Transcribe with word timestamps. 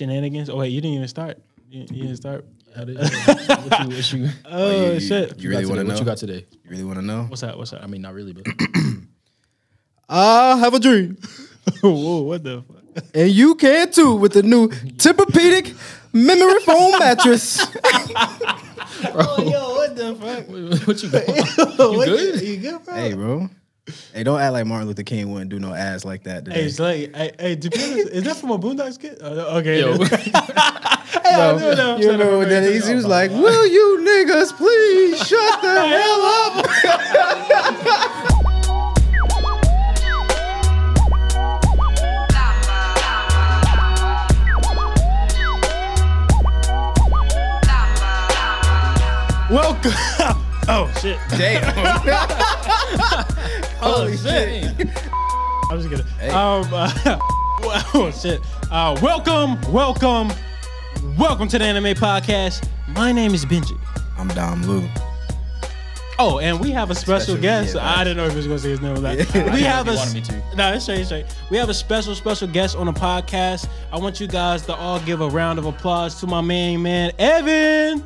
shenanigans. 0.00 0.48
Oh 0.50 0.56
wait, 0.56 0.68
you 0.68 0.80
didn't 0.80 0.96
even 0.96 1.08
start. 1.08 1.38
You, 1.68 1.80
you 1.82 2.02
didn't 2.04 2.16
start. 2.16 2.44
How 2.74 2.84
did- 2.84 2.96
what 2.98 3.80
you, 3.80 3.88
what 3.96 4.12
you, 4.12 4.28
Oh 4.46 4.92
you, 4.92 5.00
shit! 5.00 5.38
You 5.38 5.50
really 5.50 5.62
got 5.64 5.68
want 5.70 5.78
to 5.80 5.82
today? 5.82 5.82
know? 5.82 5.88
What 5.88 5.98
you 6.00 6.04
got 6.06 6.16
today? 6.18 6.46
You 6.64 6.70
really 6.70 6.84
want 6.84 6.98
to 6.98 7.04
know? 7.04 7.22
What's 7.24 7.42
that? 7.42 7.56
What's 7.58 7.70
that? 7.72 7.82
I 7.84 7.86
mean, 7.86 8.00
not 8.02 8.14
really, 8.14 8.32
but 8.32 8.46
I 10.08 10.56
have 10.56 10.74
a 10.74 10.80
dream, 10.80 11.16
Whoa, 11.82 12.22
what 12.22 12.42
the? 12.42 12.62
Fuck? 12.62 13.04
and 13.14 13.30
you 13.30 13.54
can 13.54 13.92
too 13.92 14.16
with 14.16 14.32
the 14.32 14.42
new 14.42 14.68
Tempur-Pedic 14.68 15.76
memory 16.12 16.58
foam 16.60 16.98
mattress. 16.98 17.60
Oh, 19.14 19.42
yo, 19.42 19.74
what 19.76 19.96
the 19.96 20.14
fuck? 20.16 20.86
what 20.88 21.02
you 21.02 21.08
got? 21.08 21.28
you 21.28 22.04
good? 22.04 22.40
You 22.42 22.56
good, 22.56 22.84
bro? 22.84 22.94
hey, 22.94 23.14
bro. 23.14 23.48
Hey, 24.14 24.22
don't 24.24 24.40
act 24.40 24.52
like 24.52 24.66
Martin 24.66 24.88
Luther 24.88 25.02
King 25.02 25.30
wouldn't 25.32 25.50
do 25.50 25.58
no 25.58 25.72
ass 25.74 26.04
like 26.04 26.22
that 26.24 26.46
Hey, 26.46 26.52
today. 26.54 26.64
it's 26.64 26.78
like, 26.78 27.14
hey, 27.16 27.32
hey, 27.38 27.56
to 27.56 27.68
is 27.78 28.24
that 28.24 28.36
from 28.36 28.50
a 28.50 28.58
Boondocks 28.58 28.98
kid? 29.00 29.18
Oh, 29.20 29.58
okay. 29.58 29.80
Yo. 29.80 29.96
hey, 30.04 30.30
I 30.34 31.56
do 31.58 31.74
know. 31.76 31.96
you 31.98 32.16
know 32.16 32.38
what 32.38 32.48
that 32.48 32.62
is? 32.64 32.86
He 32.86 32.94
was 32.94 33.06
like, 33.06 33.30
"Will 33.30 33.66
you 33.66 33.98
niggas 34.02 34.52
please 34.56 35.18
shut 35.26 35.62
the 35.62 35.86
hell 35.86 36.22
up?" 36.22 36.66
Welcome. 49.50 49.92
oh 50.68 50.92
shit. 51.00 51.18
Damn. 51.30 51.74
Oh 53.82 54.10
shit! 54.22 54.64
I'm 55.70 55.80
just 55.80 55.88
kidding. 55.90 56.34
Um, 56.34 56.66
uh, 56.72 57.18
oh 57.94 58.10
shit. 58.14 58.40
Uh, 58.70 58.98
welcome, 59.02 59.60
welcome, 59.72 60.30
welcome 61.18 61.48
to 61.48 61.58
the 61.58 61.64
Anime 61.64 61.94
Podcast. 61.94 62.66
My 62.88 63.12
name 63.12 63.34
is 63.34 63.44
Benji. 63.44 63.78
I'm 64.18 64.28
Dom 64.28 64.62
Lou. 64.64 64.86
Oh, 66.22 66.38
and 66.38 66.60
we 66.60 66.70
have 66.72 66.90
a 66.90 66.94
special, 66.94 67.20
Special, 67.36 67.40
guest. 67.40 67.74
yeah, 67.76 67.94
I 67.98 68.04
didn't 68.04 68.18
know 68.18 68.26
if 68.26 68.32
he 68.32 68.36
was 68.36 68.46
going 68.46 68.58
to 68.58 68.62
say 68.62 68.70
his 68.70 68.80
name 68.82 68.94
or 68.94 69.00
not. 69.00 69.16
Yeah. 69.16 69.54
We 69.54 69.62
have 69.62 69.88
a. 69.88 69.94
wanted 69.94 70.14
me 70.14 70.20
to. 70.20 70.56
No, 70.56 70.74
it's 70.74 70.82
straight, 70.84 70.98
it's 71.00 71.08
straight. 71.08 71.24
We 71.50 71.56
have 71.56 71.70
a 71.70 71.74
special, 71.74 72.14
special 72.14 72.46
guest 72.46 72.76
on 72.76 72.84
the 72.86 72.92
podcast. 72.92 73.68
I 73.90 73.96
want 73.98 74.20
you 74.20 74.26
guys 74.26 74.66
to 74.66 74.74
all 74.74 75.00
give 75.00 75.22
a 75.22 75.28
round 75.28 75.58
of 75.58 75.64
applause 75.64 76.20
to 76.20 76.26
my 76.26 76.42
main 76.42 76.82
man, 76.82 77.12
Evan. 77.18 78.00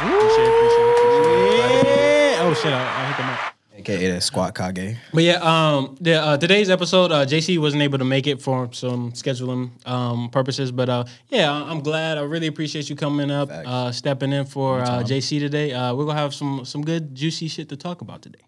Appreciate 0.00 0.44
it, 0.44 0.54
appreciate 0.54 0.86
it, 0.86 0.90
appreciate 0.90 1.80
it. 1.80 1.86
Yeah. 1.86 2.38
Oh 2.46 2.54
shit! 2.54 2.72
I, 2.72 3.02
I 3.02 3.06
hit 3.08 3.16
the 3.18 3.22
mic. 3.24 3.57
AKA 3.88 4.12
the 4.12 4.20
Squat 4.20 4.54
Kage. 4.54 4.96
But 5.12 5.22
yeah, 5.22 5.36
um, 5.40 5.96
the, 6.00 6.14
uh, 6.14 6.36
today's 6.36 6.68
episode, 6.70 7.10
uh, 7.12 7.24
JC 7.24 7.58
wasn't 7.58 7.82
able 7.82 7.98
to 7.98 8.04
make 8.04 8.26
it 8.26 8.40
for 8.42 8.70
some 8.72 9.12
scheduling 9.12 9.70
um, 9.88 10.28
purposes, 10.30 10.70
but 10.70 10.88
uh, 10.88 11.04
yeah, 11.28 11.50
I- 11.50 11.70
I'm 11.70 11.80
glad. 11.80 12.18
I 12.18 12.22
really 12.22 12.46
appreciate 12.46 12.90
you 12.90 12.96
coming 12.96 13.30
up, 13.30 13.48
Facts. 13.48 13.68
uh, 13.68 13.92
stepping 13.92 14.32
in 14.32 14.44
for 14.44 14.80
uh, 14.80 15.02
JC 15.02 15.38
today. 15.40 15.72
Uh, 15.72 15.94
we're 15.94 16.04
gonna 16.06 16.18
have 16.18 16.34
some 16.34 16.64
some 16.64 16.82
good 16.84 17.14
juicy 17.14 17.48
shit 17.48 17.68
to 17.70 17.76
talk 17.76 18.00
about 18.00 18.22
today. 18.22 18.40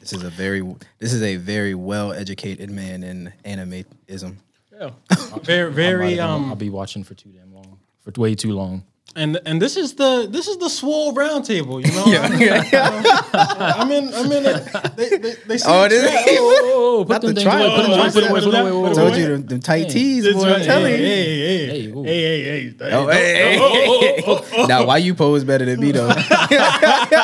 This 0.00 0.12
is 0.12 0.22
a 0.24 0.30
very 0.30 0.62
this 0.98 1.12
is 1.12 1.22
a 1.22 1.36
very 1.36 1.74
well 1.74 2.12
educated 2.12 2.70
man 2.70 3.04
in 3.04 3.32
animeism. 3.44 4.38
Yeah, 4.72 4.90
very 5.42 5.72
very 5.84 6.18
I'll, 6.18 6.36
um, 6.36 6.50
I'll 6.50 6.56
be 6.56 6.70
watching 6.70 7.04
for 7.04 7.14
too 7.14 7.28
damn 7.30 7.54
long, 7.54 7.78
for 8.00 8.12
way 8.20 8.34
too 8.34 8.52
long. 8.52 8.84
And 9.16 9.40
and 9.46 9.60
this 9.60 9.76
is 9.76 9.94
the 9.94 10.26
this 10.30 10.48
is 10.48 10.56
the 10.58 10.68
swole 10.70 11.12
round 11.14 11.44
table. 11.44 11.80
You 11.80 11.92
know, 11.92 12.04
I'm 13.34 13.90
in 13.90 14.12
I'm 14.14 14.30
in 14.32 14.46
it. 14.46 14.96
They, 14.96 15.08
they, 15.16 15.34
they 15.46 15.58
see 15.58 15.64
Oh, 15.68 15.80
the 15.82 15.86
it 15.86 15.92
is? 15.92 16.10
trap. 16.10 16.24
Oh, 16.28 16.60
oh, 16.64 16.98
Not 17.08 17.20
put 17.20 17.20
them 17.22 17.34
the 17.34 17.40
things 17.42 17.54
away, 17.54 17.70
put 17.70 17.82
them 17.82 17.92
away, 17.92 18.10
triangle. 18.10 18.12
put 18.12 18.20
them 18.22 18.30
away, 18.30 18.40
put 18.40 18.50
them 18.50 18.60
away, 18.60 18.70
Put 18.70 18.82
put 18.82 18.82
them 18.82 18.88
them 18.88 18.94
Told 18.94 19.08
away. 19.12 19.20
you 19.20 19.26
them, 19.28 19.46
them 19.46 19.60
tight 19.60 19.82
Hey. 19.86 19.88
tees, 19.88 20.24
That's 20.24 20.36
boy. 20.36 20.42
right. 20.44 20.56
I'm 20.60 20.62
telling 20.62 20.92
hey, 20.92 20.98
you. 20.98 21.04
Hey, 21.06 21.38
hey, 21.38 21.66
Hey, 21.66 21.80
hey, 21.82 21.86
ooh. 21.88 22.04
hey, 22.04 22.20
hey, 22.22 22.70
hey, 22.70 22.92
Oh, 22.92 23.06
hey, 23.08 23.34
hey, 23.34 23.58
oh, 23.58 23.70
oh, 23.72 24.22
oh, 24.26 24.42
hey. 24.50 24.66
now, 24.66 24.86
why 24.86 24.96
you 24.98 25.14
pose 25.14 25.44
better 25.44 25.64
than 25.64 25.80
me 25.80 25.92
though? 25.92 26.08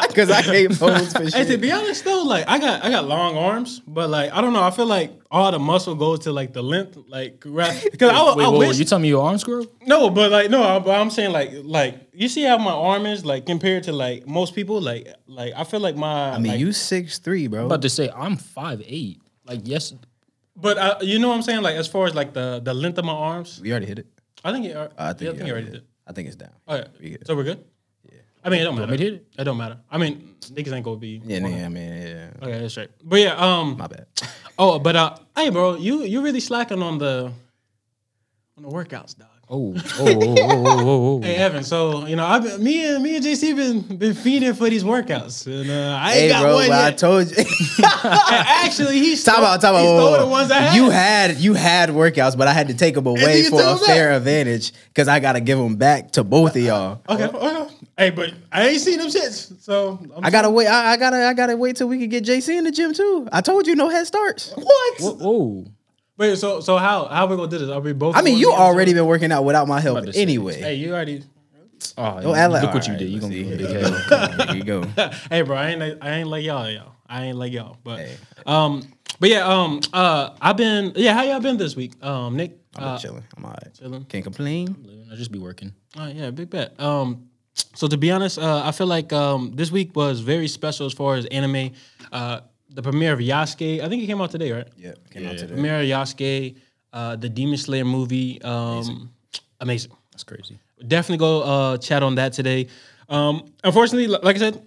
Because 0.09 0.31
I 0.31 0.43
can't 0.43 0.79
pose 0.79 1.13
for 1.13 1.23
Hey, 1.25 1.31
to 1.31 1.47
shit. 1.53 1.61
be 1.61 1.71
honest 1.73 2.05
though, 2.05 2.23
like 2.23 2.45
I 2.49 2.59
got 2.59 2.85
I 2.85 2.91
got 2.91 3.07
long 3.07 3.37
arms, 3.37 3.81
but 3.87 4.11
like 4.11 4.33
I 4.33 4.41
don't 4.41 4.53
know. 4.53 4.63
I 4.63 4.71
feel 4.71 4.87
like 4.87 5.13
all 5.31 5.51
the 5.53 5.59
muscle 5.59 5.95
goes 5.95 6.21
to 6.21 6.33
like 6.33 6.53
the 6.53 6.63
length, 6.63 6.97
like 7.09 7.41
because 7.41 8.11
I, 8.11 8.35
Wait, 8.35 8.45
I 8.45 8.49
whoa, 8.49 8.59
wish 8.59 8.79
you 8.79 8.85
tell 8.85 8.99
me 8.99 9.09
your 9.09 9.23
arm 9.25 9.39
squirrel? 9.39 9.67
no, 9.87 10.09
but 10.11 10.31
like 10.31 10.51
no, 10.51 10.63
I, 10.63 10.79
but 10.79 10.99
I'm 10.99 11.11
saying 11.11 11.33
like 11.33 11.51
like 11.65 12.09
you 12.13 12.29
see 12.29 12.45
how 12.45 12.59
my 12.59 12.73
arm 12.73 13.05
is 13.07 13.25
like 13.25 13.45
compared 13.47 13.83
to 13.85 13.93
like 13.93 14.27
most 14.27 14.55
people, 14.55 14.81
like 14.81 15.07
like 15.27 15.53
I 15.55 15.65
feel 15.65 15.81
like 15.81 15.97
my 15.97 16.31
I 16.33 16.39
mean, 16.39 16.53
like, 16.53 16.61
you 16.61 16.73
six 16.73 17.19
three, 17.19 17.47
bro. 17.47 17.61
I'm 17.61 17.67
about 17.67 17.83
to 17.83 17.91
say 17.91 18.11
I'm 18.15 18.37
five 18.37 18.83
eight. 18.87 19.21
Like 19.45 19.61
yes, 19.65 19.95
but 20.57 20.79
uh, 20.79 20.99
you 21.03 21.19
know 21.19 21.29
what 21.29 21.35
I'm 21.35 21.43
saying 21.43 21.63
like 21.63 21.77
as 21.77 21.87
far 21.89 22.07
as 22.07 22.15
like 22.15 22.33
the 22.33 22.61
the 22.65 22.73
length 22.75 22.99
of 22.99 23.05
my 23.05 23.13
arms, 23.13 23.61
we 23.63 23.71
already 23.71 23.87
hit 23.87 23.99
it. 23.99 24.07
I 24.45 24.53
think 24.53 24.67
it, 24.67 24.77
I 24.77 24.83
yeah, 24.83 24.89
I 24.99 25.13
think 25.13 25.39
you 25.39 25.45
you 25.47 25.53
already 25.53 25.67
hit 25.67 25.73
did. 25.75 25.83
it. 25.83 25.89
I 26.07 26.13
think 26.13 26.27
it's 26.29 26.37
down. 26.37 26.51
Oh 26.67 26.77
yeah, 26.77 26.87
We 27.01 27.17
so 27.27 27.37
we're 27.37 27.45
good. 27.45 27.65
Yeah, 28.53 28.57
I 28.57 28.61
mean 28.61 28.61
it 28.61 28.65
don't 28.65 28.77
matter. 28.77 28.91
me 28.93 28.97
to 28.99 29.05
hit 29.05 29.13
it? 29.15 29.27
It 29.39 29.45
don't 29.45 29.57
matter. 29.57 29.79
I 29.91 29.99
mean 29.99 30.35
niggas 30.41 30.73
ain't 30.73 30.85
gonna 30.85 30.97
be 30.97 31.21
Yeah, 31.25 31.47
yeah, 31.47 31.67
I 31.67 31.69
mean, 31.69 31.93
yeah. 32.03 32.31
Okay, 32.43 32.61
that's 32.61 32.77
right. 32.77 32.91
But 33.05 33.21
yeah, 33.21 33.35
um, 33.37 33.77
My 33.77 33.87
bad. 33.87 34.07
Oh, 34.61 34.79
but 34.81 34.97
uh, 34.97 35.17
hey, 35.37 35.51
bro, 35.51 35.77
you 35.77 36.03
you 36.03 36.21
really 36.21 36.41
slacking 36.41 36.83
on 36.83 36.99
the 36.99 37.31
on 38.57 38.63
the 38.65 38.69
workouts, 38.69 39.17
dog. 39.17 39.29
oh, 39.49 39.73
oh, 39.77 39.83
oh, 40.01 40.07
oh, 40.09 40.37
oh, 40.41 40.79
oh, 40.89 41.17
oh. 41.19 41.23
Hey, 41.23 41.37
Evan. 41.37 41.63
So 41.63 42.07
you 42.07 42.17
know, 42.17 42.27
I've 42.27 42.43
been, 42.43 42.61
me 42.63 42.85
and 42.89 43.01
me 43.03 43.15
and 43.17 43.25
JC 43.25 43.55
been 43.55 43.97
been 43.99 44.15
feeding 44.15 44.55
for 44.55 44.69
these 44.69 44.83
workouts, 44.83 45.47
and 45.47 45.71
uh, 45.71 45.97
I 45.97 46.11
ain't 46.13 46.21
Hey, 46.23 46.29
got 46.29 46.43
bro, 46.43 46.55
one 46.57 46.69
but 46.69 46.75
I 46.81 46.89
yet. 46.89 46.99
told 46.99 47.31
you. 47.31 47.37
Actually, 48.05 48.99
he 48.99 49.15
stole, 49.17 49.35
Talk 49.37 49.43
about, 49.45 49.61
talk 49.61 49.71
about. 49.71 49.81
he 49.83 49.87
whoa, 49.87 49.97
stole 49.97 50.11
whoa, 50.13 50.19
the 50.25 50.27
ones 50.27 50.51
I 50.51 50.59
had. 50.59 50.75
You 50.77 50.91
had 50.91 51.37
you 51.39 51.55
had 51.55 51.91
workouts, 51.91 52.37
but 52.37 52.49
I 52.49 52.53
had 52.53 52.69
to 52.69 52.75
take 52.75 52.95
them 52.97 53.07
away 53.07 53.45
for 53.45 53.51
took 53.51 53.61
a 53.61 53.71
'em 53.71 53.77
back. 53.79 53.87
fair 53.87 54.13
advantage 54.13 54.73
because 54.89 55.09
I 55.09 55.21
got 55.21 55.33
to 55.35 55.41
give 55.41 55.59
them 55.59 55.77
back 55.77 56.11
to 56.13 56.25
both 56.25 56.57
of 56.57 56.63
y'all. 56.63 57.01
okay, 57.09 57.25
okay. 57.27 57.75
Hey, 57.99 58.11
but 58.11 58.33
I 58.53 58.69
ain't 58.69 58.81
seen 58.81 58.99
them 58.99 59.09
shits, 59.09 59.61
so 59.61 59.99
I'm 60.15 60.25
I 60.25 60.31
gotta 60.31 60.49
wait. 60.49 60.69
I, 60.69 60.93
I 60.93 60.97
gotta. 60.97 61.17
I 61.27 61.35
gotta 61.35 61.57
wait 61.57 61.75
till 61.77 61.89
we 61.89 61.99
can 61.99 62.09
get 62.09 62.25
JC 62.25 62.57
in 62.57 62.63
the 62.63 62.71
gym 62.71 62.95
too. 62.95 63.29
I 63.33 63.41
told 63.41 63.67
you 63.67 63.75
no 63.75 63.89
head 63.89 64.07
starts. 64.07 64.53
what? 64.55 65.01
Whoa, 65.01 65.15
whoa. 65.15 65.65
Wait, 66.17 66.39
so 66.39 66.61
so 66.61 66.77
how 66.77 67.07
how 67.07 67.27
we 67.27 67.35
gonna 67.37 67.49
do 67.51 67.59
this? 67.59 67.69
Are 67.69 67.81
we 67.81 67.93
both? 67.93 68.15
I 68.17 68.23
mean, 68.23 68.39
you 68.39 68.53
already 68.53 68.95
been 68.95 69.07
working 69.07 69.33
out 69.33 69.45
without 69.45 69.67
my 69.67 69.81
help 69.81 69.99
about 69.99 70.07
to 70.07 70.13
say, 70.13 70.23
anyway. 70.23 70.61
Hey, 70.61 70.75
you 70.77 70.93
already. 70.95 71.25
Oh, 71.97 72.21
Don't 72.21 72.37
act 72.37 72.53
like- 72.53 72.63
look 72.63 72.75
what 72.75 72.87
you 72.87 72.97
did. 72.97 73.09
You 73.09 73.21
let's 73.21 73.25
gonna 73.25 73.35
see. 73.35 73.43
be 73.45 73.53
a 73.53 73.57
big 73.57 74.39
head. 74.39 74.49
Here 74.49 74.57
you 74.57 74.65
go. 74.65 74.83
hey, 75.31 75.43
bro, 75.43 75.57
I 75.57 75.71
ain't 75.71 75.81
like, 75.81 75.99
I 76.01 76.11
ain't 76.15 76.29
like 76.29 76.45
y'all, 76.45 76.71
y'all. 76.71 76.93
I 77.09 77.25
ain't 77.27 77.37
like 77.39 77.53
y'all, 77.53 77.79
but 77.83 77.99
Hey. 78.01 78.17
um, 78.47 78.83
but 79.21 79.29
yeah, 79.31 79.45
um, 79.47 79.81
uh, 79.93 80.31
I've 80.41 80.57
been 80.57 80.93
yeah. 80.95 81.15
How 81.15 81.23
y'all 81.25 81.41
been 81.41 81.57
this 81.57 81.75
week? 81.75 81.93
Um, 82.05 82.37
Nick, 82.37 82.59
I'm 82.77 82.85
uh, 82.85 82.99
chilling. 82.99 83.25
I'm 83.37 83.45
alright. 83.45 83.75
chilling. 83.77 84.05
Can't 84.05 84.23
complain. 84.25 85.07
I 85.13 85.17
just 85.17 85.33
be 85.33 85.39
working. 85.41 85.73
Oh 85.97 86.07
yeah, 86.07 86.31
big 86.31 86.51
bet. 86.51 86.79
Um, 86.81 87.28
so 87.75 87.87
to 87.89 87.97
be 87.97 88.11
honest, 88.11 88.39
uh, 88.39 88.63
I 88.65 88.73
feel 88.73 88.87
like 88.87 89.13
um, 89.13 89.53
this 89.55 89.71
week 89.71 89.95
was 89.95 90.21
very 90.21 90.49
special 90.49 90.87
as 90.87 90.93
far 90.93 91.17
as 91.17 91.27
anime. 91.27 91.73
Uh, 92.13 92.41
the 92.71 92.83
premiere 92.83 93.13
of 93.13 93.21
Yasuke, 93.21 93.81
I 93.81 93.89
think 93.89 94.03
it 94.03 94.07
came 94.07 94.21
out 94.21 94.31
today, 94.31 94.53
right? 94.53 94.69
Yeah, 94.77 94.93
came 95.11 95.27
out 95.27 95.39
today. 95.39 95.53
Premiere 95.55 95.81
of 95.81 95.87
Yasuke, 95.87 96.57
uh, 96.93 97.17
the 97.17 97.29
Demon 97.29 97.57
Slayer 97.57 97.85
movie, 97.85 98.41
um, 98.43 99.11
amazing. 99.61 99.93
That's 100.13 100.25
crazy. 100.25 100.59
Definitely 100.87 101.19
go 101.19 101.43
uh, 101.43 101.79
chat 101.79 102.03
on 102.03 102.17
that 102.17 102.33
today. 102.33 102.69
Um, 103.09 103.53
unfortunately, 103.65 104.07
like 104.09 104.37
I 104.37 104.39
said, 104.39 104.63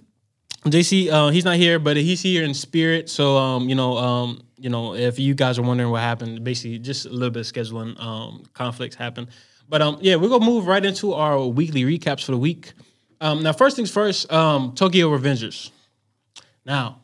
JC, 0.65 1.09
uh, 1.11 1.29
he's 1.29 1.45
not 1.45 1.55
here, 1.55 1.79
but 1.79 1.97
he's 1.97 2.21
here 2.21 2.43
in 2.43 2.53
spirit. 2.53 3.09
So, 3.09 3.35
um, 3.37 3.67
you 3.67 3.75
know, 3.75 3.97
um, 3.97 4.41
you 4.57 4.69
know, 4.69 4.93
if 4.93 5.17
you 5.17 5.33
guys 5.33 5.57
are 5.57 5.63
wondering 5.63 5.89
what 5.89 6.01
happened, 6.01 6.43
basically 6.43 6.79
just 6.79 7.05
a 7.05 7.09
little 7.09 7.31
bit 7.31 7.41
of 7.41 7.51
scheduling 7.51 7.99
um, 7.99 8.43
conflicts 8.53 8.95
happened. 8.95 9.29
But 9.71 9.81
um, 9.81 9.97
yeah, 10.01 10.17
we're 10.17 10.27
gonna 10.27 10.45
move 10.45 10.67
right 10.67 10.83
into 10.83 11.13
our 11.13 11.39
weekly 11.47 11.83
recaps 11.85 12.25
for 12.25 12.33
the 12.33 12.37
week. 12.37 12.73
Um, 13.21 13.41
now, 13.41 13.53
first 13.53 13.77
things 13.77 13.89
first, 13.89 14.29
um, 14.29 14.73
Tokyo 14.75 15.09
Revengers. 15.09 15.71
Now, 16.65 16.99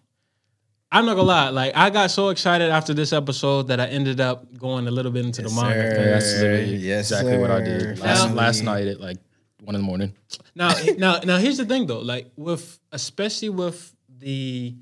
I'm 0.91 1.05
not 1.05 1.13
gonna 1.15 1.27
lie, 1.27 1.49
like 1.49 1.77
I 1.77 1.89
got 1.89 2.11
so 2.11 2.27
excited 2.27 2.69
after 2.69 2.93
this 2.93 3.13
episode 3.13 3.69
that 3.69 3.79
I 3.79 3.85
ended 3.85 4.19
up 4.19 4.53
going 4.57 4.85
a 4.85 4.91
little 4.91 5.13
bit 5.13 5.23
into 5.25 5.43
the 5.43 5.49
manga. 5.49 5.71
sir. 5.79 6.01
Yeah, 6.01 6.09
that's 6.11 6.83
Yes, 6.83 7.11
exactly 7.11 7.37
what 7.37 7.51
I 7.51 7.61
did 7.61 7.99
last, 7.99 8.19
Finally. 8.23 8.37
last 8.37 8.61
night 8.63 8.87
at 8.87 8.99
like 8.99 9.17
one 9.63 9.73
in 9.75 9.79
the 9.81 9.87
morning. 9.87 10.13
Now, 10.53 10.73
now, 10.97 11.19
now, 11.23 11.37
here's 11.37 11.57
the 11.57 11.65
thing 11.65 11.85
though. 11.87 11.99
Like 12.01 12.29
with, 12.35 12.79
especially 12.91 13.47
with 13.49 13.95
the, 14.19 14.75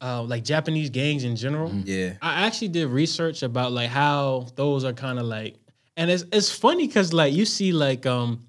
uh, 0.00 0.22
like 0.22 0.44
Japanese 0.44 0.90
gangs 0.90 1.24
in 1.24 1.34
general. 1.34 1.74
Yeah. 1.84 2.12
I 2.22 2.46
actually 2.46 2.68
did 2.68 2.86
research 2.86 3.42
about 3.42 3.72
like 3.72 3.90
how 3.90 4.46
those 4.54 4.84
are 4.84 4.92
kind 4.92 5.18
of 5.18 5.24
like, 5.26 5.56
and 5.96 6.10
it's 6.10 6.24
it's 6.32 6.50
funny 6.50 6.86
because 6.86 7.12
like 7.12 7.32
you 7.32 7.44
see 7.44 7.72
like 7.72 8.06
um, 8.06 8.40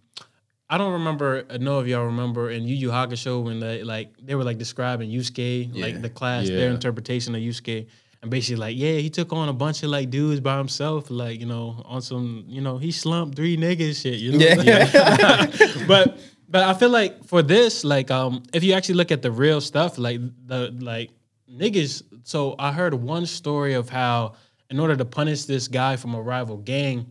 I 0.69 0.77
don't 0.77 0.94
remember. 0.94 1.45
I 1.49 1.57
know 1.57 1.79
if 1.79 1.88
y'all 1.88 2.05
remember 2.05 2.49
in 2.49 2.63
Yu 2.67 2.75
Yu 2.75 2.89
Hakusho 2.89 3.44
when 3.44 3.59
they 3.59 3.83
like 3.83 4.09
they 4.21 4.35
were 4.35 4.44
like 4.44 4.57
describing 4.57 5.09
Yusuke, 5.09 5.69
Yeah. 5.73 5.85
like 5.85 6.01
the 6.01 6.09
class, 6.09 6.47
their 6.47 6.69
interpretation 6.71 7.35
of 7.35 7.41
Yusuke. 7.41 7.88
And 8.23 8.31
basically, 8.31 8.55
like, 8.55 8.75
yeah, 8.75 8.94
he 8.94 9.11
took 9.11 9.31
on 9.31 9.47
a 9.47 9.53
bunch 9.53 9.83
of 9.83 9.91
like 9.91 10.09
dudes 10.09 10.39
by 10.41 10.57
himself, 10.57 11.11
like, 11.11 11.39
you 11.39 11.45
know, 11.45 11.83
on 11.85 12.01
some, 12.01 12.45
you 12.47 12.61
know, 12.61 12.79
he 12.79 12.91
slumped 12.91 13.35
three 13.35 13.55
niggas 13.55 14.01
shit, 14.01 14.15
you 14.15 14.31
know. 14.31 14.39
Yeah. 14.39 15.45
but 15.88 16.17
but 16.50 16.63
I 16.63 16.73
feel 16.73 16.89
like 16.89 17.23
for 17.25 17.43
this, 17.43 17.83
like, 17.83 18.09
um, 18.09 18.41
if 18.53 18.63
you 18.63 18.73
actually 18.73 18.95
look 18.95 19.11
at 19.11 19.21
the 19.21 19.31
real 19.31 19.61
stuff, 19.61 20.00
like 20.00 20.19
the 20.47 20.75
like 20.79 21.11
niggas. 21.50 22.01
So 22.23 22.55
I 22.57 22.71
heard 22.71 22.95
one 22.95 23.27
story 23.27 23.73
of 23.75 23.88
how, 23.89 24.33
in 24.71 24.79
order 24.79 24.95
to 24.95 25.05
punish 25.05 25.45
this 25.45 25.67
guy 25.67 25.95
from 25.95 26.15
a 26.15 26.21
rival 26.21 26.57
gang, 26.57 27.05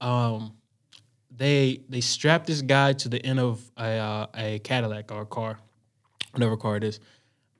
um, 0.00 0.52
they 1.34 1.80
they 1.88 2.00
strapped 2.00 2.46
this 2.46 2.62
guy 2.62 2.92
to 2.94 3.08
the 3.08 3.24
end 3.24 3.40
of 3.40 3.60
a 3.76 3.82
uh, 3.98 4.26
a 4.34 4.58
Cadillac 4.60 5.10
or 5.12 5.22
a 5.22 5.26
car, 5.26 5.58
whatever 6.32 6.56
car 6.56 6.76
it 6.76 6.84
is. 6.84 7.00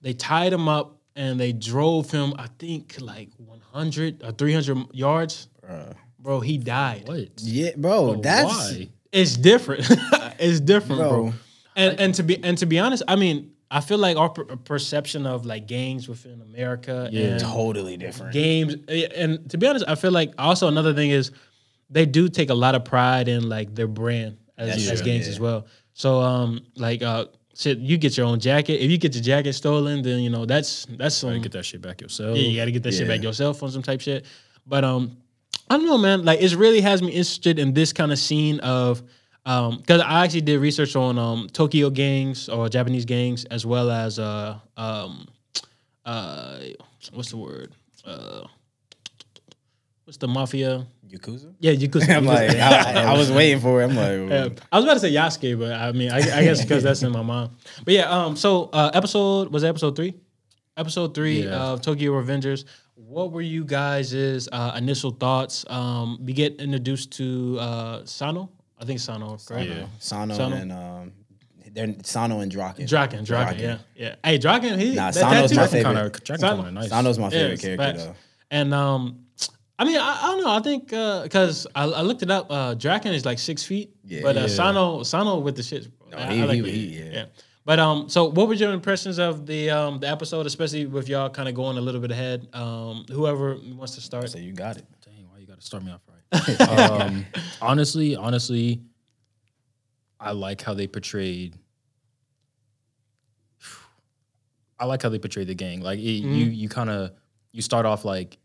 They 0.03 0.13
tied 0.13 0.53
him 0.53 0.69
up 0.69 0.99
and 1.17 1.39
they 1.39 1.53
drove 1.53 2.11
him. 2.11 2.35
I 2.39 2.47
think 2.59 2.97
like 3.01 3.29
100 3.39 4.23
or 4.23 4.33
300 4.33 4.95
yards. 4.95 5.49
Bro, 6.19 6.41
he 6.41 6.59
died. 6.59 7.09
What? 7.09 7.29
Yeah, 7.39 7.71
bro. 7.77 8.17
that's 8.17 8.73
Why? 8.73 8.89
It's 9.13 9.37
different. 9.37 9.87
it's 10.39 10.61
different, 10.61 11.01
bro. 11.01 11.11
Bro. 11.11 11.33
And 11.77 12.01
and 12.01 12.15
to 12.17 12.23
be 12.23 12.43
and 12.45 12.59
to 12.59 12.67
be 12.67 12.79
honest, 12.79 13.03
I 13.09 13.17
mean, 13.17 13.53
I 13.71 13.81
feel 13.81 13.99
like 13.99 14.17
our 14.17 14.29
per- 14.29 14.45
perception 14.57 15.27
of 15.27 15.47
like 15.47 15.67
gangs 15.67 16.09
within 16.09 16.43
America 16.43 17.09
Yeah. 17.11 17.23
and 17.23 17.41
totally 17.41 17.97
different. 17.97 18.33
games 18.33 18.75
and 18.89 19.49
to 19.51 19.57
be 19.59 19.67
honest, 19.67 19.85
I 19.89 19.95
feel 19.95 20.11
like 20.11 20.35
also 20.39 20.69
another 20.69 20.93
thing 20.93 21.11
is 21.11 21.31
they 21.91 22.07
do 22.07 22.29
take 22.29 22.51
a 22.51 22.55
lot 22.55 22.75
of 22.75 22.85
pride 22.85 23.29
in 23.29 23.49
like 23.49 23.75
their 23.75 23.89
brand 23.89 24.39
as, 24.57 24.69
That's 24.69 24.91
as 24.91 25.01
true, 25.01 25.11
gangs 25.11 25.27
yeah. 25.27 25.33
as 25.33 25.41
well. 25.41 25.67
So 25.95 26.21
um 26.21 26.61
like 26.77 27.03
uh 27.03 27.27
shit, 27.55 27.79
you 27.79 27.99
get 27.99 28.17
your 28.17 28.27
own 28.27 28.41
jacket. 28.41 28.83
If 28.83 28.91
you 28.91 28.99
get 28.99 29.15
your 29.15 29.23
jacket 29.23 29.53
stolen, 29.53 30.03
then 30.03 30.21
you 30.21 30.31
know 30.31 30.47
that's 30.47 30.87
that's 30.91 31.17
some 31.17 31.31
Gotta 31.31 31.41
get 31.41 31.53
that 31.53 31.65
shit 31.65 31.83
back 31.83 32.01
yourself. 32.01 32.37
yeah, 32.37 32.43
you 32.45 32.57
got 32.57 32.67
to 32.67 32.73
get 32.73 32.83
that 32.85 32.95
shit 32.95 33.09
back 33.09 33.23
yourself 33.23 33.63
on 33.63 33.71
some 33.71 33.83
type 33.83 34.01
shit. 34.01 34.25
But 34.67 34.85
um, 34.85 35.17
I 35.69 35.77
don't 35.77 35.87
know, 35.87 35.99
man. 35.99 36.25
Like, 36.25 36.41
it 36.41 36.55
really 36.55 36.81
has 36.81 37.03
me 37.03 37.09
interested 37.09 37.59
in 37.59 37.75
this 37.75 37.93
kind 37.93 38.13
of 38.13 38.19
scene 38.19 38.61
of 38.61 39.03
um, 39.47 39.79
because 39.79 40.01
I 40.01 40.25
actually 40.25 40.43
did 40.43 40.61
research 40.61 40.97
on 40.97 41.19
um 41.19 41.49
Tokyo 41.53 41.91
gangs 41.91 42.49
or 42.49 42.69
Japanese 42.69 43.05
gangs 43.05 43.45
as 43.47 43.67
well 43.67 43.91
as 43.91 44.19
uh 44.19 44.59
um 44.77 45.27
uh 46.05 46.61
what's 47.13 47.31
the 47.31 47.37
word 47.37 47.75
uh 48.05 48.47
what's 50.05 50.17
the 50.19 50.29
mafia 50.29 50.87
Yakuza. 51.11 51.55
yeah 51.59 51.73
Yakuza. 51.73 52.09
I'm 52.17 52.25
like, 52.27 52.51
I, 52.51 53.05
I 53.12 53.19
was 53.19 53.31
waiting 53.33 53.61
for 53.61 53.81
it. 53.83 53.85
I'm 53.87 53.97
like, 53.97 54.31
Yeah, 54.57 54.65
I 54.73 54.77
was 54.77 54.85
about 54.85 54.95
to 54.95 55.01
say 55.01 55.12
Yasuke, 55.12 55.59
but 55.59 55.73
I 55.73 55.93
mean, 55.93 56.11
I, 56.11 56.19
I 56.19 56.45
guess 56.45 56.62
because 56.62 56.83
that's 56.83 57.03
in 57.03 57.12
my 57.12 57.23
mind. 57.23 57.51
But 57.85 57.95
yeah, 57.95 58.09
um, 58.11 58.37
so 58.37 58.71
uh, 58.73 58.91
episode 58.95 59.53
was 59.53 59.62
it 59.62 59.69
episode 59.69 59.97
three, 59.97 60.15
episode 60.77 61.15
three 61.15 61.45
Yeah. 61.45 61.51
of 61.57 61.83
Tokyo 61.83 62.12
Revengers. 62.12 62.65
What 62.95 63.33
were 63.33 63.41
you 63.43 63.65
guys' 63.65 64.15
uh, 64.53 64.75
initial 64.77 65.11
thoughts? 65.11 65.65
Um, 65.69 66.19
we 66.25 66.33
get 66.33 66.61
introduced 66.61 67.11
to 67.13 67.59
uh, 67.61 68.05
Sano. 68.05 68.51
I 68.79 68.85
think 68.85 69.01
Sano, 69.01 69.37
correct? 69.47 69.69
Yeah. 69.69 69.87
Sano, 69.99 70.35
Sano. 70.35 70.56
and 70.56 70.73
um, 70.73 71.13
they're 71.73 71.95
Sano 72.05 72.41
and 72.41 72.51
Draken. 72.51 72.87
Draken, 72.87 73.25
Draken, 73.25 73.56
Draken. 73.56 73.79
yeah, 73.97 74.06
yeah. 74.09 74.15
Hey, 74.25 74.39
Draken, 74.39 74.79
he 74.79 74.95
Nah, 74.95 75.06
that 75.11 75.15
Sano's 75.15 75.51
tattoo- 75.51 75.56
my 75.56 75.67
favorite. 75.67 75.83
kind 75.95 75.99
of 75.99 76.25
Dragon 76.25 76.41
Son- 76.41 76.56
kind 76.56 76.69
of 76.69 76.75
nice. 76.75 76.89
Sano's 76.89 77.19
my 77.19 77.31
favorite 77.31 77.51
Yes, 77.51 77.61
character 77.63 77.85
facts. 77.85 78.05
though. 78.05 78.15
And 78.53 78.75
um, 78.75 79.25
I 79.81 79.85
mean, 79.85 79.97
I, 79.97 80.19
I 80.23 80.27
don't 80.27 80.44
know. 80.44 80.50
I 80.50 80.61
think 80.61 80.88
because 80.88 81.67
I, 81.75 81.85
I 81.85 82.03
looked 82.03 82.23
it 82.23 82.31
up. 82.31 82.47
Uh, 82.50 82.75
Draken 82.75 83.15
is 83.15 83.25
like 83.25 83.38
six 83.38 83.62
feet, 83.65 83.88
Yeah. 84.05 84.21
but 84.23 84.37
uh, 84.37 84.41
Yeah. 84.41 84.47
Sano 84.49 85.03
Sano 85.03 85.38
with 85.41 85.56
the 85.56 85.62
shit. 85.62 85.88
I, 86.15 86.32
he- 86.35 86.43
I 86.43 86.44
like 86.44 86.62
he- 86.65 86.69
it. 86.69 86.75
he- 86.75 87.11
yeah. 87.15 87.25
But 87.65 87.79
um, 87.79 88.09
so 88.09 88.25
what 88.31 88.49
were 88.49 88.55
your 88.55 88.73
impressions 88.73 89.19
of 89.19 89.47
the 89.47 89.71
um 89.71 89.99
the 90.00 90.09
episode, 90.09 90.44
especially 90.47 90.85
with 90.87 91.09
y'all 91.09 91.31
kind 91.31 91.49
of 91.49 91.55
going 91.55 91.79
a 91.79 91.81
little 91.81 92.00
bit 92.00 92.11
ahead? 92.11 92.49
Um, 92.53 93.05
whoever 93.11 93.56
wants 93.75 93.94
to 93.94 94.00
start. 94.03 94.29
So 94.31 94.38
you 94.38 94.53
got 94.53 94.77
it. 94.77 94.85
Dang, 95.05 95.27
why 95.31 95.38
you 95.38 95.47
got 95.47 95.59
to 95.61 95.65
start 95.67 95.82
me 95.85 95.93
off 95.93 96.00
right? 96.09 96.61
um, 97.00 97.25
honestly, 97.62 98.17
honestly, 98.17 98.82
I 100.19 100.32
like 100.32 100.61
how 100.62 100.75
they 100.75 100.87
portrayed. 100.88 101.56
I 104.79 104.85
like 104.87 105.03
how 105.03 105.09
they 105.09 105.19
portrayed 105.19 105.47
the 105.47 105.55
gang. 105.55 105.81
Like 105.81 105.99
it, 105.99 106.03
you, 106.03 106.47
Mm-hmm. 106.47 106.53
you 106.55 106.69
kind 106.69 106.91
of 106.91 107.12
you 107.53 107.62
start 107.62 107.85
off 107.87 108.05
like, 108.05 108.38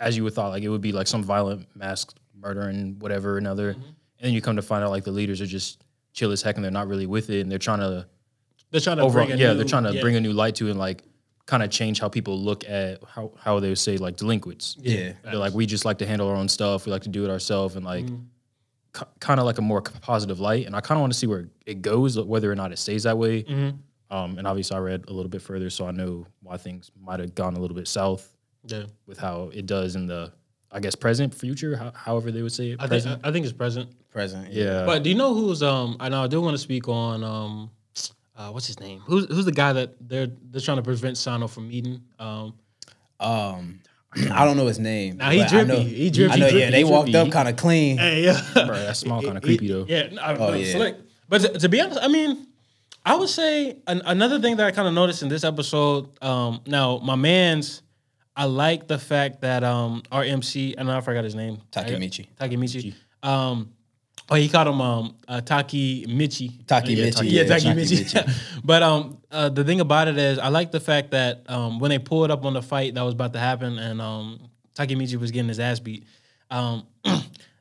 as 0.00 0.16
you 0.16 0.24
would 0.24 0.34
thought, 0.34 0.48
like 0.48 0.62
it 0.64 0.68
would 0.68 0.80
be 0.80 0.92
like 0.92 1.06
some 1.06 1.22
violent 1.22 1.66
masked 1.76 2.18
murder 2.34 2.62
and 2.62 3.00
whatever 3.00 3.38
another, 3.38 3.74
Mm-hmm. 3.74 3.82
and 3.84 3.94
then 4.22 4.32
you 4.32 4.40
come 4.40 4.56
to 4.56 4.62
find 4.62 4.82
out 4.82 4.90
like 4.90 5.04
the 5.04 5.12
leaders 5.12 5.40
are 5.40 5.46
just 5.46 5.84
chill 6.12 6.32
as 6.32 6.42
heck 6.42 6.56
and 6.56 6.64
they're 6.64 6.72
not 6.72 6.88
really 6.88 7.06
with 7.06 7.30
it 7.30 7.40
and 7.42 7.50
they're 7.52 7.58
trying 7.58 7.78
to 7.80 8.06
They're 8.70 8.80
trying 8.80 8.96
to 8.96 9.02
overall, 9.04 9.26
bring 9.26 9.38
a 9.38 9.40
yeah, 9.40 9.50
new- 9.52 9.58
they're 9.58 9.64
trying 9.66 9.84
to 9.84 9.92
yeah. 9.94 10.00
bring 10.00 10.16
a 10.16 10.20
new 10.20 10.32
light 10.32 10.54
to 10.56 10.66
it 10.66 10.70
and 10.70 10.78
like 10.78 11.02
kind 11.46 11.62
of 11.62 11.70
change 11.70 12.00
how 12.00 12.08
people 12.08 12.38
look 12.40 12.64
at 12.68 13.02
how 13.04 13.32
how 13.38 13.60
they 13.60 13.68
would 13.68 13.78
say 13.78 13.96
like 13.98 14.16
delinquents. 14.16 14.76
Yeah. 14.80 15.12
They're 15.22 15.34
like, 15.36 15.52
we 15.54 15.66
just 15.66 15.84
like 15.84 15.98
to 15.98 16.06
handle 16.06 16.28
our 16.28 16.36
own 16.36 16.48
stuff. 16.48 16.86
We 16.86 16.92
like 16.92 17.02
to 17.02 17.08
do 17.08 17.24
it 17.24 17.30
ourselves, 17.30 17.76
and 17.76 17.84
like, 17.84 18.04
Mm-hmm. 18.04 19.02
kind 19.20 19.38
of 19.40 19.46
like 19.46 19.58
a 19.58 19.62
more 19.62 19.82
positive 19.82 20.40
light. 20.40 20.66
And 20.66 20.74
I 20.74 20.80
kind 20.80 20.96
of 20.98 21.00
want 21.02 21.12
to 21.12 21.18
see 21.18 21.26
where 21.26 21.48
it 21.66 21.80
goes, 21.82 22.18
whether 22.18 22.50
or 22.50 22.56
not 22.56 22.72
it 22.72 22.78
stays 22.78 23.02
that 23.04 23.16
way. 23.18 23.42
Mm-hmm. 23.44 23.76
Um, 24.16 24.38
and 24.38 24.46
obviously, 24.46 24.76
I 24.76 24.80
read 24.80 25.04
a 25.08 25.12
little 25.12 25.28
bit 25.30 25.42
further, 25.42 25.70
so 25.70 25.86
I 25.86 25.92
know 25.92 26.26
why 26.42 26.56
things 26.56 26.90
might 27.00 27.20
have 27.20 27.34
gone 27.36 27.54
a 27.54 27.60
little 27.60 27.76
bit 27.76 27.86
south 27.86 28.36
Yeah. 28.66 28.84
with 29.06 29.18
how 29.18 29.50
it 29.54 29.66
does 29.66 29.96
in 29.96 30.06
the, 30.06 30.32
I 30.70 30.80
guess, 30.80 30.94
present, 30.94 31.34
future, 31.34 31.76
how, 31.76 31.92
however 31.94 32.30
they 32.30 32.42
would 32.42 32.52
say 32.52 32.70
it. 32.72 32.80
I 32.80 32.86
think. 32.86 33.06
I 33.24 33.32
think 33.32 33.44
it's 33.44 33.52
present. 33.54 33.90
Present. 34.10 34.52
yeah, 34.52 34.84
But 34.86 35.02
do 35.02 35.08
you 35.10 35.16
know 35.16 35.34
who's 35.34 35.62
um? 35.62 35.96
I 36.00 36.08
know 36.08 36.22
I 36.24 36.26
do 36.26 36.40
want 36.40 36.54
to 36.54 36.58
speak 36.58 36.88
on 36.88 37.22
um, 37.24 37.70
uh, 38.36 38.50
what's 38.50 38.66
his 38.66 38.80
name? 38.80 39.00
Who's 39.06 39.26
who's 39.26 39.44
the 39.44 39.52
guy 39.52 39.72
that 39.72 39.94
they're 40.00 40.28
they're 40.50 40.60
trying 40.60 40.78
to 40.78 40.82
prevent 40.82 41.16
Sano 41.16 41.46
from 41.46 41.68
meeting? 41.68 42.02
Um, 42.18 42.54
Um, 43.20 43.80
I 44.32 44.44
don't 44.44 44.56
know 44.56 44.66
his 44.66 44.78
name. 44.78 45.18
Nah, 45.18 45.30
he 45.30 45.38
but 45.38 45.46
I 45.46 45.48
drippy. 45.50 45.68
know- 45.68 45.80
He 45.88 46.10
drippy, 46.10 46.32
I 46.32 46.36
know. 46.36 46.48
drippy, 46.48 46.58
Yeah, 46.60 46.70
they 46.70 46.84
walked 46.84 47.10
drippy. 47.12 47.28
up 47.28 47.32
kind 47.32 47.48
of 47.48 47.56
clean. 47.56 47.98
hey, 47.98 48.24
yeah, 48.24 48.40
bro, 48.54 48.66
that 48.74 48.96
smell 48.96 49.22
kind 49.22 49.36
of 49.36 49.42
creepy 49.44 49.68
though. 49.68 49.86
Yeah, 49.88 50.08
I, 50.20 50.34
Oh, 50.34 50.52
yeah. 50.54 50.72
slick. 50.72 50.96
But 51.28 51.40
to, 51.42 51.48
to 51.60 51.68
be 51.68 51.80
honest, 51.80 52.00
I 52.02 52.08
mean, 52.08 52.46
I 53.06 53.14
would 53.14 53.28
say 53.28 53.76
an, 53.86 54.02
another 54.04 54.40
thing 54.40 54.56
that 54.56 54.66
I 54.66 54.72
kind 54.72 54.88
of 54.88 54.94
noticed 54.94 55.22
in 55.22 55.28
this 55.28 55.44
episode. 55.44 56.08
Um, 56.22 56.60
now 56.66 56.98
my 56.98 57.14
man's, 57.14 57.82
I 58.36 58.44
like 58.44 58.86
the 58.86 58.98
fact 58.98 59.40
that 59.42 59.64
um 59.64 60.02
our 60.10 60.22
MC, 60.22 60.74
I 60.78 60.82
know 60.82 60.96
I 60.96 61.00
forgot 61.00 61.24
his 61.24 61.34
name, 61.34 61.58
Takemichi. 61.72 62.28
Takemichi. 62.38 62.94
Um, 63.22 63.72
oh, 64.30 64.36
he 64.36 64.48
called 64.48 64.68
him 64.68 64.80
um 64.80 65.16
uh, 65.28 65.40
Taki 65.40 66.06
Michi. 66.06 66.66
Taki 66.66 66.94
yeah, 66.94 67.06
Michi, 67.06 67.14
Taki- 67.14 67.28
yeah, 67.28 67.42
yeah, 67.42 67.48
Taki 67.48 67.64
Taki 67.64 67.80
Michi. 67.80 68.04
Michi. 68.04 68.60
but 68.64 68.82
um, 68.82 69.18
uh, 69.30 69.48
the 69.48 69.64
thing 69.64 69.80
about 69.80 70.08
it 70.08 70.16
is, 70.16 70.38
I 70.38 70.48
like 70.48 70.70
the 70.70 70.80
fact 70.80 71.10
that 71.10 71.42
um, 71.48 71.78
when 71.80 71.90
they 71.90 71.98
pulled 71.98 72.30
up 72.30 72.44
on 72.44 72.54
the 72.54 72.62
fight 72.62 72.94
that 72.94 73.02
was 73.02 73.14
about 73.14 73.32
to 73.34 73.38
happen, 73.38 73.78
and 73.78 74.00
um, 74.00 74.40
Takemichi 74.74 75.16
was 75.16 75.30
getting 75.30 75.48
his 75.48 75.60
ass 75.60 75.80
beat. 75.80 76.04
Um, 76.50 76.86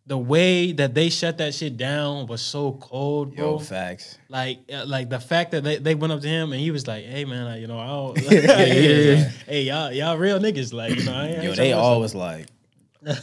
the 0.10 0.18
way 0.18 0.72
that 0.74 0.96
they 0.96 1.10
shut 1.10 1.38
that 1.38 1.54
shit 1.54 1.78
down 1.78 2.26
was 2.26 2.42
so 2.42 2.72
cold, 2.74 3.36
bro. 3.36 3.52
Yo, 3.52 3.60
facts. 3.60 4.18
Like, 4.28 4.58
uh, 4.74 4.84
like 4.88 5.08
the 5.10 5.20
fact 5.20 5.52
that 5.52 5.64
they, 5.64 5.78
they 5.78 5.94
went 5.94 6.12
up 6.12 6.22
to 6.22 6.28
him 6.28 6.52
and 6.52 6.60
he 6.60 6.72
was 6.72 6.88
like, 6.88 7.06
"Hey, 7.06 7.26
man, 7.26 7.46
I, 7.46 7.60
you 7.60 7.68
know, 7.68 7.78
I 7.80 7.86
don't, 7.88 8.18
yeah, 8.32 8.66
yeah. 8.66 9.30
hey, 9.46 9.62
y'all, 9.64 9.92
y'all 9.94 10.18
real 10.18 10.40
niggas, 10.40 10.74
like, 10.74 10.96
you 10.98 11.04
know, 11.06 11.14
I 11.14 11.28
ain't, 11.28 11.40
I 11.40 11.44
Yo, 11.44 11.48
ain't 11.50 11.58
they 11.58 11.70
tryna- 11.72 11.78
all 11.78 12.00
was 12.02 12.16
like. 12.16 12.48
yeah, 13.06 13.16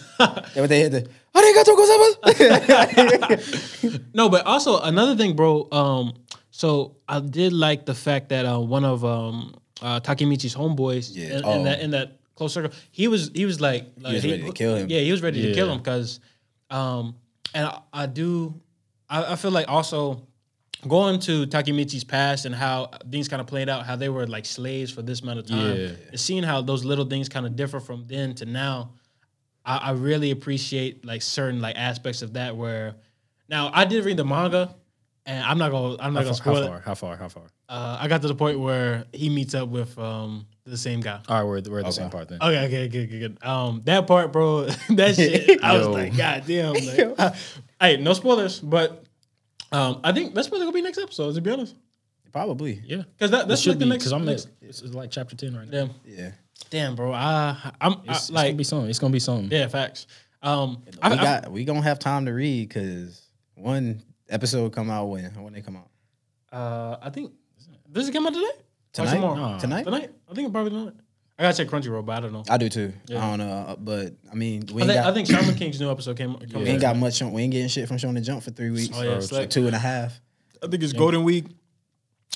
but 0.55 0.69
they 0.69 0.81
hit 0.81 0.93
the. 0.93 1.09
Arigato 1.35 1.77
gozaimasu. 1.77 4.15
No, 4.15 4.29
but 4.29 4.47
also 4.47 4.79
another 4.81 5.17
thing, 5.17 5.35
bro. 5.37 5.69
Um, 5.73 6.15
so 6.51 6.97
I 7.09 7.21
did 7.21 7.53
like 7.53 7.85
the 7.85 7.95
fact 7.95 8.31
that 8.31 8.47
uh, 8.47 8.59
one 8.59 8.85
of 8.87 9.05
um 9.05 9.55
uh, 9.83 10.01
Takemichi's 10.01 10.55
homeboys 10.55 11.11
Yeah. 11.15 11.27
in, 11.27 11.33
in 11.39 11.43
Oh. 11.45 11.65
that 11.65 11.81
in 11.81 11.91
that 11.91 12.17
close 12.37 12.55
circle, 12.55 12.71
he 12.91 13.07
was 13.09 13.31
he 13.35 13.45
was 13.45 13.61
like, 13.61 13.87
like 14.01 14.15
was 14.15 14.25
ready 14.25 14.43
to 14.45 14.53
kill 14.53 14.77
him. 14.77 14.89
Yeah, 14.89 15.01
he 15.01 15.11
was 15.13 15.21
ready 15.21 15.43
to 15.43 15.53
kill 15.53 15.71
him 15.71 15.77
because, 15.79 16.21
um, 16.71 17.15
and 17.55 17.67
I, 17.67 17.81
I 17.93 18.07
do, 18.07 18.61
I, 19.09 19.33
I 19.33 19.37
feel 19.37 19.51
like 19.51 19.69
also 19.69 20.27
going 20.87 21.19
to 21.21 21.47
Takemichi's 21.47 22.05
past 22.05 22.45
and 22.45 22.55
how 22.55 22.91
things 23.11 23.29
kind 23.29 23.41
of 23.41 23.47
played 23.47 23.69
out, 23.69 23.87
how 23.87 23.97
they 23.97 24.09
were 24.09 24.27
like 24.27 24.45
slaves 24.45 24.91
for 24.93 25.03
this 25.03 25.21
amount 25.21 25.39
of 25.39 25.47
time, 25.47 25.77
Yeah. 25.77 25.89
and 26.11 26.21
seeing 26.21 26.43
how 26.43 26.61
those 26.61 26.85
little 26.85 27.07
things 27.07 27.29
kind 27.29 27.47
of 27.47 27.57
differ 27.57 27.81
from 27.81 28.05
then 28.07 28.35
to 28.37 28.45
now. 28.47 28.93
I, 29.65 29.77
I 29.79 29.91
really 29.93 30.31
appreciate 30.31 31.05
like 31.05 31.23
certain 31.23 31.61
like 31.61 31.77
aspects 31.77 32.23
of 32.23 32.35
that 32.35 32.57
where 32.57 32.95
now 33.49 33.71
I 33.73 33.85
did 33.85 34.05
read 34.05 34.17
the 34.17 34.25
manga 34.25 34.75
and 35.25 35.43
I'm 35.45 35.59
not 35.59 35.71
gonna 35.73 35.97
I'm 36.01 36.13
not 36.13 36.25
How 36.25 36.31
gonna 36.33 36.35
far, 36.37 36.55
how 36.55 36.61
spoil 36.61 36.75
it. 36.77 36.83
How 36.85 36.95
far? 36.95 37.17
How 37.17 37.17
far? 37.17 37.17
How 37.17 37.29
far? 37.29 37.43
Uh, 37.69 37.99
I 38.01 38.07
got 38.07 38.23
to 38.23 38.29
the 38.29 38.35
point 38.35 38.61
where 38.61 39.07
he 39.13 39.29
meets 39.29 39.55
up 39.55 39.69
with 39.69 39.99
um 39.99 40.47
the 40.71 40.77
same 40.77 41.01
guy. 41.01 41.21
All 41.29 41.37
right, 41.37 41.45
we're, 41.45 41.71
we're 41.73 41.79
at 41.81 41.87
the 41.87 41.93
same 41.93 42.11
part 42.11 42.29
then. 42.29 42.39
Okay, 42.43 42.65
okay, 42.67 42.89
good, 42.89 43.11
good, 43.11 43.19
good. 43.21 43.45
Um, 43.47 43.83
that 43.85 44.07
part, 44.07 44.33
bro, 44.33 44.65
that 44.91 45.15
shit, 45.15 45.63
I 45.63 45.77
was 45.79 45.87
like, 45.89 46.17
God 46.17 46.45
damn. 46.47 46.75
Like, 47.19 47.35
hey, 47.81 47.97
no 47.99 48.13
spoilers, 48.15 48.59
but 48.61 49.05
um, 49.73 50.01
I 50.05 50.13
think 50.13 50.35
that's 50.35 50.49
probably 50.49 50.67
gonna 50.67 50.75
be 50.75 50.83
next 50.83 50.99
episode. 50.99 51.35
To 51.35 51.41
be 51.41 51.51
honest, 51.51 51.75
Probably. 52.33 52.83
Yeah, 52.85 53.03
because 53.17 53.31
that, 53.31 53.49
that's 53.49 53.61
should 53.63 53.71
like 53.71 53.79
the 53.79 53.85
be 53.87 53.91
next. 53.91 54.05
because 54.05 54.13
I'm 54.13 54.25
next, 54.27 54.47
at, 54.47 54.69
it's 54.69 54.83
like 54.83 55.11
chapter 55.11 55.37
ten 55.37 55.57
right 55.57 55.67
now. 55.69 55.87
damn, 55.87 55.91
Yeah. 56.05 56.31
damn, 56.71 56.95
bro. 56.95 57.13
I, 57.13 57.73
I'm 57.81 57.93
I, 58.07 58.13
It's, 58.13 58.29
it's 58.29 58.31
gonna 58.31 58.53
be 58.55 58.65
something. 58.65 58.91
It's 58.91 58.99
gonna 58.99 59.13
be 59.13 59.19
something. 59.21 59.51
yeah, 59.51 59.69
facts. 59.69 60.07
Um, 60.43 60.83
We 60.87 60.99
I- 61.03 61.17
got. 61.17 61.51
We 61.53 61.65
gonna 61.65 61.83
have 61.83 61.99
time 61.99 62.27
to 62.27 62.33
read 62.33 62.69
because 62.69 63.23
one 63.55 64.03
episode 64.29 64.73
come 64.73 64.91
out 64.91 65.07
when 65.07 65.25
when 65.43 65.53
they 65.53 65.63
come 65.63 65.77
out 65.77 65.89
Uh, 66.53 66.97
I 67.01 67.11
think 67.11 67.33
does 67.91 68.09
it 68.09 68.13
come 68.13 68.27
out 68.27 68.35
today? 68.35 68.51
Or 68.99 69.05
tonight. 69.07 69.15
tomorrow? 69.15 69.53
No. 69.55 69.59
Tonight. 69.59 69.85
Tonight? 69.85 70.11
I 70.31 70.35
think 70.35 70.49
it 70.49 70.53
probably 70.53 70.71
tonight. 70.71 70.95
I 71.39 71.43
gotta 71.43 71.57
check 71.57 71.69
Crunchyroll, 71.69 72.05
but 72.05 72.17
I 72.17 72.21
don't 72.21 72.33
know. 72.33 72.45
I 72.49 72.57
do 72.57 72.69
too. 72.71 72.93
Yeah. 73.09 73.23
I 73.25 73.29
don't 73.37 73.47
know, 73.47 73.53
uh, 73.53 73.77
but 73.77 74.15
I 74.33 74.35
mean, 74.35 74.63
we 74.73 74.83
I 74.83 74.85
ain't 74.85 74.93
think, 74.93 75.03
got. 75.03 75.07
I 75.11 75.13
think 75.15 75.27
Shaman 75.29 75.55
King's 75.57 75.79
new 75.81 75.91
episode 75.91 76.17
came. 76.17 76.35
came 76.37 76.63
we 76.63 76.69
ain't 76.71 76.81
got 76.81 76.97
much. 76.97 77.21
On, 77.21 77.31
we 77.33 77.43
ain't 77.43 77.53
getting 77.53 77.69
shit 77.69 77.87
from 77.89 77.99
Showing 77.99 78.15
the 78.15 78.23
Jump 78.23 78.43
for 78.43 78.51
three 78.53 78.71
weeks. 78.71 78.97
Oh, 78.97 79.03
yeah, 79.03 79.11
or 79.11 79.17
it's 79.17 79.31
like- 79.33 79.51
two 79.51 79.67
and 79.67 79.77
a 79.77 79.79
half. 79.79 80.19
I 80.63 80.69
think 80.69 80.83
it's 80.83 80.95
Golden 80.95 81.23
Week, 81.25 81.45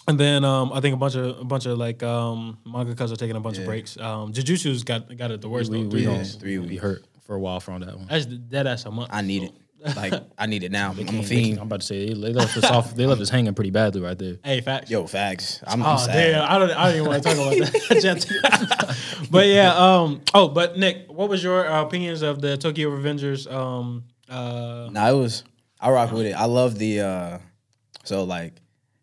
and 0.06 0.20
then 0.20 0.44
um, 0.44 0.70
I 0.74 0.80
think 0.82 0.94
a 0.94 0.98
bunch 0.98 1.14
of 1.14 1.38
a 1.40 1.44
bunch 1.44 1.64
of 1.64 1.78
like 1.78 2.02
um, 2.02 2.58
mangakas 2.66 3.10
are 3.10 3.16
taking 3.16 3.36
a 3.36 3.40
bunch 3.40 3.56
of 3.56 3.64
breaks. 3.64 3.96
Um, 3.98 4.34
Jujutsu's 4.34 4.84
got 4.84 5.16
got 5.16 5.30
it 5.30 5.40
the 5.40 5.48
worst. 5.48 5.70
we, 5.70 5.78
though, 5.78 5.84
we 5.84 5.90
three 5.90 6.04
gonna 6.04 6.24
three 6.24 6.58
be 6.58 6.68
weeks. 6.68 6.82
hurt 6.82 7.04
for 7.22 7.36
a 7.36 7.40
while 7.40 7.60
from 7.60 7.80
that 7.80 7.96
one. 7.96 8.06
That's 8.06 8.26
dead 8.26 8.66
ass 8.66 8.84
a 8.84 8.90
month. 8.90 9.08
I 9.12 9.22
need 9.22 9.44
it. 9.44 9.54
Like 9.96 10.12
I 10.36 10.46
need 10.46 10.62
it 10.62 10.72
now. 10.72 10.90
I'm 10.90 10.98
a 10.98 11.52
I'm 11.52 11.58
about 11.58 11.80
to 11.80 11.86
say 11.86 12.06
they 12.08 12.14
they 12.14 12.32
left 12.32 12.56
us 12.56 12.64
off. 12.64 12.94
They 12.94 13.06
left 13.06 13.20
us 13.20 13.30
hanging 13.30 13.54
pretty 13.54 13.70
badly 13.70 14.00
right 14.00 14.18
there. 14.18 14.36
Hey, 14.44 14.60
facts. 14.60 14.90
Yo, 14.90 15.06
facts. 15.06 15.60
I'm, 15.66 15.82
I'm 15.82 15.94
Oh 15.94 15.98
sad. 15.98 16.12
damn! 16.12 16.50
I 16.50 16.58
don't. 16.58 16.70
I 16.70 16.84
don't 16.86 16.94
even 16.96 17.08
want 17.08 17.22
to 17.22 17.28
talk 17.28 17.38
about 17.38 17.72
that. 17.72 19.26
but 19.30 19.46
yeah. 19.46 19.74
Um. 19.74 20.20
Oh, 20.34 20.48
but 20.48 20.76
Nick, 20.78 21.06
what 21.08 21.28
was 21.28 21.42
your 21.42 21.66
uh, 21.66 21.82
opinions 21.82 22.22
of 22.22 22.40
the 22.40 22.56
Tokyo 22.56 22.90
Revengers? 22.90 23.50
Um. 23.50 24.04
Uh. 24.28 24.88
No, 24.92 25.16
it 25.16 25.18
was. 25.18 25.44
I 25.80 25.90
rock 25.90 26.12
with 26.12 26.26
it. 26.26 26.32
I 26.32 26.44
love 26.44 26.78
the. 26.78 27.00
uh 27.00 27.38
So 28.04 28.24
like, 28.24 28.54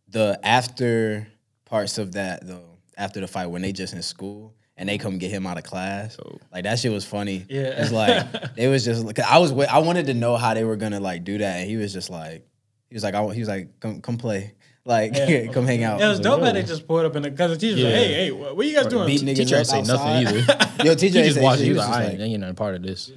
the 0.09 0.39
after 0.43 1.27
parts 1.65 1.97
of 1.97 2.13
that 2.13 2.45
though. 2.45 2.63
After 2.99 3.19
the 3.21 3.27
fight, 3.27 3.45
when 3.47 3.61
they 3.61 3.71
just 3.73 3.93
in 3.93 4.01
school 4.01 4.55
and 4.77 4.87
they 4.87 4.97
come 4.97 5.17
get 5.17 5.31
him 5.31 5.45
out 5.47 5.57
of 5.57 5.63
class, 5.63 6.17
like 6.53 6.63
that 6.65 6.79
shit 6.79 6.91
was 6.91 7.03
funny. 7.05 7.45
Yeah. 7.49 7.81
it's 7.81 7.91
like 7.91 8.25
it 8.55 8.67
was 8.67 8.85
just. 8.85 9.03
Cause 9.15 9.25
I 9.27 9.39
was. 9.39 9.51
wa- 9.51 9.65
I 9.69 9.79
wanted 9.79 10.05
to 10.07 10.13
know 10.13 10.37
how 10.37 10.53
they 10.53 10.63
were 10.63 10.75
gonna 10.75 10.99
like 10.99 11.23
do 11.23 11.37
that, 11.39 11.57
and 11.61 11.69
he 11.69 11.75
was 11.77 11.91
just 11.93 12.09
like, 12.09 12.47
he 12.89 12.95
was 12.95 13.03
like, 13.03 13.15
I, 13.15 13.33
he 13.33 13.39
was 13.39 13.49
like, 13.49 13.79
come, 13.79 14.01
come 14.01 14.17
play, 14.17 14.53
like, 14.85 15.13
Yeah. 15.15 15.47
come 15.53 15.65
hang 15.65 15.83
out. 15.83 15.99
It 15.99 16.07
was 16.07 16.19
dope 16.19 16.39
whoa. 16.39 16.45
that 16.45 16.53
they 16.53 16.63
just 16.63 16.87
pulled 16.87 17.05
up 17.05 17.15
in 17.15 17.23
the 17.23 17.31
because 17.31 17.51
the 17.51 17.57
teacher 17.57 17.75
was 17.75 17.83
like, 17.85 17.93
"Hey, 17.93 18.13
hey, 18.13 18.31
what, 18.31 18.55
what 18.55 18.65
you 18.65 18.75
guys 18.75 18.87
doing? 18.87 19.07
Beat 19.07 19.21
niggas 19.21 19.35
Teacher 19.35 19.55
up 19.55 19.59
ain't 19.59 19.67
say 19.67 19.81
nothing 19.81 20.27
outside. 20.47 20.85
Yo, 20.85 20.95
teacher 20.95 21.17
ain't 21.17 21.25
just 21.27 21.35
say 21.37 21.43
watched. 21.43 21.57
shit. 21.59 21.65
He 21.67 21.71
He 21.73 21.77
was 21.77 21.79
was 21.87 21.89
like, 21.89 21.97
I 21.97 22.01
just 22.03 22.11
ain't, 22.11 22.19
like, 22.21 22.29
ain't 22.29 22.39
nothing 22.41 22.55
part 22.55 22.75
of 22.75 22.83
this. 22.83 23.11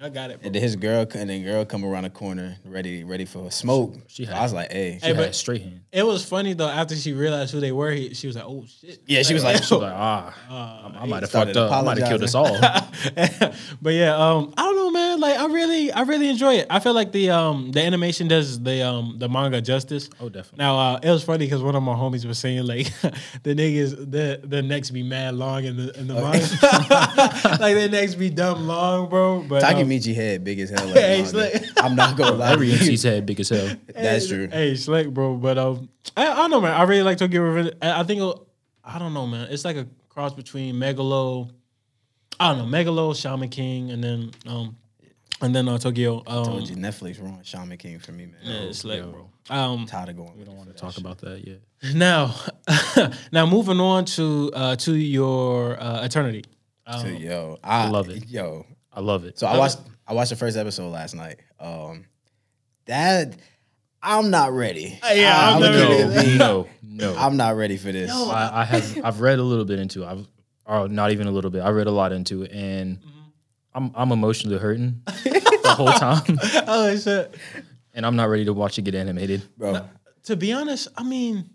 Y'all 0.00 0.10
got 0.10 0.30
it." 0.30 0.40
and 0.42 0.54
then 0.54 0.62
his 0.62 0.76
girl 0.76 1.06
and 1.14 1.28
then 1.28 1.42
girl 1.44 1.64
come 1.64 1.84
around 1.84 2.04
the 2.04 2.10
corner, 2.10 2.56
ready, 2.64 3.04
ready 3.04 3.24
for 3.26 3.46
a 3.46 3.50
smoke. 3.50 3.94
She 4.08 4.24
had- 4.24 4.36
I 4.36 4.42
was 4.42 4.52
like, 4.54 4.72
hey, 4.72 4.92
She 5.00 5.06
Hey, 5.06 5.14
had 5.14 5.16
but- 5.16 5.34
straight 5.34 5.62
hand. 5.62 5.80
It 5.92 6.04
was 6.06 6.24
funny 6.24 6.52
though. 6.54 6.68
After 6.68 6.94
she 6.96 7.12
realized 7.12 7.52
who 7.52 7.60
they 7.60 7.72
were, 7.72 7.90
he, 7.90 8.14
she 8.14 8.26
was 8.28 8.36
like, 8.36 8.44
"Oh 8.46 8.64
shit." 8.80 9.00
yeah, 9.06 9.22
she 9.22 9.34
was 9.34 9.42
like, 9.44 9.56
She 9.62 9.74
was 9.74 9.82
like, 9.82 9.92
ah, 9.92 10.34
I, 10.48 11.02
I 11.02 11.06
might 11.06 11.22
have 11.22 11.30
fucked 11.30 11.56
up. 11.56 11.70
I 11.72 11.82
might 11.82 11.98
have 11.98 12.08
killed 12.08 12.22
us 12.22 12.34
all. 12.34 12.58
but 13.82 13.92
yeah, 13.94 14.14
um, 14.16 14.54
I 14.56 14.62
don't 14.62 14.76
know, 14.76 14.90
man. 14.90 15.20
Like, 15.20 15.38
I 15.38 15.46
really, 15.46 15.92
I 15.92 16.02
really 16.02 16.28
enjoy 16.28 16.54
it. 16.54 16.66
I 16.70 16.78
feel 16.80 16.94
like 16.94 17.12
the 17.12 17.30
um, 17.30 17.72
the 17.72 17.82
animation 17.84 18.28
does 18.28 18.60
the 18.62 18.82
um, 18.82 19.16
the 19.18 19.28
manga 19.28 19.60
justice. 19.60 20.08
Oh, 20.20 20.28
definitely. 20.28 20.58
Now, 20.58 20.78
uh, 20.78 21.00
it 21.02 21.10
was 21.10 21.24
funny 21.24 21.46
because 21.46 21.62
one 21.62 21.74
of 21.74 21.82
my 21.82 21.94
homies 21.94 22.24
was 22.24 22.38
saying 22.38 22.64
like, 22.66 22.86
the 23.42 23.54
niggas, 23.54 23.96
the 24.10 24.40
the 24.44 24.62
necks 24.62 24.90
be 24.90 25.02
mad 25.02 25.34
long 25.34 25.64
in 25.64 25.76
the 25.76 25.98
in 25.98 26.06
the 26.06 26.14
manga, 26.14 27.58
like 27.60 27.74
their 27.74 27.88
necks 27.88 28.14
be 28.14 28.30
dumb 28.30 28.66
long, 28.66 29.08
bro. 29.08 29.40
But 29.48 29.62
um, 29.64 29.89
Takemichi 29.90 30.14
head 30.14 30.44
big 30.44 30.60
as 30.60 30.70
hell. 30.70 30.86
Like, 30.86 30.96
Hey, 30.96 31.24
slick. 31.24 31.62
I'm 31.78 31.96
not 31.96 32.16
gonna 32.16 32.32
lie. 32.36 32.52
Every 32.52 32.72
MC's 32.72 33.02
head 33.02 33.26
big 33.26 33.40
as 33.40 33.48
hell. 33.48 33.74
That's 33.94 34.28
true. 34.28 34.48
Hey, 34.48 34.74
slick, 34.76 35.10
bro. 35.10 35.36
But 35.36 35.58
um, 35.58 35.88
I, 36.16 36.26
I 36.28 36.34
don't 36.36 36.50
know, 36.50 36.60
man. 36.60 36.72
I 36.72 36.82
really 36.84 37.02
like 37.02 37.18
Tokyo 37.18 37.42
Revenge. 37.42 37.74
I, 37.82 38.00
I 38.00 38.02
think 38.04 38.20
I 38.84 38.98
don't 38.98 39.14
know, 39.14 39.26
man. 39.26 39.48
It's 39.50 39.64
like 39.64 39.76
a 39.76 39.86
cross 40.08 40.32
between 40.34 40.74
Megalo. 40.76 41.50
I 42.38 42.54
don't 42.54 42.70
know, 42.70 42.78
Megalo, 42.78 43.14
Shaman 43.20 43.50
King, 43.50 43.90
and 43.90 44.02
then 44.02 44.30
um, 44.46 44.76
and 45.42 45.54
then 45.54 45.68
uh, 45.68 45.78
Tokyo. 45.78 46.22
Um, 46.26 46.44
told 46.44 46.68
you 46.70 46.76
Netflix 46.76 47.22
wrong 47.22 47.40
Shaman 47.42 47.76
King 47.78 47.98
for 47.98 48.12
me, 48.12 48.26
man. 48.26 48.36
yeah, 48.42 48.60
it's 48.62 48.84
like, 48.84 48.98
yo. 48.98 49.10
bro. 49.10 49.30
Um, 49.50 49.84
tired 49.86 50.10
of 50.10 50.16
going. 50.16 50.38
We 50.38 50.44
don't 50.44 50.56
want 50.56 50.68
to 50.68 50.74
talk 50.74 50.96
about 50.98 51.18
that 51.18 51.46
yet. 51.46 51.60
now, 51.94 52.34
now 53.32 53.46
moving 53.46 53.80
on 53.80 54.04
to 54.04 54.50
uh 54.54 54.76
to 54.76 54.94
your 54.94 55.80
uh, 55.82 56.04
Eternity. 56.04 56.44
Um, 56.86 57.00
So, 57.00 57.06
yo, 57.08 57.58
I 57.64 57.88
love 57.88 58.08
it. 58.10 58.28
Yo, 58.28 58.64
I 58.92 59.00
love 59.00 59.24
it. 59.24 59.38
so 59.38 59.46
I 59.46 59.56
watched 59.58 59.78
I 60.06 60.14
watched 60.14 60.30
the 60.30 60.36
first 60.36 60.56
episode 60.56 60.90
last 60.90 61.14
night. 61.14 61.38
Um, 61.60 62.06
that 62.86 63.36
I'm 64.02 64.30
not 64.30 64.52
ready. 64.52 64.98
yeah, 65.12 65.36
I- 65.38 65.48
I'm 65.50 65.54
I'm 65.56 65.60
never 65.62 65.78
gonna 65.78 65.88
ready. 65.88 66.02
keep 66.02 66.16
it 66.16 66.18
a 66.18 66.28
bean. 66.28 66.38
no, 66.38 66.68
no. 66.82 67.16
I'm 67.16 67.36
not 67.36 67.56
ready 67.56 67.76
for 67.76 67.92
this. 67.92 68.10
I, 68.10 68.60
I 68.60 68.64
have 68.64 68.98
I've 69.04 69.20
read 69.20 69.38
a 69.38 69.42
little 69.42 69.64
bit 69.64 69.78
into 69.78 70.02
it. 70.02 70.06
I've 70.06 70.26
or 70.66 70.88
not 70.88 71.10
even 71.12 71.26
a 71.26 71.30
little 71.30 71.50
bit. 71.50 71.60
I 71.60 71.70
read 71.70 71.86
a 71.86 71.90
lot 71.92 72.12
into 72.12 72.42
it, 72.42 72.52
and 72.52 72.98
I'm 73.74 73.90
I'm 73.94 74.10
emotionally 74.12 74.58
hurting 74.58 75.02
the 75.06 75.74
whole 75.76 75.92
time, 75.92 76.38
oh 76.66 76.96
shit. 76.96 77.34
and 77.94 78.04
I'm 78.06 78.16
not 78.16 78.28
ready 78.28 78.44
to 78.46 78.52
watch 78.52 78.78
it 78.78 78.82
get 78.82 78.94
animated. 78.94 79.42
bro. 79.56 79.86
to 80.24 80.36
be 80.36 80.52
honest, 80.52 80.88
I 80.96 81.02
mean, 81.04 81.50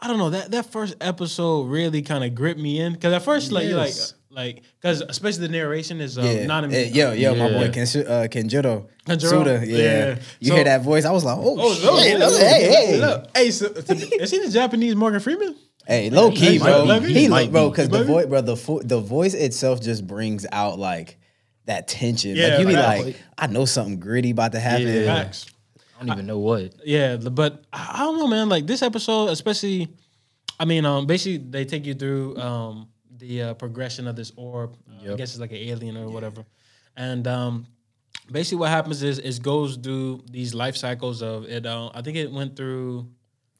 I 0.00 0.08
don't 0.08 0.18
know 0.18 0.30
that 0.30 0.50
that 0.50 0.72
first 0.72 0.96
episode 1.00 1.64
really 1.68 2.02
kind 2.02 2.24
of 2.24 2.34
gripped 2.34 2.60
me 2.60 2.80
in 2.80 2.92
because 2.94 3.12
at 3.12 3.22
first, 3.22 3.52
like 3.52 3.66
you're 3.66 3.76
like 3.78 3.88
Yes. 3.88 4.14
Like 4.34 4.62
because 4.80 5.00
especially 5.00 5.46
the 5.46 5.52
narration 5.52 6.00
is 6.00 6.18
um, 6.18 6.24
Yeah, 6.24 6.46
not 6.46 6.70
yo, 6.70 7.12
yo, 7.12 7.34
my 7.36 7.48
boy 7.48 7.60
Yeah. 7.64 7.68
Ken, 7.68 7.82
uh, 7.82 8.26
Kenjiro, 8.28 8.86
Kenjiro, 9.06 9.44
Tsuda, 9.44 9.66
yeah. 9.66 9.76
yeah. 9.76 10.18
You 10.40 10.48
So- 10.48 10.54
hear 10.56 10.64
that 10.64 10.82
voice? 10.82 11.04
I 11.04 11.12
was 11.12 11.24
like, 11.24 11.38
oh, 11.38 11.56
Oh, 11.58 11.74
shit. 12.02 12.18
look, 12.18 12.40
hey, 12.40 12.68
hey, 12.68 13.00
look, 13.00 13.28
hey, 13.36 13.50
so, 13.52 13.68
to, 13.68 13.94
is 13.94 14.30
he 14.30 14.38
the 14.44 14.50
Japanese 14.50 14.96
Morgan 14.96 15.20
Freeman? 15.20 15.54
Hey, 15.86 16.10
low 16.10 16.30
key, 16.30 16.52
He 16.52 16.58
bro. 16.58 16.98
be. 17.00 17.06
He 17.12 17.20
He 17.20 17.28
look, 17.28 17.50
bro, 17.52 17.70
because 17.70 17.88
the 17.90 18.04
voice, 18.04 18.26
bro, 18.26 18.40
the 18.40 18.56
fo- 18.56 18.82
the 18.82 19.00
voice 19.00 19.34
itself 19.34 19.80
just 19.80 20.06
brings 20.06 20.46
out 20.50 20.78
like 20.78 21.18
that 21.66 21.86
tension. 21.88 22.34
Yeah, 22.34 22.48
like 22.48 22.60
you 22.60 22.66
be 22.66 22.74
facts. 22.74 23.04
like, 23.04 23.16
I 23.38 23.46
know 23.48 23.66
something 23.66 24.00
gritty 24.00 24.30
about 24.30 24.52
to 24.52 24.60
happen. 24.60 24.86
Yeah. 24.88 25.04
Facts. 25.24 25.46
I 26.00 26.04
don't 26.04 26.12
even 26.16 26.26
know 26.26 26.38
what. 26.38 26.74
Yeah, 26.84 27.16
the- 27.16 27.30
but 27.30 27.64
I 27.72 27.90
I 27.94 27.98
don't 28.00 28.18
know, 28.18 28.26
man. 28.26 28.48
Like 28.48 28.66
this 28.66 28.82
episode, 28.82 29.28
especially, 29.28 29.88
I 30.58 30.64
mean, 30.64 30.84
um, 30.86 31.06
basically 31.06 31.36
they 31.38 31.64
take 31.66 31.86
you 31.86 31.94
through 31.94 32.36
um 32.38 32.88
the 33.18 33.42
uh, 33.42 33.54
progression 33.54 34.06
of 34.06 34.16
this 34.16 34.32
orb. 34.36 34.76
Uh, 34.88 35.12
I 35.12 35.16
guess 35.16 35.30
it's 35.32 35.40
like 35.40 35.52
an 35.52 35.58
alien 35.58 35.96
or 35.96 36.08
whatever, 36.08 36.44
and 36.96 37.26
um, 37.26 37.66
basically 38.30 38.58
what 38.58 38.70
happens 38.70 39.02
is 39.02 39.18
it 39.18 39.42
goes 39.42 39.76
through 39.76 40.22
these 40.30 40.54
life 40.54 40.76
cycles 40.76 41.22
of 41.22 41.44
it. 41.44 41.66
Uh, 41.66 41.90
I 41.94 42.02
think 42.02 42.16
it 42.16 42.30
went 42.32 42.56
through 42.56 43.06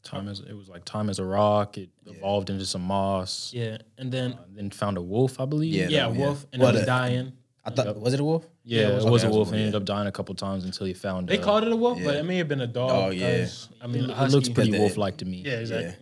Time 0.03 0.29
as 0.29 0.41
it 0.41 0.53
was 0.55 0.69
like 0.69 0.85
time 0.85 1.09
as 1.09 1.19
a 1.19 1.25
rock. 1.25 1.79
It 1.79 1.89
evolved 2.05 2.51
into 2.51 2.67
some 2.67 2.83
moss. 2.83 3.53
yeah, 3.55 3.79
and 3.97 4.13
then 4.13 4.33
Uh, 4.35 4.45
then 4.55 4.69
found 4.71 4.99
a 4.99 5.03
wolf, 5.03 5.41
I 5.41 5.47
believe. 5.47 5.73
Yeah. 5.73 5.89
yeah, 5.89 6.07
no, 6.13 6.21
wolf, 6.27 6.47
and 6.53 6.61
What 6.61 6.75
it 6.75 6.79
was 6.79 6.83
a- 6.83 6.87
dying. 6.87 7.33
I 7.65 7.71
thought 7.71 7.99
was 7.99 8.13
it 8.13 8.21
a 8.21 8.25
wolf? 8.25 8.47
Yeah, 8.65 8.81
Yeah, 8.81 8.87
it 8.89 8.91
it 8.91 8.95
was- 8.97 9.05
was, 9.07 9.25
okay, 9.25 9.33
a 9.33 9.35
wolf 9.35 9.49
and 9.49 9.55
was- 9.57 9.61
ended 9.61 9.75
up 9.77 9.87
dying 9.87 10.07
a 10.07 10.13
couple 10.13 10.35
times 10.35 10.65
until 10.67 10.87
he 10.87 10.93
found. 10.93 11.31
It 11.31 11.33
they 11.37 11.39
uh, 11.43 11.45
called 11.47 11.65
it 11.65 11.73
a 11.73 11.77
wolf, 11.77 11.99
but 12.05 12.17
it 12.17 12.25
may 12.27 12.37
have 12.37 12.49
been 12.49 12.61
a 12.61 12.67
dog. 12.67 12.91
Dog, 12.91 13.15
yeah. 13.15 13.39
'cause, 13.41 13.71
I 13.81 13.87
mean, 13.87 14.11
It, 14.11 14.11
it 14.11 14.31
looks 14.31 14.51
pretty 14.51 14.79
wolf-like 14.79 15.17
to 15.19 15.25
me. 15.25 15.39
Yeah, 15.47 15.53
exactly. 15.61 15.95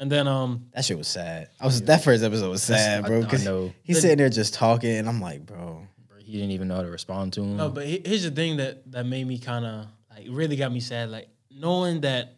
Yeah. 0.00 0.02
yeah. 0.02 0.02
And 0.02 0.12
then 0.12 0.28
um, 0.28 0.66
That 0.74 0.84
shit 0.84 0.96
was 0.98 1.08
sad. 1.08 1.48
I 1.60 1.66
was 1.66 1.82
that 1.82 2.02
first 2.04 2.22
episode 2.24 2.50
was 2.50 2.62
sad, 2.62 3.04
I- 3.04 3.08
bro. 3.08 3.18
I 3.18 3.22
Because 3.22 3.44
know. 3.44 3.72
he's 3.82 4.00
sitting 4.00 4.18
there 4.18 4.28
just 4.30 4.54
talking, 4.54 4.90
and 4.96 5.08
I'm 5.08 5.20
like, 5.20 5.44
bro. 5.46 5.86
He 6.18 6.32
didn't 6.34 6.50
even 6.50 6.68
know 6.68 6.76
how 6.76 6.82
to 6.82 6.90
respond 6.90 7.32
to 7.34 7.42
him. 7.42 7.56
No, 7.56 7.70
but 7.70 7.86
he- 7.86 8.02
here's 8.04 8.22
the 8.22 8.30
thing 8.30 8.58
that 8.58 8.90
that 8.92 9.06
made 9.06 9.26
me 9.26 9.38
kind 9.38 9.64
of 9.64 9.86
like 10.14 10.26
really 10.30 10.56
got 10.56 10.70
me 10.70 10.80
sad, 10.80 11.08
like 11.10 11.28
knowing 11.50 12.02
that 12.02 12.36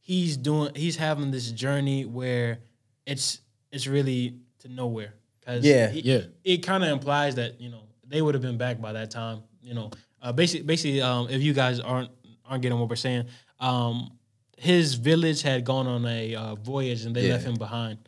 he's 0.00 0.36
doing, 0.38 0.74
he's 0.74 0.96
having 0.96 1.30
this 1.30 1.50
journey 1.52 2.04
where 2.06 2.60
it's 3.04 3.40
it's 3.70 3.86
really 3.86 4.38
to 4.60 4.68
nowhere. 4.68 5.12
Cause 5.44 5.64
Yeah. 5.64 5.90
he- 5.90 6.00
Yeah. 6.00 6.22
it 6.44 6.58
kind 6.58 6.82
of 6.82 6.88
implies 6.90 7.34
that 7.34 7.60
you 7.60 7.68
know 7.68 7.82
they 8.08 8.22
would 8.22 8.34
have 8.34 8.42
been 8.42 8.56
back 8.56 8.80
by 8.80 8.92
that 8.94 9.10
time. 9.10 9.42
You 9.62 9.74
know, 9.74 9.90
uh, 10.22 10.32
basically, 10.32 10.64
basically, 10.66 11.02
um, 11.02 11.28
if 11.28 11.42
you 11.42 11.52
guys 11.52 11.78
aren't 11.78 12.10
aren't 12.46 12.62
getting 12.62 12.78
what 12.78 12.88
we're 12.88 12.96
saying, 12.96 13.26
um, 13.60 14.12
his 14.56 14.94
village 14.94 15.42
had 15.42 15.64
gone 15.64 15.86
on 15.86 16.06
a 16.06 16.34
uh, 16.34 16.54
voyage 16.56 17.04
and 17.04 17.14
they 17.14 17.26
Yeah. 17.26 17.34
left 17.34 17.44
him 17.44 17.54
behind. 17.54 17.98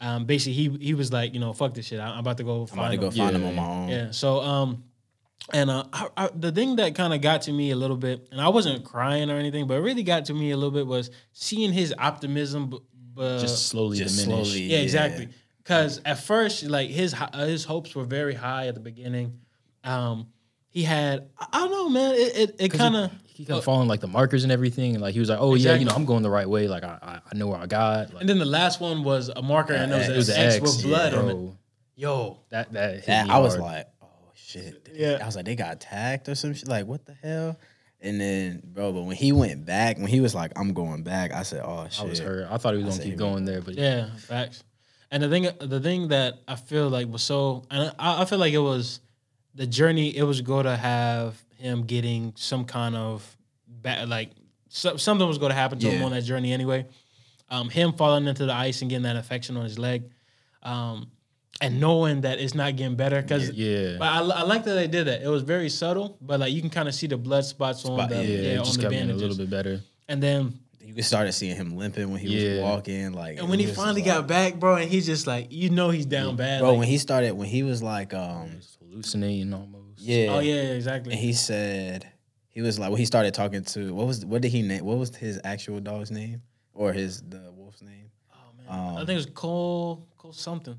Um, 0.00 0.24
basically, 0.26 0.52
he 0.54 0.68
he 0.80 0.94
was 0.94 1.12
like, 1.12 1.32
you 1.34 1.40
know, 1.40 1.52
fuck 1.52 1.72
this 1.74 1.86
shit. 1.86 2.00
I- 2.00 2.10
I'm 2.12 2.18
about 2.18 2.36
to 2.38 2.44
go 2.44 2.62
I'm 2.62 2.66
find 2.66 2.78
about 2.80 2.90
to 2.90 2.96
go 2.98 3.06
him. 3.06 3.12
find 3.12 3.36
him 3.36 3.42
Yeah. 3.42 3.48
on 3.48 3.54
my 3.56 3.66
own. 3.66 3.88
Yeah. 3.88 4.10
So 4.10 4.40
um, 4.40 4.84
and 5.52 5.70
uh, 5.70 5.84
I, 5.92 6.08
I, 6.16 6.28
the 6.34 6.52
thing 6.52 6.76
that 6.76 6.94
kind 6.94 7.12
of 7.14 7.20
got 7.20 7.42
to 7.42 7.52
me 7.52 7.70
a 7.70 7.76
little 7.76 7.96
bit, 7.96 8.28
and 8.32 8.40
I 8.40 8.48
wasn't 8.48 8.84
crying 8.84 9.30
or 9.30 9.36
anything, 9.36 9.66
but 9.66 9.74
it 9.74 9.80
really 9.80 10.02
got 10.02 10.26
to 10.26 10.34
me 10.34 10.50
a 10.52 10.56
little 10.56 10.70
bit 10.70 10.86
was 10.86 11.10
seeing 11.32 11.72
his 11.72 11.94
optimism. 11.98 12.70
But, 12.70 12.82
but 13.14 13.38
just 13.40 13.68
slowly 13.68 13.98
just 13.98 14.24
diminish. 14.24 14.48
slowly. 14.48 14.62
yeah, 14.64 14.76
yeah. 14.78 14.82
exactly. 14.82 15.28
Because 15.62 16.00
at 16.04 16.18
first, 16.18 16.64
like 16.64 16.90
his 16.90 17.14
uh, 17.14 17.46
his 17.46 17.64
hopes 17.64 17.94
were 17.94 18.04
very 18.04 18.34
high 18.34 18.66
at 18.68 18.74
the 18.74 18.80
beginning. 18.80 19.38
Um, 19.84 20.28
he 20.68 20.82
had 20.82 21.28
I, 21.38 21.46
I 21.52 21.58
don't 21.60 21.70
know, 21.70 21.88
man. 21.88 22.14
It 22.14 22.36
it, 22.36 22.56
it 22.58 22.68
kind 22.72 22.96
of 22.96 23.10
He 23.34 23.44
kept 23.44 23.64
following 23.64 23.88
like 23.88 24.00
the 24.00 24.06
markers 24.06 24.44
and 24.44 24.52
everything, 24.52 24.94
and 24.94 25.02
like 25.02 25.12
he 25.12 25.20
was 25.20 25.28
like, 25.28 25.38
"Oh 25.40 25.54
yeah, 25.54 25.70
you 25.70 25.74
Exactly. 25.82 25.84
know, 25.86 25.92
I'm 25.94 26.04
going 26.06 26.22
the 26.22 26.30
right 26.30 26.48
way. 26.48 26.68
Like 26.68 26.84
I, 26.84 26.98
I, 27.02 27.20
I 27.32 27.36
know 27.36 27.48
where 27.48 27.58
I 27.58 27.66
got." 27.66 28.12
Like, 28.14 28.20
and 28.20 28.28
then 28.28 28.38
the 28.38 28.44
last 28.44 28.80
one 28.80 29.02
was 29.02 29.28
a 29.34 29.42
marker, 29.42 29.72
and 29.74 29.92
it 29.92 30.16
was, 30.16 30.28
it 30.28 30.36
an 30.36 30.46
X, 30.46 30.54
X, 30.56 30.62
with 30.62 30.82
blood 30.84 31.12
yeah, 31.12 31.18
on 31.18 31.28
it. 31.28 31.32
bro. 31.34 31.56
Yo, 31.96 32.38
That 32.50 32.72
that 32.72 32.94
hit 32.94 33.06
That 33.06 33.26
me 33.26 33.32
I 33.32 33.38
was 33.38 33.52
hard. 33.54 33.62
like, 33.64 33.88
oh 34.02 34.06
shit. 34.34 34.88
Yeah. 34.94 35.18
I 35.22 35.26
was 35.26 35.36
like, 35.36 35.44
they 35.44 35.54
got 35.56 35.74
attacked 35.74 36.28
or 36.28 36.34
some 36.34 36.54
shit. 36.54 36.68
Like, 36.68 36.86
what 36.86 37.04
the 37.06 37.14
hell? 37.14 37.56
And 38.00 38.20
then, 38.20 38.62
bro, 38.64 38.92
but 38.92 39.02
when 39.02 39.16
he 39.16 39.32
went 39.32 39.64
back, 39.64 39.96
when 39.98 40.06
he 40.08 40.20
was 40.20 40.34
like, 40.34 40.52
I'm 40.56 40.72
going 40.74 41.02
back, 41.04 41.32
I 41.32 41.42
said, 41.42 41.62
oh 41.64 41.86
shit. 41.90 42.00
I 42.00 42.08
was 42.08 42.18
hurt. 42.18 42.48
I 42.50 42.56
thought 42.58 42.74
he 42.74 42.78
was 42.78 42.84
gonna 42.84 42.92
said 42.96 43.02
keep 43.04 43.12
he 43.12 43.16
going 43.18 43.44
there, 43.44 43.60
but 43.62 43.74
Yeah, 43.74 44.10
facts. 44.16 44.62
And 45.10 45.22
the 45.22 45.28
thing, 45.28 45.48
the 45.60 45.80
thing 45.80 46.08
that 46.08 46.34
I 46.48 46.56
feel 46.56 46.88
like 46.88 47.08
was 47.08 47.22
so, 47.22 47.64
and 47.70 47.92
I, 47.98 48.22
I 48.22 48.24
feel 48.26 48.38
like 48.38 48.52
it 48.52 48.58
was 48.58 49.00
the 49.54 49.66
journey. 49.66 50.16
It 50.16 50.24
was 50.24 50.40
going 50.40 50.64
to 50.64 50.76
have 50.76 51.40
him 51.64 51.84
getting 51.86 52.32
some 52.36 52.64
kind 52.66 52.94
of 52.94 53.36
bad, 53.66 54.08
like 54.08 54.30
so, 54.68 54.96
something 54.96 55.26
was 55.26 55.38
going 55.38 55.50
to 55.50 55.56
happen 55.56 55.78
to 55.78 55.90
him 55.90 56.02
on 56.04 56.12
that 56.12 56.22
journey 56.22 56.52
anyway. 56.52 56.86
Um, 57.50 57.68
him 57.70 57.92
falling 57.92 58.26
into 58.26 58.46
the 58.46 58.52
ice 58.52 58.80
and 58.82 58.90
getting 58.90 59.04
that 59.04 59.16
infection 59.16 59.56
on 59.56 59.64
his 59.64 59.78
leg, 59.78 60.10
um, 60.62 61.10
and 61.60 61.80
knowing 61.80 62.22
that 62.22 62.38
it's 62.40 62.54
not 62.54 62.74
getting 62.76 62.96
better 62.96 63.22
because. 63.22 63.50
yeah, 63.50 63.96
But 63.98 64.08
I, 64.08 64.18
I 64.18 64.42
like 64.42 64.64
that 64.64 64.74
they 64.74 64.88
did 64.88 65.06
that. 65.06 65.22
It 65.22 65.28
was 65.28 65.42
very 65.42 65.68
subtle, 65.70 66.18
but 66.20 66.40
like 66.40 66.52
you 66.52 66.60
can 66.60 66.70
kind 66.70 66.88
of 66.88 66.94
see 66.94 67.06
the 67.06 67.16
blood 67.16 67.44
spots 67.44 67.84
on 67.84 67.96
Spot- 67.96 68.08
the 68.08 68.16
yeah, 68.16 68.22
yeah, 68.22 68.28
yeah, 68.28 68.48
it 68.54 68.58
on 68.58 68.64
just 68.64 68.76
the 68.76 68.82
kept 68.82 68.92
getting 68.92 69.10
a 69.10 69.14
little 69.14 69.36
bit 69.36 69.50
better. 69.50 69.80
And 70.08 70.22
then 70.22 70.58
You 70.80 71.02
started 71.02 71.32
seeing 71.32 71.56
him 71.56 71.76
limping 71.76 72.10
when 72.10 72.20
he 72.20 72.34
was 72.34 72.60
walking. 72.62 73.12
Like, 73.12 73.38
and 73.38 73.48
when 73.48 73.58
he 73.58 73.66
it 73.66 73.74
finally 73.74 74.02
like- 74.02 74.10
got 74.10 74.26
back, 74.26 74.54
bro, 74.56 74.76
and 74.76 74.90
he's 74.90 75.06
just 75.06 75.26
like, 75.26 75.48
you 75.50 75.70
know, 75.70 75.90
he's 75.90 76.06
down 76.06 76.36
bad. 76.36 76.60
bro, 76.60 76.70
like- 76.70 76.78
when 76.80 76.88
he 76.88 76.98
started, 76.98 77.32
when 77.32 77.48
he 77.48 77.62
was 77.62 77.82
like, 77.82 78.12
um, 78.14 78.50
hallucinating 78.80 79.52
almost. 79.54 79.73
Yeah, 80.04 80.34
Oh 80.34 80.38
yeah, 80.40 80.54
exactly. 80.78 81.12
and 81.12 81.20
he 81.20 81.32
said, 81.32 82.06
he 82.48 82.60
was 82.62 82.78
like, 82.78 82.90
when 82.90 82.98
he 82.98 83.06
started 83.06 83.34
talking 83.34 83.64
to 83.64 83.94
what 83.94 84.06
was 84.06 84.24
what 84.24 84.42
did 84.42 84.50
he 84.52 84.62
name? 84.62 84.84
What 84.84 84.98
was 84.98 85.14
his 85.16 85.40
actual 85.44 85.80
dog's 85.80 86.10
name 86.10 86.42
or 86.72 86.92
his 86.92 87.20
the 87.22 87.50
wolf's 87.56 87.82
name? 87.82 88.10
Oh 88.32 88.36
man, 88.56 88.66
um, 88.88 88.94
I 88.96 88.98
think 89.00 89.10
it 89.10 89.14
was 89.16 89.26
Cole 89.26 90.06
Cole 90.18 90.32
something. 90.32 90.78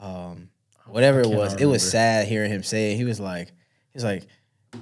um, 0.00 0.50
whatever 0.86 1.20
it 1.20 1.28
was. 1.28 1.54
It 1.54 1.66
was 1.66 1.88
sad 1.88 2.26
hearing 2.28 2.50
him 2.50 2.62
say 2.62 2.92
it. 2.92 2.96
He 2.96 3.04
was 3.04 3.20
like, 3.20 3.48
he 3.48 3.94
was 3.94 4.04
like, 4.04 4.26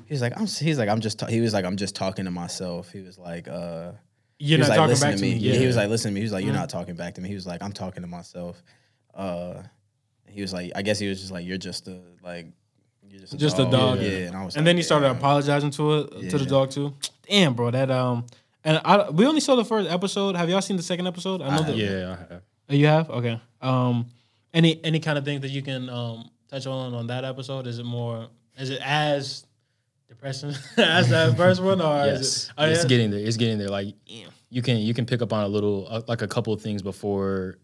he 0.06 0.14
was 0.14 0.20
like, 0.20 0.32
I'm. 0.38 0.46
He's 0.46 0.78
like, 0.78 0.88
I'm 0.88 1.00
just. 1.00 1.18
Ta-. 1.18 1.26
He 1.26 1.40
was 1.40 1.52
like, 1.52 1.64
I'm 1.64 1.76
just 1.76 1.94
talking 1.94 2.24
to 2.24 2.30
myself. 2.30 2.90
He 2.90 3.00
was 3.00 3.18
like, 3.18 3.46
uh, 3.48 3.92
You're 4.38 4.58
not 4.58 4.68
like, 4.68 4.76
talking 4.78 5.00
back 5.00 5.12
to 5.12 5.16
to 5.18 5.22
me. 5.22 5.34
me. 5.34 5.38
Yeah. 5.38 5.54
He 5.54 5.66
was 5.66 5.76
like, 5.76 5.88
listen 5.88 6.10
to 6.10 6.14
me. 6.14 6.20
He 6.20 6.24
was 6.24 6.32
like, 6.32 6.44
you're 6.44 6.54
not 6.54 6.68
talking 6.68 6.96
back 6.96 7.14
to 7.14 7.20
me. 7.20 7.28
He 7.28 7.34
was 7.36 7.46
like, 7.46 7.62
I'm 7.62 7.72
talking 7.72 8.02
to 8.02 8.08
myself. 8.08 8.62
Uh, 9.14 9.62
he 10.28 10.42
was 10.42 10.52
like, 10.52 10.72
I 10.74 10.82
guess 10.82 10.98
he 10.98 11.08
was 11.08 11.20
just 11.20 11.32
like, 11.32 11.46
you're 11.46 11.56
just 11.56 11.86
a 11.88 12.00
like, 12.22 12.46
you're 13.16 13.20
just 13.22 13.34
a 13.34 13.36
Just 13.38 13.58
a 13.58 13.62
dog. 13.62 13.72
dog. 13.72 14.00
Yeah. 14.00 14.08
And 14.28 14.36
I 14.36 14.44
was. 14.44 14.56
and 14.56 14.62
like, 14.62 14.70
then 14.70 14.76
he 14.76 14.82
started 14.82 15.06
damn. 15.08 15.16
apologizing 15.16 15.70
to 15.72 15.98
it 16.00 16.30
to 16.30 16.38
the 16.38 16.46
dog 16.46 16.70
too. 16.70 16.94
Damn, 17.28 17.54
bro, 17.54 17.70
that 17.70 17.90
um, 17.90 18.26
and 18.64 18.80
I 18.84 19.10
we 19.10 19.26
only 19.26 19.40
saw 19.40 19.56
the 19.56 19.64
first 19.64 19.90
episode. 19.90 20.36
Have 20.36 20.48
y'all 20.48 20.60
seen 20.62 20.76
the 20.76 20.82
second 20.82 21.06
episode? 21.06 21.42
I 21.42 21.56
know 21.56 21.62
that 21.62 21.76
Yeah, 21.76 22.16
I 22.18 22.32
have. 22.34 22.42
Oh, 22.70 22.74
you 22.74 22.86
have 22.86 23.10
okay. 23.10 23.40
Um, 23.62 24.06
any 24.54 24.82
any 24.84 25.00
kind 25.00 25.18
of 25.18 25.24
thing 25.24 25.40
that 25.40 25.50
you 25.50 25.62
can 25.62 25.88
um 25.88 26.30
touch 26.48 26.66
on 26.66 26.94
on 26.94 27.06
that 27.08 27.24
episode? 27.24 27.66
Is 27.66 27.78
it 27.78 27.84
more? 27.84 28.28
Is 28.58 28.70
it 28.70 28.80
as 28.82 29.44
depressing 30.08 30.50
as 30.76 31.08
that 31.10 31.36
first 31.36 31.62
one, 31.62 31.80
or 31.80 32.06
Yes, 32.06 32.20
is 32.20 32.44
it? 32.48 32.52
Oh, 32.58 32.64
it's 32.66 32.82
yeah? 32.82 32.88
getting 32.88 33.10
there. 33.10 33.20
It's 33.20 33.36
getting 33.36 33.58
there. 33.58 33.68
Like 33.68 33.94
you 34.48 34.62
can 34.62 34.78
you 34.78 34.94
can 34.94 35.04
pick 35.06 35.22
up 35.22 35.32
on 35.32 35.42
a 35.44 35.48
little 35.48 35.86
uh, 35.90 36.02
like 36.06 36.22
a 36.22 36.28
couple 36.28 36.52
of 36.52 36.62
things 36.62 36.80
before 36.82 37.56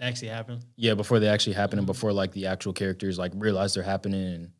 actually 0.00 0.28
happen. 0.28 0.60
yeah 0.76 0.94
before 0.94 1.18
they 1.18 1.26
actually 1.28 1.52
happen 1.54 1.76
and 1.78 1.84
before 1.86 2.12
like 2.12 2.30
the 2.32 2.46
actual 2.46 2.72
characters 2.72 3.18
like 3.18 3.32
realize 3.34 3.74
they're 3.74 3.82
happening 3.82 4.22
and 4.34 4.50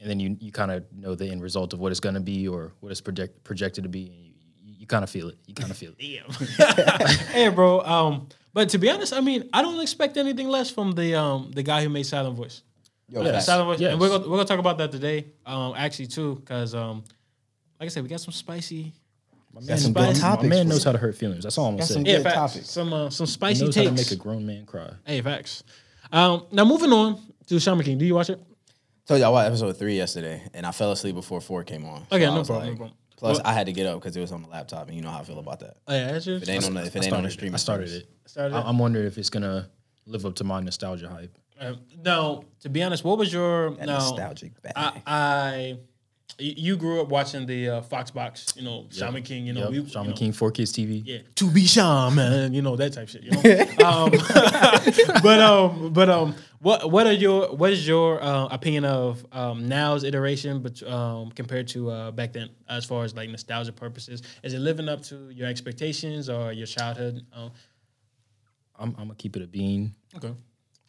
and 0.00 0.08
then 0.10 0.20
you 0.20 0.36
you 0.40 0.52
kind 0.52 0.70
of 0.70 0.84
know 0.92 1.14
the 1.14 1.26
end 1.28 1.42
result 1.42 1.72
of 1.72 1.80
what 1.80 1.90
it's 1.90 2.00
going 2.00 2.14
to 2.14 2.20
be 2.20 2.46
or 2.48 2.72
what 2.80 2.90
it's 2.92 3.00
project, 3.00 3.42
projected 3.44 3.84
to 3.84 3.88
be 3.88 4.06
and 4.08 4.16
you, 4.24 4.32
you, 4.62 4.74
you 4.80 4.86
kind 4.86 5.02
of 5.04 5.10
feel 5.10 5.28
it 5.28 5.36
you 5.46 5.54
kind 5.54 5.70
of 5.70 5.76
feel 5.76 5.92
it 5.98 6.22
Damn. 6.58 7.16
hey, 7.32 7.48
bro. 7.48 7.80
Um, 7.80 8.28
but 8.52 8.68
to 8.70 8.78
be 8.78 8.88
honest, 8.90 9.12
I 9.12 9.20
mean, 9.20 9.48
I 9.52 9.62
don't 9.62 9.80
expect 9.80 10.16
anything 10.16 10.48
less 10.48 10.70
from 10.70 10.92
the 10.92 11.14
um 11.14 11.50
the 11.54 11.62
guy 11.62 11.82
who 11.82 11.88
made 11.88 12.04
Silent 12.06 12.36
Voice. 12.36 12.62
Yo, 13.08 13.22
Yeah, 13.22 13.32
facts. 13.32 13.46
Silent 13.46 13.66
Voice. 13.66 13.80
Yes. 13.80 13.92
And 13.92 14.00
we're 14.00 14.08
gonna 14.08 14.24
we're 14.28 14.36
gonna 14.36 14.44
talk 14.48 14.58
about 14.60 14.78
that 14.78 14.92
today. 14.92 15.26
Um, 15.44 15.74
actually 15.76 16.06
too, 16.06 16.36
because 16.36 16.74
um, 16.74 17.04
like 17.80 17.86
I 17.86 17.88
said, 17.88 18.02
we 18.02 18.08
got 18.08 18.20
some 18.20 18.32
spicy. 18.32 18.92
my 19.52 19.60
Got 19.60 19.68
man, 19.68 19.78
some 19.78 19.92
my 19.92 20.06
good 20.12 20.16
topics 20.16 20.48
man 20.48 20.68
knows 20.68 20.84
how 20.84 20.92
to 20.92 20.98
hurt 20.98 21.16
feelings 21.16 21.42
that's 21.44 21.58
all 21.58 21.66
i'm 21.66 21.74
gonna 21.76 21.86
say 21.86 21.94
some 21.94 22.06
Yeah, 22.06 22.16
Good 22.16 22.22
facts. 22.24 22.34
topics. 22.52 22.70
Some 22.70 22.92
uh, 22.92 23.10
some 23.10 23.26
spicy 23.26 23.64
knows 23.64 23.74
how 23.76 23.82
to 23.84 23.92
make 23.92 24.10
a 24.10 24.16
grown 24.16 24.44
man 24.46 24.64
cry 24.66 24.90
Hey, 25.04 25.20
facts. 25.20 25.64
Um, 26.12 26.46
now 26.52 26.64
moving 26.64 26.92
on 26.92 27.20
to 27.48 27.58
Shaman 27.60 27.84
King. 27.84 27.98
Do 27.98 28.04
you 28.06 28.14
watch 28.14 28.30
it? 28.30 28.40
Told 29.06 29.20
you 29.20 29.26
I 29.26 29.28
watched 29.28 29.48
episode 29.48 29.72
three 29.76 29.96
yesterday, 29.96 30.42
and 30.54 30.64
I 30.64 30.70
fell 30.72 30.90
asleep 30.92 31.14
before 31.14 31.40
four 31.40 31.62
came 31.62 31.84
on. 31.84 32.06
So 32.10 32.16
Okay, 32.16 32.26
I 32.26 32.30
no 32.30 32.38
was 32.38 32.48
problem, 32.48 32.70
no 32.70 32.76
problem. 32.76 32.96
Plus, 33.16 33.40
I 33.44 33.52
had 33.52 33.66
to 33.66 33.72
get 33.72 33.86
up 33.86 34.00
because 34.00 34.16
it 34.16 34.20
was 34.20 34.32
on 34.32 34.42
the 34.42 34.48
laptop, 34.48 34.88
and 34.88 34.96
you 34.96 35.02
know 35.02 35.10
how 35.10 35.20
I 35.20 35.24
feel 35.24 35.38
about 35.38 35.60
that. 35.60 35.76
Oh 35.86 35.94
yeah, 35.94 36.12
that's 36.12 36.26
yours. 36.26 36.42
If 36.42 36.48
it 36.48 36.52
ain't 36.52 36.64
on 36.66 36.74
the, 36.74 36.82
if 36.84 36.96
it 36.96 37.02
I 37.02 37.04
ain't 37.06 37.14
on 37.14 37.22
the 37.22 37.30
started, 37.30 37.30
stream, 37.30 37.54
I 37.54 37.56
started 37.58 37.90
it 37.90 38.08
Started 38.26 38.54
I- 38.56 38.60
it? 38.60 38.64
i'm 38.66 38.78
wondering 38.78 39.06
if 39.06 39.18
it's 39.18 39.30
gonna 39.30 39.68
live 40.06 40.24
up 40.26 40.34
to 40.36 40.44
my 40.44 40.60
nostalgia 40.60 41.08
hype 41.08 41.36
Uh, 41.60 41.74
now, 42.02 42.44
to 42.60 42.68
be 42.68 42.82
honest, 42.82 43.04
what 43.04 43.16
was 43.18 43.32
your 43.32 43.70
That 43.76 43.86
now? 43.86 43.98
nostalgic 43.98 44.60
bag. 44.62 44.72
I, 44.76 45.02
I 45.06 45.76
y- 45.76 45.78
you 46.38 46.76
grew 46.76 47.00
up 47.00 47.08
watching 47.08 47.46
the 47.46 47.68
uh, 47.68 47.82
Fox 47.82 48.10
Box, 48.10 48.54
you 48.56 48.62
know, 48.62 48.86
Shaman 48.90 49.22
King, 49.22 49.46
you 49.46 49.52
know, 49.52 49.70
yep. 49.70 49.84
we, 49.84 49.88
shaman 49.88 50.06
you 50.06 50.10
know, 50.10 50.16
king 50.16 50.32
4 50.32 50.50
kids 50.50 50.72
tv 50.72 51.02
yeah, 51.04 51.18
to 51.34 51.50
be 51.50 51.66
shaman, 51.66 52.52
you 52.52 52.62
know 52.62 52.76
that 52.76 52.92
type 52.92 53.08
shit, 53.08 53.22
you 53.22 53.30
know. 53.30 53.38
um, 53.86 54.10
but 55.22 55.40
um, 55.40 55.92
but 55.92 56.08
um, 56.08 56.34
what 56.60 56.90
what 56.90 57.06
are 57.06 57.12
your 57.12 57.54
what 57.54 57.72
is 57.72 57.86
your 57.86 58.22
uh, 58.22 58.46
opinion 58.46 58.84
of 58.84 59.24
um, 59.32 59.68
now's 59.68 60.04
iteration, 60.04 60.60
but 60.60 60.82
um, 60.82 61.30
compared 61.30 61.68
to 61.68 61.90
uh, 61.90 62.10
back 62.10 62.32
then, 62.32 62.50
as 62.68 62.84
far 62.84 63.04
as 63.04 63.14
like 63.14 63.28
nostalgia 63.28 63.72
purposes, 63.72 64.22
is 64.42 64.54
it 64.54 64.60
living 64.60 64.88
up 64.88 65.02
to 65.04 65.30
your 65.30 65.48
expectations 65.48 66.28
or 66.28 66.52
your 66.52 66.66
childhood? 66.66 67.24
Um, 67.32 67.50
I'm, 68.78 68.90
I'm 68.90 69.04
gonna 69.04 69.14
keep 69.14 69.36
it 69.36 69.42
a 69.42 69.46
bean 69.46 69.94
okay. 70.16 70.34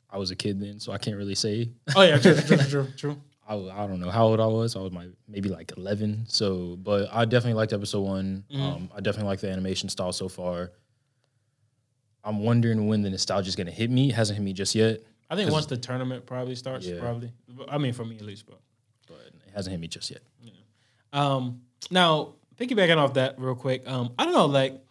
i 0.10 0.18
was 0.18 0.32
a 0.32 0.36
kid 0.36 0.60
then 0.60 0.80
so 0.80 0.92
i 0.92 0.98
can't 0.98 1.18
really 1.18 1.36
say 1.36 1.70
Oh 1.96 2.02
yeah, 2.02 2.18
true, 2.18 2.36
true, 2.36 2.58
true, 2.58 2.88
true. 2.98 3.22
I, 3.48 3.56
I 3.56 3.88
don't 3.88 4.00
know 4.00 4.10
how 4.10 4.26
old 4.26 4.40
I 4.40 4.48
was. 4.48 4.76
I 4.76 4.80
was 4.80 4.92
my 4.92 5.08
maybe 5.28 5.50
like 5.50 5.72
eleven. 5.78 6.26
So, 6.28 6.78
but 6.78 7.10
I 7.12 7.26
definitely 7.26 7.54
liked 7.54 7.74
episode 7.74 8.02
one. 8.02 8.44
Mm-hmm. 8.52 8.62
Um, 8.62 8.90
I 8.96 9.02
definitely 9.02 9.30
like 9.30 9.40
the 9.40 9.52
animation 9.52 9.90
style 9.90 10.12
so 10.12 10.28
far. 10.28 10.72
I'm 12.24 12.40
wondering 12.44 12.88
when 12.88 13.04
the 13.04 13.10
nostalgia 13.10 13.48
is 13.50 13.56
gonna 13.56 13.70
hit 13.72 13.92
me. 13.92 14.10
It 14.10 14.16
hasn't 14.16 14.38
hit 14.38 14.44
me 14.44 14.54
just 14.54 14.74
yet, 14.74 15.02
I 15.30 15.36
think 15.36 15.52
once 15.52 15.66
the 15.66 15.78
tournament 15.78 16.26
probably 16.26 16.56
starts, 16.56 16.86
Yeah. 16.86 17.00
probably. 17.00 17.32
I 17.68 17.78
mean, 17.78 17.94
for 17.94 18.06
me 18.06 18.16
at 18.18 18.22
least, 18.24 18.46
but. 18.46 18.60
but 19.08 19.18
it 19.48 19.54
hasn't 19.54 19.72
hit 19.72 19.80
me 19.80 19.88
just 19.88 20.10
yet. 20.12 20.22
Um, 21.14 21.62
now 21.90 22.34
piggybacking 22.58 22.98
off 22.98 23.14
that 23.14 23.40
real 23.40 23.56
quick, 23.56 23.88
um, 23.88 24.14
I 24.20 24.26
don't 24.26 24.34
know, 24.34 24.48
like 24.48 24.82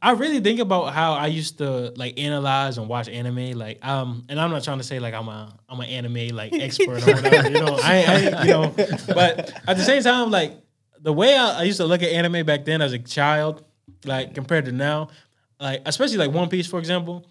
I 0.00 0.12
really 0.12 0.40
think 0.40 0.60
about 0.60 0.92
how 0.92 1.12
I 1.14 1.26
used 1.26 1.58
to 1.58 1.92
like 1.96 2.18
analyze 2.18 2.78
and 2.78 2.88
watch 2.88 3.08
anime, 3.08 3.52
like 3.52 3.84
um, 3.86 4.24
and 4.28 4.40
I'm 4.40 4.50
not 4.50 4.64
trying 4.64 4.78
to 4.78 4.84
say 4.84 4.98
like 4.98 5.14
I'm 5.14 5.28
a 5.28 5.56
I'm 5.68 5.80
an 5.80 5.86
anime 5.86 6.34
like 6.34 6.52
expert 6.52 7.06
or 7.06 7.14
whatever, 7.14 7.48
you 7.50 7.60
know, 7.60 7.78
I, 7.82 8.04
I 8.36 8.42
you 8.44 8.50
know, 8.50 8.74
but 9.08 9.52
at 9.68 9.76
the 9.76 9.82
same 9.82 10.02
time, 10.02 10.30
like 10.30 10.52
the 11.00 11.12
way 11.12 11.36
I, 11.36 11.60
I 11.60 11.62
used 11.64 11.78
to 11.78 11.84
look 11.84 12.02
at 12.02 12.10
anime 12.10 12.44
back 12.46 12.64
then 12.64 12.80
as 12.82 12.92
a 12.92 12.98
child, 12.98 13.64
like 14.04 14.34
compared 14.34 14.64
to 14.66 14.72
now, 14.72 15.08
like 15.60 15.82
especially 15.86 16.18
like 16.18 16.30
One 16.32 16.48
Piece 16.48 16.66
for 16.66 16.78
example, 16.78 17.26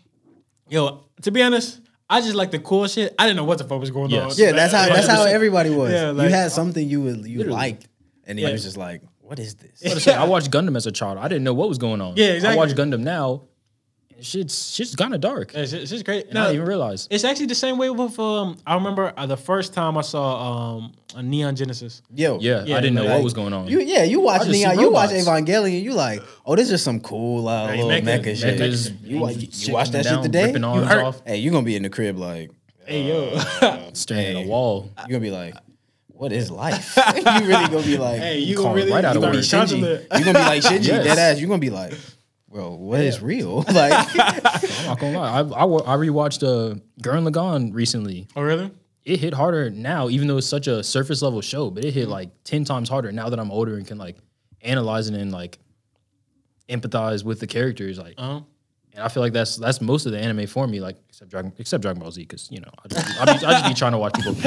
yo, 0.69 1.05
to 1.23 1.31
be 1.31 1.41
honest. 1.41 1.81
I 2.07 2.21
just 2.21 2.35
like 2.35 2.51
the 2.51 2.59
cool 2.59 2.85
shit. 2.87 3.15
I 3.17 3.25
didn't 3.25 3.37
know 3.37 3.45
what 3.45 3.57
the 3.57 3.63
fuck 3.63 3.79
was 3.79 3.89
going 3.89 4.11
Yes. 4.11 4.33
on. 4.33 4.45
yeah, 4.45 4.51
that's 4.51 4.71
how 4.71 4.85
that's 4.87 5.07
how 5.07 5.23
everybody 5.23 5.71
was. 5.71 5.91
Yeah, 5.91 6.11
like- 6.11 6.29
you 6.29 6.35
had 6.35 6.51
something 6.51 6.87
you 6.87 7.01
would 7.01 7.25
you 7.25 7.43
liked, 7.45 7.87
and 8.27 8.37
Yeah. 8.39 8.45
you 8.49 8.53
was 8.53 8.61
just 8.63 8.77
like, 8.77 9.01
"What 9.25 9.39
is 9.39 9.55
this?" 9.55 9.83
I 9.85 9.97
said, 9.99 10.17
I 10.23 10.25
watched 10.25 10.51
Gundam 10.51 10.75
as 10.77 10.85
a 10.85 10.91
child. 10.91 11.17
I 11.17 11.27
didn't 11.27 11.43
know 11.43 11.53
what 11.53 11.67
was 11.69 11.77
going 11.77 12.01
on. 12.01 12.13
Yeah, 12.15 12.27
exactly. 12.33 12.57
I 12.57 12.65
watch 12.65 12.75
Gundam 12.75 13.01
now. 13.01 13.41
and 14.15 14.23
Shit's 14.25 14.71
shit's 14.73 14.95
kind 14.95 15.13
of 15.13 15.19
dark. 15.19 15.53
It's, 15.53 15.73
it's 15.73 15.91
just 15.91 16.05
great. 16.05 16.29
And 16.29 16.37
I 16.39 16.43
didn't 16.43 16.55
even 16.55 16.67
realize. 16.67 17.07
It's 17.11 17.23
actually 17.25 17.47
the 17.47 17.55
same 17.55 17.77
way 17.77 17.89
with 17.89 18.17
um. 18.19 18.57
I 18.65 18.75
remember 18.75 19.11
uh, 19.17 19.25
the 19.25 19.35
first 19.37 19.73
time 19.73 19.97
I 19.97 20.01
saw 20.01 20.77
um 20.77 20.93
a 21.15 21.21
Neon 21.23 21.55
Genesis. 21.55 22.01
Yo, 22.13 22.39
Yeah, 22.39 22.63
Yeah, 22.65 22.77
I 22.77 22.81
didn't 22.81 22.95
know 22.95 23.03
like- 23.03 23.15
what 23.15 23.23
was 23.23 23.33
going 23.33 23.51
on. 23.53 23.67
You 23.67 23.81
yeah, 23.81 24.03
you 24.03 24.21
watch 24.21 24.41
I 24.41 24.45
just 24.45 24.51
see 24.57 24.63
Neon, 24.65 24.79
you 24.79 24.89
watch. 24.91 25.09
Evangelion, 25.09 25.81
you 25.81 25.93
like, 25.93 26.21
oh, 26.45 26.55
this 26.55 26.71
is 26.71 26.81
some 26.81 26.99
cool 27.01 27.47
uh, 27.49 27.67
Hey, 27.67 27.83
little 27.83 27.89
mecha- 27.91 28.21
mecha, 28.23 28.35
shit. 28.37 28.59
Mechas, 28.59 28.93
You, 29.03 29.19
wa- 29.19 29.29
you, 29.29 29.47
you 29.51 29.73
watch 29.73 29.89
that 29.91 30.03
coming 30.03 30.03
shit 30.03 30.13
down, 30.13 30.23
today? 30.23 30.45
ripping 30.45 30.61
You 30.63 30.67
arms 30.69 30.87
hurt. 30.87 31.03
off. 31.03 31.21
Hey, 31.25 31.37
you 31.37 31.51
gonna 31.51 31.65
be 31.65 31.75
in 31.75 31.83
the 31.83 31.89
crib 31.89 32.17
like, 32.17 32.51
Hey 32.85 33.03
yo, 33.09 33.37
staring 33.93 34.27
at 34.27 34.35
Hey. 34.35 34.43
a 34.45 34.47
wall. 34.47 34.91
You're 34.99 35.07
gonna 35.07 35.19
be 35.19 35.31
like, 35.31 35.55
what 36.17 36.31
is 36.31 36.49
life? 36.51 36.97
you 37.15 37.23
really 37.23 37.67
gonna 37.67 37.81
be 37.83 37.97
like, 37.97 38.19
hey, 38.19 38.39
you 38.39 38.55
Calling 38.55 38.67
gonna 38.71 38.75
really 38.75 38.91
right 38.91 39.05
out 39.05 39.13
you 39.15 39.19
of 39.19 39.21
gonna 39.23 39.31
be 39.33 39.37
work. 39.37 39.45
Shinji. 39.45 39.81
Shinji. 40.09 40.17
You 40.19 40.25
gonna 40.25 40.39
be 40.39 40.45
like 40.45 40.61
Shinji, 40.63 40.87
Yes. 40.87 41.03
dead 41.05 41.17
ass. 41.17 41.39
You 41.39 41.47
gonna 41.47 41.59
be 41.59 41.69
like, 41.69 41.93
bro, 42.49 42.71
what 42.75 43.01
is 43.01 43.21
real? 43.21 43.63
Like, 43.71 43.93
I'm 44.17 44.85
not 44.85 44.99
gonna 44.99 45.17
lie. 45.19 45.29
I 45.31 45.39
I, 45.41 45.63
I 45.65 45.97
rewatched 45.97 46.43
uh, 46.43 46.75
Gurren 47.01 47.27
Lagann 47.29 47.73
recently. 47.73 48.27
Oh 48.35 48.41
really? 48.41 48.71
It 49.03 49.19
hit 49.19 49.33
harder 49.35 49.69
now, 49.69 50.09
even 50.09 50.27
though 50.27 50.37
it's 50.37 50.47
such 50.47 50.67
a 50.67 50.83
surface 50.83 51.21
level 51.21 51.41
show. 51.41 51.69
But 51.69 51.85
it 51.85 51.93
hit 51.93 52.07
like 52.07 52.29
ten 52.43 52.63
times 52.65 52.89
harder 52.89 53.11
now 53.11 53.29
that 53.29 53.39
I'm 53.39 53.51
older 53.51 53.75
and 53.75 53.85
can 53.85 53.97
like 53.99 54.17
analyze 54.61 55.07
it 55.09 55.13
and 55.15 55.31
like 55.31 55.59
empathize 56.69 57.23
with 57.23 57.39
the 57.39 57.47
characters. 57.47 57.97
Like, 57.99 58.15
Uh 58.17 58.39
huh. 58.39 58.41
and 58.93 59.03
I 59.03 59.07
feel 59.09 59.21
like 59.21 59.33
that's 59.33 59.57
that's 59.57 59.81
most 59.81 60.05
of 60.05 60.11
the 60.11 60.19
anime 60.19 60.47
for 60.47 60.65
me. 60.67 60.79
Like, 60.79 60.97
except 61.15 61.31
Dragon, 61.31 61.53
except 61.57 61.81
Dragon 61.81 62.01
Ball 62.01 62.11
Z, 62.11 62.21
because 62.23 62.51
you 62.51 62.59
know 62.59 62.69
I 62.83 62.87
just, 62.89 63.21
I, 63.21 63.25
be, 63.25 63.31
I 63.45 63.51
just 63.53 63.67
be 63.69 63.73
trying 63.73 63.93
to 63.93 63.97
watch 63.97 64.13
people. 64.15 64.33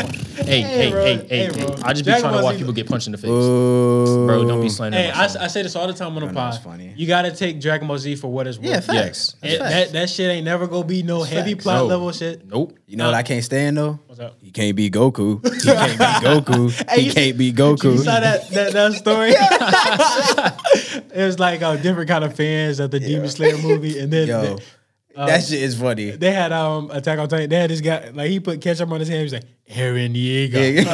Hey, 0.48 0.62
hey, 0.62 0.90
bro. 0.90 1.04
hey, 1.04 1.16
Hey, 1.16 1.26
hey, 1.28 1.44
hey! 1.52 1.66
bro. 1.66 1.76
I 1.82 1.92
just 1.92 2.04
be 2.06 2.10
trying 2.12 2.22
Ball 2.22 2.38
to 2.38 2.42
watch 2.44 2.54
Z- 2.54 2.58
people 2.60 2.72
get 2.72 2.86
punched 2.88 3.06
in 3.06 3.12
the 3.12 3.18
face, 3.18 3.28
bro, 3.28 4.26
bro. 4.26 4.44
Don't 4.46 4.62
be 4.62 4.68
slandering. 4.70 5.04
Hey, 5.04 5.10
I. 5.10 5.24
I 5.24 5.46
say 5.48 5.62
this 5.62 5.76
all 5.76 5.86
the 5.86 5.92
time 5.92 6.08
on 6.16 6.20
the 6.20 6.26
know 6.26 6.32
pod. 6.32 6.54
it's 6.54 6.62
funny. 6.64 6.94
You 6.96 7.06
gotta 7.06 7.32
take 7.34 7.60
Dragon 7.60 7.86
Ball 7.88 7.98
Z 7.98 8.16
for 8.16 8.28
what 8.28 8.46
it's 8.46 8.56
worth. 8.58 8.66
yeah, 8.68 8.80
facts. 8.80 9.34
Yes. 9.42 9.54
It- 9.54 9.58
facts. 9.58 9.72
that 9.74 9.92
that 9.92 10.10
shit 10.10 10.30
ain't 10.30 10.44
never 10.44 10.66
gonna 10.66 10.84
be 10.86 11.02
no 11.02 11.22
heavy 11.22 11.52
facts. 11.52 11.64
plot 11.64 11.76
No. 11.78 11.86
level 11.86 12.12
shit. 12.12 12.46
nope. 12.46 12.78
You 12.86 12.96
know 12.96 13.06
what 13.06 13.14
I 13.14 13.22
can't 13.22 13.44
stand 13.44 13.76
though? 13.76 13.98
What's 14.06 14.20
up? 14.20 14.36
He 14.40 14.50
can't 14.50 14.74
be 14.76 14.90
Goku. 14.90 15.44
He 15.58 15.60
can't 15.60 15.98
be 15.98 16.04
Goku. 16.26 16.90
Hey, 16.90 17.02
he 17.02 17.10
can't 17.10 17.36
be 17.38 17.52
Goku. 17.52 17.92
You 17.92 17.98
saw 17.98 18.20
that 18.20 18.48
that, 18.50 18.72
that 18.72 18.92
story? 19.02 19.32
it 21.12 21.24
was 21.24 21.38
like 21.38 21.60
a 21.62 21.76
different 21.78 22.08
kind 22.08 22.24
of 22.24 22.34
fans 22.34 22.80
of 22.80 22.90
the 22.90 23.00
Demon 23.00 23.28
Slayer 23.28 23.58
movie, 23.58 23.98
and 23.98 24.12
then 24.12 24.58
Yo, 25.18 25.26
that 25.26 25.42
shit 25.44 25.60
is 25.62 25.78
funny. 25.80 26.10
they 26.12 26.30
had 26.32 26.52
um 26.52 26.90
Attack 26.92 27.18
on 27.18 27.28
Titan. 27.28 27.50
They 27.50 27.56
had 27.56 27.70
this 27.70 27.80
guy 27.80 28.10
like 28.14 28.30
he 28.30 28.40
put 28.40 28.60
ketchup 28.60 28.90
on 28.90 29.00
his 29.00 29.08
hand. 29.08 29.18
He 29.18 29.24
was 29.24 29.32
like 29.32 29.44
Eren 29.70 30.14
Yeager. 30.14 30.84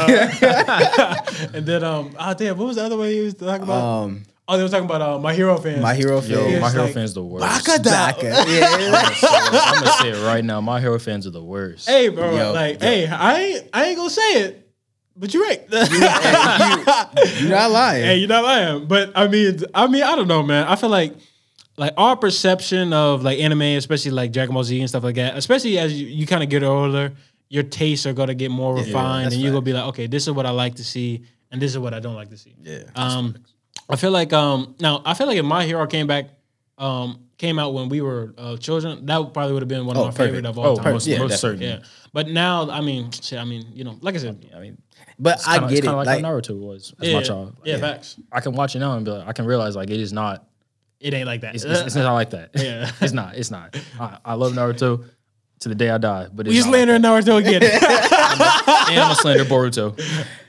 Yeah. 0.41 1.21
And 1.55 1.67
then 1.67 1.85
um 1.85 2.15
oh 2.19 2.35
damn, 2.35 2.57
what 2.57 2.67
was 2.69 2.77
the 2.77 2.85
other 2.85 2.97
way 2.97 3.15
he 3.15 3.21
was 3.21 3.35
talking 3.35 3.65
about? 3.65 3.83
um, 4.05 4.23
oh, 4.49 4.57
they 4.57 4.63
was 4.63 4.73
talking 4.73 4.87
about 4.87 5.03
uh, 5.03 5.19
my 5.19 5.35
hero 5.35 5.57
fans. 5.59 5.83
my 5.83 5.95
hero 5.95 6.21
fan. 6.21 6.31
Yo, 6.31 6.47
Yeah, 6.49 6.61
my 6.61 6.71
hero 6.71 6.85
like- 6.85 6.95
fans 6.95 7.13
the 7.15 7.23
worst. 7.25 7.45
Baka. 7.67 8.19
Yeah. 8.49 8.69
I'm 8.73 9.75
gonna 9.83 9.93
say 10.01 10.11
it 10.11 10.25
right 10.27 10.45
now. 10.45 10.61
My 10.61 10.81
hero 10.81 10.99
fans 10.99 11.27
are 11.27 11.31
the 11.31 11.43
worst. 11.43 11.89
hey, 11.89 12.09
bro, 12.09 12.35
Yo, 12.37 12.53
like 12.53 12.81
yo. 12.83 12.89
hey, 12.89 13.07
I 13.09 13.41
ain't 13.41 13.69
I 13.73 13.85
ain't 13.87 13.97
gonna 13.97 14.11
say 14.11 14.33
it, 14.45 14.71
but 15.17 15.33
you're 15.35 15.43
right. 15.45 15.63
You're 15.71 17.51
not 17.51 17.71
lying. 17.71 18.05
Hey, 18.05 18.17
you're 18.17 18.29
not 18.29 18.45
lying. 18.45 18.87
But 18.87 19.13
I 19.15 19.29
mean, 19.29 19.59
I 19.75 19.87
mean, 19.87 20.03
I 20.03 20.17
don't 20.17 20.29
know, 20.29 20.43
man. 20.43 20.67
I 20.67 20.77
feel 20.77 20.91
like 20.91 21.15
like 21.77 21.93
our 21.97 22.17
perception 22.17 22.93
of 22.93 23.23
like 23.23 23.39
anime, 23.41 23.63
especially 23.63 24.11
like 24.13 24.33
Dragon 24.33 24.55
Ball 24.55 24.65
Z 24.65 24.79
and 24.81 24.89
stuff 24.89 25.03
like 25.05 25.17
that, 25.17 25.37
especially 25.37 25.79
as 25.79 25.93
you, 26.01 26.07
you 26.07 26.27
kind 26.27 26.43
of 26.43 26.49
get 26.49 26.63
older, 26.63 27.13
your 27.49 27.63
tastes 27.65 28.07
are 28.07 28.13
gonna 28.13 28.35
get 28.35 28.51
more 28.51 28.75
refined, 28.75 29.27
that's 29.27 29.35
and 29.35 29.43
you're 29.43 29.53
gonna 29.53 29.63
be 29.63 29.73
like, 29.73 29.85
okay, 29.87 30.07
this 30.07 30.25
is 30.25 30.33
what 30.33 30.47
I 30.47 30.51
like 30.51 30.77
to 30.77 30.85
see, 30.85 31.25
and 31.51 31.61
this 31.61 31.71
is 31.73 31.79
what 31.79 31.93
I 31.95 32.01
don't 32.01 32.15
like 32.15 32.31
to 32.31 32.37
see. 32.39 32.55
Yeah. 32.63 32.85
Um, 32.95 33.37
I 33.89 33.97
feel 33.97 34.11
like 34.13 34.33
um 34.33 34.75
now 34.81 35.03
I 35.05 35.15
feel 35.15 35.27
like 35.27 35.37
if 35.37 35.45
My 35.45 35.65
Hero 35.65 35.87
came 35.87 36.07
back 36.07 36.31
um 36.79 37.21
came 37.37 37.59
out 37.59 37.75
when 37.75 37.89
we 37.89 38.01
were 38.01 38.33
uh, 38.39 38.57
children, 38.57 39.05
that 39.07 39.35
probably 39.35 39.53
would 39.53 39.63
have 39.63 39.69
been 39.69 39.85
one 39.87 39.97
of 39.97 40.03
Oh, 40.03 40.05
my 40.07 40.11
perfect. 40.13 40.27
favorite 40.29 40.47
of 40.47 40.57
all 40.59 40.67
Oh, 40.67 40.77
time. 40.77 40.93
most, 40.95 41.07
Yeah, 41.07 41.19
most 41.19 41.33
definitely. 41.43 41.67
certainly. 41.67 41.83
Yeah, 41.83 41.89
but 42.13 42.29
now 42.29 42.71
I 42.71 42.81
mean, 42.81 43.11
shit. 43.11 43.39
I 43.39 43.45
mean, 43.45 43.67
you 43.73 43.83
know, 43.85 43.99
like 44.01 44.15
I 44.15 44.19
said, 44.19 44.47
I 44.57 44.61
mean, 44.61 44.79
But 45.19 45.37
it's 45.39 45.49
I 45.49 45.55
kinda, 45.55 45.69
get 45.69 45.79
it's 45.79 45.85
it. 45.85 45.89
kind 45.89 45.95
of 46.01 46.07
like, 46.07 46.23
Like, 46.23 46.25
how 46.25 46.31
Naruto 46.31 46.59
was 46.59 46.95
as 47.01 47.09
yeah, 47.09 47.15
my 47.15 47.23
child. 47.23 47.57
yeah, 47.65 47.75
Like, 47.75 47.83
facts. 47.83 48.17
I 48.33 48.41
can 48.41 48.53
watch 48.53 48.77
it 48.77 48.79
now 48.79 48.97
and 48.97 49.05
be 49.05 49.11
like, 49.11 49.27
I 49.29 49.33
can 49.33 49.45
realize 49.47 49.75
like 49.77 49.91
it 49.91 49.99
is 50.01 50.13
not. 50.13 50.47
It 51.05 51.13
ain't 51.13 51.27
like 51.27 51.43
that. 51.43 51.55
It's, 51.55 51.65
it's, 51.65 51.81
it's 51.83 51.95
not 51.97 52.15
like 52.15 52.31
that. 52.31 52.51
Yeah. 52.57 52.91
it's 53.03 53.13
not. 53.13 53.37
It's 53.37 53.51
not. 53.51 53.77
I, 54.01 54.19
I 54.25 54.35
love 54.35 54.53
Naruto 54.53 55.05
to 55.61 55.69
the 55.69 55.75
day 55.75 55.91
I 55.91 55.99
die, 55.99 56.29
but 56.33 56.47
it's 56.47 56.55
we 56.55 56.61
not 56.61 56.67
like 56.67 56.87
slander 56.89 56.99
Naruto 57.09 57.37
again. 57.39 57.61
that. 57.61 58.87
and 58.91 59.01
I'm 59.01 59.11
a 59.11 59.15
slander 59.15 59.45
Boruto. 59.45 59.99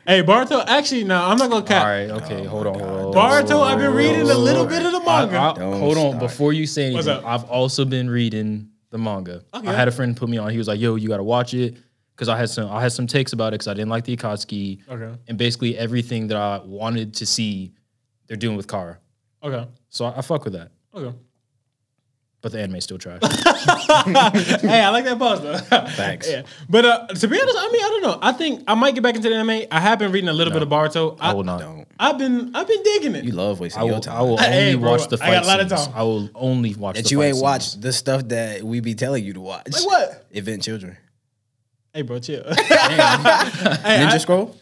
hey, 0.07 0.23
Boruto. 0.23 0.63
Actually, 0.65 1.03
no, 1.03 1.21
I'm 1.21 1.37
not 1.37 1.49
gonna 1.49 1.55
All 1.55 1.61
cap. 1.67 1.83
right, 1.85 2.09
okay, 2.23 2.45
oh 2.45 2.49
hold 2.49 2.67
on, 2.67 2.79
hold 2.79 3.15
on. 3.15 3.31
Boruto, 3.43 3.61
I've 3.63 3.77
been 3.79 3.93
reading 3.93 4.21
a 4.21 4.33
little 4.33 4.65
bit 4.65 4.85
of 4.85 4.91
the 4.93 4.99
manga. 5.01 5.37
I- 5.37 5.53
Don't 5.53 5.79
hold 5.79 5.97
on, 5.97 6.11
start. 6.15 6.19
before 6.19 6.53
you 6.53 6.65
say 6.65 6.85
anything. 6.85 7.23
I've 7.25 7.43
also 7.45 7.83
been 7.85 8.09
reading 8.09 8.69
the 8.91 8.97
manga. 8.97 9.43
Okay. 9.53 9.67
I 9.67 9.73
had 9.73 9.87
a 9.89 9.91
friend 9.91 10.15
put 10.15 10.29
me 10.29 10.37
on. 10.37 10.49
He 10.51 10.57
was 10.57 10.67
like, 10.69 10.79
"Yo, 10.79 10.95
you 10.95 11.07
got 11.09 11.17
to 11.17 11.23
watch 11.23 11.53
it," 11.53 11.75
because 12.15 12.29
I 12.29 12.37
had 12.37 12.49
some 12.49 12.69
I 12.71 12.81
had 12.81 12.93
some 12.93 13.07
takes 13.07 13.33
about 13.33 13.49
it 13.49 13.55
because 13.55 13.67
I 13.67 13.73
didn't 13.73 13.89
like 13.89 14.05
the 14.05 14.15
Akatsuki 14.15 14.79
Okay. 14.89 15.17
and 15.27 15.37
basically 15.37 15.77
everything 15.77 16.27
that 16.27 16.37
I 16.37 16.61
wanted 16.63 17.13
to 17.15 17.25
see, 17.25 17.73
they're 18.27 18.37
doing 18.37 18.55
with 18.57 18.67
Kara. 18.67 18.99
Okay. 19.43 19.67
So 19.95 20.03
I, 20.03 20.17
I 20.17 20.21
fuck 20.21 20.43
with 20.43 20.53
that. 20.53 20.71
Okay. 20.93 21.15
But 22.41 22.51
the 22.51 22.59
anime's 22.61 22.83
still 22.83 22.97
trash. 22.97 23.21
hey, 23.23 24.81
I 24.81 24.89
like 24.89 25.05
that 25.05 25.17
pause 25.17 25.41
though. 25.41 25.57
Facts. 25.57 26.29
yeah. 26.29 26.43
But 26.69 26.83
uh, 26.85 27.07
to 27.07 27.27
be 27.29 27.39
honest, 27.41 27.55
I 27.57 27.69
mean, 27.71 27.81
I 27.81 27.87
don't 27.87 28.01
know. 28.03 28.19
I 28.21 28.33
think 28.33 28.63
I 28.67 28.75
might 28.75 28.93
get 28.93 29.01
back 29.03 29.15
into 29.15 29.29
the 29.29 29.35
anime. 29.35 29.67
I 29.71 29.79
have 29.79 29.97
been 29.99 30.11
reading 30.11 30.27
a 30.29 30.33
little 30.33 30.51
bit 30.53 30.61
of 30.61 30.67
Boruto. 30.67 31.17
I, 31.19 31.31
I 31.31 31.33
will 31.33 31.45
not. 31.45 31.61
don't. 31.61 31.87
I've 31.97 32.17
been 32.17 32.53
I've 32.53 32.67
been 32.67 32.83
digging 32.83 33.15
it. 33.15 33.23
You 33.23 33.31
love 33.31 33.61
wasting 33.61 33.81
I 33.81 33.85
your 33.85 33.95
will, 33.95 34.01
time. 34.01 34.17
I 34.17 34.21
will 34.21 34.31
only 34.31 34.43
Hey, 34.43 34.75
bro, 34.75 34.91
watch 34.91 35.07
the 35.07 35.17
fight 35.17 35.29
I 35.29 35.33
got 35.35 35.43
a 35.45 35.47
lot 35.47 35.59
of 35.61 35.69
scenes. 35.69 35.85
time. 35.87 35.95
I 35.95 36.03
will 36.03 36.29
only 36.35 36.75
watch 36.75 36.97
that 36.97 37.05
the 37.05 37.09
you 37.11 37.17
fight 37.19 37.25
ain't 37.27 37.35
scenes. 37.35 37.41
watched 37.43 37.81
the 37.81 37.93
stuff 37.93 38.27
that 38.27 38.61
we 38.63 38.79
be 38.81 38.95
telling 38.95 39.23
you 39.23 39.31
to 39.33 39.41
watch. 39.41 39.71
like 39.71 39.85
what? 39.85 40.25
Event 40.31 40.61
Children. 40.61 40.97
Hey, 41.93 42.01
bro, 42.03 42.19
chill. 42.19 42.43
hey, 42.43 42.51
Ninja 42.53 44.07
I- 44.11 44.17
Scroll? 44.17 44.55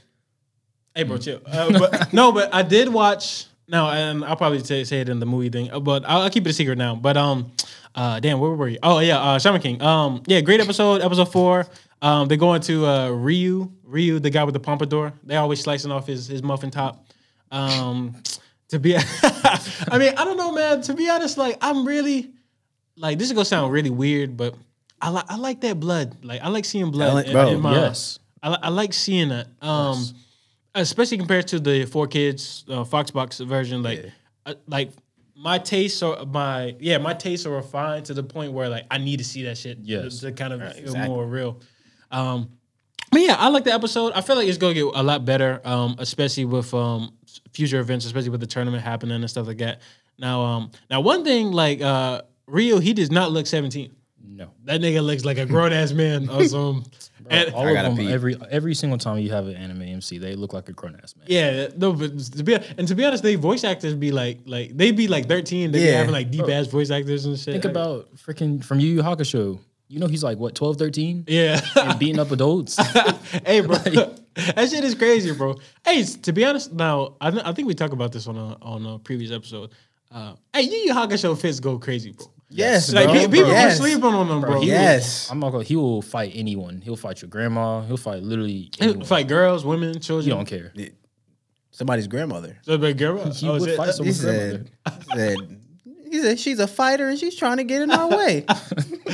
Hey, 0.95 1.03
bro, 1.03 1.17
chill. 1.17 1.41
Uh, 1.45 1.71
but 1.79 2.13
no, 2.13 2.31
but 2.31 2.53
I 2.53 2.61
did 2.61 2.87
watch. 2.87 3.47
No, 3.73 3.89
and 3.89 4.23
I'll 4.23 4.35
probably 4.37 4.63
say, 4.63 4.83
say 4.83 5.01
it 5.01 5.09
in 5.09 5.19
the 5.19 5.25
movie 5.25 5.49
thing, 5.49 5.71
uh, 5.71 5.79
but 5.79 6.05
I'll, 6.07 6.21
I'll 6.21 6.29
keep 6.29 6.45
it 6.45 6.49
a 6.51 6.53
secret 6.53 6.77
now. 6.77 6.95
But 6.95 7.17
um, 7.17 7.51
uh, 7.95 8.19
damn, 8.19 8.39
where 8.39 8.51
were 8.51 8.67
you? 8.69 8.77
Oh 8.83 8.99
yeah, 8.99 9.19
uh, 9.19 9.39
Shaman 9.39 9.61
King. 9.61 9.81
Um, 9.81 10.21
yeah, 10.27 10.41
great 10.41 10.61
episode, 10.61 11.01
episode 11.01 11.31
four. 11.31 11.65
Um, 12.01 12.27
they're 12.27 12.37
going 12.37 12.61
to 12.61 12.85
uh, 12.85 13.09
Ryu, 13.09 13.71
Ryu, 13.83 14.19
the 14.19 14.29
guy 14.29 14.43
with 14.43 14.53
the 14.53 14.59
pompadour. 14.59 15.11
They 15.23 15.35
always 15.37 15.59
slicing 15.59 15.91
off 15.91 16.05
his 16.05 16.27
his 16.27 16.43
muffin 16.43 16.69
top. 16.69 17.03
Um, 17.51 18.15
to 18.69 18.77
be, 18.79 18.95
I 19.91 19.97
mean, 19.97 20.13
I 20.17 20.23
don't 20.23 20.37
know, 20.37 20.51
man. 20.51 20.81
To 20.83 20.93
be 20.93 21.09
honest, 21.09 21.37
like 21.39 21.57
I'm 21.61 21.85
really, 21.87 22.31
like 22.95 23.17
this 23.17 23.27
is 23.27 23.33
gonna 23.33 23.43
sound 23.45 23.71
really 23.73 23.89
weird, 23.89 24.37
but 24.37 24.53
I 25.01 25.09
like 25.09 25.25
I 25.29 25.37
like 25.37 25.61
that 25.61 25.79
blood. 25.79 26.23
Like 26.23 26.41
I 26.41 26.49
like 26.49 26.65
seeing 26.65 26.91
blood. 26.91 27.13
like- 27.15 27.25
in- 27.25 27.31
bro, 27.33 27.47
in 27.49 27.59
my- 27.61 27.73
yes. 27.73 28.19
I, 28.43 28.49
li- 28.49 28.57
I 28.61 28.69
like 28.69 28.93
seeing 28.93 29.29
that. 29.29 29.47
Um, 29.61 30.03
especially 30.75 31.17
compared 31.17 31.47
to 31.47 31.59
the 31.59 31.85
four 31.85 32.07
kids 32.07 32.65
uh, 32.69 32.83
Foxbox 32.83 33.45
version. 33.45 33.83
Like, 33.83 34.11
uh, 34.45 34.55
like 34.67 34.91
my 35.35 35.59
tastes 35.59 36.01
are 36.01 36.25
my 36.25 36.75
yeah, 36.79 36.97
my 36.97 37.13
tastes 37.13 37.45
are 37.45 37.51
refined 37.51 38.05
to 38.05 38.13
the 38.13 38.23
point 38.23 38.53
where 38.53 38.69
like 38.69 38.85
I 38.89 38.97
need 38.97 39.17
to 39.17 39.23
see 39.23 39.43
that 39.43 39.57
shit. 39.57 39.79
Yes. 39.81 40.19
to, 40.19 40.27
to 40.27 40.31
kind 40.31 40.53
of 40.53 40.61
feel 40.73 40.83
exactly. 40.83 41.09
more 41.09 41.25
real. 41.25 41.59
Um, 42.11 42.49
but 43.11 43.21
yeah, 43.21 43.35
I 43.37 43.49
like 43.49 43.63
the 43.63 43.73
episode. 43.73 44.13
I 44.13 44.21
feel 44.21 44.35
like 44.35 44.47
it's 44.47 44.57
gonna 44.57 44.73
get 44.73 44.85
a 44.85 45.03
lot 45.03 45.23
better, 45.25 45.61
um, 45.63 45.95
especially 45.99 46.45
with 46.45 46.73
um, 46.73 47.13
future 47.53 47.79
events, 47.79 48.05
especially 48.05 48.29
with 48.29 48.41
the 48.41 48.47
tournament 48.47 48.83
happening 48.83 49.15
and 49.15 49.29
stuff 49.29 49.47
like 49.47 49.59
that. 49.59 49.81
Now, 50.17 50.41
um, 50.41 50.71
now 50.89 51.01
one 51.01 51.23
thing 51.23 51.51
like 51.51 51.81
uh, 51.81 52.23
Ryu, 52.47 52.79
he 52.79 52.93
does 52.93 53.11
not 53.11 53.31
look 53.31 53.45
seventeen. 53.45 53.95
No. 54.35 54.49
That 54.65 54.81
nigga 54.81 55.03
looks 55.03 55.23
like 55.25 55.37
a 55.37 55.45
grown 55.45 55.71
ass 55.73 55.91
man 55.93 56.27
or 56.29 56.43
some. 56.45 56.83
and, 57.29 57.53
All 57.53 57.67
I 57.67 57.71
of 57.81 57.95
them, 57.95 57.97
pee. 58.07 58.11
every 58.11 58.35
every 58.49 58.73
single 58.73 58.97
time 58.97 59.19
you 59.19 59.29
have 59.31 59.47
an 59.47 59.55
anime 59.55 59.83
MC, 59.83 60.17
they 60.17 60.35
look 60.35 60.53
like 60.53 60.67
a 60.69 60.73
grown 60.73 60.99
ass 61.03 61.15
man. 61.15 61.27
Yeah, 61.29 61.67
no, 61.77 61.93
but 61.93 62.17
to 62.17 62.43
be 62.43 62.55
and 62.77 62.87
to 62.87 62.95
be 62.95 63.05
honest, 63.05 63.21
they 63.23 63.35
voice 63.35 63.63
actors 63.63 63.93
be 63.93 64.11
like 64.11 64.39
like 64.45 64.75
they 64.75 64.91
be 64.91 65.07
like 65.07 65.27
thirteen. 65.27 65.71
They 65.71 65.79
be 65.79 65.85
Yeah. 65.85 65.97
having 65.97 66.11
like 66.11 66.31
deep 66.31 66.49
ass 66.49 66.67
voice 66.67 66.89
actors 66.89 67.25
and 67.25 67.37
shit. 67.37 67.53
Think 67.53 67.65
about 67.65 68.13
freaking 68.15 68.63
from 68.63 68.79
Yu 68.79 68.87
Yu 68.95 69.01
Hakusho. 69.03 69.59
You 69.89 69.99
know 69.99 70.07
he's 70.07 70.23
like 70.23 70.39
what 70.39 70.55
12, 70.55 70.77
13? 70.77 71.25
yeah. 71.27 71.61
and 71.75 71.99
beating 71.99 72.17
up 72.17 72.31
adults. 72.31 72.77
hey, 73.45 73.59
bro, 73.61 73.75
that 73.77 74.67
shit 74.71 74.83
is 74.83 74.95
crazy, 74.95 75.31
bro. 75.33 75.55
Hey, 75.85 76.03
to 76.03 76.33
be 76.33 76.43
honest, 76.45 76.73
now 76.73 77.15
I, 77.21 77.29
th- 77.29 77.43
I 77.45 77.51
think 77.53 77.67
we 77.67 77.75
talked 77.75 77.93
about 77.93 78.11
this 78.11 78.25
on 78.25 78.35
a 78.35 78.57
on 78.63 78.83
a 78.87 78.97
previous 78.97 79.29
episode. 79.31 79.69
Uh, 80.09 80.33
hey, 80.51 80.63
Yu 80.63 80.77
Yu 80.87 80.93
Hakusho 80.95 81.39
fits 81.39 81.59
go 81.59 81.77
crazy, 81.77 82.11
bro. 82.11 82.32
Yes, 82.55 82.93
Like 82.93 83.05
bro. 83.05 83.13
pe- 83.13 83.27
people 83.27 83.47
yes. 83.51 83.73
are 83.79 83.81
sleeping 83.83 84.03
on 84.05 84.27
them, 84.27 84.41
bro. 84.41 84.59
He 84.59 84.65
He 84.67 84.71
will- 84.71 84.79
Yes. 84.79 85.29
I'm 85.31 85.39
not 85.39 85.51
gonna. 85.51 85.63
He 85.63 85.75
will 85.75 86.01
fight 86.01 86.31
anyone. 86.35 86.81
He'll 86.81 86.95
fight 86.95 87.21
your 87.21 87.29
grandma. 87.29 87.81
He'll 87.81 87.97
fight 87.97 88.21
literally. 88.23 88.69
He'll 88.79 89.03
fight 89.03 89.27
girls, 89.27 89.65
women, 89.65 89.99
children. 89.99 90.25
He 90.25 90.29
don't 90.29 90.45
care. 90.45 90.71
Somebody's 91.71 92.07
grandmother. 92.07 92.57
So, 92.61 92.77
but 92.77 92.95
girl, 92.97 93.17
He 93.31 93.49
oh, 93.49 93.53
would 93.53 93.63
shit. 93.69 93.77
fight 93.77 93.89
Uh, 93.89 94.03
He 94.03 94.11
someone's 94.11 94.21
grandmother. 94.21 94.65
said, 95.15 95.59
he 96.11 96.21
said, 96.21 96.39
she's 96.39 96.59
a 96.59 96.67
fighter 96.67 97.09
and 97.09 97.17
she's 97.17 97.35
trying 97.35 97.57
to 97.57 97.63
get 97.63 97.81
in 97.81 97.89
our 97.89 98.07
way. 98.07 98.45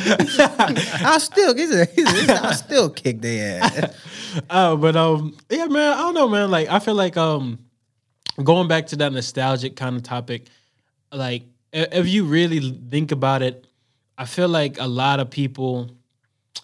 I'll 1.01 1.19
still, 1.19 1.55
he 1.55 1.65
said, 1.67 1.89
he 1.95 2.05
said, 2.05 2.29
I'll 2.31 2.53
still 2.53 2.89
kick 2.89 3.21
their 3.21 3.61
ass. 3.63 3.95
Oh, 4.51 4.77
but 4.77 4.95
um, 4.95 5.35
yeah, 5.49 5.65
man. 5.65 5.91
I 5.93 6.01
don't 6.01 6.13
know, 6.13 6.27
man. 6.27 6.51
Like, 6.51 6.69
I 6.69 6.77
feel 6.77 6.93
like 6.93 7.17
um, 7.17 7.57
going 8.43 8.67
back 8.67 8.85
to 8.87 8.95
that 8.97 9.11
nostalgic 9.11 9.75
kind 9.75 9.95
of 9.95 10.03
topic, 10.03 10.45
like, 11.11 11.43
i- 11.43 11.45
if 11.71 12.07
you 12.07 12.25
really 12.25 12.77
think 12.89 13.11
about 13.11 13.41
it, 13.41 13.65
I 14.17 14.25
feel 14.25 14.49
like 14.49 14.79
a 14.79 14.87
lot 14.87 15.19
of 15.19 15.29
people, 15.29 15.91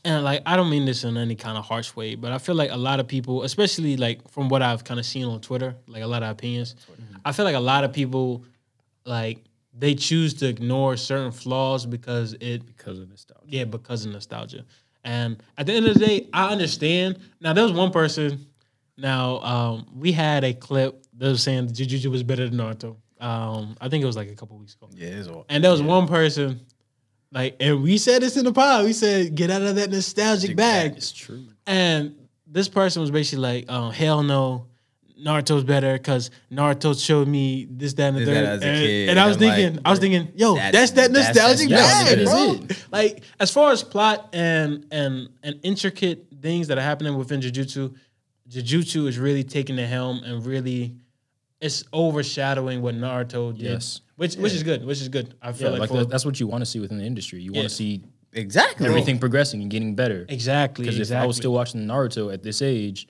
and 0.03 0.23
like, 0.23 0.41
I 0.45 0.55
don't 0.55 0.69
mean 0.69 0.85
this 0.85 1.03
in 1.03 1.17
any 1.17 1.35
kind 1.35 1.57
of 1.57 1.65
harsh 1.65 1.95
way, 1.95 2.15
but 2.15 2.31
I 2.31 2.37
feel 2.37 2.55
like 2.55 2.71
a 2.71 2.77
lot 2.77 2.99
of 2.99 3.07
people, 3.07 3.43
especially 3.43 3.97
like 3.97 4.29
from 4.29 4.49
what 4.49 4.61
I've 4.61 4.83
kind 4.83 4.99
of 4.99 5.05
seen 5.05 5.25
on 5.25 5.39
Twitter, 5.41 5.75
like 5.87 6.03
a 6.03 6.07
lot 6.07 6.23
of 6.23 6.29
opinions, 6.29 6.75
I 7.23 7.31
feel 7.31 7.45
like 7.45 7.55
a 7.55 7.59
lot 7.59 7.83
of 7.83 7.93
people, 7.93 8.43
like, 9.05 9.43
they 9.77 9.93
choose 9.93 10.33
to 10.35 10.47
ignore 10.47 10.95
certain 10.95 11.31
flaws 11.31 11.85
because 11.85 12.33
it 12.39 12.65
because 12.65 12.99
of 12.99 13.09
nostalgia. 13.09 13.43
yeah, 13.47 13.65
because 13.65 14.05
of 14.05 14.11
nostalgia. 14.13 14.65
And 15.03 15.43
at 15.57 15.65
the 15.65 15.73
end 15.73 15.85
of 15.85 15.95
the 15.95 16.05
day, 16.05 16.29
I 16.33 16.49
understand. 16.49 17.19
Now 17.41 17.53
there 17.53 17.63
was 17.63 17.73
one 17.73 17.91
person. 17.91 18.45
Now 18.97 19.39
um, 19.39 19.87
we 19.93 20.13
had 20.13 20.43
a 20.43 20.53
clip 20.53 21.05
that 21.17 21.27
was 21.27 21.43
saying 21.43 21.67
Jujutsu 21.67 22.07
was 22.07 22.23
better 22.23 22.47
than 22.47 22.57
Naruto. 22.57 22.95
Um, 23.19 23.75
I 23.79 23.89
think 23.89 24.03
it 24.03 24.07
was 24.07 24.15
like 24.15 24.29
a 24.29 24.35
couple 24.35 24.57
weeks 24.57 24.75
ago. 24.75 24.89
Yeah, 24.93 25.07
it's 25.07 25.27
all. 25.27 25.45
And 25.49 25.63
there 25.63 25.71
was 25.71 25.81
one 25.81 26.07
person, 26.07 26.61
like, 27.31 27.55
and 27.59 27.81
we 27.81 27.97
said 27.97 28.21
this 28.21 28.37
in 28.37 28.45
the 28.45 28.51
pod. 28.53 28.85
We 28.85 28.93
said, 28.93 29.35
get 29.35 29.49
out 29.49 29.61
of 29.61 29.75
that 29.75 29.89
nostalgic 29.89 30.55
bag. 30.55 30.93
It's 30.97 31.11
true. 31.11 31.45
And 31.65 32.15
this 32.47 32.67
person 32.69 33.01
was 33.01 33.11
basically 33.11 33.41
like, 33.41 33.71
um, 33.71 33.91
hell 33.91 34.21
no, 34.21 34.67
Naruto's 35.19 35.63
better 35.63 35.93
because 35.93 36.29
Naruto 36.51 37.01
showed 37.01 37.27
me 37.29 37.67
this, 37.71 37.93
that, 37.93 38.09
and 38.09 38.17
the 38.17 38.25
third. 38.25 38.37
as 38.45 38.61
a 38.61 38.65
and, 38.67 38.85
kid, 38.85 39.09
and 39.09 39.19
I 39.19 39.27
was 39.27 39.37
and, 39.37 39.45
like, 39.45 39.55
thinking, 39.55 39.81
I 39.85 39.89
was 39.89 39.99
thinking, 39.99 40.31
yo, 40.35 40.55
that's- 40.55 40.91
that's, 40.91 40.91
that 40.91 41.11
nostalgic 41.11 41.69
that's- 41.69 42.03
bag, 42.09 42.17
that 42.19 42.25
bro. 42.25 42.77
Like 42.91 43.23
as 43.39 43.49
far 43.49 43.71
as 43.71 43.81
plot 43.81 44.29
and 44.33 44.85
and 44.91 45.29
and 45.41 45.59
intricate 45.63 46.27
things 46.41 46.67
that 46.67 46.77
are 46.77 46.81
happening 46.81 47.17
within 47.17 47.39
Jujutsu, 47.39 47.95
Jujutsu 48.49 49.07
is 49.07 49.17
really 49.17 49.43
taking 49.45 49.77
the 49.77 49.87
helm 49.87 50.21
and 50.23 50.45
really 50.45 50.95
it's 51.65 51.83
overshadowing 51.93 52.81
what 52.81 52.95
Naruto 52.95 53.51
did. 53.53 53.61
Yes. 53.71 54.01
Which 54.15 54.35
which 54.35 54.53
is 54.53 54.63
good. 54.63 54.85
Which 54.85 55.01
is 55.01 55.09
good. 55.09 55.33
I 55.41 55.47
Yeah, 55.47 55.53
feel 55.53 55.71
like, 55.71 55.79
like, 55.81 55.89
for, 55.89 55.97
that, 55.97 56.09
that's 56.09 56.25
what 56.25 56.39
you 56.39 56.47
want 56.47 56.61
to 56.61 56.65
see 56.65 56.79
within 56.79 56.97
the 56.97 57.05
industry. 57.05 57.41
You 57.41 57.51
want 57.51 57.63
Yeah. 57.63 57.69
to 57.69 57.75
see 57.75 58.03
Exactly. 58.33 58.87
everything 58.87 59.17
progressing 59.19 59.61
and 59.61 59.71
getting 59.71 59.95
better. 59.95 60.25
exactly. 60.29 60.83
Because 60.83 60.99
exactly. 60.99 61.19
if 61.21 61.23
I 61.23 61.27
was 61.27 61.37
still 61.37 61.53
watching 61.53 61.81
Naruto 61.85 62.33
at 62.33 62.43
this 62.43 62.61
age, 62.61 63.07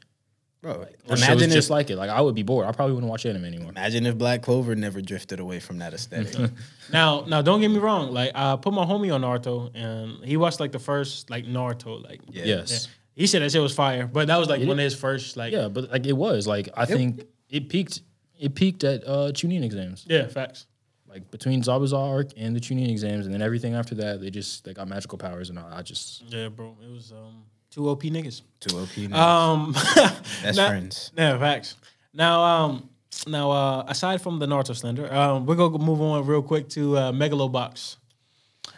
Bro, 0.61 0.85
the 1.07 1.15
show's 1.15 1.27
imagine 1.27 1.49
just 1.51 1.67
if, 1.67 1.71
like 1.71 1.89
it. 1.91 1.95
Like 1.95 2.09
I 2.09 2.21
would 2.21 2.33
be 2.33 2.41
bored. 2.43 2.65
I 2.65 2.71
probably 2.71 2.93
wouldn't 2.95 3.09
watch 3.09 3.25
anime 3.27 3.45
anymore. 3.45 3.69
imagine 3.69 4.05
if 4.07 4.17
Black 4.17 4.41
Clover 4.41 4.75
never 4.75 4.99
drifted 5.01 5.39
away 5.39 5.59
from 5.59 5.77
that 5.79 5.93
aesthetic. 5.93 6.49
Now, 6.93 7.25
now, 7.27 7.41
don't 7.41 7.61
get 7.61 7.69
me 7.69 7.79
wrong. 7.79 8.11
Like, 8.13 8.31
I 8.35 8.55
put 8.57 8.71
my 8.71 8.85
homie 8.85 9.11
on 9.13 9.21
Naruto, 9.21 9.71
and 9.75 10.23
he 10.23 10.37
watched 10.37 10.59
like 10.59 10.71
the 10.71 10.79
first 10.79 11.29
like 11.31 11.45
Naruto. 11.45 12.03
Like, 12.03 12.21
Yeah. 12.29 12.45
Yes. 12.45 12.87
he 13.15 13.25
said 13.27 13.41
that 13.41 13.51
shit 13.51 13.61
was 13.61 13.73
fire, 13.73 14.05
but 14.11 14.27
that 14.27 14.37
was 14.37 14.49
like 14.49 14.59
one 14.61 14.77
of 14.79 14.83
his 14.83 14.95
first 14.95 15.35
like. 15.37 15.51
Yeah, 15.53 15.67
but 15.67 15.89
like 15.91 16.05
it 16.07 16.13
was 16.17 16.45
like 16.47 16.69
I 16.75 16.85
think 16.85 17.25
it 17.49 17.69
peaked. 17.69 18.01
It 18.45 18.55
peaked 18.55 18.83
at 18.83 19.03
uh, 19.07 19.31
Chunin 19.33 19.63
exams. 19.63 20.05
yeah, 20.07 20.27
facts. 20.27 20.67
Like 21.07 21.29
between 21.31 21.61
Zabuza 21.63 21.97
arc 21.97 22.29
and 22.37 22.55
the 22.55 22.59
Chunin 22.59 22.89
exams, 22.89 23.25
and 23.25 23.33
then 23.33 23.41
everything 23.41 23.73
after 23.73 23.95
that, 23.95 24.21
they 24.21 24.29
just 24.29 24.63
they 24.65 24.73
got 24.73 24.87
magical 24.87 25.17
powers, 25.17 25.49
and 25.49 25.57
I, 25.57 25.77
I 25.79 25.81
just 25.81 26.23
Yeah, 26.27 26.49
bro, 26.49 26.75
it 26.83 26.91
was 26.91 27.11
um 27.11 27.43
two 27.71 27.89
OP 27.89 28.03
niggas. 28.03 28.41
Two 28.59 28.77
OP 28.79 28.89
niggas, 28.89 29.13
Um, 29.15 29.71
Best 30.43 30.57
now- 30.57 30.67
friends. 30.69 31.11
Yeah, 31.17 31.37
facts. 31.39 31.75
Now, 32.13 32.43
um, 32.43 32.89
now 33.27 33.51
uh, 33.51 33.85
aside 33.87 34.21
from 34.21 34.39
the 34.39 34.45
Naruto 34.45 34.75
Slender, 34.75 35.11
um, 35.13 35.45
we're 35.45 35.55
gonna 35.55 35.77
move 35.79 36.01
on 36.01 36.25
real 36.25 36.41
quick 36.41 36.69
to 36.69 36.97
uh, 36.97 37.11
Megalobox. 37.11 37.95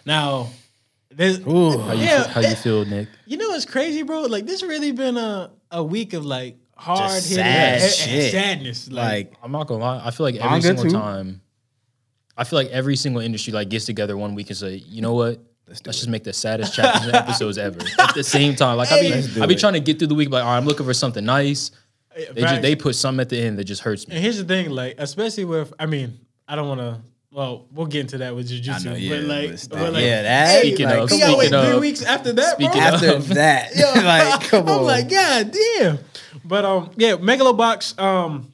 Now, 0.06 0.48
there's, 1.12 1.40
Ooh. 1.48 1.78
how 1.80 1.94
you 1.94 2.04
Yeah, 2.04 2.24
feel, 2.24 2.32
how 2.34 2.42
you 2.42 2.56
feel, 2.56 2.86
Nick? 2.86 3.10
You 3.26 3.38
know 3.38 3.50
what's 3.50 3.66
crazy, 3.66 4.04
bro? 4.04 4.22
Like 4.22 4.46
this 4.46 4.64
really 4.64 4.92
been 4.92 5.18
a, 5.18 5.52
a 5.72 5.84
week 5.84 6.14
of 6.14 6.26
like 6.26 6.58
hard 6.78 7.00
Just 7.12 7.30
hitting 7.30 7.44
sad 7.44 7.74
and- 7.74 7.84
and 7.84 7.92
shit. 7.94 8.32
sadness. 8.32 8.92
Like, 8.92 9.30
Like 9.32 9.34
I'm 9.44 9.52
not 9.52 9.68
gonna 9.68 9.84
lie. 9.84 10.02
I 10.04 10.12
feel 10.12 10.26
like 10.26 10.36
every 10.36 10.50
Manga 10.50 10.68
single 10.68 10.84
too? 10.86 10.92
time, 10.92 11.42
I 12.38 12.44
feel 12.44 12.58
like 12.58 12.70
every 12.70 12.96
single 12.96 13.22
industry 13.22 13.52
like 13.54 13.70
gets 13.70 13.86
together 13.86 14.16
one 14.18 14.36
week 14.36 14.50
and 14.50 14.58
say, 14.58 14.76
you 14.76 15.02
know 15.02 15.14
what? 15.14 15.40
Let's, 15.68 15.82
do 15.82 15.92
just 15.92 16.08
make 16.08 16.24
the 16.24 16.32
saddest 16.34 16.74
chapters 16.76 17.08
and 17.08 17.16
episodes 17.16 17.58
ever 17.58 17.80
at 18.00 18.14
the 18.16 18.24
same 18.24 18.56
time. 18.56 18.78
Like 18.78 18.92
I 18.92 19.02
be, 19.02 19.10
Let's 19.10 19.28
do 19.28 19.44
I 19.44 19.48
be 19.48 19.56
it. 19.56 19.60
trying 19.60 19.74
to 19.74 19.80
get 19.82 20.00
through 20.00 20.08
the 20.08 20.16
week, 20.16 20.30
like 20.30 20.44
all 20.44 20.52
right, 20.52 20.58
I'm 20.58 20.66
looking 20.66 20.86
for 20.86 20.94
something 20.94 21.26
nice. 21.26 21.72
They 22.16 22.24
just, 22.26 22.38
Facts. 22.40 22.62
they 22.62 22.76
put 22.76 22.96
something 22.96 23.20
at 23.22 23.30
the 23.30 23.38
end 23.40 23.60
that 23.60 23.66
just 23.66 23.82
hurts 23.84 24.08
me. 24.08 24.16
And 24.16 24.24
here's 24.24 24.38
the 24.38 24.44
thing, 24.46 24.70
like, 24.72 24.96
especially 24.98 25.46
with, 25.46 25.72
I 25.78 25.86
mean, 25.86 26.18
I 26.48 26.56
don't 26.56 26.68
want 26.68 26.80
to. 26.82 27.02
Well, 27.32 27.66
we'll 27.72 27.88
get 27.88 28.02
into 28.02 28.20
that 28.20 28.36
with 28.36 28.48
I 28.48 28.54
jujutsu, 28.56 28.86
know, 28.86 28.94
yeah, 28.96 29.10
but 29.18 29.24
like, 29.26 29.50
but 29.52 29.70
but 29.70 29.94
like, 29.94 30.04
yeah, 30.04 30.22
that. 30.24 30.48
Hey, 30.50 30.68
Speaking 30.68 30.86
like, 30.86 30.98
of- 31.00 31.04
we 31.04 31.10
come 31.10 31.20
gotta 31.20 31.38
wait 31.38 31.48
speaking 31.48 31.70
three 31.72 31.80
weeks 31.80 32.04
after 32.04 32.34
that, 32.34 32.54
speaking 32.56 32.72
bro. 32.72 32.88
of- 32.88 32.94
after 33.04 33.34
that, 33.34 33.76
like, 34.06 34.50
come. 34.50 34.68
I'm 34.70 34.82
like, 34.84 35.10
God 35.10 35.52
damn. 35.52 36.00
But 36.46 36.64
um, 36.66 36.92
yeah, 36.96 37.14
Megalobox, 37.18 38.00
um, 38.00 38.52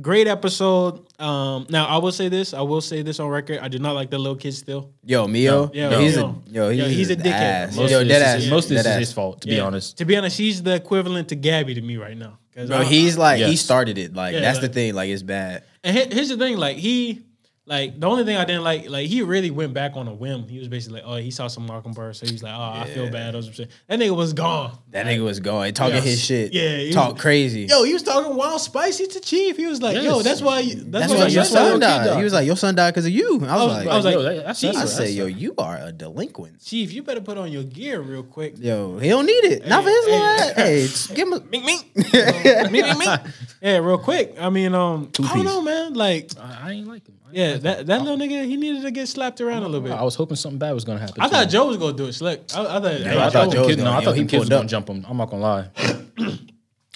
great 0.00 0.28
episode. 0.28 1.04
Um, 1.20 1.66
now 1.70 1.86
I 1.86 1.98
will 1.98 2.12
say 2.12 2.28
this, 2.28 2.54
I 2.54 2.60
will 2.62 2.80
say 2.80 3.02
this 3.02 3.18
on 3.20 3.28
record. 3.28 3.58
I 3.58 3.68
do 3.68 3.78
not 3.78 3.94
like 3.94 4.10
the 4.10 4.18
little 4.18 4.36
kid 4.36 4.54
still. 4.54 4.90
yo, 5.04 5.26
Mio, 5.26 5.70
Yo, 5.74 5.90
yo, 5.90 5.98
he's 6.00 6.16
yo. 6.16 6.22
a 6.24 6.50
yo, 6.50 6.68
he's, 6.70 6.78
Yo, 6.80 6.88
he's 6.88 7.10
a 7.10 7.12
an 7.14 7.20
dickhead. 7.20 7.32
ass. 7.32 7.76
Most 7.76 7.90
Yo, 7.90 8.00
of 8.00 8.08
dead 8.08 8.20
this, 8.20 8.28
ass. 8.28 8.42
is, 8.42 8.50
most 8.50 8.64
of 8.64 8.68
this 8.70 8.82
dead 8.84 8.90
is 8.90 8.94
ass. 8.94 8.98
his 9.00 9.12
fault, 9.12 9.40
to 9.42 9.48
be 9.48 9.60
honest. 9.60 9.98
To 9.98 10.04
be 10.04 10.16
honest, 10.16 10.38
he's 10.38 10.62
the 10.62 10.74
equivalent 10.76 11.28
to 11.28 11.34
Gabby 11.36 11.74
to 11.74 11.80
me 11.82 11.96
right 11.96 12.16
now. 12.16 12.38
Bro, 12.54 12.82
he's 12.82 13.16
like 13.18 13.40
he 13.40 13.56
started 13.56 13.98
it. 13.98 14.14
Like 14.14 14.34
Yeah, 14.34 14.40
that's 14.40 14.58
like- 14.60 14.68
the 14.70 14.74
thing. 14.74 14.94
Like 14.94 15.10
it's 15.10 15.22
bad. 15.22 15.64
And 15.84 15.96
here's 16.12 16.28
the 16.28 16.36
thing, 16.36 16.56
like 16.58 16.76
he, 16.76 17.22
like 17.64 18.00
the 18.00 18.08
only 18.08 18.24
thing 18.24 18.36
I 18.36 18.44
didn't 18.44 18.64
like, 18.64 18.90
like 18.90 19.06
he 19.06 19.22
really 19.22 19.50
went 19.52 19.72
back 19.72 19.92
on 19.94 20.08
a 20.08 20.12
whim. 20.14 20.48
He 20.48 20.58
was 20.58 20.66
basically 20.66 21.00
like, 21.00 21.08
oh, 21.08 21.16
he 21.16 21.30
saw 21.30 21.46
some 21.46 21.64
Mockingbird, 21.66 22.16
so 22.16 22.26
he's 22.26 22.42
like, 22.42 22.52
oh, 22.54 22.80
I 22.80 22.86
feel 22.86 23.08
bad. 23.08 23.36
or 23.36 23.42
some 23.42 23.52
shit. 23.52 23.70
That 23.86 24.00
nigga 24.00 24.16
was 24.16 24.32
gone. 24.32 24.76
That 24.90 25.06
nigga 25.06 25.22
was 25.22 25.38
gone. 25.38 25.72
talking 25.72 25.94
Yes. 25.94 26.04
his 26.04 26.24
shit. 26.24 26.52
Yeah, 26.52 26.78
he 26.78 26.92
talk 26.92 27.12
was- 27.14 27.22
crazy. 27.22 27.62
Yo, 27.70 27.84
he 27.84 27.92
was 27.92 28.02
talking 28.02 28.34
wild 28.36 28.60
spicy 28.60 29.06
to 29.06 29.20
Chief. 29.20 29.56
He 29.56 29.66
was 29.66 29.80
like, 29.80 29.96
yo, 30.02 30.22
that's 30.22 30.42
why. 30.42 30.62
That's, 30.64 30.82
that's 30.90 31.12
why 31.12 31.18
why 31.18 31.22
your 31.26 31.28
your 31.30 31.44
son 31.44 31.70
son 31.70 31.80
died. 31.80 32.06
died. 32.06 32.18
He 32.18 32.24
was 32.24 32.32
like, 32.32 32.46
your 32.46 32.56
son 32.56 32.74
died 32.74 32.90
because 32.90 33.06
of 33.06 33.12
you. 33.12 33.28
I 33.28 33.38
was, 33.38 33.50
was- 33.50 33.76
like, 33.76 33.86
I 33.88 33.96
was 33.96 34.04
like, 34.06 34.14
yo, 34.14 34.22
that- 34.22 34.44
that's, 34.46 34.60
Chief, 34.60 34.74
I 34.76 34.78
that's, 34.80 34.96
say, 34.96 35.10
yo, 35.12 35.26
you 35.26 35.54
are 35.56 35.78
a 35.80 35.92
delinquent. 35.92 36.60
Chief, 36.64 36.92
you 36.92 37.04
better 37.04 37.20
put 37.20 37.38
on 37.38 37.52
your 37.52 37.62
gear 37.62 38.00
real 38.00 38.24
quick. 38.24 38.54
Yo, 38.58 38.98
he 38.98 39.08
don't 39.08 39.24
need 39.26 39.44
it. 39.44 39.66
Not 39.68 39.84
for 39.84 39.88
his 39.90 40.04
hey, 40.06 40.10
little 40.10 40.26
ass. 40.26 40.52
Hey, 40.56 40.80
just 40.82 41.14
give 41.14 41.28
him 41.28 41.34
a 41.34 41.40
Mink, 41.44 41.64
mink. 41.64 41.86
mink, 41.94 42.72
mink, 42.72 42.98
mink. 42.98 43.20
Yeah, 43.62 43.76
real 43.78 43.98
quick. 43.98 44.34
I 44.40 44.50
mean, 44.50 44.74
um, 44.74 45.04
I 45.04 45.10
Two-piece. 45.12 45.32
don't 45.32 45.44
know, 45.44 45.62
man. 45.62 45.94
Like, 45.94 46.32
I, 46.40 46.58
I 46.64 46.70
ain't 46.72 46.88
like 46.88 47.06
him. 47.06 47.14
I 47.34 47.38
ain't 47.38 47.54
yeah, 47.54 47.56
that 47.74 47.86
that 47.86 48.02
little 48.02 48.16
nigga, 48.16 48.44
he 48.44 48.56
needed 48.56 48.82
to 48.82 48.90
get 48.90 49.08
slapped 49.08 49.40
around 49.40 49.62
a 49.62 49.66
little 49.66 49.80
bit. 49.80 49.92
I 49.92 50.02
was 50.02 50.14
hoping 50.14 50.36
something 50.36 50.58
bad 50.58 50.72
was 50.72 50.84
gonna 50.84 50.98
happen. 51.00 51.20
I 51.20 51.28
thought. 51.28 51.48
Joe 51.48 51.66
was 51.66 51.76
gonna 51.76 51.96
do 51.96 52.06
it 52.06 52.12
slick. 52.12 52.42
I, 52.54 52.60
I 52.60 52.64
thought, 52.64 52.84
I, 52.84 52.88
I 52.88 53.14
thought 53.14 53.32
thought 53.32 53.52
Joe 53.52 53.66
was 53.66 53.76
no, 53.76 53.84
gonna- 53.84 53.96
I 53.98 54.04
thought 54.04 54.14
he 54.14 54.20
them 54.20 54.28
kids 54.28 54.40
pulled 54.40 54.40
was 54.40 54.48
gonna 54.48 54.68
jump 54.68 54.88
him. 54.88 55.04
I'm 55.08 55.16
not 55.16 55.30
gonna 55.30 55.42
lie. 55.42 55.68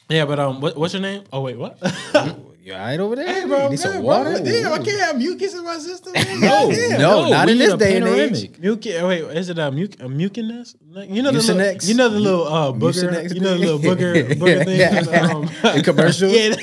yeah, 0.09 0.25
but 0.25 0.39
um, 0.39 0.61
what, 0.61 0.77
what's 0.77 0.95
your 0.95 1.03
name? 1.03 1.25
Oh 1.33 1.41
wait, 1.41 1.57
what? 1.59 1.79
You 2.67 2.73
all 2.73 2.81
right 2.81 2.99
over 2.99 3.15
there? 3.15 3.29
Hey, 3.33 3.47
bro, 3.47 3.69
Need 3.69 3.79
some 3.79 4.03
water? 4.03 4.33
bro. 4.33 4.43
Damn, 4.43 4.73
I 4.73 4.79
can't 4.79 5.01
have 5.01 5.17
mucus 5.17 5.55
in 5.55 5.63
my 5.63 5.79
system. 5.79 6.15
No, 6.41 6.67
Goddamn. 6.67 7.01
no, 7.01 7.29
not 7.29 7.47
we 7.47 7.53
in 7.53 7.59
this 7.59 7.75
day 7.75 7.97
and 7.99 8.09
age. 8.09 8.59
Mucus. 8.59 8.93
oh, 8.99 9.07
Wait, 9.07 9.21
is 9.37 9.49
it 9.51 9.59
a 9.61 9.71
muc 9.71 10.01
a 10.01 10.09
mucinous? 10.09 10.75
You 10.93 11.23
know 11.23 11.31
the 11.31 11.39
little, 11.39 11.89
you 11.89 11.95
know 11.95 12.09
the 12.09 12.19
little 12.19 12.49
uh 12.49 12.73
booger, 12.73 13.09
Mucinex 13.13 13.35
you 13.37 13.41
know 13.41 13.57
the 13.57 13.59
little 13.61 13.79
booger 13.79 14.29
booger 14.35 14.65
thing. 14.67 15.31
Um, 15.31 15.75
In 15.77 15.85
commercials? 15.85 16.33
yeah. 16.35 16.57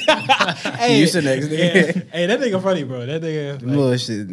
hey, 0.76 1.02
Mucinex, 1.04 1.50
yeah. 1.50 2.04
Hey, 2.12 2.26
that 2.26 2.38
nigga 2.38 2.62
funny, 2.62 2.84
bro. 2.84 3.06
That 3.06 3.22
nigga. 3.22 3.54
Like, 3.54 3.62
Little 3.62 3.96
shit. 3.96 4.28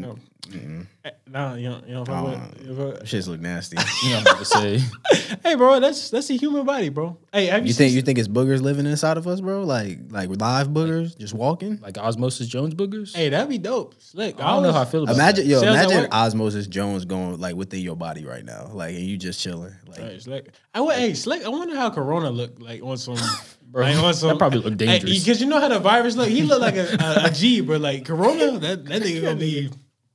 Eh, 1.04 1.10
nah, 1.26 1.54
you 1.54 1.68
don't, 1.70 1.86
you 1.88 1.94
don't 1.94 2.06
fuck 2.06 2.24
with- 2.24 2.66
you 2.66 2.74
fuck 2.74 3.00
with- 3.00 3.04
Shits 3.04 3.28
look 3.28 3.40
nasty. 3.40 3.76
You 4.02 4.10
know 4.10 4.16
what 4.18 4.28
I'm 4.28 4.34
about 4.34 4.38
to 4.38 4.44
say. 4.44 5.36
Hey, 5.42 5.54
bro, 5.54 5.78
that's 5.80 6.10
that's 6.10 6.28
a 6.30 6.34
human 6.34 6.66
body, 6.66 6.88
bro. 6.88 7.16
Hey, 7.32 7.46
have 7.46 7.62
you, 7.62 7.68
You 7.68 7.74
think 7.74 7.92
you 7.94 8.02
think 8.02 8.18
it's 8.18 8.28
boogers 8.28 8.60
living 8.60 8.84
inside 8.86 9.16
of 9.16 9.26
us, 9.26 9.40
bro? 9.40 9.62
Like 9.62 9.98
like 10.10 10.28
live 10.40 10.68
boogers 10.68 11.16
just 11.16 11.34
walking? 11.34 11.78
Like 11.80 11.96
Osmosis 11.98 12.46
Jones 12.48 12.74
boogers. 12.74 13.14
Hey, 13.14 13.28
that'd 13.28 13.48
be 13.48 13.58
dope. 13.58 13.94
Slick. 14.00 14.40
I 14.40 14.52
don't 14.52 14.62
know 14.62 14.72
how 14.72 14.82
I 14.82 14.84
feel 14.84 15.04
about 15.04 15.14
Imagine 15.14 15.44
that. 15.46 15.50
yo, 15.50 15.60
Sales 15.60 15.76
imagine. 15.92 16.12
Osmosis 16.12 16.66
Jones 16.66 17.04
going 17.04 17.38
like 17.38 17.54
within 17.54 17.80
your 17.80 17.96
body 17.96 18.24
right 18.24 18.44
now, 18.44 18.70
like 18.72 18.94
and 18.94 19.04
you 19.04 19.16
just 19.16 19.40
chilling. 19.40 19.74
Like 19.86 19.98
Hey, 19.98 20.18
Slick. 20.18 20.50
I 20.74 20.80
went, 20.80 20.98
hey, 20.98 21.14
Slick. 21.14 21.44
I 21.44 21.48
wonder 21.48 21.76
how 21.76 21.90
Corona 21.90 22.30
looked 22.30 22.60
like 22.60 22.82
on 22.82 22.96
some. 22.98 23.16
like 23.72 23.96
on 23.96 24.12
some 24.14 24.30
that 24.30 24.38
probably 24.38 24.58
look 24.60 24.76
dangerous. 24.76 25.20
Because 25.20 25.40
you 25.40 25.46
know 25.46 25.60
how 25.60 25.68
the 25.68 25.78
virus 25.78 26.16
look. 26.16 26.28
He 26.28 26.42
looked 26.42 26.60
like 26.60 26.74
a, 26.76 26.96
a, 27.00 27.26
a 27.26 27.30
G, 27.30 27.60
but 27.60 27.80
like 27.80 28.04
Corona, 28.04 28.58
that 28.58 28.84
that 28.86 29.02
nigga 29.02 29.22
gonna 29.22 29.36
be. 29.36 29.70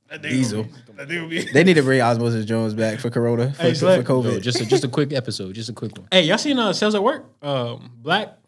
That 0.08 0.22
nigga 0.22 0.30
Diesel. 0.30 0.62
Gonna 0.62 0.74
be, 0.74 0.92
that 0.96 1.08
nigga 1.08 1.16
gonna 1.16 1.28
be. 1.28 1.52
They 1.52 1.64
need 1.64 1.74
to 1.74 1.82
bring 1.82 2.00
Osmosis 2.00 2.44
Jones 2.44 2.74
back 2.74 3.00
for 3.00 3.10
Corona 3.10 3.52
for, 3.52 3.62
Hey, 3.62 3.70
for, 3.70 3.74
Slick. 3.76 4.06
COVID. 4.06 4.32
Yo, 4.32 4.40
just 4.40 4.60
a, 4.60 4.66
just 4.66 4.84
a 4.84 4.88
quick 4.88 5.12
episode, 5.12 5.54
just 5.54 5.68
a 5.68 5.72
quick 5.72 5.96
one. 5.96 6.08
Hey, 6.10 6.22
y'all 6.22 6.38
seen 6.38 6.58
uh, 6.58 6.72
Cells 6.72 6.94
at 6.94 7.02
Work? 7.02 7.26
Um, 7.42 7.90
Black. 7.98 8.38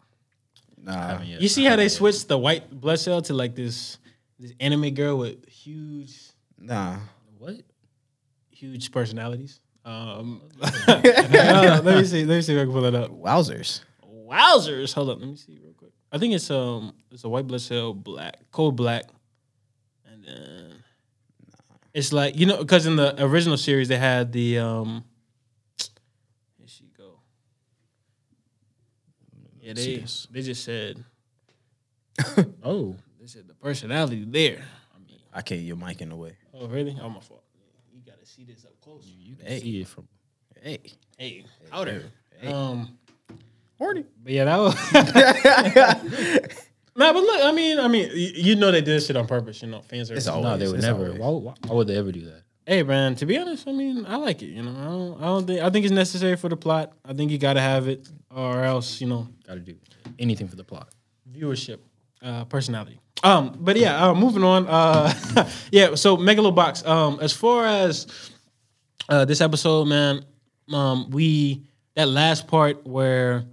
nah, 0.81 1.21
Yeah. 1.21 1.37
You 1.39 1.47
see 1.47 1.65
how 1.65 1.75
they 1.75 1.89
switched 1.89 2.27
the 2.27 2.37
white 2.37 2.69
blood 2.71 2.99
cell 2.99 3.21
to 3.23 3.33
like 3.33 3.55
this 3.55 3.97
this 4.39 4.53
anime 4.59 4.93
girl 4.93 5.17
with 5.17 5.47
huge 5.47 6.17
nah. 6.57 6.97
What? 7.37 7.55
huge 8.59 8.91
personalities. 8.91 9.61
Um, 9.85 10.41
uh, 10.61 11.81
let 11.83 11.85
me 11.85 12.03
see. 12.03 12.25
Let 12.25 12.35
me 12.35 12.41
see 12.41 12.53
if 12.53 12.61
I 12.61 12.65
can 12.65 12.73
pull 12.73 12.85
it 12.85 12.95
up. 12.95 13.11
Wowzers. 13.11 13.81
Wowzers! 14.05 14.93
Hold 14.93 15.09
up, 15.09 15.19
let 15.19 15.27
me 15.29 15.35
see 15.35 15.57
real 15.63 15.73
quick. 15.73 15.91
I 16.11 16.17
think 16.17 16.33
it's 16.33 16.51
um 16.51 16.93
it's 17.09 17.23
a 17.23 17.29
white 17.29 17.47
blood 17.47 17.61
cell 17.61 17.93
black, 17.93 18.37
cold 18.51 18.75
black, 18.75 19.05
and 20.05 20.23
then 20.23 20.68
it's 21.99 22.11
like 22.13 22.35
you 22.37 22.45
know 22.45 22.57
because 22.57 22.85
in 22.85 22.95
the 22.95 23.21
original 23.23 23.57
series 23.57 23.87
they 23.87 23.97
had 23.97 24.31
the 24.31 24.57
um. 24.59 25.03
Here 26.57 26.67
she 26.67 26.85
go. 26.97 27.19
Yeah, 29.61 29.73
they 29.73 30.03
they 30.31 30.41
just 30.41 30.63
said 30.63 31.03
Oh, 32.63 32.95
they 33.19 33.27
said 33.27 33.47
the 33.47 33.53
personality 33.53 34.25
there. 34.27 34.61
I 34.95 34.99
mean, 35.07 35.19
I 35.33 35.41
can't 35.41 35.61
your 35.61 35.75
mic 35.77 36.01
in 36.01 36.09
the 36.09 36.15
way. 36.15 36.33
oh 36.53 36.67
really? 36.67 36.97
Oh 37.01 37.09
my 37.09 37.19
fault. 37.19 37.43
You 37.93 38.01
gotta 38.05 38.25
see 38.25 38.43
this 38.43 38.65
up 38.65 38.71
close. 38.81 39.05
you 39.05 39.35
can 39.35 39.45
Hey. 39.45 39.59
see 39.59 39.81
it 39.81 39.87
from. 39.87 40.07
Hey. 40.61 40.79
Hey, 41.17 41.43
outer. 41.71 42.03
Hey. 42.39 42.47
Um, 42.51 42.97
Horny. 43.77 44.05
but 44.23 44.33
yeah, 44.33 44.45
that 44.45 44.57
was. 44.57 44.75
nah, 46.99 47.13
but 47.13 47.23
look, 47.23 47.41
I 47.43 47.51
mean, 47.51 47.79
I 47.79 47.87
mean, 47.87 48.09
you, 48.13 48.31
you 48.35 48.55
know 48.55 48.71
they 48.71 48.81
did 48.81 48.87
this 48.97 49.07
shit 49.07 49.15
on 49.15 49.25
purpose. 49.27 49.61
You 49.61 49.69
know, 49.69 49.81
fans 49.81 50.11
are. 50.11 50.15
It's 50.15 50.27
No, 50.27 50.57
they 50.57 50.67
would 50.67 50.75
it's 50.75 50.83
never. 50.85 51.05
always- 51.07 51.19
Why, 51.19 51.29
why, 51.29 51.53
why 51.67 51.73
would 51.75 51.87
they 51.87 51.97
ever 51.97 52.11
do 52.11 52.21
that? 52.25 52.43
Hey, 52.67 52.83
man. 52.83 53.15
To 53.15 53.25
be 53.25 53.35
honest, 53.37 53.67
I 53.67 53.71
mean, 53.71 54.05
I 54.07 54.17
like 54.17 54.43
it. 54.43 54.47
You 54.47 54.61
know, 54.61 54.71
I 54.79 54.83
don't, 54.85 55.17
I 55.23 55.25
don't 55.25 55.47
think 55.47 55.61
I 55.61 55.69
think 55.71 55.85
it's 55.85 55.93
necessary 55.93 56.35
for 56.35 56.49
the 56.49 56.57
plot. 56.57 56.93
I 57.03 57.13
think 57.13 57.31
you 57.31 57.37
got 57.39 57.53
to 57.53 57.61
have 57.61 57.87
it, 57.87 58.07
or 58.29 58.63
else 58.63 59.01
you 59.01 59.07
know, 59.07 59.27
Got 59.47 59.55
to 59.55 59.59
do 59.61 59.75
anything 60.19 60.47
for 60.47 60.55
the 60.55 60.63
plot. 60.63 60.89
viewership, 61.31 61.79
uh, 62.21 62.45
personality. 62.45 62.99
Um, 63.23 63.57
but 63.59 63.75
yeah, 63.75 64.05
uh, 64.09 64.13
moving 64.13 64.43
on. 64.43 64.67
Uh, 64.67 65.11
yeah, 65.71 65.95
so 65.95 66.15
Megalobox. 66.15 66.85
Um, 66.87 67.17
as 67.21 67.33
far 67.33 67.65
as 67.65 68.05
uh, 69.09 69.25
this 69.25 69.41
episode, 69.41 69.85
man, 69.87 70.23
um, 70.71 71.09
we 71.09 71.63
that 71.95 72.07
last 72.07 72.47
part 72.47 72.85
where, 72.85 73.45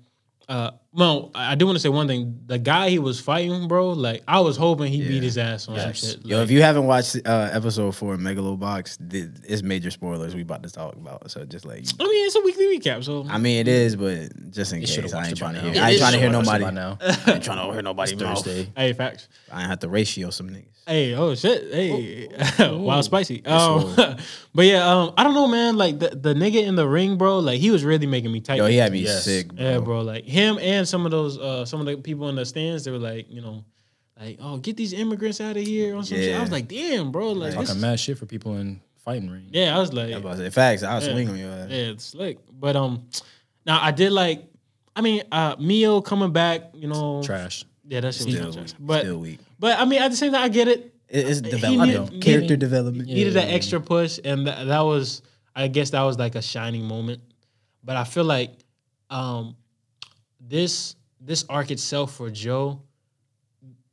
uh, 0.48 0.72
well, 0.96 1.30
I 1.34 1.52
I 1.52 1.54
do 1.54 1.66
want 1.66 1.76
to 1.76 1.80
say 1.80 1.88
one 1.88 2.08
thing. 2.08 2.40
The 2.46 2.58
guy 2.58 2.88
he 2.90 2.98
was 2.98 3.20
fighting, 3.20 3.68
bro, 3.68 3.90
like 3.90 4.22
I 4.26 4.40
was 4.40 4.56
hoping 4.56 4.90
he 4.92 5.06
beat 5.06 5.22
his 5.22 5.36
ass 5.38 5.68
on 5.68 5.78
some 5.78 5.92
shit. 5.92 6.24
Yo, 6.26 6.42
if 6.42 6.50
you 6.50 6.62
haven't 6.62 6.86
watched 6.86 7.16
uh, 7.24 7.50
episode 7.52 7.94
four 7.94 8.14
of 8.14 8.20
Megalobox, 8.20 9.10
th- 9.10 9.28
it's 9.44 9.62
major 9.62 9.90
spoilers 9.90 10.34
we 10.34 10.42
about 10.42 10.62
to 10.62 10.70
talk 10.70 10.94
about. 10.94 11.30
So 11.30 11.44
just 11.44 11.64
like, 11.64 11.84
I 12.00 12.04
mean, 12.04 12.26
it's 12.26 12.36
a 12.36 12.40
weekly 12.40 12.78
recap, 12.78 13.04
so 13.04 13.26
I 13.28 13.38
mean, 13.38 13.58
it 13.60 13.68
is, 13.68 13.94
but 13.96 14.50
just 14.50 14.72
in 14.72 14.80
case, 14.80 15.12
I 15.14 15.26
ain't 15.28 15.36
trying 15.36 15.54
to 15.54 15.62
now. 15.62 15.70
hear. 15.72 15.82
I 15.82 15.90
ain't 15.90 15.98
trying 16.00 16.12
to 16.14 16.18
hear 16.18 16.30
nobody. 16.30 16.70
now. 16.70 16.98
I 17.26 17.32
ain't 17.32 17.42
trying 17.44 17.66
to 17.66 17.72
hear 17.72 17.82
nobody. 17.82 18.12
It's. 18.12 18.22
Thursday. 18.22 18.70
hey, 18.76 18.92
facts. 18.92 19.28
I 19.52 19.60
ain't 19.60 19.70
have 19.70 19.78
to 19.80 19.88
ratio 19.88 20.30
some 20.30 20.50
niggas. 20.50 20.64
Hey, 20.88 21.14
oh 21.16 21.34
shit. 21.34 21.72
Hey, 21.74 22.28
wow, 22.76 23.00
spicy. 23.00 23.42
Yes, 23.44 23.60
Um, 23.60 24.16
but 24.54 24.66
yeah, 24.66 24.86
um, 24.88 25.14
I 25.16 25.24
don't 25.24 25.34
know, 25.34 25.48
man. 25.48 25.76
Like 25.76 25.98
the, 25.98 26.10
the 26.10 26.32
nigga 26.32 26.62
in 26.64 26.76
the 26.76 26.86
ring, 26.86 27.16
bro. 27.18 27.40
Like 27.40 27.58
he 27.58 27.72
was 27.72 27.82
really 27.84 28.06
making 28.06 28.30
me 28.30 28.40
tight. 28.40 28.58
Yo, 28.58 28.66
he 28.66 28.76
had 28.76 28.92
me 28.92 29.00
Yes. 29.00 29.24
sick, 29.24 29.52
bro. 29.52 29.64
yeah, 29.64 29.78
bro. 29.80 30.00
Like 30.02 30.24
him 30.24 30.58
and 30.60 30.85
some 30.86 31.04
of 31.04 31.10
those, 31.10 31.38
uh, 31.38 31.64
some 31.64 31.80
of 31.80 31.86
the 31.86 31.96
people 31.96 32.28
in 32.28 32.36
the 32.36 32.44
stands, 32.46 32.84
they 32.84 32.90
were 32.90 32.98
like, 32.98 33.26
you 33.30 33.40
know, 33.42 33.64
like, 34.18 34.38
oh, 34.40 34.56
get 34.58 34.76
these 34.76 34.92
immigrants 34.92 35.40
out 35.40 35.56
of 35.56 35.62
here 35.62 35.94
or 35.94 36.02
some 36.02 36.16
shit. 36.18 36.34
I 36.36 36.40
was 36.40 36.50
like, 36.50 36.68
damn, 36.68 37.12
bro. 37.12 37.32
Like, 37.32 37.54
Talking 37.54 37.80
mad 37.80 38.00
shit 38.00 38.16
for 38.18 38.26
people 38.26 38.56
in 38.56 38.80
fighting 39.04 39.28
ring. 39.30 39.48
yeah, 39.52 39.76
I 39.76 39.78
was 39.78 39.92
like, 39.92 40.12
about 40.12 40.32
to 40.32 40.44
say, 40.44 40.50
facts, 40.50 40.82
I 40.82 40.94
was 40.94 41.06
Yeah. 41.06 41.12
swing 41.12 41.28
on 41.28 41.36
your 41.38 41.50
ass. 41.52 41.68
yeah, 41.70 41.76
it's 41.76 42.04
slick. 42.04 42.38
But 42.50 42.76
um, 42.76 43.06
now 43.66 43.78
I 43.82 43.90
did 43.90 44.12
like, 44.12 44.44
I 44.94 45.02
mean, 45.02 45.22
uh, 45.30 45.56
Mio 45.58 46.00
coming 46.00 46.32
back, 46.32 46.70
you 46.74 46.88
know, 46.88 47.22
Trash. 47.22 47.64
yeah, 47.86 48.00
that's 48.00 48.18
Still, 48.20 48.50
weak. 48.52 48.74
But 48.80 49.00
still 49.02 49.18
weak. 49.18 49.38
but 49.58 49.78
I 49.78 49.84
mean, 49.84 50.00
at 50.00 50.10
the 50.10 50.16
same 50.16 50.32
time, 50.32 50.42
I 50.42 50.48
get 50.48 50.68
it. 50.68 50.94
It- 51.08 51.28
It's 51.28 51.40
development, 51.42 52.12
need- 52.14 52.22
character 52.22 52.54
need- 52.54 52.58
development. 52.60 53.08
needed 53.08 53.34
that 53.34 53.48
extra 53.50 53.80
push, 53.80 54.18
and 54.24 54.46
th- 54.46 54.66
that 54.66 54.80
was, 54.80 55.22
I 55.54 55.68
guess, 55.68 55.90
that 55.90 56.02
was 56.02 56.18
like 56.18 56.34
a 56.34 56.42
shining 56.42 56.84
moment. 56.86 57.20
But 57.84 57.96
I 57.96 58.04
feel 58.04 58.24
like 58.24 58.50
um, 59.10 59.54
this 60.48 60.96
this 61.20 61.44
arc 61.48 61.70
itself 61.70 62.14
for 62.14 62.30
Joe 62.30 62.82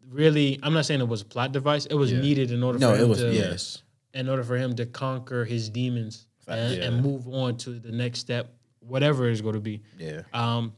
really, 0.09 0.59
I'm 0.61 0.73
not 0.73 0.85
saying 0.85 1.01
it 1.01 1.07
was 1.07 1.21
a 1.21 1.25
plot 1.25 1.51
device. 1.53 1.85
It 1.87 1.95
was 1.95 2.11
Yeah. 2.11 2.21
needed 2.21 2.51
in 2.51 2.63
order 2.63 2.77
No, 2.77 2.89
for 2.91 2.95
it 2.99 3.03
him 3.03 3.09
was- 3.09 3.19
to, 3.19 3.33
yes. 3.33 3.81
in 4.13 4.29
order 4.29 4.43
for 4.43 4.57
him 4.57 4.75
to 4.75 4.85
conquer 4.85 5.43
his 5.45 5.69
demons 5.69 6.27
and, 6.47 6.75
Yeah. 6.77 6.83
and 6.83 7.01
move 7.01 7.27
on 7.27 7.57
to 7.59 7.71
the 7.79 7.91
next 7.91 8.19
step, 8.19 8.53
whatever 8.79 9.27
it's 9.29 9.41
going 9.41 9.55
to 9.55 9.61
be. 9.61 9.81
Yeah. 9.97 10.21
Um, 10.33 10.73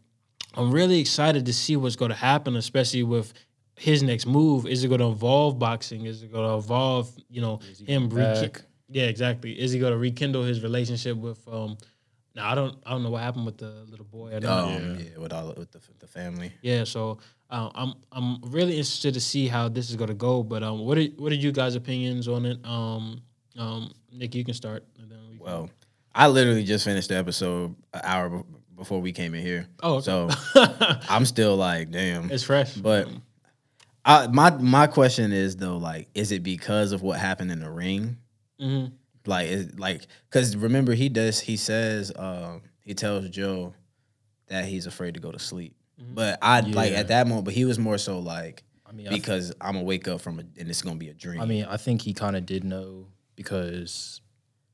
I'm 0.54 0.72
really 0.72 1.00
excited 1.00 1.46
to 1.48 1.54
see 1.54 1.76
what's 1.76 1.98
going 1.98 2.12
to 2.12 2.16
happen, 2.16 2.56
especially 2.56 3.04
with 3.04 3.34
his 3.76 4.02
next 4.04 4.26
move. 4.26 4.66
Is 4.68 4.86
it 4.86 4.88
going 4.88 5.02
to 5.02 5.08
involve 5.08 5.60
boxing? 5.60 6.06
Is 6.06 6.24
it 6.24 6.32
going 6.32 6.48
to 6.48 6.56
involve 6.56 7.12
you 7.30 7.42
know 7.42 7.60
him? 7.86 8.10
Reki- 8.10 8.42
back? 8.42 8.62
yeah, 8.90 9.04
exactly. 9.08 9.60
Is 9.60 9.74
he 9.74 9.80
going 9.80 9.92
to 9.92 9.98
rekindle 9.98 10.44
his 10.44 10.62
relationship 10.64 11.18
with? 11.18 11.46
um 11.50 11.78
Now 12.36 12.52
I 12.52 12.56
don't 12.56 12.78
I 12.86 12.91
don't 12.91 13.04
know 13.04 13.10
what 13.12 13.21
happened 13.24 13.45
with 13.45 13.58
the 13.58 13.86
little 13.89 14.06
boy. 14.06 14.36
I 14.36 14.39
don't. 14.39 14.52
Um, 14.76 15.00
yeah. 15.00 15.17
with 15.17 15.32
all 15.34 15.54
with 15.58 15.71
the, 15.71 15.80
the 16.00 16.08
family. 16.08 16.52
Yeah, 16.62 16.84
so 16.84 17.17
uh, 17.50 17.69
I'm 17.74 17.93
I'm 18.12 18.41
really 18.43 18.74
interested 18.78 19.13
to 19.13 19.21
see 19.21 19.48
how 19.48 19.69
this 19.69 19.89
is 19.89 19.95
gonna 19.95 20.13
go. 20.13 20.43
But 20.43 20.62
um, 20.63 20.80
what 20.86 20.98
are 20.98 21.06
what 21.17 21.32
are 21.32 21.36
you 21.36 21.52
guys' 21.52 21.76
opinions 21.76 22.28
on 22.28 22.45
it? 22.45 22.58
Um, 22.65 23.21
um, 23.58 23.91
Nick, 24.12 24.36
you 24.36 24.43
can 24.43 24.54
start. 24.54 24.84
And 25.00 25.10
then 25.10 25.19
we 25.32 25.38
can- 25.38 25.45
Well, 25.45 25.69
I 26.13 26.28
literally 26.28 26.63
just 26.65 26.84
finished 26.86 27.08
the 27.10 27.15
episode 27.15 27.74
an 27.93 28.02
hour 28.04 28.30
be- 28.30 28.43
before 28.76 29.00
we 29.00 29.13
came 29.13 29.34
in 29.34 29.41
here. 29.41 29.67
Oh, 29.82 29.95
okay. 29.95 30.04
so 30.04 30.30
I'm 31.10 31.26
still 31.26 31.56
like, 31.56 31.91
damn. 31.91 32.30
it's 32.32 32.43
fresh. 32.43 32.74
But 32.76 33.08
I, 34.04 34.28
my 34.28 34.52
my 34.52 34.88
question 34.88 35.32
is 35.32 35.56
though, 35.56 35.78
like, 35.78 36.10
is 36.13 36.32
it 36.34 36.43
because 36.43 36.91
of 36.91 37.02
what 37.02 37.17
happened 37.19 37.52
in 37.52 37.60
the 37.62 37.69
ring? 37.71 38.17
Mhm. 38.62 38.91
Like, 39.28 39.48
is, 39.50 39.78
like, 39.80 40.08
because 40.30 40.56
remember 40.56 40.94
he 40.94 41.10
does. 41.10 41.40
He 41.40 41.58
says, 41.58 42.12
um, 42.16 42.62
he 42.82 42.94
tells 42.94 43.28
Joe 43.30 43.74
that 44.48 44.66
he's 44.66 44.86
afraid 44.88 45.16
to 45.16 45.20
go 45.20 45.32
to 45.32 45.40
sleep. 45.40 45.76
But 45.98 46.40
I 46.42 46.60
like 46.60 46.92
at 46.94 47.08
that 47.08 47.26
moment, 47.28 47.46
but 47.46 47.54
he 47.54 47.64
was 47.66 47.80
more 47.80 47.98
so 47.98 48.20
like 48.20 48.64
I 48.86 48.92
mean, 48.92 49.08
I, 49.08 49.12
th- 49.12 49.22
because 49.22 49.54
I'm 49.62 49.74
gonna 49.76 49.86
wake 49.86 50.08
up 50.10 50.20
from 50.22 50.40
a, 50.40 50.44
and 50.60 50.70
it's 50.70 50.82
gonna 50.82 50.98
be 50.98 51.08
a 51.10 51.14
dream. 51.14 51.40
I 51.42 51.46
mean, 51.46 51.66
I 51.66 51.78
think 51.78 52.02
he 52.02 52.14
kind 52.14 52.36
of 52.36 52.46
did 52.46 52.64
know 52.66 53.08
because 53.36 54.20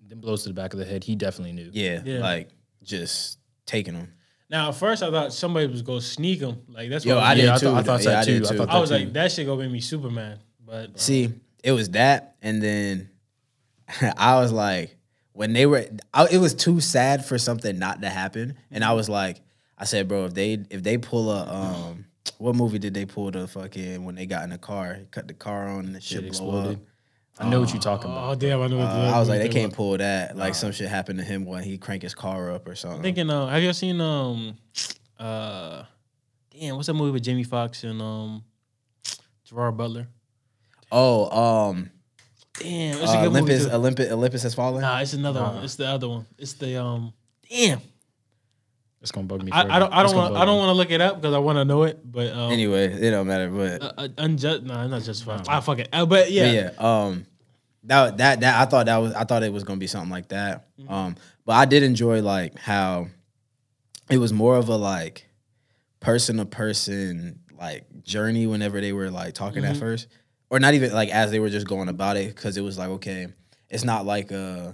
them 0.08 0.20
blows 0.20 0.44
to 0.44 0.50
the 0.50 0.54
back 0.56 0.74
of 0.74 0.80
the 0.80 0.86
head. 0.86 1.04
He 1.04 1.16
definitely 1.16 1.54
knew. 1.54 1.70
yeah, 1.74 2.02
Yeah. 2.04 2.20
like 2.20 2.50
just 2.84 3.38
taking 3.68 3.94
him. 3.94 4.12
now, 4.50 4.70
at 4.70 4.76
first, 4.76 5.04
I 5.04 5.12
thought 5.12 5.32
somebody 5.32 5.68
was 5.68 5.84
gonna 5.84 6.02
sneak 6.02 6.40
him. 6.40 6.58
Like 6.68 6.90
that's 6.90 7.06
Yo, 7.06 7.16
what 7.16 7.24
I 7.24 7.32
I, 7.32 7.36
did 7.36 7.46
Yeah, 7.46 7.54
I 7.54 7.58
too. 7.60 7.66
thought- 7.68 7.78
I 7.78 7.84
thought 7.84 8.00
Yeah, 8.04 8.10
that 8.10 8.18
I 8.18 8.26
did 8.26 8.40
too. 8.44 8.48
I 8.48 8.52
too. 8.52 8.58
thought 8.58 8.70
I 8.70 8.80
was 8.80 8.90
that 8.90 8.96
like, 8.98 9.08
too. 9.08 9.14
that 9.14 9.32
shit 9.32 9.46
gonna 9.46 9.62
make 9.62 9.72
me 9.72 9.80
Superman. 9.80 10.40
But 10.66 11.00
See, 11.00 11.30
it 11.64 11.72
was 11.72 11.90
that, 11.92 12.36
and 12.42 12.64
then 12.64 13.11
I 14.18 14.36
was 14.40 14.52
like, 14.52 14.96
when 15.34 15.54
they 15.54 15.66
were, 15.66 15.86
I, 16.14 16.28
it 16.32 16.38
was 16.38 16.54
too 16.54 16.80
sad 16.82 17.26
for 17.26 17.38
something 17.38 17.78
not 17.80 18.02
to 18.02 18.10
happen, 18.10 18.56
and 18.70 18.84
I 18.84 18.94
was 18.94 19.10
like, 19.10 19.42
I 19.78 19.86
said, 19.86 20.08
bro, 20.08 20.26
if 20.26 20.34
they 20.34 20.60
if 20.70 20.84
they 20.84 20.98
pull 20.98 21.32
a 21.32 21.48
um, 21.52 22.06
what 22.38 22.56
movie 22.56 22.80
did 22.80 22.94
they 22.94 23.06
pull 23.06 23.32
the 23.32 23.48
fucking 23.48 24.04
when 24.06 24.16
they 24.16 24.26
got 24.26 24.44
in 24.44 24.50
the 24.52 24.58
car, 24.58 25.00
cut 25.12 25.28
the 25.28 25.34
car 25.34 25.68
on 25.68 25.86
and 25.86 25.96
the 25.96 26.02
shit, 26.02 26.24
Shit 26.24 26.32
blow 26.40 26.50
up? 26.50 26.66
exploded. 26.66 26.88
I 27.40 27.50
know 27.50 27.62
what 27.62 27.72
you're 27.74 27.82
talking 27.82 28.12
about. 28.12 28.30
oh 28.32 28.36
damn, 28.36 28.62
I 28.62 28.68
know. 28.68 28.78
what 28.78 28.86
Uh, 28.88 29.12
I 29.16 29.20
was 29.20 29.28
like, 29.30 29.40
they 29.40 29.46
what 29.48 29.54
can't 29.54 29.74
pull 29.74 29.98
that. 29.98 30.38
Like 30.38 30.54
some 30.54 30.72
shit 30.72 30.90
happened 30.90 31.18
to 31.20 31.26
him 31.26 31.46
when 31.46 31.64
he 31.64 31.78
crank 31.80 32.04
his 32.04 32.14
car 32.14 32.52
up 32.52 32.68
or 32.68 32.76
something. 32.76 32.98
I'm 32.98 33.04
thinking. 33.04 33.30
Uh, 33.30 33.48
have 33.48 33.62
you 33.62 33.70
ever 33.70 33.74
seen 33.74 34.00
um, 34.02 34.58
uh, 35.18 35.84
damn, 36.52 36.76
what's 36.76 36.88
that 36.88 36.94
movie 36.94 37.12
with 37.12 37.24
Jamie 37.24 37.44
Foxx 37.44 37.84
and 37.84 38.02
um, 38.02 38.44
Gerard 39.46 39.78
Butler? 39.78 40.08
oh, 40.92 41.30
um, 41.70 41.90
Damn, 42.64 42.98
it's 42.98 43.12
a 43.12 43.18
uh, 43.18 43.24
good 43.24 43.34
movie. 43.34 43.54
Olympus, 43.54 43.66
too. 43.66 43.72
Olympus, 43.74 44.12
Olympus 44.12 44.44
has 44.44 44.54
fallen. 44.56 44.82
Nah, 44.82 45.00
it's 45.00 45.14
another 45.14 45.42
one. 45.42 45.64
It's 45.64 45.76
the 45.76 45.88
other 45.88 46.10
one. 46.10 46.26
It's 46.38 46.54
the 46.54 46.82
um. 46.82 47.14
Damn, 47.50 47.82
It's 49.02 49.12
gonna 49.12 49.28
bug 49.28 49.44
me. 49.44 49.52
I, 49.52 49.62
I 49.62 49.80
don't. 49.80 49.92
I 49.94 50.04
don't 50.04 50.14
gonna 50.14 50.32
want. 50.32 50.38
I 50.38 50.46
don't 50.46 50.58
want 50.58 50.70
to 50.70 50.74
look 50.74 50.92
it 50.92 51.02
up 51.02 51.22
because 51.22 51.34
I 51.34 51.40
want 51.40 51.58
to 51.58 51.66
know 51.66 51.84
it. 51.84 52.00
But 52.10 52.32
um, 52.32 52.52
Anyway, 52.52 52.86
it 52.86 53.12
don't 53.12 53.28
matter. 53.28 53.50
But 53.50 53.82
uh, 53.82 53.94
uh, 53.98 54.08
unjust. 54.18 54.64
No, 54.64 54.88
not 54.88 55.02
just 55.02 55.24
fine. 55.26 55.42
I 55.48 55.60
fuck 55.60 55.80
it. 55.80 55.90
Uh, 55.92 56.06
but 56.06 56.32
yeah, 56.32 56.46
yeah. 56.52 56.72
yeah, 56.74 57.04
um, 57.06 57.26
that 57.84 58.18
that 58.18 58.40
that 58.42 58.62
I 58.62 58.66
thought 58.66 58.86
that 58.86 58.98
was 58.98 59.14
I 59.14 59.24
thought 59.26 59.44
it 59.44 59.52
was 59.52 59.64
gonna 59.64 59.80
be 59.80 59.88
something 59.88 60.12
like 60.12 60.30
that. 60.30 60.68
Mm-hmm. 60.80 60.94
Um, 60.94 61.16
but 61.46 61.54
I 61.54 61.66
did 61.66 61.84
enjoy 61.84 62.22
like 62.22 62.58
how 62.58 63.08
it 64.10 64.18
was 64.18 64.32
more 64.32 64.56
of 64.56 64.70
a 64.70 64.76
like 64.76 65.28
person 66.00 66.38
to 66.38 66.46
person 66.46 67.40
like 67.60 67.86
journey 68.04 68.48
whenever 68.48 68.80
they 68.82 68.94
were 68.94 69.10
like 69.12 69.34
talking 69.34 69.64
Mm-hmm. 69.64 69.72
at 69.74 69.78
first, 69.78 70.08
or 70.52 70.60
not 70.60 70.76
even 70.76 70.92
like 70.94 71.10
as 71.10 71.32
they 71.32 71.40
were 71.40 71.50
just 71.50 71.66
going 71.66 71.88
about 71.90 72.18
it 72.18 72.36
because 72.36 72.58
it 72.58 72.62
was 72.62 72.78
like 72.78 72.90
okay, 72.90 73.28
it's 73.70 73.84
not 73.86 74.06
like 74.06 74.32
uh 74.32 74.74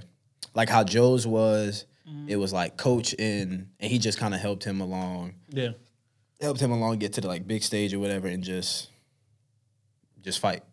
like 0.53 0.67
how 0.67 0.83
Joe's 0.83 1.25
was. 1.25 1.85
Mm-hmm. 2.09 2.29
It 2.29 2.35
was 2.37 2.51
like 2.51 2.77
coach 2.77 3.13
in, 3.13 3.69
and 3.79 3.91
he 3.91 3.99
just 3.99 4.17
kind 4.17 4.33
of 4.33 4.39
helped 4.39 4.63
him 4.63 4.79
along, 4.81 5.35
yeah. 5.49 5.71
helped 6.41 6.61
him 6.61 6.71
along 6.71 6.99
get 6.99 7.13
to 7.13 7.21
the 7.21 7.27
like 7.27 7.45
big 7.45 7.63
stage 7.63 7.93
or 7.93 7.99
whatever, 7.99 8.27
and 8.27 8.43
just 8.43 8.89
just 10.21 10.39
fight. 10.39 10.63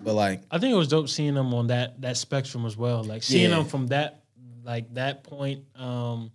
But 0.00 0.14
like 0.14 0.42
I 0.50 0.58
think 0.58 0.72
it 0.72 0.76
was 0.76 0.88
dope 0.88 1.08
seeing 1.08 1.34
him 1.34 1.52
on 1.54 1.68
that 1.68 2.00
that 2.02 2.16
spectrum 2.16 2.64
as 2.66 2.76
well. 2.76 3.02
Like 3.04 3.22
seeing 3.22 3.50
Yeah. 3.50 3.56
them 3.56 3.66
from 3.66 3.88
that 3.88 4.22
like 4.64 4.92
that 4.94 5.24
point. 5.24 5.64
Um, 5.76 6.30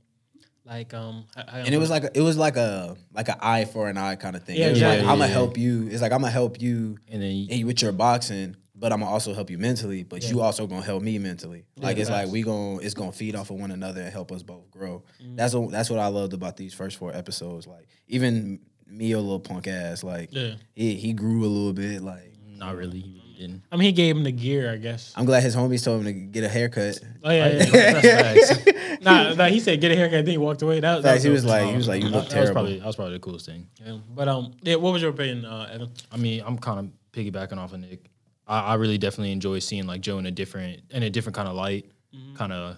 like 0.67 0.93
um, 0.93 1.25
I, 1.36 1.41
I- 1.41 1.60
and 1.60 1.73
it 1.73 1.77
was 1.77 1.89
like 1.89 2.03
a, 2.03 2.17
it 2.17 2.21
was 2.21 2.38
like 2.38 2.58
a 2.58 2.95
like 3.13 3.30
an 3.30 3.36
eye 3.41 3.65
for 3.65 3.88
an 3.89 3.97
eye 3.97 4.15
kind 4.15 4.36
of 4.36 4.43
thing. 4.43 4.58
Yeah, 4.58 4.67
it 4.67 4.69
was 4.71 4.80
yeah, 4.82 4.89
like 4.89 5.01
yeah, 5.01 5.12
I'm 5.12 5.17
gonna 5.19 5.27
yeah. 5.27 5.34
help 5.34 5.58
you. 5.58 5.88
It's 5.89 6.01
like 6.01 6.12
I'm 6.12 6.21
gonna 6.21 6.32
help 6.32 6.62
you 6.62 6.97
And 7.10 7.21
then 7.21 7.32
you, 7.36 7.65
with 7.65 7.82
your 7.82 7.91
boxing, 7.91 8.56
but 8.75 8.91
I'm 8.91 8.99
gonna 8.99 9.12
also 9.12 9.34
help 9.34 9.49
you 9.49 9.58
mentally. 9.58 10.03
But 10.03 10.30
you 10.30 10.41
also 10.41 10.67
gonna 10.67 10.82
help 10.82 11.01
me 11.03 11.17
mentally. 11.19 11.65
Like 11.77 11.97
it's 11.97 12.10
like 12.10 12.30
we 12.30 12.41
gonna 12.43 12.77
it's 12.80 12.93
gonna 12.93 13.12
feed 13.12 13.36
off 13.36 13.49
of 13.49 13.60
one 13.60 13.71
another 13.71 14.01
and 14.01 14.12
help 14.12 14.32
us 14.32 14.43
both 14.43 14.69
grow. 14.71 15.03
Mm-hmm. 15.23 15.36
That's 15.36 15.53
what 15.56 15.71
that's 15.71 15.89
what 15.89 15.99
I 15.99 16.08
loved 16.08 16.34
about 16.34 16.58
these 16.58 16.73
first 16.73 16.97
four 16.97 17.15
episodes. 17.15 17.65
Like 17.65 17.88
even 18.08 18.60
me, 18.86 19.12
a 19.13 19.19
little 19.19 19.39
punk 19.39 19.67
ass, 19.67 20.03
like 20.03 20.30
Yeah. 20.32 20.56
he 20.75 20.95
he 20.95 21.13
grew 21.13 21.43
a 21.45 21.47
little 21.47 21.73
bit. 21.73 22.01
Like 22.01 22.34
not 22.45 22.75
really. 22.75 23.21
He 23.38 23.43
really 23.43 23.54
didn't. 23.54 23.63
I 23.71 23.76
mean, 23.76 23.86
he 23.86 23.91
gave 23.91 24.15
him 24.15 24.23
the 24.23 24.32
gear, 24.32 24.71
I 24.71 24.78
guess. 24.78 25.13
I'm 25.15 25.26
glad 25.26 25.43
his 25.43 25.56
homies 25.56 25.84
told 25.84 26.00
him 26.00 26.06
to 26.06 26.13
get 26.13 26.43
a 26.43 26.50
haircut. 26.50 27.00
Oh 27.23 27.30
yeah, 27.32 27.47
yeah. 27.47 27.65
That's 27.93 28.52
facts. 28.62 29.02
nah, 29.02 29.34
nah, 29.34 29.45
he 29.45 29.60
said 29.60 29.80
get 29.82 29.91
a 29.91 29.95
haircut, 29.95 30.26
then 30.26 30.32
he 30.32 30.38
walked 30.38 30.62
away. 30.62 30.80
That, 30.80 31.02
that 31.04 31.12
Facts, 31.13 31.23
he 31.23 31.30
was 31.30 31.43
dope. 31.43 31.52
like 31.52 31.69
he 31.69 31.76
was 31.76 31.88
like 31.88 32.02
you 32.04 32.10
look 32.10 32.23
that 32.23 32.26
was 32.26 32.34
terrible. 32.34 32.54
probably 32.54 32.80
that 32.80 32.86
was 32.86 32.95
probably 32.95 33.13
the 33.13 33.19
coolest 33.19 33.45
thing. 33.45 33.67
Yeah. 33.86 33.97
But 34.13 34.28
um, 34.28 34.54
yeah. 34.62 34.76
What 34.76 34.93
was 34.93 35.02
your 35.02 35.12
opinion, 35.12 35.45
uh, 35.45 35.69
Evan? 35.71 35.91
I 36.12 36.17
mean, 36.17 36.41
I'm 36.45 36.58
kind 36.58 36.80
of 36.80 36.89
piggybacking 37.13 37.58
off 37.58 37.73
of 37.73 37.80
Nick. 37.80 38.10
I, 38.47 38.60
I 38.60 38.73
really 38.76 38.97
definitely 38.97 39.32
enjoy 39.32 39.60
seeing 39.60 39.86
like 39.88 40.02
Joe 40.02 40.17
in 40.17 40.26
a 40.26 40.32
different 40.32 40.82
in 40.91 41.04
a 41.04 41.10
different 41.10 41.36
kind 41.36 41.47
of 41.47 41.56
light, 41.56 41.91
kind 42.36 42.52
of 42.54 42.78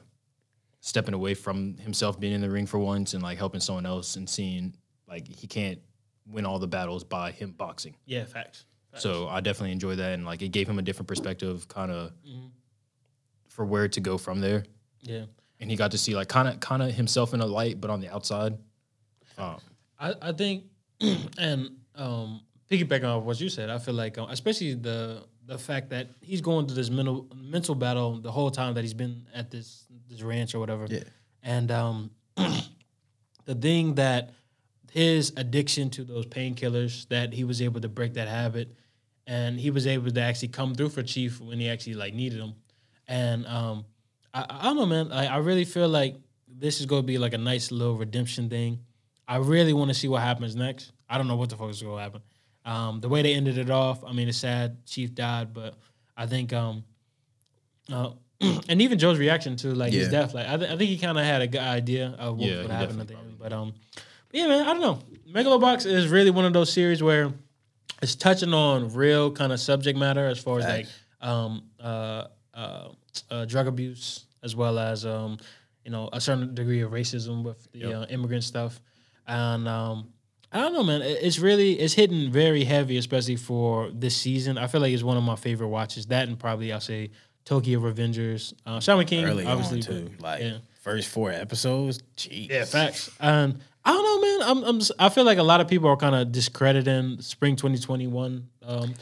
stepping 0.82 1.14
away 1.14 1.34
from 1.34 1.78
himself 1.78 2.20
being 2.20 2.34
in 2.34 2.42
the 2.42 2.50
ring 2.50 2.66
for 2.66 2.80
once 2.80 3.14
and 3.14 3.22
like 3.22 3.38
helping 3.38 3.60
someone 3.60 3.86
else 3.86 4.16
and 4.16 4.30
seeing 4.30 4.74
like 5.08 5.28
he 5.28 5.46
can't 5.48 5.80
win 6.26 6.46
all 6.46 6.60
the 6.60 6.68
battles 6.68 7.04
by 7.04 7.32
him 7.32 7.52
boxing. 7.52 7.96
Yeah, 8.06 8.26
facts. 8.26 8.66
So 9.02 9.28
I 9.28 9.42
definitely 9.42 9.72
enjoy 9.72 9.96
that 9.96 10.14
and 10.14 10.26
like 10.26 10.42
it 10.42 10.50
gave 10.50 10.68
him 10.68 10.80
a 10.80 10.82
different 10.82 11.08
perspective, 11.08 11.68
kind 11.68 11.92
of 11.92 12.12
for 13.48 13.66
where 13.66 13.88
to 13.88 14.00
go 14.00 14.18
from 14.18 14.40
there. 14.40 14.64
Yeah. 15.02 15.26
And 15.60 15.70
he 15.70 15.76
got 15.76 15.92
to 15.92 15.98
see 15.98 16.16
like 16.16 16.30
kind 16.30 16.48
of 16.48 16.60
kind 16.60 16.82
of 16.82 16.94
himself 16.94 17.34
in 17.34 17.42
a 17.42 17.46
light, 17.46 17.82
but 17.82 17.90
on 17.90 18.00
the 18.00 18.10
outside. 18.10 18.58
Um, 19.38 19.58
I, 20.00 20.14
I 20.22 20.32
think, 20.32 20.64
and 21.38 21.70
um, 21.96 22.42
piggybacking 22.70 23.04
off 23.04 23.24
what 23.24 23.40
you 23.42 23.50
said, 23.50 23.70
I 23.70 23.78
feel 23.78 23.94
like, 23.94 24.18
um, 24.18 24.30
especially 24.30 24.76
the 24.76 25.24
the 25.46 25.58
fact 25.58 25.90
that 25.90 26.10
he's 26.22 26.42
going 26.42 26.68
through 26.68 26.76
this 26.76 26.90
mental 26.90 27.28
mental 27.36 27.76
battle 27.76 28.20
the 28.20 28.32
whole 28.32 28.52
time 28.52 28.76
that 28.76 28.82
he's 28.82 28.94
been 28.94 29.28
at 29.34 29.50
this 29.52 29.86
this 30.08 30.22
ranch 30.22 30.56
or 30.56 30.60
whatever. 30.60 30.86
Yeah. 30.88 31.04
And 31.44 31.72
um, 31.72 32.12
the 32.36 33.56
thing 33.56 33.96
that 33.96 34.32
his 34.92 35.34
addiction 35.38 35.90
to 35.92 36.04
those 36.04 36.26
painkillers 36.26 37.08
that 37.10 37.34
he 37.34 37.44
was 37.44 37.62
able 37.62 37.82
to 37.82 37.90
break 37.90 38.14
that 38.14 38.28
habit, 38.28 38.76
and 39.30 39.60
he 39.60 39.70
was 39.72 39.86
able 39.86 40.10
to 40.12 40.22
actually 40.22 40.48
come 40.50 40.74
through 40.76 40.90
for 40.90 41.04
Chief 41.04 41.40
when 41.40 41.60
he 41.60 41.70
actually 41.70 41.94
like 41.94 42.14
needed 42.14 42.40
him, 42.40 42.54
and 43.08 43.46
um, 43.48 43.86
I, 44.34 44.46
I 44.50 44.64
don't 44.64 44.76
know, 44.78 44.86
man. 44.86 45.12
I, 45.12 45.28
I 45.28 45.38
really 45.38 45.66
feel 45.66 45.88
like 45.88 46.16
this 46.48 46.80
is 46.80 46.86
going 46.88 47.04
to 47.04 47.08
be 47.08 47.18
like 47.20 47.34
a 47.34 47.38
nice 47.38 47.72
little 47.72 47.96
redemption 47.96 48.50
thing. 48.50 48.80
I 49.28 49.38
really 49.38 49.74
want 49.74 49.90
to 49.90 49.94
see 49.94 50.08
what 50.08 50.22
happens 50.24 50.56
next. 50.56 50.92
I 51.08 51.18
don't 51.18 51.28
know 51.28 51.36
what 51.36 51.50
the 51.50 51.56
fuck 51.56 51.70
is 51.70 51.82
going 51.82 51.98
to 51.98 52.02
happen. 52.04 52.22
Um, 52.66 53.00
the 53.02 53.08
way 53.10 53.22
they 53.22 53.34
ended 53.36 53.58
it 53.60 53.70
off, 53.70 54.04
I 54.04 54.12
mean, 54.14 54.28
it's 54.28 54.40
sad. 54.40 54.86
Chief 54.86 55.14
died, 55.14 55.54
but 55.54 55.76
I 56.18 56.26
think, 56.26 56.52
um, 56.54 56.84
uh, 57.92 58.12
and 58.70 58.82
even 58.82 58.98
Joe's 59.00 59.20
reaction 59.20 59.56
to 59.58 59.74
like 59.76 59.94
his 59.94 60.06
Yeah. 60.12 60.22
death, 60.22 60.34
like 60.34 60.48
I, 60.48 60.58
th- 60.58 60.70
I 60.72 60.78
think 60.78 60.90
he 60.90 60.98
kind 60.98 61.18
of 61.18 61.24
had 61.26 61.42
a 61.44 61.48
good 61.48 61.62
idea 61.62 62.16
of 62.18 62.38
what 62.38 62.48
Yeah, 62.50 62.62
would 62.64 62.72
happen 62.72 63.00
at 63.00 63.08
the 63.08 63.14
end. 63.16 63.38
But 63.40 63.54
um, 63.54 63.74
yeah, 64.32 64.48
man, 64.48 64.62
I 64.68 64.74
don't 64.74 64.82
know. 64.82 65.00
Megalobox 65.32 65.86
is 65.86 66.08
really 66.08 66.32
one 66.32 66.46
of 66.46 66.54
those 66.54 66.72
series 66.74 67.02
where 67.04 67.32
it's 68.02 68.16
touching 68.16 68.54
on 68.54 68.94
real 68.94 69.32
kind 69.32 69.52
of 69.52 69.60
subject 69.60 69.98
matter 69.98 70.26
as 70.26 70.40
far 70.40 70.60
as 70.60 70.66
like 70.66 70.88
um, 71.22 71.64
uh, 71.80 72.26
uh, 72.54 72.90
uh, 73.30 73.46
drug 73.46 73.68
abuse 73.68 74.26
as 74.44 74.56
well 74.56 74.80
as 74.80 75.06
um, 75.06 75.38
you 75.84 75.92
know 75.92 76.10
a 76.14 76.22
certain 76.22 76.54
degree 76.54 76.82
of 76.82 76.92
racism 76.92 77.44
with 77.44 77.72
the 77.72 78.02
uh, 78.02 78.06
immigrant 78.08 78.44
stuff, 78.44 78.80
and 79.28 79.68
um, 79.68 80.10
I 80.52 80.60
don't 80.60 80.74
know, 80.74 80.84
man. 80.84 81.02
It's 81.04 81.40
really 81.40 81.74
it's 81.74 81.94
hitting 81.94 82.32
very 82.32 82.64
heavy, 82.64 82.98
especially 82.98 83.36
for 83.36 83.90
this 83.94 84.16
season. 84.16 84.58
I 84.58 84.68
feel 84.68 84.82
like 84.82 84.94
it's 84.94 85.04
one 85.04 85.18
of 85.18 85.24
my 85.24 85.36
favorite 85.36 85.68
watches. 85.68 86.08
That 86.08 86.28
and 86.28 86.40
probably 86.40 86.72
I'll 86.72 86.80
say 86.80 87.12
Tokyo 87.46 87.80
Revengers, 87.80 88.54
uh, 88.66 88.80
Shaman 88.80 89.06
King, 89.06 89.26
early 89.26 89.46
obviously 89.46 89.82
too. 89.82 90.10
Like 90.20 90.42
yeah. 90.42 90.58
first 90.82 91.10
four 91.10 91.32
episodes, 91.32 92.00
jeez. 92.18 92.50
Yeah, 92.50 92.66
facts. 92.66 93.12
And 93.20 93.60
I 93.86 93.92
don't 93.94 94.04
know, 94.04 94.40
man. 94.40 94.50
I'm, 94.58 94.64
I'm 94.70 94.78
s- 94.82 94.92
I 95.00 95.10
feel 95.10 95.24
like 95.24 95.38
a 95.38 95.44
lot 95.44 95.62
of 95.62 95.68
people 95.68 95.90
are 95.90 95.98
kind 95.98 96.16
of 96.16 96.32
discrediting 96.32 97.22
spring 97.22 97.56
2021. 97.56 98.48
Um, 98.66 98.94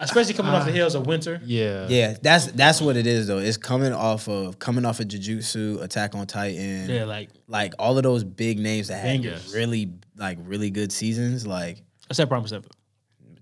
especially 0.00 0.34
coming 0.34 0.52
off 0.52 0.64
the 0.64 0.72
heels 0.72 0.94
of 0.94 1.06
winter. 1.06 1.40
Yeah. 1.44 1.86
Yeah, 1.88 2.16
that's 2.22 2.46
that's 2.52 2.80
what 2.80 2.96
it 2.96 3.06
is 3.06 3.26
though. 3.26 3.38
It's 3.38 3.56
coming 3.56 3.92
off 3.92 4.28
of 4.28 4.58
coming 4.58 4.84
off 4.84 5.00
of 5.00 5.08
Jujutsu, 5.08 5.82
Attack 5.82 6.14
on 6.14 6.26
Titan, 6.26 6.88
Yeah, 6.88 7.04
like 7.04 7.30
like 7.48 7.74
all 7.78 7.96
of 7.96 8.02
those 8.04 8.24
big 8.24 8.58
names 8.58 8.88
that 8.88 8.96
had 9.04 9.22
Bangers. 9.22 9.52
really 9.54 9.92
like 10.16 10.38
really 10.42 10.70
good 10.70 10.92
seasons, 10.92 11.46
like 11.46 11.82
except 12.08 12.28
Promise 12.30 12.52
Ever. 12.52 12.68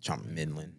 Trump 0.03 0.24
Midland, 0.26 0.72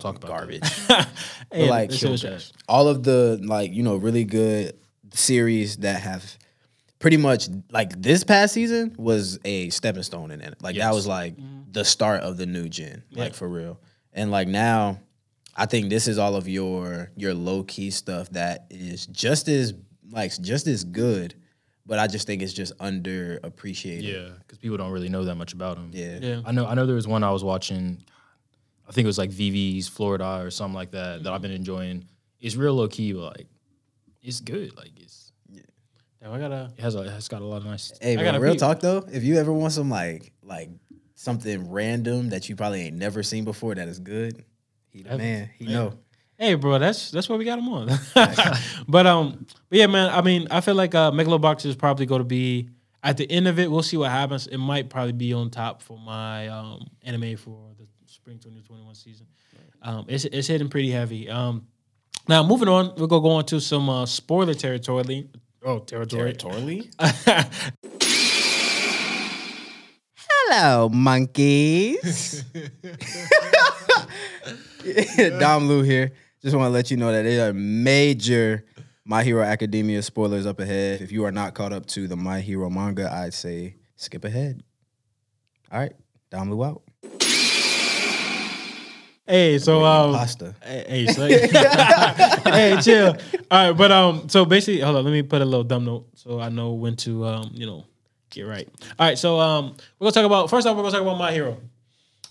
talk 0.00 0.16
about 0.16 0.28
garbage. 0.28 0.62
Hey, 1.52 1.68
like, 1.70 1.90
this 1.90 2.00
shit 2.00 2.10
was 2.10 2.22
trash. 2.22 2.50
all 2.68 2.88
of 2.88 3.04
the 3.04 3.38
like 3.44 3.72
you 3.72 3.82
know 3.84 3.94
really 3.96 4.24
good 4.24 4.76
series 5.12 5.76
that 5.78 6.00
have 6.00 6.36
pretty 7.04 7.18
much 7.18 7.50
like 7.70 8.00
this 8.00 8.24
past 8.24 8.54
season 8.54 8.94
was 8.96 9.38
a 9.44 9.68
stepping 9.68 10.02
stone 10.02 10.30
in 10.30 10.40
it. 10.40 10.54
Like 10.62 10.76
that 10.76 10.94
was 10.94 11.06
like 11.06 11.36
Mm-hmm. 11.36 11.72
the 11.72 11.84
start 11.84 12.22
of 12.22 12.38
the 12.38 12.46
new 12.46 12.66
gen, 12.66 13.02
like 13.12 13.34
for 13.34 13.46
real. 13.46 13.78
And 14.14 14.30
like 14.30 14.48
now, 14.48 15.00
I 15.54 15.66
think 15.66 15.90
this 15.90 16.08
is 16.08 16.16
all 16.18 16.34
of 16.34 16.48
your 16.48 17.10
your 17.14 17.34
low 17.34 17.62
key 17.62 17.90
stuff 17.90 18.30
that 18.30 18.66
is 18.70 19.04
just 19.06 19.48
as 19.48 19.74
like 20.10 20.32
just 20.40 20.66
as 20.66 20.82
good, 20.82 21.34
but 21.84 21.98
I 21.98 22.06
just 22.06 22.26
think 22.26 22.40
it's 22.40 22.54
just 22.54 22.72
underappreciated. 22.78 24.02
Yeah, 24.04 24.30
because 24.38 24.56
people 24.56 24.78
don't 24.78 24.90
really 24.90 25.10
know 25.10 25.24
that 25.24 25.34
much 25.34 25.52
about 25.52 25.76
him. 25.76 25.90
Yeah. 25.92 26.18
Yeah. 26.22 26.40
I 26.46 26.52
know. 26.52 26.64
I 26.66 26.72
know 26.72 26.86
there 26.86 26.94
was 26.96 27.06
one 27.06 27.22
I 27.22 27.32
was 27.32 27.44
watching. 27.44 28.02
I 28.88 28.92
think 28.92 29.04
it 29.04 29.08
was 29.08 29.18
like 29.18 29.30
Vivy's 29.30 29.90
Fluorite 29.90 30.46
or 30.46 30.50
something 30.50 30.74
like 30.74 30.92
that 30.92 31.22
that 31.24 31.32
I've 31.34 31.42
been 31.42 31.52
enjoying. 31.52 32.06
It's 32.40 32.56
real 32.56 32.72
low 32.72 32.88
key, 32.88 33.12
but 33.12 33.36
like 33.36 33.46
it's 34.22 34.40
good. 34.40 34.74
Like 34.74 34.92
it's 34.96 35.03
Damn, 36.24 36.32
I 36.32 36.38
gotta. 36.38 36.72
it 36.76 36.80
has 36.80 36.94
a 36.94 37.02
it's 37.02 37.28
got 37.28 37.42
a 37.42 37.44
lot 37.44 37.58
of 37.58 37.66
nice. 37.66 37.92
Hey, 38.00 38.16
gotta 38.16 38.32
but 38.32 38.40
real 38.40 38.54
peep. 38.54 38.60
talk 38.60 38.80
though, 38.80 39.04
if 39.12 39.24
you 39.24 39.36
ever 39.36 39.52
want 39.52 39.74
some 39.74 39.90
like 39.90 40.32
like 40.42 40.70
something 41.14 41.70
random 41.70 42.30
that 42.30 42.48
you 42.48 42.56
probably 42.56 42.86
ain't 42.86 42.96
never 42.96 43.22
seen 43.22 43.44
before 43.44 43.74
that 43.74 43.88
is 43.88 43.98
good, 43.98 44.42
he 44.88 45.02
the 45.02 45.18
man. 45.18 45.50
He 45.58 45.66
know. 45.66 45.98
Hey, 46.38 46.54
bro, 46.54 46.78
that's 46.78 47.10
that's 47.10 47.28
why 47.28 47.36
we 47.36 47.44
got 47.44 47.58
him 47.58 47.68
on. 47.68 47.90
but 48.88 49.06
um, 49.06 49.46
but 49.68 49.78
yeah, 49.78 49.86
man. 49.86 50.08
I 50.08 50.22
mean, 50.22 50.48
I 50.50 50.62
feel 50.62 50.74
like 50.74 50.94
uh, 50.94 51.10
Megalobox 51.10 51.66
is 51.66 51.76
probably 51.76 52.06
going 52.06 52.20
to 52.20 52.24
be 52.24 52.70
at 53.02 53.18
the 53.18 53.30
end 53.30 53.46
of 53.46 53.58
it. 53.58 53.70
We'll 53.70 53.82
see 53.82 53.98
what 53.98 54.10
happens. 54.10 54.46
It 54.46 54.56
might 54.56 54.88
probably 54.88 55.12
be 55.12 55.34
on 55.34 55.50
top 55.50 55.82
for 55.82 55.98
my 55.98 56.48
um 56.48 56.88
anime 57.02 57.36
for 57.36 57.58
the 57.76 57.86
spring 58.06 58.38
2021 58.38 58.94
season. 58.94 59.26
Um, 59.82 60.06
it's 60.08 60.24
it's 60.24 60.48
hitting 60.48 60.70
pretty 60.70 60.90
heavy. 60.90 61.28
Um, 61.28 61.66
now 62.26 62.42
moving 62.42 62.68
on, 62.68 62.94
we're 62.96 63.08
gonna 63.08 63.22
go 63.22 63.32
on 63.32 63.44
to 63.46 63.60
some 63.60 63.90
uh, 63.90 64.06
spoiler 64.06 64.54
territory. 64.54 65.28
Oh, 65.66 65.78
territory. 65.78 66.34
Territorially. 66.34 66.90
Hello, 70.16 70.90
monkeys. 70.90 72.44
Dom 75.40 75.66
Lu 75.66 75.80
here. 75.80 76.12
Just 76.42 76.54
want 76.54 76.66
to 76.66 76.70
let 76.70 76.90
you 76.90 76.98
know 76.98 77.10
that 77.10 77.22
there 77.22 77.48
are 77.48 77.54
major 77.54 78.66
My 79.06 79.24
Hero 79.24 79.42
Academia 79.42 80.02
spoilers 80.02 80.44
up 80.44 80.60
ahead. 80.60 81.00
If 81.00 81.10
you 81.10 81.24
are 81.24 81.32
not 81.32 81.54
caught 81.54 81.72
up 81.72 81.86
to 81.86 82.06
the 82.06 82.16
My 82.16 82.40
Hero 82.40 82.68
manga, 82.68 83.10
I'd 83.10 83.32
say 83.32 83.76
skip 83.96 84.26
ahead. 84.26 84.62
All 85.72 85.80
right, 85.80 85.94
Dom 86.30 86.50
Lu 86.50 86.62
out. 86.62 86.82
Hey, 89.26 89.58
so 89.58 89.82
um, 89.84 90.12
Pasta. 90.12 90.54
Hey, 90.62 90.84
hey, 90.86 91.06
so, 91.06 91.26
hey, 92.50 92.76
chill. 92.82 93.16
All 93.50 93.68
right, 93.68 93.72
but 93.72 93.90
um, 93.90 94.28
so 94.28 94.44
basically, 94.44 94.80
hold 94.80 94.96
on. 94.96 95.04
Let 95.04 95.12
me 95.12 95.22
put 95.22 95.40
a 95.40 95.44
little 95.46 95.64
dumb 95.64 95.86
note 95.86 96.06
so 96.14 96.40
I 96.40 96.50
know 96.50 96.72
when 96.72 96.94
to 96.96 97.24
um, 97.24 97.50
you 97.54 97.66
know, 97.66 97.86
get 98.28 98.42
right. 98.42 98.68
All 98.98 99.06
right, 99.06 99.16
so 99.16 99.40
um, 99.40 99.76
we're 99.98 100.04
gonna 100.06 100.12
talk 100.12 100.26
about 100.26 100.50
first 100.50 100.66
off, 100.66 100.76
we're 100.76 100.82
gonna 100.82 100.92
talk 100.92 101.02
about 101.02 101.16
my 101.16 101.32
hero. 101.32 101.58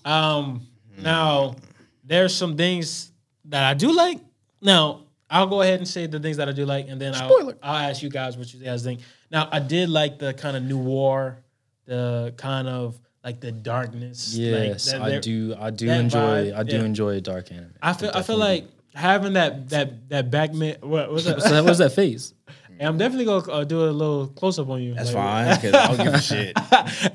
Um, 0.06 0.68
now 1.00 1.56
there's 2.04 2.36
some 2.36 2.56
things 2.56 3.12
that 3.46 3.64
I 3.64 3.74
do 3.74 3.92
like. 3.92 4.20
Now 4.62 5.06
I'll 5.32 5.48
go 5.48 5.64
ahead 5.64 5.80
and 5.80 5.88
say 5.88 6.06
the 6.06 6.20
things 6.20 6.38
that 6.38 6.48
I 6.48 6.52
do 6.52 6.64
like, 6.66 6.90
and 6.90 7.02
then 7.02 7.16
I'll, 7.16 7.54
I'll 7.64 7.90
ask 7.90 8.04
you 8.04 8.10
guys 8.10 8.38
what 8.38 8.54
you 8.54 8.64
guys 8.64 8.84
think. 8.84 9.00
Now 9.32 9.50
I 9.52 9.60
did 9.60 9.90
like 9.90 10.20
the 10.20 10.36
kind 10.36 10.56
of 10.56 10.62
new 10.62 10.78
war, 10.78 11.40
the 11.86 12.36
kind 12.38 12.68
of 12.68 13.00
like 13.24 13.40
the 13.40 13.52
darkness. 13.52 14.36
like, 14.36 14.42
Yes, 14.46 14.92
that- 14.92 15.02
I 15.02 15.20
do. 15.20 15.56
I 15.60 15.70
do 15.70 15.90
enjoy. 15.90 16.18
vibe, 16.52 16.56
I 16.58 16.64
do 16.64 16.78
yeah. 16.78 16.84
enjoy 16.84 17.10
a 17.16 17.22
dark 17.22 17.52
anime. 17.52 17.74
I 17.82 17.94
feel 17.94 18.12
I 18.14 18.22
feel 18.22 18.38
like 18.38 18.68
having 18.94 19.34
that 19.34 19.70
that 19.70 20.10
that 20.10 20.30
back 20.32 20.54
man. 20.54 20.78
What 20.82 21.10
was 21.12 21.26
that? 21.26 21.42
So 21.42 21.50
that 21.50 21.64
was 21.64 21.78
that 21.80 21.92
face. 21.94 22.34
Hey, 22.80 22.86
I'm 22.88 22.98
definitely 22.98 23.26
gonna 23.26 23.52
uh, 23.52 23.64
do 23.66 23.84
a 23.84 23.92
little 23.92 24.26
close 24.30 24.58
up 24.58 24.68
on 24.68 24.82
you. 24.82 24.96
That's 24.96 25.14
Like, 25.14 25.24
fine, 25.24 25.56
because 25.62 25.74
I 25.76 25.88
don't 25.96 26.04
give 26.06 26.14
a 26.16 26.20
shit. 26.32 26.58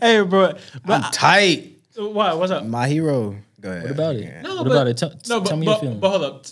hey, 0.00 0.20
bro. 0.22 0.52
But 0.86 1.04
I'm 1.04 1.10
tight. 1.10 1.72
what? 1.96 2.38
What's 2.38 2.52
up? 2.52 2.64
My 2.64 2.86
Hero. 2.86 3.34
Go 3.60 3.68
ahead. 3.72 3.82
What 3.82 3.90
about 3.90 4.14
it? 4.14 4.22
Yeah. 4.22 4.42
No, 4.42 4.54
what 4.54 4.64
but- 4.66 4.70
about 4.70 4.86
it? 4.86 4.96
Tell, 4.98 5.10
No, 5.28 5.40
but, 5.40 5.48
tell 5.48 5.56
me 5.56 5.66
but, 5.66 5.72
your 5.72 5.80
feeling. 5.80 5.98
but 5.98 6.10
hold 6.10 6.22
up. 6.22 6.46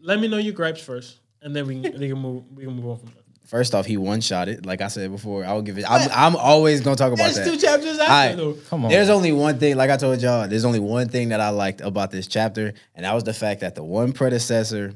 Let 0.00 0.20
me 0.20 0.28
know 0.28 0.38
your 0.38 0.54
gripes 0.54 0.80
first, 0.82 1.18
and 1.42 1.54
then 1.54 1.66
we 1.66 1.82
can, 1.82 2.00
we 2.00 2.08
can 2.08 2.16
move 2.18 2.44
we 2.56 2.64
can 2.64 2.72
move 2.72 2.86
on 2.86 2.96
from 2.96 3.10
there. 3.14 3.19
First 3.50 3.74
off, 3.74 3.84
he 3.84 3.96
one 3.96 4.20
shot 4.20 4.48
it. 4.48 4.64
Like 4.64 4.80
I 4.80 4.86
said 4.86 5.10
before, 5.10 5.44
I'll 5.44 5.60
give 5.60 5.76
it. 5.76 5.84
I'm, 5.90 6.08
I'm 6.12 6.36
always 6.36 6.82
gonna 6.82 6.94
talk 6.94 7.12
about 7.12 7.34
That's 7.34 7.38
that. 7.38 7.46
two 7.46 7.56
chapters 7.56 7.98
after 7.98 8.12
Alright. 8.12 8.36
though. 8.36 8.52
Come 8.68 8.84
on. 8.84 8.92
There's 8.92 9.10
only 9.10 9.32
one 9.32 9.58
thing, 9.58 9.76
like 9.76 9.90
I 9.90 9.96
told 9.96 10.22
y'all, 10.22 10.46
there's 10.46 10.64
only 10.64 10.78
one 10.78 11.08
thing 11.08 11.30
that 11.30 11.40
I 11.40 11.48
liked 11.48 11.80
about 11.80 12.12
this 12.12 12.28
chapter, 12.28 12.72
and 12.94 13.04
that 13.04 13.12
was 13.12 13.24
the 13.24 13.34
fact 13.34 13.62
that 13.62 13.74
the 13.74 13.82
one 13.82 14.12
predecessor 14.12 14.94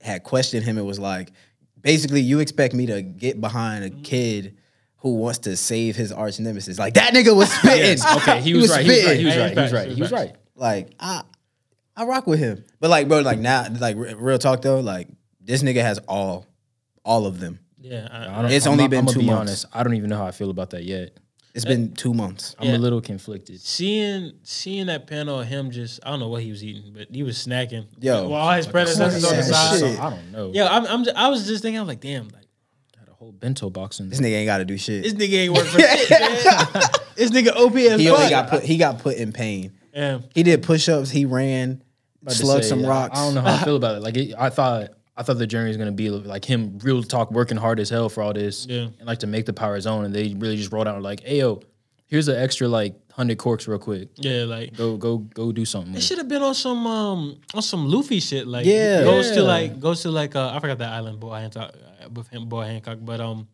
had 0.00 0.24
questioned 0.24 0.64
him. 0.64 0.76
It 0.76 0.82
was 0.82 0.98
like, 0.98 1.30
basically, 1.80 2.20
you 2.20 2.40
expect 2.40 2.74
me 2.74 2.86
to 2.86 3.00
get 3.00 3.40
behind 3.40 3.84
a 3.84 3.90
mm-hmm. 3.90 4.02
kid 4.02 4.56
who 4.96 5.14
wants 5.14 5.38
to 5.38 5.56
save 5.56 5.94
his 5.94 6.10
arch 6.10 6.40
nemesis. 6.40 6.80
Like 6.80 6.94
that 6.94 7.14
nigga 7.14 7.32
was 7.32 7.52
spitting. 7.58 8.04
okay, 8.16 8.40
he 8.40 8.54
was, 8.54 8.72
right. 8.72 8.84
He 8.84 8.90
was 8.90 9.04
right. 9.06 9.16
He 9.16 9.24
was 9.24 9.34
Hey, 9.34 9.40
right. 9.40 9.52
He 9.52 9.60
was 9.60 9.72
right. 9.72 9.88
He 9.88 10.00
was 10.00 10.10
right. 10.10 10.34
Like 10.56 10.94
I, 10.98 11.22
I 11.96 12.06
rock 12.06 12.26
with 12.26 12.40
him. 12.40 12.64
But 12.80 12.90
like, 12.90 13.06
bro, 13.06 13.20
like 13.20 13.38
now, 13.38 13.68
like 13.78 13.94
re- 13.96 14.14
real 14.14 14.38
talk 14.38 14.62
though, 14.62 14.80
like 14.80 15.06
this 15.40 15.62
nigga 15.62 15.82
has 15.82 15.98
all, 16.08 16.48
all 17.04 17.26
of 17.26 17.40
them. 17.40 17.58
Yeah, 17.80 18.08
I, 18.10 18.38
I 18.38 18.42
don't- 18.42 18.50
It's 18.52 18.66
I'm 18.66 18.72
only 18.72 18.84
not- 18.84 18.90
been 18.90 18.98
I'm 19.00 19.04
gonna 19.06 19.14
two 19.14 19.20
be 19.20 19.26
months. 19.26 19.40
honest. 19.64 19.66
I 19.72 19.82
don't 19.82 19.94
even 19.94 20.08
know 20.10 20.16
how 20.18 20.26
I 20.26 20.30
feel 20.30 20.50
about 20.50 20.70
that 20.70 20.84
yet. 20.84 21.18
It's 21.54 21.66
been 21.66 21.92
two 21.92 22.14
months. 22.14 22.56
I'm 22.58 22.68
Yeah. 22.68 22.76
a 22.76 22.78
little 22.78 23.02
conflicted. 23.02 23.60
seeing 23.60 24.32
seeing 24.42 24.86
that 24.86 25.06
panel 25.06 25.40
of 25.40 25.46
him 25.48 25.70
just 25.70 26.00
I 26.02 26.08
don't 26.10 26.20
know 26.20 26.28
what 26.28 26.42
he 26.42 26.50
was 26.50 26.64
eating, 26.64 26.92
but 26.96 27.08
he 27.10 27.22
was 27.22 27.36
snacking. 27.36 27.86
Yo. 28.00 28.26
while 28.28 28.40
all 28.48 28.52
his 28.54 28.66
predecessors 28.66 29.22
on 29.24 29.30
the 29.32 29.36
yeah, 29.36 29.42
side. 29.42 29.78
shit. 29.80 30.00
I 30.00 30.08
don't 30.10 30.32
know. 30.32 30.50
Yeah, 30.54 30.68
I'm, 30.74 30.86
I'm 30.86 31.04
just, 31.04 31.14
I 31.16 31.28
was 31.28 31.46
just 31.46 31.60
thinking, 31.62 31.78
I'm 31.78 31.86
like, 31.86 32.00
damn, 32.00 32.28
like 32.28 32.46
Got 32.98 33.08
a 33.10 33.12
whole 33.12 33.32
bento 33.32 33.68
box 33.68 34.00
in 34.00 34.08
This 34.08 34.18
there. 34.18 34.28
nigga 34.30 34.34
ain't 34.36 34.46
got 34.46 34.58
to 34.58 34.64
do 34.64 34.78
shit. 34.78 35.02
this 35.02 35.12
nigga 35.12 35.34
ain't 35.40 35.52
work 35.54 35.66
for 35.66 35.78
shit. 35.80 36.10
man. 36.10 36.82
this 37.16 37.30
nigga 37.30 37.54
OP 37.54 37.74
as 37.76 38.00
He 38.00 38.08
only 38.08 38.22
fuck. 38.22 38.30
got 38.30 38.48
put. 38.48 38.62
He 38.62 38.76
got 38.78 38.98
put 39.00 39.16
in 39.16 39.32
pain. 39.32 39.72
Yeah. 39.92 40.20
He 40.34 40.42
did 40.44 40.62
push 40.62 40.88
ups. 40.88 41.10
He 41.10 41.26
ran, 41.26 41.82
About 42.22 42.30
to 42.32 42.36
slugged 42.38 42.62
say, 42.64 42.70
some 42.70 42.82
I- 42.86 42.88
rocks. 42.88 43.18
I 43.18 43.24
don't 43.26 43.34
know 43.34 43.42
how 43.42 43.56
I 43.56 43.58
feel 43.64 43.76
about 43.76 43.96
it. 43.96 44.02
Like 44.02 44.16
it, 44.16 44.34
I 44.38 44.48
thought, 44.48 44.88
I 45.16 45.22
thought 45.22 45.38
the 45.38 45.46
journey 45.46 45.68
was 45.68 45.76
gonna 45.76 45.92
be 45.92 46.08
like 46.10 46.44
him, 46.44 46.78
real 46.82 47.02
talk, 47.02 47.30
working 47.30 47.56
hard 47.58 47.78
as 47.80 47.90
hell 47.90 48.08
for 48.08 48.22
all 48.22 48.32
this, 48.32 48.66
Yeah. 48.66 48.88
and 48.98 49.06
like 49.06 49.18
to 49.20 49.26
make 49.26 49.46
the 49.46 49.52
power 49.52 49.74
his 49.74 49.86
own. 49.86 50.04
And 50.04 50.14
they 50.14 50.34
really 50.38 50.56
just 50.56 50.72
rolled 50.72 50.88
out 50.88 51.02
like, 51.02 51.20
"Hey 51.22 51.38
yo, 51.40 51.60
here's 52.06 52.28
an 52.28 52.36
extra 52.36 52.66
like 52.68 52.94
hundred 53.12 53.36
quirks 53.36 53.68
real 53.68 53.78
quick. 53.78 54.08
Yeah, 54.16 54.44
like 54.44 54.74
Go, 54.74 54.96
go, 54.96 55.18
go, 55.18 55.52
do 55.52 55.64
something." 55.66 55.94
it 55.94 56.02
should 56.02 56.16
have 56.18 56.28
been 56.28 56.42
on 56.42 56.54
some 56.54 56.86
um 56.86 57.36
on 57.54 57.60
some 57.62 57.86
Luffy 57.90 58.20
shit. 58.20 58.46
Like 58.46 58.64
Yeah. 58.64 59.02
goes 59.04 59.30
to 59.32 59.42
like 59.42 59.78
goes 59.80 60.00
to 60.02 60.10
like 60.10 60.34
uh 60.34 60.48
I 60.54 60.60
forgot 60.60 60.78
that 60.78 60.92
island 60.92 61.20
Boa 61.20 61.40
Hancock 61.40 61.74
uh, 61.74 62.08
with 62.14 62.28
him 62.28 62.48
Boa 62.48 62.66
Hancock, 62.66 62.98
but 63.02 63.20
um 63.20 63.48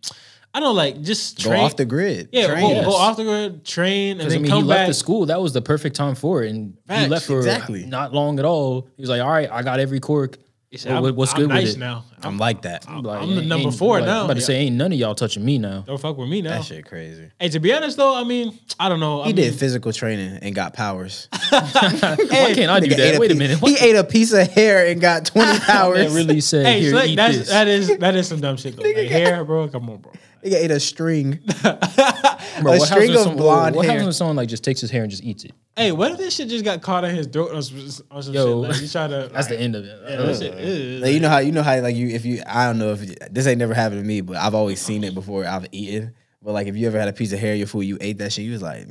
I 0.55 0.61
don't 0.61 0.69
know, 0.71 0.73
like 0.75 1.03
just 1.03 1.43
Go 1.43 1.51
train. 1.51 1.65
off 1.65 1.77
the 1.77 1.85
grid. 1.85 2.31
yeah, 2.33 2.47
Train. 2.47 2.61
go, 2.63 2.71
Yes. 2.71 2.85
go 2.87 2.93
off 2.93 3.17
the 3.19 3.25
grid, 3.25 3.65
train, 3.67 4.13
and 4.21 4.23
I 4.23 4.29
then 4.31 4.39
mean, 4.43 4.45
he 4.45 4.51
come 4.51 4.67
left 4.67 4.79
back. 4.83 4.87
the 4.89 4.95
school. 4.95 5.27
That 5.27 5.43
was 5.43 5.53
the 5.53 5.61
perfect 5.61 5.95
time 5.95 6.15
for 6.15 6.43
it, 6.43 6.51
and 6.51 6.75
he 6.89 7.07
left 7.07 7.27
for 7.27 7.37
exactly. 7.39 7.85
not 7.85 8.15
long 8.15 8.39
at 8.39 8.47
all. 8.47 8.89
He 8.97 9.03
was 9.03 9.11
like, 9.11 9.21
"All 9.21 9.29
right, 9.29 9.49
I 9.53 9.63
got 9.63 9.79
every 9.79 10.01
quirk. 10.01 10.39
He 10.71 10.77
said, 10.77 10.93
I'm, 10.93 11.03
what- 11.03 11.15
what's 11.17 11.33
I'm 11.35 11.41
good 11.41 11.49
nice 11.49 11.69
with 11.69 11.77
it?" 11.77 11.81
now. 11.81 12.05
I'm 12.23 12.39
like 12.39 12.63
that. 12.63 12.89
I'm, 12.89 13.03
like, 13.03 13.23
I'm 13.23 13.35
the 13.35 13.43
number 13.43 13.71
four 13.71 13.99
like, 13.99 14.07
now. 14.07 14.19
I'm 14.21 14.25
about 14.27 14.35
to 14.35 14.41
say, 14.41 14.57
ain't 14.57 14.77
none 14.77 14.93
of 14.93 14.99
y'all 14.99 15.15
touching 15.15 15.45
me 15.45 15.59
now. 15.59 15.81
Don't 15.87 16.01
fuck 16.01 16.17
with 16.17 16.29
me 16.29 16.43
now. 16.43 16.51
That 16.51 16.65
shit 16.65 16.85
crazy. 16.87 17.31
Hey, 17.39 17.49
to 17.51 17.61
be 17.61 17.73
honest 17.73 17.97
though, 17.97 18.15
I 18.15 18.25
mean, 18.25 18.59
I 18.79 18.89
don't 18.89 19.01
know. 19.01 19.23
I 19.23 19.27
He 19.29 19.33
mean, 19.33 19.45
did 19.51 19.55
physical 19.55 19.93
training 19.93 20.39
and 20.43 20.55
got 20.55 20.75
powers. 20.75 21.29
Why 21.51 22.53
can't 22.55 22.71
I 22.71 22.81
do 22.81 22.87
Nigga 22.87 22.93
ate 22.93 22.97
that? 23.13 23.21
Wait 23.21 23.31
a 23.31 23.35
piece- 23.35 23.39
minute. 23.39 23.59
He 23.59 23.77
ate 23.79 23.97
a 23.97 24.05
piece 24.05 24.33
of 24.33 24.49
hair 24.51 24.87
and 24.87 25.01
got 25.01 25.27
20 25.27 25.59
powers. 25.67 25.99
Man 25.99 26.15
really 26.15 26.41
said, 26.41 26.67
Hey, 26.67 26.81
"Here, 26.81 26.91
Slick, 26.91 27.11
eat 27.11 27.17
that's 27.17 27.39
this." 27.39 27.49
that 27.49 27.69
is 27.69 27.99
that 27.99 28.15
is 28.17 28.29
some 28.29 28.41
dumb 28.41 28.57
shit 28.57 28.77
though. 28.77 28.83
Like, 28.83 28.97
hair, 29.09 29.45
bro. 29.45 29.69
Come 29.69 29.91
on, 29.91 29.99
bro. 29.99 30.13
Nigga 30.45 30.55
ate 30.55 30.71
a 30.71 30.79
string. 30.81 31.41
Bro, 32.63 32.73
a 32.73 32.79
what 32.79 32.89
string 32.89 33.11
of 33.11 33.19
some- 33.19 33.37
blonde 33.37 33.77
What 33.77 33.85
hair. 33.85 33.93
happens 33.93 34.07
when 34.07 34.13
someone 34.13 34.37
like 34.37 34.49
just 34.49 34.65
takes 34.65 34.81
his 34.81 34.91
hair 34.91 35.03
and 35.03 35.11
just 35.11 35.23
eats 35.23 35.45
it? 35.45 35.53
Hey, 35.77 35.93
what 35.93 36.11
if 36.13 36.19
this 36.19 36.35
shit 36.35 36.49
just 36.49 36.65
got 36.65 36.81
caught 36.83 37.05
in 37.05 37.15
his 37.15 37.27
throat 37.29 37.51
or 37.55 37.63
some, 37.63 38.05
or 38.11 38.23
some 38.23 38.35
Yo. 38.35 38.63
shit? 38.65 38.71
Like, 38.73 38.83
you 38.83 38.89
try 38.89 39.07
to. 39.09 39.31
That's 39.33 39.47
the 39.49 39.61
end 39.61 39.77
of 39.77 39.85
it. 39.85 39.97
Yeah, 40.09 40.17
that 40.17 40.37
shit 40.39 40.55
is- 40.55 41.03
Like, 41.03 41.13
you 41.13 41.21
know 41.21 41.29
how 41.29 41.39
you 41.39 41.53
know 41.53 41.63
how 41.63 41.79
like 41.81 41.95
you 41.97 42.08
if 42.11 42.25
you 42.25 42.43
I 42.47 42.67
don't 42.67 42.79
know 42.79 42.93
if 42.93 43.01
this 43.31 43.47
ain't 43.47 43.59
never 43.59 43.75
happened 43.75 44.01
to 44.01 44.07
me, 44.07 44.21
but 44.21 44.37
I've 44.37 44.55
always 44.55 44.81
seen 44.81 45.05
it 45.05 45.15
before 45.15 45.45
I've 45.47 45.67
eaten. 45.73 46.15
But 46.43 46.53
like 46.53 46.67
if 46.67 46.77
you 46.77 46.87
ever 46.87 46.99
had 46.99 47.09
a 47.09 47.13
piece 47.13 47.33
of 47.33 47.39
hair 47.39 47.53
in 47.53 47.59
your 47.59 47.67
food, 47.67 47.83
you 47.83 47.99
ate 48.01 48.19
that 48.19 48.33
shit, 48.33 48.45
you 48.45 48.53
was 48.53 48.63
like, 48.63 48.87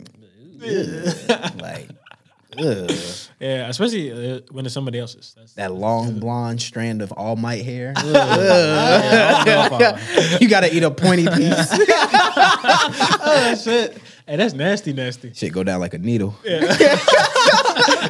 ugh. 0.63 1.61
like, 1.61 1.89
ugh. 2.59 2.91
Yeah, 3.39 3.69
especially 3.69 4.11
uh, 4.11 4.41
when 4.51 4.65
it's 4.65 4.73
somebody 4.73 4.99
else's. 4.99 5.33
That's, 5.37 5.53
that 5.53 5.73
long 5.73 6.19
blonde 6.19 6.61
strand 6.61 7.01
of 7.01 7.11
All 7.13 7.35
Might 7.35 7.63
hair. 7.63 7.93
I 7.95 9.43
don't 9.45 9.79
know 9.79 9.87
if 9.87 10.33
I- 10.33 10.37
you 10.41 10.49
gotta 10.49 10.75
eat 10.75 10.83
a 10.83 10.91
pointy 10.91 11.25
piece. 11.27 11.69
oh 12.39 13.55
shit. 13.63 13.97
Hey, 14.27 14.35
that's 14.35 14.53
nasty, 14.53 14.91
nasty. 14.91 15.31
shit 15.33 15.53
go 15.53 15.63
down 15.63 15.79
like 15.79 15.93
a 15.93 15.99
needle. 15.99 16.31
Hey, 16.43 16.59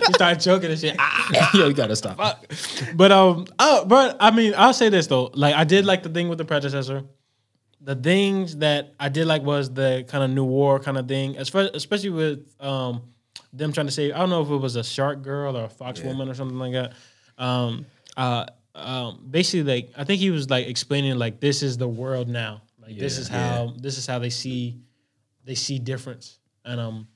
he 0.12 0.14
started 0.14 0.39
choking 0.41 0.72
and 0.72 0.80
shit. 0.80 0.95
Ah. 0.99 1.49
Yo, 1.53 1.68
you 1.68 1.74
gotta 1.74 1.95
stop. 1.95 2.18
But 2.95 3.12
um, 3.12 3.45
oh, 3.60 3.86
but 3.86 4.18
I 4.20 4.32
mean, 4.32 4.53
I'll 4.58 4.74
say 4.74 4.89
this 4.89 5.08
though. 5.08 5.32
Like, 5.34 5.55
I 5.55 5.64
did 5.64 5.86
like 5.86 6.03
the 6.03 6.10
thing 6.10 6.30
with 6.30 6.38
the 6.38 6.45
predecessor. 6.45 7.03
The 7.82 7.95
things 7.95 8.58
that 8.58 8.95
I 8.99 9.10
did 9.10 9.28
like 9.28 9.43
was 9.43 9.74
the 9.74 10.05
kind 10.08 10.24
of 10.24 10.32
new 10.32 10.43
war 10.43 10.80
kind 10.80 10.97
of 10.97 11.08
thing, 11.08 11.36
espe- 11.36 11.74
especially 11.74 12.10
with 12.10 12.55
um 12.60 13.03
them 13.53 13.72
trying 13.72 13.86
to 13.86 13.91
say 13.91 14.12
I 14.12 14.18
don't 14.20 14.30
know 14.30 14.41
if 14.41 14.49
it 14.49 14.58
was 14.58 14.76
a 14.76 14.84
shark 14.84 15.22
girl 15.22 15.55
or 15.58 15.66
a 15.66 15.70
fox 15.70 16.01
woman 16.01 16.28
or 16.30 16.34
something 16.34 16.58
like 16.60 16.74
that. 16.74 16.93
Um, 17.38 17.86
uh, 18.18 18.45
um, 18.76 19.26
basically, 19.30 19.64
like 19.64 19.91
I 19.95 20.03
think 20.03 20.20
he 20.20 20.32
was 20.32 20.49
like 20.49 20.68
explaining 20.68 21.18
like 21.18 21.39
this 21.39 21.64
is 21.64 21.78
the 21.78 21.88
world 21.88 22.28
now. 22.28 22.64
Like 22.82 22.97
this 22.97 23.18
is 23.18 23.28
how 23.28 23.74
this 23.78 23.97
is 23.97 24.05
how 24.08 24.20
they 24.20 24.30
see 24.30 24.80
they 25.45 25.55
see 25.55 25.80
difference 25.80 26.39
and 26.66 26.80
um 26.80 27.08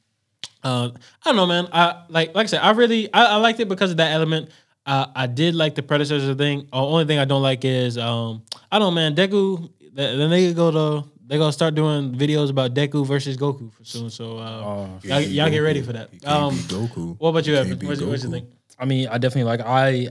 uh, 0.64 0.89
I 0.93 1.30
don't 1.30 1.36
know, 1.36 1.45
man. 1.47 1.68
I 1.72 2.03
like 2.09 2.36
like 2.36 2.45
I 2.45 2.47
said, 2.47 2.62
I 2.62 2.72
really 2.72 3.12
I, 3.14 3.26
I 3.26 3.36
liked 3.38 3.59
it 3.59 3.68
because 3.70 3.91
of 3.91 3.97
that 3.97 4.12
element. 4.12 4.49
Uh, 4.86 5.05
I 5.16 5.28
did 5.28 5.53
like 5.55 5.76
the 5.76 5.84
predecessor 5.84 6.34
thing. 6.34 6.62
The 6.72 6.78
only 6.78 7.05
thing 7.05 7.20
I 7.20 7.26
don't 7.26 7.41
like 7.43 7.64
is 7.66 7.97
um 7.97 8.43
I 8.72 8.80
don't 8.80 8.88
know, 8.88 8.95
man. 8.95 9.16
Deku, 9.16 9.70
then 9.93 10.30
they 10.30 10.53
go 10.53 10.72
to 10.72 11.07
they 11.28 11.38
gonna 11.38 11.53
start 11.53 11.76
doing 11.76 12.14
videos 12.16 12.49
about 12.49 12.74
Deku 12.74 13.05
versus 13.05 13.38
Goku 13.38 13.72
soon. 13.84 14.09
So 14.09 14.38
uh, 14.38 14.88
y'all, 15.03 15.20
y'all 15.22 15.49
get 15.49 15.59
ready 15.59 15.82
for 15.82 15.93
that. 15.93 16.09
Um, 16.26 16.55
Goku. 16.55 17.16
what 17.20 17.30
about 17.30 17.47
you, 17.47 17.55
Evan? 17.55 17.78
be 17.78 17.88
What's, 17.88 18.01
what's 18.01 18.24
your 18.24 18.32
thing? 18.32 18.47
I 18.78 18.86
mean, 18.86 19.07
I 19.07 19.18
definitely 19.18 19.43
like 19.43 19.62
I 19.62 20.09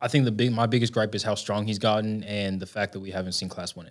I 0.00 0.08
think 0.08 0.24
the 0.24 0.32
big 0.32 0.52
my 0.52 0.66
biggest 0.66 0.92
gripe 0.92 1.14
is 1.14 1.22
how 1.22 1.34
strong 1.34 1.66
he's 1.66 1.78
gotten 1.78 2.24
and 2.24 2.58
the 2.60 2.66
fact 2.66 2.92
that 2.92 3.00
we 3.00 3.10
haven't 3.10 3.32
seen 3.32 3.48
class 3.48 3.72
1A. 3.74 3.90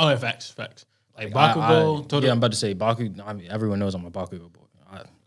Oh, 0.00 0.08
yeah, 0.08 0.16
facts, 0.16 0.50
facts. 0.50 0.84
Like 1.16 1.28
I- 1.28 1.52
Bakugo, 1.54 2.04
I, 2.04 2.06
Todo- 2.06 2.26
Yeah, 2.26 2.32
I'm 2.32 2.38
about 2.38 2.50
to 2.50 2.56
say 2.56 2.72
Baku. 2.74 3.10
I 3.24 3.32
mean, 3.34 3.48
everyone 3.50 3.78
knows 3.78 3.94
I'm 3.94 4.04
a 4.04 4.10
Bakugo 4.10 4.52
boy. 4.52 4.63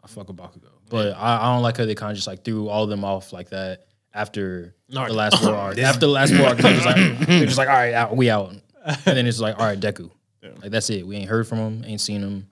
I, 0.08 0.12
I 0.12 0.14
fuck 0.14 0.28
with 0.28 0.38
Bakugo, 0.38 0.70
but 0.90 1.16
I, 1.18 1.38
I 1.42 1.54
don't 1.54 1.64
like 1.64 1.78
how 1.78 1.86
they 1.86 1.96
kind 1.96 2.12
of 2.12 2.16
just 2.16 2.28
like 2.28 2.44
threw 2.44 2.70
all 2.70 2.84
of 2.84 2.90
them 2.90 3.04
off 3.04 3.34
like 3.34 3.50
that 3.50 3.88
after 4.14 4.76
Naruto. 4.92 5.08
the 5.08 5.14
last 5.14 5.44
war 5.44 5.56
arc. 5.56 5.78
after 5.78 6.00
the 6.02 6.08
last 6.08 6.32
war 6.38 6.48
arc, 6.48 6.58
they're 6.58 6.74
just 6.74 6.86
like 6.86 6.96
they're 7.28 7.46
just 7.46 7.58
like 7.58 7.68
all 7.70 7.76
right, 7.76 7.94
out, 7.94 8.16
we 8.16 8.30
out, 8.30 8.52
and 8.52 8.62
then 9.06 9.26
it's 9.28 9.40
like 9.40 9.60
all 9.60 9.66
right, 9.66 9.80
Deku. 9.80 10.10
Like 10.62 10.72
that's 10.72 10.90
it. 10.90 11.06
We 11.06 11.18
ain't 11.18 11.30
heard 11.30 11.46
from 11.48 11.58
him, 11.58 11.84
ain't 11.86 12.00
seen 12.00 12.22
him, 12.22 12.48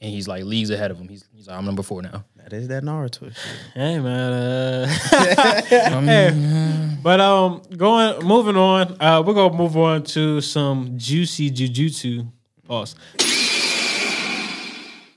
and 0.00 0.10
he's 0.10 0.26
like 0.26 0.44
leagues 0.44 0.70
ahead 0.70 0.90
of 0.90 0.98
him. 0.98 1.08
He's 1.08 1.24
he's 1.32 1.46
like 1.46 1.56
I'm 1.56 1.64
number 1.64 1.82
four 1.82 2.02
now. 2.02 2.24
That 2.36 2.52
is 2.52 2.68
that 2.68 2.82
Naruto 2.82 3.32
shit. 3.32 3.54
Hey 3.74 4.00
man. 4.00 4.32
Uh, 4.32 4.86
hey. 6.00 6.96
But 7.02 7.20
um 7.20 7.62
going 7.76 8.26
moving 8.26 8.56
on, 8.56 8.96
uh 9.00 9.22
we're 9.24 9.34
gonna 9.34 9.56
move 9.56 9.76
on 9.76 10.02
to 10.04 10.40
some 10.40 10.94
juicy 10.98 11.50
jujutsu. 11.50 12.30
Pause. 12.66 12.96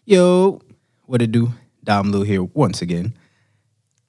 Yo, 0.06 0.62
what 1.06 1.22
it 1.22 1.32
do? 1.32 1.52
Dom 1.84 2.12
Lu 2.12 2.24
here 2.24 2.44
once 2.44 2.82
again. 2.82 3.14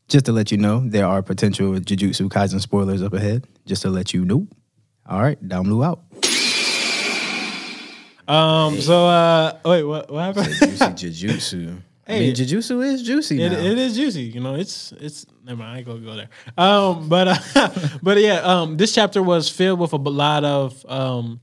Just 0.09 0.27
to 0.27 0.33
let 0.33 0.53
you 0.53 0.59
know, 0.59 0.81
there 0.87 1.07
are 1.07 1.23
potential 1.23 1.73
Jujutsu 1.73 2.29
Kaisen 2.29 2.61
spoilers 2.61 3.03
up 3.03 3.15
ahead. 3.15 3.47
Just 3.67 3.83
to 3.83 3.91
let 3.91 4.13
you 4.13 4.25
know. 4.25 4.47
All 5.09 5.21
right, 5.23 5.39
Dom 5.49 5.67
Lu 5.71 5.83
out. 5.83 6.03
Um 8.27 8.81
so 8.81 9.07
uh 9.07 9.59
wait 9.65 9.83
what 9.85 10.11
what 10.11 10.23
happened? 10.35 10.47
Juicy 10.55 10.85
Jujutsu. 11.29 11.77
I 11.77 11.81
Hey. 12.13 12.21
mean, 12.21 12.35
Jujutsu 12.35 12.85
is 12.85 13.03
juicy 13.03 13.43
It, 13.43 13.51
now. 13.53 13.59
it 13.59 13.79
is 13.79 13.95
juicy, 13.97 14.23
you 14.25 14.41
know. 14.41 14.55
It's 14.55 14.93
it's 14.93 15.25
never 15.43 15.59
mind. 15.59 15.71
I 15.75 15.79
ain't 15.79 15.87
gonna 15.87 16.01
go 16.01 16.15
there. 16.17 16.29
Um, 16.59 17.09
but 17.09 17.29
uh, 17.57 17.69
but 18.03 18.19
yeah, 18.21 18.41
um, 18.41 18.77
this 18.77 18.95
chapter 18.95 19.23
was 19.23 19.49
filled 19.49 19.81
with 19.81 19.93
a 19.95 19.97
lot 19.97 20.45
of 20.45 20.85
um, 20.89 21.41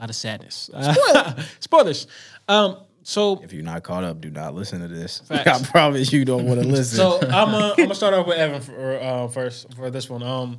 lot 0.00 0.08
of 0.10 0.16
sadness. 0.16 0.70
Uh, 0.74 1.42
spoilers. 1.60 2.06
Um, 2.48 2.78
so 3.08 3.40
If 3.40 3.52
you're 3.52 3.62
not 3.62 3.84
caught 3.84 4.02
up, 4.02 4.20
do 4.20 4.30
not 4.30 4.54
listen 4.54 4.80
to 4.80 4.88
this. 4.88 5.20
Facts. 5.28 5.46
I 5.62 5.64
promise 5.70 6.12
you 6.12 6.24
don't 6.24 6.44
want 6.44 6.60
to 6.60 6.66
listen. 6.76 6.96
so 6.96 7.20
I'm 7.22 7.52
gonna 7.52 7.70
I'm 7.70 7.76
gonna 7.76 7.94
start 7.94 8.14
off 8.14 8.26
with 8.26 8.36
Evan 8.36 8.60
for 8.60 8.98
uh, 9.00 9.28
first 9.28 9.72
for 9.74 9.90
this 9.90 10.10
one. 10.10 10.24
Um, 10.24 10.58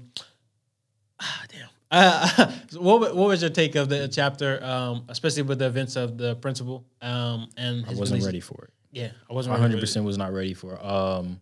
ah, 1.19 1.43
damn. 1.49 1.67
Uh, 1.91 2.51
so 2.69 2.81
what 2.81 3.01
what 3.15 3.27
was 3.27 3.41
your 3.41 3.49
take 3.51 3.75
of 3.75 3.89
the 3.89 4.07
chapter, 4.07 4.63
um, 4.63 5.03
especially 5.09 5.43
with 5.43 5.59
the 5.59 5.65
events 5.65 5.97
of 5.97 6.17
the 6.17 6.35
principal 6.35 6.85
um, 7.01 7.49
and 7.57 7.85
I 7.85 7.89
wasn't 7.89 8.11
release? 8.11 8.25
ready 8.25 8.39
for 8.39 8.63
it. 8.63 8.69
Yeah, 8.91 9.11
I 9.29 9.33
wasn't 9.33 9.51
One 9.51 9.61
hundred 9.61 9.81
percent 9.81 10.05
was 10.05 10.17
not 10.17 10.31
ready 10.31 10.53
for. 10.53 10.75
it. 10.75 10.85
Um, 10.85 11.41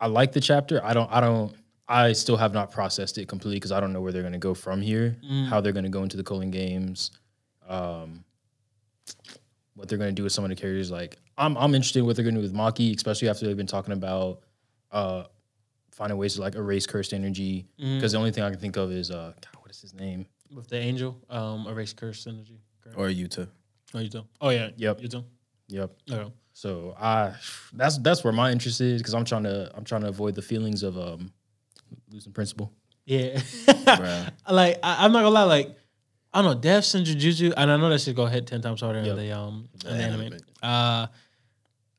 I 0.00 0.06
like 0.06 0.32
the 0.32 0.40
chapter. 0.40 0.84
I 0.84 0.92
don't. 0.92 1.10
I 1.10 1.20
don't. 1.22 1.54
I 1.88 2.12
still 2.12 2.36
have 2.36 2.52
not 2.52 2.70
processed 2.70 3.16
it 3.18 3.26
completely 3.28 3.56
because 3.56 3.72
I 3.72 3.80
don't 3.80 3.92
know 3.94 4.00
where 4.00 4.12
they're 4.12 4.22
going 4.22 4.32
to 4.34 4.38
go 4.38 4.54
from 4.54 4.82
here. 4.82 5.16
Mm. 5.24 5.48
How 5.48 5.60
they're 5.62 5.72
going 5.72 5.84
to 5.84 5.90
go 5.90 6.02
into 6.02 6.16
the 6.18 6.24
Culling 6.24 6.50
games. 6.50 7.10
Um, 7.68 8.24
what 9.74 9.88
they're 9.88 9.98
going 9.98 10.10
to 10.10 10.14
do 10.14 10.22
with 10.22 10.32
some 10.32 10.44
of 10.44 10.50
the 10.50 10.56
characters. 10.56 10.90
Like 10.90 11.16
I'm. 11.36 11.56
I'm 11.56 11.74
interested 11.74 12.00
in 12.00 12.06
what 12.06 12.16
they're 12.16 12.24
going 12.24 12.34
to 12.36 12.40
do 12.40 12.46
with 12.46 12.54
Maki, 12.54 12.94
especially 12.94 13.28
after 13.28 13.46
they've 13.46 13.56
been 13.56 13.66
talking 13.66 13.92
about 13.92 14.40
uh, 14.92 15.24
finding 15.90 16.18
ways 16.18 16.34
to 16.34 16.40
like 16.40 16.54
erase 16.54 16.86
cursed 16.86 17.12
energy. 17.12 17.66
Mm. 17.80 17.96
Because 17.96 18.12
the 18.12 18.18
only 18.18 18.30
thing 18.30 18.44
I 18.44 18.50
can 18.50 18.58
think 18.58 18.76
of 18.76 18.92
is 18.92 19.10
uh, 19.10 19.32
God, 19.40 19.60
what 19.62 19.70
is 19.70 19.80
his 19.80 19.94
name? 19.94 20.26
with 20.54 20.68
the 20.68 20.78
angel, 20.78 21.20
um, 21.30 21.66
erase 21.68 21.92
curse 21.92 22.26
energy. 22.26 22.60
Correct. 22.82 22.98
or 22.98 23.08
Yuta. 23.08 23.48
Oh, 23.94 23.98
you 23.98 24.08
do. 24.08 24.24
Oh 24.40 24.50
yeah. 24.50 24.70
Yep. 24.76 25.02
You 25.02 25.08
do. 25.08 25.24
Yep. 25.68 25.90
Okay. 26.10 26.32
So 26.52 26.94
I 26.98 27.34
that's 27.72 27.98
that's 27.98 28.22
where 28.22 28.32
my 28.32 28.50
interest 28.52 28.80
is 28.80 29.00
because 29.00 29.14
I'm 29.14 29.24
trying 29.24 29.44
to 29.44 29.70
I'm 29.74 29.84
trying 29.84 30.02
to 30.02 30.08
avoid 30.08 30.34
the 30.34 30.42
feelings 30.42 30.82
of 30.82 30.98
um 30.98 31.32
losing 32.10 32.32
principal. 32.32 32.72
Yeah. 33.04 33.40
Like 34.48 34.78
I, 34.82 35.04
I'm 35.04 35.12
not 35.12 35.20
gonna 35.20 35.30
lie, 35.30 35.44
like 35.44 35.76
I 36.34 36.42
don't 36.42 36.54
know, 36.54 36.60
Deaths 36.60 36.94
and 36.94 37.06
Jujutsu, 37.06 37.54
and 37.56 37.70
I 37.70 37.76
know 37.76 37.88
that 37.90 38.00
shit 38.00 38.16
go 38.16 38.26
hit 38.26 38.46
ten 38.48 38.60
times 38.60 38.80
harder 38.80 38.98
Yep. 39.00 39.08
in 39.08 39.16
the 39.16 39.32
um 39.32 39.68
in 39.86 39.90
the 39.92 39.98
Yeah, 39.98 40.06
anime. 40.08 40.38
Uh 40.62 41.06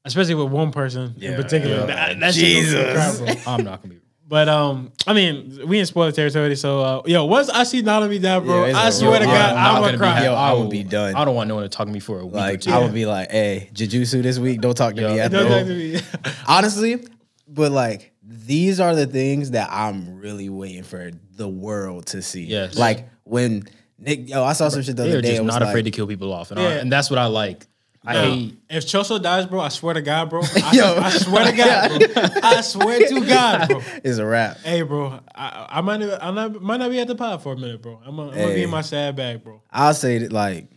especially 0.03 0.35
with 0.35 0.51
one 0.51 0.71
person 0.71 1.15
in 1.19 1.35
particular. 1.35 1.77
yeah. 1.77 1.85
That, 1.85 2.19
that 2.19 2.33
shit 2.35 2.43
Jesus. 2.43 2.93
crap, 2.93 3.17
bro. 3.43 3.53
I'm 3.53 3.63
not 3.63 3.81
gonna 3.81 3.95
be. 3.95 4.01
But 4.27 4.49
um, 4.49 4.91
I 5.05 5.13
mean, 5.13 5.61
we 5.67 5.77
in 5.79 5.85
spoiler 5.85 6.11
territory, 6.11 6.55
so 6.55 6.81
uh, 6.81 7.01
yo, 7.05 7.25
once 7.25 7.47
I 7.47 7.63
see 7.63 7.83
Nanami 7.83 8.19
down, 8.19 8.43
bro, 8.43 8.61
Yeah, 8.63 8.69
it's 8.69 8.77
I 8.77 8.87
a 8.87 8.91
swear 8.91 9.19
to 9.19 9.25
God, 9.25 9.55
I'm 9.55 9.75
I'm 9.75 9.81
gonna 9.83 9.91
be 9.93 9.97
cry. 9.99 10.23
Yo, 10.23 10.33
I 10.33 10.51
will- 10.51 10.61
would 10.61 10.69
be 10.71 10.83
done. 10.83 11.13
I 11.15 11.23
don't 11.25 11.35
want 11.35 11.47
no 11.47 11.53
one 11.55 11.63
to 11.63 11.69
talk 11.69 11.85
to 11.85 11.93
me 11.93 11.99
for 11.99 12.19
a 12.19 12.25
week 12.25 12.33
or 12.33 12.37
Like 12.37 12.61
two. 12.61 12.71
I 12.71 12.79
would 12.79 12.93
be 12.93 13.05
like, 13.05 13.29
"Hey, 13.29 13.69
Jujutsu 13.73 14.23
this 14.23 14.39
week. 14.39 14.61
Don't 14.61 14.75
talk 14.75 14.95
to 14.95 15.07
me 15.09 15.15
Yeah. 15.15 15.25
after." 15.25 15.37
Don't 15.43 15.51
all." 15.51 15.57
talk 15.59 15.67
to 15.67 15.75
me. 15.75 15.99
Honestly, 16.47 17.05
but 17.47 17.71
like 17.71 18.13
these 18.23 18.79
are 18.79 18.95
the 18.95 19.05
things 19.05 19.51
that 19.51 19.69
I'm 19.71 20.17
really 20.17 20.49
waiting 20.49 20.81
for 20.83 21.11
the 21.35 21.47
world 21.47 22.07
to 22.07 22.23
see. 22.23 22.45
Yes. 22.45 22.75
Like 22.79 23.07
when 23.25 23.63
Nick, 23.97 24.27
yo, 24.29 24.43
I 24.43 24.53
saw 24.53 24.69
some 24.69 24.81
shit 24.81 24.95
the 24.95 25.03
They 25.03 25.09
other 25.09 25.19
are 25.19 25.21
day. 25.21 25.29
just 25.29 25.39
it 25.39 25.45
was 25.45 25.53
not 25.53 25.61
like, 25.61 25.69
afraid 25.69 25.85
to 25.85 25.91
kill 25.91 26.07
people 26.07 26.33
off, 26.33 26.51
and, 26.51 26.59
I, 26.59 26.63
Yeah. 26.63 26.69
and 26.81 26.91
that's 26.91 27.09
what 27.09 27.19
I 27.19 27.27
like. 27.27 27.65
I 28.07 28.13
Yo, 28.13 28.31
hate. 28.35 28.57
if 28.69 28.85
Choso 28.85 29.19
dies, 29.19 29.47
bro, 29.47 29.61
I 29.61 29.69
swear 29.69 29.95
to 29.95 30.01
God, 30.01 30.29
bro. 30.29 30.41
I, 30.63 30.71
Yo. 30.73 30.95
I 30.99 31.09
swear 31.09 31.45
to 31.49 31.57
God, 31.57 32.13
bro. 32.13 32.23
I 32.43 32.61
swear 32.61 32.99
to 33.07 33.21
God, 33.25 33.67
bro. 33.69 33.81
It's 34.03 34.19
a 34.19 34.25
wrap. 34.25 34.57
Hey, 34.59 34.83
bro, 34.83 35.19
I, 35.33 35.65
I 35.69 35.81
might 35.81 36.01
not, 36.01 36.21
I 36.21 36.29
not, 36.31 36.61
might 36.61 36.77
not 36.77 36.91
be 36.91 36.99
at 36.99 37.07
the 37.07 37.15
pod 37.15 37.41
for 37.41 37.53
a 37.53 37.57
minute, 37.57 37.81
bro. 37.81 37.99
I'm 38.05 38.15
gonna, 38.17 38.29
I'm 38.31 38.35
be 38.35 38.41
Hey. 38.41 38.63
in 38.63 38.69
my 38.69 38.81
sad 38.81 39.15
bag, 39.15 39.43
bro. 39.43 39.61
I'll 39.71 39.93
say 39.95 40.19
that 40.19 40.31
like 40.31 40.67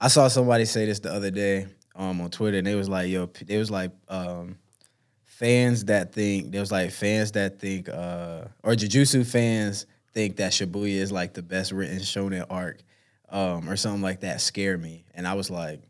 I 0.00 0.08
saw 0.08 0.28
somebody 0.28 0.64
say 0.66 0.84
this 0.86 0.98
the 1.00 1.12
other 1.12 1.30
day 1.30 1.66
um 1.96 2.20
on 2.20 2.30
Twitter 2.30 2.58
and 2.58 2.66
they 2.66 2.74
was 2.74 2.88
like, 2.90 3.08
yo, 3.08 3.26
p- 3.28 3.44
they 3.46 3.56
was 3.56 3.70
like 3.70 3.92
um 4.08 4.56
fans 5.24 5.86
that 5.86 6.12
think 6.12 6.52
there 6.52 6.60
was 6.60 6.70
like 6.72 6.90
fans 6.90 7.32
that 7.32 7.58
think 7.58 7.88
uh 7.88 8.44
or 8.62 8.72
Jujutsu 8.72 9.24
fans 9.26 9.86
think 10.12 10.36
that 10.36 10.52
Shibuya 10.52 10.96
is 10.96 11.12
like 11.12 11.34
the 11.34 11.42
best 11.42 11.72
written 11.72 11.98
shonen 11.98 12.44
arc 12.50 12.78
um 13.28 13.68
or 13.68 13.76
something 13.76 14.02
like 14.02 14.20
that 14.20 14.40
scare 14.40 14.76
me. 14.76 15.04
And 15.14 15.26
I 15.26 15.34
was 15.34 15.50
like, 15.50 15.82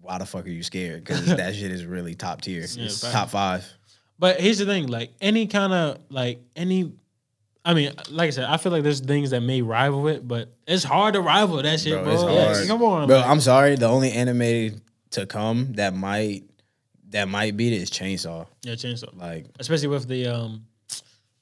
why 0.00 0.18
the 0.18 0.26
fuck 0.26 0.46
are 0.46 0.50
you 0.50 0.62
scared? 0.62 1.04
Because 1.04 1.26
that 1.36 1.54
shit 1.54 1.70
is 1.72 1.84
really 1.84 2.14
top 2.14 2.40
tier. 2.42 2.62
It's 2.62 3.00
top 3.00 3.30
five. 3.30 3.66
But 4.18 4.40
here's 4.40 4.58
the 4.58 4.64
thing, 4.66 4.86
like 4.86 5.12
any 5.20 5.46
kind 5.46 5.72
of 5.72 5.98
like 6.08 6.40
any. 6.54 6.92
I 7.64 7.74
mean, 7.74 7.92
like 8.10 8.28
I 8.28 8.30
said, 8.30 8.44
I 8.44 8.58
feel 8.58 8.70
like 8.70 8.84
there's 8.84 9.00
things 9.00 9.30
that 9.30 9.40
may 9.40 9.60
rival 9.60 10.06
it, 10.06 10.26
but 10.26 10.54
it's 10.68 10.84
hard 10.84 11.14
to 11.14 11.20
rival 11.20 11.60
that 11.60 11.80
shit, 11.80 12.00
bro. 12.00 12.16
Bro, 12.16 12.44
hard. 12.44 12.66
come 12.68 12.82
on, 12.84 13.08
Bro, 13.08 13.16
like- 13.16 13.26
I'm 13.26 13.40
sorry. 13.40 13.74
The 13.74 13.88
only 13.88 14.12
anime 14.12 14.80
to 15.10 15.26
come 15.26 15.72
that 15.72 15.92
might 15.92 16.44
that 17.10 17.28
might 17.28 17.56
beat 17.56 17.72
it 17.72 17.82
is 17.82 17.90
Chainsaw. 17.90 18.46
yeah, 18.62 18.74
chainsaw. 18.74 19.16
Like 19.18 19.46
especially 19.58 19.88
with 19.88 20.06
the 20.06 20.26
um 20.28 20.64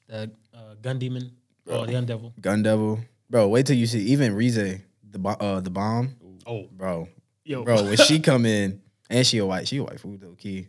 the 0.07 0.31
uh, 0.53 0.73
gun 0.81 0.97
demon 0.99 1.31
or 1.67 1.85
the 1.85 1.91
gun 1.93 2.05
devil. 2.05 2.33
Gun 2.41 2.63
Devil, 2.63 2.99
bro. 3.29 3.47
Wait 3.47 3.65
till 3.65 3.75
you 3.75 3.87
see 3.87 3.99
even 4.01 4.33
Reze, 4.35 4.81
the 5.11 5.29
uh, 5.29 5.59
the 5.59 5.69
bomb, 5.69 6.15
Oh, 6.47 6.67
bro, 6.71 7.07
yo, 7.43 7.63
bro. 7.63 7.83
When 7.83 7.97
she 7.97 8.19
come 8.19 8.45
in, 8.45 8.81
and 9.09 9.25
she 9.25 9.37
a 9.39 9.45
white, 9.45 9.67
she 9.67 9.77
a 9.77 9.83
white 9.83 9.99
food 9.99 10.21
though. 10.21 10.35
Key, 10.37 10.67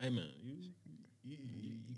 hey 0.00 0.10
man, 0.10 0.24
you, 0.42 0.54
you, 1.24 1.36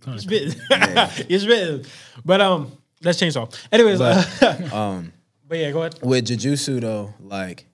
you, 0.06 0.12
you 0.12 0.18
spitting, 0.18 0.60
you 1.28 1.38
spitting. 1.38 1.84
But 2.24 2.40
um, 2.40 2.72
let's 3.02 3.20
chainsaw. 3.20 3.54
Anyways, 3.70 3.98
But- 3.98 4.36
but, 4.40 4.72
um, 4.72 5.12
but 5.46 5.58
yeah, 5.58 5.70
go 5.72 5.80
ahead. 5.82 5.98
with 6.02 6.26
Jujutsu 6.26 6.80
though, 6.80 7.12
like 7.20 7.66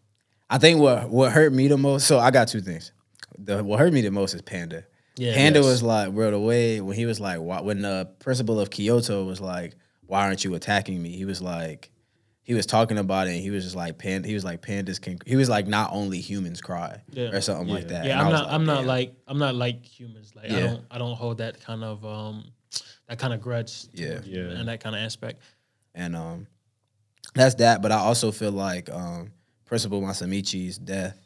I 0.51 0.59
think 0.59 0.81
what 0.81 1.09
what 1.11 1.33
hurt 1.33 1.53
me 1.53 1.69
the 1.69 1.77
most. 1.79 2.07
So 2.07 2.19
I 2.19 2.31
got 2.31 2.49
two 2.49 2.61
things. 2.61 2.93
The 3.39 3.63
what 3.65 3.79
hurt 3.81 3.93
me 3.93 4.01
the 4.01 4.11
most 4.11 4.35
is 4.35 4.43
Panda. 4.43 4.85
Yeah, 5.17 5.35
Panda 5.35 5.61
yes. 5.61 5.67
was 5.69 5.83
like, 5.85 6.13
bro, 6.13 6.33
the 6.33 6.41
way 6.41 6.81
when 6.81 6.97
he 6.97 7.07
was 7.07 7.21
like, 7.21 7.39
when 7.41 7.83
the 7.83 8.09
principal 8.19 8.59
of 8.59 8.71
Kyoto 8.71 9.25
was 9.25 9.41
like, 9.41 9.77
why 10.07 10.25
aren't 10.25 10.45
you 10.45 10.55
attacking 10.55 11.03
me? 11.03 11.11
He 11.17 11.25
was 11.25 11.41
like, 11.43 11.91
he 12.43 12.53
was 12.55 12.67
talking 12.67 12.99
about 12.99 13.27
it 13.27 13.31
and 13.33 13.41
he 13.41 13.49
was 13.51 13.65
just 13.65 13.75
like 13.75 13.97
panda 13.97 14.29
he 14.29 14.35
was 14.35 14.45
like 14.45 14.61
pandas 14.61 15.01
can 15.01 15.19
he 15.25 15.35
was 15.35 15.49
like 15.49 15.67
not 15.67 15.89
only 15.95 16.21
humans 16.21 16.61
cry 16.61 17.01
Yeah. 17.11 17.29
or 17.31 17.41
something 17.41 17.69
like 17.69 17.89
that. 17.89 18.05
Yeah, 18.05 18.13
And 18.13 18.21
I 18.21 18.25
I'm 18.27 18.31
was 18.33 18.41
not. 18.43 18.51
I'm 18.53 18.67
not 18.67 18.77
damn. 18.81 18.87
like. 18.87 19.15
I'm 19.27 19.39
not 19.39 19.55
like 19.55 19.85
humans. 19.85 20.33
Like 20.37 20.51
I 20.51 20.61
don't. 20.61 20.85
I 20.91 20.99
don't 20.99 21.15
hold 21.17 21.39
that 21.39 21.59
kind 21.61 21.83
of 21.83 22.05
um, 22.05 22.45
that 23.09 23.19
kind 23.19 23.33
of 23.33 23.41
grudge. 23.41 23.85
Yeah. 23.95 24.21
Yeah. 24.25 24.43
And 24.51 24.69
that 24.69 24.81
kind 24.81 24.95
of 24.95 25.01
aspect. 25.03 25.41
and 25.95 26.15
um 26.15 26.47
that's 27.35 27.55
that. 27.57 27.81
But 27.83 27.93
I 27.93 27.97
also 27.97 28.31
feel 28.31 28.53
like 28.53 28.91
um 28.91 29.33
Principal 29.65 30.03
Masamichi's 30.03 30.77
death 30.79 31.17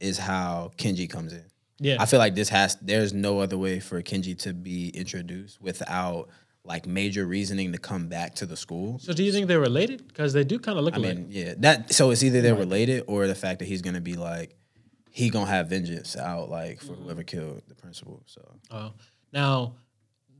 is 0.00 0.18
how 0.18 0.72
Kinji 0.76 1.08
comes 1.08 1.32
in. 1.32 1.44
Yeah. 1.78 1.96
I 2.00 2.06
feel 2.06 2.18
like 2.18 2.34
this 2.34 2.48
has 2.48 2.76
there's 2.82 3.12
no 3.12 3.38
other 3.38 3.56
way 3.56 3.78
for 3.78 4.02
Kinji 4.02 4.36
to 4.40 4.52
be 4.52 4.88
introduced 4.88 5.60
without 5.62 6.28
like 6.64 6.86
major 6.86 7.26
reasoning 7.26 7.72
to 7.72 7.78
come 7.78 8.08
back 8.08 8.34
to 8.36 8.46
the 8.46 8.56
school. 8.56 8.98
so 8.98 9.12
do 9.12 9.22
you 9.24 9.32
think 9.32 9.48
they're 9.48 9.60
related? 9.60 10.06
Because 10.06 10.32
they 10.32 10.44
do 10.44 10.58
kind 10.58 10.78
of 10.78 10.84
look 10.84 10.94
I 10.94 10.98
alike. 10.98 11.16
mean, 11.16 11.26
yeah, 11.30 11.54
that 11.58 11.92
so 11.94 12.10
it's 12.10 12.22
either 12.22 12.40
they're 12.42 12.54
related 12.54 13.04
or 13.06 13.26
the 13.26 13.34
fact 13.34 13.58
that 13.60 13.64
he's 13.66 13.82
gonna 13.82 14.00
be 14.00 14.14
like 14.14 14.54
he 15.10 15.30
gonna 15.30 15.46
have 15.50 15.68
vengeance 15.68 16.16
out 16.16 16.50
like 16.50 16.80
for 16.80 16.92
whoever 16.92 17.22
killed 17.22 17.62
the 17.68 17.74
principal. 17.74 18.22
So 18.26 18.42
Uh, 18.70 18.90
now, 19.32 19.74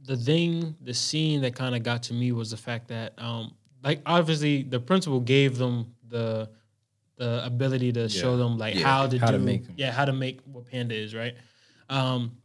the 0.05 0.16
thing, 0.16 0.77
the 0.81 0.95
scene 0.95 1.41
that 1.43 1.55
kind 1.55 1.75
of 1.75 1.83
got 1.83 2.03
to 2.05 2.14
me 2.14 2.33
was 2.33 2.51
the 2.51 2.57
fact 2.57 2.89
that, 2.89 3.14
um, 3.18 3.55
like, 3.83 4.01
obviously, 4.07 4.62
the 4.62 4.81
principal 4.81 5.21
gave 5.21 5.57
them 5.59 5.95
the 6.09 6.51
the 7.16 7.45
ability 7.45 7.93
to 7.93 8.09
show 8.09 8.37
them 8.39 8.57
like 8.57 8.75
Yeah. 8.75 8.83
how 8.87 9.07
to 9.07 9.18
How 9.18 9.27
do, 9.31 9.39
to 9.39 9.43
make 9.45 9.68
'em. 9.68 9.75
yeah, 9.77 9.91
how 9.93 10.07
to 10.07 10.12
make 10.12 10.41
what 10.45 10.64
panda 10.66 10.95
is, 10.95 11.14
right? 11.14 11.35
Um, 11.91 12.37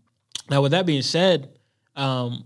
now, 0.49 0.61
with 0.61 0.71
that 0.71 0.85
being 0.85 1.01
said, 1.01 1.57
um, 1.95 2.43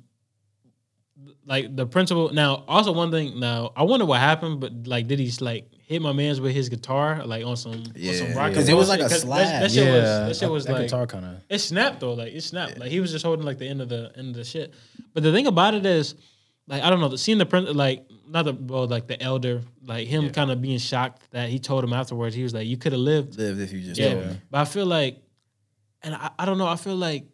like 1.46 1.76
the 1.76 1.86
principal. 1.86 2.32
Now, 2.34 2.64
also 2.68 2.92
one 2.92 3.12
thing. 3.12 3.40
Now, 3.40 3.72
I 3.76 3.84
wonder 3.84 4.06
what 4.06 4.20
happened, 4.20 4.60
but 4.60 4.88
like, 4.88 5.08
did 5.08 5.20
he 5.20 5.32
like 5.44 5.66
hit 5.88 6.02
my 6.02 6.12
man's 6.14 6.40
with 6.40 6.54
his 6.54 6.70
guitar, 6.70 7.26
like 7.26 7.44
on 7.46 7.56
some, 7.58 7.72
on 7.74 7.84
some 7.84 7.94
Yeah. 7.96 8.38
rock? 8.38 8.54
'Cause 8.54 8.70
it 8.70 8.76
was 8.76 8.90
like 8.90 9.00
a 9.00 9.08
That, 9.10 9.26
that 9.28 9.72
shit 9.72 9.86
yeah, 9.86 9.92
was, 9.94 10.04
that 10.04 10.36
shit 10.46 10.52
was 10.52 10.66
that 10.66 10.74
like 10.74 10.82
guitar 10.84 11.08
kind 11.08 11.26
of. 11.26 11.32
it 11.50 11.60
snapped 11.60 12.00
though, 12.02 12.14
like 12.14 12.34
it 12.34 12.42
snapped. 12.44 12.78
Like 12.78 12.92
he 12.92 13.00
was 13.00 13.12
just 13.12 13.26
holding 13.26 13.46
like 13.46 13.58
the 13.58 13.68
end 13.68 13.82
of 13.82 13.90
the 13.90 14.12
end 14.16 14.30
of 14.30 14.36
the 14.36 14.44
shit. 14.44 14.74
But 15.14 15.24
the 15.24 15.32
thing 15.32 15.48
about 15.48 15.74
it 15.74 15.86
is, 15.86 16.16
like 16.68 16.84
I 16.84 16.90
don't 16.92 17.00
know, 17.00 17.16
seeing 17.16 17.40
the 17.40 17.46
print, 17.48 17.76
like 17.76 18.06
not 18.28 18.46
the 18.46 18.54
well, 18.54 18.86
like 18.88 19.08
the 19.08 19.20
elder, 19.22 19.64
like 19.84 20.08
him 20.08 20.30
kind 20.30 20.52
of 20.52 20.62
being 20.62 20.78
shocked 20.78 21.24
that 21.32 21.50
he 21.50 21.58
told 21.58 21.84
him 21.84 21.94
afterwards. 21.94 22.36
He 22.36 22.44
was 22.44 22.54
like, 22.54 22.68
"You 22.68 22.78
could 22.78 22.92
have 22.92 23.02
lived." 23.02 23.38
lived 23.40 23.60
if 23.60 23.74
you 23.74 23.82
just 23.82 24.00
Yeah. 24.00 24.14
told. 24.14 24.38
But 24.52 24.60
I 24.62 24.66
feel 24.66 24.86
like, 24.86 25.18
and 26.04 26.14
I, 26.14 26.30
I 26.38 26.46
don't 26.46 26.60
know. 26.60 26.68
I 26.68 26.76
feel 26.76 26.96
like, 26.96 27.26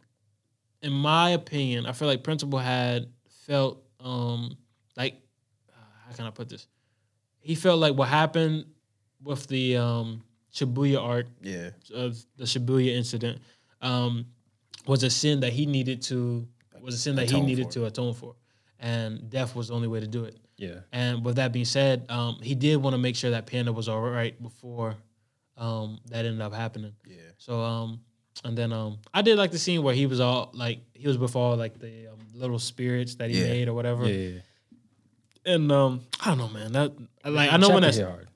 in 0.81 0.93
my 0.93 1.31
opinion, 1.31 1.85
I 1.85 1.91
feel 1.91 2.07
like 2.07 2.23
Principal 2.23 2.59
had 2.59 3.07
felt 3.45 3.81
um 3.99 4.57
like 4.97 5.15
uh, 5.69 5.81
how 6.07 6.15
can 6.15 6.25
I 6.25 6.31
put 6.31 6.49
this? 6.49 6.67
He 7.39 7.55
felt 7.55 7.79
like 7.79 7.95
what 7.95 8.07
happened 8.09 8.65
with 9.23 9.47
the 9.47 9.77
um 9.77 10.23
Shibuya 10.53 11.01
art 11.01 11.27
Yeah. 11.41 11.71
of 11.93 12.17
the 12.37 12.45
Shibuya 12.45 12.95
incident 12.95 13.39
um, 13.81 14.25
was 14.87 15.03
a 15.03 15.09
sin 15.09 15.41
that 15.41 15.51
he 15.53 15.65
needed 15.65 16.01
to 16.03 16.47
was 16.81 16.95
a 16.95 16.97
sin 16.97 17.15
that 17.15 17.29
he 17.29 17.41
needed 17.41 17.65
for. 17.67 17.71
to 17.73 17.85
atone 17.85 18.13
for, 18.13 18.35
and 18.79 19.29
death 19.29 19.55
was 19.55 19.67
the 19.67 19.73
only 19.75 19.87
way 19.87 19.99
to 19.99 20.07
do 20.07 20.23
it. 20.25 20.37
Yeah. 20.57 20.79
And 20.93 21.25
with 21.25 21.35
that 21.35 21.51
being 21.51 21.65
said, 21.65 22.05
um, 22.09 22.37
he 22.41 22.55
did 22.55 22.77
want 22.77 22.93
to 22.93 22.97
make 22.97 23.15
sure 23.17 23.31
that 23.31 23.47
Panda 23.47 23.73
was 23.73 23.89
all 23.89 23.99
right 24.01 24.41
before 24.41 24.95
um, 25.57 25.99
that 26.09 26.25
ended 26.25 26.39
up 26.41 26.53
happening. 26.53 26.93
Yeah. 27.05 27.17
So 27.37 27.59
um, 27.61 27.99
and 28.43 28.57
then 28.57 28.73
um, 28.73 28.97
I 29.13 29.21
did 29.21 29.37
like 29.37 29.51
the 29.51 29.57
scene 29.59 29.81
where 29.83 29.93
he 29.95 30.05
was 30.05 30.19
all 30.19 30.49
like 30.53 30.79
he 30.93 31.07
was 31.07 31.17
all 31.35 31.55
like 31.55 31.79
the 31.79 32.07
um, 32.07 32.17
little 32.33 32.59
spirits 32.59 33.15
that 33.15 33.29
he 33.29 33.39
Yeah. 33.41 33.47
made 33.47 33.67
or 33.67 33.73
whatever. 33.73 34.07
Yeah. 34.07 34.39
And 35.45 35.71
um, 35.71 36.01
I 36.23 36.29
don't 36.29 36.37
know, 36.39 36.47
man. 36.49 36.71
That 36.73 36.91
like 37.23 37.51
I 37.51 37.57
know 37.57 37.69
when 37.69 37.83
that's 37.83 37.99
hard. 37.99 38.27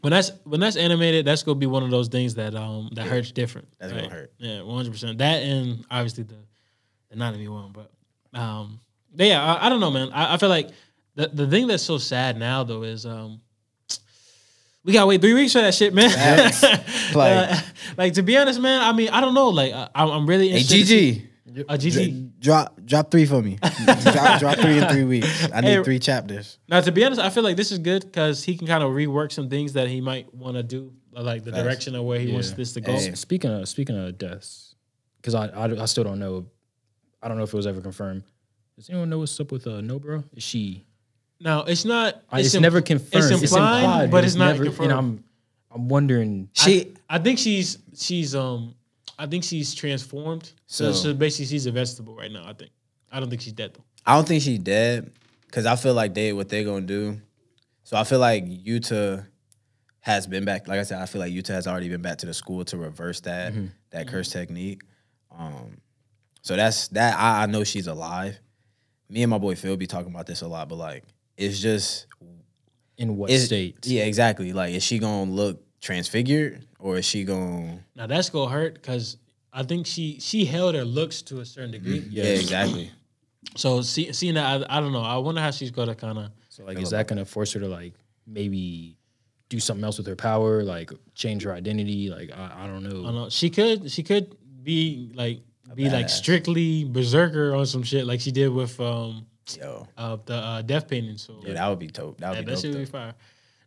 when 0.00 0.10
that's 0.12 0.32
when 0.44 0.60
that's 0.60 0.76
animated, 0.76 1.24
that's 1.26 1.42
gonna 1.42 1.58
be 1.58 1.66
one 1.66 1.82
of 1.82 1.90
those 1.90 2.08
things 2.08 2.34
that 2.36 2.54
um 2.54 2.90
that 2.94 3.06
hurts 3.06 3.30
different. 3.32 3.68
That's 3.78 3.92
gonna 3.92 4.08
hurt. 4.08 4.32
Yeah, 4.38 4.62
one 4.62 4.76
hundred 4.76 4.92
percent. 4.92 5.18
That 5.18 5.42
and 5.42 5.84
obviously 5.90 6.24
the 6.24 6.36
the 7.10 7.16
not 7.16 7.36
me 7.36 7.48
one, 7.48 7.72
but 7.72 7.90
um, 8.38 8.80
but 9.14 9.26
yeah, 9.26 9.44
I, 9.44 9.66
I 9.66 9.68
don't 9.68 9.80
know, 9.80 9.90
man. 9.90 10.10
I, 10.12 10.34
I 10.34 10.36
feel 10.38 10.48
like 10.48 10.70
the 11.16 11.28
the 11.28 11.46
thing 11.46 11.66
that's 11.66 11.82
so 11.82 11.98
sad 11.98 12.38
now 12.38 12.64
though 12.64 12.82
is 12.82 13.04
um. 13.06 13.40
We 14.84 14.92
gotta 14.92 15.06
wait 15.06 15.20
three 15.20 15.34
weeks 15.34 15.52
for 15.52 15.60
that 15.62 15.74
shit, 15.74 15.94
man. 15.94 16.10
Facts. 16.10 16.62
Like- 17.14 17.50
Uh, 17.50 17.60
like 17.96 18.12
to 18.14 18.22
be 18.22 18.36
honest, 18.36 18.60
man. 18.60 18.80
I 18.82 18.92
mean, 18.92 19.08
I 19.10 19.20
don't 19.20 19.34
know. 19.34 19.48
Like, 19.48 19.72
I, 19.72 19.88
I'm 19.94 20.26
really 20.26 20.48
Hey 20.50 20.58
interested. 20.58 20.78
to 20.80 20.86
see- 20.86 21.12
GG. 21.20 21.64
Uh, 21.68 21.74
GG. 21.76 22.40
Drop 22.40 22.84
drop 22.84 23.10
three 23.10 23.24
for 23.26 23.40
me. 23.40 23.58
drop, 23.84 24.40
drop 24.40 24.58
three 24.58 24.78
in 24.78 24.88
three 24.88 25.04
weeks. 25.04 25.48
I 25.54 25.60
need 25.60 25.68
Hey, 25.68 25.82
three 25.84 25.98
chapters. 26.00 26.58
Now, 26.68 26.80
to 26.80 26.90
be 26.90 27.04
honest, 27.04 27.20
I 27.20 27.30
feel 27.30 27.44
like 27.44 27.56
this 27.56 27.70
is 27.70 27.78
good 27.78 28.02
because 28.02 28.42
he 28.42 28.56
can 28.56 28.66
kind 28.66 28.82
of 28.82 28.90
rework 28.90 29.30
some 29.30 29.48
things 29.48 29.74
that 29.74 29.86
he 29.88 30.00
might 30.00 30.34
want 30.34 30.56
to 30.56 30.62
do, 30.64 30.92
like 31.12 31.44
the 31.44 31.52
Facts. 31.52 31.62
direction 31.62 31.94
of 31.94 32.04
where 32.04 32.18
he 32.18 32.32
wants 32.32 32.50
this 32.52 32.72
to 32.72 32.80
go. 32.80 32.92
Hey. 32.92 33.14
Speaking 33.14 33.52
of 33.52 33.68
speaking 33.68 33.96
of 33.96 34.18
deaths, 34.18 34.74
because 35.22 35.34
I, 35.36 35.46
I 35.46 35.82
I 35.82 35.84
still 35.86 36.02
don't 36.04 36.18
know. 36.18 36.46
I 37.22 37.28
don't 37.28 37.36
know 37.38 37.44
if 37.44 37.54
it 37.54 37.56
was 37.56 37.66
ever 37.68 37.80
confirmed. 37.80 38.24
Does 38.76 38.90
anyone 38.90 39.08
know 39.08 39.20
what's 39.20 39.38
up 39.38 39.52
with 39.52 39.66
uh, 39.68 39.80
Nobara? 39.80 40.24
Is 40.34 40.42
she? 40.42 40.84
Now, 41.44 41.62
it's 41.64 41.84
not. 41.84 42.22
I- 42.32 42.40
It's, 42.40 42.54
im- 42.54 42.62
never 42.62 42.80
confirmed. 42.80 43.30
It's 43.30 43.42
implied, 43.52 44.10
but 44.10 44.24
it's, 44.24 44.34
not 44.34 44.56
confirmed. 44.56 44.90
And 44.90 44.98
I'm 44.98 45.24
I'm 45.70 45.88
wondering. 45.88 46.48
She 46.54 46.94
I 47.08 47.18
think 47.18 47.38
she's 47.38 47.78
she's 47.96 48.34
um 48.34 48.74
I 49.18 49.26
think 49.26 49.44
she's 49.44 49.74
transformed. 49.74 50.50
So, 50.66 50.90
So- 50.90 51.10
so 51.10 51.14
basically, 51.14 51.46
she's 51.46 51.66
a 51.66 51.70
vegetable 51.72 52.16
right 52.16 52.32
now. 52.32 52.44
I 52.48 52.54
think. 52.54 52.70
I 53.12 53.20
don't 53.20 53.28
think 53.28 53.42
she's 53.42 53.52
dead 53.52 53.74
though. 53.74 53.84
I 54.06 54.16
don't 54.16 54.26
think 54.26 54.42
she's 54.42 54.58
dead 54.58 55.12
because 55.46 55.66
I 55.66 55.76
feel 55.76 55.94
like 55.94 56.14
they 56.14 56.32
what 56.32 56.48
they're 56.48 56.64
gonna 56.64 56.80
do. 56.86 57.20
So 57.84 57.96
I 57.96 58.04
feel 58.04 58.18
like 58.18 58.44
Yuta 58.46 59.26
has 60.00 60.26
been 60.26 60.44
back. 60.44 60.66
Like 60.66 60.80
I 60.80 60.82
said, 60.82 61.00
I 61.00 61.06
feel 61.06 61.20
like 61.20 61.32
Yuta 61.32 61.48
has 61.48 61.66
already 61.66 61.88
been 61.90 62.02
back 62.02 62.18
to 62.18 62.26
the 62.26 62.34
school 62.34 62.64
to 62.66 62.76
reverse 62.78 63.20
that 63.20 63.52
that 63.90 64.08
curse 64.08 64.30
technique. 64.30 64.80
Um, 65.30 65.76
so 66.42 66.56
that's 66.56 66.88
that. 66.88 67.18
I, 67.18 67.42
I 67.42 67.46
know 67.46 67.64
she's 67.64 67.86
alive. 67.86 68.38
Me 69.10 69.22
and 69.22 69.30
my 69.30 69.38
boy 69.38 69.54
Phil 69.54 69.76
be 69.76 69.86
talking 69.86 70.10
about 70.12 70.26
this 70.26 70.40
a 70.42 70.48
lot, 70.48 70.68
but 70.68 70.76
like 70.76 71.04
it's 71.36 71.60
just 71.60 72.06
in 72.96 73.16
what 73.16 73.30
is, 73.30 73.46
state? 73.46 73.78
Yeah, 73.84 74.04
exactly. 74.04 74.52
Like 74.52 74.74
is 74.74 74.82
she 74.82 74.98
gonna 74.98 75.30
look 75.30 75.62
transfigured 75.80 76.66
or 76.78 76.98
is 76.98 77.04
she 77.04 77.24
gonna? 77.24 77.80
Now 77.94 78.06
that's 78.06 78.30
gonna 78.30 78.50
hurt 78.50 78.74
because 78.74 79.16
I 79.52 79.62
think 79.62 79.86
she 79.86 80.18
she 80.20 80.44
held 80.44 80.74
her 80.74 80.84
looks 80.84 81.22
to 81.22 81.40
a 81.40 81.44
certain 81.44 81.72
degree. 81.72 82.04
Yeah, 82.10 82.24
exactly. 82.24 82.90
So 83.56 83.82
see, 83.82 84.12
seeing 84.12 84.34
that, 84.34 84.68
I, 84.68 84.78
I 84.78 84.80
don't 84.80 84.92
know. 84.92 85.02
I 85.02 85.16
wonder 85.18 85.40
how 85.40 85.50
she's 85.50 85.70
gonna 85.70 85.94
kind 85.94 86.18
of. 86.18 86.30
So 86.48 86.64
like, 86.64 86.78
is 86.78 86.90
that 86.90 87.08
gonna 87.08 87.24
force 87.24 87.52
her 87.52 87.60
to 87.60 87.68
like 87.68 87.94
maybe 88.26 88.96
do 89.48 89.60
something 89.60 89.84
else 89.84 89.98
with 89.98 90.06
her 90.06 90.16
power, 90.16 90.62
like 90.62 90.90
change 91.14 91.44
her 91.44 91.52
identity? 91.52 92.10
Like 92.10 92.30
I, 92.32 92.64
I 92.64 92.66
don't 92.66 92.82
know. 92.82 93.00
I 93.02 93.04
don't 93.06 93.14
know. 93.14 93.28
She 93.28 93.50
could 93.50 93.90
she 93.90 94.02
could 94.02 94.36
be 94.62 95.12
like 95.14 95.40
be 95.74 95.88
like 95.90 96.08
strictly 96.08 96.84
berserker 96.84 97.54
on 97.54 97.66
some 97.66 97.82
shit 97.82 98.06
like 98.06 98.20
she 98.20 98.30
did 98.30 98.48
with 98.48 98.78
um 98.80 99.26
Yo, 99.58 99.86
uh, 99.96 100.16
the 100.24 100.34
uh, 100.34 100.62
death 100.62 100.88
painting. 100.88 101.16
So 101.18 101.40
yeah, 101.44 101.54
that 101.54 101.68
would 101.68 101.78
be 101.78 101.86
dope. 101.88 102.18
That 102.20 102.30
would 102.30 102.34
Yeah, 102.36 102.40
be 102.42 102.46
that 102.46 102.52
dope. 102.54 102.60
should 102.62 102.78
be 102.78 102.84
fire. 102.86 103.14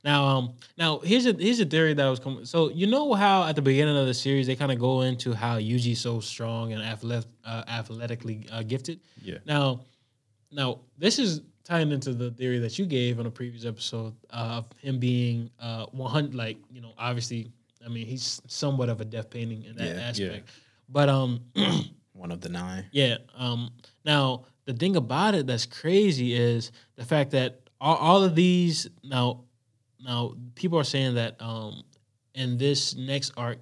Now, 0.03 0.25
um, 0.25 0.53
now 0.77 0.99
here's 0.99 1.25
a 1.25 1.33
here's 1.33 1.59
a 1.59 1.65
theory 1.65 1.93
that 1.93 2.07
was 2.07 2.19
coming. 2.19 2.45
So 2.45 2.69
you 2.69 2.87
know 2.87 3.13
how 3.13 3.43
at 3.43 3.55
the 3.55 3.61
beginning 3.61 3.97
of 3.97 4.07
the 4.07 4.13
series 4.13 4.47
they 4.47 4.55
kind 4.55 4.71
of 4.71 4.79
go 4.79 5.01
into 5.01 5.33
how 5.33 5.57
Yuji's 5.59 5.99
so 5.99 6.19
strong 6.19 6.71
and 6.73 6.81
athletic, 6.81 7.29
uh, 7.45 7.63
athletically 7.67 8.47
uh, 8.51 8.63
gifted. 8.63 8.99
Yeah. 9.21 9.39
Now, 9.45 9.81
now 10.51 10.79
this 10.97 11.19
is 11.19 11.41
tying 11.65 11.91
into 11.91 12.13
the 12.13 12.31
theory 12.31 12.59
that 12.59 12.79
you 12.79 12.85
gave 12.85 13.19
on 13.19 13.25
a 13.25 13.31
previous 13.31 13.65
episode 13.65 14.15
uh, 14.29 14.61
of 14.63 14.65
him 14.79 14.97
being 14.99 15.49
uh 15.59 15.85
100. 15.87 16.33
Like 16.35 16.57
you 16.71 16.79
know, 16.81 16.93
obviously, 16.97 17.51
I 17.85 17.89
mean 17.89 18.07
he's 18.07 18.41
somewhat 18.47 18.87
of 18.89 19.01
a 19.01 19.05
death 19.05 19.29
painting 19.29 19.63
in 19.63 19.75
that 19.75 19.87
Yeah, 19.87 19.93
yeah. 19.95 20.01
aspect. 20.31 20.49
But 20.89 21.09
um, 21.09 21.41
One 22.13 22.31
of 22.31 22.39
the 22.41 22.49
nine. 22.49 22.85
yeah. 22.91 23.17
Um, 23.37 23.71
now 24.05 24.45
the 24.67 24.73
thing 24.73 24.95
about 24.95 25.33
it 25.33 25.47
that's 25.47 25.65
crazy 25.65 26.33
is 26.35 26.71
the 26.95 27.05
fact 27.05 27.31
that 27.31 27.61
all, 27.81 27.95
all 27.95 28.23
of 28.23 28.35
these 28.35 28.87
now, 29.03 29.45
now 29.99 30.35
people 30.55 30.77
are 30.77 30.83
saying 30.83 31.15
that 31.15 31.41
um, 31.41 31.83
in 32.35 32.57
this 32.57 32.95
next 32.95 33.31
arc, 33.37 33.57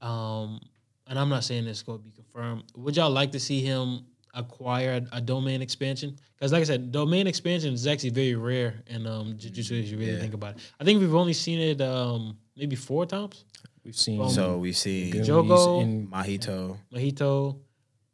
um, 0.00 0.60
and 1.06 1.18
I'm 1.18 1.28
not 1.28 1.42
saying 1.44 1.64
this 1.64 1.78
is 1.78 1.82
going 1.82 1.98
to 1.98 2.04
be 2.04 2.10
confirmed. 2.12 2.64
Would 2.76 2.96
y'all 2.96 3.10
like 3.10 3.32
to 3.32 3.40
see 3.40 3.60
him 3.60 4.04
acquire 4.34 5.04
a, 5.12 5.16
a 5.16 5.20
domain 5.20 5.60
expansion? 5.62 6.16
Because 6.36 6.52
like 6.52 6.60
I 6.60 6.64
said, 6.64 6.92
domain 6.92 7.26
expansion 7.26 7.74
is 7.74 7.86
actually 7.86 8.10
very 8.10 8.34
rare 8.34 8.74
in 8.86 9.06
um, 9.06 9.34
Jujutsu. 9.34 9.82
If 9.82 9.88
you 9.90 9.98
really 9.98 10.12
Yeah. 10.12 10.20
think 10.20 10.34
about 10.34 10.56
it, 10.56 10.62
I 10.78 10.84
think 10.84 11.00
we've 11.00 11.14
only 11.14 11.32
seen 11.32 11.58
it 11.58 11.80
um, 11.80 12.36
maybe 12.56 12.76
four 12.76 13.06
times. 13.06 13.44
We've 13.84 13.96
seen 13.96 14.28
So 14.30 14.58
we 14.58 14.72
see 14.72 15.10
Goonies 15.10 15.28
Jogo- 15.28 15.82
in 15.82 16.06
Mahito, 16.06 16.76
Mahito, 16.92 17.56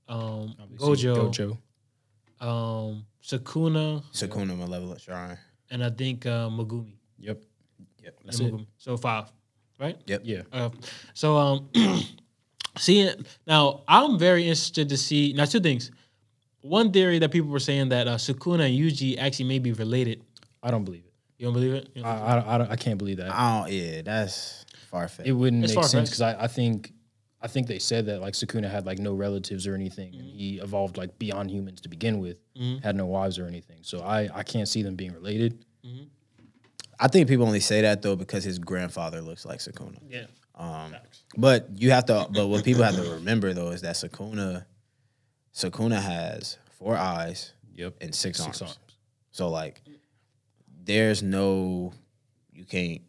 um, 0.08 0.54
obviously 0.62 0.88
Gojo, 0.88 1.16
Gojo. 1.32 1.58
Um, 2.40 3.06
Sukuna, 3.22 4.02
Sukuna 4.12 4.56
Malevolent 4.56 5.00
Shrine. 5.00 5.38
and 5.70 5.82
I 5.84 5.90
think 5.90 6.26
uh, 6.26 6.48
Megumi. 6.48 6.94
Yep. 7.18 7.42
Yep. 8.04 8.14
That's 8.24 8.38
and 8.40 8.48
it. 8.48 8.54
Megumi. 8.54 8.66
So 8.78 8.96
five, 8.96 9.32
right? 9.80 9.96
Yep. 10.06 10.20
Yeah. 10.24 10.42
Uh, 10.52 10.70
so 11.14 11.36
um, 11.36 11.68
seeing 12.78 13.10
now, 13.46 13.82
I'm 13.88 14.18
very 14.18 14.42
interested 14.42 14.88
to 14.90 14.96
see 14.96 15.32
now 15.32 15.44
two 15.46 15.60
things. 15.60 15.90
One 16.60 16.90
theory 16.92 17.18
that 17.20 17.30
people 17.30 17.48
were 17.50 17.60
saying 17.60 17.90
that 17.90 18.08
uh, 18.08 18.16
Sukuna 18.16 18.66
and 18.66 18.76
Yuji 18.78 19.18
actually 19.18 19.46
may 19.46 19.58
be 19.60 19.72
related. 19.72 20.22
I 20.62 20.70
don't 20.70 20.84
believe 20.84 21.04
it. 21.04 21.12
You 21.38 21.46
don't 21.46 21.54
believe 21.54 21.74
it? 21.74 21.94
Don't- 21.94 22.04
I, 22.04 22.38
I, 22.38 22.54
I, 22.54 22.58
don't- 22.58 22.70
I 22.72 22.76
can't 22.76 22.98
believe 22.98 23.18
that. 23.18 23.30
I 23.32 23.60
don't. 23.62 23.72
Yeah, 23.72 24.02
that's 24.02 24.64
far 24.90 25.06
fetched. 25.08 25.28
it 25.28 25.32
wouldn't 25.32 25.64
It's 25.64 25.74
make 25.74 25.84
sense 25.84 25.92
far-fetched. 25.92 26.10
because 26.12 26.20
I, 26.40 26.44
I 26.44 26.46
think 26.48 26.92
I 27.40 27.48
think 27.48 27.66
they 27.66 27.78
said 27.78 28.06
that 28.06 28.20
like 28.20 28.34
Sukuna 28.34 28.70
had 28.70 28.86
like 28.86 28.98
no 28.98 29.12
relatives 29.14 29.66
or 29.66 29.74
anything, 29.74 30.14
and 30.14 30.26
mm-hmm. 30.28 30.38
he 30.38 30.58
evolved 30.58 30.96
like 30.96 31.18
beyond 31.18 31.50
humans 31.50 31.80
to 31.82 31.88
begin 31.88 32.18
with, 32.18 32.38
mm-hmm. 32.54 32.78
had 32.82 32.96
no 32.96 33.06
wives 33.06 33.38
or 33.38 33.46
anything. 33.46 33.78
So 33.82 34.00
I 34.00 34.28
I 34.34 34.42
can't 34.42 34.68
see 34.68 34.82
them 34.82 34.96
being 34.96 35.12
related. 35.12 35.64
Mm-hmm. 35.84 36.04
I 36.98 37.08
think 37.08 37.28
people 37.28 37.46
only 37.46 37.60
say 37.60 37.82
that 37.82 38.00
though 38.02 38.16
because 38.16 38.42
his 38.42 38.58
grandfather 38.58 39.20
looks 39.20 39.44
like 39.44 39.58
Sukuna. 39.60 39.98
yeah. 40.08 40.26
Um, 40.54 40.92
Facts. 40.92 41.24
but 41.36 41.68
you 41.76 41.90
have 41.90 42.06
to. 42.06 42.26
But 42.32 42.46
what 42.46 42.64
people 42.64 42.82
have 42.82 42.96
to 42.96 43.10
remember 43.14 43.52
though 43.52 43.72
is 43.72 43.82
that 43.82 43.96
Sukuna, 43.96 44.64
Sukuna 45.54 46.00
has 46.00 46.56
four 46.78 46.96
eyes 46.96 47.52
Yep. 47.74 47.96
and 48.00 48.14
six, 48.14 48.38
Six 48.38 48.62
arms. 48.62 48.62
arms. 48.62 48.78
So 49.32 49.50
like, 49.50 49.82
there's 50.84 51.22
no, 51.22 51.92
you 52.54 52.64
can't, 52.64 53.02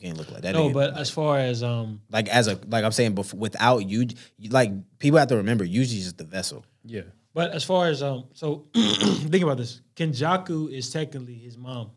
you 0.00 0.06
can't 0.08 0.16
look 0.18 0.30
like 0.30 0.42
that. 0.42 0.52
No, 0.54 0.68
nigga. 0.68 0.74
but 0.74 0.96
as 0.96 1.10
far 1.10 1.38
as 1.38 1.62
um, 1.62 2.00
like 2.10 2.28
as 2.28 2.46
a 2.48 2.58
like 2.68 2.84
I'm 2.84 2.92
saying, 2.92 3.14
before, 3.14 3.38
without 3.40 3.78
you, 3.78 4.06
you, 4.38 4.50
like 4.50 4.70
people 4.98 5.18
have 5.18 5.28
to 5.28 5.36
remember, 5.36 5.64
Yuji's 5.64 6.04
just 6.04 6.18
the 6.18 6.24
vessel. 6.24 6.64
Yeah. 6.84 7.02
but 7.34 7.50
as 7.52 7.64
far 7.64 7.86
as 7.88 8.02
um, 8.02 8.24
so 8.32 8.66
think 8.74 9.42
about 9.42 9.56
this. 9.58 9.80
Kenjaku 9.96 10.70
is 10.72 10.90
technically 10.90 11.34
his 11.34 11.56
mom. 11.58 11.90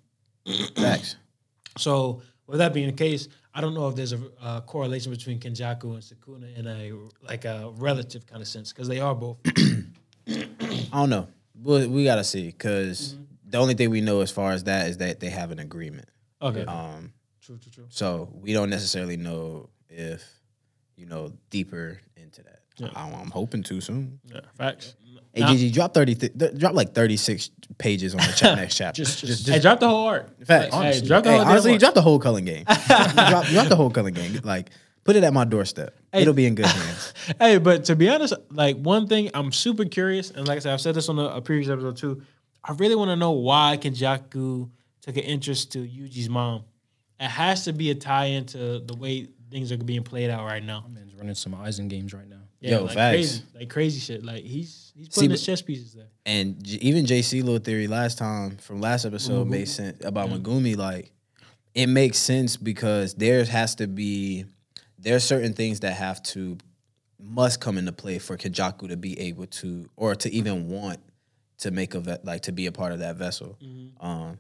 Facts. 0.76 1.16
So 1.78 2.22
with 2.47 2.58
that 2.60 2.74
being 2.74 2.88
the 2.88 2.91
case, 2.93 3.30
I 3.54 3.62
don't 3.62 3.74
know 3.74 3.88
if 3.88 3.95
there's 3.95 4.12
a 4.12 4.20
uh, 4.41 4.60
correlation 4.62 5.10
between 5.10 5.39
Kenjaku 5.39 5.84
and 5.93 6.02
Sukuna 6.04 6.54
in 6.58 6.68
a 6.68 6.91
like 7.26 7.45
a 7.45 7.72
relative 7.78 8.26
kind 8.28 8.41
of 8.41 8.47
sense 8.49 8.74
because 8.74 8.89
they 8.89 8.99
are 8.99 9.16
both. 9.16 9.38
I 10.28 10.43
don't 10.91 11.10
know. 11.10 11.28
We, 11.64 11.88
we 11.88 12.04
gotta 12.04 12.24
see 12.26 12.47
because 12.47 13.14
Mm-hmm. 13.14 13.24
the 13.52 13.58
only 13.58 13.74
thing 13.76 13.89
we 13.89 14.02
know 14.02 14.20
as 14.22 14.32
far 14.32 14.52
as 14.52 14.66
that 14.66 14.89
is 14.89 14.97
that 14.97 15.20
they 15.22 15.30
have 15.30 15.52
an 15.52 15.60
agreement. 15.60 16.10
Okay. 16.41 16.66
Um, 16.66 17.14
True. 17.41 17.57
True. 17.57 17.71
True. 17.71 17.85
so 17.89 18.29
we 18.41 18.53
don't 18.53 18.69
necessarily 18.69 19.17
know 19.17 19.69
if 19.89 20.23
you 20.95 21.05
know 21.05 21.31
deeper 21.49 21.99
into 22.15 22.43
that. 22.43 22.59
I, 22.95 23.09
I'm 23.11 23.29
hoping 23.31 23.63
to 23.63 23.81
soon. 23.81 24.19
Yeah. 24.25 24.39
Facts. 24.57 24.95
Hey, 25.33 25.45
Gigi, 25.45 25.71
drop 25.71 25.93
thirty, 25.93 26.13
th- 26.15 26.57
drop 26.57 26.73
like 26.73 26.93
thirty 26.93 27.15
six 27.17 27.49
pages 27.77 28.13
on 28.13 28.19
the 28.19 28.33
cha- 28.35 28.55
next 28.61 28.75
chapter. 28.75 29.03
Just- 29.03 29.19
just- 29.19 29.45
just. 29.45 29.49
hey, 29.49 29.59
drop 29.61 29.79
the 29.79 29.87
whole 29.87 30.07
art. 30.07 30.29
Facts. 30.45 30.75
Hey, 30.75 31.01
drop 31.01 31.23
the 31.23 31.31
Hey, 31.31 31.37
whole 31.37 31.47
honestly, 31.47 31.77
drop 31.77 31.93
the 31.93 32.01
whole 32.01 32.19
Culling 32.19 32.45
game. 32.45 32.63
drop, 32.87 33.45
drop 33.45 33.67
the 33.67 33.75
whole 33.75 33.89
Culling 33.89 34.13
game. 34.13 34.39
Like, 34.43 34.71
put 35.03 35.15
it 35.15 35.23
at 35.23 35.33
my 35.33 35.45
doorstep. 35.45 35.95
It'll 36.13 36.33
be 36.33 36.45
in 36.47 36.55
good 36.55 36.65
hands. 36.65 37.13
Hey, 37.39 37.57
but 37.59 37.85
to 37.85 37.95
be 37.95 38.09
honest, 38.09 38.33
like 38.51 38.75
one 38.77 39.07
thing 39.07 39.29
I'm 39.33 39.51
super 39.51 39.85
curious, 39.85 40.31
and 40.31 40.47
like 40.47 40.57
I 40.57 40.59
said, 40.59 40.73
I've 40.73 40.81
said 40.81 40.95
this 40.95 41.07
on 41.07 41.17
a, 41.17 41.25
a 41.25 41.41
previous 41.41 41.69
episode 41.69 41.97
too. 41.97 42.23
I 42.63 42.73
really 42.73 42.95
want 42.95 43.09
to 43.09 43.15
know 43.15 43.31
why 43.31 43.77
Kenjaku 43.81 44.69
took 45.01 45.15
an 45.17 45.23
interest 45.23 45.71
to 45.73 45.79
Yuji's 45.79 46.29
mom. 46.29 46.63
It 47.22 47.30
has 47.30 47.65
to 47.65 47.74
be 47.74 47.91
a 47.91 47.95
tie 47.95 48.26
into 48.26 48.80
the 48.80 48.95
way 48.97 49.28
things 49.51 49.72
are 49.72 49.78
being 49.78 50.03
played 50.03 50.30
out 50.30 50.45
right 50.45 50.63
now. 50.63 50.86
Man's 50.91 51.13
running 51.15 51.36
some 51.36 51.53
Aizen 51.53 51.88
games 51.88 52.13
right 52.13 52.28
now. 52.28 52.38
Yeah, 52.59 52.72
Yo, 52.78 52.84
like 52.86 52.93
facts. 52.93 53.15
crazy, 53.15 53.43
like 53.55 53.69
crazy 53.69 53.99
shit. 53.99 54.24
Like 54.26 54.43
he's 54.43 54.91
he's 54.95 55.09
putting 55.09 55.30
but- 55.30 55.34
his 55.34 55.45
chess 55.45 55.61
pieces 55.61 55.93
there. 55.93 56.07
And 56.26 56.63
J- 56.63 56.78
even 56.82 57.05
JC 57.05 57.43
little 57.43 57.59
theory 57.59 57.88
last 57.88 58.17
time 58.17 58.57
from 58.57 58.82
last 58.82 59.05
episode 59.05 59.47
made 59.47 59.67
sense 59.67 60.03
about 60.05 60.30
Megumi. 60.30 60.76
Like, 60.78 61.11
it 61.74 61.88
makes 61.88 62.17
sense 62.17 62.57
because 62.57 63.13
there 63.15 63.43
has 63.45 63.76
to 63.76 63.88
be 63.88 64.45
there 64.99 65.15
are 65.15 65.19
certain 65.19 65.53
things 65.53 65.80
that 65.82 65.93
have 65.93 66.22
to 66.24 66.57
must 67.19 67.59
come 67.61 67.78
into 67.78 67.91
play 67.91 68.17
for 68.19 68.38
Kenjaku 68.38 68.88
to 68.89 68.97
be 68.97 69.19
able 69.19 69.45
to 69.47 69.89
or 69.95 70.15
to 70.15 70.30
even 70.32 70.69
want 70.69 70.99
to 71.59 71.72
make 71.72 71.93
a 71.95 71.99
ve- 71.99 72.17
like 72.24 72.41
to 72.43 72.51
be 72.51 72.65
a 72.67 72.72
part 72.72 72.91
of 72.93 72.99
that 72.99 73.15
vessel. 73.15 73.57
Um, 73.99 74.38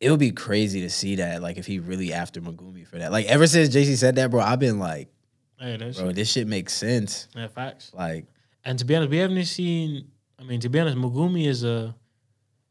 it 0.00 0.10
would 0.10 0.20
be 0.20 0.30
crazy 0.30 0.80
to 0.82 0.90
see 0.90 1.16
that 1.16 1.42
like 1.42 1.56
if 1.58 1.66
he 1.66 1.78
really 1.78 2.12
after 2.12 2.40
Megumi 2.40 2.86
for 2.86 2.98
that. 2.98 3.10
Like 3.12 3.26
ever 3.26 3.46
since 3.46 3.74
JC 3.74 3.96
said 3.96 4.16
that, 4.16 4.30
bro, 4.30 4.40
I've 4.40 4.60
been 4.60 4.78
like, 4.78 5.08
Hey, 5.58 5.76
that's 5.76 5.98
bro, 6.00 6.12
this 6.12 6.30
shit 6.30 6.46
makes 6.46 6.72
sense. 6.72 7.26
yeah, 7.34 7.48
facts. 7.48 7.90
Like, 7.92 8.26
And 8.64 8.78
to 8.78 8.84
be 8.84 8.94
honest, 8.94 9.10
we 9.10 9.16
haven't 9.18 9.44
seen. 9.46 10.08
I 10.38 10.44
mean, 10.44 10.60
to 10.60 10.68
be 10.68 10.78
honest, 10.78 10.96
Megumi 10.96 11.46
is 11.48 11.64
a. 11.64 11.94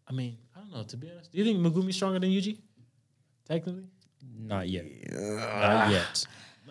I 0.08 0.14
mean, 0.14 0.38
I 0.56 0.60
don't 0.62 0.72
know. 0.72 0.84
To 0.84 0.96
be 0.98 1.12
honest, 1.12 1.32
do 1.34 1.38
you 1.38 1.44
think 1.44 1.60
Megumi's 1.60 1.96
stronger 1.98 2.20
than 2.20 2.30
Yuji? 2.30 2.60
Technically, 3.46 3.84
Not 4.40 4.70
yet. 4.70 4.86
Not 5.12 5.92
yet. 5.92 6.26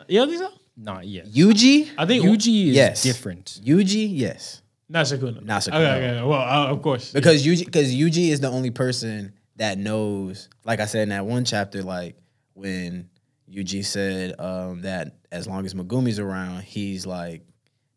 you 0.08 0.18
don't 0.20 0.28
think 0.28 0.40
so? 0.40 0.48
Not 0.76 1.06
yet. 1.06 1.26
Yuji, 1.26 1.90
I 1.98 2.06
think 2.06 2.24
Yuji 2.24 2.68
is 2.68 2.74
Yes. 2.76 3.02
different. 3.02 3.60
Yuji, 3.64 4.08
yes. 4.10 4.62
Not 4.88 5.04
Sukuna. 5.06 5.42
Not 5.44 5.62
Sukuna. 5.62 5.74
Okay, 5.96 6.10
okay. 6.18 6.22
Well, 6.22 6.40
uh, 6.40 6.68
of 6.70 6.80
course. 6.82 7.12
Because 7.12 7.44
Yuji, 7.46 7.64
because 7.66 7.94
Yuji 7.94 8.28
is 8.30 8.40
the 8.40 8.48
only 8.50 8.70
person 8.70 9.32
that 9.56 9.78
knows. 9.78 10.48
Like 10.64 10.80
I 10.80 10.86
said 10.86 11.02
in 11.02 11.08
that 11.10 11.26
one 11.26 11.44
chapter, 11.44 11.82
like 11.82 12.16
when 12.54 13.08
Yuji 13.50 13.84
said 13.84 14.38
um, 14.40 14.82
that 14.82 15.16
as 15.32 15.46
long 15.46 15.64
as 15.66 15.74
Megumi's 15.74 16.18
around, 16.18 16.62
he's 16.62 17.06
like 17.06 17.42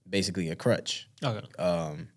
basically 0.10 0.49
a 0.49 0.55
crutch. 0.55 1.07
okay. 1.24 1.45
Um, 1.62 2.10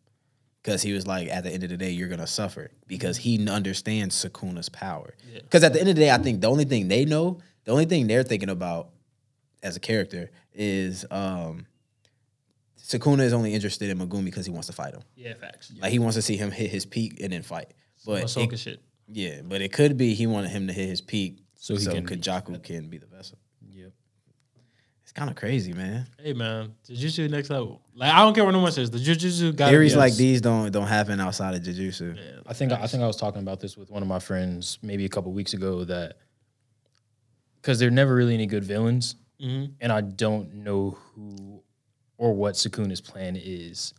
because 0.63 0.81
he 0.81 0.93
was 0.93 1.09
like, 1.09 1.27
at 1.27 1.43
the 1.43 1.51
end 1.51 1.65
of 1.65 1.71
the 1.71 1.77
day, 1.77 1.91
you're 1.91 2.07
gonna 2.09 2.27
suffer 2.27 2.71
because 2.87 3.17
he 3.17 3.49
understands 3.49 4.15
Sukuna's 4.15 4.69
power. 4.69 5.17
Because 5.35 5.65
at 5.65 5.73
the 5.73 5.81
end 5.81 5.89
of 5.89 5.97
the 5.97 6.03
day, 6.03 6.11
I 6.13 6.19
think 6.19 6.41
the 6.41 6.49
only 6.49 6.65
thing 6.65 6.87
they 6.87 7.05
know, 7.05 7.41
the 7.65 7.73
only 7.73 7.85
thing 7.85 8.07
they're 8.07 8.23
thinking 8.23 8.49
about 8.49 8.91
as 9.65 9.75
a 9.77 9.81
character 9.81 10.31
is 10.55 11.05
um, 11.11 11.67
Sukuna 12.81 13.23
is 13.23 13.33
only 13.33 13.55
interested 13.55 13.91
in 13.91 13.99
Megumi 13.99 14.27
because 14.27 14.47
he 14.47 14.53
wants 14.53 14.69
to 14.69 14.73
fight 14.73 14.95
him. 14.95 15.03
Yeah, 15.17 15.35
facts. 15.35 15.73
Like 15.81 15.91
he 15.91 15.99
wants 15.99 16.15
to 16.17 16.23
see 16.23 16.37
him 16.37 16.51
hit 16.53 16.71
his 16.71 16.87
peak 16.87 17.19
and 17.21 17.33
then 17.33 17.43
fight. 17.43 17.73
But 18.07 18.37
it- 18.37 18.59
shit. 18.59 18.81
Yeah, 19.13 19.43
but 19.45 19.61
it 19.61 19.73
could 19.73 19.97
be 19.97 20.15
he 20.15 20.27
wanted 20.27 20.51
him 20.51 20.67
to 20.69 20.73
hit 20.73 20.89
his 20.89 21.01
peak 21.01 21.39
so, 21.55 21.77
So 21.77 21.91
he 21.93 22.03
can- 22.03 22.21
Kenjaku 22.21 22.63
can 22.63 22.89
be 22.89 22.99
the 22.99 23.07
vessel. 23.07 23.39
Yep. 23.71 23.93
It's 25.03 25.13
kind 25.13 25.29
of 25.31 25.37
crazy, 25.37 25.73
man. 25.73 26.07
Hey 26.19 26.33
man, 26.33 26.73
Jujutsu 26.89 27.29
next 27.31 27.51
level. 27.51 27.83
Like 27.95 28.13
I 28.13 28.21
don't 28.21 28.35
care 28.35 28.45
what 28.45 28.53
no 28.53 28.61
one 28.61 28.73
says. 28.73 28.91
The 28.91 28.99
Jujutsu 28.99 29.55
got 29.55 29.69
Theories 29.71 29.95
like 29.97 30.15
these 30.17 30.41
don't 30.41 30.71
don't 30.73 30.87
happen 30.87 31.21
outside 31.21 31.55
of 31.55 31.63
Jujutsu. 31.63 32.43
I 32.47 32.53
think 32.55 32.73
I 32.73 32.87
think 32.87 33.03
I 33.03 33.07
was 33.07 33.17
talking 33.17 33.43
about 33.43 33.61
this 33.61 33.77
with 33.77 33.91
one 33.91 34.03
of 34.03 34.09
my 34.09 34.19
friends 34.19 34.79
maybe 34.83 35.05
a 35.05 35.09
couple 35.09 35.33
weeks 35.33 35.53
ago 35.55 35.85
that 35.85 36.17
because 37.61 37.79
there 37.79 37.89
are 37.89 37.93
never 37.93 38.15
really 38.15 38.35
any 38.35 38.47
good 38.47 38.65
villains, 38.65 39.17
Mm-hmm. 39.41 39.73
and 39.81 39.93
I 39.93 40.01
don't 40.03 40.55
know 40.55 40.91
who 41.15 41.63
or 42.17 42.33
what 42.33 42.55
Sukuna's 42.55 43.01
plan 43.01 43.35
is, 43.37 43.93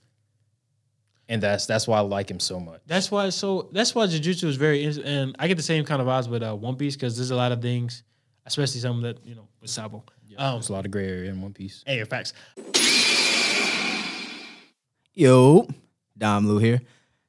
and 1.30 1.42
that's 1.42 1.66
that's 1.66 1.88
why 1.88 1.98
I 1.98 2.02
like 2.02 2.30
him 2.30 2.40
so 2.40 2.60
much. 2.60 2.82
That's 2.86 3.10
why. 3.12 3.30
So 3.30 3.70
that's 3.72 3.96
why 3.96 4.06
Jujutsu 4.08 4.46
is 4.46 4.56
very. 4.56 4.84
And 4.86 5.36
I 5.40 5.48
get 5.48 5.58
the 5.58 5.64
same 5.64 5.86
kind 5.86 6.02
of 6.02 6.08
vibes 6.08 6.30
with 6.30 6.44
uh, 6.44 6.54
One 6.56 6.76
Piece 6.76 6.96
because 6.96 7.16
there's 7.16 7.32
a 7.32 7.36
lot 7.36 7.52
of 7.52 7.62
things, 7.62 8.04
especially 8.46 8.82
some 8.82 9.02
that 9.02 9.26
you 9.26 9.36
know 9.36 9.48
with 9.62 9.70
Sabo. 9.70 10.04
Um, 10.36 10.56
There's 10.56 10.70
a 10.70 10.74
lot 10.74 10.84
of 10.86 10.92
gray 10.92 11.08
area 11.08 11.30
in 11.30 11.42
One 11.42 11.54
Piece. 11.54 11.84
hey, 11.86 12.04
facts. 12.06 12.34
Yo, 15.14 15.68
Dom 16.18 16.48
Lou 16.48 16.58
here. 16.58 16.82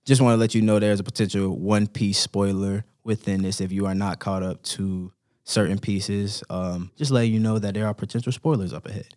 Just 0.07 0.21
want 0.23 0.35
to 0.35 0.39
let 0.39 0.55
you 0.55 0.63
know 0.63 0.79
there's 0.79 1.01
a 1.01 1.05
potential 1.05 1.59
One 1.59 1.87
Piece 1.87 2.19
spoiler 2.19 2.85
within 3.05 3.43
this 3.43 3.61
if 3.61 3.73
you 3.73 3.87
are 3.87 3.95
not 3.95 4.19
caught 4.21 4.43
up 4.43 4.63
to 4.63 5.13
certain 5.45 5.79
pieces. 5.79 6.43
Um, 6.49 6.91
just 6.97 7.11
letting 7.11 7.33
you 7.35 7.41
know 7.41 7.59
that 7.59 7.75
there 7.75 7.87
are 7.87 7.95
potential 7.95 8.33
spoilers 8.33 8.73
up 8.73 8.87
ahead. 8.87 9.15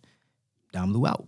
Dom 0.72 0.92
Lou 0.92 1.06
out. 1.06 1.26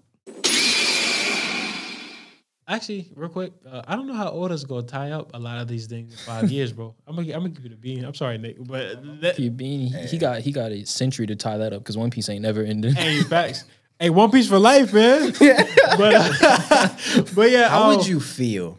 Actually, 2.70 3.08
real 3.16 3.28
quick, 3.28 3.52
uh, 3.68 3.82
I 3.88 3.96
don't 3.96 4.06
know 4.06 4.14
how 4.14 4.30
Oda's 4.30 4.62
gonna 4.64 4.82
tie 4.86 5.10
up 5.10 5.32
a 5.34 5.38
lot 5.40 5.58
of 5.58 5.66
these 5.66 5.86
things 5.86 6.12
in 6.12 6.18
five 6.18 6.50
years, 6.52 6.72
bro. 6.72 6.94
I'm 7.06 7.16
gonna, 7.16 7.26
I'm 7.34 7.40
gonna 7.40 7.48
give 7.48 7.64
you 7.64 7.70
the 7.70 7.76
bean. 7.76 8.04
I'm 8.04 8.14
sorry, 8.14 8.38
Nick, 8.38 8.56
but 8.60 9.20
that, 9.20 9.36
He, 9.36 9.48
being, 9.48 9.92
he, 9.92 10.06
he 10.06 10.18
got 10.18 10.40
he 10.40 10.52
got 10.52 10.70
a 10.70 10.84
century 10.86 11.26
to 11.26 11.34
tie 11.34 11.56
that 11.58 11.72
up 11.72 11.80
because 11.82 11.96
One 11.98 12.10
Piece 12.10 12.28
ain't 12.28 12.42
never 12.42 12.62
ended. 12.62 12.94
hey, 12.96 13.22
facts. 13.24 13.64
Hey, 13.98 14.08
One 14.08 14.30
Piece 14.30 14.48
for 14.48 14.58
life, 14.60 14.92
man. 14.94 15.32
but, 15.40 16.14
uh, 16.14 16.88
but 17.34 17.50
yeah, 17.50 17.68
How 17.68 17.90
um, 17.90 17.96
would 17.96 18.06
you 18.06 18.20
feel 18.20 18.78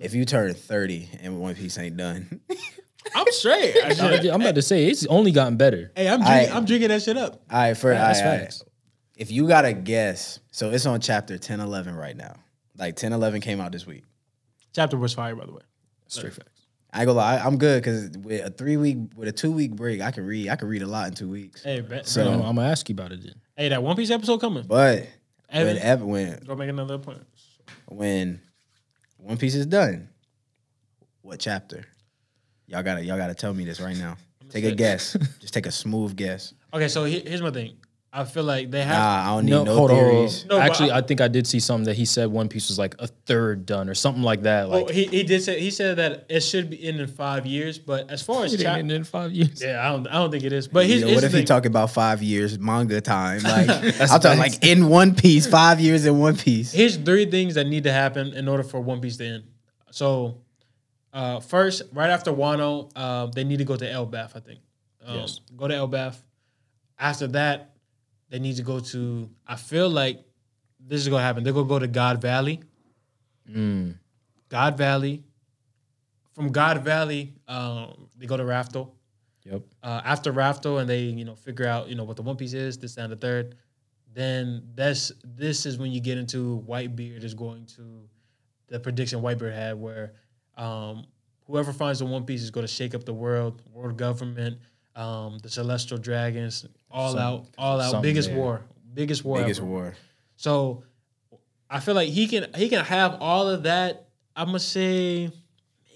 if 0.00 0.14
you 0.14 0.24
turned 0.24 0.56
30 0.56 1.10
and 1.22 1.38
One 1.38 1.54
Piece 1.54 1.78
ain't 1.78 1.96
done? 1.98 2.40
I'm 3.14 3.30
straight. 3.32 3.76
I 3.84 3.92
should- 3.94 4.26
I'm 4.26 4.40
about 4.40 4.54
to 4.56 4.62
say 4.62 4.86
it's 4.86 5.06
only 5.06 5.30
gotten 5.30 5.56
better. 5.56 5.92
hey, 5.94 6.08
I'm 6.08 6.20
drinking, 6.20 6.52
I- 6.52 6.56
I'm 6.56 6.64
drinking 6.64 6.88
that 6.88 7.02
shit 7.02 7.16
up. 7.16 7.42
All 7.50 7.58
right, 7.58 7.76
for 7.76 7.90
That's 7.90 8.18
all 8.20 8.24
right, 8.26 8.40
facts. 8.40 8.62
right. 8.64 8.72
if 9.16 9.30
you 9.30 9.46
got 9.46 9.62
to 9.62 9.72
guess, 9.74 10.40
so 10.50 10.70
it's 10.70 10.86
on 10.86 11.00
chapter 11.00 11.38
10, 11.38 11.60
11 11.60 11.94
right 11.94 12.16
now. 12.16 12.34
Like 12.78 12.96
10, 12.96 13.12
11 13.12 13.40
came 13.40 13.60
out 13.60 13.72
this 13.72 13.86
week. 13.86 14.04
Chapter 14.74 14.96
was 14.96 15.14
fire, 15.14 15.34
by 15.34 15.46
the 15.46 15.52
way. 15.52 15.62
Straight 16.08 16.34
facts. 16.34 16.50
I 16.92 17.00
ain't 17.00 17.06
gonna 17.08 17.18
lie, 17.18 17.38
I'm 17.38 17.58
good 17.58 17.82
because 17.82 18.10
with 18.18 18.44
a 18.46 18.50
three 18.50 18.76
week, 18.76 18.96
with 19.16 19.28
a 19.28 19.32
two 19.32 19.50
week 19.52 19.74
break, 19.74 20.00
I 20.00 20.10
can 20.10 20.24
read. 20.24 20.48
I 20.48 20.56
can 20.56 20.68
read 20.68 20.82
a 20.82 20.86
lot 20.86 21.08
in 21.08 21.14
two 21.14 21.28
weeks. 21.28 21.62
Hey, 21.62 21.80
bet, 21.80 22.06
So- 22.06 22.22
I'm, 22.26 22.38
bro. 22.40 22.48
I'm 22.48 22.56
gonna 22.56 22.68
ask 22.68 22.88
you 22.88 22.94
about 22.94 23.12
it 23.12 23.22
then. 23.22 23.34
hey, 23.56 23.68
that 23.68 23.82
One 23.82 23.96
Piece 23.96 24.10
episode 24.10 24.38
coming. 24.40 24.64
But 24.66 25.06
Evan, 25.50 25.74
when, 25.74 25.82
Ev- 25.82 26.02
when 26.02 26.38
go 26.46 26.54
make 26.54 26.70
another 26.70 26.94
appointment. 26.94 27.28
when 27.86 28.40
One 29.18 29.36
Piece 29.36 29.54
is 29.56 29.66
done, 29.66 30.08
what 31.22 31.40
chapter? 31.40 31.84
Y'all 32.66 32.82
gotta 32.82 33.04
y'all 33.04 33.16
gotta 33.18 33.34
tell 33.34 33.52
me 33.52 33.64
this 33.64 33.80
right 33.80 33.96
now. 33.96 34.16
Take 34.50 34.64
a 34.64 34.72
guess. 34.72 35.16
Just 35.40 35.52
take 35.54 35.66
a 35.66 35.72
smooth 35.72 36.14
guess. 36.16 36.54
Okay, 36.72 36.88
so 36.88 37.04
he- 37.04 37.20
here's 37.20 37.42
my 37.42 37.50
thing. 37.50 37.76
I 38.18 38.24
feel 38.24 38.44
like 38.44 38.70
they 38.70 38.82
have. 38.82 38.96
Nah, 38.96 39.22
I 39.32 39.34
don't 39.36 39.44
need 39.44 39.50
No, 39.50 39.64
no, 39.64 39.74
hold 39.74 39.90
on, 39.90 39.96
on. 39.98 40.02
theories. 40.04 40.46
No, 40.46 40.58
Actually, 40.58 40.90
I- 40.92 40.98
I, 40.98 41.00
think 41.02 41.20
I 41.20 41.28
did 41.28 41.46
see 41.46 41.60
something 41.60 41.84
that 41.84 41.96
he 41.96 42.06
said 42.06 42.28
One 42.28 42.48
Piece 42.48 42.68
was 42.68 42.78
like 42.78 42.94
a 42.98 43.06
third 43.06 43.66
done 43.66 43.90
or 43.90 43.94
something 43.94 44.22
like 44.22 44.42
that. 44.42 44.70
Like 44.70 44.86
Well, 44.86 44.94
he, 44.94 45.04
he 45.06 45.22
did 45.22 45.42
say 45.42 45.60
he 45.60 45.70
said 45.70 45.98
that 45.98 46.24
it 46.30 46.40
should 46.40 46.70
be 46.70 46.76
in 46.82 46.98
in 46.98 47.06
five 47.08 47.44
years, 47.44 47.78
but 47.78 48.10
as 48.10 48.22
far 48.22 48.44
as 48.44 48.54
it 48.54 48.62
chap- 48.62 48.78
in 48.78 49.04
five 49.04 49.32
years. 49.32 49.62
yeah, 49.62 49.86
I 49.86 49.92
don't 49.92 50.06
I 50.08 50.14
don't 50.14 50.30
think 50.30 50.44
it 50.44 50.52
is. 50.54 50.66
But 50.66 50.86
here's, 50.86 51.02
Yo, 51.02 51.08
here's 51.08 51.16
what 51.18 51.24
if 51.24 51.32
he 51.32 51.38
thing. 51.38 51.46
talking 51.46 51.70
about 51.70 51.90
five 51.90 52.22
years 52.22 52.58
manga 52.58 53.00
time? 53.02 53.40
Like 53.44 53.68
I'm 54.00 54.20
talking 54.20 54.38
like 54.38 54.64
in 54.64 54.88
One 54.88 55.14
Piece, 55.14 55.46
five 55.46 55.78
years 55.78 56.06
in 56.06 56.18
One 56.18 56.36
Piece. 56.36 56.72
Here's 56.72 56.96
three 56.96 57.26
things 57.30 57.54
that 57.56 57.66
need 57.66 57.84
to 57.84 57.92
happen 57.92 58.32
in 58.32 58.48
order 58.48 58.62
for 58.62 58.80
One 58.80 59.00
Piece 59.02 59.18
to 59.18 59.26
end. 59.26 59.44
So, 59.90 60.38
uh, 61.12 61.40
first, 61.40 61.82
right 61.92 62.10
after 62.10 62.32
Wano, 62.32 62.90
uh, 62.96 63.26
they 63.26 63.44
need 63.44 63.58
to 63.58 63.64
go 63.64 63.76
to 63.76 63.84
Elbaf. 63.84 64.30
I 64.34 64.40
think. 64.40 64.60
Um, 65.06 65.18
Yes. 65.20 65.40
Go 65.56 65.68
to 65.68 65.74
Elbaf. 65.74 66.16
After 66.98 67.26
that, 67.28 67.75
they 68.28 68.38
need 68.38 68.56
to 68.56 68.62
go 68.62 68.80
to. 68.80 69.30
I 69.46 69.56
feel 69.56 69.88
like 69.88 70.24
this 70.80 71.00
is 71.00 71.08
gonna 71.08 71.22
happen. 71.22 71.44
They're 71.44 71.52
gonna 71.52 71.68
go 71.68 71.78
to 71.78 71.86
God 71.86 72.20
Valley. 72.20 72.60
God 74.48 74.76
Valley. 74.76 75.24
From 76.32 76.52
God 76.52 76.84
Valley, 76.84 77.34
um, 77.48 78.08
they 78.16 78.26
go 78.26 78.36
to 78.36 78.42
Raftel. 78.42 78.90
Yep. 79.44 79.62
Uh, 79.82 80.02
after 80.04 80.32
Raftel, 80.32 80.80
and 80.80 80.88
they 80.88 81.02
you 81.02 81.24
know 81.24 81.34
figure 81.34 81.66
out 81.66 81.88
you 81.88 81.94
know 81.94 82.04
what 82.04 82.16
the 82.16 82.22
One 82.22 82.36
Piece 82.36 82.52
is, 82.52 82.78
this 82.78 82.96
and 82.96 83.10
the 83.12 83.16
third. 83.16 83.54
Then 84.12 84.62
that's 84.74 85.12
this 85.24 85.66
is 85.66 85.78
when 85.78 85.92
you 85.92 86.00
get 86.00 86.18
into 86.18 86.64
Whitebeard 86.66 87.22
is 87.22 87.34
going 87.34 87.66
to 87.76 88.08
the 88.68 88.80
prediction 88.80 89.20
Whitebeard 89.20 89.54
had, 89.54 89.78
where 89.80 90.14
um, 90.56 91.06
whoever 91.46 91.72
finds 91.72 92.00
the 92.00 92.06
One 92.06 92.24
Piece 92.24 92.42
is 92.42 92.50
going 92.50 92.66
to 92.66 92.72
shake 92.72 92.94
up 92.94 93.04
the 93.04 93.14
world, 93.14 93.62
world 93.72 93.96
government, 93.96 94.58
um, 94.94 95.38
the 95.38 95.48
Celestial 95.48 95.98
Dragons, 95.98 96.66
all 96.96 97.10
Some- 97.12 97.20
out, 97.20 97.46
all 97.58 97.80
out, 97.80 98.02
biggest 98.02 98.28
there. 98.30 98.38
war, 98.38 98.62
biggest 98.94 99.24
war, 99.24 99.38
Biggest 99.42 99.60
ever. 99.60 99.68
war. 99.68 99.94
So 100.36 100.82
I 101.68 101.80
feel 101.80 101.94
like 101.94 102.08
he 102.08 102.26
can 102.26 102.46
he 102.56 102.68
can 102.68 102.84
have 102.84 103.18
all 103.20 103.48
of 103.48 103.62
that. 103.64 104.08
I'm 104.34 104.46
gonna 104.48 104.58
say 104.60 105.30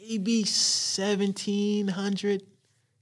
maybe 0.01 0.45
1700, 0.45 2.43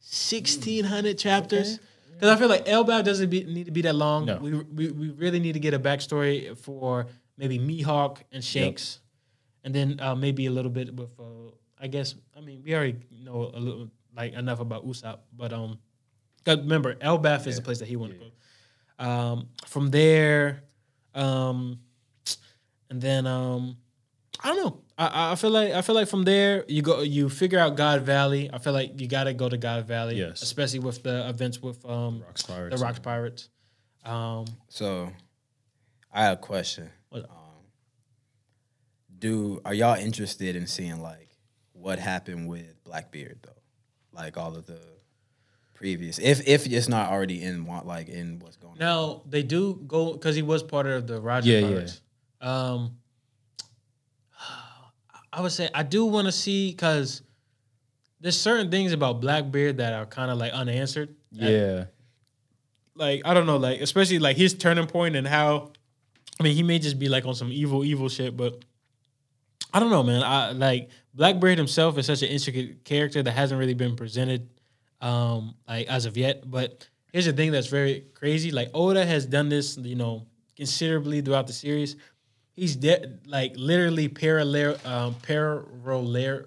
1600 0.00 1.18
chapters. 1.18 1.78
Because 2.12 2.30
I 2.34 2.36
feel 2.38 2.48
like 2.48 2.66
Elbaf 2.66 3.04
doesn't 3.04 3.30
be, 3.30 3.44
need 3.44 3.66
to 3.66 3.70
be 3.72 3.82
that 3.82 3.94
long. 3.94 4.26
No. 4.26 4.38
We, 4.38 4.54
we 4.54 4.90
we 4.90 5.10
really 5.10 5.38
need 5.38 5.52
to 5.52 5.60
get 5.60 5.72
a 5.74 5.78
backstory 5.78 6.56
for 6.58 7.06
maybe 7.36 7.58
Mihawk 7.60 8.18
and 8.32 8.42
Shanks, 8.42 9.00
and 9.62 9.72
then 9.74 10.00
uh, 10.00 10.14
maybe 10.16 10.46
a 10.46 10.50
little 10.50 10.70
bit 10.70 10.94
with. 10.94 11.10
Uh, 11.18 11.50
I 11.80 11.86
guess 11.86 12.16
I 12.36 12.40
mean 12.40 12.62
we 12.64 12.74
already 12.74 12.96
know 13.22 13.52
a 13.54 13.60
little 13.60 13.88
like 14.16 14.32
enough 14.34 14.58
about 14.58 14.84
Usopp, 14.84 15.18
but 15.36 15.52
um, 15.52 15.78
'cause 16.56 16.58
remember 16.58 16.94
Elbaf 16.96 17.46
is 17.46 17.56
the 17.56 17.62
place 17.62 17.78
that 17.80 17.88
he 17.88 17.96
wanted 17.96 18.20
to 18.20 18.26
go. 18.98 19.04
Um, 19.04 19.48
from 19.66 19.90
there, 19.90 20.64
um, 21.14 21.78
and 22.90 23.00
then 23.00 23.26
um, 23.26 23.76
I 24.42 24.48
don't 24.48 24.64
know. 24.64 24.80
I, 24.96 25.32
I 25.32 25.34
feel 25.36 25.50
like 25.50 25.72
I 25.72 25.82
feel 25.82 25.94
like 25.94 26.08
from 26.08 26.24
there 26.24 26.64
you 26.68 26.82
go 26.82 27.02
you 27.02 27.28
figure 27.28 27.58
out 27.58 27.76
God 27.76 28.02
Valley. 28.02 28.50
I 28.52 28.58
feel 28.58 28.72
like 28.72 29.00
you 29.00 29.06
got 29.06 29.24
to 29.24 29.34
go 29.34 29.48
to 29.48 29.56
God 29.56 29.86
Valley, 29.86 30.16
Yes. 30.16 30.42
especially 30.42 30.80
with 30.80 31.02
the 31.04 31.28
events 31.28 31.62
with 31.62 31.84
um 31.84 32.22
Rocks 32.26 32.42
Pirates. 32.42 32.76
the 32.76 32.84
Rocks 32.84 32.98
Pirates. 32.98 33.48
Um, 34.04 34.46
So, 34.68 35.12
I 36.12 36.24
have 36.24 36.38
a 36.38 36.40
question. 36.40 36.90
What? 37.10 37.24
Um, 37.30 37.36
do 39.18 39.60
are 39.64 39.74
y'all 39.74 39.94
interested 39.96 40.56
in 40.56 40.66
seeing 40.66 41.00
like 41.00 41.28
what 41.72 41.98
happened 41.98 42.48
with 42.48 42.82
Blackbeard 42.84 43.38
though, 43.42 43.62
like 44.12 44.36
all 44.36 44.56
of 44.56 44.66
the 44.66 44.80
previous, 45.78 46.18
if 46.18 46.46
if 46.48 46.66
it's 46.66 46.88
not 46.88 47.10
already 47.10 47.40
in 47.42 47.64
wa- 47.64 47.82
like 47.84 48.08
in 48.08 48.40
what's 48.40 48.56
going 48.56 48.72
on? 48.72 48.78
now 48.78 49.22
they 49.28 49.42
do 49.44 49.80
go 49.86 50.12
because 50.12 50.34
he 50.34 50.42
was 50.42 50.62
part 50.62 50.86
of 50.86 51.06
the 51.06 51.20
Roger 51.20 51.50
Yeah, 51.50 51.68
yeah. 51.68 51.86
Um, 52.40 52.96
I 55.32 55.40
would 55.40 55.52
say 55.52 55.68
I 55.74 55.82
do 55.84 56.04
want 56.04 56.26
to 56.26 56.32
see 56.32 56.70
because 56.70 57.22
there's 58.20 58.38
certain 58.38 58.70
things 58.70 58.92
about 58.92 59.20
Blackbeard 59.20 59.76
that 59.78 59.92
are 59.92 60.06
kind 60.06 60.30
of 60.30 60.38
like 60.38 60.52
unanswered. 60.52 61.14
that 61.32 61.50
Yeah. 61.50 61.84
like 62.94 63.22
I 63.24 63.34
don't 63.34 63.46
know, 63.46 63.56
like 63.58 63.80
especially 63.80 64.18
like 64.18 64.36
his 64.36 64.54
turning 64.54 64.86
point 64.86 65.14
and 65.16 65.26
how 65.26 65.72
I 66.40 66.42
mean 66.42 66.54
he 66.56 66.62
may 66.62 66.78
just 66.78 66.98
be 66.98 67.08
like 67.08 67.24
on 67.26 67.34
some 67.34 67.52
evil, 67.52 67.84
evil 67.84 68.08
shit, 68.08 68.36
but 68.36 68.64
I 69.72 69.80
don't 69.80 69.90
know, 69.90 70.02
man. 70.02 70.22
I 70.22 70.50
like 70.52 70.88
Blackbeard 71.14 71.58
himself 71.58 71.98
is 71.98 72.06
such 72.06 72.22
an 72.22 72.28
intricate 72.30 72.84
character 72.84 73.22
that 73.22 73.32
hasn't 73.32 73.58
really 73.60 73.74
been 73.74 73.96
presented 73.96 74.48
um 75.00 75.54
like 75.68 75.86
as 75.88 76.06
of 76.06 76.16
yet. 76.16 76.48
But 76.50 76.88
here's 77.12 77.26
the 77.26 77.32
thing 77.32 77.52
that's 77.52 77.68
very 77.68 78.04
crazy. 78.14 78.50
Like 78.50 78.70
Oda 78.74 79.04
has 79.04 79.26
done 79.26 79.48
this, 79.48 79.76
you 79.78 79.96
know, 79.96 80.26
considerably 80.56 81.20
throughout 81.20 81.46
the 81.46 81.52
series. 81.52 81.96
He's 82.54 82.74
de- 82.76 83.18
like 83.26 83.52
literally 83.56 84.08
parallel 84.08 84.76
um 84.84 85.14
parallel 85.22 86.44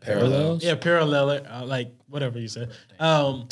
Parallels? 0.00 0.62
yeah, 0.62 0.74
parallel, 0.74 1.30
uh, 1.30 1.64
like 1.64 1.90
whatever 2.08 2.38
you 2.38 2.48
said. 2.48 2.70
Um, 3.00 3.48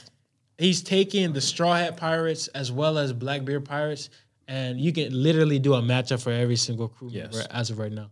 he's 0.58 0.82
taking 0.82 1.32
the 1.32 1.40
Straw 1.40 1.74
Hat 1.74 1.96
Pirates 1.96 2.48
as 2.48 2.70
well 2.70 2.98
as 2.98 3.12
Blackbeard 3.14 3.64
Pirates, 3.64 4.10
and 4.48 4.78
you 4.78 4.92
can 4.92 5.10
literally 5.14 5.58
do 5.58 5.72
a 5.74 5.80
matchup 5.80 6.22
for 6.22 6.30
every 6.30 6.56
single 6.56 6.88
crew 6.88 7.08
Yes. 7.10 7.32
member 7.32 7.46
as 7.50 7.70
of 7.70 7.78
right 7.78 7.90
now. 7.92 8.10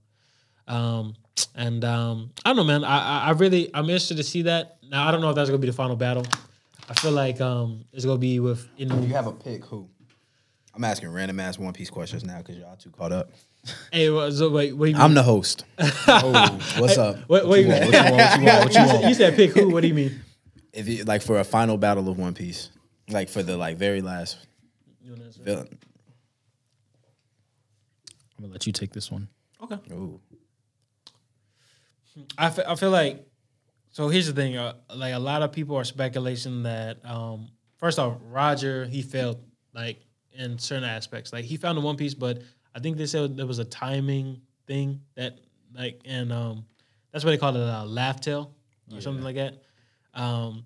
Um, 0.66 1.14
and 1.54 1.84
um, 1.84 2.30
I 2.44 2.50
don't 2.50 2.56
know, 2.56 2.64
man. 2.64 2.84
I, 2.84 2.98
I 2.98 3.26
I 3.28 3.30
really 3.32 3.70
I'm 3.74 3.84
interested 3.84 4.16
to 4.18 4.22
see 4.22 4.42
that. 4.42 4.78
Now 4.90 5.06
I 5.08 5.10
don't 5.10 5.20
know 5.20 5.30
if 5.30 5.36
that's 5.36 5.48
gonna 5.50 5.58
be 5.58 5.66
the 5.68 5.72
final 5.72 5.96
battle. 5.96 6.24
I 6.88 6.94
feel 6.94 7.12
like 7.12 7.40
um, 7.40 7.84
it's 7.92 8.04
gonna 8.04 8.18
be 8.18 8.40
with 8.40 8.66
you 8.76 8.86
Inu. 8.86 9.08
have 9.10 9.26
a 9.26 9.32
pick, 9.32 9.64
who? 9.64 9.88
I'm 10.74 10.84
asking 10.84 11.10
random 11.10 11.40
ass 11.40 11.58
One 11.58 11.72
Piece 11.72 11.90
questions 11.90 12.24
now 12.24 12.38
because 12.38 12.56
y'all 12.56 12.76
too 12.76 12.90
caught 12.90 13.12
up. 13.12 13.30
Hey, 13.92 14.08
what- 14.10 14.32
so 14.32 14.48
wait, 14.50 14.72
what 14.76 14.86
do 14.86 14.90
you 14.90 14.96
mean? 14.96 15.02
I'm 15.02 15.14
the 15.14 15.22
host. 15.22 15.64
oh, 15.78 16.58
what's 16.78 16.96
up? 16.96 17.16
What, 17.28 17.46
what, 17.46 17.60
you 17.60 17.68
What 17.68 17.84
you 17.84 17.90
want? 17.92 18.16
What 18.16 18.38
you 18.40 18.46
want? 18.46 18.64
What 18.64 18.74
you 18.74 18.80
You 18.80 18.86
want? 18.86 19.00
said, 19.00 19.08
you 19.08 19.14
said 19.14 19.36
pick 19.36 19.50
who? 19.52 19.68
What 19.70 19.82
do 19.82 19.88
you 19.88 19.94
mean? 19.94 20.20
If 20.72 20.88
you 20.88 21.04
like 21.04 21.22
for 21.22 21.38
a 21.40 21.44
final 21.44 21.76
battle 21.76 22.08
of 22.08 22.18
One 22.18 22.32
Piece, 22.34 22.70
like 23.08 23.28
for 23.28 23.42
the 23.42 23.56
like 23.56 23.76
very 23.76 24.00
last 24.00 24.38
You 25.04 25.16
villain. 25.42 25.68
I'm 28.38 28.44
gonna 28.44 28.52
let 28.52 28.66
you 28.66 28.72
take 28.72 28.92
this 28.92 29.10
one. 29.10 29.28
Okay. 29.62 29.76
Ooh. 29.92 30.18
I 32.38 32.46
I 32.66 32.74
feel 32.76 32.90
like 32.90 33.26
so 33.90 34.08
here's 34.08 34.26
the 34.26 34.32
thing 34.32 34.56
uh, 34.56 34.74
like 34.94 35.14
a 35.14 35.18
lot 35.18 35.42
of 35.42 35.52
people 35.52 35.76
are 35.76 35.84
speculating 35.84 36.62
that 36.64 37.04
um 37.04 37.48
first 37.78 37.98
off 37.98 38.18
Roger 38.22 38.84
he 38.86 39.02
failed 39.02 39.38
like 39.74 40.00
in 40.32 40.58
certain 40.58 40.84
aspects. 40.84 41.32
Like 41.32 41.44
he 41.44 41.56
found 41.56 41.76
the 41.78 41.82
one 41.82 41.96
piece 41.96 42.14
but 42.14 42.42
I 42.74 42.80
think 42.80 42.96
they 42.96 43.06
said 43.06 43.36
there 43.36 43.46
was 43.46 43.58
a 43.58 43.64
timing 43.64 44.40
thing 44.66 45.00
that 45.16 45.38
like 45.74 46.00
and 46.04 46.32
um 46.32 46.64
that's 47.12 47.24
what 47.24 47.32
they 47.32 47.38
call 47.38 47.54
it 47.54 47.60
a 47.60 47.84
Laugh 47.84 48.20
Tale 48.20 48.54
or 48.92 49.00
something 49.00 49.24
like 49.24 49.36
that. 49.36 49.62
Um 50.14 50.64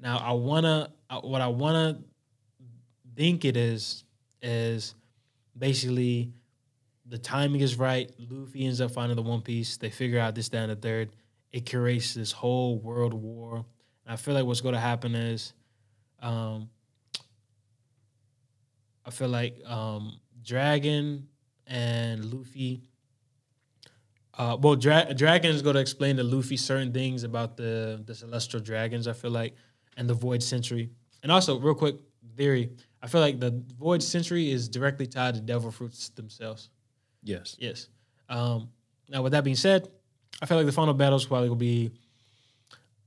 now 0.00 0.18
I 0.18 0.32
wanna 0.32 0.92
what 1.22 1.40
I 1.40 1.48
wanna 1.48 2.00
think 3.16 3.44
it 3.44 3.56
is 3.56 4.04
is 4.42 4.94
basically 5.58 6.32
the 7.08 7.18
timing 7.18 7.60
is 7.60 7.76
right. 7.76 8.10
Luffy 8.30 8.66
ends 8.66 8.80
up 8.80 8.90
finding 8.90 9.16
the 9.16 9.22
One 9.22 9.40
Piece. 9.40 9.76
They 9.76 9.90
figure 9.90 10.20
out 10.20 10.34
this, 10.34 10.48
and 10.50 10.70
the 10.70 10.76
third. 10.76 11.10
It 11.52 11.68
creates 11.68 12.14
this 12.14 12.32
whole 12.32 12.78
world 12.78 13.14
war. 13.14 13.64
And 14.04 14.12
I 14.12 14.16
feel 14.16 14.34
like 14.34 14.44
what's 14.44 14.60
going 14.60 14.74
to 14.74 14.80
happen 14.80 15.14
is, 15.14 15.54
um, 16.20 16.68
I 19.04 19.10
feel 19.10 19.28
like 19.28 19.64
um, 19.66 20.20
Dragon 20.42 21.28
and 21.66 22.24
Luffy. 22.32 22.82
Uh, 24.36 24.56
well, 24.60 24.76
Dra- 24.76 25.14
Dragon 25.14 25.50
is 25.50 25.62
going 25.62 25.74
to 25.74 25.80
explain 25.80 26.16
to 26.16 26.22
Luffy 26.22 26.56
certain 26.56 26.92
things 26.92 27.24
about 27.24 27.56
the 27.56 28.02
the 28.04 28.14
celestial 28.14 28.60
dragons. 28.60 29.08
I 29.08 29.14
feel 29.14 29.30
like, 29.30 29.54
and 29.96 30.08
the 30.08 30.14
Void 30.14 30.42
Century. 30.42 30.90
And 31.22 31.32
also, 31.32 31.58
real 31.58 31.74
quick 31.74 31.96
theory. 32.36 32.70
I 33.02 33.06
feel 33.06 33.20
like 33.20 33.40
the 33.40 33.62
Void 33.78 34.02
Century 34.02 34.50
is 34.50 34.68
directly 34.68 35.06
tied 35.06 35.34
to 35.34 35.40
Devil 35.40 35.70
Fruits 35.70 36.08
themselves. 36.10 36.70
Yes. 37.28 37.56
Yes. 37.58 37.88
Um, 38.28 38.68
now, 39.08 39.22
with 39.22 39.32
that 39.32 39.44
being 39.44 39.56
said, 39.56 39.88
I 40.40 40.46
feel 40.46 40.56
like 40.56 40.66
the 40.66 40.72
final 40.72 40.94
battles 40.94 41.26
probably 41.26 41.48
will 41.48 41.56
be 41.56 41.90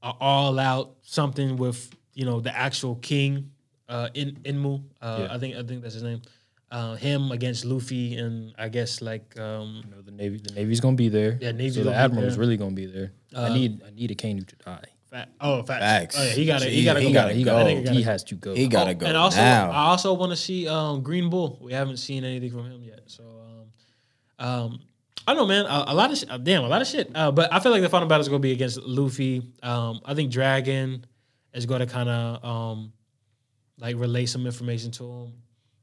a 0.03 0.11
all 0.19 0.57
out 0.59 0.95
something 1.03 1.57
with 1.57 1.89
you 2.13 2.25
know 2.25 2.39
the 2.39 2.55
actual 2.55 2.95
king, 2.95 3.51
uh, 3.89 4.09
in 4.13 4.35
Imu. 4.43 4.83
Uh, 5.01 5.17
Yeah. 5.27 5.33
I 5.35 5.37
think 5.39 5.55
I 5.55 5.63
think 5.63 5.81
that's 5.81 5.93
his 5.95 6.03
name. 6.03 6.21
Uh, 6.71 6.95
him 6.95 7.31
against 7.33 7.65
Luffy 7.65 8.15
and 8.15 8.53
I 8.57 8.69
guess 8.69 9.01
like 9.01 9.37
um, 9.39 9.81
You 9.83 9.91
know, 9.95 10.01
the 10.01 10.11
navy. 10.11 10.37
The 10.37 10.53
navy's 10.53 10.79
gonna 10.79 10.95
be 10.95 11.09
there. 11.09 11.37
Yeah, 11.41 11.51
Navy's 11.51 11.75
So 11.75 11.83
the 11.83 11.89
be 11.91 11.95
admiral's 11.95 12.33
there. 12.35 12.39
really 12.41 12.57
gonna 12.57 12.71
be 12.83 12.85
there. 12.85 13.11
Uh, 13.35 13.41
I 13.43 13.53
need. 13.53 13.81
I 13.85 13.89
need 13.91 14.09
Akainu 14.17 14.47
to 14.47 14.55
die. 14.55 14.85
fat, 15.11 15.27
oh 15.41 15.63
facts. 15.63 15.83
Facts. 15.83 16.15
Oh 16.17 16.23
yeah, 16.23 16.31
he 16.31 16.45
got 16.45 16.59
to 16.61 16.69
he 16.69 16.75
He- 16.77 16.83
got 16.85 16.93
to 16.95 17.01
he 17.01 17.07
go. 17.07 17.13
gotta 17.13 17.33
He 17.33 17.43
go. 17.43 17.51
got. 17.51 17.63
That 17.65 17.69
nigga 17.75 17.83
gotta 17.85 17.97
He 17.97 18.03
has 18.03 18.23
to 18.23 18.35
go. 18.35 18.55
He 18.55 18.67
gotta 18.67 18.93
go 18.95 19.05
and 19.05 19.17
also, 19.17 19.41
now. 19.41 19.69
I 19.71 19.83
also 19.91 20.13
want 20.13 20.31
to 20.31 20.37
see 20.37 20.67
um, 20.69 21.01
Green 21.03 21.29
Bull. 21.29 21.59
We 21.61 21.73
haven't 21.73 21.97
seen 21.97 22.23
anything 22.23 22.51
from 22.51 22.65
him 22.71 22.81
yet. 22.83 23.01
So, 23.07 23.23
um, 24.41 24.79
I 25.27 25.33
don't 25.33 25.47
know, 25.47 25.47
man. 25.47 25.65
A, 25.65 25.85
a 25.87 25.93
lot 25.93 26.11
of 26.11 26.17
sh- 26.17 26.23
damn, 26.43 26.63
a 26.63 26.67
lot 26.67 26.81
of 26.81 26.87
shit. 26.87 27.11
Uh, 27.13 27.31
but 27.31 27.53
I 27.53 27.59
feel 27.59 27.71
like 27.71 27.81
the 27.81 27.89
final 27.89 28.07
battle 28.07 28.21
is 28.21 28.27
to 28.27 28.39
be 28.39 28.51
against 28.51 28.81
Luffy. 28.81 29.41
Um, 29.61 30.01
I 30.03 30.13
think 30.15 30.31
Dragon 30.31 31.05
is 31.53 31.65
going 31.65 31.79
to 31.81 31.85
kind 31.85 32.09
of 32.09 32.43
um, 32.43 32.93
like 33.79 33.95
relay 33.97 34.25
some 34.25 34.45
information 34.45 34.91
to 34.91 35.03
him. 35.03 35.33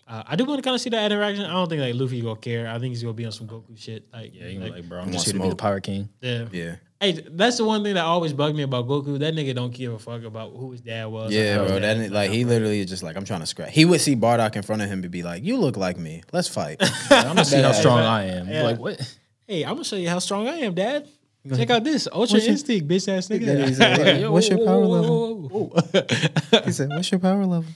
Uh, 0.08 0.22
I 0.26 0.36
do 0.36 0.44
want 0.46 0.58
to 0.58 0.62
kind 0.62 0.74
of 0.74 0.80
see 0.80 0.88
that 0.90 1.12
interaction. 1.12 1.44
I 1.44 1.52
don't 1.52 1.68
think 1.68 1.82
like 1.82 1.94
Luffy 1.94 2.20
gonna 2.22 2.36
care. 2.40 2.66
I 2.68 2.78
think 2.78 2.92
he's 2.92 3.02
gonna 3.02 3.12
be 3.12 3.26
on 3.26 3.32
some 3.32 3.46
Goku 3.46 3.76
shit. 3.78 4.04
Like, 4.12 4.34
Yeah, 4.34 4.46
you 4.46 4.58
like, 4.60 4.72
like, 4.72 4.88
bro, 4.88 4.98
I'm 4.98 5.04
want 5.04 5.12
just 5.12 5.26
here 5.26 5.34
to 5.34 5.38
be 5.38 5.42
the 5.44 5.48
smoke. 5.50 5.58
Pirate 5.58 5.82
King. 5.84 6.08
yeah. 6.22 6.46
Yeah. 6.50 6.76
Hey, 7.00 7.12
that's 7.30 7.58
the 7.58 7.64
one 7.64 7.84
thing 7.84 7.94
that 7.94 8.04
always 8.04 8.32
bugged 8.32 8.56
me 8.56 8.62
about 8.62 8.88
Goku. 8.88 9.18
That 9.20 9.32
nigga 9.34 9.54
don't 9.54 9.72
give 9.72 9.92
a 9.92 9.98
fuck 10.00 10.24
about 10.24 10.52
who 10.56 10.72
his 10.72 10.80
dad 10.80 11.04
was. 11.06 11.32
Yeah, 11.32 11.58
bro. 11.58 11.78
dad- 11.78 11.98
That 12.00 12.10
like 12.10 12.30
he 12.30 12.44
literally 12.44 12.80
is 12.80 12.88
just 12.88 13.02
like 13.04 13.16
I'm 13.16 13.24
trying 13.24 13.40
to 13.40 13.46
scratch. 13.46 13.72
He 13.72 13.84
would 13.84 14.00
see 14.00 14.16
Bardock 14.16 14.56
in 14.56 14.62
front 14.62 14.82
of 14.82 14.88
him 14.88 15.02
and 15.02 15.10
be 15.12 15.22
like, 15.22 15.44
"You 15.44 15.58
look 15.58 15.76
like 15.76 15.96
me. 15.98 16.22
Let's 16.32 16.48
fight." 16.48 16.78
I'm 17.10 17.26
gonna 17.36 17.44
see 17.44 17.60
how 17.62 17.72
strong 17.72 17.98
I 18.00 18.24
am. 18.24 18.48
Yeah. 18.48 18.62
Like 18.62 18.78
what? 18.78 19.16
Hey, 19.46 19.62
I'm 19.64 19.74
gonna 19.74 19.84
show 19.84 19.96
you 19.96 20.08
how 20.08 20.18
strong 20.20 20.48
I 20.48 20.56
am, 20.56 20.74
Dad. 20.74 21.06
Check 21.54 21.70
out 21.70 21.84
this 21.84 22.08
Ultra 22.12 22.40
Instinct, 22.40 22.88
bitch 22.88 23.08
ass 23.08 23.28
nigga. 23.28 23.78
like, 24.22 24.30
"What's 24.32 24.48
your 24.48 24.58
power 24.66 24.84
level?" 24.84 25.72
he 26.64 26.72
said, 26.72 26.88
"What's 26.90 27.10
your 27.12 27.20
power 27.20 27.44
level?" 27.46 27.70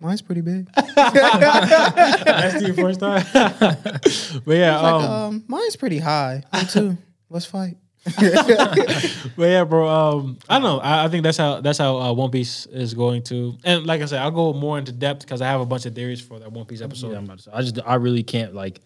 Mine's 0.00 0.22
pretty 0.22 0.42
big. 0.42 0.68
That's 0.74 2.62
the 2.62 2.74
first 2.76 3.00
time. 3.00 3.24
but 4.44 4.56
yeah, 4.56 4.80
Like, 4.80 4.92
um, 4.94 5.10
um, 5.10 5.44
mine's 5.48 5.76
pretty 5.76 5.98
high. 5.98 6.42
Me 6.52 6.64
too. 6.64 6.98
Let's 7.30 7.46
fight. 7.46 7.76
but 8.04 9.32
yeah, 9.38 9.64
bro. 9.64 9.88
Um, 9.88 10.38
I 10.48 10.54
don't 10.58 10.62
know. 10.62 10.78
I, 10.78 11.04
I 11.04 11.08
think 11.08 11.24
that's 11.24 11.38
how 11.38 11.60
that's 11.60 11.78
how 11.78 11.98
uh, 11.98 12.12
One 12.12 12.30
Piece 12.30 12.66
is 12.66 12.94
going 12.94 13.22
to. 13.24 13.56
And 13.64 13.84
like 13.86 14.00
I 14.00 14.04
said, 14.04 14.20
I'll 14.20 14.30
go 14.30 14.52
more 14.52 14.78
into 14.78 14.92
depth 14.92 15.20
because 15.22 15.40
I 15.42 15.46
have 15.48 15.60
a 15.60 15.66
bunch 15.66 15.86
of 15.86 15.94
theories 15.94 16.20
for 16.20 16.38
that 16.38 16.52
One 16.52 16.66
Piece 16.66 16.82
episode. 16.82 17.10
Yeah, 17.12 17.18
I'm 17.18 17.24
about 17.24 17.38
to 17.38 17.44
say, 17.44 17.50
I 17.52 17.62
just 17.62 17.78
I 17.84 17.94
really 17.96 18.22
can't 18.22 18.54
like 18.54 18.80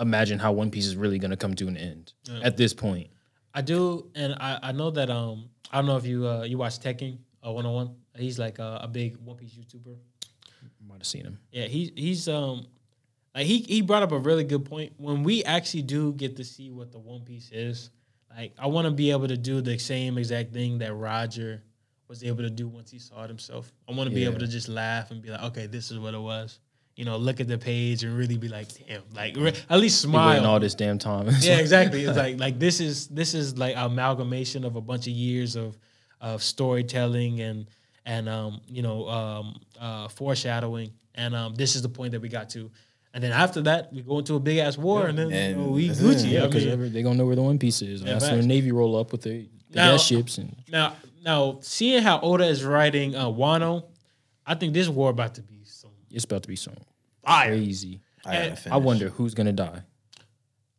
imagine 0.00 0.38
how 0.40 0.52
One 0.52 0.70
Piece 0.70 0.86
is 0.86 0.96
really 0.96 1.18
gonna 1.20 1.36
come 1.36 1.54
to 1.54 1.68
an 1.68 1.76
end 1.76 2.12
at 2.42 2.56
this 2.56 2.74
point. 2.74 3.08
I 3.54 3.60
do, 3.60 4.10
and 4.16 4.34
I, 4.34 4.58
I 4.60 4.72
know 4.72 4.90
that 4.90 5.08
um 5.08 5.50
I 5.70 5.76
don't 5.76 5.86
know 5.86 5.96
if 5.96 6.06
you 6.06 6.26
uh 6.26 6.42
you 6.42 6.58
watch 6.58 6.80
Tekking 6.80 7.18
uh, 7.46 7.52
101. 7.52 7.94
He's 8.16 8.38
like 8.38 8.58
a, 8.58 8.80
a 8.82 8.88
big 8.88 9.18
One 9.18 9.36
Piece 9.36 9.52
YouTuber. 9.54 9.96
Might 10.94 11.00
have 11.00 11.06
seen 11.08 11.24
him. 11.24 11.38
Yeah, 11.50 11.64
he 11.64 11.92
he's 11.96 12.28
um 12.28 12.66
like 13.34 13.46
he 13.46 13.58
he 13.58 13.82
brought 13.82 14.04
up 14.04 14.12
a 14.12 14.18
really 14.18 14.44
good 14.44 14.64
point. 14.64 14.92
When 14.96 15.24
we 15.24 15.42
actually 15.42 15.82
do 15.82 16.12
get 16.12 16.36
to 16.36 16.44
see 16.44 16.70
what 16.70 16.92
the 16.92 17.00
One 17.00 17.22
Piece 17.22 17.50
is, 17.52 17.90
like 18.36 18.52
I 18.56 18.68
want 18.68 18.84
to 18.84 18.92
be 18.92 19.10
able 19.10 19.26
to 19.26 19.36
do 19.36 19.60
the 19.60 19.76
same 19.76 20.18
exact 20.18 20.52
thing 20.52 20.78
that 20.78 20.94
Roger 20.94 21.64
was 22.06 22.22
able 22.22 22.44
to 22.44 22.50
do 22.50 22.68
once 22.68 22.92
he 22.92 23.00
saw 23.00 23.24
it 23.24 23.28
himself. 23.28 23.72
I 23.88 23.92
want 23.92 24.08
to 24.08 24.14
be 24.14 24.24
able 24.24 24.38
to 24.38 24.46
just 24.46 24.68
laugh 24.68 25.10
and 25.10 25.20
be 25.20 25.30
like, 25.30 25.42
okay, 25.42 25.66
this 25.66 25.90
is 25.90 25.98
what 25.98 26.14
it 26.14 26.20
was. 26.20 26.60
You 26.94 27.04
know, 27.04 27.16
look 27.16 27.40
at 27.40 27.48
the 27.48 27.58
page 27.58 28.04
and 28.04 28.16
really 28.16 28.38
be 28.38 28.46
like, 28.46 28.68
damn, 28.86 29.02
like 29.12 29.34
re- 29.36 29.52
at 29.68 29.80
least 29.80 30.00
smile. 30.00 30.46
all 30.46 30.60
this 30.60 30.76
damn 30.76 31.00
time. 31.00 31.28
yeah, 31.40 31.56
exactly. 31.58 32.04
It's 32.04 32.16
like 32.16 32.38
like 32.38 32.60
this 32.60 32.78
is 32.78 33.08
this 33.08 33.34
is 33.34 33.58
like 33.58 33.74
amalgamation 33.76 34.64
of 34.64 34.76
a 34.76 34.80
bunch 34.80 35.08
of 35.08 35.12
years 35.12 35.56
of 35.56 35.76
of 36.20 36.40
storytelling 36.40 37.40
and 37.40 37.66
and 38.06 38.28
um 38.28 38.60
you 38.68 38.82
know 38.82 39.08
um 39.08 39.60
uh 39.80 40.08
foreshadowing 40.08 40.92
and 41.14 41.34
um 41.34 41.54
this 41.54 41.74
is 41.76 41.82
the 41.82 41.88
point 41.88 42.12
that 42.12 42.20
we 42.20 42.28
got 42.28 42.50
to. 42.50 42.70
And 43.12 43.22
then 43.22 43.30
after 43.30 43.62
that, 43.62 43.92
we 43.92 44.02
go 44.02 44.18
into 44.18 44.34
a 44.34 44.40
big 44.40 44.58
ass 44.58 44.76
war, 44.76 45.06
and 45.06 45.16
then 45.16 45.30
you 45.30 45.54
know, 45.56 45.68
we 45.70 45.88
Gucci. 45.90 46.24
it. 46.24 46.24
Yeah, 46.26 46.42
I 46.42 46.46
because 46.48 46.66
mean, 46.66 46.92
they're 46.92 47.02
gonna 47.04 47.14
know 47.16 47.26
where 47.26 47.36
the 47.36 47.42
One 47.42 47.60
Piece 47.60 47.80
is. 47.80 48.00
And 48.00 48.08
Yeah, 48.08 48.14
that's 48.18 48.28
when 48.28 48.40
the 48.40 48.46
Navy 48.46 48.72
roll 48.72 48.96
up 48.96 49.12
with 49.12 49.22
the, 49.22 49.48
the 49.70 49.76
Now- 49.76 49.92
gas 49.92 50.02
ships 50.04 50.38
and 50.38 50.56
now 50.68 50.96
now 51.24 51.58
seeing 51.62 52.02
how 52.02 52.18
Oda 52.20 52.44
is 52.46 52.64
writing 52.64 53.14
uh, 53.14 53.26
Wano, 53.26 53.84
I 54.44 54.56
think 54.56 54.74
this 54.74 54.88
war 54.88 55.10
about 55.10 55.36
to 55.36 55.42
be 55.42 55.62
some 55.64 55.92
it's 56.10 56.24
about 56.24 56.42
to 56.42 56.48
be 56.48 56.56
some 56.56 56.74
fire. 57.24 57.50
crazy. 57.50 58.00
I, 58.26 58.32
gotta 58.32 58.44
And- 58.48 58.58
finish. 58.58 58.74
I 58.74 58.76
wonder 58.78 59.08
who's 59.10 59.32
gonna 59.34 59.52
die. 59.52 59.82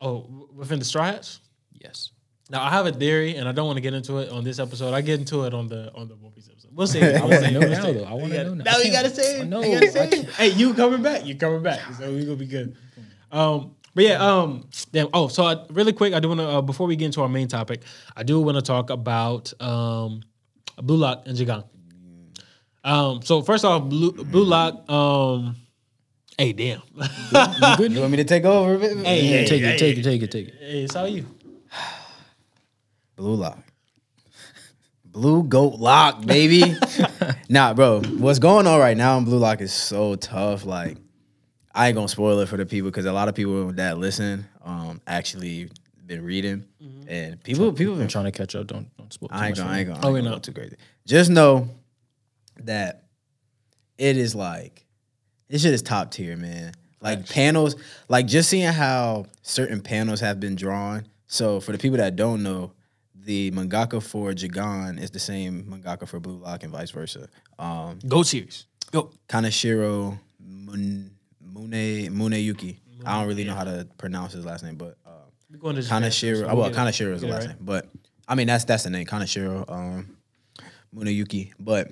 Oh, 0.01 0.47
within 0.53 0.79
the 0.79 0.85
Straw 0.85 1.05
Hats. 1.05 1.39
Yes. 1.71 2.11
Now 2.49 2.61
I 2.63 2.69
have 2.69 2.85
a 2.85 2.91
theory, 2.91 3.37
and 3.37 3.47
I 3.47 3.53
don't 3.53 3.65
want 3.65 3.77
to 3.77 3.81
get 3.81 3.93
into 3.93 4.17
it 4.19 4.29
on 4.29 4.43
this 4.43 4.59
episode. 4.59 4.93
I 4.93 5.01
get 5.01 5.19
into 5.19 5.45
it 5.45 5.53
on 5.53 5.67
the 5.67 5.91
on 5.95 6.07
the 6.09 6.15
One 6.15 6.31
Piece 6.33 6.47
episode. 6.49 6.54
We'll 6.75 6.87
see. 6.87 7.01
I 7.01 7.21
want 7.21 7.31
to 7.45 7.51
know 7.57 7.59
now 7.61 7.91
though. 7.91 8.03
I 8.03 8.13
want 8.13 8.33
to 8.33 8.43
know 8.43 8.53
now. 8.53 8.63
Now 8.65 8.77
I 8.77 8.81
you 8.81 8.91
gotta 8.91 9.09
say 9.09 9.39
I 9.39 9.41
it. 9.43 9.47
know. 9.47 9.61
You 9.63 9.73
gotta 9.75 9.91
say 9.91 10.09
it. 10.09 10.29
Hey, 10.31 10.49
you 10.49 10.73
coming 10.73 11.01
back? 11.01 11.25
You 11.25 11.35
coming 11.35 11.63
back? 11.63 11.79
So 11.97 12.11
we 12.13 12.21
gonna 12.25 12.35
be 12.35 12.45
good. 12.45 12.75
Um, 13.31 13.75
but 13.93 14.03
yeah. 14.03 14.15
Um, 14.25 14.67
damn. 14.91 15.07
Oh, 15.13 15.29
so 15.29 15.45
I, 15.45 15.55
really 15.69 15.93
quick, 15.93 16.13
I 16.13 16.19
do 16.19 16.27
want 16.27 16.41
to 16.41 16.47
uh, 16.49 16.61
before 16.61 16.85
we 16.87 16.95
get 16.97 17.05
into 17.05 17.21
our 17.21 17.29
main 17.29 17.47
topic, 17.47 17.81
I 18.15 18.23
do 18.23 18.41
want 18.41 18.57
to 18.57 18.61
talk 18.61 18.89
about 18.89 19.53
um, 19.61 20.21
Blue 20.81 20.97
Lock 20.97 21.23
and 21.25 21.37
Jagan. 21.37 21.63
Um, 22.83 23.21
so 23.23 23.41
first 23.41 23.63
off, 23.65 23.83
Blue, 23.89 24.11
Blue 24.11 24.43
Lock. 24.43 24.89
Um, 24.91 25.55
hey, 26.37 26.51
damn. 26.51 26.81
You 26.93 27.01
want 28.01 28.11
me 28.11 28.17
to 28.17 28.25
take 28.25 28.43
over? 28.43 28.77
Hey, 28.77 28.95
Yeah, 28.95 29.37
hey, 29.37 29.45
take 29.45 29.61
hey. 29.63 29.75
it, 29.75 29.79
take 29.79 29.97
it, 29.97 30.03
take 30.03 30.21
it, 30.21 30.31
take 30.31 30.47
it. 30.49 30.53
hey, 30.59 30.83
it's 30.83 30.95
all 30.95 31.07
you. 31.07 31.25
Blue 33.15 33.35
lock. 33.35 33.57
Blue 35.15 35.43
goat 35.43 35.75
lock, 35.79 36.25
baby. 36.25 36.75
nah, 37.49 37.73
bro. 37.73 38.01
What's 38.01 38.37
going 38.39 38.67
on 38.67 38.81
right 38.81 38.97
now 38.97 39.17
in 39.17 39.23
Blue 39.23 39.37
Lock 39.37 39.61
is 39.61 39.71
so 39.71 40.15
tough. 40.15 40.65
Like, 40.65 40.97
I 41.73 41.87
ain't 41.87 41.95
gonna 41.95 42.09
spoil 42.09 42.37
it 42.41 42.49
for 42.49 42.57
the 42.57 42.65
people 42.65 42.91
because 42.91 43.05
a 43.05 43.13
lot 43.13 43.29
of 43.29 43.33
people 43.35 43.71
that 43.73 43.97
listen 43.97 44.45
um 44.65 44.99
actually 45.07 45.69
been 46.05 46.21
reading. 46.25 46.65
And 47.07 47.41
people 47.43 47.71
people 47.71 47.93
I'm 47.93 47.99
been 47.99 48.07
trying 48.09 48.25
to 48.25 48.31
catch 48.33 48.55
up. 48.55 48.67
Don't 48.67 48.93
don't 48.97 49.13
spoil. 49.13 49.29
too 49.29 49.35
I 49.35 49.47
ain't 49.47 49.55
gonna, 49.57 49.69
I 49.69 49.79
ain't 49.79 49.87
gonna, 49.87 49.99
Oh, 50.03 50.13
I 50.13 50.15
ain't 50.17 50.25
know. 50.25 50.31
gonna 50.31 50.35
go 50.35 50.39
too 50.39 50.51
crazy. 50.51 50.75
Just 51.05 51.29
know 51.31 51.69
that 52.65 53.05
it 53.97 54.17
is 54.17 54.35
like 54.35 54.85
this 55.47 55.61
shit 55.61 55.73
is 55.73 55.81
top 55.81 56.11
tier, 56.11 56.35
man. 56.35 56.73
Like 56.99 57.29
panels, 57.29 57.77
like 58.09 58.27
just 58.27 58.49
seeing 58.49 58.67
how 58.73 59.27
certain 59.43 59.79
panels 59.79 60.19
have 60.19 60.41
been 60.41 60.55
drawn. 60.57 61.05
So 61.27 61.61
for 61.61 61.71
the 61.71 61.77
people 61.77 61.99
that 61.99 62.17
don't 62.17 62.43
know, 62.43 62.73
the 63.25 63.51
mangaka 63.51 64.01
for 64.01 64.31
Jagan 64.31 65.01
is 65.01 65.11
the 65.11 65.19
same 65.19 65.63
mangaka 65.65 66.07
for 66.07 66.19
Blue 66.19 66.37
Lock 66.37 66.63
and 66.63 66.71
vice 66.71 66.91
versa. 66.91 67.27
Um, 67.59 67.99
Go 68.07 68.23
series. 68.23 68.67
Go. 68.91 69.09
Kaneshiro 69.27 70.17
Mun, 70.39 71.11
Mune 71.41 72.09
Muneyuki. 72.11 72.77
I 73.05 73.19
don't 73.19 73.27
really 73.27 73.43
know 73.43 73.55
how 73.55 73.63
to 73.65 73.87
pronounce 73.97 74.33
his 74.33 74.45
last 74.45 74.63
name, 74.63 74.75
but 74.75 74.97
uh, 75.05 75.09
We 75.51 75.57
going 75.59 75.75
to 75.75 75.81
Japan, 75.81 76.03
Kaneshiro. 76.03 76.39
so 76.39 76.47
oh, 76.47 76.55
well, 76.55 76.69
get 76.69 76.77
it- 76.77 76.79
Kaneshiro 76.79 77.13
is 77.13 77.21
the 77.21 77.27
last 77.27 77.47
right. 77.47 77.55
name, 77.55 77.57
but 77.65 77.87
I 78.27 78.35
mean 78.35 78.47
that's 78.47 78.63
that's 78.65 78.83
the 78.83 78.89
name, 78.89 79.05
Kaneshiro 79.05 79.69
um, 79.69 80.17
Muneyuki. 80.95 81.53
But 81.59 81.89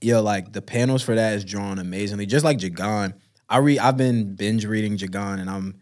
yo, 0.00 0.20
like 0.22 0.52
the 0.52 0.62
panels 0.62 1.02
for 1.02 1.14
that 1.14 1.34
is 1.34 1.44
drawn 1.44 1.78
amazingly, 1.78 2.26
just 2.26 2.44
like 2.44 2.58
Jagan. 2.58 3.14
I 3.48 3.58
read. 3.58 3.78
I've 3.80 3.96
been 3.96 4.34
binge 4.34 4.64
reading 4.66 4.96
Jagan, 4.96 5.38
and 5.40 5.50
I'm 5.50 5.81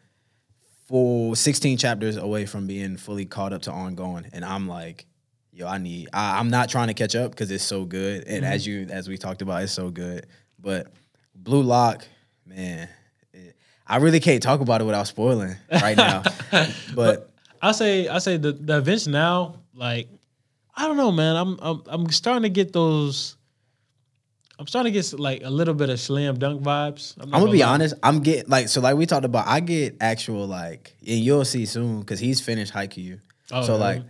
full 0.91 1.34
16 1.34 1.78
chapters 1.78 2.16
away 2.16 2.45
from 2.45 2.66
being 2.66 2.99
fully 2.99 3.24
caught 3.24 3.55
up 3.55 3.62
to 3.62 3.72
ongoing, 3.72 4.26
and 4.32 4.45
I'm 4.45 4.68
like. 4.68 5.07
Yo, 5.53 5.66
I 5.66 5.78
need. 5.78 6.09
I, 6.12 6.38
I'm 6.38 6.49
not 6.49 6.70
trying 6.70 6.86
to 6.88 6.95
catch 6.95 7.16
up 7.16 7.32
because 7.32 7.51
it's 7.51 7.64
so 7.64 7.84
good, 7.84 8.24
and 8.28 8.45
as 8.47 8.62
mm-hmm. 8.62 8.88
you 8.88 8.95
as 8.95 9.09
we 9.09 9.18
talked 9.18 9.43
about, 9.43 9.64
it's 9.64 9.72
so 9.72 9.91
good. 9.91 10.26
But 10.61 10.86
Blue 11.34 11.62
Lock, 11.62 12.07
man, 12.47 12.88
it- 13.32 13.57
I 13.91 13.97
really 13.97 14.20
can't 14.20 14.41
talk 14.41 14.61
about 14.61 14.80
it 14.80 14.84
without 14.84 15.09
spoiling 15.09 15.57
right 15.70 15.97
now. 15.97 16.22
but 16.95 17.30
I 17.61 17.72
say 17.72 18.07
I 18.07 18.18
say 18.18 18.36
the 18.36 18.53
the 18.53 18.78
events 18.78 19.09
now, 19.09 19.57
like 19.74 20.09
I 20.76 20.86
don't 20.86 20.97
know, 20.97 21.11
man. 21.11 21.36
I'm 21.36 21.59
I'm 21.61 21.82
I'm 21.86 22.11
starting 22.11 22.45
to 22.45 22.49
get 22.49 22.72
those. 22.72 23.36
I'm 24.61 24.66
starting 24.66 24.92
to 24.92 25.00
get 25.00 25.18
like 25.18 25.42
a 25.42 25.48
little 25.48 25.72
bit 25.72 25.88
of 25.88 25.98
slam 25.98 26.38
dunk 26.38 26.61
vibes. 26.62 27.16
not 27.16 27.28
I'm 27.32 27.40
gonna 27.40 27.50
be 27.50 27.61
lie. 27.61 27.68
honest. 27.72 27.94
I'm 28.02 28.20
getting 28.20 28.50
like 28.50 28.68
so 28.68 28.82
like 28.82 28.94
we 28.94 29.06
talked 29.06 29.24
about. 29.24 29.46
I 29.48 29.61
get 29.61 29.96
actual 30.02 30.46
like 30.46 30.94
and 31.00 31.18
you'll 31.18 31.46
see 31.46 31.64
soon 31.64 32.00
because 32.00 32.20
he's 32.20 32.42
finished 32.42 32.74
Haikyuu. 32.74 33.20
Oh, 33.52 33.62
so 33.62 33.72
really? 33.72 33.80
like 33.80 34.02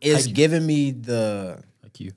it's 0.00 0.26
giving 0.26 0.64
me 0.64 0.92
the 0.92 1.62
Like 1.82 2.00
you. 2.00 2.12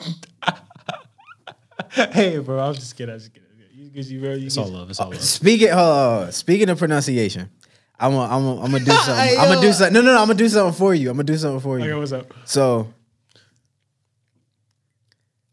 hey, 1.91 2.37
bro, 2.39 2.57
I'm 2.59 2.73
just 2.73 2.95
kidding. 2.95 3.11
I'm 3.13 3.19
just 3.19 3.33
kidding. 3.33 3.47
You, 3.73 3.91
you, 3.93 4.19
you, 4.21 4.29
you, 4.37 4.45
It's 4.47 4.57
all 4.57 4.67
love. 4.67 4.89
It's 4.89 4.99
all 5.01 5.09
love. 5.09 5.21
speaking. 5.21 5.69
Uh, 5.69 6.31
speaking 6.31 6.69
of 6.69 6.79
pronunciation, 6.79 7.49
I'm 7.99 8.11
gonna 8.13 8.33
I'm 8.33 8.43
gonna 8.43 8.61
I'm 8.63 8.71
gonna 8.71 8.85
do 8.85 8.91
something. 9.05 9.37
I'm 9.39 9.47
gonna 9.49 9.61
do 9.61 9.73
something. 9.73 9.93
No, 9.93 10.01
no, 10.01 10.13
no. 10.13 10.21
I'm 10.21 10.27
gonna 10.27 10.35
do 10.39 10.47
something 10.47 10.73
for 10.73 10.93
you. 10.95 11.09
I'm 11.09 11.17
gonna 11.17 11.25
do 11.25 11.37
something 11.37 11.59
for 11.59 11.79
you. 11.79 11.85
Okay, 11.85 11.99
what's 11.99 12.13
up? 12.13 12.33
So 12.45 12.93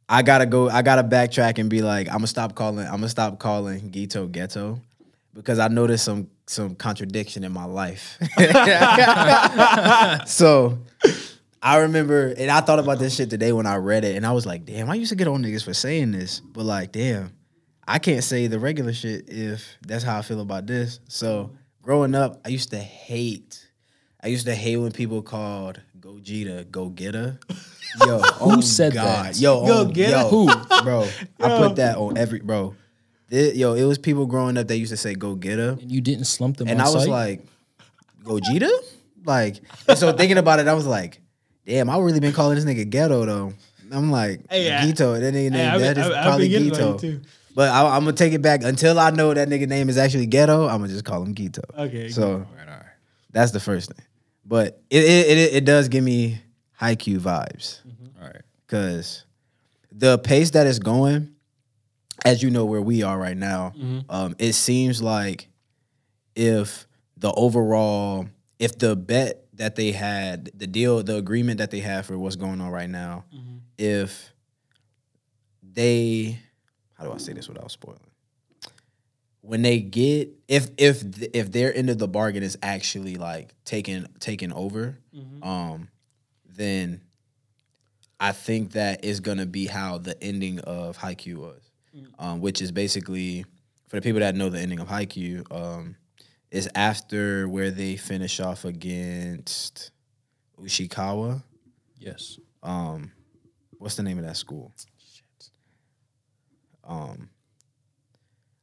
I 0.08 0.22
gotta 0.22 0.46
go. 0.46 0.68
I 0.68 0.82
gotta 0.82 1.04
backtrack 1.04 1.58
and 1.58 1.70
be 1.70 1.82
like, 1.82 2.08
I'm 2.08 2.16
gonna 2.16 2.26
stop 2.26 2.54
calling. 2.54 2.86
I'm 2.86 2.96
gonna 2.96 3.08
stop 3.08 3.38
calling 3.38 3.90
Geto 3.90 4.30
ghetto 4.30 4.80
because 5.32 5.58
I 5.58 5.68
noticed 5.68 6.04
some 6.04 6.28
some 6.46 6.74
contradiction 6.74 7.44
in 7.44 7.52
my 7.52 7.64
life. 7.64 8.18
so 10.26 10.78
I 11.62 11.78
remember, 11.78 12.34
and 12.36 12.50
I 12.50 12.60
thought 12.60 12.78
about 12.78 12.98
this 12.98 13.16
shit 13.16 13.30
today 13.30 13.52
when 13.52 13.66
I 13.66 13.76
read 13.76 14.04
it, 14.04 14.16
and 14.16 14.26
I 14.26 14.32
was 14.32 14.44
like, 14.44 14.66
damn, 14.66 14.90
I 14.90 14.94
used 14.94 15.08
to 15.10 15.16
get 15.16 15.26
on 15.28 15.42
niggas 15.42 15.64
for 15.64 15.72
saying 15.72 16.12
this, 16.12 16.40
but 16.40 16.64
like, 16.64 16.92
damn, 16.92 17.32
I 17.88 17.98
can't 17.98 18.22
say 18.22 18.46
the 18.46 18.58
regular 18.58 18.92
shit 18.92 19.28
if 19.28 19.78
that's 19.86 20.04
how 20.04 20.18
I 20.18 20.22
feel 20.22 20.40
about 20.40 20.66
this. 20.66 21.00
So 21.08 21.52
growing 21.82 22.14
up, 22.14 22.40
I 22.44 22.50
used 22.50 22.70
to 22.70 22.78
hate. 22.78 23.66
I 24.22 24.28
used 24.28 24.46
to 24.46 24.54
hate 24.54 24.76
when 24.76 24.92
people 24.92 25.22
called 25.22 25.80
Gogeta 25.98 26.70
go 26.70 26.90
getter. 26.90 27.38
Yo, 28.06 28.18
who 28.18 28.56
oh 28.56 28.60
said 28.60 28.92
that? 28.94 29.38
Yo, 29.38 29.66
yo, 29.66 29.72
oh, 29.80 29.84
getter? 29.86 30.10
yo, 30.22 30.28
Who? 30.28 30.46
bro? 30.82 31.08
I 31.40 31.48
put 31.58 31.76
that 31.76 31.96
on 31.96 32.16
every 32.18 32.40
bro. 32.40 32.74
It- 33.30 33.56
yo, 33.56 33.74
it 33.74 33.84
was 33.84 33.98
people 33.98 34.26
growing 34.26 34.56
up 34.58 34.68
that 34.68 34.76
used 34.78 34.90
to 34.90 34.96
say 34.96 35.14
go 35.14 35.34
getter, 35.34 35.76
And 35.80 35.90
you 35.90 36.00
didn't 36.00 36.24
slump 36.24 36.56
them 36.56 36.68
and 36.68 36.80
on 36.80 36.86
I 36.86 36.90
was 36.90 37.04
sight? 37.04 37.10
like, 37.10 37.46
Gogeta? 38.22 38.70
Like, 39.24 39.60
so 39.96 40.12
thinking 40.12 40.38
about 40.38 40.60
it, 40.60 40.68
I 40.68 40.74
was 40.74 40.86
like, 40.86 41.20
damn, 41.66 41.88
I 41.88 41.98
really 41.98 42.20
been 42.20 42.32
calling 42.32 42.56
this 42.56 42.64
nigga 42.64 42.88
ghetto 42.88 43.24
though. 43.24 43.52
I'm 43.92 44.10
like, 44.10 44.40
Hey, 44.50 44.72
I- 44.74 44.80
Geto, 44.82 45.18
that 45.20 45.32
nigga 45.34 45.50
name 45.50 45.70
I've 45.74 45.80
that 45.80 45.94
been- 45.96 46.04
is 46.04 46.10
I've- 46.10 46.14
I've 46.16 46.24
probably 46.24 46.48
Geto. 46.48 47.00
too. 47.00 47.20
But 47.54 47.68
I, 47.70 47.86
I'm 47.96 48.04
gonna 48.04 48.16
take 48.16 48.32
it 48.32 48.42
back 48.42 48.64
until 48.64 48.98
I 48.98 49.10
know 49.10 49.32
that 49.32 49.48
nigga 49.48 49.68
name 49.68 49.88
is 49.88 49.96
actually 49.96 50.26
Ghetto. 50.26 50.64
I'm 50.66 50.80
gonna 50.80 50.88
just 50.88 51.04
call 51.04 51.22
him 51.22 51.34
Geto. 51.36 51.62
Okay. 51.78 52.08
So 52.08 52.44
that's 53.30 53.52
the 53.52 53.60
first 53.60 53.92
thing. 53.92 54.04
But 54.44 54.82
it 54.90 55.04
it, 55.04 55.38
it, 55.38 55.54
it 55.54 55.64
does 55.64 55.88
give 55.88 56.02
me 56.02 56.40
Haikyuu 56.80 57.18
vibes 57.20 57.24
All 57.24 57.38
right. 57.38 57.80
Because 58.74 59.24
the 59.92 60.18
pace 60.18 60.50
that 60.50 60.66
it's 60.66 60.80
going, 60.80 61.32
as 62.24 62.42
you 62.42 62.50
know 62.50 62.64
where 62.64 62.82
we 62.82 63.04
are 63.04 63.16
right 63.16 63.36
now, 63.36 63.72
um, 64.08 64.34
it 64.38 64.54
seems 64.54 65.00
like 65.00 65.46
if 66.34 66.86
the 67.16 67.30
overall, 67.32 68.26
if 68.58 68.76
the 68.78 68.96
bet 68.96 69.44
that 69.54 69.76
they 69.76 69.92
had, 69.92 70.50
the 70.56 70.66
deal, 70.66 71.00
the 71.04 71.16
agreement 71.16 71.58
that 71.58 71.70
they 71.70 71.78
have 71.80 72.06
for 72.06 72.18
what's 72.18 72.34
going 72.34 72.60
on 72.60 72.70
right 72.70 72.90
now, 72.90 73.24
if 73.78 74.32
they, 75.62 76.40
how 76.94 77.04
do 77.04 77.12
I 77.12 77.18
say 77.18 77.32
this 77.32 77.48
without 77.48 77.70
spoiling? 77.70 78.00
When 79.42 79.62
they 79.62 79.78
get, 79.78 80.30
if 80.48 80.70
if 80.78 81.04
if 81.34 81.52
their 81.52 81.72
end 81.72 81.90
of 81.90 81.98
the 81.98 82.08
bargain 82.08 82.42
is 82.42 82.56
actually 82.62 83.16
like 83.16 83.54
taken 83.66 84.08
taken 84.18 84.52
over, 84.52 84.98
um, 85.42 85.88
then 86.56 87.02
I 88.20 88.32
think 88.32 88.72
that 88.72 89.04
is 89.04 89.20
gonna 89.20 89.46
be 89.46 89.66
how 89.66 89.98
the 89.98 90.20
ending 90.22 90.60
of 90.60 90.96
Haikyuu 90.98 91.36
was, 91.36 91.70
um, 92.18 92.40
which 92.40 92.62
is 92.62 92.70
basically 92.72 93.44
for 93.88 93.96
the 93.96 94.02
people 94.02 94.20
that 94.20 94.34
know 94.34 94.48
the 94.48 94.58
ending 94.60 94.80
of 94.80 94.88
Haikyuu, 94.88 95.44
um, 95.54 95.96
is 96.50 96.68
after 96.74 97.48
where 97.48 97.70
they 97.70 97.96
finish 97.96 98.38
off 98.40 98.64
against 98.64 99.90
Ushikawa. 100.60 101.42
Yes. 101.98 102.38
Um, 102.62 103.12
what's 103.78 103.96
the 103.96 104.02
name 104.04 104.18
of 104.18 104.24
that 104.24 104.36
school? 104.36 104.72
Um, 106.84 107.28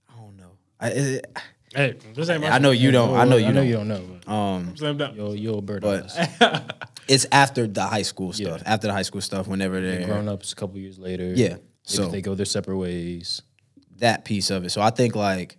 I 0.10 0.16
don't 0.20 0.38
know. 0.38 0.52
I 0.80 0.88
it, 0.90 1.38
Hey, 1.74 1.96
this 2.14 2.30
ain't 2.30 2.42
my 2.42 2.50
I 2.50 2.58
know 2.60 2.72
you 2.72 2.92
don't. 2.92 3.16
I 3.16 3.24
know 3.24 3.38
you 3.38 3.46
I 3.48 3.52
know 3.52 3.62
don't. 3.62 3.68
you 3.68 3.74
don't 3.76 3.88
know. 3.88 4.20
But 4.26 4.32
Um, 4.32 4.76
Slam 4.76 4.98
dunk. 4.98 5.16
yo, 5.16 5.32
yo, 5.32 5.58
a 5.60 5.62
bird. 5.62 5.82
But- 5.82 6.12
But 6.40 6.90
it's 7.12 7.26
after 7.32 7.68
the 7.68 7.84
high 7.84 8.02
school 8.04 8.32
Yeah. 8.36 8.48
stuff. 8.56 8.64
After 8.66 8.88
the 8.88 8.94
high 8.94 9.02
school 9.04 9.22
stuff, 9.22 9.48
whenever 9.48 9.82
they're 9.82 10.06
grown 10.06 10.28
ups 10.30 10.54
a 10.54 10.56
couple 10.56 10.78
years 10.80 10.98
later. 10.98 11.34
Yeah, 11.36 11.58
So 11.84 12.04
so- 12.04 12.10
they 12.10 12.22
go 12.22 12.36
their 12.36 12.46
separate 12.46 12.78
ways. 12.78 13.42
that 13.98 14.26
piece 14.26 14.50
of 14.50 14.64
it. 14.66 14.72
So 14.72 14.82
I 14.82 14.90
think 14.90 15.16
like, 15.16 15.58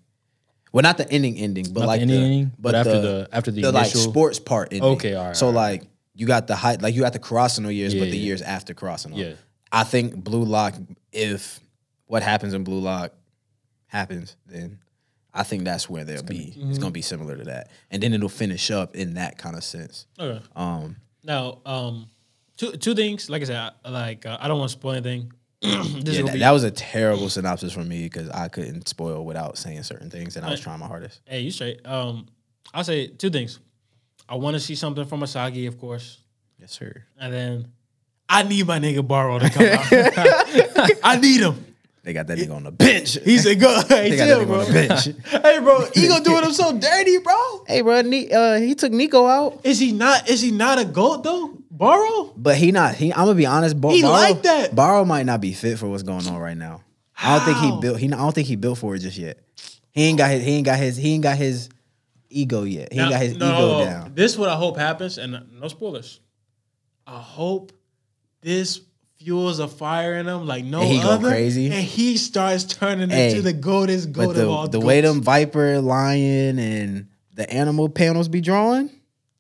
well, 0.72 0.82
not 0.82 0.96
the 0.96 1.09
ending 1.12 1.36
ending, 1.38 1.66
but 1.72 1.80
Not 1.80 1.80
the 1.82 1.86
like 1.86 2.00
ending 2.00 2.18
the, 2.20 2.24
ending, 2.26 2.53
but 2.59 2.74
after 2.74 3.00
the- 3.00 3.28
after 3.30 3.50
the 3.53 3.62
like 3.70 3.92
initial- 3.92 4.11
sports 4.11 4.38
part. 4.40 4.72
Ending. 4.72 4.90
Okay, 4.94 5.14
all 5.14 5.26
right, 5.26 5.36
So 5.36 5.46
all 5.46 5.53
right. 5.53 5.80
like 5.80 5.82
you 6.14 6.26
got 6.26 6.46
the 6.48 6.57
high, 6.57 6.74
like 6.80 6.94
you 6.94 7.03
got 7.03 7.12
the 7.12 7.18
crossing 7.20 7.64
Karasuno 7.64 7.74
years, 7.74 7.94
Yeah, 7.94 8.00
but 8.00 8.11
the 8.11 8.16
yeah. 8.18 8.24
years 8.24 8.42
after 8.42 8.74
Karasuno. 8.74 9.16
Yeah. 9.16 9.34
I 9.70 9.84
think 9.84 10.16
Blue 10.24 10.44
Lock. 10.44 10.74
If 11.12 11.61
what 12.07 12.22
happens 12.22 12.53
in 12.55 12.64
Blue 12.64 12.80
Lock 12.80 13.12
happens, 13.86 14.36
then 14.46 14.78
I 15.32 15.44
think 15.44 15.64
that's 15.64 15.88
where 15.88 16.05
they'll 16.05 16.22
be. 16.22 16.48
It's 16.48 16.57
mm-hmm. 16.57 16.74
gonna 16.74 16.90
be 16.90 17.03
similar 17.03 17.36
to 17.36 17.44
that, 17.44 17.70
and 17.90 18.03
then 18.03 18.12
it'll 18.12 18.28
finish 18.28 18.70
up 18.70 18.96
in 18.96 19.14
that 19.14 19.38
kind 19.38 19.55
of 19.57 19.62
sense. 19.62 20.07
Okay. 20.18 20.44
Um, 20.57 20.96
Now, 21.25 21.59
um, 21.64 22.07
two 22.57 22.73
two 22.73 22.95
things. 22.95 23.31
Like 23.31 23.43
I 23.43 23.45
said, 23.47 23.73
I, 23.85 23.91
like 23.91 24.27
uh, 24.27 24.39
I 24.41 24.49
don't 24.49 24.59
want 24.59 24.70
to 24.70 24.79
spoil 24.79 24.93
anything. 24.93 25.33
yeah, 25.61 25.83
that, 25.83 26.31
be, 26.33 26.39
that 26.41 26.51
was 26.51 26.64
a 26.64 26.70
terrible 26.73 27.29
synopsis 27.29 27.73
for 27.73 27.85
me 27.85 28.03
because 28.05 28.29
I 28.31 28.49
couldn't 28.49 28.89
spoil 28.89 29.25
without 29.25 29.57
saying 29.57 29.85
certain 29.85 30.11
things, 30.11 30.37
and 30.37 30.45
I 30.45 30.51
was 30.51 30.61
trying 30.61 30.81
my 30.81 30.87
hardest. 30.89 31.20
hey, 31.25 31.41
you 31.41 31.51
straight. 31.53 31.87
Um, 31.87 32.27
I'll 32.75 32.83
say 32.85 33.07
two 33.07 33.31
things. 33.31 33.61
I 34.29 34.35
want 34.37 34.55
to 34.55 34.61
see 34.61 34.75
something 34.75 35.05
from 35.05 35.20
Isagi, 35.20 35.68
of 35.68 35.79
course, 35.79 36.18
Yes, 36.59 36.73
sir. 36.73 37.05
and 37.20 37.33
then 37.33 37.68
I 38.29 38.43
need 38.45 38.66
my 38.66 38.79
nigga 38.81 39.07
Barou 39.07 39.39
to 39.41 39.51
come 39.51 39.66
out. 40.87 40.99
I 41.05 41.16
need 41.20 41.41
him. 41.43 41.64
They 42.05 42.12
got 42.12 42.26
that 42.26 42.36
nigga 42.38 42.55
on 42.57 42.64
the 42.64 42.72
bench. 42.72 43.16
He 43.24 43.38
said, 43.38 43.61
"Go, 43.61 43.80
hey, 43.88 44.11
They 44.11 44.16
got 44.16 44.26
chill, 44.26 44.38
that 44.40 44.44
nigga 44.44 44.48
bro. 44.48 44.59
on 44.61 44.66
the 44.66 44.72
bench. 44.72 45.05
hey, 45.44 45.59
bro, 45.61 45.86
Ego 45.94 46.20
doing 46.24 46.44
him 46.44 46.53
so 46.53 46.76
dirty, 46.76 47.18
bro. 47.18 47.64
hey, 47.68 47.80
bro, 47.82 48.00
Ni- 48.03 48.32
uh, 48.32 48.59
he 48.59 48.74
took 48.74 48.90
Nico 48.92 49.26
out, 49.26 49.61
Is 49.64 49.78
he 49.78 49.92
not? 49.92 50.28
Is 50.28 50.40
he 50.40 50.50
not 50.50 50.80
a 50.80 50.84
goat 50.84 51.22
though? 51.22 51.59
Barou? 51.74 52.32
but 52.36 52.57
he 52.57 52.72
not. 52.72 52.94
He, 52.96 53.12
I'm 53.12 53.26
gonna 53.26 53.34
be 53.34 53.46
honest. 53.46 53.80
Bo- 53.80 53.90
He 53.90 54.03
Barou, 54.03 54.11
like 54.11 54.42
that. 54.42 54.72
Barou 54.74 55.07
might 55.07 55.26
not 55.26 55.40
be 55.40 55.53
fit 55.53 55.78
for 55.78 55.86
what's 55.88 56.03
going 56.03 56.26
on 56.26 56.36
right 56.38 56.57
now. 56.57 56.82
I 57.20 57.36
don't 57.38 57.44
think 57.46 57.59
he 57.59 57.80
built. 57.80 57.98
He. 58.00 58.07
I 58.12 58.16
don't 58.16 58.34
think 58.34 58.48
he 58.48 58.57
built 58.57 58.78
for 58.78 58.94
it 58.96 58.98
just 58.98 59.16
yet. 59.16 59.38
He 59.92 60.05
ain't 60.05 60.18
got 60.18 60.30
his. 60.32 60.42
He 60.44 60.57
ain't 60.57 60.64
got 60.66 60.78
his. 60.78 60.96
He 60.96 61.14
ain't 61.14 61.22
got 61.22 61.36
his 61.36 61.68
ego 62.28 62.64
yet. 62.64 62.92
He 62.92 62.98
ain't 62.98 63.11
got 63.11 63.22
his 63.22 63.36
no, 63.36 63.55
ego 63.55 63.84
down. 63.84 64.12
This 64.14 64.32
is 64.32 64.38
what 64.38 64.48
I 64.48 64.57
hope 64.57 64.76
happens, 64.76 65.18
and 65.18 65.38
no 65.61 65.68
spoilers. 65.68 66.18
I 67.07 67.18
hope 67.20 67.72
this 68.40 68.80
fuels 69.23 69.59
a 69.59 69.68
fire 69.68 70.14
in 70.14 70.27
him 70.27 70.47
like 70.47 70.64
no 70.64 70.81
And 70.81 70.91
he 70.91 71.01
go 71.01 71.11
other, 71.11 71.29
crazy? 71.29 71.66
and 71.66 71.75
he 71.75 72.16
starts 72.16 72.64
turning 72.64 73.11
Hey, 73.11 73.31
into 73.31 73.43
the 73.43 73.53
goatest 73.53 74.12
goat 74.12 74.35
But 74.35 74.37
of 74.43 74.49
all 74.49 74.68
the, 74.68 74.79
the 74.79 74.85
way 74.85 75.01
them 75.01 75.23
viper, 75.23 75.81
lion, 75.81 76.59
and 76.59 77.09
the 77.35 77.49
animal 77.53 77.89
panels 77.89 78.29
be 78.29 78.41
drawing. 78.41 78.91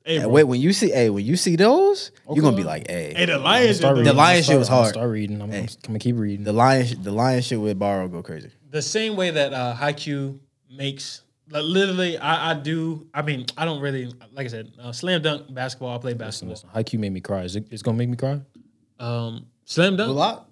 hey, 0.04 0.16
and 0.18 0.30
wait, 0.30 0.44
when 0.44 0.60
you 0.60 0.72
see, 0.72 0.90
hey, 0.90 1.10
when 1.10 1.24
you 1.24 1.36
see 1.36 1.56
those, 1.56 2.10
you're 2.32 2.42
gonna 2.42 2.56
be 2.56 2.64
like, 2.64 2.88
hey, 2.90 3.12
hey, 3.16 3.26
the 3.26 3.38
lions, 3.38 3.76
Start 3.78 3.96
reading. 3.96 4.04
The 4.12 4.14
lion 4.14 4.36
I'll 4.38 4.42
shit 4.42 4.58
was 4.58 4.66
start- 4.68 4.76
I'll 4.76 4.82
hard. 4.84 4.94
Start 4.94 5.10
reading. 5.10 5.36
I'm, 5.42 5.50
I'm, 5.50 5.50
Hey. 5.52 5.60
I'm 5.62 5.68
gonna 5.88 5.98
keep 5.98 6.16
reading. 6.16 6.44
the 6.44 6.52
lion, 6.52 7.02
the 7.02 7.12
lion 7.12 7.42
shit 7.42 7.60
with 7.60 7.78
Barou 7.78 8.10
go 8.10 8.22
crazy. 8.22 8.50
the 8.70 8.82
same 8.82 9.16
way 9.16 9.30
that 9.30 9.52
uh, 9.52 9.74
Haikyuu 9.78 10.38
makes. 10.70 11.22
Like 11.50 11.64
literally, 11.64 12.16
I, 12.16 12.52
I 12.52 12.54
do. 12.54 13.06
I 13.12 13.20
mean, 13.20 13.44
I 13.58 13.66
don't 13.66 13.80
really 13.82 14.06
like 14.32 14.46
I 14.46 14.48
said. 14.48 14.72
Uh, 14.80 14.90
slam 14.92 15.20
dunk 15.20 15.52
basketball. 15.52 15.94
I 15.94 15.98
play 15.98 16.14
Listen, 16.14 16.48
basketball. 16.48 16.70
listen. 16.84 16.98
Haikyuu 16.98 17.00
made 17.00 17.12
me 17.12 17.20
cry. 17.20 17.42
Is 17.42 17.56
it, 17.56 17.66
it's 17.70 17.82
gonna 17.82 17.98
make 17.98 18.08
me 18.08 18.16
cry? 18.16 18.40
Um, 18.98 19.46
slam 19.64 19.96
dunk. 19.96 20.08
Blue 20.08 20.16
Lock 20.18 20.48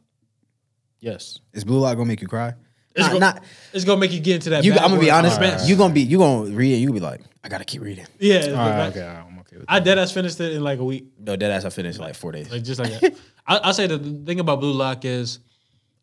Yes. 1.01 1.39
is 1.53 1.65
Blue 1.65 1.79
Lock 1.79 1.97
gonna 1.97 2.07
make 2.07 2.21
you 2.21 2.29
cry? 2.29 2.55
It's 2.95 3.07
Not, 3.07 3.13
go- 3.13 3.19
not 3.19 3.45
It's 3.73 3.85
gonna 3.85 4.01
make 4.01 4.13
you 4.13 4.21
get 4.21 4.35
into 4.37 4.51
that. 4.51 4.65
you. 4.65 4.73
I'm 4.73 4.89
gonna 4.91 5.01
be 5.01 5.11
honest. 5.11 5.37
offense. 5.37 5.69
You 5.69 5.77
gonna 5.77 5.95
be. 5.95 6.03
You 6.03 6.19
gonna 6.19 6.51
read 6.51 6.73
it. 6.75 6.77
You 6.79 6.89
gonna 6.89 6.99
be 7.01 7.05
like, 7.07 7.21
I 7.45 7.49
gotta 7.49 7.65
keep 7.65 7.83
reading. 7.83 8.07
Yeah, 8.19 8.47
All 8.49 8.53
right. 8.57 8.79
like- 8.87 8.97
Okay. 8.97 9.07
I'm 9.07 9.39
okay 9.41 9.57
with 9.59 9.67
that. 9.67 9.73
I 9.73 9.79
dead 9.81 9.99
ass 9.99 10.11
finished 10.13 10.41
it 10.41 10.53
in 10.55 10.63
like 10.65 10.81
a 10.81 10.85
week. 10.85 11.07
No, 11.19 11.37
dead 11.37 11.51
ass. 11.53 11.65
I 11.65 11.71
finished 11.71 11.99
in 11.99 12.05
like 12.05 12.15
four 12.17 12.33
days. 12.33 12.51
Like 12.51 12.65
just 12.65 12.81
like 12.81 12.99
that. 13.01 13.15
I, 13.47 13.57
I'll 13.59 13.75
say 13.75 13.87
the 13.87 13.99
thing 13.99 14.41
about 14.41 14.61
Blue 14.61 14.73
Lock 14.73 15.05
is 15.05 15.39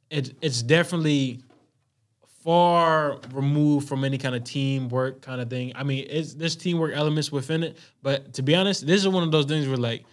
it 0.10 0.34
it's 0.41 0.62
definitely 0.64 1.43
far 2.43 3.20
removed 3.34 3.88
from 3.89 4.03
any 4.05 4.18
kind 4.18 4.34
of 4.36 4.43
teamwork 4.45 5.22
kind 5.22 5.41
of 5.41 5.49
thing. 5.49 5.74
I 5.76 5.84
mean, 5.84 6.08
it's 6.10 6.34
there's 6.34 6.55
teamwork 6.55 6.93
elements 6.95 7.32
within 7.32 7.64
it, 7.64 7.78
but 8.01 8.34
to 8.36 8.41
be 8.41 8.55
honest, 8.55 8.88
this 8.88 9.01
is 9.01 9.08
one 9.08 9.24
of 9.24 9.32
those 9.32 9.45
things 9.45 9.68
where 9.68 9.78
like 9.78 10.05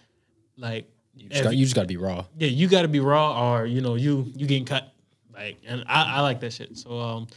like 0.57 0.89
You 1.15 1.29
just, 1.29 1.43
got, 1.43 1.55
you 1.55 1.65
just 1.65 1.75
gotta 1.75 1.87
be 1.87 1.97
raw. 1.97 2.25
yeah, 2.37 2.47
you 2.49 2.67
got 2.67 2.83
to 2.83 2.87
be 2.87 2.99
raw 2.99 3.53
or 3.55 3.65
you 3.65 3.81
know 3.81 3.95
you 3.95 4.31
you 4.35 4.45
getting 4.45 4.65
cut. 4.65 4.93
Like, 5.33 5.57
and 5.67 5.83
I, 5.87 6.17
I 6.17 6.21
like 6.21 6.39
that 6.41 6.53
shit. 6.53 6.77
So, 6.77 6.99
um, 6.99 7.27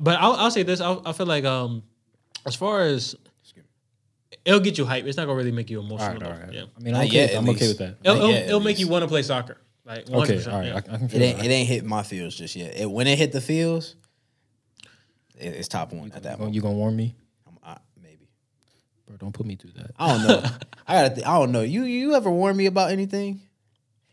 but 0.00 0.18
I'll, 0.20 0.32
I'll 0.34 0.50
say 0.50 0.62
this: 0.62 0.80
I, 0.80 0.96
I 1.04 1.12
feel 1.12 1.26
like 1.26 1.44
um, 1.44 1.82
as 2.46 2.54
far 2.54 2.82
as 2.82 3.16
it'll 4.44 4.60
get 4.60 4.78
you 4.78 4.84
hype. 4.84 5.04
It's 5.06 5.16
not 5.16 5.24
gonna 5.26 5.36
really 5.36 5.52
make 5.52 5.70
you 5.70 5.80
emotional. 5.80 6.08
All 6.08 6.14
right, 6.14 6.22
all 6.40 6.44
right. 6.46 6.52
Yeah, 6.52 6.64
I 6.76 6.80
mean, 6.80 6.94
I'm 6.94 7.06
okay. 7.06 7.14
yet, 7.14 7.34
I'm 7.36 7.48
okay 7.50 7.68
with 7.68 7.78
that. 7.78 7.96
it'll, 8.02 8.16
it'll, 8.16 8.30
yet, 8.30 8.46
it'll 8.48 8.60
make 8.60 8.66
least. 8.76 8.80
you 8.80 8.88
want 8.88 9.02
to 9.02 9.08
play 9.08 9.22
soccer. 9.22 9.58
Like, 9.84 10.04
100%, 10.06 10.22
Okay. 10.22 10.50
All 10.50 10.58
right. 10.58 10.66
yeah. 10.66 10.74
I, 10.74 10.76
I 10.76 10.98
can 10.98 11.08
feel 11.08 11.22
It 11.22 11.24
ain't. 11.24 11.38
that. 11.38 11.46
It 11.46 11.50
ain't 11.50 11.68
hit 11.68 11.84
my 11.84 12.02
feels 12.02 12.34
just 12.36 12.54
yet. 12.56 12.78
It, 12.78 12.90
when 12.90 13.06
it 13.06 13.16
hit 13.18 13.32
the 13.32 13.40
feels, 13.40 13.96
it, 15.38 15.54
it's 15.54 15.68
top 15.68 15.92
one 15.92 16.12
at 16.12 16.22
that 16.24 16.32
You 16.32 16.38
moment. 16.38 16.54
you 16.54 16.60
gonna 16.60 16.74
warn 16.74 16.94
me, 16.94 17.04
I'm- 17.04 17.14
I- 17.14 17.14
maybe. 17.14 17.27
Bro? 19.08 19.16
Don't 19.16 19.32
put 19.32 19.46
me 19.46 19.56
through 19.56 19.72
that. 19.72 19.90
I 19.98 20.08
don't 20.16 20.26
know. 20.28 20.42
I 20.86 20.94
gotta. 21.02 21.14
Th- 21.16 21.26
I 21.26 21.38
don't 21.38 21.50
know. 21.52 21.62
You 21.62 21.82
you 21.84 22.14
ever 22.14 22.30
warn 22.30 22.56
me 22.56 22.66
about 22.66 22.90
anything? 22.92 23.40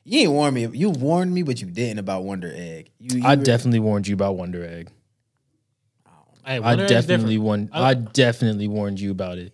You 0.03 0.21
ain't 0.21 0.31
warned 0.31 0.55
me. 0.55 0.67
You 0.67 0.89
warned 0.91 1.33
me, 1.33 1.43
but 1.43 1.59
you 1.61 1.67
didn't 1.67 1.99
about 1.99 2.23
Wonder 2.23 2.51
Egg. 2.55 2.91
You, 2.99 3.19
you 3.19 3.25
I 3.25 3.33
really- 3.33 3.43
definitely 3.43 3.79
warned 3.79 4.07
you 4.07 4.13
about 4.15 4.35
Wonder 4.37 4.63
Egg. 4.65 4.89
Hey, 6.45 6.55
I 6.55 6.59
Wonder 6.59 6.83
Egg's 6.83 6.91
definitely 6.91 7.35
different. 7.35 7.43
warned. 7.43 7.69
I- 7.73 7.89
I 7.89 7.93
definitely 7.95 8.67
warned 8.67 8.99
you 8.99 9.11
about 9.11 9.37
it. 9.37 9.53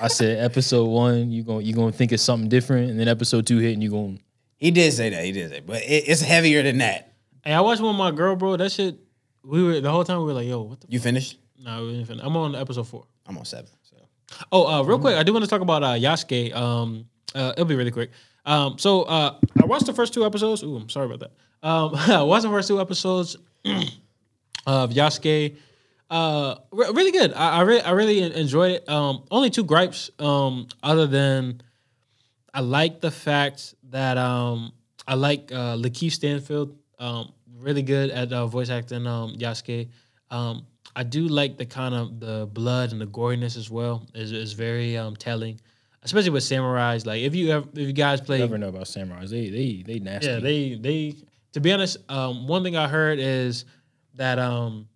I 0.00 0.08
said 0.08 0.38
episode 0.44 0.86
one, 0.86 1.30
you 1.30 1.42
going 1.42 1.64
you 1.64 1.72
gonna 1.74 1.92
think 1.92 2.12
it's 2.12 2.22
something 2.22 2.48
different, 2.48 2.90
and 2.90 3.00
then 3.00 3.08
episode 3.08 3.46
two 3.46 3.58
hit, 3.58 3.72
and 3.74 3.82
you 3.82 3.90
gonna 3.90 4.18
He 4.56 4.70
did 4.70 4.92
say 4.92 5.10
that. 5.10 5.24
He 5.24 5.32
did 5.32 5.50
say, 5.50 5.60
but 5.60 5.82
it, 5.82 6.04
it's 6.08 6.20
heavier 6.20 6.62
than 6.62 6.78
that. 6.78 7.14
Hey, 7.44 7.52
I 7.54 7.60
watched 7.60 7.80
one 7.80 7.90
with 7.96 7.98
my 7.98 8.10
girl, 8.10 8.36
bro. 8.36 8.56
That 8.56 8.70
shit. 8.72 8.98
We 9.44 9.62
were 9.62 9.80
the 9.80 9.90
whole 9.90 10.04
time 10.04 10.18
we 10.18 10.24
were 10.26 10.32
like, 10.34 10.46
"Yo, 10.46 10.60
what 10.60 10.80
the?" 10.80 10.88
You 10.90 10.98
finished? 11.00 11.38
Nah, 11.58 11.80
we 11.80 11.92
didn't 11.92 12.06
finish. 12.06 12.22
I'm 12.24 12.36
on 12.36 12.54
episode 12.54 12.86
four. 12.86 13.06
I'm 13.26 13.38
on 13.38 13.44
seven. 13.44 13.70
Oh, 14.52 14.66
uh, 14.66 14.82
real 14.82 14.98
quick, 14.98 15.16
I 15.16 15.22
do 15.22 15.32
want 15.32 15.44
to 15.44 15.50
talk 15.50 15.60
about 15.60 15.82
uh, 15.82 15.94
Yasuke. 15.94 16.54
Um, 16.54 17.06
uh, 17.34 17.52
it'll 17.56 17.64
be 17.64 17.74
really 17.76 17.90
quick. 17.90 18.10
Um, 18.44 18.78
so 18.78 19.02
uh, 19.02 19.38
I 19.60 19.66
watched 19.66 19.86
the 19.86 19.92
first 19.92 20.14
two 20.14 20.24
episodes. 20.24 20.62
Ooh, 20.62 20.76
I'm 20.76 20.88
sorry 20.88 21.06
about 21.06 21.20
that. 21.20 21.32
Um, 21.68 21.94
I 21.94 22.22
watched 22.22 22.44
the 22.44 22.50
first 22.50 22.68
two 22.68 22.80
episodes 22.80 23.36
of 24.66 24.90
Yasuke. 24.90 25.56
Uh, 26.10 26.54
re- 26.72 26.90
really 26.94 27.12
good. 27.12 27.32
I, 27.34 27.58
I 27.58 27.60
really, 27.62 27.82
I 27.82 27.90
really 27.90 28.22
enjoyed 28.22 28.72
it. 28.72 28.88
Um, 28.88 29.24
only 29.30 29.50
two 29.50 29.64
gripes. 29.64 30.10
Um, 30.18 30.68
other 30.82 31.06
than 31.06 31.60
I 32.54 32.60
like 32.60 33.00
the 33.00 33.10
fact 33.10 33.74
that 33.90 34.16
um, 34.16 34.72
I 35.06 35.14
like 35.14 35.52
uh, 35.52 35.76
LaKeith 35.76 36.12
Stanfield. 36.12 36.76
Um, 36.98 37.32
really 37.58 37.82
good 37.82 38.10
at 38.10 38.32
uh, 38.32 38.46
voice 38.46 38.70
acting. 38.70 39.06
Um, 39.06 39.34
Yasuke. 39.34 39.88
Um, 40.30 40.66
I 40.96 41.02
do 41.02 41.28
like 41.28 41.56
the 41.56 41.66
kind 41.66 41.94
of 41.94 42.20
the 42.20 42.48
blood 42.52 42.92
and 42.92 43.00
the 43.00 43.06
goriness 43.06 43.56
as 43.56 43.70
well. 43.70 44.06
is 44.14 44.32
is 44.32 44.52
very 44.52 44.96
um, 44.96 45.16
telling, 45.16 45.60
especially 46.02 46.30
with 46.30 46.42
samurais. 46.42 47.06
Like 47.06 47.22
if 47.22 47.34
you 47.34 47.50
ever, 47.50 47.68
if 47.74 47.86
you 47.86 47.92
guys 47.92 48.20
play, 48.20 48.38
never 48.38 48.58
know 48.58 48.68
about 48.68 48.84
samurais. 48.84 49.30
They 49.30 49.48
they 49.50 49.82
they 49.86 49.98
nasty. 49.98 50.26
yeah, 50.28 50.40
they 50.40 50.74
they. 50.74 51.14
To 51.52 51.60
be 51.60 51.72
honest, 51.72 51.96
um, 52.10 52.46
one 52.46 52.62
thing 52.62 52.76
I 52.76 52.88
heard 52.88 53.18
is 53.18 53.64
that 54.14 54.38
um, 54.38 54.88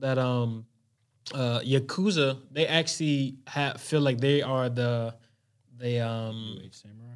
that 0.00 0.18
um 0.18 0.66
uh 1.34 1.60
Yakuza 1.60 2.38
they 2.52 2.66
actually 2.66 3.36
have 3.46 3.80
feel 3.80 4.00
like 4.00 4.18
they 4.20 4.42
are 4.42 4.68
the 4.68 5.14
they 5.76 6.00
um 6.00 6.58
samurai. 6.70 7.14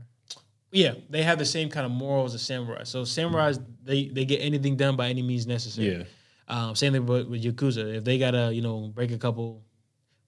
yeah 0.72 0.94
they 1.08 1.22
have 1.22 1.38
the 1.38 1.44
same 1.44 1.68
kind 1.68 1.86
of 1.86 1.92
morals 1.92 2.34
as 2.34 2.42
samurai. 2.42 2.82
So 2.84 3.02
samurais 3.02 3.62
they 3.84 4.08
they 4.08 4.24
get 4.24 4.38
anything 4.38 4.76
done 4.76 4.96
by 4.96 5.08
any 5.08 5.22
means 5.22 5.46
necessary. 5.46 5.98
Yeah. 5.98 6.02
Um, 6.50 6.74
same 6.74 6.92
thing 6.92 7.06
with, 7.06 7.28
with 7.28 7.42
Yakuza. 7.44 7.96
If 7.96 8.04
they 8.04 8.18
gotta 8.18 8.52
you 8.52 8.60
know 8.60 8.88
break 8.94 9.12
a 9.12 9.18
couple 9.18 9.62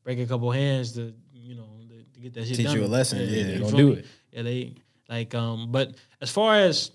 break 0.05 0.19
a 0.21 0.27
couple 0.27 0.51
hands 0.53 0.93
to 0.93 1.13
you 1.35 1.57
know 1.57 1.67
to, 1.89 2.05
to 2.15 2.21
get 2.21 2.35
that 2.35 2.47
shit 2.47 2.57
Teach 2.57 2.67
done, 2.67 2.77
you 2.79 2.85
a 2.85 2.87
lesson, 2.87 3.19
yeah. 3.19 3.25
you 3.27 3.45
They 3.45 3.59
gonna 3.59 3.77
do 3.77 3.91
me? 3.91 3.97
it. 3.97 4.07
Yeah, 4.31 4.43
they 4.43 4.75
like 5.09 5.35
um. 5.35 5.73
But 5.73 5.97
as 6.21 6.31
far 6.31 6.55
as 6.57 6.93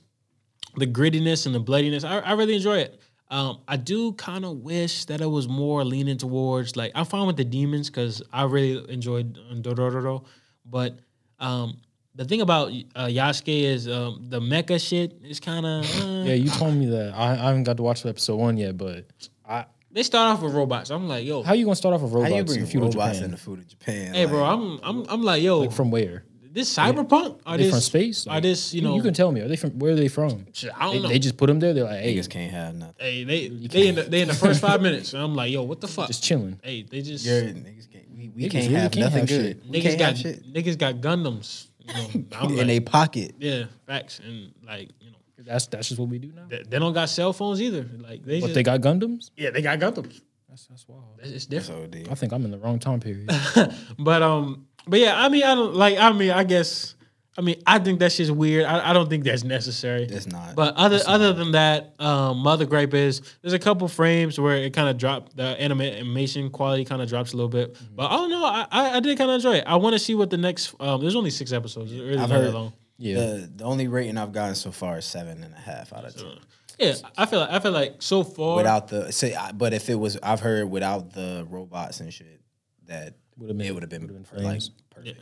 the 0.75 0.87
grittiness 0.87 1.45
and 1.45 1.53
the 1.53 1.59
bloodiness, 1.59 2.03
I, 2.03 2.19
I 2.19 2.31
really 2.33 2.55
enjoy 2.55 2.77
it. 2.79 2.99
Um, 3.29 3.59
I 3.67 3.75
do 3.75 4.13
kind 4.13 4.45
of 4.45 4.59
wish 4.59 5.03
that 5.05 5.19
it 5.19 5.25
was 5.29 5.49
more 5.49 5.83
leaning 5.83 6.17
towards 6.17 6.77
like 6.77 6.93
I'm 6.95 7.03
fine 7.05 7.27
with 7.27 7.35
the 7.35 7.43
demons 7.43 7.89
because 7.89 8.21
I 8.31 8.43
really 8.45 8.89
enjoyed 8.89 9.37
um, 9.51 9.61
Dororo, 9.61 10.23
but 10.65 10.99
um, 11.39 11.77
the 12.17 12.25
thing 12.25 12.41
about 12.41 12.69
uh, 12.95 13.05
Yasuke 13.05 13.63
is 13.63 13.87
um, 13.87 14.25
the 14.27 14.39
mecha 14.41 14.85
shit 14.85 15.13
is 15.23 15.39
kind 15.39 15.65
of 15.65 15.85
uh, 16.03 16.23
Yeah, 16.27 16.33
you 16.33 16.49
told 16.49 16.73
me 16.75 16.87
that. 16.87 17.13
I, 17.15 17.31
I 17.33 17.35
haven't 17.47 17.63
got 17.63 17.77
to 17.77 17.83
watch 17.83 18.05
episode 18.05 18.35
one 18.37 18.57
yet, 18.57 18.75
but 18.77 19.05
I, 19.47 19.65
they 19.91 20.03
start 20.03 20.33
off 20.35 20.41
with 20.43 20.53
robots. 20.53 20.89
I'm 20.89 21.07
like, 21.07 21.25
yo, 21.25 21.43
how 21.43 21.53
you 21.53 21.63
gonna 21.65 21.75
start 21.75 21.95
off 21.95 22.01
with 22.01 22.11
robots? 22.11 22.31
How 22.31 22.37
robots 22.37 22.53
you 22.53 22.59
bring 22.61 22.69
feudal 22.71 22.89
robots 22.89 23.17
Japan? 23.19 23.23
in 23.25 23.31
the 23.31 23.37
food 23.37 23.59
of 23.59 23.67
Japan? 23.67 24.13
hey, 24.13 24.25
bro, 24.25 24.43
I'm 24.43 24.79
I'm 24.83 25.05
I'm 25.09 25.21
like, 25.23 25.41
yo, 25.43 25.59
like 25.59 25.71
from 25.71 25.91
where? 25.91 26.23
this 26.49 26.73
cyberpunk 26.75 27.39
are 27.45 27.53
Are 27.53 27.57
they 27.57 27.63
this 27.65 27.71
from 27.71 27.81
space? 27.81 28.25
Are 28.25 28.41
this 28.41 28.73
you 28.73 28.81
know? 28.81 28.95
you 28.95 29.03
can 29.03 29.13
tell 29.13 29.31
me. 29.31 29.41
Are 29.41 29.47
they 29.47 29.55
from 29.55 29.77
where 29.77 29.91
are 29.93 29.95
they 29.95 30.07
from? 30.07 30.47
I 30.75 30.85
don't 30.85 30.95
They, 30.95 31.01
know. 31.03 31.07
they 31.09 31.19
just 31.19 31.37
put 31.37 31.47
them 31.47 31.59
there. 31.59 31.71
They're 31.75 31.83
like, 31.83 32.01
hey, 32.01 32.15
niggas 32.15 32.29
can't 32.31 32.51
have 32.51 32.73
nothing. 32.73 32.95
hey, 32.97 33.23
they 33.23 33.47
they 33.49 33.87
in 33.89 33.95
the, 33.95 34.01
they 34.03 34.21
in 34.21 34.27
the 34.27 34.33
first 34.33 34.59
five 34.59 34.81
minutes, 34.87 35.13
and 35.13 35.21
I'm 35.21 35.35
like, 35.35 35.51
yo, 35.51 35.61
what 35.61 35.81
the 35.81 35.87
fuck? 35.87 36.07
just 36.07 36.23
chilling. 36.23 36.59
Hey, 36.63 36.81
they 36.81 37.01
just 37.03 37.23
You're, 37.25 37.41
niggas 37.43 37.91
can't. 37.91 38.05
We, 38.17 38.29
we 38.29 38.43
Niggas 38.45 38.51
can't 38.51 38.63
really 38.69 38.81
have 38.81 38.91
can't 38.91 39.05
nothing 39.05 39.19
have 39.19 39.27
good. 39.29 39.57
shit. 39.57 39.65
We 39.69 39.79
niggas 39.79 39.83
can't 39.83 39.99
got 39.99 40.07
have 40.07 40.17
shit 40.17 40.53
niggas 40.53 40.77
got 40.79 40.95
Gundams. 40.95 41.66
You 41.87 42.25
know, 42.31 42.39
in 42.49 42.55
like, 42.57 42.67
a 42.69 42.79
pocket. 42.81 43.35
yeah, 43.39 43.65
facts, 43.85 44.19
and 44.19 44.51
like 44.65 44.89
you 44.99 45.11
know, 45.11 45.17
That's 45.45 45.67
that's 45.67 45.87
just 45.89 45.99
what 45.99 46.09
we 46.09 46.19
do 46.19 46.31
now. 46.35 46.45
they, 46.49 46.63
they 46.67 46.79
don't 46.79 46.93
got 46.93 47.09
cell 47.09 47.33
phones 47.33 47.61
either. 47.61 47.87
Like 47.97 48.23
they 48.23 48.39
But 48.41 48.47
just 48.47 48.55
they 48.55 48.63
got 48.63 48.81
Gundams. 48.81 49.31
yeah, 49.37 49.49
they 49.51 49.61
got 49.61 49.79
Gundams. 49.79 50.21
That's 50.49 50.67
that's 50.67 50.87
wild. 50.87 51.03
It's 51.21 51.31
it's 51.31 51.45
different. 51.45 51.93
So 51.93 52.11
I 52.11 52.15
think 52.15 52.33
I'm 52.33 52.43
in 52.45 52.51
the 52.51 52.57
wrong 52.57 52.79
time 52.79 52.99
period. 52.99 53.29
But 53.99 54.21
um, 54.21 54.67
but 54.87 54.99
yeah, 54.99 55.19
I 55.21 55.29
mean, 55.29 55.43
I 55.43 55.55
don't 55.55 55.75
like. 55.75 55.97
I 55.97 56.11
mean, 56.11 56.31
I 56.31 56.43
guess. 56.43 56.95
I 57.37 57.41
mean, 57.41 57.61
I 57.67 57.77
think 57.77 57.99
that's 57.99 58.17
just 58.17 58.31
weird. 58.31 58.65
I, 58.65 58.89
I 58.89 58.93
don't 58.93 59.09
think 59.09 59.23
that's 59.23 59.43
necessary. 59.43 60.03
It's 60.03 60.25
not. 60.25 60.55
But 60.55 60.75
other 60.75 60.99
other 61.05 61.33
than 61.33 61.51
that, 61.51 61.93
um, 61.99 62.39
my 62.39 62.53
other 62.53 62.65
gripe 62.65 62.93
is 62.95 63.21
there's 63.41 63.53
a 63.53 63.59
couple 63.59 63.87
frames 63.87 64.39
where 64.39 64.55
it 64.57 64.73
kind 64.73 64.89
of 64.89 64.97
dropped 64.97 65.37
the 65.37 65.43
anima- 65.43 65.83
animation 65.83 66.49
quality 66.49 66.83
kind 66.83 66.99
of 67.01 67.07
drops 67.09 67.33
a 67.33 67.35
little 67.35 67.49
bit. 67.49 67.75
Mm-hmm. 67.75 67.95
But 67.95 68.07
I 68.11 68.15
don't 68.15 68.29
know. 68.31 68.43
I, 68.43 68.65
I, 68.71 68.89
I 68.97 68.99
did 69.01 69.15
kind 69.19 69.29
of 69.29 69.35
enjoy 69.35 69.57
it. 69.57 69.65
I 69.67 69.75
want 69.75 69.93
to 69.93 69.99
see 69.99 70.15
what 70.15 70.31
the 70.31 70.37
next. 70.37 70.73
Um, 70.79 70.99
there's 70.99 71.15
only 71.15 71.29
six 71.29 71.53
episodes. 71.53 71.91
It's 71.91 72.01
really 72.01 72.13
I've 72.17 72.29
not 72.29 72.37
that 72.39 72.43
heard- 72.45 72.53
long. 72.55 72.73
Yeah. 72.99 73.15
the, 73.17 73.51
the 73.57 73.63
only 73.63 73.87
rating 73.87 74.17
I've 74.17 74.31
gotten 74.31 74.55
so 74.55 74.71
far 74.71 74.97
is 74.97 75.05
seven 75.05 75.43
and 75.43 75.53
a 75.53 75.57
half 75.59 75.93
out 75.93 76.05
of 76.05 76.15
ten. 76.15 76.39
Yeah, 76.79 76.95
I 77.15 77.27
feel 77.27 77.39
like 77.41 77.49
I 77.51 77.59
feel 77.59 77.71
like 77.71 77.95
so 78.01 78.23
far. 78.23 78.55
Without 78.57 78.87
the 78.87 79.11
say, 79.11 79.35
I- 79.35 79.51
but 79.51 79.73
if 79.73 79.87
it 79.91 79.95
was, 79.95 80.17
I've 80.23 80.39
heard 80.39 80.71
without 80.71 81.13
the 81.13 81.45
robots 81.47 81.99
and 81.99 82.11
shit, 82.11 82.41
that 82.87 83.13
Would've 83.37 83.55
been- 83.55 83.67
it 83.67 83.73
would 83.75 83.83
have 83.83 83.89
been, 83.91 84.01
would've 84.01 84.15
been 84.31 84.43
like 84.43 84.47
flames. 84.61 84.71
perfect. 84.89 85.19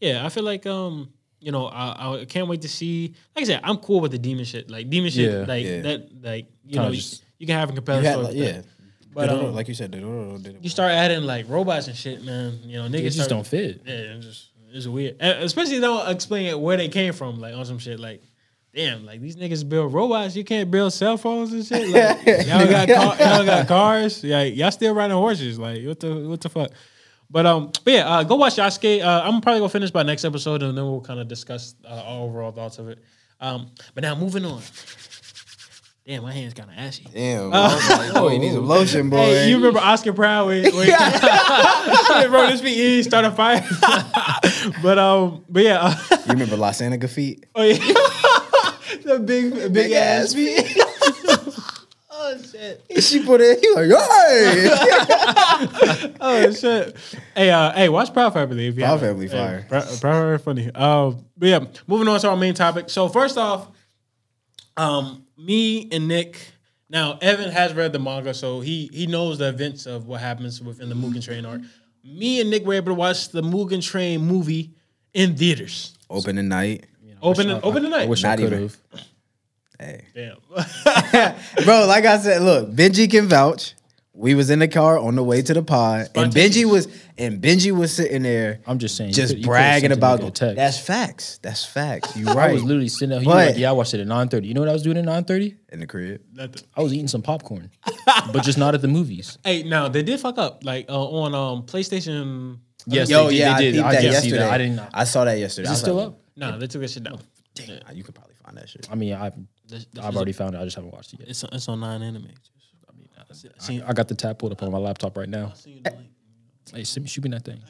yeah, 0.00 0.24
I 0.24 0.30
feel 0.30 0.44
like 0.44 0.64
um, 0.64 1.10
you 1.40 1.52
know, 1.52 1.66
I, 1.66 2.20
I 2.20 2.24
can't 2.26 2.48
wait 2.48 2.62
to 2.62 2.68
see. 2.68 3.14
Like 3.34 3.42
I 3.44 3.46
said, 3.46 3.60
I'm 3.64 3.78
cool 3.78 4.00
with 4.00 4.12
the 4.12 4.18
demon 4.18 4.44
shit. 4.44 4.70
Like 4.70 4.90
demon 4.90 5.10
shit, 5.10 5.30
Yeah. 5.32 5.44
like 5.46 5.64
Yeah. 5.64 5.80
that, 5.82 6.22
like 6.22 6.46
you 6.64 6.72
Kinda 6.74 6.88
know, 6.88 6.94
just- 6.94 7.24
you, 7.38 7.46
can 7.46 7.56
have 7.56 7.70
a 7.70 7.72
compelling 7.72 8.04
had, 8.04 8.12
story. 8.12 8.26
like, 8.26 8.36
yeah. 8.36 8.62
But, 9.12 9.28
um, 9.30 9.54
like 9.54 9.66
you 9.66 9.74
said, 9.74 9.90
Dororo 9.90 10.40
did 10.40 10.56
it. 10.56 10.62
You 10.62 10.70
start 10.70 10.92
adding 10.92 11.24
like 11.24 11.46
robots 11.48 11.88
and 11.88 11.96
shit, 11.96 12.22
man. 12.24 12.58
You 12.64 12.78
know, 12.78 12.88
niggas 12.88 13.02
just 13.04 13.16
start- 13.16 13.30
don't 13.30 13.46
fit. 13.46 13.82
Yeah, 13.84 13.92
it's 13.94 14.26
just 14.26 14.46
it's 14.72 14.86
weird. 14.86 15.16
And 15.18 15.42
especially 15.42 15.80
don't 15.80 16.08
explain 16.10 16.46
it 16.46 16.60
where 16.60 16.76
they 16.76 16.88
came 16.88 17.12
from, 17.12 17.40
like 17.40 17.54
on 17.54 17.64
some 17.64 17.78
shit. 17.80 17.98
Like, 17.98 18.22
damn, 18.72 19.04
like 19.04 19.20
these 19.20 19.34
niggas 19.34 19.68
build 19.68 19.92
robots. 19.92 20.36
You 20.36 20.44
can't 20.44 20.70
build 20.70 20.92
cell 20.92 21.16
phones 21.16 21.52
and 21.52 21.66
shit. 21.66 21.88
Like, 21.88 22.24
y'all 22.46 22.68
got 22.70 22.88
car, 22.88 23.16
y'all 23.18 23.44
got 23.44 23.66
cars. 23.66 24.22
Yeah, 24.22 24.42
y'all 24.44 24.70
still 24.70 24.94
riding 24.94 25.16
horses. 25.16 25.58
Like, 25.58 25.84
what 25.84 25.98
the 25.98 26.28
what 26.28 26.40
the 26.40 26.48
fuck? 26.48 26.70
But 27.30 27.46
um, 27.46 27.70
but 27.84 27.92
yeah, 27.92 28.08
uh, 28.08 28.22
go 28.24 28.34
watch 28.36 28.56
Yasuke. 28.56 29.02
Uh, 29.04 29.22
I'm 29.24 29.40
probably 29.40 29.60
gonna 29.60 29.68
finish 29.68 29.90
by 29.90 30.02
next 30.02 30.24
episode, 30.24 30.62
and 30.62 30.76
then 30.76 30.84
we'll 30.84 31.00
kind 31.00 31.20
of 31.20 31.28
discuss 31.28 31.74
uh, 31.84 32.02
our 32.04 32.20
overall 32.22 32.50
thoughts 32.50 32.78
of 32.78 32.88
it. 32.88 32.98
Um, 33.40 33.70
but 33.94 34.02
now 34.02 34.14
moving 34.14 34.44
on. 34.44 34.60
Damn, 36.06 36.22
my 36.24 36.32
hands 36.32 36.54
kind 36.54 36.68
of 36.68 36.76
ashy. 36.76 37.06
Damn, 37.12 37.52
I 37.52 37.72
was 37.74 37.88
like, 37.88 38.14
boy, 38.14 38.32
you 38.32 38.38
need 38.40 38.52
some 38.52 38.66
lotion, 38.66 39.10
boy. 39.10 39.18
Hey, 39.18 39.48
you 39.48 39.56
remember 39.58 39.78
Oscar 39.78 40.12
Proud? 40.12 40.46
Where, 40.46 40.62
where 40.72 40.86
yeah, 40.88 42.26
bro, 42.26 42.48
this 42.48 42.60
be 42.62 42.70
easy, 42.70 43.04
start 43.08 43.24
a 43.26 43.30
fire. 43.30 43.64
but 44.82 44.98
um, 44.98 45.44
but 45.48 45.62
yeah, 45.62 45.78
uh, 45.82 46.16
You 46.26 46.32
remember 46.32 46.56
La 46.56 46.72
Santa 46.72 47.06
feet? 47.06 47.46
oh 47.54 47.62
yeah, 47.62 47.76
the 49.04 49.22
big 49.24 49.72
big, 49.72 49.92
ass 49.92 50.34
feet. 50.34 50.76
Oh 52.38 52.42
shit! 52.42 52.82
she 53.02 53.24
put 53.24 53.40
it. 53.40 53.58
He 53.60 53.68
like, 53.74 53.90
hey, 53.90 53.96
Oh 56.20 56.50
shit! 56.52 56.96
Hey, 57.34 57.50
uh, 57.50 57.72
hey, 57.72 57.88
watch 57.88 58.12
Proud 58.12 58.32
Family 58.32 58.66
if 58.68 58.76
you 58.76 58.82
Proud 58.82 59.00
haven't. 59.00 59.08
Family 59.16 59.28
Hey, 59.28 59.36
fire. 59.36 59.66
Proud, 59.68 60.00
Proud 60.00 60.22
Family 60.22 60.38
funny. 60.38 60.70
Um, 60.74 61.24
but 61.36 61.48
yeah, 61.48 61.64
moving 61.86 62.08
on 62.08 62.20
to 62.20 62.30
our 62.30 62.36
main 62.36 62.54
topic. 62.54 62.90
So 62.90 63.08
first 63.08 63.38
off, 63.38 63.68
um, 64.76 65.24
me 65.36 65.88
and 65.92 66.08
Nick. 66.08 66.38
Now 66.88 67.18
Evan 67.22 67.50
has 67.50 67.72
read 67.74 67.92
the 67.92 68.00
manga, 68.00 68.34
so 68.34 68.60
he 68.60 68.90
he 68.92 69.06
knows 69.06 69.38
the 69.38 69.48
events 69.48 69.86
of 69.86 70.06
what 70.06 70.20
happens 70.20 70.60
within 70.60 70.88
the 70.88 70.94
Mugen 70.96 71.22
Train 71.24 71.46
arc. 71.46 71.60
Me 72.02 72.40
and 72.40 72.50
Nick 72.50 72.64
were 72.64 72.74
able 72.74 72.88
to 72.88 72.94
watch 72.94 73.28
the 73.28 73.42
Mugen 73.42 73.82
Train 73.82 74.22
movie 74.22 74.74
in 75.14 75.36
theaters. 75.36 75.96
open 76.08 76.36
the 76.36 76.42
night. 76.42 76.86
Open 77.22 77.50
open 77.50 77.82
the 77.82 77.88
night. 77.90 77.96
I 77.96 78.00
tonight. 78.00 78.08
wish 78.08 78.24
I 78.24 78.28
Not 78.30 78.38
could 78.38 78.52
have. 78.52 78.76
Hey, 79.80 80.04
Damn. 80.14 80.36
bro, 81.64 81.86
like 81.86 82.04
I 82.04 82.18
said, 82.18 82.42
look, 82.42 82.70
Benji 82.70 83.10
can 83.10 83.28
vouch. 83.28 83.74
We 84.12 84.34
was 84.34 84.50
in 84.50 84.58
the 84.58 84.68
car 84.68 84.98
on 84.98 85.14
the 85.14 85.22
way 85.22 85.40
to 85.40 85.54
the 85.54 85.62
pod, 85.62 86.08
and 86.14 86.30
Benji 86.30 86.66
was 86.70 86.86
and 87.16 87.40
Benji 87.40 87.72
was 87.74 87.94
sitting 87.94 88.22
there 88.22 88.60
I'm 88.66 88.78
just 88.78 88.94
saying. 88.96 89.12
just 89.12 89.30
could- 89.32 89.38
you 89.38 89.44
could've 89.44 89.50
bragging 89.50 89.92
about 89.92 90.20
nigga 90.20 90.26
a 90.26 90.30
text. 90.32 90.56
that's 90.56 90.78
facts. 90.78 91.38
That's 91.42 91.64
facts. 91.64 92.14
You 92.14 92.26
right. 92.26 92.36
I 92.50 92.52
was 92.52 92.62
literally 92.62 92.88
sitting 92.88 93.08
there. 93.10 93.20
But- 93.20 93.48
like, 93.52 93.56
yeah, 93.56 93.70
I 93.70 93.72
watched 93.72 93.94
it 93.94 94.00
at 94.00 94.06
9:30. 94.06 94.44
You 94.44 94.52
know 94.52 94.60
what 94.60 94.68
I 94.68 94.74
was 94.74 94.82
doing 94.82 94.98
at 94.98 95.04
9:30? 95.06 95.56
in 95.72 95.80
the 95.80 95.86
crib. 95.86 96.20
Nothing. 96.34 96.62
I 96.76 96.82
was 96.82 96.92
eating 96.92 97.08
some 97.08 97.22
popcorn, 97.22 97.70
but 98.06 98.42
just 98.42 98.58
not 98.58 98.74
at 98.74 98.82
the 98.82 98.88
movies. 98.88 99.38
Hey, 99.44 99.62
now 99.62 99.88
they 99.88 100.02
did 100.02 100.20
fuck 100.20 100.36
up 100.36 100.64
like 100.64 100.90
uh, 100.90 101.02
on 101.02 101.34
um 101.34 101.62
PlayStation. 101.62 102.58
Yes, 102.86 103.08
Yo, 103.08 103.28
they 103.28 103.36
yeah, 103.36 103.56
they 103.56 103.72
did. 103.72 103.80
I, 103.80 103.88
I, 103.88 103.92
that 103.94 104.00
did 104.02 104.08
see 104.08 104.14
yesterday. 104.14 104.36
that. 104.38 104.50
I 104.50 104.58
didn't. 104.58 104.80
I 104.92 105.04
saw 105.04 105.24
that 105.24 105.38
yesterday. 105.38 105.64
Is 105.64 105.70
I 105.70 105.74
it 105.74 105.76
still 105.78 105.94
like, 105.94 106.06
up? 106.08 106.20
No, 106.36 106.58
they 106.58 106.66
took 106.66 106.82
that 106.82 106.90
shit 106.90 107.04
down. 107.04 107.20
Damn, 107.54 107.96
you 107.96 108.04
could 108.04 108.14
probably 108.14 108.34
find 108.44 108.56
that 108.58 108.68
shit. 108.68 108.86
I 108.90 108.94
mean, 108.94 109.14
I've 109.14 109.34
This- 109.70 109.86
this 109.92 110.04
I've 110.04 110.10
is- 110.10 110.16
already 110.16 110.32
found 110.32 110.54
it. 110.54 110.58
I 110.60 110.64
just 110.64 110.76
haven't 110.76 110.92
watched 110.92 111.12
it 111.14 111.20
yet. 111.20 111.28
It's 111.28 111.42
it's 111.44 111.68
on 111.68 111.80
nine 111.80 112.02
anime. 112.02 112.28
I 112.88 112.92
mean, 112.96 113.08
I 113.18 113.24
see, 113.58 113.80
I 113.82 113.92
got 113.92 114.08
the 114.08 114.14
tab 114.14 114.38
pulled 114.38 114.52
up 114.52 114.62
on 114.62 114.70
my 114.72 114.78
laptop 114.78 115.16
right 115.16 115.28
now. 115.28 115.52
see 115.54 115.70
you 115.72 115.80
the 115.82 115.90
link. 115.90 116.06
Hey, 116.74 116.84
send 116.84 117.04
me, 117.04 117.08
shoot 117.08 117.24
me 117.24 117.30
that 117.30 117.44
thing. 117.44 117.60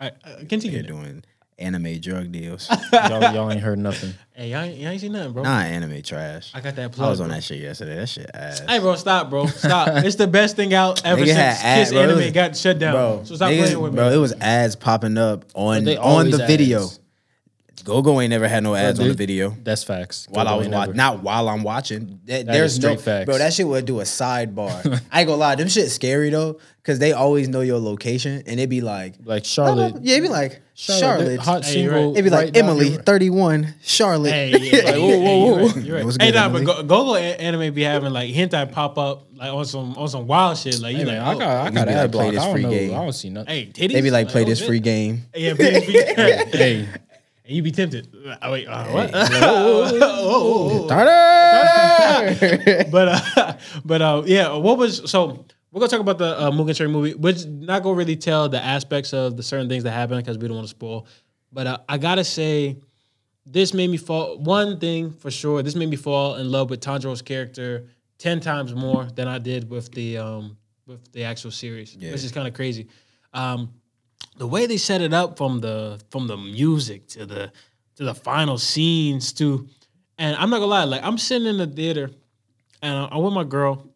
All 0.00 0.08
right, 0.08 0.12
uh, 0.24 0.36
continue. 0.48 0.82
They're 0.82 0.90
doing 0.90 1.22
anime 1.58 2.00
drug 2.00 2.32
deals. 2.32 2.68
Y'all, 2.92 3.34
y'all 3.34 3.50
ain't 3.52 3.60
heard 3.60 3.78
nothing. 3.78 4.14
Hey, 4.40 4.52
y'all 4.52 4.62
ain't, 4.62 4.78
y'all 4.78 4.88
ain't 4.88 5.00
seen 5.02 5.12
nothing, 5.12 5.32
bro. 5.34 5.42
Not 5.42 5.66
anime 5.66 6.00
trash. 6.00 6.50
I 6.54 6.62
got 6.62 6.74
that 6.76 6.84
I 6.86 6.88
plug. 6.88 7.10
was 7.10 7.20
on 7.20 7.28
that 7.28 7.44
shit 7.44 7.60
yesterday. 7.60 7.96
That 7.96 8.08
shit 8.08 8.30
ass. 8.32 8.60
Hey, 8.66 8.78
bro, 8.78 8.94
stop, 8.94 9.28
bro, 9.28 9.44
stop. 9.48 9.88
it's 10.02 10.16
the 10.16 10.26
best 10.26 10.56
thing 10.56 10.72
out 10.72 11.04
ever 11.04 11.20
Nigga 11.20 11.26
since 11.26 11.36
had 11.38 11.56
ad- 11.62 11.78
Kiss 11.80 11.92
bro, 11.92 12.00
Anime 12.02 12.16
was- 12.16 12.30
got 12.32 12.56
shut 12.56 12.78
down. 12.78 12.92
bro, 12.94 13.20
so 13.24 13.34
stop 13.36 13.50
niggas- 13.50 13.58
playing 13.64 13.80
with 13.80 13.92
me. 13.92 13.96
bro, 13.96 14.08
it 14.10 14.16
was 14.16 14.32
ads 14.40 14.76
popping 14.76 15.18
up 15.18 15.44
on 15.54 15.86
on 15.98 16.30
the 16.30 16.38
video. 16.46 16.88
Ads. 17.80 17.86
Go-Go 17.86 18.20
ain't 18.20 18.30
never 18.30 18.48
had 18.48 18.62
no 18.62 18.74
ads 18.74 19.00
on 19.00 19.08
the 19.08 19.14
video. 19.14 19.56
That's 19.62 19.82
facts. 19.84 20.26
While 20.30 20.46
I 20.46 20.50
Go-Go 20.52 20.58
was 20.58 20.68
watching, 20.68 20.96
not 20.96 21.22
while 21.22 21.48
I'm 21.48 21.62
watching. 21.62 22.20
That, 22.26 22.46
That 22.46 22.52
there's 22.52 22.72
is 22.74 22.78
no, 22.82 22.96
facts. 22.96 23.26
bro. 23.26 23.38
That 23.38 23.52
shit 23.52 23.66
would 23.66 23.84
do 23.86 24.00
a 24.00 24.04
sidebar. 24.04 25.00
I 25.12 25.20
ain't 25.20 25.26
gonna 25.28 25.36
lie, 25.40 25.54
them 25.54 25.68
shit 25.68 25.90
scary 25.90 26.30
though, 26.30 26.58
because 26.82 26.98
they 26.98 27.12
always 27.12 27.48
know 27.48 27.60
your 27.60 27.78
location, 27.78 28.42
and 28.46 28.60
it'd 28.60 28.70
be 28.70 28.80
like, 28.80 29.14
like 29.24 29.44
Charlotte. 29.44 29.96
yeah, 30.02 30.14
it'd 30.16 30.24
be 30.24 30.28
like 30.28 30.60
Charlotte. 30.74 31.36
the 31.36 31.42
hot 31.42 31.64
Hey, 31.64 31.72
single. 31.72 32.08
right. 32.08 32.12
It'd 32.12 32.24
be 32.24 32.30
like 32.30 32.44
right 32.46 32.56
Emily, 32.56 32.90
here. 32.90 33.02
31, 33.02 33.74
Charlotte. 33.82 34.32
Hey, 34.32 34.50
yeah, 34.52 34.56
Like, 34.56 34.94
hey, 34.94 34.98
whoa, 34.98 35.08
hey, 35.08 35.18
whoa, 35.20 35.36
you're 35.36 35.56
whoa. 35.58 35.66
right, 35.66 35.84
you're 35.84 35.96
right. 35.96 36.04
What's 36.04 36.16
Hey, 36.20 36.30
nah, 36.30 36.48
but 36.48 36.62
Emily? 36.62 36.64
Go- 36.66 36.82
Gogo 36.84 37.14
Anime 37.16 37.74
be 37.74 37.82
having 37.82 38.12
like 38.12 38.30
hentai 38.30 38.70
pop 38.72 38.96
up 38.98 39.26
like 39.34 39.52
on 39.52 39.64
some 39.64 39.94
on 39.96 40.08
some 40.08 40.26
wild 40.26 40.56
shit. 40.58 40.80
Like 40.80 40.92
you 40.96 41.00
Hey, 41.00 41.04
like, 41.06 41.14
man, 41.16 41.22
I 41.26 41.34
oh, 41.34 41.38
got 41.38 41.66
I 41.66 41.70
got 41.70 41.86
be 41.86 41.92
ad 41.92 42.00
like, 42.02 42.12
play 42.12 42.30
this 42.36 42.52
free 42.52 42.62
know. 42.62 42.70
game. 42.70 42.90
I 42.92 42.94
don't 42.96 43.12
see 43.12 43.30
nothing. 43.30 43.54
hey, 43.54 43.66
titties. 43.66 43.92
They 43.92 44.00
be 44.00 44.10
like, 44.10 44.28
play 44.28 44.42
oh, 44.42 44.44
this 44.46 44.58
shit. 44.58 44.68
free 44.68 44.80
game. 44.80 45.22
Yeah, 45.34 45.52
be, 45.54 45.80
be, 45.80 45.92
Hey, 46.56 46.88
and 47.50 47.56
you 47.56 47.62
be 47.64 47.72
tempted. 47.72 48.06
Oh, 48.42 48.52
wait, 48.52 48.68
uh, 48.68 48.84
what? 48.86 49.10
but 52.92 53.08
uh, 53.08 53.56
but 53.84 54.00
uh, 54.02 54.22
yeah, 54.24 54.56
what 54.56 54.78
was 54.78 55.10
so? 55.10 55.44
We're 55.72 55.80
gonna 55.80 55.90
talk 55.90 56.00
about 56.00 56.18
the 56.18 56.38
uh, 56.38 56.50
Mugen 56.52 56.76
Train 56.76 56.92
movie. 56.92 57.14
We're 57.14 57.34
not 57.48 57.82
gonna 57.82 57.96
really 57.96 58.14
tell 58.14 58.48
the 58.48 58.62
aspects 58.62 59.12
of 59.12 59.36
the 59.36 59.42
certain 59.42 59.68
things 59.68 59.82
that 59.82 59.90
happen 59.90 60.18
because 60.18 60.38
we 60.38 60.46
don't 60.46 60.58
want 60.58 60.68
to 60.68 60.70
spoil. 60.70 61.08
But 61.52 61.66
uh, 61.66 61.78
I 61.88 61.98
gotta 61.98 62.22
say, 62.22 62.76
this 63.46 63.74
made 63.74 63.90
me 63.90 63.96
fall. 63.96 64.38
One 64.38 64.78
thing 64.78 65.10
for 65.10 65.32
sure, 65.32 65.60
this 65.64 65.74
made 65.74 65.90
me 65.90 65.96
fall 65.96 66.36
in 66.36 66.52
love 66.52 66.70
with 66.70 66.80
Tanjiro's 66.80 67.22
character 67.22 67.88
ten 68.18 68.38
times 68.38 68.76
more 68.76 69.06
than 69.06 69.26
I 69.26 69.38
did 69.38 69.68
with 69.68 69.90
the 69.90 70.18
um 70.18 70.56
with 70.86 71.10
the 71.12 71.24
actual 71.24 71.50
series, 71.50 71.96
Yeah. 71.96 72.12
which 72.12 72.22
is 72.22 72.30
kind 72.30 72.46
of 72.46 72.54
crazy. 72.54 72.86
Um, 73.32 73.72
the 74.36 74.46
way 74.46 74.66
they 74.66 74.76
set 74.76 75.00
it 75.00 75.12
up 75.12 75.36
from 75.36 75.60
the 75.60 76.00
from 76.10 76.26
the 76.26 76.36
music 76.36 77.08
to 77.08 77.26
the 77.26 77.52
to 77.96 78.04
the 78.04 78.14
final 78.14 78.58
scenes 78.58 79.32
to, 79.34 79.68
and 80.18 80.36
I'm 80.36 80.50
not 80.50 80.58
gonna 80.58 80.66
lie, 80.66 80.84
like 80.84 81.02
I'm 81.02 81.18
sitting 81.18 81.46
in 81.48 81.58
the 81.58 81.66
theater, 81.66 82.10
and 82.82 83.08
I'm 83.10 83.22
with 83.22 83.34
my 83.34 83.44
girl, 83.44 83.89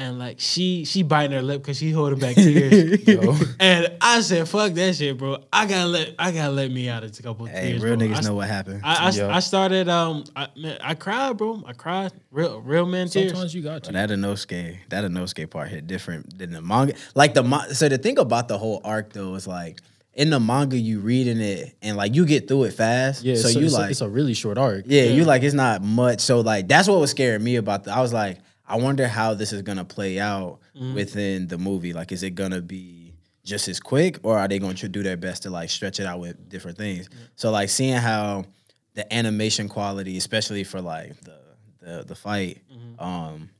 and 0.00 0.18
like 0.18 0.40
she 0.40 0.84
she 0.86 1.02
biting 1.02 1.32
her 1.36 1.42
lip 1.42 1.60
because 1.62 1.76
she 1.76 1.90
holding 1.90 2.18
back 2.18 2.34
tears. 2.34 3.06
And 3.60 3.92
I 4.00 4.22
said, 4.22 4.48
"Fuck 4.48 4.72
that 4.72 4.96
shit, 4.96 5.18
bro. 5.18 5.44
I 5.52 5.66
gotta 5.66 5.86
let 5.86 6.14
I 6.18 6.32
gotta 6.32 6.52
let 6.52 6.70
me 6.70 6.88
out 6.88 7.04
of 7.04 7.16
a 7.18 7.22
couple 7.22 7.44
of 7.46 7.52
Hey, 7.52 7.72
tears." 7.72 7.82
real 7.82 7.96
bro. 7.96 8.06
niggas 8.06 8.16
I, 8.16 8.20
know 8.22 8.34
what 8.34 8.48
happened. 8.48 8.80
I, 8.82 9.10
I, 9.10 9.36
I 9.36 9.40
started 9.40 9.88
um 9.88 10.24
I 10.34 10.48
man, 10.56 10.78
I 10.82 10.94
cried, 10.94 11.36
bro. 11.36 11.62
I 11.66 11.74
cried. 11.74 12.12
Real 12.30 12.60
real 12.60 12.86
man 12.86 13.08
tears. 13.08 13.32
Sometimes 13.32 13.54
you 13.54 13.62
got 13.62 13.84
to. 13.84 13.92
that 13.92 14.08
Inosuke, 14.08 14.78
that 14.88 15.04
Inosuke 15.04 15.50
part 15.50 15.68
hit 15.68 15.86
different 15.86 16.38
than 16.38 16.52
the 16.52 16.62
manga. 16.62 16.94
Like 17.14 17.34
the 17.34 17.42
ma- 17.42 17.66
so 17.72 17.88
the 17.88 17.98
thing 17.98 18.18
about 18.18 18.48
the 18.48 18.56
whole 18.56 18.80
arc 18.82 19.12
though 19.12 19.34
is 19.34 19.46
like 19.46 19.80
in 20.14 20.30
the 20.30 20.40
manga 20.40 20.76
you 20.78 21.00
reading 21.00 21.40
it 21.40 21.76
and 21.82 21.96
like 21.96 22.14
you 22.14 22.24
get 22.24 22.48
through 22.48 22.64
it 22.64 22.72
fast. 22.72 23.22
Yeah, 23.22 23.34
so 23.34 23.48
so 23.48 23.58
you 23.58 23.66
it's, 23.66 23.74
like 23.74 23.88
a, 23.88 23.90
it's 23.90 24.00
a 24.00 24.08
really 24.08 24.34
short 24.34 24.56
arc. 24.56 24.84
yeah, 24.86 25.02
you 25.02 25.24
like 25.24 25.42
it's 25.42 25.54
not 25.54 25.82
much. 25.82 26.20
So 26.20 26.40
like 26.40 26.68
that's 26.68 26.88
what 26.88 26.98
was 27.00 27.10
scaring 27.10 27.44
me 27.44 27.56
about 27.56 27.84
the. 27.84 27.92
I 27.92 28.00
was 28.00 28.12
like, 28.14 28.38
I 28.70 28.76
wonder 28.76 29.06
how 29.08 29.34
this 29.34 29.52
is 29.52 29.62
gonna 29.62 29.84
play 29.84 30.18
out 30.20 30.58
Mm-hmm. 30.76 30.94
within 30.94 31.46
the 31.48 31.58
movie. 31.58 31.92
Like, 31.92 32.12
is 32.12 32.22
it 32.22 32.30
gonna 32.36 32.60
be 32.62 33.12
just 33.44 33.68
as 33.68 33.80
quick, 33.80 34.18
or 34.22 34.38
are 34.38 34.46
they 34.48 34.58
going 34.58 34.76
to 34.76 34.88
do 34.88 35.02
their 35.02 35.16
best 35.16 35.42
to 35.42 35.50
like 35.50 35.68
stretch 35.68 35.98
it 36.00 36.06
out 36.06 36.20
with 36.20 36.48
different 36.48 36.78
things? 36.78 37.08
So 37.34 37.50
like 37.50 37.68
seeing 37.70 37.96
how 37.96 38.44
the 38.94 39.12
animation 39.12 39.68
quality, 39.68 40.16
especially 40.16 40.64
for 40.64 40.80
like 40.80 41.20
the 41.22 41.38
the 41.80 42.04
the 42.04 42.14
fight, 42.14 42.62
Mm-hmm. 42.72 43.02
um. 43.04 43.50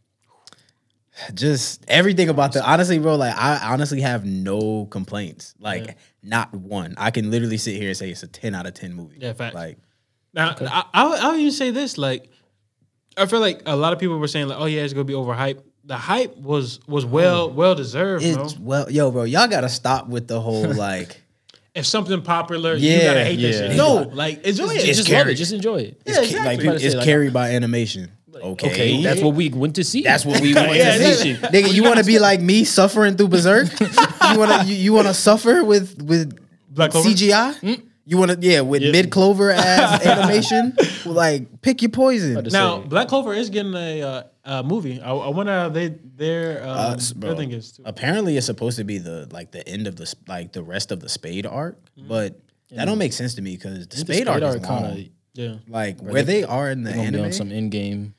Just 1.35 1.85
everything 1.89 2.28
about 2.31 2.53
the 2.53 2.65
honestly, 2.65 2.99
bro. 2.99 3.16
Like 3.16 3.37
I 3.37 3.73
honestly 3.73 4.01
have 4.01 4.24
no 4.24 4.87
complaints. 4.87 5.55
Like 5.59 5.99
not 6.23 6.55
one. 6.55 6.95
I 6.97 7.11
can 7.11 7.31
literally 7.31 7.59
sit 7.59 7.77
here 7.77 7.89
and 7.89 7.97
say 7.97 8.11
it's 8.11 8.23
a 8.23 8.27
ten 8.28 8.55
out 8.55 8.66
of 8.66 8.73
ten 8.74 8.95
movie. 8.95 9.19
Yeah, 9.20 9.35
facts. 9.35 9.55
Like 9.55 9.78
Now, 10.32 10.55
I, 10.61 10.85
I, 10.95 11.03
I 11.23 11.31
would 11.32 11.41
even 11.41 11.53
say 11.53 11.70
this: 11.73 11.99
like, 11.99 12.31
I 13.20 13.26
feel 13.26 13.40
like 13.40 13.62
a 13.66 13.76
lot 13.76 13.92
of 13.92 13.98
people 13.98 14.18
were 14.18 14.28
saying, 14.28 14.48
like, 14.48 14.59
"Oh 14.59 14.66
yeah, 14.66 14.82
it's 14.82 14.92
gonna 14.92 15.05
be 15.05 15.12
overhyped." 15.14 15.62
The 15.84 15.97
hype 15.97 16.36
was 16.36 16.80
was 16.86 17.05
well 17.06 17.42
oh. 17.42 17.48
well 17.48 17.74
deserved, 17.74 18.24
bro. 18.34 18.44
It's 18.44 18.59
well, 18.59 18.90
yo, 18.90 19.10
bro, 19.10 19.24
y'all 19.24 19.48
gotta 19.48 19.68
stop 19.68 20.09
with 20.09 20.28
the 20.28 20.40
whole 20.40 20.72
like. 20.74 21.20
If 21.72 21.86
something 21.86 22.22
popular, 22.22 22.74
you 22.74 22.90
Yeah, 22.90 23.05
gotta 23.05 23.24
hate 23.24 23.38
yeah. 23.38 23.51
that 23.52 23.68
shit. 23.70 23.76
No, 23.76 24.10
like 24.12 24.42
enjoy 24.44 24.70
it. 24.70 24.76
it's 24.78 24.98
just 24.98 25.05
scary. 25.05 25.18
love 25.20 25.28
it. 25.28 25.34
Just 25.34 25.52
enjoy 25.52 25.76
it. 25.76 26.02
It's, 26.05 26.09
Yeah, 26.09 26.14
ca- 26.16 26.22
exactly. 26.22 26.56
like, 26.56 26.60
Try 26.78 26.86
it's 26.86 26.94
like, 26.97 27.05
carried 27.05 27.32
by 27.32 27.51
animation. 27.51 28.10
Okay, 28.34 28.70
Okay, 28.70 29.02
that's 29.02 29.20
what 29.20 29.34
we 29.34 29.51
went 29.51 29.76
to 29.76 29.84
see. 29.84 30.02
that's 30.02 30.24
what 30.24 30.40
we 30.40 30.55
want 30.56 30.74
Yeah, 30.74 30.97
to 30.98 31.14
see. 31.14 31.30
exactly. 31.32 31.62
Nigga, 31.62 31.72
you 31.74 31.82
want 31.84 31.98
to 31.98 32.05
be 32.05 32.18
like 32.18 32.40
me 32.40 32.64
suffering 32.64 33.16
through 33.16 33.28
Berserk? 33.28 33.68
you 33.80 34.38
want 34.38 34.51
to 34.62 34.64
you, 34.66 34.74
you 34.76 34.92
want 34.92 35.06
to 35.09 35.14
suffer 35.14 35.62
with 35.62 36.01
with 36.02 36.36
Black 36.70 36.90
Clover? 36.92 37.09
CGI? 37.09 37.55
Mm. 37.60 37.82
You 38.11 38.16
want 38.19 38.32
to 38.32 38.39
yeah 38.41 38.61
with 38.62 38.82
Yeah. 38.82 38.91
mid 38.91 39.11
clover 39.11 39.51
ass 39.53 40.05
animation? 40.05 40.77
Like 41.07 41.62
pick 41.62 41.81
your 41.81 41.91
poison. 41.93 42.43
Now, 42.51 42.82
say. 42.82 42.89
Black 42.89 43.07
Clover 43.07 43.32
is 43.32 43.51
getting 43.51 43.73
a, 43.74 44.03
uh, 44.03 44.23
a 44.45 44.62
movie. 44.65 45.01
I, 45.01 45.12
I 45.12 45.28
wonder 45.28 45.53
how 45.53 45.69
they 45.69 45.89
their 46.16 46.62
um, 46.65 46.69
Uh, 46.70 46.95
s- 46.95 47.12
their 47.12 47.37
thing 47.37 47.53
is 47.53 47.70
too. 47.73 47.85
Apparently, 47.87 48.37
it's 48.37 48.47
supposed 48.47 48.78
to 48.78 48.85
be 48.85 48.99
the 48.99 49.28
like 49.31 49.53
the 49.53 49.66
end 49.69 49.87
of 49.87 49.95
the 49.95 50.07
sp- 50.11 50.27
like 50.28 50.53
the 50.53 50.62
rest 50.65 50.91
of 50.91 50.99
the 50.99 51.09
Spade 51.09 51.47
arc, 51.47 51.78
but 51.97 52.41
that 52.73 52.85
don't 52.87 52.99
make 52.99 53.12
sense 53.12 53.35
to 53.35 53.43
me 53.43 53.55
because 53.57 53.87
the 53.87 53.97
Spade, 53.97 54.27
arc 54.27 54.43
is 54.43 54.57
kind 54.66 54.85
long. 54.85 54.93
of 54.99 55.07
Yeah, 55.35 55.55
Like 55.69 56.01
where 56.01 56.24
they 56.24 56.43
are 56.43 56.69
in 56.69 56.82
the 56.82 56.91
gonna 56.91 57.03
be 57.03 57.07
anime. 57.07 57.24
on 57.27 57.32
some 57.32 57.53
in-game 57.53 58.15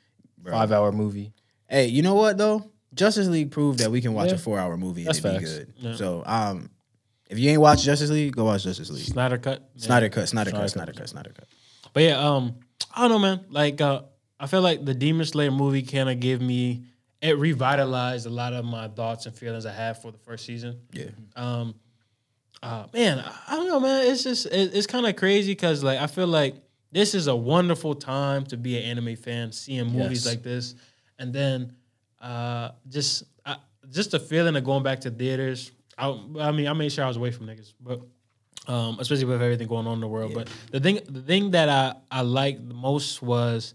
five-hour 0.49 0.93
movie. 0.93 1.33
Hey, 1.69 1.87
you 1.87 2.01
know 2.01 2.15
what 2.15 2.37
though? 2.37 2.69
Justice 2.93 3.27
League 3.27 3.51
proved 3.51 3.79
that 3.79 3.91
we 3.91 3.99
can 4.01 4.13
watch 4.13 4.29
Yeah. 4.29 4.35
a 4.35 4.37
four 4.37 4.57
hour 4.57 4.77
movie 4.77 5.01
and 5.01 5.07
That's 5.09 5.19
it 5.19 5.23
be 5.23 5.29
facts. 5.37 5.53
good. 5.53 5.73
Yeah. 5.77 5.95
So 5.95 6.23
um 6.25 6.69
if 7.31 7.39
you 7.39 7.49
ain't 7.49 7.61
watched 7.61 7.83
Justice 7.83 8.09
League, 8.11 8.35
go 8.35 8.45
watch 8.45 8.63
Justice 8.63 8.89
League. 8.91 9.03
Snyder 9.05 9.37
cut. 9.39 9.67
Yeah. 9.75 9.85
Snyder 9.85 10.09
cut, 10.09 10.29
Snyder 10.29 10.49
Snyder 10.51 10.61
cut, 10.63 10.69
Snyder 10.71 10.91
cut. 10.91 10.99
cut, 10.99 11.09
Snyder 11.09 11.31
cut. 11.37 11.47
But 11.93 12.03
yeah, 12.03 12.19
um, 12.19 12.55
I 12.95 13.01
don't 13.01 13.11
know, 13.11 13.19
man. 13.19 13.45
Like, 13.49 13.81
uh, 13.81 14.01
I 14.39 14.47
feel 14.47 14.61
like 14.61 14.85
the 14.85 14.93
Demon 14.93 15.25
Slayer 15.25 15.51
movie 15.51 15.81
kind 15.81 16.09
of 16.09 16.19
gave 16.19 16.41
me 16.41 16.83
it 17.21 17.37
revitalized 17.37 18.25
a 18.25 18.29
lot 18.31 18.53
of 18.53 18.65
my 18.65 18.87
thoughts 18.87 19.25
and 19.27 19.35
feelings 19.35 19.65
I 19.67 19.71
had 19.73 20.01
for 20.01 20.11
the 20.11 20.17
first 20.17 20.43
season. 20.45 20.79
Yeah. 20.91 21.09
Um, 21.35 21.75
uh, 22.63 22.85
man, 22.93 23.19
I- 23.19 23.35
I 23.49 23.55
don't 23.55 23.67
know, 23.67 23.79
man. 23.79 24.07
It's 24.07 24.23
just 24.23 24.45
it, 24.47 24.73
it's 24.75 24.87
kind 24.87 25.05
of 25.05 25.15
crazy 25.15 25.51
because 25.51 25.83
like 25.83 25.99
I 25.99 26.07
feel 26.07 26.27
like 26.27 26.55
this 26.91 27.13
is 27.15 27.27
a 27.27 27.35
wonderful 27.35 27.93
time 27.95 28.45
to 28.47 28.57
be 28.57 28.77
an 28.77 28.83
anime 28.83 29.15
fan, 29.15 29.51
seeing 29.51 29.85
movies 29.87 30.25
Yes. 30.25 30.25
like 30.25 30.43
this, 30.43 30.75
and 31.19 31.31
then 31.33 31.73
uh, 32.21 32.71
just 32.89 33.23
uh, 33.45 33.55
just 33.89 34.11
the 34.11 34.19
feeling 34.19 34.55
of 34.55 34.63
going 34.63 34.83
back 34.83 35.01
to 35.01 35.11
theaters. 35.11 35.71
I, 35.97 36.07
I 36.39 36.51
mean, 36.51 36.67
I 36.67 36.73
made 36.73 36.91
sure 36.91 37.03
I 37.03 37.07
was 37.07 37.17
away 37.17 37.31
from 37.31 37.47
niggas, 37.47 37.73
but 37.79 38.01
um, 38.67 38.97
especially 38.99 39.25
with 39.25 39.41
everything 39.41 39.67
going 39.67 39.87
on 39.87 39.95
in 39.95 39.99
the 40.01 40.07
world. 40.07 40.33
But 40.33 40.49
the 40.71 40.79
thing, 40.79 40.99
the 41.07 41.21
thing 41.21 41.51
that 41.51 41.69
I 41.69 41.95
I 42.09 42.21
liked 42.21 42.67
the 42.67 42.75
most 42.75 43.21
was. 43.21 43.73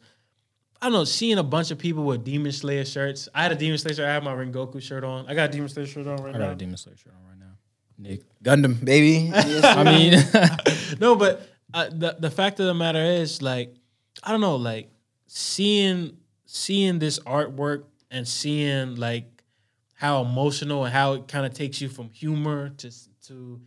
I 0.81 0.87
don't 0.87 0.93
know, 0.93 1.05
seeing 1.05 1.39
a 1.39 1.43
bunch 1.43 1.71
of 1.71 1.79
people 1.79 2.05
with 2.05 2.23
Demon 2.23 2.53
Slayer 2.53 2.85
shirts. 2.85 3.31
I 3.35 3.43
had 3.43 3.51
a 3.51 3.55
Demon 3.55 3.79
Slayer 3.79 3.95
shirt. 3.95 4.05
I 4.05 4.13
had 4.13 4.23
my 4.23 4.35
Rengoku 4.35 4.81
shirt 4.81 5.05
on. 5.05 5.27
I 5.27 5.33
got 5.33 5.49
a 5.49 5.53
Demon 5.53 5.71
Slayer 5.71 5.87
shirt 5.87 6.07
on 6.07 6.19
right 6.19 6.27
now. 6.27 6.29
I 6.29 6.33
now. 6.33 6.47
got 6.49 6.53
a 6.53 6.57
Demon 6.57 6.77
Slayer 6.77 6.97
shirt 6.99 7.15
on 7.19 7.27
right 7.27 7.39
now. 7.39 7.57
Nick. 7.99 8.21
Gundam, 8.43 8.85
baby. 8.85 9.33
I 9.35 9.83
mean, 9.85 10.23
no, 11.01 11.17
but 11.17 11.49
uh, 11.73 11.89
the 11.91 12.17
the 12.19 12.31
fact 12.31 12.61
of 12.61 12.67
the 12.67 12.75
matter 12.75 13.03
is, 13.03 13.41
like, 13.41 13.75
I 14.23 14.31
don't 14.33 14.43
know, 14.43 14.57
like 14.57 14.91
seeing 15.27 16.19
seeing 16.45 16.99
this 16.99 17.19
artwork 17.21 17.85
and 18.11 18.29
seeing 18.29 18.97
like 18.97 19.36
how 19.97 20.23
emotional 20.23 20.85
and 20.85 20.93
how 20.95 21.15
it 21.15 21.27
kind 21.29 21.45
of 21.47 21.53
takes 21.55 21.81
you 21.81 21.89
from 21.89 22.11
humor 22.11 22.69
to 22.79 22.91
to 23.27 23.61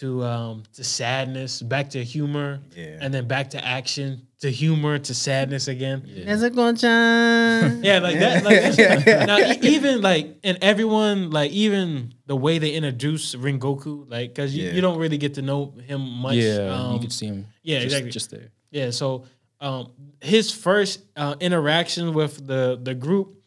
to 0.00 0.22
um 0.24 0.62
to 0.72 0.82
sadness, 0.84 1.60
back 1.62 1.90
to 1.90 2.02
humor, 2.02 2.60
Yeah. 2.76 2.98
and 3.02 3.12
then 3.12 3.26
back 3.28 3.50
to 3.50 3.62
action, 3.62 4.26
to 4.40 4.50
humor, 4.50 4.98
to 4.98 5.12
sadness 5.14 5.68
again. 5.68 6.02
There's 6.26 6.42
a 6.42 6.50
gonchan. 6.50 7.84
Yeah, 7.84 7.98
like 7.98 8.18
that. 8.18 8.44
Like 8.44 8.60
that's, 8.76 9.26
now, 9.26 9.38
e- 9.38 9.58
even 9.74 10.00
like, 10.00 10.38
and 10.44 10.56
everyone, 10.62 11.30
like, 11.30 11.50
even 11.52 12.14
the 12.26 12.36
way 12.36 12.58
they 12.58 12.72
introduce 12.72 13.34
Rengoku, 13.34 14.10
like, 14.10 14.30
because 14.34 14.56
you, 14.56 14.64
Yeah. 14.66 14.72
you 14.72 14.80
don't 14.80 14.98
really 14.98 15.18
get 15.18 15.34
to 15.34 15.42
know 15.42 15.74
him 15.86 16.00
much. 16.00 16.36
yeah, 16.36 16.68
um, 16.74 16.94
you 16.94 17.00
could 17.00 17.12
see 17.12 17.26
him. 17.26 17.46
yeah, 17.62 17.76
just, 17.80 17.86
exactly. 17.86 18.10
Just 18.10 18.30
there. 18.30 18.48
yeah. 18.70 18.90
So, 18.90 19.24
um, 19.60 19.92
his 20.20 20.50
first 20.52 21.00
uh, 21.16 21.34
interaction 21.40 22.14
with 22.14 22.46
the 22.46 22.78
the 22.82 22.94
group 22.94 23.41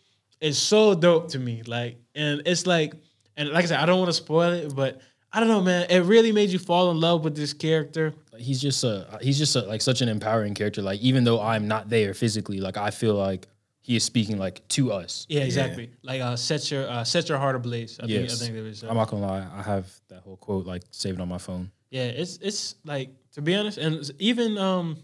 is 0.46 0.58
so 0.58 0.94
dope 0.94 1.30
to 1.30 1.40
me. 1.40 1.64
Like, 1.66 1.98
and 2.14 2.42
it's 2.46 2.66
like, 2.68 2.94
and 3.38 3.50
like 3.50 3.66
I 3.66 3.68
said, 3.68 3.80
I 3.80 3.86
don't 3.86 4.00
want 4.00 4.10
to 4.10 4.14
spoil 4.14 4.54
it, 4.54 4.76
but 4.76 5.02
I 5.34 5.40
don't 5.40 5.50
know, 5.50 5.62
man. 5.62 5.88
It 5.90 6.00
really 6.02 6.32
made 6.32 6.50
you 6.50 6.60
fall 6.60 6.92
in 6.92 7.00
love 7.00 7.24
with 7.24 7.36
this 7.36 7.54
character. 7.54 8.14
He's 8.38 8.62
just 8.62 8.84
a 8.84 9.18
he's 9.22 9.38
just 9.38 9.56
a, 9.56 9.62
like 9.62 9.82
such 9.82 10.02
an 10.02 10.10
empowering 10.10 10.54
character. 10.54 10.82
Like 10.82 11.00
even 11.02 11.24
though 11.24 11.42
I'm 11.42 11.68
not 11.68 11.90
there 11.90 12.14
physically, 12.14 12.60
like 12.60 12.78
I 12.78 12.92
feel 12.92 13.16
like 13.16 13.48
he 13.82 13.96
is 13.96 14.04
speaking 14.04 14.38
like 14.40 14.66
to 14.70 14.92
us. 14.92 15.26
Yeah, 15.30 15.42
exactly. 15.42 15.92
Like, 16.04 16.22
uh, 16.22 16.36
set 16.36 16.72
your 16.72 16.90
uh, 16.90 17.04
set 17.04 17.28
your 17.30 17.38
heart 17.38 17.56
ablaze. 17.56 18.00
I 18.00 18.08
think 18.08 18.18
I 18.18 18.22
Yes. 18.22 18.40
think 18.40 18.56
was. 18.64 18.84
uh, 18.84 18.88
I'm 18.90 18.96
not 18.98 19.10
gonna 19.10 19.26
lie, 19.28 19.48
I 19.54 19.62
have 19.62 19.92
that 20.08 20.22
whole 20.22 20.38
quote 20.38 20.66
like 20.66 20.84
saved 20.92 21.20
on 21.20 21.28
my 21.28 21.38
phone. 21.38 21.72
Yeah, 21.92 22.06
it's 22.06 22.38
it's 22.42 22.76
like 22.86 23.10
to 23.34 23.42
be 23.42 23.56
honest, 23.56 23.78
and 23.78 24.10
even 24.20 24.58
um, 24.58 24.98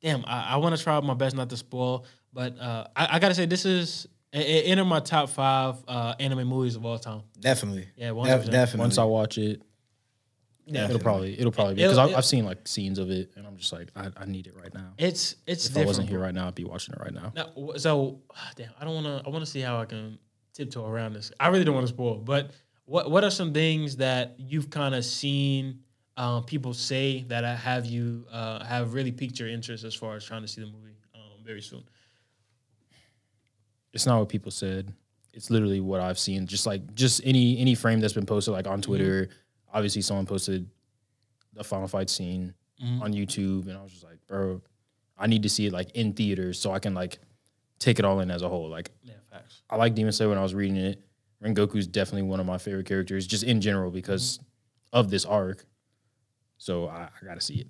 damn, 0.00 0.24
I, 0.26 0.54
I 0.54 0.56
want 0.56 0.76
to 0.76 0.82
try 0.82 0.98
my 1.00 1.14
best 1.14 1.34
not 1.36 1.50
to 1.50 1.56
spoil, 1.56 2.04
but 2.32 2.58
uh, 2.58 2.86
I, 2.96 3.16
I 3.16 3.18
gotta 3.18 3.34
say 3.34 3.46
this 3.46 3.64
is 3.66 4.06
it, 4.34 4.46
it 4.46 4.68
entered 4.68 4.84
my 4.84 5.00
top 5.00 5.30
five 5.30 5.76
uh, 5.86 6.14
anime 6.18 6.46
movies 6.48 6.76
of 6.76 6.84
all 6.84 6.98
time. 6.98 7.22
Definitely. 7.38 7.88
Yeah, 7.96 8.12
Def- 8.12 8.50
definitely. 8.50 8.80
Once 8.80 8.98
I 8.98 9.04
watch 9.04 9.38
it, 9.38 9.62
Yeah, 10.66 10.86
it'll 10.86 10.98
probably 10.98 11.38
it'll 11.38 11.52
probably 11.52 11.74
be 11.74 11.82
because 11.82 11.98
I've, 11.98 12.14
I've 12.14 12.24
seen 12.24 12.44
like 12.44 12.66
scenes 12.66 12.98
of 12.98 13.10
it, 13.10 13.32
and 13.36 13.46
I'm 13.46 13.56
just 13.56 13.72
like 13.72 13.90
I, 13.94 14.10
I 14.16 14.24
need 14.24 14.46
it 14.46 14.56
right 14.56 14.72
now. 14.74 14.92
it's 14.98 15.36
it's 15.46 15.66
If 15.66 15.76
I 15.76 15.84
wasn't 15.84 16.08
here 16.08 16.18
right 16.18 16.34
now, 16.34 16.48
I'd 16.48 16.54
be 16.54 16.64
watching 16.64 16.94
it 16.94 17.00
right 17.00 17.14
now. 17.14 17.32
Now, 17.34 17.76
so 17.76 18.20
damn, 18.56 18.70
I 18.80 18.84
don't 18.84 18.94
want 18.94 19.06
to. 19.06 19.26
I 19.26 19.30
want 19.30 19.44
to 19.44 19.50
see 19.50 19.60
how 19.60 19.80
I 19.80 19.84
can 19.84 20.18
tiptoe 20.52 20.86
around 20.86 21.12
this. 21.14 21.32
I 21.38 21.48
really 21.48 21.64
don't 21.64 21.74
want 21.74 21.86
to 21.86 21.92
spoil, 21.92 22.16
but 22.16 22.50
what 22.86 23.10
what 23.10 23.24
are 23.24 23.30
some 23.30 23.52
things 23.52 23.96
that 23.96 24.34
you've 24.38 24.70
kind 24.70 24.94
of 24.94 25.04
seen 25.04 25.80
um, 26.16 26.44
people 26.44 26.74
say 26.74 27.22
that 27.28 27.44
have 27.58 27.86
you 27.86 28.26
uh, 28.32 28.64
have 28.64 28.94
really 28.94 29.12
piqued 29.12 29.38
your 29.38 29.48
interest 29.48 29.84
as 29.84 29.94
far 29.94 30.16
as 30.16 30.24
trying 30.24 30.42
to 30.42 30.48
see 30.48 30.60
the 30.60 30.66
movie 30.66 30.96
um, 31.14 31.44
very 31.44 31.60
soon? 31.62 31.84
It's 33.94 34.06
not 34.06 34.18
what 34.18 34.28
people 34.28 34.50
said. 34.50 34.92
It's 35.32 35.50
literally 35.50 35.80
what 35.80 36.00
I've 36.00 36.18
seen. 36.18 36.46
Just 36.46 36.66
like 36.66 36.94
just 36.94 37.20
any 37.24 37.58
any 37.58 37.74
frame 37.74 38.00
that's 38.00 38.12
been 38.12 38.26
posted 38.26 38.52
like 38.52 38.66
on 38.66 38.80
mm-hmm. 38.80 38.82
Twitter. 38.82 39.28
Obviously, 39.72 40.02
someone 40.02 40.26
posted 40.26 40.68
the 41.54 41.64
final 41.64 41.88
fight 41.88 42.10
scene 42.10 42.54
mm-hmm. 42.82 43.02
on 43.02 43.12
YouTube, 43.12 43.68
and 43.68 43.78
I 43.78 43.82
was 43.82 43.92
just 43.92 44.04
like, 44.04 44.18
bro, 44.26 44.60
I 45.16 45.26
need 45.26 45.44
to 45.44 45.48
see 45.48 45.66
it 45.66 45.72
like 45.72 45.92
in 45.92 46.12
theaters 46.12 46.58
so 46.58 46.72
I 46.72 46.78
can 46.78 46.94
like 46.94 47.18
take 47.78 47.98
it 47.98 48.04
all 48.04 48.20
in 48.20 48.30
as 48.30 48.42
a 48.42 48.48
whole. 48.48 48.68
Like 48.68 48.90
Yeah, 49.02 49.14
facts. 49.30 49.62
I 49.70 49.76
like 49.76 49.94
Demon 49.94 50.12
Slayer 50.12 50.28
when 50.28 50.38
I 50.38 50.42
was 50.42 50.54
reading 50.54 50.76
it. 50.76 51.00
Rengoku's 51.42 51.86
definitely 51.86 52.22
one 52.22 52.40
of 52.40 52.46
my 52.46 52.58
favorite 52.58 52.86
characters, 52.86 53.26
just 53.26 53.44
in 53.44 53.60
general 53.60 53.90
because 53.90 54.38
mm-hmm. 54.38 54.98
of 54.98 55.10
this 55.10 55.24
arc. 55.24 55.64
So 56.58 56.88
I, 56.88 57.08
I 57.20 57.24
gotta 57.24 57.40
see 57.40 57.56
it. 57.56 57.66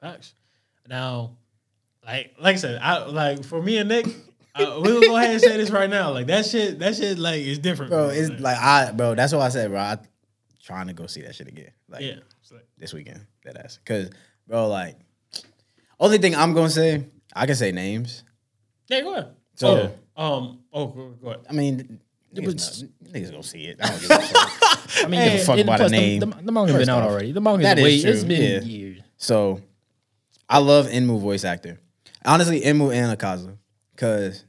Facts. 0.00 0.34
Now, 0.86 1.38
like 2.04 2.34
like 2.38 2.56
I 2.56 2.58
said, 2.58 2.80
I 2.82 3.06
like 3.06 3.44
for 3.44 3.62
me 3.62 3.78
and 3.78 3.88
Nick, 3.88 4.06
uh, 4.54 4.80
we'll 4.80 5.00
go 5.00 5.16
ahead 5.16 5.32
and 5.32 5.40
say 5.40 5.56
this 5.56 5.70
right 5.70 5.90
now. 5.90 6.12
Like 6.12 6.26
that 6.26 6.46
shit, 6.46 6.78
that 6.78 6.96
shit, 6.96 7.18
like 7.18 7.40
is 7.40 7.58
different, 7.58 7.90
bro. 7.90 8.08
It's 8.08 8.40
like 8.40 8.56
I, 8.58 8.92
bro. 8.92 9.14
That's 9.14 9.32
what 9.32 9.42
I 9.42 9.48
said, 9.48 9.70
bro. 9.70 9.80
I 9.80 9.98
trying 10.62 10.86
to 10.86 10.92
go 10.92 11.06
see 11.06 11.22
that 11.22 11.34
shit 11.34 11.48
again, 11.48 11.70
like 11.88 12.02
yeah. 12.02 12.16
Like- 12.50 12.66
this 12.78 12.92
weekend. 12.92 13.26
That 13.44 13.56
ass, 13.58 13.78
cause, 13.84 14.10
bro, 14.46 14.68
like, 14.68 14.96
only 16.00 16.18
thing 16.18 16.34
I'm 16.34 16.54
gonna 16.54 16.70
say, 16.70 17.04
I 17.34 17.46
can 17.46 17.56
say 17.56 17.72
names. 17.72 18.24
Yeah, 18.88 19.02
go 19.02 19.12
ahead. 19.12 19.34
So, 19.54 19.92
Oh, 20.16 20.34
um, 20.34 20.60
oh, 20.72 20.86
go, 20.86 21.08
go 21.22 21.28
ahead. 21.30 21.46
I 21.50 21.52
mean, 21.52 22.00
niggas, 22.34 22.82
not, 22.82 23.12
niggas 23.12 23.30
gonna 23.30 23.42
see 23.42 23.64
it. 23.64 23.78
I 23.82 23.88
don't 23.88 24.00
give 24.00 24.10
a 24.10 24.20
fuck. 24.20 25.04
I 25.04 25.08
mean, 25.08 25.24
give 25.24 25.40
a 25.40 25.44
fuck 25.44 25.58
about 25.58 25.76
plus 25.78 25.90
a 25.90 25.94
name. 25.94 26.20
The, 26.20 26.26
the, 26.26 26.42
the 26.42 26.52
manga's 26.52 26.72
First 26.72 26.86
been 26.86 26.94
out 26.94 27.02
already. 27.02 27.32
The 27.32 27.40
manga's 27.40 27.64
that 27.64 27.78
is 27.78 27.84
way, 27.84 28.00
true, 28.00 28.10
it's 28.10 28.24
been 28.24 28.42
yeah. 28.42 28.60
years. 28.60 29.00
So, 29.16 29.60
I 30.48 30.58
love 30.58 30.86
Enmu 30.86 31.20
voice 31.20 31.44
actor. 31.44 31.80
Honestly, 32.24 32.60
Enmu 32.60 32.94
and 32.94 33.18
Akaza, 33.18 33.56
cause 33.96 34.44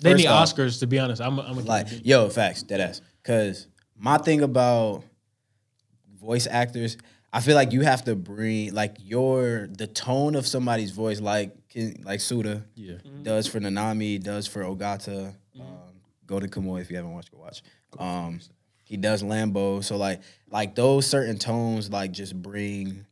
They 0.00 0.14
need 0.14 0.26
off, 0.26 0.48
Oscars 0.54 0.80
to 0.80 0.86
be 0.86 0.98
honest. 0.98 1.20
I'm, 1.20 1.38
I'm 1.38 1.64
like 1.64 1.86
yo 2.04 2.28
facts 2.28 2.62
dead 2.62 2.80
ass. 2.80 3.00
Because 3.22 3.66
my 3.96 4.18
thing 4.18 4.42
about 4.42 5.04
voice 6.20 6.46
actors 6.50 6.96
i 7.32 7.40
feel 7.40 7.54
like 7.54 7.72
you 7.72 7.82
have 7.82 8.04
to 8.04 8.16
bring 8.16 8.74
like 8.74 8.96
your 8.98 9.68
the 9.70 9.86
tone 9.86 10.34
of 10.34 10.46
somebody's 10.46 10.90
voice 10.90 11.20
like 11.20 11.54
like 12.02 12.18
Tsuda 12.20 12.64
Yeah. 12.74 12.96
does 13.22 13.46
for 13.46 13.60
nanami 13.60 14.20
does 14.20 14.46
for 14.48 14.62
ogata 14.64 15.34
um, 15.60 16.40
to 16.40 16.48
kamuy 16.48 16.80
if 16.80 16.90
you 16.90 16.96
haven't 16.96 17.12
watched 17.12 17.30
go 17.30 17.38
watch. 17.38 17.62
Um 17.98 18.40
he 18.84 18.96
does 18.96 19.22
lambo 19.22 19.84
so 19.84 19.96
like 19.96 20.22
like 20.50 20.74
those 20.74 21.06
certain 21.06 21.38
tones 21.38 21.90
like 21.90 22.10
just 22.10 22.34
bring 22.40 23.06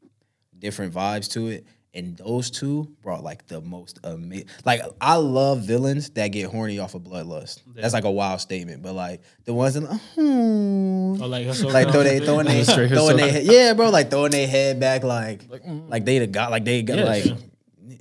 different 0.58 0.92
vibes 0.92 1.30
to 1.32 1.46
it 1.48 1.64
and 1.94 2.16
those 2.18 2.50
two 2.50 2.94
brought 3.02 3.22
like 3.24 3.46
the 3.46 3.60
most 3.62 3.98
amazing. 4.04 4.48
Like 4.64 4.82
I 5.00 5.16
love 5.16 5.60
villains 5.62 6.10
that 6.10 6.28
get 6.28 6.50
horny 6.50 6.78
off 6.78 6.94
of 6.94 7.02
bloodlust. 7.02 7.62
That's 7.74 7.94
like 7.94 8.04
a 8.04 8.10
wild 8.10 8.40
statement, 8.40 8.82
but 8.82 8.94
like 8.94 9.22
the 9.44 9.54
ones 9.54 9.74
that 9.74 9.82
like, 9.90 10.00
hmm, 10.14 11.16
Oh, 11.22 11.26
like 11.26 11.46
Ahsoka. 11.46 11.72
like 11.72 11.90
throw 11.90 12.02
they 12.02 12.20
throwing 12.20 12.46
they 12.48 12.64
Straight 12.64 12.88
throwing 12.90 13.16
Ahsoka. 13.16 13.20
their 13.20 13.32
head, 13.32 13.44
yeah, 13.44 13.72
bro, 13.74 13.88
like 13.90 14.10
throwing 14.10 14.32
their 14.32 14.46
head 14.46 14.78
back, 14.78 15.04
like 15.04 15.42
mm. 15.44 15.88
like 15.88 16.04
they 16.04 16.18
the 16.18 16.26
got 16.26 16.50
like 16.50 16.64
they 16.64 16.82
got 16.82 16.98
Yes. 16.98 17.26
like, 17.26 17.38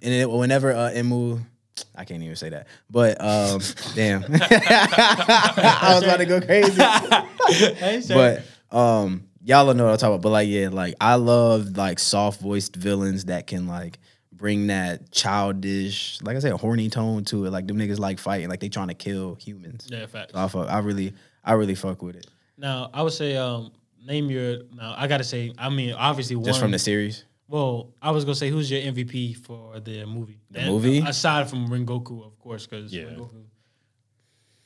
and 0.03 0.13
it, 0.13 0.29
whenever 0.29 0.73
uh, 0.73 0.91
Emu. 0.93 1.39
I 1.93 2.05
can't 2.05 2.23
even 2.23 2.35
say 2.37 2.49
that, 2.49 2.67
but 2.89 3.19
um, 3.19 3.59
damn, 3.95 4.23
I 4.23 5.91
was 5.93 6.03
about 6.03 6.17
to 6.17 6.25
go 6.25 6.39
crazy 6.39 6.77
but 8.13 8.43
um 8.71 9.23
y'all 9.45 9.73
know 9.73 9.85
what 9.85 9.91
I'm 9.91 9.97
talking 9.97 10.13
about. 10.15 10.21
But 10.21 10.29
like 10.29 10.49
yeah, 10.49 10.69
like 10.69 10.95
I 10.99 11.15
love 11.15 11.77
like 11.77 11.99
soft 11.99 12.41
voiced 12.41 12.75
villains 12.75 13.25
that 13.25 13.47
can 13.47 13.67
like 13.67 13.99
bring 14.33 14.67
that 14.67 15.11
childish, 15.11 16.19
like 16.21 16.35
I 16.35 16.39
said, 16.39 16.51
horny 16.53 16.89
tone 16.89 17.23
to 17.25 17.45
it. 17.45 17.51
Like 17.51 17.67
them 17.67 17.77
niggas 17.77 17.99
like 17.99 18.19
fighting, 18.19 18.49
like 18.49 18.59
they 18.59 18.69
trying 18.69 18.89
to 18.89 18.93
kill 18.93 19.35
humans. 19.35 19.87
yeah, 19.89 20.05
facts. 20.07 20.33
So 20.33 20.39
I 20.39 20.47
fuck, 20.47 20.69
I 20.69 20.79
really, 20.79 21.13
I 21.43 21.53
really 21.53 21.75
fuck 21.75 22.01
with 22.01 22.15
it. 22.15 22.27
Now 22.57 22.89
I 22.93 23.01
would 23.01 23.13
say, 23.13 23.37
um, 23.37 23.71
name 24.03 24.29
your. 24.29 24.63
Now 24.73 24.95
I 24.97 25.07
gotta 25.07 25.23
say, 25.23 25.53
I 25.57 25.69
mean, 25.69 25.93
obviously 25.93 26.35
one. 26.35 26.45
Just 26.45 26.59
from 26.59 26.71
the 26.71 26.79
series. 26.79 27.25
Well, 27.47 27.93
I 28.01 28.09
was 28.11 28.25
gonna 28.25 28.35
say, 28.35 28.49
who's 28.49 28.71
your 28.71 28.81
MVP 28.81 29.37
for 29.37 29.79
the 29.79 30.05
movie? 30.05 30.39
The 30.49 30.65
movie? 30.65 30.99
aside 30.99 31.47
from 31.49 31.67
Rengoku, 31.69 32.25
of 32.25 32.39
course, 32.39 32.65
because 32.65 32.91
Yeah. 32.91 33.03
Rengoku. 33.03 33.43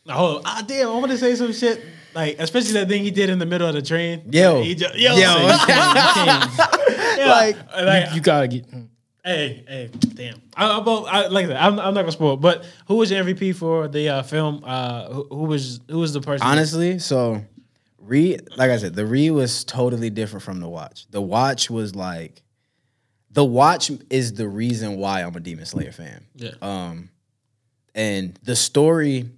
Now, 0.05 0.13
hold 0.15 0.37
on. 0.37 0.41
Ah, 0.45 0.63
damn, 0.65 0.87
I 0.87 0.93
want 0.93 1.11
to 1.11 1.17
say 1.17 1.35
some 1.35 1.51
shit, 1.51 1.83
like 2.13 2.37
especially 2.39 2.73
that 2.73 2.87
thing 2.87 3.03
he 3.03 3.11
did 3.11 3.29
in 3.29 3.39
the 3.39 3.45
middle 3.45 3.67
of 3.67 3.73
the 3.75 3.81
train. 3.81 4.23
Yo. 4.31 4.61
He 4.63 4.75
ju- 4.75 4.85
yo, 4.95 5.15
Yo. 5.15 5.19
yo. 5.19 5.57
Yeah, 7.19 7.27
Like, 7.31 7.57
like, 7.75 8.13
You 8.13 8.21
gotta 8.21 8.47
get. 8.47 8.69
mm. 8.71 8.87
Hey, 9.25 9.63
hey, 9.67 9.89
damn. 10.15 10.41
I, 10.55 10.65
I, 10.65 10.79
well, 10.79 11.05
I 11.05 11.27
like 11.27 11.47
that. 11.47 11.61
I'm, 11.61 11.73
I'm 11.79 11.93
not 11.93 12.01
gonna 12.01 12.11
spoil. 12.13 12.33
it, 12.35 12.41
But 12.41 12.65
who 12.87 12.95
was 12.95 13.11
your 13.11 13.23
MVP 13.23 13.53
for 13.55 13.87
the 13.89 14.07
uh, 14.09 14.23
film? 14.23 14.63
Uh, 14.65 15.09
who, 15.09 15.27
who 15.29 15.43
was 15.43 15.81
who 15.89 15.99
was 15.99 16.13
the 16.13 16.21
person? 16.21 16.47
Honestly, 16.47 16.97
so 16.99 17.43
read 17.99 18.47
like 18.55 18.71
I 18.71 18.77
said, 18.77 18.95
the 18.95 19.05
read 19.05 19.31
was 19.31 19.65
totally 19.65 20.09
different 20.09 20.43
from 20.43 20.61
the 20.61 20.69
watch. 20.69 21.05
The 21.11 21.21
watch 21.21 21.69
was 21.69 21.95
like 21.95 22.41
the 23.31 23.43
watch 23.45 23.91
is 24.09 24.33
the 24.33 24.47
reason 24.47 24.95
why 24.97 25.21
I'm 25.21 25.35
a 25.35 25.39
Demon 25.41 25.65
Slayer 25.65 25.91
fan. 25.91 26.25
Yeah. 26.35 26.51
Um 26.61 27.09
and 27.93 28.39
the 28.43 28.55
story, 28.55 29.29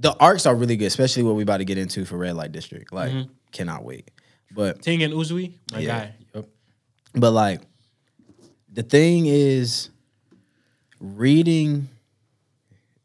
the 0.00 0.16
arcs 0.18 0.46
are 0.46 0.54
really 0.54 0.76
good, 0.76 0.86
especially 0.86 1.22
what 1.22 1.34
we 1.36 1.42
about 1.42 1.58
to 1.58 1.64
get 1.64 1.78
into 1.78 2.04
for 2.04 2.16
Red 2.16 2.34
Light 2.34 2.52
District. 2.52 2.92
Like, 2.92 3.12
mm-hmm. 3.12 3.30
cannot 3.52 3.84
wait. 3.84 4.10
But 4.50 4.80
Tengen 4.82 5.12
Uzui, 5.12 5.52
my 5.72 5.78
Yeah. 5.80 5.86
guy. 5.98 6.14
Yep. 6.34 6.46
but 7.14 7.30
like 7.32 7.60
the 8.72 8.82
thing 8.82 9.26
is 9.26 9.90
reading 11.00 11.88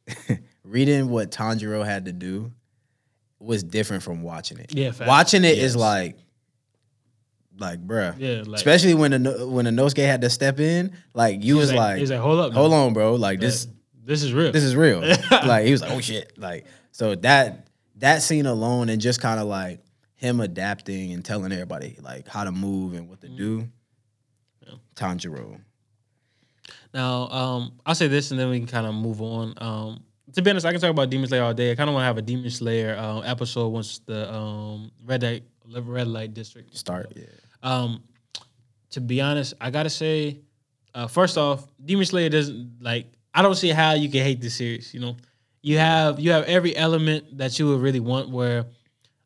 reading 0.64 1.10
what 1.10 1.32
Tanjiro 1.32 1.86
had 1.86 2.06
to 2.06 2.12
do 2.12 2.52
was 3.40 3.64
different 3.64 4.04
from 4.04 4.24
watching 4.24 4.58
it. 4.60 4.74
Yeah, 4.74 4.92
facts. 4.92 5.08
watching 5.08 5.44
it 5.44 5.58
is 5.58 5.74
Yes. 5.74 5.76
like 5.76 6.18
like 7.58 7.86
bruh. 7.86 8.16
Yeah, 8.18 8.44
like 8.46 8.58
Especially 8.58 8.94
when 8.94 9.24
the 9.24 9.48
when 9.48 9.66
the 9.66 9.72
Inosuke 9.72 10.06
had 10.06 10.22
to 10.22 10.30
step 10.30 10.60
in, 10.60 10.94
like 11.14 11.44
you 11.44 11.58
was 11.58 11.72
like, 11.74 11.98
he's 11.98 12.12
like, 12.12 12.20
hold 12.20 12.40
up, 12.40 12.54
hold 12.54 12.72
now. 12.72 12.86
on, 12.86 12.94
bro. 12.94 13.16
Like 13.16 13.40
this 13.40 13.68
This 14.04 14.24
is 14.24 14.34
real. 14.34 14.52
this 14.52 14.64
is 14.64 14.76
real. 14.76 15.02
like 15.32 15.66
he 15.66 15.72
was 15.72 15.82
like, 15.82 15.92
oh 15.92 16.02
shit. 16.02 16.34
Like 16.38 16.66
so 16.96 17.14
that 17.14 17.68
that 17.98 18.22
scene 18.22 18.46
alone 18.46 18.88
and 18.88 19.02
just 19.02 19.20
kind 19.20 19.38
of 19.38 19.48
like 19.48 19.82
him 20.16 20.40
adapting 20.40 21.12
and 21.12 21.26
telling 21.26 21.52
everybody 21.52 21.98
like 22.02 22.26
how 22.26 22.46
to 22.46 22.54
move 22.54 22.94
and 22.94 23.10
what 23.10 23.20
to 23.20 23.28
do. 23.28 23.68
Tanjiro. 24.96 25.60
Now, 26.94 27.28
um, 27.28 27.74
I'll 27.86 27.96
say 27.96 28.08
this 28.08 28.32
and 28.32 28.40
then 28.40 28.50
we 28.50 28.60
can 28.60 28.68
kind 28.68 28.88
of 28.88 28.96
move 28.96 29.22
on. 29.22 29.54
Um, 29.58 30.04
to 30.36 30.42
be 30.42 30.50
honest, 30.50 30.66
I 30.66 30.72
can 30.72 30.80
talk 30.80 30.90
about 30.90 31.10
Demon 31.10 31.28
Slayer 31.28 31.44
all 31.44 31.54
day. 31.54 31.74
I 31.74 31.76
kind 31.76 31.90
of 31.90 31.94
want 31.94 32.04
to 32.04 32.08
have 32.08 32.18
a 32.18 32.22
Demon 32.22 32.50
Slayer 32.50 32.96
uh, 32.96 33.20
episode 33.20 33.68
once 33.68 34.00
the 34.06 34.34
um, 34.34 34.90
red 35.04 35.22
light 35.22 35.44
red 35.66 36.08
light 36.08 36.34
district 36.34 36.78
Start. 36.78 37.12
Yeah. 37.14 37.26
Um, 37.62 38.04
to 38.92 39.02
be 39.02 39.20
honest, 39.20 39.54
I 39.60 39.70
gotta 39.70 39.90
say, 39.90 40.40
uh, 40.94 41.08
first 41.08 41.38
off, 41.38 41.68
Demon 41.84 42.06
Slayer 42.06 42.30
doesn't 42.30 42.78
like. 42.80 43.08
I 43.34 43.42
don't 43.42 43.56
see 43.56 43.72
how 43.72 43.96
you 43.96 44.10
can 44.10 44.22
hate 44.22 44.40
this 44.40 44.56
series. 44.56 44.94
You 44.94 45.02
know, 45.02 45.18
you 45.66 45.80
have 45.80 46.20
you 46.20 46.32
have 46.32 46.44
every 46.44 46.78
element 46.78 47.40
that 47.40 47.58
you 47.58 47.68
would 47.68 47.82
really 47.82 48.00
want. 48.00 48.30
Where, 48.30 48.68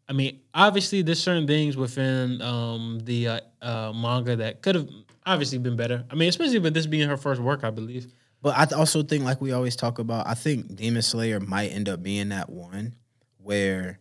I 0.08 0.14
mean, 0.14 0.40
obviously, 0.54 1.02
there's 1.02 1.22
certain 1.22 1.46
things 1.46 1.76
within 1.76 2.42
um, 2.42 3.02
the 3.04 3.28
uh, 3.28 3.40
uh, 3.62 3.92
manga 3.94 4.38
that 4.38 4.62
could 4.62 4.76
have 4.76 4.90
obviously 5.26 5.58
been 5.58 5.76
better. 5.76 6.06
I 6.10 6.16
mean, 6.16 6.30
especially 6.30 6.60
with 6.60 6.74
this 6.74 6.88
being 6.88 7.10
her 7.10 7.18
first 7.18 7.42
work, 7.42 7.66
I 7.66 7.72
believe. 7.72 8.08
But 8.42 8.58
I 8.58 8.74
also 8.74 9.04
think, 9.04 9.26
like 9.26 9.42
we 9.42 9.52
always 9.52 9.76
talk 9.76 10.00
about, 10.00 10.28
I 10.28 10.34
think 10.34 10.78
Demon 10.78 11.02
Slayer 11.02 11.42
might 11.42 11.74
end 11.74 11.90
up 11.90 12.02
being 12.02 12.30
that 12.30 12.50
one 12.50 12.96
where 13.44 14.00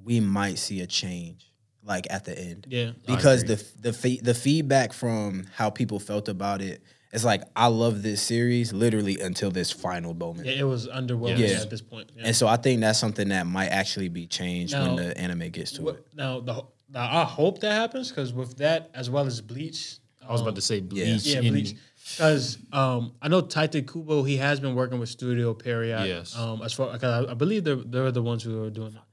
we 0.00 0.20
might 0.20 0.60
see 0.60 0.82
a 0.82 0.86
change, 0.86 1.52
like 1.82 2.06
at 2.08 2.24
the 2.24 2.38
end. 2.38 2.68
Yeah. 2.70 2.92
because 3.04 3.42
the 3.42 3.56
the 3.80 4.20
the 4.22 4.34
feedback 4.34 4.92
from 4.92 5.48
how 5.56 5.70
people 5.70 5.98
felt 5.98 6.28
about 6.28 6.62
it 6.62 6.84
is 7.12 7.24
like 7.24 7.42
I 7.56 7.66
love 7.66 8.02
this 8.02 8.22
series 8.22 8.72
literally 8.72 9.18
until 9.20 9.50
this 9.50 9.70
final 9.72 10.14
moment. 10.14 10.46
Yeah, 10.46 10.52
it 10.60 10.62
was 10.64 10.86
underwhelming 10.88 11.38
Yeah. 11.38 11.60
at 11.60 11.70
this 11.70 11.80
point. 11.82 12.10
Yeah. 12.16 12.24
And 12.26 12.36
so 12.36 12.46
I 12.46 12.56
think 12.56 12.80
that's 12.80 12.98
something 12.98 13.28
that 13.30 13.46
might 13.46 13.68
actually 13.68 14.08
be 14.08 14.26
changed 14.26 14.74
when 14.74 14.96
the 14.96 15.16
anime 15.18 15.50
gets 15.50 15.72
to 15.72 15.82
What- 15.82 15.94
it. 15.96 16.06
now, 16.14 16.40
the, 16.40 16.64
now, 16.92 17.20
I 17.20 17.24
hope 17.24 17.60
that 17.60 17.72
happens 17.72 18.08
because 18.10 18.32
with 18.32 18.56
that, 18.58 18.90
as 18.94 19.08
well 19.10 19.26
as 19.26 19.40
Bleach, 19.40 19.98
I 20.26 20.32
was 20.32 20.40
about 20.40 20.54
to 20.56 20.60
say 20.60 20.80
bleach. 20.80 21.24
Yeah, 21.24 21.40
in- 21.40 21.52
Bleach. 21.52 21.74
Because 22.16 22.58
um, 22.72 23.12
I 23.22 23.28
know 23.28 23.40
Tite 23.42 23.86
Kubo, 23.86 24.22
he 24.24 24.36
has 24.38 24.58
been 24.58 24.74
working 24.74 24.98
with 24.98 25.08
Studio 25.08 25.54
Pierrot. 25.54 26.08
Yes. 26.08 26.36
Um, 26.36 26.62
as 26.62 26.72
far, 26.72 26.88
cause 26.98 27.26
I, 27.26 27.30
I 27.30 27.34
believe 27.34 27.62
they're 27.62 27.76
they're 27.76 28.10
the 28.10 28.22
ones 28.22 28.42
who 28.42 28.64
are 28.64 28.70
doing 28.70 28.92
that. 28.92 29.04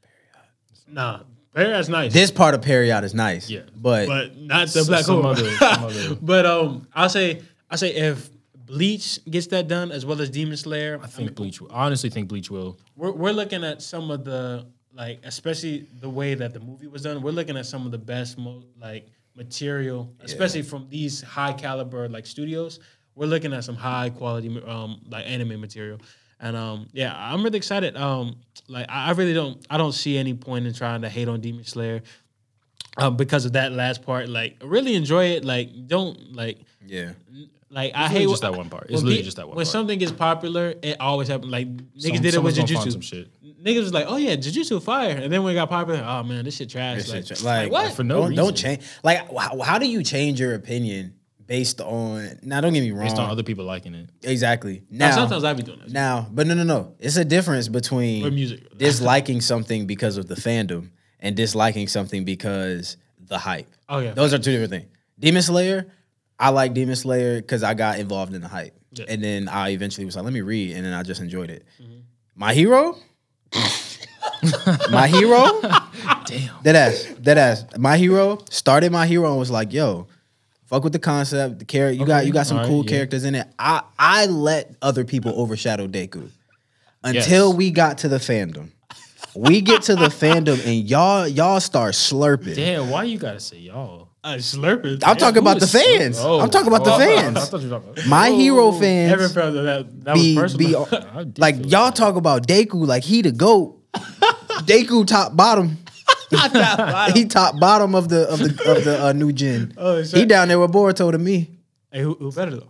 Nah, 0.87 1.19
Pierrot's 1.53 1.89
nice. 1.89 2.13
This 2.13 2.31
part 2.31 2.55
of 2.55 2.61
Pierrot 2.61 3.03
is 3.03 3.13
nice. 3.13 3.49
Yeah. 3.49 3.61
But, 3.75 4.07
but 4.07 4.37
not 4.37 4.67
the 4.69 4.79
S- 4.79 4.87
Black 4.87 5.03
some 5.05 5.21
Cobra. 5.21 5.31
other- 5.31 5.55
some 5.57 5.83
other- 5.83 6.15
but 6.21 6.45
um, 6.45 6.87
I'll 6.95 7.09
say 7.09 7.41
I 7.69 7.75
say 7.75 7.93
if 7.93 8.29
Bleach 8.67 9.19
gets 9.29 9.47
that 9.47 9.69
done 9.69 9.91
as 9.91 10.05
well 10.05 10.21
as 10.21 10.29
Demon 10.29 10.57
Slayer, 10.57 10.99
I 11.01 11.07
think 11.07 11.35
bleach. 11.35 11.61
Will. 11.61 11.71
I 11.71 11.85
honestly 11.85 12.09
think 12.09 12.27
bleach 12.27 12.51
will. 12.51 12.77
we're 12.97 13.11
we're 13.11 13.31
looking 13.31 13.63
at 13.63 13.81
some 13.81 14.11
of 14.11 14.25
the 14.25 14.67
like, 14.93 15.21
especially 15.23 15.87
the 16.01 16.09
way 16.09 16.33
that 16.33 16.53
the 16.53 16.59
movie 16.59 16.87
was 16.87 17.03
done. 17.03 17.21
We're 17.21 17.31
looking 17.31 17.55
at 17.55 17.65
some 17.65 17.85
of 17.85 17.91
the 17.91 17.97
best, 17.97 18.37
mo- 18.37 18.63
like 18.81 19.07
material, 19.35 20.13
especially 20.19 20.63
from 20.63 20.87
these 20.89 21.21
high 21.21 21.53
caliber 21.53 22.09
like 22.09 22.25
studios. 22.25 22.79
We're 23.15 23.27
looking 23.27 23.53
at 23.53 23.63
some 23.63 23.75
high 23.75 24.09
quality 24.09 24.61
um 24.67 24.99
like 25.09 25.25
anime 25.25 25.61
material, 25.61 25.99
and 26.41 26.57
um 26.57 26.87
yeah, 26.91 27.15
I'm 27.15 27.43
really 27.43 27.57
excited. 27.57 27.95
Um, 27.95 28.35
like 28.67 28.87
I, 28.89 29.07
I 29.07 29.11
really 29.11 29.33
don't 29.33 29.65
I 29.69 29.77
don't 29.77 29.93
see 29.93 30.17
any 30.17 30.33
point 30.33 30.67
in 30.67 30.73
trying 30.73 31.03
to 31.03 31.09
hate 31.09 31.29
on 31.29 31.39
Demon 31.39 31.63
Slayer. 31.63 32.01
Um, 32.99 33.15
because 33.15 33.45
of 33.45 33.53
that 33.53 33.71
last 33.71 34.01
part, 34.01 34.27
like 34.27 34.57
really 34.61 34.95
enjoy 34.95 35.25
it. 35.25 35.45
Like 35.45 35.69
don't 35.87 36.33
like 36.33 36.57
yeah. 36.85 37.11
Like 37.69 37.91
I 37.95 38.07
hate 38.07 38.27
just 38.29 38.41
that 38.41 38.53
one 38.55 38.69
part. 38.69 38.83
It's 38.89 38.93
when 38.93 39.05
literally 39.05 39.17
pe- 39.17 39.23
just 39.23 39.37
that 39.37 39.43
one 39.47 39.51
part. 39.51 39.57
When 39.57 39.65
part. 39.65 39.71
something 39.71 39.99
gets 39.99 40.11
popular, 40.11 40.73
it 40.81 40.97
always 40.99 41.27
happens. 41.27 41.51
Like 41.51 41.67
niggas 41.67 42.01
Some- 42.01 42.21
did 42.21 42.33
it 42.35 42.43
with 42.43 42.55
someone's 42.55 42.71
Jujutsu. 42.85 42.91
some 42.91 43.01
shit. 43.01 43.29
Niggas 43.63 43.81
was 43.81 43.93
like, 43.93 44.05
"Oh 44.07 44.17
yeah, 44.17 44.35
Jujutsu 44.35 44.81
fire," 44.81 45.17
and 45.17 45.31
then 45.33 45.43
when 45.43 45.51
it 45.53 45.55
got 45.55 45.69
popular, 45.69 46.03
oh 46.07 46.23
man, 46.23 46.45
this 46.45 46.55
shit 46.55 46.69
trash. 46.69 46.97
This 46.97 47.11
like, 47.11 47.25
shit- 47.27 47.43
like, 47.43 47.63
like, 47.63 47.71
what? 47.71 47.93
For 47.93 48.03
no 48.03 48.19
don't, 48.21 48.29
reason. 48.29 48.45
don't 48.45 48.55
change. 48.55 48.81
Like, 49.03 49.29
how, 49.35 49.59
how 49.61 49.77
do 49.79 49.87
you 49.87 50.03
change 50.03 50.39
your 50.39 50.53
opinion 50.53 51.15
based 51.47 51.81
on. 51.81 52.39
Now, 52.43 52.61
don't 52.61 52.73
get 52.73 52.81
me 52.81 52.91
wrong. 52.91 53.03
based 53.05 53.17
on 53.17 53.29
other 53.29 53.43
people 53.43 53.65
liking 53.65 53.95
it. 53.95 54.09
exactly. 54.21 54.83
Now, 54.91 55.09
Now, 55.09 55.15
sometimes 55.15 55.43
I 55.43 55.53
be 55.53 55.63
doing 55.63 55.79
that. 55.79 55.91
now, 55.91 56.27
but 56.31 56.45
no, 56.45 56.53
no, 56.53 56.63
no. 56.63 56.93
It's 56.99 57.15
a 57.17 57.25
difference 57.25 57.67
between 57.69 58.25
Or 58.25 58.31
music. 58.31 58.65
disliking 58.77 59.41
something 59.41 59.87
because 59.87 60.17
of 60.17 60.27
the 60.27 60.35
fandom 60.35 60.89
and 61.19 61.35
disliking 61.35 61.87
something 61.87 62.25
because 62.25 62.97
the 63.19 63.37
hype. 63.37 63.67
Oh, 63.89 63.99
yeah. 63.99 64.13
those 64.13 64.33
are 64.33 64.37
two 64.39 64.51
different 64.51 64.71
things. 64.71 64.87
Demon 65.19 65.41
Slayer, 65.41 65.87
I 66.39 66.49
like 66.49 66.73
Demon 66.73 66.95
Slayer 66.95 67.41
because 67.41 67.63
I 67.63 67.73
got 67.73 67.99
involved 67.99 68.33
in 68.35 68.41
the 68.41 68.47
hype, 68.47 68.75
Yeah. 68.91 69.05
and 69.09 69.23
then 69.23 69.47
I 69.49 69.69
eventually 69.69 70.05
was 70.05 70.15
like, 70.15 70.23
let 70.25 70.33
me 70.33 70.41
read, 70.41 70.75
and 70.75 70.85
then 70.85 70.93
I 70.93 71.03
just 71.03 71.19
enjoyed 71.21 71.49
it. 71.49 71.65
Mm-hmm. 71.81 71.99
My 72.35 72.53
hero, 72.53 72.95
my 74.91 75.07
hero, 75.07 75.59
Damn. 76.25 76.61
Dead 76.63 76.75
ass, 76.75 77.07
dead 77.21 77.37
ass. 77.37 77.65
My 77.77 77.97
hero 77.97 78.39
started 78.49 78.91
my 78.91 79.07
hero 79.07 79.29
and 79.29 79.39
was 79.39 79.49
like, 79.49 79.71
"Yo, 79.73 80.07
fuck 80.65 80.83
with 80.83 80.93
the 80.93 80.99
concept, 80.99 81.59
the 81.59 81.65
character. 81.65 81.99
You 81.99 82.05
got 82.05 82.25
you 82.25 82.33
got 82.33 82.45
some 82.47 82.57
alright, 82.57 82.69
cool 82.69 82.83
yeah. 82.83 82.89
characters 82.91 83.23
in 83.23 83.33
it." 83.35 83.47
I 83.57 83.81
I 83.97 84.25
let 84.25 84.75
other 84.81 85.05
people 85.05 85.33
overshadow 85.39 85.87
Deku 85.87 86.29
until 87.03 87.47
Yes. 87.49 87.55
we 87.57 87.71
got 87.71 87.99
to 87.99 88.07
the 88.09 88.17
fandom. 88.17 88.71
We 89.35 89.61
get 89.61 89.83
to 89.83 89.95
the 89.95 90.07
fandom 90.07 90.63
and 90.65 90.87
y'all 90.89 91.27
y'all 91.27 91.59
start 91.61 91.93
slurping. 91.93 92.55
Damn, 92.55 92.89
why 92.89 93.03
you 93.03 93.17
gotta 93.17 93.39
say 93.39 93.57
y'all? 93.57 94.06
Uh, 94.27 94.35
slurping. 94.39 95.01
I'm 95.05 95.15
talking 95.15 95.37
about 95.37 95.59
the 95.61 95.67
Who 95.67 95.77
is 95.77 95.83
slurp- 95.85 95.97
fans. 95.99 96.17
Oh, 96.19 96.39
I'm 96.41 96.49
talking 96.49 96.67
about 96.67 96.83
the 96.83 96.91
oh, 96.91 96.95
I 96.95 97.05
thought- 97.05 97.15
fans. 97.23 97.37
I 97.37 97.39
thought 97.45 97.61
you 97.61 97.69
were 97.69 97.75
talking 97.79 97.91
about- 97.93 98.07
My 98.07 98.29
hero 98.29 98.67
Every 98.67 98.79
fans 98.79 99.33
felt 99.33 99.53
that 99.53 99.61
that, 99.61 100.03
that 100.05 100.13
be 100.15 100.35
was 100.37 100.53
personal. 100.53 100.87
I 101.13 101.23
did 101.23 101.39
like 101.39 101.71
y'all 101.71 101.91
talk 101.93 102.15
about 102.17 102.45
Deku 102.45 102.85
like 102.85 103.03
he 103.03 103.21
the 103.21 103.31
goat. 103.31 103.81
Deku 104.65 105.07
top 105.07 105.35
bottom. 105.35 105.77
he 107.13 107.23
top 107.25 107.57
bottom 107.59 107.95
of 107.95 108.09
the 108.09 108.27
of 108.29 108.39
the 108.39 108.71
of 108.71 108.83
the 108.83 109.05
uh, 109.05 109.13
new 109.13 109.31
gen. 109.31 109.73
Oh, 109.77 110.01
he 110.01 110.25
down 110.25 110.49
there 110.49 110.59
with 110.59 110.71
Boruto 110.71 111.09
to 111.11 111.17
me. 111.17 111.49
hey, 111.91 112.01
who, 112.01 112.15
who 112.15 112.29
better 112.31 112.51
though? 112.51 112.67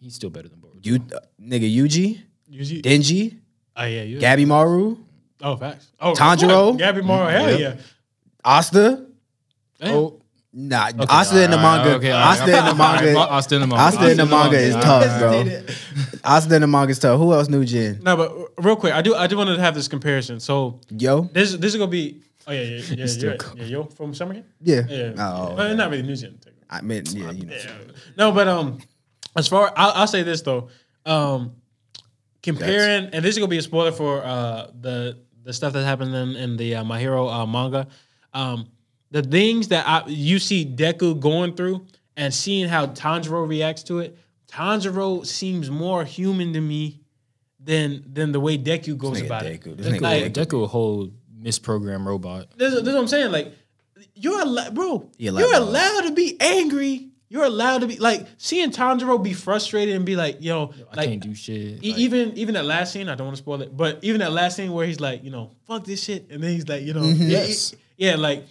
He's 0.00 0.14
still 0.14 0.30
better 0.30 0.48
than 0.48 0.60
Boruto. 0.60 0.86
You 0.86 0.96
uh, 1.14 1.18
nigga 1.42 1.68
Yuji, 1.74 2.20
Yuji. 2.50 2.80
Denji, 2.82 3.38
Oh 3.76 3.84
yeah, 3.84 4.02
you. 4.02 4.18
Gabimaru, 4.20 4.98
Oh 5.42 5.56
facts. 5.56 5.88
Oh 6.00 6.12
Tanjiro? 6.12 6.72
what? 6.72 6.80
Gabimaru. 6.80 7.30
Hell 7.32 7.50
Yep. 7.50 7.60
yeah. 7.60 7.82
Asta. 8.44 9.04
Damn. 9.80 9.94
Oh, 9.94 10.19
Nah, 10.52 10.88
okay, 10.88 11.06
Asta 11.08 11.44
in 11.44 11.50
the 11.52 11.56
manga. 11.56 11.94
okay, 11.94 12.10
Asta 12.10 12.42
alright. 12.42 12.58
in 12.58 12.64
the 12.66 12.74
manga. 12.74 13.08
Alright, 13.16 13.30
Asta 13.32 13.54
in 13.54 13.60
the 13.60 13.66
manga. 13.68 13.82
Asta 13.84 14.10
in 14.10 14.16
the 14.16 14.26
manga 14.26 14.58
is 14.58 14.74
tough, 14.74 15.18
bro. 15.20 15.62
Asta 16.24 16.54
in 16.56 16.60
the 16.62 16.66
manga 16.66 16.90
is 16.90 16.98
tough. 16.98 17.18
Who 17.20 17.32
else 17.32 17.48
new 17.48 17.64
Jin? 17.64 18.00
No, 18.02 18.16
but 18.16 18.32
real 18.64 18.74
quick, 18.76 18.92
I 18.92 19.00
do 19.02 19.14
I 19.14 19.28
do 19.28 19.36
want 19.36 19.48
to 19.50 19.60
have 19.60 19.74
this 19.76 19.86
comparison. 19.86 20.40
So 20.40 20.80
Yo, 20.90 21.22
this 21.32 21.54
this 21.54 21.72
is 21.74 21.78
gonna 21.78 21.90
be. 21.90 22.20
Oh 22.48 22.52
yeah, 22.52 22.62
yeah, 22.62 22.82
yeah, 22.96 23.06
Still 23.06 23.22
you're 23.22 23.30
right. 23.32 23.38
cool. 23.40 23.58
yeah, 23.58 23.64
yo 23.66 23.84
from 23.84 24.12
Summer 24.12 24.34
Camp. 24.34 24.46
yeah. 24.60 24.82
Yeah. 24.88 25.12
Oh, 25.18 25.54
Well, 25.54 25.76
not 25.76 25.88
really 25.90 26.02
New 26.02 26.16
Zealand. 26.16 26.44
I 26.68 26.80
meant 26.80 27.12
yeah, 27.12 27.30
you 27.30 27.46
know. 27.46 27.54
Yeah. 27.54 27.70
No, 28.16 28.32
but 28.32 28.48
um, 28.48 28.78
as 29.36 29.46
far 29.46 29.72
I'll, 29.76 29.92
I'll 30.02 30.06
say 30.08 30.24
this 30.24 30.42
though, 30.42 30.68
um, 31.06 31.52
comparing 32.42 33.06
and 33.12 33.24
this 33.24 33.34
is 33.34 33.38
gonna 33.38 33.48
be 33.48 33.58
a 33.58 33.62
spoiler 33.62 33.92
for 33.92 34.24
uh 34.24 34.66
the 34.80 35.18
the 35.44 35.52
stuff 35.52 35.72
that 35.74 35.84
happened 35.84 36.14
in, 36.14 36.36
in 36.36 36.56
the 36.56 36.74
uh, 36.76 36.84
My 36.84 36.98
Hero 36.98 37.28
uh, 37.28 37.46
manga, 37.46 37.86
um, 38.34 38.66
the 39.10 39.22
things 39.22 39.68
that 39.68 39.86
I 39.86 40.06
you 40.06 40.38
see 40.38 40.64
Deku 40.66 41.18
going 41.18 41.54
through 41.54 41.86
and 42.16 42.32
seeing 42.32 42.68
how 42.68 42.86
Tanjiro 42.86 43.48
reacts 43.48 43.82
to 43.84 43.98
it, 44.00 44.16
Tanjiro 44.48 45.24
seems 45.26 45.70
more 45.70 46.04
human 46.04 46.52
to 46.52 46.60
me 46.60 47.00
than 47.58 48.04
than 48.12 48.32
the 48.32 48.40
way 48.40 48.56
Deku 48.58 48.96
goes 48.96 49.20
Nigga 49.20 49.26
about 49.26 49.46
it. 49.46 49.60
Deku. 49.62 49.76
This 49.76 49.86
Deku, 49.86 50.00
Like- 50.00 50.32
Deku. 50.32 50.46
Deku, 50.46 50.64
a 50.64 50.66
whole 50.66 51.10
misprogrammed 51.40 52.06
robot. 52.06 52.46
This, 52.56 52.72
this 52.74 52.82
is 52.82 52.94
what 52.94 52.96
I'm 53.00 53.08
saying. 53.08 53.32
Like, 53.32 53.54
you're 54.14 54.40
allowed, 54.42 54.74
bro. 54.74 55.08
He 55.18 55.28
a 55.28 55.32
you're 55.32 55.54
allowed 55.54 56.02
to 56.02 56.12
be 56.12 56.36
angry. 56.40 57.06
You're 57.28 57.44
allowed 57.44 57.82
to 57.82 57.86
be 57.86 57.96
like 57.96 58.26
seeing 58.38 58.70
Tanjiro 58.72 59.22
be 59.22 59.32
frustrated 59.34 59.94
and 59.94 60.04
be 60.04 60.16
like, 60.16 60.38
yo, 60.40 60.72
I 60.92 60.96
like 60.96 61.08
can't 61.10 61.22
do 61.22 61.32
shit. 61.34 61.84
e- 61.84 61.90
Like, 61.92 61.98
even 62.00 62.32
even 62.36 62.54
that 62.54 62.64
last 62.64 62.92
scene. 62.92 63.08
I 63.08 63.14
don't 63.14 63.26
want 63.28 63.36
to 63.36 63.42
spoil 63.42 63.62
it, 63.62 63.76
but 63.76 64.00
even 64.02 64.18
that 64.20 64.32
last 64.32 64.56
scene 64.56 64.72
where 64.72 64.84
he's 64.84 64.98
like, 65.00 65.22
you 65.22 65.30
know, 65.30 65.52
fuck 65.66 65.84
this 65.84 66.02
shit, 66.02 66.26
and 66.30 66.42
then 66.42 66.50
he's 66.52 66.68
like, 66.68 66.82
you 66.82 66.92
know, 66.92 67.02
Mm-hmm. 67.02 67.22
yeah, 67.22 67.28
Yes. 67.38 67.74
yeah, 67.96 68.16
like 68.16 68.44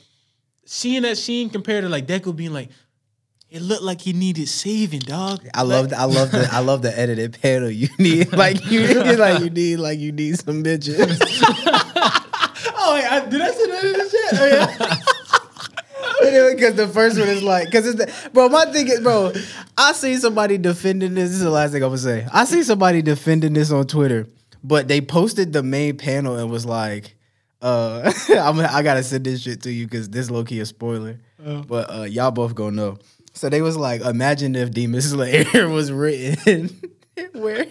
seeing 0.72 1.02
that 1.02 1.18
scene 1.18 1.50
compared 1.50 1.84
to 1.84 1.90
like 1.90 2.06
Deku 2.06 2.36
being 2.36 2.54
like, 2.54 2.70
it 3.50 3.64
looked 3.64 3.82
like 3.82 4.02
he 4.02 4.14
needed 4.14 4.48
saving, 4.48 5.00
dog. 5.00 5.48
I 5.56 5.64
love 5.64 5.90
the, 5.90 5.98
I 5.98 6.04
love 6.04 6.30
the 6.30 6.48
I 6.52 6.60
love 6.60 6.84
the 6.84 6.98
edited 6.98 7.42
panel. 7.42 7.72
You 7.72 7.90
need 7.98 8.32
like 8.38 8.64
you 8.70 8.82
it's 8.82 9.20
like 9.20 9.40
you 9.40 9.50
need 9.50 9.78
like 9.78 9.98
you 9.98 10.12
need 10.12 10.38
some 10.40 10.64
bitches. 10.64 11.20
Oh, 12.82 12.94
wait, 12.94 13.06
I, 13.06 13.26
did 13.26 13.42
I 13.42 13.52
say 13.52 13.68
that 13.68 13.84
in 13.86 13.94
the 13.94 14.10
chat? 14.10 15.00
Oh 16.02 16.30
yeah. 16.30 16.54
Because 16.54 16.76
the 16.76 16.88
first 16.88 17.20
one 17.20 17.28
is 17.28 17.44
like, 17.44 17.66
because 17.66 17.88
it's 17.88 17.98
the, 17.98 18.30
bro. 18.32 18.50
My 18.50 18.66
thing 18.66 18.88
is, 18.88 19.00
bro. 19.02 19.34
I 19.78 19.94
see 19.94 20.16
somebody 20.18 20.58
defending 20.58 21.14
this. 21.14 21.30
This 21.30 21.38
is 21.38 21.44
the 21.44 21.50
last 21.50 21.72
thing 21.72 21.84
I'm 21.84 21.90
gonna 21.90 21.98
say. 21.98 22.28
I 22.34 22.46
see 22.46 22.64
somebody 22.64 23.02
defending 23.02 23.54
this 23.54 23.72
on 23.72 23.86
Twitter, 23.88 24.28
but 24.64 24.88
they 24.88 25.02
posted 25.02 25.54
the 25.54 25.64
main 25.64 25.98
panel 25.98 26.38
and 26.38 26.50
was 26.50 26.66
like, 26.66 27.16
uh, 27.62 28.12
I'm, 28.30 28.60
I 28.60 28.82
gotta 28.84 29.04
send 29.04 29.26
this 29.26 29.42
shit 29.42 29.62
to 29.64 29.72
you 29.72 29.86
because 29.86 30.10
this 30.10 30.30
low 30.30 30.44
key 30.44 30.60
a 30.60 30.66
spoiler. 30.66 31.20
But 31.68 31.94
uh, 31.94 32.04
y'all 32.04 32.32
both 32.32 32.56
gonna 32.56 32.76
know. 32.76 32.98
So 33.34 33.50
they 33.50 33.62
was 33.62 33.78
like, 33.78 34.02
imagine 34.02 34.56
if 34.56 34.72
Demon 34.72 35.02
Slayer 35.04 35.68
was 35.70 35.92
written 35.92 36.70
where. 37.34 37.68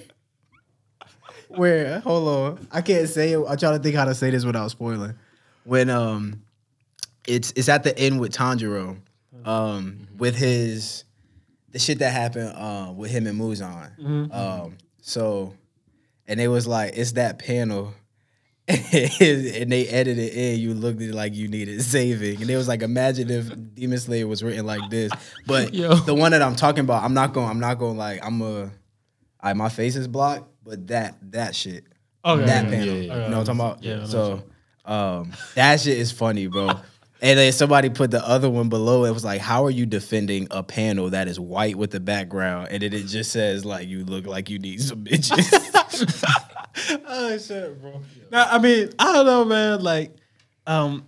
Where 1.48 2.00
hold 2.00 2.28
on, 2.28 2.68
I 2.70 2.82
can't 2.82 3.08
say 3.08 3.32
it. 3.32 3.38
I'm 3.38 3.56
trying 3.56 3.76
to 3.76 3.82
think 3.82 3.96
how 3.96 4.04
to 4.04 4.14
say 4.14 4.30
this 4.30 4.44
without 4.44 4.70
spoiling. 4.70 5.14
When 5.64 5.88
um, 5.88 6.42
it's 7.26 7.52
it's 7.56 7.70
at 7.70 7.84
the 7.84 7.98
end 7.98 8.20
with 8.20 8.32
Tanjiro, 8.32 8.98
um, 9.46 10.08
with 10.18 10.36
his 10.36 11.04
the 11.70 11.78
shit 11.78 12.00
that 12.00 12.12
happened 12.12 12.52
uh, 12.54 12.92
with 12.94 13.10
him 13.10 13.26
and 13.26 13.40
Muzan. 13.40 14.32
Um, 14.32 14.76
so, 15.00 15.54
and 16.26 16.38
it 16.38 16.48
was 16.48 16.66
like 16.66 16.92
it's 16.96 17.12
that 17.12 17.38
panel, 17.38 17.94
and 18.92 19.72
they 19.72 19.88
edited 19.88 20.34
in. 20.34 20.60
You 20.60 20.74
looked 20.74 21.00
at 21.00 21.08
it 21.08 21.14
like 21.14 21.34
you 21.34 21.48
needed 21.48 21.80
saving, 21.82 22.42
and 22.42 22.50
it 22.50 22.56
was 22.56 22.68
like 22.68 22.82
imagine 22.82 23.30
if 23.30 23.50
Demon 23.74 23.98
Slayer 23.98 24.26
was 24.26 24.42
written 24.42 24.66
like 24.66 24.90
this. 24.90 25.10
But 25.46 25.72
Yo. 25.72 25.94
the 25.94 26.14
one 26.14 26.32
that 26.32 26.42
I'm 26.42 26.54
talking 26.54 26.80
about, 26.80 27.02
I'm 27.02 27.14
not 27.14 27.32
going. 27.32 27.48
I'm 27.48 27.60
not 27.60 27.78
going 27.78 27.96
like 27.96 28.22
I'm 28.22 28.42
a. 28.42 28.70
I 29.40 29.54
my 29.54 29.70
face 29.70 29.96
is 29.96 30.06
blocked, 30.06 30.50
but 30.64 30.86
that 30.88 31.16
that 31.32 31.54
shit, 31.54 31.84
Okay. 32.24 32.44
that 32.44 32.64
yeah, 32.64 32.70
panel, 32.70 32.86
yeah, 32.86 32.92
yeah. 32.92 33.24
you 33.24 33.30
know 33.30 33.38
what 33.38 33.48
I'm 33.48 33.56
talking 33.58 33.60
about? 33.60 33.82
Yeah, 33.82 34.04
So, 34.04 34.42
um, 34.84 35.32
that 35.54 35.80
shit 35.80 35.96
is 35.96 36.12
funny, 36.12 36.46
bro. 36.46 36.72
And 37.20 37.38
then 37.38 37.50
somebody 37.52 37.88
put 37.88 38.10
the 38.10 38.24
other 38.26 38.50
one 38.50 38.68
below. 38.68 39.04
It 39.04 39.12
was 39.12 39.24
like, 39.24 39.40
how 39.40 39.64
are 39.64 39.70
you 39.70 39.86
defending 39.86 40.46
a 40.50 40.62
panel 40.62 41.10
that 41.10 41.26
is 41.26 41.40
white 41.40 41.76
with 41.76 41.90
the 41.90 42.00
background, 42.00 42.68
and 42.70 42.82
then 42.82 42.92
it 42.92 43.06
just 43.06 43.32
says 43.32 43.64
like 43.64 43.88
you 43.88 44.04
look 44.04 44.26
like 44.26 44.50
you 44.50 44.58
need 44.58 44.82
some 44.82 45.04
bitches. 45.04 46.34
oh 47.06 47.38
shit, 47.38 47.80
bro. 47.80 48.00
Now, 48.30 48.46
I 48.50 48.58
mean, 48.58 48.90
I 48.98 49.12
don't 49.12 49.26
know, 49.26 49.44
man. 49.44 49.80
Like, 49.82 50.14
um, 50.66 51.04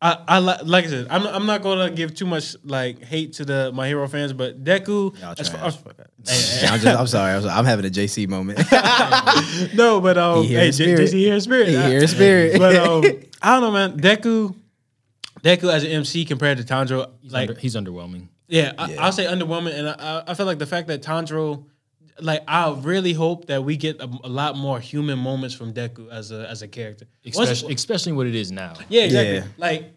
I, 0.00 0.16
I 0.28 0.38
li- 0.38 0.62
like 0.64 0.84
I 0.84 0.88
said, 0.88 1.06
I'm, 1.10 1.26
I'm 1.26 1.46
not 1.46 1.62
gonna 1.62 1.90
give 1.90 2.14
too 2.14 2.26
much 2.26 2.54
like 2.64 3.02
hate 3.02 3.32
to 3.34 3.44
the 3.44 3.72
my 3.74 3.86
hero 3.88 4.06
fans, 4.06 4.32
but 4.32 4.62
Deku. 4.62 5.18
Y'all 5.20 5.34
as 5.36 5.50
trash. 5.50 5.60
far- 5.60 5.70
Fuck 5.70 5.96
that. 5.96 6.10
I'm, 6.72 6.80
just, 6.80 6.86
I'm 7.00 7.06
sorry. 7.06 7.32
I'm, 7.34 7.42
sorry. 7.42 7.54
I'm 7.54 7.64
having 7.64 7.84
a 7.86 7.90
JC 7.90 8.28
moment. 8.28 8.58
no, 9.74 10.00
but 10.00 10.16
um, 10.18 10.44
He 10.44 10.54
hey, 10.54 10.66
in 10.66 10.72
J- 10.72 10.94
JC 10.94 11.12
here 11.14 11.34
in 11.34 11.40
spirit. 11.40 11.68
He 11.68 11.76
I- 11.76 11.88
here 11.88 11.98
in 12.00 12.08
spirit. 12.08 12.58
But 12.58 12.76
um, 12.76 13.04
I 13.42 13.52
don't 13.54 13.62
know, 13.62 13.70
man. 13.72 13.98
Deku, 14.00 14.54
Deku 15.42 15.72
as 15.72 15.84
an 15.84 15.90
MC 15.90 16.24
compared 16.24 16.58
to 16.58 16.64
Tanjiro, 16.64 17.10
he's, 17.20 17.32
like 17.32 17.48
under, 17.48 17.60
he's 17.60 17.74
underwhelming. 17.76 18.28
Yeah, 18.48 18.72
I, 18.78 18.90
Yeah. 18.92 19.02
I'll 19.04 19.12
say 19.12 19.24
underwhelming, 19.26 19.78
and 19.78 19.88
I, 19.88 20.22
I 20.28 20.34
feel 20.34 20.46
like 20.46 20.58
the 20.58 20.66
fact 20.66 20.88
that 20.88 21.02
Tanjiro, 21.02 21.64
like, 22.20 22.42
I 22.48 22.70
really 22.80 23.12
hope 23.12 23.46
that 23.46 23.64
we 23.64 23.76
get 23.76 24.00
a, 24.00 24.08
a 24.24 24.28
lot 24.28 24.56
more 24.56 24.80
human 24.80 25.18
moments 25.18 25.54
from 25.54 25.72
Deku 25.72 26.10
as 26.10 26.32
a 26.32 26.48
as 26.48 26.62
a 26.62 26.68
character. 26.68 27.06
Once- 27.24 27.36
Especially, 27.38 27.74
especially 27.74 28.12
what 28.12 28.26
it 28.26 28.34
is 28.34 28.50
now. 28.50 28.74
yeah, 28.88 29.02
exactly. 29.04 29.36
Yeah. 29.36 29.44
Like, 29.56 29.94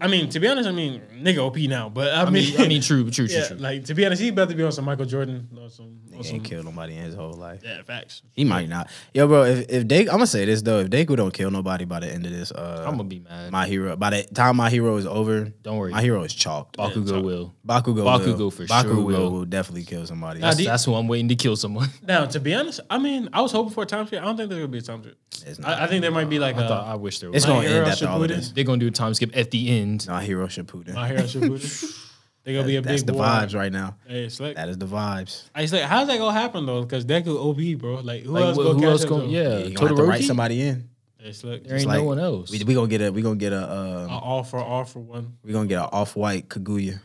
I 0.00 0.08
mean, 0.08 0.30
to 0.30 0.40
be 0.40 0.48
honest, 0.48 0.66
I 0.66 0.72
mean, 0.72 1.02
nigga 1.12 1.38
OP 1.38 1.58
now, 1.68 1.90
but 1.90 2.08
I, 2.14 2.22
I 2.22 2.30
mean, 2.30 2.32
mean, 2.52 2.60
I 2.60 2.68
mean, 2.68 2.80
true, 2.80 3.10
true, 3.10 3.28
true, 3.28 3.36
yeah, 3.38 3.48
true. 3.48 3.58
like 3.58 3.84
to 3.84 3.94
be 3.94 4.06
honest, 4.06 4.22
he 4.22 4.30
better 4.30 4.54
be 4.54 4.62
on 4.62 4.72
some 4.72 4.86
Michael 4.86 5.04
Jordan 5.04 5.46
or 5.60 5.68
some, 5.68 5.98
or 6.07 6.07
he 6.24 6.28
some 6.28 6.36
ain't 6.36 6.44
killed 6.44 6.64
nobody 6.64 6.94
in 6.96 7.02
his 7.02 7.14
whole 7.14 7.32
life. 7.32 7.60
yeah, 7.64 7.82
facts. 7.82 8.22
He 8.32 8.44
might 8.44 8.68
not. 8.68 8.88
Yo, 9.14 9.26
bro. 9.26 9.44
If 9.44 9.68
if 9.70 9.84
Deku, 9.86 10.00
I'm 10.02 10.06
gonna 10.16 10.26
say 10.26 10.44
this 10.44 10.62
though. 10.62 10.80
If 10.80 10.88
Deku 10.90 11.16
don't 11.16 11.32
kill 11.32 11.50
nobody 11.50 11.84
by 11.84 12.00
the 12.00 12.12
end 12.12 12.26
of 12.26 12.32
this, 12.32 12.52
uh, 12.52 12.84
I'm 12.86 12.92
gonna 12.96 13.04
be 13.04 13.20
mad. 13.20 13.50
my 13.52 13.66
hero. 13.66 13.96
By 13.96 14.10
the 14.10 14.22
time 14.34 14.56
my 14.56 14.70
hero 14.70 14.96
is 14.96 15.06
over, 15.06 15.52
Don't 15.62 15.76
worry. 15.76 15.92
my 15.92 16.02
hero 16.02 16.22
is 16.24 16.34
chalked. 16.34 16.76
Bakugo 16.76 17.22
will. 17.22 17.54
Bakugo, 17.66 18.04
Bakugo 18.04 18.38
will. 18.38 18.50
for 18.50 18.64
Bakugo 18.64 18.82
sure 18.94 19.02
will. 19.04 19.30
will 19.30 19.44
definitely 19.44 19.84
kill 19.84 20.06
somebody. 20.06 20.40
Nah, 20.40 20.48
That's, 20.48 20.60
you- 20.60 20.66
that's 20.66 20.84
who 20.84 20.94
I'm 20.94 21.08
waiting 21.08 21.28
to 21.28 21.36
kill 21.36 21.56
someone. 21.56 21.88
Now, 22.02 22.24
to 22.26 22.40
be 22.40 22.54
honest, 22.54 22.80
I 22.88 22.98
mean, 22.98 23.28
I 23.32 23.40
was 23.42 23.52
hoping 23.52 23.72
for 23.72 23.82
a 23.82 23.86
time 23.86 24.06
skip. 24.06 24.22
I 24.22 24.24
don't 24.24 24.36
think 24.36 24.48
there's 24.48 24.60
gonna 24.60 24.72
be 24.72 24.78
a 24.78 24.82
time 24.82 25.02
skip. 25.02 25.18
It's 25.46 25.58
not. 25.58 25.78
I, 25.78 25.84
I 25.84 25.86
think 25.86 26.02
there 26.02 26.10
might 26.10 26.28
be 26.30 26.38
like 26.38 26.56
I 26.56 26.66
thought 26.66 26.86
a 26.86 26.90
I 26.90 26.94
wish 26.94 27.18
there 27.20 27.30
was. 27.30 27.46
My 27.46 27.54
gonna 27.54 27.68
end 27.68 27.86
after 27.86 28.08
all 28.08 28.22
of 28.22 28.28
this. 28.28 28.50
They're 28.52 28.64
gonna 28.64 28.78
do 28.78 28.88
a 28.88 28.90
time 28.90 29.14
skip 29.14 29.36
at 29.36 29.50
the 29.50 29.68
end. 29.80 30.06
My 30.08 30.24
hero 30.24 30.46
Shippuden. 30.46 30.94
My 30.94 31.06
Hero 31.08 31.22
Shippuden. 31.22 32.04
They're 32.44 32.54
gonna 32.54 32.66
be 32.66 32.76
a 32.76 32.80
That's 32.80 33.02
big 33.02 33.06
the 33.08 33.14
war. 33.14 33.24
vibes 33.26 33.54
right 33.54 33.70
now. 33.72 33.96
Hey, 34.06 34.28
slick. 34.30 34.56
That 34.56 34.68
is 34.70 34.78
the 34.78 34.86
vibes. 34.86 35.44
I 35.54 35.62
was 35.62 35.72
like, 35.72 35.82
how's 35.82 36.06
that 36.08 36.16
gonna 36.18 36.38
happen 36.38 36.64
though? 36.66 36.82
Because 36.82 37.04
Deku 37.04 37.36
OB, 37.36 37.78
bro. 37.80 37.96
Like, 37.96 38.22
who 38.22 38.30
Like, 38.32 38.44
else 38.44 38.56
wh- 38.56 38.60
gonna 38.60 38.68
who 38.74 38.80
catch 38.80 38.84
else 38.90 39.02
him, 39.02 39.08
gonna? 39.10 39.22
though? 39.24 39.28
Yeah, 39.28 39.58
you 39.58 39.74
gonna 39.74 39.88
have 39.88 39.96
to 39.98 40.02
write 40.04 40.24
somebody 40.24 40.62
in. 40.62 40.88
Hey, 41.20 41.32
slick. 41.32 41.64
There 41.66 41.76
ain't 41.76 41.86
like- 41.86 41.98
no 41.98 42.04
one 42.04 42.18
else. 42.20 42.50
We, 42.50 42.62
we 42.64 42.74
gonna 42.74 42.86
get 42.86 43.02
a 43.02 43.10
we 43.12 43.20
gonna 43.22 43.36
get 43.36 43.52
a 43.52 43.58
A 43.70 44.04
um, 44.04 44.10
all 44.10 44.44
for 44.44 44.60
all 44.60 44.84
for 44.84 45.00
one. 45.00 45.36
We're 45.44 45.52
gonna 45.52 45.66
get 45.68 45.80
an 45.82 45.88
off-white 45.92 46.48
Kaguya, 46.48 47.00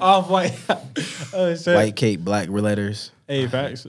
Off 0.00 0.30
white. 0.30 0.52
oh, 1.34 1.54
shit. 1.56 1.66
white 1.74 1.96
cape, 1.96 2.20
black 2.20 2.48
letters. 2.48 3.10
Hey, 3.26 3.46
facts. 3.46 3.86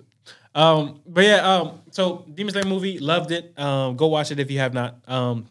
Um, 0.53 0.99
but 1.07 1.23
yeah, 1.23 1.37
um, 1.55 1.79
so 1.91 2.25
Demon 2.33 2.51
Slayer 2.53 2.65
movie, 2.65 2.99
loved 2.99 3.31
it. 3.31 3.57
Um, 3.57 3.95
go 3.95 4.07
watch 4.07 4.31
it 4.31 4.39
if 4.39 4.51
you 4.51 4.59
have 4.59 4.73
not. 4.73 4.97
Um, 5.07 5.47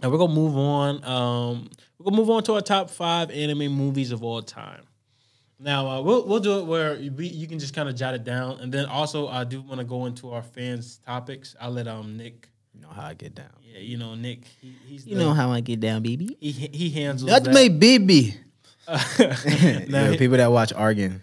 and 0.00 0.10
we're 0.12 0.18
gonna 0.18 0.32
move 0.34 0.56
on. 0.56 1.04
Um, 1.04 1.70
we're 1.98 2.04
gonna 2.04 2.16
move 2.16 2.30
on 2.30 2.42
to 2.44 2.54
our 2.54 2.60
top 2.60 2.90
five 2.90 3.30
anime 3.30 3.72
movies 3.72 4.12
of 4.12 4.22
all 4.24 4.42
time. 4.42 4.82
Now 5.58 5.86
uh, 5.88 6.00
we'll 6.02 6.26
we'll 6.26 6.40
do 6.40 6.58
it 6.58 6.66
where 6.66 6.96
we, 6.96 7.28
you 7.28 7.46
can 7.46 7.58
just 7.58 7.74
kind 7.74 7.88
of 7.88 7.94
jot 7.94 8.14
it 8.14 8.24
down, 8.24 8.58
and 8.60 8.72
then 8.72 8.86
also 8.86 9.28
I 9.28 9.44
do 9.44 9.62
want 9.62 9.78
to 9.78 9.84
go 9.84 10.06
into 10.06 10.30
our 10.32 10.42
fans 10.42 10.98
topics. 11.06 11.54
I'll 11.60 11.70
let 11.70 11.86
um 11.88 12.16
Nick, 12.16 12.48
You 12.74 12.80
know 12.82 12.88
how 12.88 13.06
I 13.06 13.14
get 13.14 13.34
down. 13.34 13.50
yeah, 13.62 13.78
you 13.78 13.96
know 13.96 14.14
Nick, 14.14 14.44
he, 14.60 14.74
he's 14.86 15.06
You 15.06 15.16
the- 15.16 15.22
know 15.24 15.32
how 15.32 15.50
I 15.52 15.60
get 15.60 15.80
down, 15.80 16.02
baby. 16.02 16.36
he 16.40 16.50
he 16.50 16.90
handles 16.90 17.24
That's 17.30 17.46
that. 17.46 17.54
my 17.54 17.68
baby. 17.68 18.34
Now, 19.88 20.04
Yo, 20.06 20.10
he- 20.12 20.18
people 20.18 20.36
that 20.36 20.50
watch 20.52 20.72
Argan. 20.72 21.22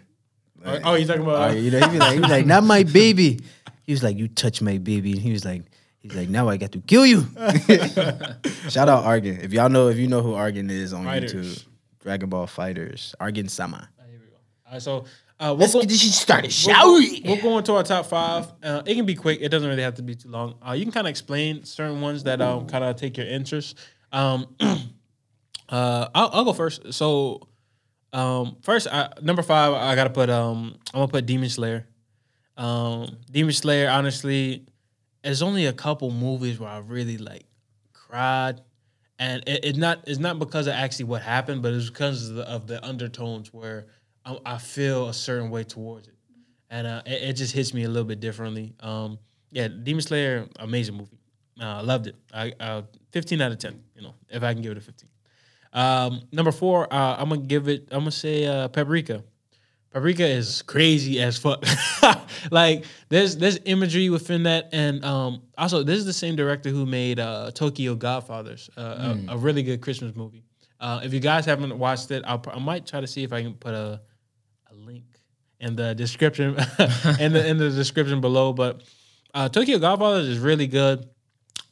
oh, 0.64 0.78
oh, 0.84 0.94
you 0.94 1.06
talking 1.06 1.22
about? 1.22 1.50
Uh, 1.50 1.54
you 1.54 1.70
know, 1.70 1.80
he 1.80 1.92
be 1.92 1.98
like, 1.98 2.12
he 2.14 2.20
be 2.20 2.26
like, 2.28 2.46
not 2.46 2.64
my 2.64 2.82
baby. 2.82 3.38
He 3.84 3.92
was 3.92 4.02
like, 4.02 4.16
you 4.16 4.28
touch 4.28 4.62
my 4.62 4.78
baby. 4.78 5.12
And 5.12 5.20
he 5.20 5.30
was 5.32 5.44
like, 5.44 5.62
he's 6.02 6.14
like, 6.14 6.28
now 6.28 6.48
I 6.48 6.56
got 6.56 6.72
to 6.72 6.80
kill 6.80 7.06
you. 7.06 7.20
Shout 8.68 8.88
out 8.88 9.04
Argan. 9.04 9.40
If 9.40 9.52
y'all 9.52 9.68
know, 9.68 9.88
if 9.88 9.96
you 9.98 10.08
know 10.08 10.22
who 10.22 10.34
Argan 10.34 10.70
is 10.70 10.92
on 10.92 11.04
Fighters. 11.04 11.32
YouTube, 11.32 11.66
Dragon 12.00 12.28
Ball 12.28 12.46
FighterZ, 12.46 13.14
Argan 13.20 13.48
Sama. 13.48 13.88
Oh, 13.98 14.02
here 14.10 14.18
we 14.20 14.26
go. 14.26 14.36
All 14.66 14.72
right, 14.72 14.82
so 14.82 15.04
uh, 15.38 15.46
we'll 15.48 15.56
Let's 15.56 15.72
go- 15.72 15.80
get 15.80 15.88
this 15.88 16.00
shit 16.00 16.12
started, 16.12 16.52
shall 16.52 16.94
we? 16.94 17.22
we'll 17.24 17.40
go 17.40 17.58
into 17.58 17.74
our 17.74 17.82
top 17.82 18.06
five. 18.06 18.52
Uh, 18.62 18.82
it 18.86 18.94
can 18.94 19.06
be 19.06 19.14
quick. 19.14 19.40
It 19.40 19.48
doesn't 19.50 19.68
really 19.68 19.82
have 19.82 19.94
to 19.96 20.02
be 20.02 20.14
too 20.14 20.28
long. 20.28 20.54
Uh, 20.66 20.72
you 20.72 20.84
can 20.84 20.92
kind 20.92 21.06
of 21.06 21.10
explain 21.10 21.64
certain 21.64 22.00
ones 22.00 22.24
that 22.24 22.40
um, 22.40 22.66
kind 22.66 22.84
of 22.84 22.96
take 22.96 23.16
your 23.16 23.26
interest. 23.26 23.78
Um, 24.12 24.54
uh, 24.60 24.76
I'll, 25.68 26.30
I'll 26.32 26.44
go 26.44 26.52
first. 26.52 26.92
So, 26.92 27.48
um, 28.12 28.56
first, 28.62 28.86
I, 28.90 29.08
number 29.22 29.42
five, 29.42 29.72
I 29.72 29.94
gotta 29.94 30.10
put. 30.10 30.28
Um, 30.30 30.76
I'm 30.92 31.00
gonna 31.00 31.08
put 31.08 31.26
Demon 31.26 31.48
Slayer. 31.48 31.86
Um, 32.56 33.16
Demon 33.30 33.52
Slayer, 33.52 33.88
honestly, 33.88 34.66
there's 35.22 35.42
only 35.42 35.66
a 35.66 35.72
couple 35.72 36.10
movies 36.10 36.58
where 36.58 36.70
I 36.70 36.78
really 36.78 37.18
like 37.18 37.46
cried, 37.92 38.60
and 39.18 39.42
it, 39.46 39.64
it's 39.64 39.78
not 39.78 40.00
it's 40.06 40.18
not 40.18 40.38
because 40.38 40.66
of 40.66 40.74
actually 40.74 41.06
what 41.06 41.22
happened, 41.22 41.62
but 41.62 41.72
it's 41.72 41.88
because 41.88 42.28
of 42.28 42.36
the, 42.36 42.48
of 42.48 42.66
the 42.66 42.84
undertones 42.84 43.52
where 43.52 43.86
I, 44.24 44.38
I 44.44 44.58
feel 44.58 45.08
a 45.08 45.14
certain 45.14 45.50
way 45.50 45.64
towards 45.64 46.08
it, 46.08 46.14
and 46.70 46.86
uh, 46.86 47.02
it, 47.06 47.30
it 47.30 47.32
just 47.34 47.54
hits 47.54 47.72
me 47.72 47.84
a 47.84 47.88
little 47.88 48.08
bit 48.08 48.20
differently. 48.20 48.74
Um, 48.80 49.18
yeah, 49.50 49.68
Demon 49.68 50.02
Slayer, 50.02 50.48
amazing 50.58 50.96
movie. 50.96 51.18
Uh, 51.60 51.66
I 51.66 51.80
loved 51.82 52.06
it. 52.06 52.16
I 52.32 52.52
uh, 52.58 52.82
15 53.12 53.40
out 53.40 53.52
of 53.52 53.58
10. 53.58 53.80
You 53.94 54.02
know, 54.02 54.14
if 54.30 54.42
I 54.42 54.52
can 54.54 54.62
give 54.62 54.72
it 54.72 54.78
a 54.78 54.80
15. 54.80 55.08
Um, 55.74 56.22
number 56.32 56.52
four, 56.52 56.92
uh, 56.92 57.16
I'm 57.18 57.28
gonna 57.28 57.42
give 57.42 57.68
it. 57.68 57.88
I'm 57.90 58.00
gonna 58.00 58.10
say 58.10 58.46
uh, 58.46 58.68
Paprika. 58.68 59.22
Paprika 59.92 60.26
is 60.26 60.62
crazy 60.62 61.20
as 61.20 61.36
fuck. 61.38 61.64
like 62.50 62.84
there's 63.08 63.36
there's 63.36 63.58
imagery 63.66 64.08
within 64.10 64.44
that, 64.44 64.70
and 64.72 65.04
um, 65.04 65.42
also 65.58 65.82
this 65.82 65.98
is 65.98 66.06
the 66.06 66.12
same 66.12 66.34
director 66.36 66.70
who 66.70 66.86
made 66.86 67.20
uh, 67.20 67.50
Tokyo 67.52 67.94
Godfathers, 67.94 68.70
uh, 68.76 68.80
a, 69.28 69.34
a 69.34 69.36
really 69.36 69.62
good 69.62 69.80
Christmas 69.82 70.14
movie. 70.16 70.44
Uh, 70.80 71.00
if 71.04 71.12
you 71.14 71.20
guys 71.20 71.44
haven't 71.44 71.78
watched 71.78 72.10
it, 72.10 72.24
I'll, 72.26 72.42
I 72.52 72.58
might 72.58 72.86
try 72.86 73.00
to 73.00 73.06
see 73.06 73.22
if 73.22 73.32
I 73.32 73.42
can 73.42 73.54
put 73.54 73.74
a 73.74 74.00
a 74.70 74.74
link 74.74 75.04
in 75.60 75.76
the 75.76 75.94
description 75.94 76.56
in 77.20 77.32
the 77.32 77.46
in 77.46 77.58
the 77.58 77.70
description 77.70 78.20
below. 78.20 78.52
But 78.52 78.82
uh, 79.34 79.48
Tokyo 79.48 79.78
Godfathers 79.78 80.26
is 80.26 80.38
really 80.38 80.66
good. 80.66 81.06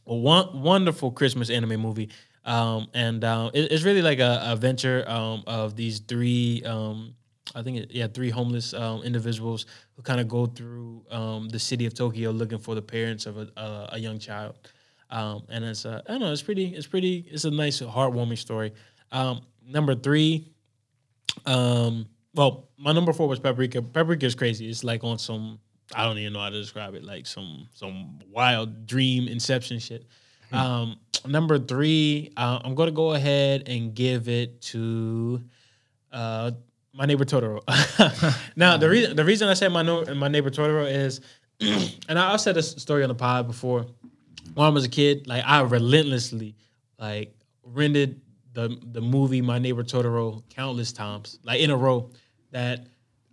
A 0.06 0.14
wonderful 0.14 1.10
Christmas 1.12 1.50
anime 1.50 1.80
movie. 1.80 2.10
Um, 2.44 2.88
and 2.94 3.22
um, 3.24 3.50
it- 3.54 3.70
it's 3.72 3.84
really 3.84 4.02
like 4.02 4.18
a, 4.18 4.42
a 4.44 4.56
venture 4.56 5.04
um, 5.08 5.44
of 5.46 5.76
these 5.76 6.00
three, 6.00 6.62
um, 6.64 7.14
I 7.54 7.62
think, 7.62 7.78
it, 7.78 7.90
yeah, 7.90 8.06
three 8.06 8.30
homeless 8.30 8.74
um, 8.74 9.02
individuals 9.02 9.66
who 9.96 10.02
kind 10.02 10.20
of 10.20 10.28
go 10.28 10.46
through 10.46 11.04
um, 11.10 11.48
the 11.48 11.58
city 11.58 11.86
of 11.86 11.94
Tokyo 11.94 12.30
looking 12.30 12.58
for 12.58 12.74
the 12.74 12.82
parents 12.82 13.26
of 13.26 13.38
a, 13.38 13.48
a, 13.56 13.88
a 13.92 13.98
young 13.98 14.18
child. 14.18 14.56
Um, 15.10 15.42
and 15.48 15.64
it's, 15.64 15.84
uh, 15.84 16.02
I 16.06 16.12
don't 16.12 16.20
know, 16.20 16.32
it's 16.32 16.42
pretty, 16.42 16.68
it's 16.68 16.86
pretty, 16.86 17.26
it's 17.30 17.44
a 17.44 17.50
nice, 17.50 17.80
heartwarming 17.80 18.38
story. 18.38 18.72
Um, 19.10 19.40
number 19.66 19.94
three, 19.94 20.52
um, 21.46 22.06
well, 22.34 22.68
my 22.78 22.92
number 22.92 23.12
four 23.12 23.26
was 23.28 23.40
Paprika. 23.40 23.82
Paprika 23.82 24.26
is 24.26 24.34
crazy. 24.34 24.68
It's 24.68 24.84
like 24.84 25.02
on 25.02 25.18
some 25.18 25.58
I 25.94 26.04
don't 26.04 26.18
even 26.18 26.32
know 26.32 26.40
how 26.40 26.50
to 26.50 26.60
describe 26.60 26.94
it, 26.94 27.04
like 27.04 27.26
some 27.26 27.68
some 27.72 28.20
wild 28.30 28.86
dream 28.86 29.28
inception 29.28 29.78
shit. 29.78 30.06
Um, 30.52 30.96
number 31.26 31.58
three, 31.58 32.32
uh, 32.36 32.60
I'm 32.64 32.74
gonna 32.74 32.90
go 32.90 33.12
ahead 33.12 33.64
and 33.66 33.94
give 33.94 34.28
it 34.28 34.60
to 34.62 35.42
uh, 36.12 36.52
my 37.00 37.06
neighbor 37.06 37.24
Totoro. 37.24 37.62
now 38.56 38.76
the 38.76 38.90
reason 38.90 39.16
the 39.16 39.24
reason 39.24 39.48
I 39.48 39.54
say 39.54 39.68
my 39.68 39.80
no, 39.80 40.04
my 40.14 40.28
neighbor 40.28 40.50
Totoro 40.50 40.86
is, 40.86 41.22
and 41.60 42.18
I, 42.18 42.34
I've 42.34 42.42
said 42.42 42.54
this 42.54 42.72
story 42.72 43.02
on 43.02 43.08
the 43.08 43.14
pod 43.14 43.46
before. 43.46 43.86
When 44.52 44.66
I 44.66 44.68
was 44.68 44.84
a 44.84 44.88
kid, 44.88 45.26
like 45.26 45.42
I 45.46 45.62
relentlessly 45.62 46.56
like 46.98 47.34
rented 47.64 48.20
the 48.52 48.78
the 48.92 49.00
movie 49.00 49.40
My 49.40 49.58
Neighbor 49.58 49.82
Totoro 49.82 50.42
countless 50.50 50.92
times, 50.92 51.38
like 51.42 51.60
in 51.60 51.70
a 51.70 51.76
row. 51.76 52.10
That 52.50 52.86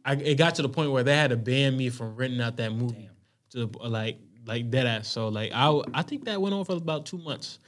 I 0.06 0.14
it 0.14 0.36
got 0.36 0.56
to 0.56 0.62
the 0.62 0.70
point 0.70 0.92
where 0.92 1.04
they 1.04 1.18
had 1.18 1.32
to 1.32 1.38
ban 1.38 1.76
me 1.76 1.90
from 1.90 2.16
renting 2.16 2.40
out 2.40 2.56
that 2.58 2.72
movie 2.72 3.10
to 3.50 3.70
like 3.84 4.18
like 4.46 4.70
dead 4.70 4.88
ass. 4.88 5.10
So 5.10 5.28
like 5.28 5.52
I 5.54 5.82
I 5.94 6.04
think 6.04 6.24
that 6.26 6.42
went 6.42 6.56
on 6.56 6.64
for 6.64 6.78
about 6.78 7.06
two 7.06 7.18
months. 7.18 7.60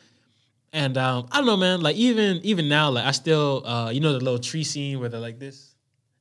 And 0.72 0.98
um, 0.98 1.28
I 1.32 1.38
don't 1.38 1.48
know, 1.48 1.58
man. 1.58 1.82
Like 1.82 1.98
even 1.98 2.40
even 2.44 2.70
now, 2.70 2.90
like 2.90 3.04
I 3.06 3.12
still, 3.12 3.68
uh, 3.68 3.90
you 3.90 4.00
know, 4.00 4.14
the 4.14 4.20
little 4.24 4.40
tree 4.40 4.64
scene 4.64 5.00
where 5.00 5.10
they're 5.10 5.20
like 5.20 5.40
this, 5.40 5.69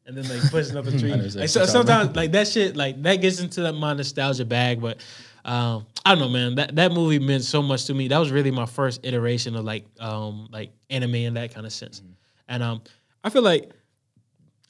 and 0.09 0.17
then 0.17 0.29
like 0.29 0.51
pushing 0.51 0.77
up 0.77 0.87
a 0.87 0.91
tree. 0.99 1.11
know 1.11 1.15
exactly 1.17 1.43
like 1.43 1.49
so, 1.51 1.61
what 1.61 1.67
you're 1.69 1.75
talking 1.85 1.87
sometimes 1.89 2.17
like 2.17 2.33
that 2.33 2.49
shit, 2.49 2.77
like 2.77 3.01
that 3.03 3.17
gets 3.17 3.39
into 3.41 3.61
that 3.63 3.75
my 3.75 3.93
nostalgia 3.95 4.45
bag. 4.45 4.81
But 4.81 4.99
um, 5.45 5.87
I 6.05 6.15
don't 6.15 6.19
know, 6.21 6.29
man. 6.29 6.55
That 6.57 6.75
that 6.77 6.93
movie 6.93 7.19
meant 7.21 7.45
so 7.45 7.63
much 7.63 7.85
to 7.87 7.95
me. 7.95 8.09
That 8.09 8.19
was 8.19 8.33
really 8.33 8.51
my 8.51 8.67
first 8.67 9.01
iteration 9.05 9.55
of 9.55 9.65
like 9.65 9.85
um 10.01 10.49
like 10.51 10.73
anime 10.91 11.15
in 11.15 11.35
that 11.35 11.55
kind 11.55 11.65
of 11.67 11.73
sense. 11.73 12.03
And 12.49 12.63
um, 12.63 12.83
I 13.23 13.31
feel 13.31 13.43
like, 13.43 13.71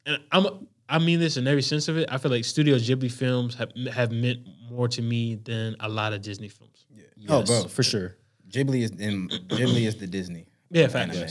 and 0.06 0.18
I'm 0.32 0.66
I 0.88 0.98
mean 0.98 1.20
this 1.20 1.36
in 1.36 1.46
every 1.46 1.62
sense 1.62 1.88
of 1.88 1.96
it. 1.98 2.08
I 2.10 2.18
feel 2.18 2.30
like 2.30 2.44
Studio 2.44 2.76
Ghibli 2.76 3.10
films 3.10 3.54
have 3.54 3.70
have 3.92 4.10
meant 4.12 4.40
more 4.70 4.88
to 4.88 5.02
me 5.02 5.36
than 5.36 5.76
a 5.80 5.88
lot 5.88 6.12
of 6.12 6.20
Disney 6.22 6.48
films. 6.48 6.84
Oh, 7.28 7.40
Yes, 7.40 7.48
bro. 7.48 7.68
for 7.68 7.82
sure. 7.82 8.16
Ghibli 8.50 8.82
is 8.82 8.90
in 8.92 9.28
Ghibli 9.28 9.86
is 9.86 9.96
the 9.96 10.06
Disney. 10.06 10.46
Yeah, 10.70 10.84
of 10.84 10.92
facts. 10.92 11.16
anime. 11.16 11.28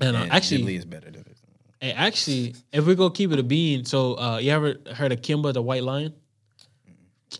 And, 0.00 0.16
uh, 0.16 0.20
And 0.22 0.32
actually, 0.32 0.62
Ghibli 0.62 0.78
is 0.78 0.84
better 0.84 1.10
than 1.10 1.20
it. 1.22 1.31
Hey, 1.82 1.90
actually, 1.94 2.54
if 2.72 2.86
we 2.86 2.94
go 2.94 3.10
keep 3.10 3.32
it 3.32 3.40
a 3.40 3.42
bean, 3.42 3.84
so 3.84 4.14
uh, 4.16 4.38
you 4.38 4.52
ever 4.52 4.76
heard 4.94 5.10
of 5.10 5.20
Kimba 5.20 5.52
the 5.52 5.60
White 5.60 5.82
Lion? 5.82 6.14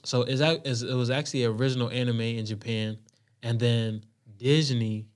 So 0.03 0.23
is 0.23 0.41
that 0.41 0.67
is 0.67 0.83
it 0.83 0.95
was 0.95 1.11
actually 1.11 1.45
an 1.45 1.53
original 1.53 1.89
anime 1.89 2.21
in 2.23 2.45
Japan, 2.45 2.99
and 3.45 3.61
then 3.61 4.03
Disney 4.39 5.07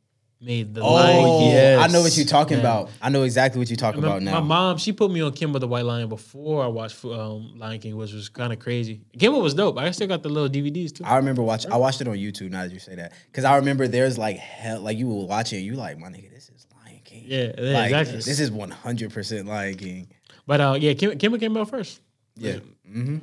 made 0.41 0.75
the 0.75 0.85
Lion 0.85 1.25
King. 1.25 1.51
yes. 1.51 1.77
Oh, 1.81 1.83
I 1.83 1.87
know 1.89 2.03
what 2.03 2.17
you're 2.17 2.25
talking 2.25 2.59
Yeah. 2.59 2.61
about. 2.63 2.91
I 3.03 3.09
know 3.09 3.25
exactly 3.25 3.59
what 3.59 3.69
you're 3.69 3.77
talking 3.77 4.01
My, 4.01 4.07
about 4.07 4.23
now. 4.23 4.35
my 4.35 4.47
mom, 4.47 4.77
she 4.79 4.93
put 4.93 5.11
me 5.11 5.23
on 5.23 5.33
Kimba 5.33 5.59
the 5.59 5.67
White 5.67 5.87
Lion 5.87 6.09
before 6.09 6.63
I 6.63 6.69
watched 6.69 7.05
um, 7.05 7.55
Lion 7.59 7.81
King, 7.81 7.97
which 7.97 8.13
was 8.13 8.29
kind 8.29 8.53
of 8.53 8.61
crazy. 8.61 9.01
Kimba 9.19 9.43
was 9.43 9.55
dope. 9.55 9.77
I 9.77 9.91
still 9.91 10.07
got 10.07 10.23
the 10.23 10.29
little 10.29 10.49
DVDs 10.49 10.95
too. 10.95 11.03
I 11.05 11.17
remember 11.17 11.43
watch. 11.43 11.67
I 11.67 11.79
watched 11.79 12.01
it 12.01 12.07
on 12.07 12.15
YouTube. 12.15 12.51
Now 12.51 12.63
that 12.63 12.73
you 12.73 12.79
say 12.79 12.95
that, 12.95 13.13
because 13.27 13.43
I 13.45 13.57
remember 13.57 13.89
there's 13.89 14.19
like 14.19 14.37
hell. 14.37 14.83
Like 14.83 14.99
you 14.99 15.09
will 15.09 15.27
watch 15.27 15.53
it, 15.53 15.63
you 15.63 15.75
like 15.75 15.99
my 15.99 16.07
nigga. 16.11 16.31
This 16.33 16.49
is 16.51 16.65
Lion 16.85 17.01
King. 17.03 17.15
Yeah, 17.27 17.53
yeah, 17.59 17.73
like, 17.73 17.87
exactly. 17.87 18.17
This 18.19 18.41
is 18.41 18.51
100 18.51 19.13
percent 19.13 19.47
Lion 19.47 19.77
King. 19.77 20.09
But 20.47 20.61
uh, 20.61 20.77
yeah, 20.79 20.95
Kim, 20.95 21.13
Kimba 21.13 21.41
came 21.41 21.57
out 21.57 21.69
first. 21.69 22.01
Yeah. 22.37 22.59
hmm 22.87 23.19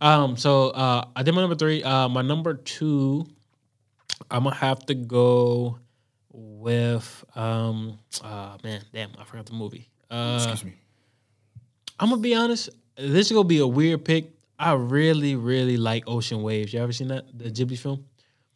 Um, 0.00 0.36
so 0.36 0.70
uh, 0.70 1.04
I 1.16 1.22
did 1.22 1.34
my 1.34 1.40
number 1.40 1.56
three. 1.56 1.82
Uh, 1.82 2.08
my 2.08 2.22
number 2.22 2.54
two, 2.54 3.26
I'm 4.30 4.44
gonna 4.44 4.54
have 4.56 4.84
to 4.86 4.94
go 4.94 5.78
with 6.32 7.24
um. 7.34 7.98
Uh, 8.22 8.58
man, 8.62 8.82
damn, 8.92 9.10
I 9.18 9.24
forgot 9.24 9.46
the 9.46 9.54
movie. 9.54 9.88
Uh, 10.10 10.36
Excuse 10.42 10.64
me. 10.64 10.74
I'm 11.98 12.10
gonna 12.10 12.20
be 12.20 12.34
honest. 12.34 12.70
This 12.96 13.26
is 13.26 13.32
gonna 13.32 13.44
be 13.48 13.58
a 13.58 13.66
weird 13.66 14.04
pick. 14.04 14.30
I 14.58 14.72
really, 14.74 15.34
really 15.36 15.76
like 15.76 16.04
Ocean 16.06 16.42
Waves. 16.42 16.72
You 16.72 16.80
ever 16.80 16.92
seen 16.92 17.08
that 17.08 17.24
the 17.36 17.50
Ghibli 17.50 17.78
film? 17.78 18.04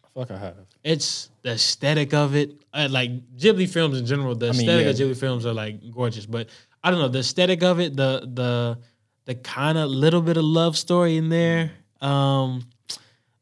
I 0.04 0.08
feel 0.08 0.22
like 0.22 0.30
I 0.30 0.38
have. 0.38 0.56
It's 0.84 1.30
the 1.42 1.52
aesthetic 1.52 2.14
of 2.14 2.34
it. 2.34 2.52
I, 2.72 2.86
like 2.86 3.10
Ghibli 3.36 3.68
films 3.68 3.98
in 3.98 4.06
general, 4.06 4.34
the 4.34 4.52
mean, 4.52 4.60
aesthetic 4.60 4.84
yeah. 4.84 4.90
of 4.90 4.96
Ghibli 4.96 5.18
films 5.18 5.46
are 5.46 5.52
like 5.52 5.90
gorgeous. 5.90 6.26
But 6.26 6.48
I 6.82 6.90
don't 6.90 7.00
know 7.00 7.08
the 7.08 7.20
aesthetic 7.20 7.62
of 7.62 7.80
it, 7.80 7.96
the 7.96 8.28
the 8.32 8.78
the 9.24 9.34
kind 9.34 9.76
of 9.76 9.90
little 9.90 10.22
bit 10.22 10.36
of 10.36 10.44
love 10.44 10.76
story 10.76 11.16
in 11.16 11.28
there. 11.28 11.72
Um, 12.00 12.66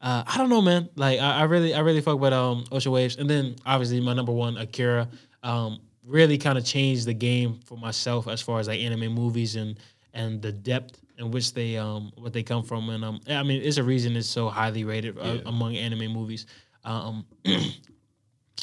uh, 0.01 0.25
I 0.27 0.39
don't 0.39 0.49
know, 0.49 0.63
man. 0.63 0.89
Like 0.97 1.21
I, 1.21 1.41
I 1.41 1.43
really, 1.45 1.75
I 1.75 1.81
really 1.81 2.01
fuck 2.01 2.19
with 2.19 2.33
um 2.33 2.65
Ocean 2.73 2.93
Waves, 2.93 3.17
and 3.17 3.29
then 3.29 3.57
obviously 3.65 4.01
my 4.01 4.15
number 4.15 4.33
one 4.33 4.57
Akira. 4.57 5.09
Um, 5.43 5.81
really 6.07 6.39
kind 6.39 6.57
of 6.57 6.65
changed 6.65 7.05
the 7.07 7.15
game 7.15 7.59
for 7.65 7.77
myself 7.77 8.29
as 8.29 8.41
far 8.41 8.61
as 8.61 8.69
like 8.69 8.81
anime 8.81 9.13
movies 9.13 9.57
and 9.57 9.79
and 10.15 10.41
the 10.41 10.53
depth 10.53 11.01
in 11.19 11.31
which 11.31 11.53
they 11.53 11.77
um 11.77 12.13
what 12.17 12.33
they 12.33 12.43
come 12.43 12.63
from, 12.63 12.89
and 12.91 13.05
um 13.05 13.21
I 13.29 13.43
mean 13.43 13.63
it's 13.63 13.77
a 13.77 13.83
reason 13.83 14.17
it's 14.17 14.29
so 14.29 14.49
highly 14.49 14.85
rated 14.85 15.19
uh, 15.19 15.39
among 15.47 15.77
anime 15.77 16.13
movies. 16.13 16.47
Um, 16.87 17.27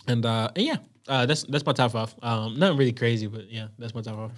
And 0.08 0.26
uh, 0.26 0.50
and 0.56 0.66
yeah, 0.66 0.78
uh, 1.08 1.26
that's 1.26 1.44
that's 1.44 1.66
my 1.66 1.72
top 1.72 1.92
five. 1.92 2.14
Um, 2.22 2.58
nothing 2.60 2.78
really 2.78 2.92
crazy, 2.92 3.28
but 3.28 3.50
yeah, 3.50 3.68
that's 3.78 3.94
my 3.96 4.02
top 4.02 4.18
five. 4.18 4.32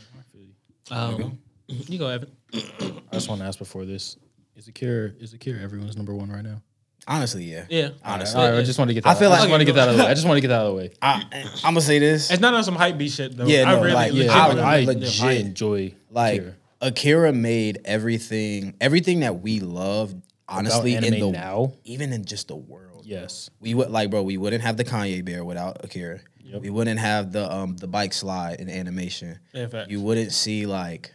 Um, 0.91 1.39
you 1.67 1.97
go, 1.97 2.07
Evan. 2.07 2.31
I 2.53 3.01
just 3.13 3.29
want 3.29 3.41
to 3.41 3.47
ask 3.47 3.57
before 3.57 3.85
this: 3.85 4.17
Is 4.55 4.67
Akira 4.67 5.11
is 5.19 5.33
Akira 5.33 5.59
everyone's 5.61 5.97
number 5.97 6.13
one 6.13 6.29
right 6.29 6.43
now? 6.43 6.61
Honestly, 7.07 7.43
yeah. 7.43 7.65
Yeah, 7.69 7.89
Honestly. 8.03 8.39
All 8.39 8.49
right, 8.49 8.59
I 8.59 8.63
just 8.63 8.77
want 8.79 8.89
to 8.89 8.93
get. 8.93 9.03
That 9.03 9.15
I 9.15 9.19
feel 9.19 9.29
like 9.29 9.39
I 9.39 9.41
just 9.43 9.49
want 9.51 9.61
to 9.61 9.65
get 9.65 9.75
that 9.75 9.87
out 9.87 9.89
of 9.89 9.97
the 9.97 10.03
way. 10.03 10.09
I 10.09 10.13
just 10.13 10.27
want 10.27 10.37
to 10.37 10.41
get 10.41 10.47
that 10.49 10.59
out 10.59 10.65
of 10.67 10.71
the 10.73 10.77
way. 10.77 10.91
I, 11.01 11.23
I'm 11.63 11.73
gonna 11.73 11.81
say 11.81 11.99
this. 11.99 12.31
it's 12.31 12.41
not 12.41 12.53
on 12.53 12.63
some 12.63 12.75
hype 12.75 12.97
beat 12.97 13.11
shit 13.11 13.35
though. 13.35 13.45
Yeah, 13.45 13.69
I 13.69 13.75
no, 13.75 13.81
really, 13.81 13.93
like, 13.93 14.11
legit- 14.11 14.25
Yeah, 14.27 14.33
I 14.33 14.47
like, 14.47 14.57
I 14.59 14.79
legit- 14.85 15.23
I 15.23 15.31
enjoy 15.33 15.93
Like 16.11 16.41
Akira. 16.41 16.55
Akira 16.81 17.33
made 17.33 17.79
everything, 17.85 18.75
everything 18.81 19.21
that 19.21 19.41
we 19.41 19.59
love. 19.61 20.13
Honestly, 20.47 20.93
in 20.93 21.01
the 21.01 21.31
now? 21.31 21.73
even 21.85 22.13
in 22.13 22.23
just 22.23 22.49
the 22.49 22.55
world. 22.55 22.84
Yes. 23.05 23.49
We 23.59 23.73
would 23.73 23.89
like, 23.89 24.09
bro. 24.09 24.23
We 24.23 24.37
wouldn't 24.37 24.63
have 24.63 24.77
the 24.77 24.83
Kanye 24.83 25.23
bear 25.23 25.45
without 25.45 25.83
Akira. 25.83 26.19
We 26.59 26.69
wouldn't 26.69 26.99
have 26.99 27.31
the 27.31 27.51
um 27.51 27.75
the 27.77 27.87
bike 27.87 28.13
slide 28.13 28.59
in 28.61 28.69
animation. 28.69 29.39
Yeah, 29.53 29.67
facts. 29.67 29.91
You 29.91 29.99
wouldn't 30.01 30.31
see 30.31 30.65
like 30.65 31.11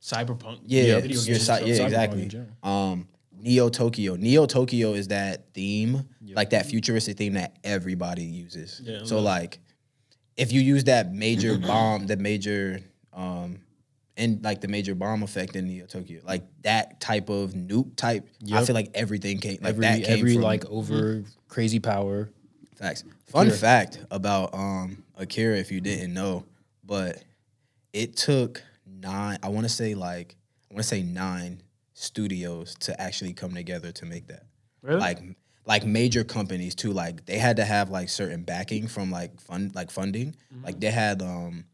cyberpunk. 0.00 0.60
yeah, 0.64 1.00
video 1.00 1.20
games, 1.20 1.48
yeah, 1.48 1.84
exactly. 1.84 2.30
Um, 2.62 3.08
Neo 3.40 3.68
Tokyo. 3.68 4.16
Neo 4.16 4.46
Tokyo 4.46 4.94
is 4.94 5.08
that 5.08 5.52
theme, 5.52 6.08
like 6.34 6.50
that 6.50 6.66
futuristic 6.66 7.16
theme 7.16 7.34
that 7.34 7.56
everybody 7.64 8.24
uses. 8.24 8.80
Yeah, 8.82 9.00
so 9.04 9.20
like, 9.20 9.58
if 10.36 10.52
you 10.52 10.60
use 10.60 10.84
that 10.84 11.12
major 11.12 11.58
bomb, 11.58 12.06
the 12.06 12.16
major 12.16 12.80
um, 13.12 13.60
and 14.18 14.42
like 14.44 14.60
the 14.60 14.68
major 14.68 14.94
bomb 14.94 15.22
effect 15.22 15.56
in 15.56 15.68
Neo 15.68 15.86
Tokyo, 15.86 16.20
like 16.24 16.42
that 16.62 17.00
type 17.00 17.30
of 17.30 17.52
nuke 17.52 17.96
type, 17.96 18.28
I 18.52 18.64
feel 18.64 18.74
like 18.74 18.90
everything 18.94 19.38
came 19.38 19.58
like 19.62 19.70
Every 19.70 19.82
that 19.82 20.04
came 20.04 20.18
every 20.18 20.34
from 20.34 20.42
like 20.42 20.66
over 20.66 21.24
crazy 21.48 21.78
power. 21.78 22.28
Facts. 22.76 23.04
Fun 23.26 23.50
fact 23.50 24.00
about 24.10 24.52
um 24.54 25.02
Akira, 25.16 25.56
if 25.56 25.70
you 25.72 25.80
didn't 25.80 26.12
know, 26.12 26.44
but 26.84 27.22
it 27.92 28.16
took 28.16 28.62
nine. 28.86 29.38
I 29.42 29.48
want 29.48 29.64
to 29.64 29.72
say 29.72 29.94
like 29.94 30.36
I 30.70 30.74
want 30.74 30.82
to 30.82 30.88
say 30.88 31.02
nine 31.02 31.62
studios 31.94 32.74
to 32.80 33.00
actually 33.00 33.32
come 33.32 33.54
together 33.54 33.92
to 33.92 34.04
make 34.04 34.26
that. 34.28 34.44
Really? 34.82 35.00
Like 35.00 35.18
like 35.64 35.84
major 35.84 36.24
companies 36.24 36.74
too. 36.74 36.92
Like 36.92 37.24
they 37.26 37.38
had 37.38 37.56
to 37.56 37.64
have 37.64 37.90
like 37.90 38.08
certain 38.08 38.42
backing 38.42 38.88
from 38.88 39.10
like 39.10 39.40
fund 39.40 39.74
like 39.74 39.90
funding. 39.90 40.34
Like 40.64 40.80
they 40.80 40.90
had 40.90 41.22
um. 41.22 41.64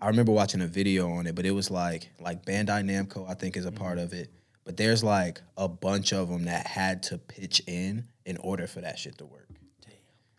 I 0.00 0.06
remember 0.08 0.32
watching 0.32 0.60
a 0.60 0.66
video 0.66 1.10
on 1.10 1.26
it, 1.26 1.34
but 1.34 1.44
it 1.46 1.50
was 1.50 1.70
like 1.70 2.08
like 2.20 2.44
Bandai 2.44 2.82
Namco, 2.84 3.28
I 3.28 3.34
think, 3.34 3.56
is 3.56 3.64
a 3.66 3.72
part 3.72 3.98
of 3.98 4.12
it. 4.12 4.30
But 4.64 4.76
there's 4.76 5.02
like 5.02 5.40
a 5.56 5.66
bunch 5.68 6.12
of 6.12 6.28
them 6.28 6.44
that 6.44 6.66
had 6.66 7.02
to 7.04 7.18
pitch 7.18 7.62
in 7.66 8.06
in 8.26 8.36
order 8.36 8.66
for 8.66 8.80
that 8.82 8.98
shit 8.98 9.18
to 9.18 9.26
work. 9.26 9.48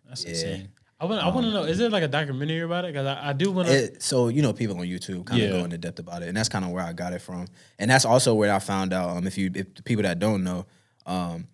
That's 0.07 0.23
Yeah. 0.23 0.29
insane. 0.29 0.69
I 1.01 1.05
want. 1.05 1.23
I 1.23 1.29
want 1.29 1.45
to 1.45 1.51
know. 1.53 1.63
Is 1.63 1.77
there 1.77 1.89
like 1.89 2.03
a 2.03 2.07
documentary 2.09 2.59
about 2.61 2.83
it? 2.83 2.93
Because 2.93 3.07
I, 3.07 3.29
I 3.29 3.33
do 3.33 3.51
want 3.51 3.69
to. 3.69 3.99
So 4.01 4.27
you 4.27 4.41
know, 4.41 4.51
people 4.53 4.77
on 4.77 4.85
YouTube 4.85 5.25
kind 5.25 5.41
of 5.41 5.47
Yeah. 5.49 5.57
go 5.57 5.63
into 5.63 5.77
depth 5.77 5.99
about 5.99 6.23
it, 6.23 6.27
and 6.27 6.35
that's 6.37 6.49
kind 6.49 6.65
of 6.65 6.71
where 6.71 6.83
I 6.83 6.91
got 6.93 7.13
it 7.13 7.21
from. 7.21 7.47
And 7.79 7.89
that's 7.89 8.03
also 8.05 8.33
where 8.35 8.53
I 8.53 8.59
found 8.59 8.91
out. 8.93 9.15
Um, 9.15 9.25
if 9.25 9.37
you, 9.37 9.49
if 9.55 9.75
the 9.75 9.83
people 9.83 10.03
that 10.03 10.19
don't 10.19 10.43
know, 10.43 10.65
um, 11.05 11.47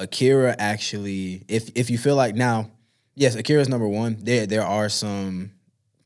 Akira 0.00 0.54
actually, 0.58 1.44
if 1.48 1.70
if 1.76 1.90
you 1.90 1.98
feel 1.98 2.16
like 2.16 2.34
now, 2.34 2.70
yes, 3.14 3.36
Akira's 3.36 3.68
number 3.68 3.86
one. 3.88 4.16
There 4.20 4.46
there 4.46 4.64
are 4.64 4.88
some 4.88 5.52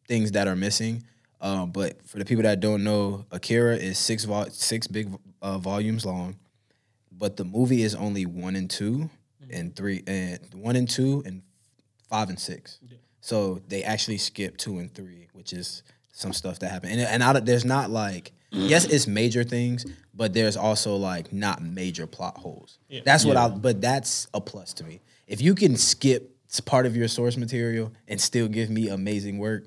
things 0.06 0.32
that 0.32 0.46
are 0.46 0.56
missing, 0.56 1.02
um, 1.43 1.70
but 1.73 2.01
for 2.06 2.19
the 2.19 2.24
people 2.24 2.44
that 2.44 2.60
don't 2.60 2.85
know, 2.85 3.27
Akira 3.31 3.77
is 3.77 3.98
six 3.98 4.24
vol- 4.24 4.51
six 4.51 4.86
big 4.86 5.10
uh, 5.43 5.59
volumes 5.59 6.06
long, 6.06 6.36
but 7.10 7.36
the 7.36 7.44
movie 7.44 7.82
is 7.82 7.94
only 7.94 8.24
one 8.27 8.56
and 8.56 8.70
two, 8.70 9.10
and 9.51 9.74
three 9.77 10.02
and 10.06 10.39
one 10.55 10.77
and 10.77 10.89
two 10.89 11.23
and 11.27 11.43
five 12.09 12.28
and 12.28 12.39
six. 12.39 12.78
So 13.20 13.60
they 13.69 13.82
actually 13.82 14.19
skip 14.19 14.56
two 14.56 14.78
and 14.78 14.93
three, 14.94 15.28
which 15.32 15.52
is 15.52 15.82
some 16.12 16.32
stuff 16.32 16.60
that 16.60 16.70
happened. 16.70 16.93
And 16.93 17.01
and 17.02 17.23
out 17.23 17.36
of, 17.36 17.44
there's 17.44 17.64
not 17.64 17.90
like 17.90 18.32
yes, 18.51 18.85
it's 18.85 19.06
major 19.06 19.43
things, 19.44 19.85
but 20.14 20.32
there's 20.32 20.56
also 20.56 20.97
like 20.97 21.32
not 21.32 21.60
major 21.60 22.06
plot 22.06 22.39
holes. 22.39 22.78
That's 23.05 23.24
what 23.24 23.36
I. 23.36 23.48
But 23.48 23.81
that's 23.81 24.28
a 24.32 24.40
plus 24.40 24.73
to 24.74 24.85
me. 24.85 25.01
If 25.27 25.40
you 25.40 25.55
can 25.55 25.77
skip 25.77 26.28
part 26.66 26.85
of 26.86 26.94
your 26.94 27.09
source 27.09 27.36
material 27.36 27.93
and 28.06 28.20
still 28.20 28.47
give 28.47 28.69
me 28.69 28.89
amazing 28.89 29.39
work, 29.39 29.64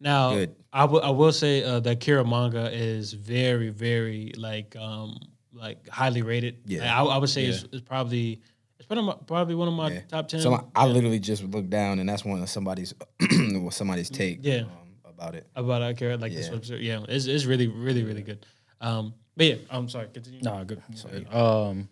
Now, 0.00 0.34
Good. 0.34 0.54
I 0.74 0.84
will 0.84 1.00
I 1.02 1.10
will 1.10 1.32
say 1.32 1.62
uh, 1.62 1.78
the 1.80 1.92
Akira 1.92 2.24
manga 2.24 2.68
is 2.70 3.12
very 3.12 3.68
very 3.70 4.32
like 4.36 4.74
um 4.76 5.16
like 5.52 5.88
highly 5.88 6.22
rated. 6.22 6.58
Yeah. 6.66 6.80
Like, 6.80 6.90
I, 6.90 7.14
I 7.14 7.18
would 7.18 7.30
say 7.30 7.44
it's, 7.46 7.64
it's 7.72 7.80
probably 7.80 8.42
it's 8.80 8.90
one 8.90 8.98
of 8.98 9.04
my, 9.04 9.14
probably 9.26 9.54
one 9.54 9.68
of 9.68 9.74
my 9.74 9.92
Yeah. 9.92 10.00
top 10.08 10.26
ten. 10.28 10.40
so 10.40 10.52
I, 10.52 10.64
I 10.74 10.86
literally 10.86 11.20
just 11.20 11.44
looked 11.44 11.70
down 11.70 12.00
and 12.00 12.08
that's 12.08 12.24
one 12.24 12.42
of 12.42 12.48
somebody's 12.50 12.92
somebody's 13.70 14.10
take. 14.10 14.40
Yeah. 14.42 14.62
um, 14.62 14.68
about 15.08 15.36
it. 15.36 15.46
about 15.54 15.80
Akira 15.82 16.16
like 16.16 16.34
this 16.34 16.48
Yeah. 16.48 16.54
website. 16.54 16.82
Yeah, 16.82 17.04
it's 17.08 17.26
it's 17.26 17.44
really 17.44 17.68
really 17.68 18.02
really 18.02 18.22
good. 18.22 18.44
Um, 18.80 19.14
but 19.36 19.46
yeah, 19.46 19.54
I'm 19.70 19.88
sorry. 19.88 20.08
Continue. 20.12 20.40
Nah, 20.42 20.64
good. 20.64 20.82
good. 21.10 21.32
Um, 21.32 21.88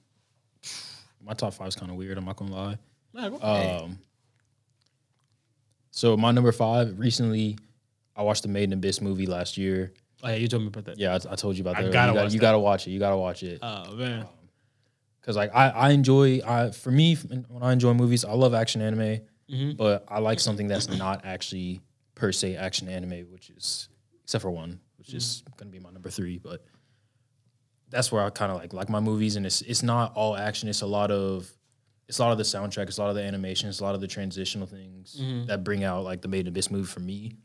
my 1.25 1.35
top 1.35 1.55
five 1.55 1.69
is 1.69 1.77
kind 1.77 1.91
of 1.93 1.97
weird. 1.97 2.19
I'm 2.19 2.25
not 2.25 2.35
gonna 2.37 2.53
lie. 2.53 2.79
Nah, 3.15 3.29
go. 3.29 3.41
Um, 3.85 3.99
so 5.93 6.17
my 6.17 6.33
number 6.33 6.51
five 6.53 6.99
recently, 6.99 7.59
I 8.17 8.23
watched 8.23 8.43
the 8.43 8.49
Made 8.49 8.65
in 8.65 8.73
Abyss 8.75 9.01
movie 9.01 9.27
last 9.27 9.57
year. 9.57 9.93
oh 10.23 10.29
yeah, 10.29 10.35
you 10.37 10.49
told 10.49 10.63
me 10.63 10.69
about 10.69 10.85
that. 10.87 10.99
Yeah, 10.99 11.13
I, 11.13 11.33
I 11.33 11.37
told 11.37 11.57
you 11.57 11.63
about 11.63 11.77
I 11.77 11.83
that. 11.85 11.93
gotta 11.93 12.13
you, 12.13 12.19
watch 12.19 12.33
you 12.33 12.39
that. 12.39 12.43
gotta 12.43 12.59
watch 12.59 12.87
it. 12.87 12.91
You 12.91 12.99
gotta 12.99 13.17
watch 13.17 13.43
it. 13.43 13.59
Oh 13.63 13.95
man. 13.95 14.27
Cause 15.23 15.37
like 15.37 15.55
I, 15.55 15.69
I 15.69 15.91
enjoy 15.91 16.41
I 16.45 16.71
for 16.73 16.91
me 16.91 17.15
when 17.15 17.63
I 17.63 17.73
enjoy 17.73 17.95
movies 17.95 18.25
I 18.25 18.33
love 18.33 18.55
action 18.55 18.83
anime, 18.83 19.21
Mm-hmm. 19.51 19.73
but 19.77 20.05
I 20.09 20.19
like 20.19 20.41
something 20.41 20.67
that's 20.67 20.89
not 20.89 21.25
actually 21.25 21.81
per 22.15 22.33
se 22.33 22.57
action 22.57 22.89
anime, 22.89 23.27
which 23.31 23.51
is 23.51 23.89
except 24.25 24.43
for 24.43 24.51
one, 24.51 24.81
which 24.99 25.13
is 25.15 25.43
Mm-hmm. 25.45 25.59
gonna 25.59 25.71
be 25.71 25.79
my 25.79 25.91
number 25.91 26.11
three. 26.11 26.39
But 26.39 26.65
that's 27.91 28.11
where 28.11 28.23
I 28.25 28.31
kind 28.31 28.51
of 28.51 28.59
like 28.59 28.73
like 28.73 28.89
my 28.89 29.01
movies, 29.01 29.37
and 29.37 29.45
it's 29.47 29.61
it's 29.63 29.83
not 29.83 30.13
all 30.15 30.37
action. 30.37 30.69
It's 30.69 30.81
a 30.83 30.87
lot 30.87 31.11
of 31.11 31.51
it's 32.09 32.19
a 32.19 32.23
lot 32.23 32.33
of 32.33 32.39
the 32.39 32.45
soundtrack, 32.45 32.89
it's 32.89 32.99
a 32.99 33.01
lot 33.03 33.11
of 33.11 33.17
the 33.17 33.23
animation, 33.23 33.69
it's 33.69 33.81
a 33.81 33.85
lot 33.85 33.95
of 33.95 34.01
the 34.01 34.07
transitional 34.09 34.67
things 34.67 35.17
Mm-hmm. 35.21 35.47
that 35.47 35.63
bring 35.65 35.85
out 35.85 36.03
like 36.05 36.21
the 36.23 36.29
Made 36.29 36.41
in 36.41 36.49
Abyss 36.49 36.71
movie 36.71 36.87
for 36.87 37.01
me. 37.01 37.37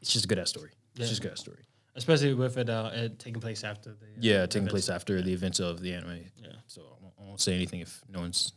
It's 0.00 0.12
just 0.12 0.24
a 0.24 0.28
good 0.28 0.38
ass 0.38 0.50
story. 0.50 0.70
It's 0.96 1.08
just 1.08 1.20
a 1.20 1.22
good 1.22 1.32
ass 1.32 1.40
story. 1.40 1.64
Especially 1.94 2.32
with 2.34 2.56
it, 2.58 2.70
uh, 2.70 2.90
it 2.94 3.18
taking 3.18 3.40
place 3.40 3.64
after 3.64 3.90
the 3.90 4.06
uh, 4.06 4.08
Yeah, 4.20 4.46
taking 4.46 4.62
events. 4.68 4.70
place 4.72 4.88
after 4.88 5.20
the 5.20 5.32
events 5.32 5.58
of 5.58 5.80
the 5.80 5.92
anime. 5.94 6.20
Yeah. 6.40 6.48
So 6.66 6.82
I 6.82 7.02
won't, 7.02 7.14
I 7.20 7.22
won't 7.24 7.40
say 7.40 7.54
anything 7.54 7.80
if 7.80 8.02
no 8.08 8.20
one's 8.20 8.52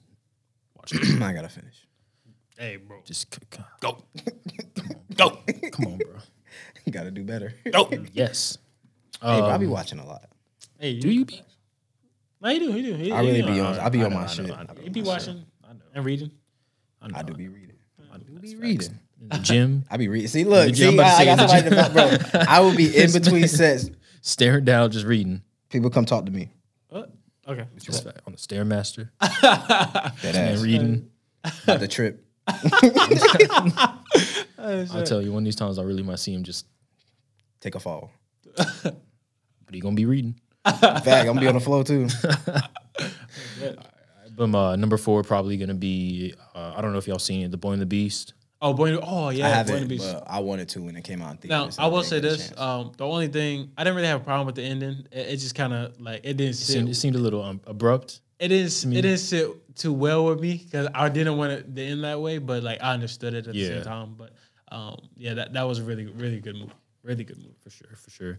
watching. 0.76 0.99
I 1.23 1.34
gotta 1.34 1.49
finish. 1.49 1.88
Hey, 2.57 2.76
bro. 2.76 3.01
Just 3.03 3.34
c- 3.34 3.39
c- 3.51 3.63
go, 3.80 3.97
go, 5.15 5.39
come 5.72 5.85
on, 5.88 5.97
bro. 5.97 6.18
You 6.85 6.91
gotta 6.91 7.09
do 7.09 7.23
better. 7.23 7.53
Go, 7.72 7.89
yes. 8.13 8.57
Hey, 9.22 9.39
bro, 9.39 9.49
I 9.49 9.53
Um, 9.55 9.59
be 9.61 9.68
watching 9.68 9.97
a 9.99 10.05
lot. 10.05 10.30
Hey, 10.80 10.99
Do 10.99 11.09
you 11.09 11.26
be? 11.26 11.41
No, 12.41 12.49
you 12.49 12.59
do. 12.59 12.73
You 12.73 12.81
do. 12.84 12.93
He, 12.95 13.11
I 13.11 13.22
he 13.22 13.27
really 13.27 13.41
do. 13.41 13.47
be 13.53 13.59
on. 13.59 13.80
I 13.80 13.89
be 13.89 14.03
on 14.03 14.13
my 14.13 14.27
shit. 14.27 14.51
I 14.51 14.63
know. 14.63 14.73
You 14.84 14.89
be 14.91 15.01
watching 15.01 15.45
and 15.95 16.05
reading. 16.05 16.31
I 17.01 17.23
do 17.23 17.34
be 17.34 17.47
reading. 17.47 17.77
I 18.13 18.18
do 18.18 18.31
be 18.39 18.55
reading. 18.55 18.99
In 19.22 19.30
the 19.30 19.38
gym, 19.38 19.85
I 19.91 19.98
be 19.98 20.07
reading. 20.07 20.27
See, 20.27 20.43
look, 20.43 20.68
Did 20.68 20.77
see, 20.77 20.85
I, 20.85 20.88
I'm 20.89 20.93
about 20.95 21.15
to 21.18 21.22
I 21.22 21.26
got 21.26 21.38
somebody 21.49 21.60
in 21.60 21.69
the 21.69 21.76
back, 21.76 22.31
bro. 22.34 22.43
I 22.48 22.60
will 22.60 22.76
be 22.76 22.95
in 23.02 23.11
between 23.11 23.48
sets. 23.48 23.89
staring 24.22 24.65
down, 24.65 24.89
just 24.91 25.06
reading. 25.06 25.43
People 25.69 25.89
come 25.89 26.06
talk 26.06 26.26
to 26.26 26.31
me. 26.31 26.49
What? 26.89 27.11
Okay. 27.48 27.65
Just 27.80 28.06
on 28.06 28.14
the 28.27 28.38
stairmaster, 28.38 29.10
That 29.19 30.14
and 30.23 30.35
ass. 30.38 30.61
reading. 30.61 31.10
About 31.64 31.80
the 31.80 31.88
trip. 31.88 32.23
I'll 34.57 35.03
tell 35.03 35.22
you, 35.22 35.31
one 35.31 35.43
of 35.43 35.45
these 35.45 35.56
times 35.56 35.80
I 35.80 35.84
really 35.84 36.03
might 36.03 36.19
see 36.19 36.34
him 36.34 36.43
just, 36.43 36.65
Take 37.60 37.76
a 37.76 37.80
fall. 37.80 38.11
but 38.56 38.95
he 39.72 39.80
gonna 39.80 39.95
be 39.95 40.06
reading. 40.06 40.39
In 40.65 40.73
Fact, 40.73 41.07
I'm 41.07 41.26
gonna 41.27 41.41
be 41.41 41.48
on 41.48 41.53
the 41.56 41.60
floor 41.60 41.84
too. 41.84 42.07
But 44.35 44.48
my 44.48 44.76
number 44.76 44.98
four 44.98 45.23
probably 45.23 45.57
gonna 45.57 45.73
be, 45.76 46.34
uh, 46.56 46.73
I 46.76 46.81
don't 46.81 46.91
know 46.91 46.98
if 46.98 47.07
y'all 47.07 47.19
seen 47.19 47.43
it, 47.45 47.52
The 47.52 47.57
Boy 47.57 47.73
and 47.73 47.81
the 47.81 47.85
Beast. 47.85 48.34
Oh, 48.63 48.73
boy. 48.73 48.95
Oh, 48.97 49.29
yeah. 49.29 49.47
I 49.47 49.49
haven't, 49.49 49.89
and 49.91 49.97
but 49.97 50.23
I 50.27 50.39
wanted 50.39 50.69
to 50.69 50.81
when 50.83 50.95
it 50.95 51.03
came 51.03 51.21
out. 51.21 51.43
in 51.43 51.49
Now, 51.49 51.61
theaters. 51.63 51.79
I 51.79 51.88
will 51.88 52.03
say 52.03 52.19
this: 52.19 52.53
um, 52.57 52.91
the 52.95 53.05
only 53.07 53.27
thing 53.27 53.71
I 53.77 53.83
didn't 53.83 53.95
really 53.95 54.07
have 54.07 54.21
a 54.21 54.23
problem 54.23 54.45
with 54.45 54.55
the 54.55 54.63
ending. 54.63 55.07
It, 55.11 55.27
it 55.29 55.38
just 55.38 55.55
kind 55.55 55.73
of 55.73 55.99
like 55.99 56.21
it 56.23 56.38
didn't 56.38 56.51
It 56.51 56.57
sit. 56.57 56.73
seemed, 56.73 56.89
it 56.89 56.95
seemed 56.95 57.15
a 57.15 57.19
little 57.19 57.41
um, 57.41 57.59
abrupt. 57.65 58.21
it 58.39 58.49
didn't. 58.49 58.93
It 58.93 59.01
didn't 59.01 59.17
sit 59.17 59.75
too 59.75 59.91
well 59.93 60.25
with 60.25 60.39
me 60.39 60.61
because 60.63 60.88
I 60.93 61.09
didn't 61.09 61.38
want 61.38 61.53
it 61.53 61.75
to 61.75 61.81
end 61.83 62.03
that 62.03 62.21
way. 62.21 62.38
But 62.38 62.61
like 62.61 62.83
I 62.83 62.93
understood 62.93 63.33
it 63.33 63.47
at 63.47 63.53
the 63.53 63.65
same 63.67 63.83
time. 63.83 64.13
But 64.15 64.33
um, 64.71 64.97
yeah, 65.17 65.33
that 65.33 65.53
that 65.53 65.63
was 65.63 65.79
a 65.79 65.83
really 65.83 66.05
really 66.05 66.39
good 66.39 66.55
movie. 66.55 66.71
Really 67.03 67.23
good 67.23 67.38
movie. 67.38 67.55
for 67.63 67.71
sure, 67.71 67.95
for 67.95 68.11
sure. 68.11 68.38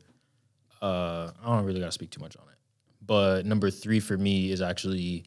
Uh, 0.80 1.32
I 1.44 1.46
don't 1.56 1.64
really 1.64 1.80
gotta 1.80 1.90
speak 1.92 2.10
too 2.10 2.20
much 2.20 2.36
on 2.36 2.44
it. 2.44 2.58
But 3.04 3.44
number 3.44 3.70
three 3.70 3.98
for 3.98 4.16
me 4.16 4.52
is 4.52 4.62
actually 4.62 5.24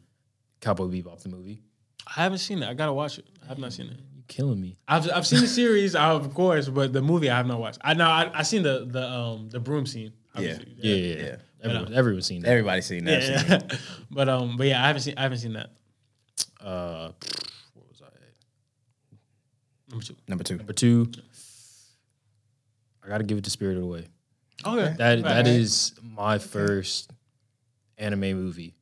Cowboy 0.61 0.85
Bebop 0.85 1.22
the 1.22 1.27
movie. 1.30 1.61
I 2.07 2.22
haven't 2.23 2.38
seen 2.38 2.63
it. 2.63 2.69
I 2.69 2.73
gotta 2.73 2.93
watch 2.93 3.19
it. 3.19 3.26
I 3.43 3.47
have 3.47 3.57
not 3.59 3.73
seen 3.73 3.88
it. 3.88 3.99
You 4.30 4.34
killing 4.35 4.61
me? 4.61 4.77
I've 4.88 5.10
I've 5.11 5.27
seen 5.27 5.41
the 5.41 5.47
series, 5.47 5.95
of 5.95 6.34
course, 6.34 6.68
but 6.69 6.93
the 6.93 7.02
movie 7.02 7.30
I 7.30 7.38
have 7.38 7.47
not 7.47 7.60
watched. 7.60 7.80
I 7.81 7.93
know 7.93 8.06
I 8.06 8.31
I 8.34 8.43
seen 8.43 8.64
the 8.64 8.85
the 8.89 9.07
um 9.10 9.49
the 9.49 9.60
broom 9.60 9.85
scene. 9.85 10.14
obviously. 10.35 10.76
Yeah, 10.77 10.95
yeah, 10.95 11.23
yeah. 11.23 11.35
Everyone, 11.64 11.93
everyone's 11.93 12.26
seen 12.27 12.41
that. 12.41 12.49
Everybody's 12.49 12.85
seen 12.85 13.06
that. 13.06 13.23
scene. 13.23 13.69
yeah. 13.72 13.77
but 14.11 14.30
um, 14.30 14.57
but 14.57 14.68
yeah, 14.68 14.84
I 14.84 14.88
haven't 14.88 15.02
seen 15.02 15.15
I 15.18 15.23
haven't 15.23 15.39
seen 15.39 15.53
that. 15.53 15.72
uh, 16.61 17.11
what 17.73 17.88
was 17.89 18.02
I? 18.02 18.10
Number 19.89 20.03
two. 20.03 20.15
Number 20.27 20.43
two. 20.43 20.57
Number 20.57 20.73
two, 20.73 21.11
I 23.03 23.07
got 23.07 23.18
to 23.19 23.23
give 23.23 23.38
it 23.38 23.43
to 23.45 23.49
Spirited 23.49 23.84
Away. 23.84 24.06
Okay. 24.65 24.95
That 24.97 25.23
that 25.23 25.47
is 25.47 25.93
my 26.03 26.38
first 26.38 27.11
anime 27.97 28.34
movie, 28.34 28.76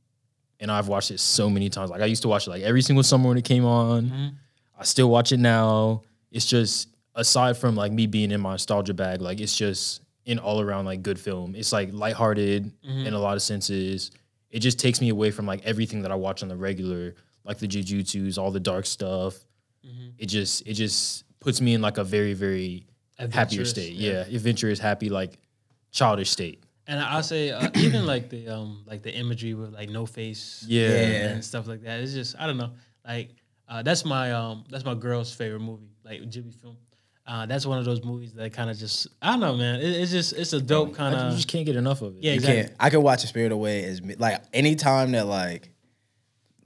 and 0.60 0.72
I've 0.72 0.88
watched 0.88 1.11
it 1.11 1.20
so 1.20 1.49
many 1.49 1.70
times. 1.70 1.90
Like 1.90 2.02
I 2.02 2.06
used 2.06 2.22
to 2.24 2.28
watch 2.28 2.48
it 2.48 2.49
like 2.49 2.64
every 2.64 2.82
single 2.82 3.03
summer 3.03 3.30
when 3.30 3.38
it 3.38 3.45
came 3.45 3.65
on. 3.65 4.38
I 4.78 4.84
still 4.84 5.10
watch 5.10 5.32
it 5.32 5.40
now. 5.40 6.02
It's 6.32 6.45
just 6.45 6.90
aside 7.16 7.58
from 7.58 7.76
like 7.76 7.91
me 7.91 8.08
being 8.08 8.32
in 8.32 8.41
my 8.41 8.52
nostalgia 8.52 8.94
bag, 8.94 9.22
like 9.22 9.40
it's 9.40 9.56
just 9.56 10.02
an 10.26 10.40
all 10.40 10.62
around 10.62 10.86
like 10.86 11.04
good 11.04 11.20
film. 11.20 11.56
It's 11.56 11.72
like 11.72 11.90
lighthearted 11.94 12.72
in 12.84 13.14
a 13.14 13.20
lot 13.20 13.36
of 13.36 13.41
senses. 13.41 14.12
It 14.50 14.60
just 14.60 14.80
takes 14.80 15.02
me 15.02 15.10
away 15.10 15.32
from 15.32 15.45
like 15.45 15.64
everything 15.66 16.02
that 16.04 16.12
I 16.12 16.16
watch 16.16 16.44
on 16.44 16.50
the 16.50 16.56
regular, 16.56 17.16
like 17.44 17.58
the 17.60 17.68
jujutsus, 17.68 18.38
all 18.38 18.52
the 18.52 18.60
dark 18.60 18.86
stuff. 18.86 19.36
It 20.18 20.28
just 20.28 20.66
it 20.68 20.74
just 20.74 21.24
puts 21.40 21.60
me 21.60 21.74
in 21.74 21.82
like 21.82 21.98
a 21.98 22.04
very 22.04 22.34
very 22.34 22.86
happier 23.32 23.66
state. 23.66 23.94
yeah. 23.94 24.26
Yeah, 24.28 24.36
adventurous, 24.36 24.80
happy, 24.80 25.10
like 25.10 25.38
childish 25.91 26.30
state. 26.30 26.64
And 26.88 27.00
I- 27.00 27.14
I'll 27.16 27.24
say 27.24 27.52
uh, 27.52 27.70
even 27.76 28.06
like 28.06 28.30
the 28.30 28.48
um 28.48 28.84
like 28.88 29.04
the 29.04 29.14
imagery 29.14 29.54
with 29.54 29.74
like 29.74 29.90
no 29.90 30.06
face 30.06 30.64
Yeah. 30.68 30.90
and 31.30 31.44
stuff 31.44 31.68
like 31.68 31.84
that. 31.84 32.00
It's 32.00 32.14
just 32.14 32.36
I 32.40 32.48
don't 32.48 32.58
know. 32.58 32.72
Like 33.06 33.30
uh, 33.74 33.82
that's 33.84 34.06
my 34.06 34.32
um 34.32 34.64
that's 34.70 34.86
my 34.86 34.94
girl's 34.94 35.34
favorite 35.34 35.62
movie, 35.62 35.90
like 36.06 36.22
Ghibli 36.22 36.54
film. 36.54 36.78
Uh, 37.26 37.45
that's 37.45 37.66
one 37.66 37.80
of 37.80 37.86
those 37.86 38.04
movies 38.04 38.34
that 38.34 38.52
kind 38.54 38.70
of 38.70 38.78
just 38.78 39.08
I 39.22 39.32
don't 39.32 39.40
know, 39.40 39.56
man. 39.56 39.76
It, 39.80 39.86
it's 39.90 40.12
just 40.12 40.34
it's 40.34 40.54
a 40.54 40.62
dope 40.62 40.94
kind 40.94 41.16
I 41.16 41.28
of 41.30 41.36
just 41.36 41.48
can't 41.48 41.66
get 41.66 41.76
enough 41.78 42.02
of 42.02 42.18
it. 42.18 42.24
yeah 42.24 42.32
You 42.32 42.36
exactly. 42.36 42.64
can't. 42.64 42.76
I 42.80 42.90
could 42.90 43.00
watch 43.00 43.24
a 43.24 43.28
Spirit 43.28 43.52
Away 43.52 43.84
as 43.86 44.02
mi- 44.02 44.16
like 44.16 44.41
anytime 44.54 45.12
that 45.14 45.26
like 45.26 45.70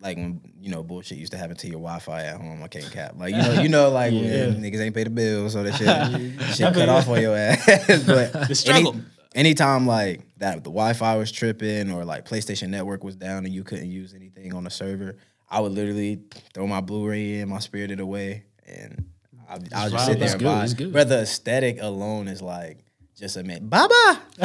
like 0.02 0.18
when 0.18 0.42
you 0.60 0.70
know 0.72 0.84
bullshit 0.84 1.18
used 1.18 1.32
to 1.34 1.38
happen 1.38 1.56
to 1.58 1.68
your 1.68 1.80
Wi-Fi 1.80 2.24
at 2.24 2.38
home. 2.42 2.62
I 2.64 2.68
can't 2.68 2.92
cap. 2.92 3.14
Like 3.18 3.36
you 3.36 3.42
know, 3.42 3.62
you 3.62 3.70
know, 3.70 3.90
like 3.90 4.12
when 4.14 4.62
niggas 4.62 4.80
ain't 4.82 4.96
pay 4.96 5.04
the 5.04 5.10
bills, 5.12 5.54
so 5.54 5.64
that 5.64 5.76
shit 5.76 6.56
shit 6.56 6.74
cut 6.74 6.90
off 6.90 7.08
on 7.08 7.22
your 7.22 7.38
ass. 7.38 7.66
but 8.06 8.48
The 8.48 8.56
struggle. 8.56 8.94
Any, 8.94 9.04
anytime 9.50 9.86
like 9.86 10.22
that, 10.38 10.56
the 10.64 10.72
Wi-Fi 10.72 11.16
was 11.18 11.32
tripping 11.32 11.92
or 11.92 12.04
like 12.04 12.28
PlayStation 12.28 12.70
Network 12.70 13.04
was 13.04 13.16
down 13.16 13.46
and 13.46 13.54
you 13.54 13.64
couldn't 13.64 13.90
use 13.92 14.14
anything 14.16 14.54
on 14.56 14.64
the 14.64 14.72
server, 14.72 15.18
I 15.49 15.60
would 15.61 15.72
literally 15.72 16.22
throw 16.53 16.68
my 16.68 16.82
Blu-ray 16.82 17.40
in, 17.40 17.49
my 17.49 17.60
Spirited 17.60 17.99
Away, 17.99 18.45
and 18.68 19.06
I, 19.49 19.53
I'll 19.74 19.90
just 19.90 20.06
sit 20.06 20.19
there 20.19 20.26
It's 20.26 20.34
and 20.34 20.41
good, 20.41 20.48
vibe. 20.48 20.64
it's 20.64 20.74
good. 20.74 20.94
But 20.94 21.10
the 21.10 21.19
aesthetic 21.22 21.78
alone 21.82 22.28
is 22.28 22.41
like 22.41 22.80
just 23.18 23.38
a 23.38 23.44
man, 23.44 23.68
Baba. 23.68 24.22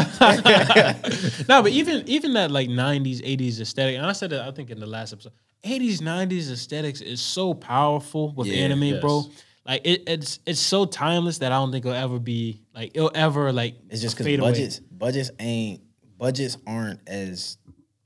No, 1.48 1.62
but 1.62 1.72
even 1.72 2.04
even 2.08 2.34
that 2.34 2.50
like 2.50 2.68
'90s, 2.68 3.20
'80s 3.22 3.60
aesthetic, 3.60 3.96
and 3.96 4.06
I 4.06 4.12
said 4.12 4.30
that 4.30 4.42
I 4.46 4.50
think 4.52 4.70
in 4.70 4.78
the 4.80 4.86
last 4.86 5.12
episode, 5.12 5.32
'80s, 5.64 5.98
'90s 6.00 6.50
aesthetics 6.50 7.00
is 7.00 7.20
so 7.20 7.54
powerful 7.54 8.32
with 8.34 8.46
Yeah, 8.48 8.64
anime, 8.64 9.00
bro. 9.00 9.24
Like 9.66 9.82
it, 9.84 10.04
it's 10.06 10.38
it's 10.46 10.60
so 10.60 10.84
timeless 10.86 11.38
that 11.38 11.52
I 11.52 11.56
don't 11.56 11.70
think 11.72 11.84
it'll 11.84 11.96
ever 11.96 12.18
be 12.18 12.62
like 12.74 12.92
it'll 12.94 13.12
ever 13.14 13.52
like 13.52 13.76
It's 13.90 14.02
just 14.02 14.16
fade 14.18 14.38
because 14.38 14.38
away. 14.40 14.50
budgets 14.52 14.78
budgets 14.80 15.30
ain't 15.38 15.82
budgets 16.18 16.56
aren't 16.66 17.00
as 17.08 17.58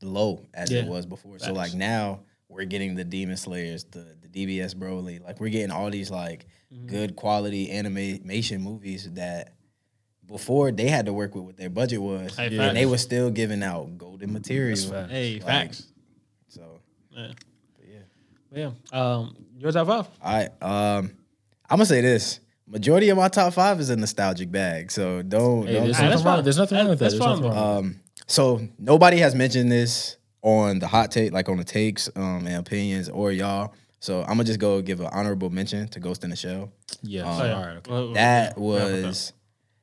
low 0.02 0.44
as 0.52 0.70
it 0.70 0.86
was 0.86 1.06
before. 1.06 1.38
So 1.38 1.46
Facts. 1.54 1.56
like 1.56 1.74
now 1.74 2.20
we're 2.56 2.64
getting 2.64 2.94
the 2.96 3.04
Demon 3.04 3.36
Slayers, 3.36 3.84
the 3.84 4.16
the 4.22 4.28
DBS 4.28 4.74
Broly, 4.74 5.22
like 5.22 5.38
we're 5.40 5.50
getting 5.50 5.70
all 5.70 5.90
these 5.90 6.10
like 6.10 6.46
Mm-hmm. 6.74 6.86
good 6.88 7.14
quality 7.14 7.70
animation 7.70 8.60
movies 8.60 9.08
that 9.12 9.54
before 10.26 10.72
they 10.72 10.88
had 10.88 11.06
to 11.06 11.12
work 11.12 11.36
with 11.36 11.44
what 11.44 11.56
their 11.56 11.70
budget 11.70 12.02
was, 12.02 12.36
Hey, 12.36 12.46
and 12.48 12.56
facts. 12.56 12.74
they 12.74 12.86
were 12.86 12.98
still 12.98 13.30
giving 13.30 13.62
out 13.62 13.96
golden 13.96 14.32
material. 14.32 14.76
facts. 14.76 15.10
Hey, 15.12 15.34
Like, 15.34 15.44
facts. 15.44 15.86
So 16.48 16.80
Yeah. 17.12 17.28
yeah. 17.88 17.98
But 18.50 18.58
yeah. 18.58 18.70
Um, 19.00 19.36
your 19.56 19.70
top 19.70 19.86
five. 19.86 20.08
All 20.20 20.32
right. 20.34 20.50
Um, 20.60 21.12
I'm 21.70 21.76
gonna 21.78 21.86
say 21.86 22.00
this. 22.00 22.40
Majority 22.66 23.10
of 23.10 23.16
my 23.16 23.28
top 23.28 23.52
five 23.52 23.78
is 23.78 23.90
a 23.90 23.96
nostalgic 23.96 24.50
bag. 24.50 24.90
So 24.90 25.22
don't 25.22 25.68
Hey, 25.68 25.74
don't 25.74 25.84
there's, 25.84 25.96
Hey, 25.98 26.08
nothing 26.08 26.26
wrong, 26.26 26.42
there's 26.42 26.58
nothing 26.58 26.78
wrong 26.78 26.88
with 26.88 26.98
that. 26.98 27.04
That's 27.04 27.14
There's 27.14 27.24
fine, 27.24 27.42
nothing 27.42 27.56
wrong. 27.56 27.78
Um, 27.78 28.00
so 28.26 28.60
nobody 28.76 29.18
has 29.18 29.36
mentioned 29.36 29.70
this 29.70 30.16
on 30.42 30.78
the 30.78 30.86
hot 30.86 31.10
take, 31.10 31.32
like 31.32 31.48
on 31.48 31.56
the 31.56 31.64
takes 31.64 32.08
um, 32.16 32.46
and 32.46 32.56
opinions, 32.56 33.08
or 33.08 33.32
y'all. 33.32 33.74
So 34.00 34.20
I'm 34.22 34.28
gonna 34.28 34.44
just 34.44 34.60
go 34.60 34.80
give 34.82 35.00
an 35.00 35.08
honorable 35.12 35.50
mention 35.50 35.88
to 35.88 36.00
Ghost 36.00 36.22
in 36.22 36.30
the 36.30 36.36
Shell. 36.36 36.70
yeah. 37.02 37.22
um, 37.22 37.28
all 37.28 37.38
right. 37.38 37.76
Okay. 37.78 37.90
Well, 37.90 38.12
That 38.12 38.54
yeah, 38.56 38.62
was 38.62 39.32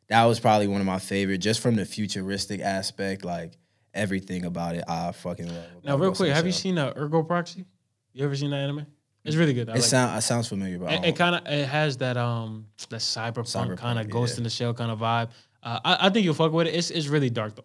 that 0.08 0.26
was 0.26 0.40
probably 0.40 0.68
one 0.68 0.80
of 0.82 0.88
my 0.88 1.00
favorite, 1.00 1.40
just 1.40 1.60
from 1.60 1.76
the 1.76 1.86
futuristic 1.86 2.62
aspect, 2.62 3.26
like 3.26 3.58
everything 3.94 4.46
about 4.46 4.76
it. 4.76 4.84
I 4.88 5.12
fucking 5.12 5.48
love. 5.48 5.66
Now, 5.84 5.98
real 5.98 6.10
Ghost 6.10 6.18
quick, 6.20 6.30
the 6.30 6.36
have 6.36 6.46
you 6.46 6.52
seen 6.52 6.78
uh, 6.78 6.94
Ergo 6.96 7.24
Proxy? 7.24 7.66
You 8.14 8.26
ever 8.26 8.36
seen 8.36 8.52
that 8.52 8.58
anime? 8.58 8.86
It's 9.26 9.36
really 9.36 9.54
good. 9.54 9.70
I 9.70 9.74
It 9.74 9.76
like 9.76 9.84
sound 9.84 10.18
it 10.18 10.22
sounds 10.22 10.48
familiar, 10.50 10.78
but 10.78 10.92
it. 10.92 11.06
It 11.06 11.16
kind 11.16 11.36
of 11.36 11.42
it 11.48 11.66
has 11.68 11.98
that 11.98 12.18
um 12.18 12.68
that 12.90 13.00
cyberpunk, 13.00 13.48
Cyberpunk, 13.48 13.78
kind 13.78 14.00
of 14.00 14.10
Ghost 14.10 14.38
in 14.38 14.44
the 14.44 14.50
Shell 14.50 14.74
kind 14.74 14.92
of 14.92 15.00
vibe. 15.00 15.30
Uh, 15.64 15.80
I, 15.84 16.08
I 16.08 16.10
think 16.10 16.26
you'll 16.26 16.34
fuck 16.34 16.52
with 16.52 16.68
it. 16.68 16.76
It's 16.76 16.92
it's 16.92 17.08
really 17.08 17.30
dark 17.30 17.56
though. 17.56 17.64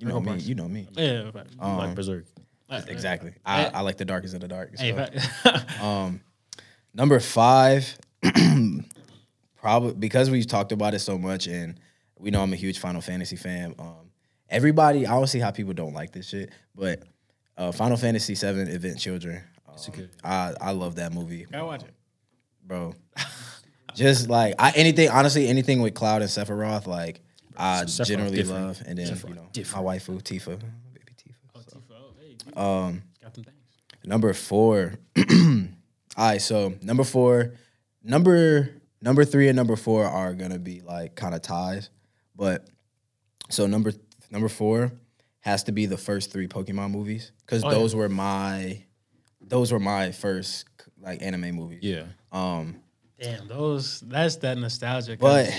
It's 0.00 0.04
really 0.04 0.08
dark. 0.08 0.08
you 0.08 0.08
know 0.08 0.14
Ergo 0.16 0.20
me. 0.20 0.26
Proxy. 0.32 0.48
You 0.48 0.54
know 0.54 0.68
me. 0.68 0.88
Yeah. 1.24 1.30
Fact. 1.30 1.48
Um, 1.58 1.76
like 1.78 1.94
Berserk. 1.94 2.24
Exactly. 2.88 3.32
I. 3.44 3.66
I 3.66 3.80
like 3.80 3.96
the 3.96 4.04
darkest 4.04 4.34
of 4.34 4.40
the 4.40 4.48
dark. 4.48 4.78
Hey, 4.78 4.92
so. 5.42 5.52
Um, 5.84 6.20
number 6.94 7.18
five, 7.20 7.98
probably 9.56 9.94
because 9.94 10.30
we've 10.30 10.46
talked 10.46 10.72
about 10.72 10.94
it 10.94 11.00
so 11.00 11.18
much, 11.18 11.46
and 11.46 11.78
we 12.18 12.30
know 12.30 12.42
I'm 12.42 12.52
a 12.52 12.56
huge 12.56 12.78
Final 12.78 13.00
Fantasy 13.00 13.36
fan. 13.36 13.74
Um, 13.78 14.10
everybody, 14.48 15.06
I 15.06 15.12
don't 15.12 15.26
see 15.26 15.38
how 15.40 15.50
people 15.50 15.72
don't 15.74 15.94
like 15.94 16.12
this 16.12 16.28
shit, 16.28 16.50
but 16.74 17.02
uh, 17.56 17.72
Final 17.72 17.96
Fantasy 17.96 18.34
VII 18.34 18.72
Advent 18.72 18.98
Children. 18.98 19.42
Um, 19.68 19.74
good- 19.92 20.10
I 20.24 20.54
I 20.60 20.70
love 20.72 20.96
that 20.96 21.12
movie, 21.12 21.46
Gotta 21.50 21.64
watch 21.64 21.82
it. 21.82 21.94
bro. 22.64 22.94
Just 23.94 24.28
like 24.28 24.54
I 24.58 24.70
anything, 24.76 25.08
honestly, 25.08 25.48
anything 25.48 25.82
with 25.82 25.94
Cloud 25.94 26.22
and 26.22 26.30
Sephiroth, 26.30 26.86
like 26.86 27.20
I 27.56 27.82
Sephiroth 27.84 28.06
generally 28.06 28.36
different. 28.36 28.66
love, 28.66 28.82
and 28.86 28.98
then 28.98 29.06
Sephiroth 29.06 29.28
you 29.28 29.34
know 29.34 29.48
different. 29.52 29.84
my 29.86 29.96
waifu 29.98 30.22
Tifa, 30.22 30.58
baby 30.58 31.14
Tifa. 31.16 31.34
Oh, 31.54 31.58
Tifa. 31.60 31.80
Oh, 31.92 32.12
hey, 32.20 32.36
Um, 32.88 33.02
got 33.22 33.34
them 33.34 33.44
things. 33.44 33.56
Number 34.04 34.32
four. 34.32 34.94
All 36.16 36.26
right, 36.26 36.40
so 36.42 36.74
number 36.82 37.04
four, 37.04 37.54
number 38.02 38.70
number 39.00 39.24
three 39.24 39.48
and 39.48 39.56
number 39.56 39.76
four 39.76 40.04
are 40.06 40.34
gonna 40.34 40.58
be 40.58 40.80
like 40.80 41.14
kind 41.14 41.34
of 41.34 41.42
ties, 41.42 41.90
but 42.36 42.66
so 43.48 43.66
number 43.66 43.92
number 44.30 44.48
four 44.48 44.92
has 45.40 45.64
to 45.64 45.72
be 45.72 45.86
the 45.86 45.96
first 45.96 46.30
three 46.32 46.46
Pokemon 46.46 46.90
movies 46.90 47.32
because 47.46 47.64
Oh, 47.64 47.68
yeah. 47.70 47.74
those 47.74 47.94
were 47.94 48.08
my 48.08 48.84
those 49.40 49.72
were 49.72 49.78
my 49.80 50.12
first 50.12 50.66
like 51.00 51.22
anime 51.22 51.52
movies. 51.54 51.80
Yeah. 51.82 52.04
Um, 52.32 52.76
Damn, 53.20 53.48
those 53.48 54.00
that's 54.00 54.36
that 54.36 54.58
nostalgia. 54.58 55.12
kind 55.16 55.20
but 55.20 55.48
of- 55.48 55.54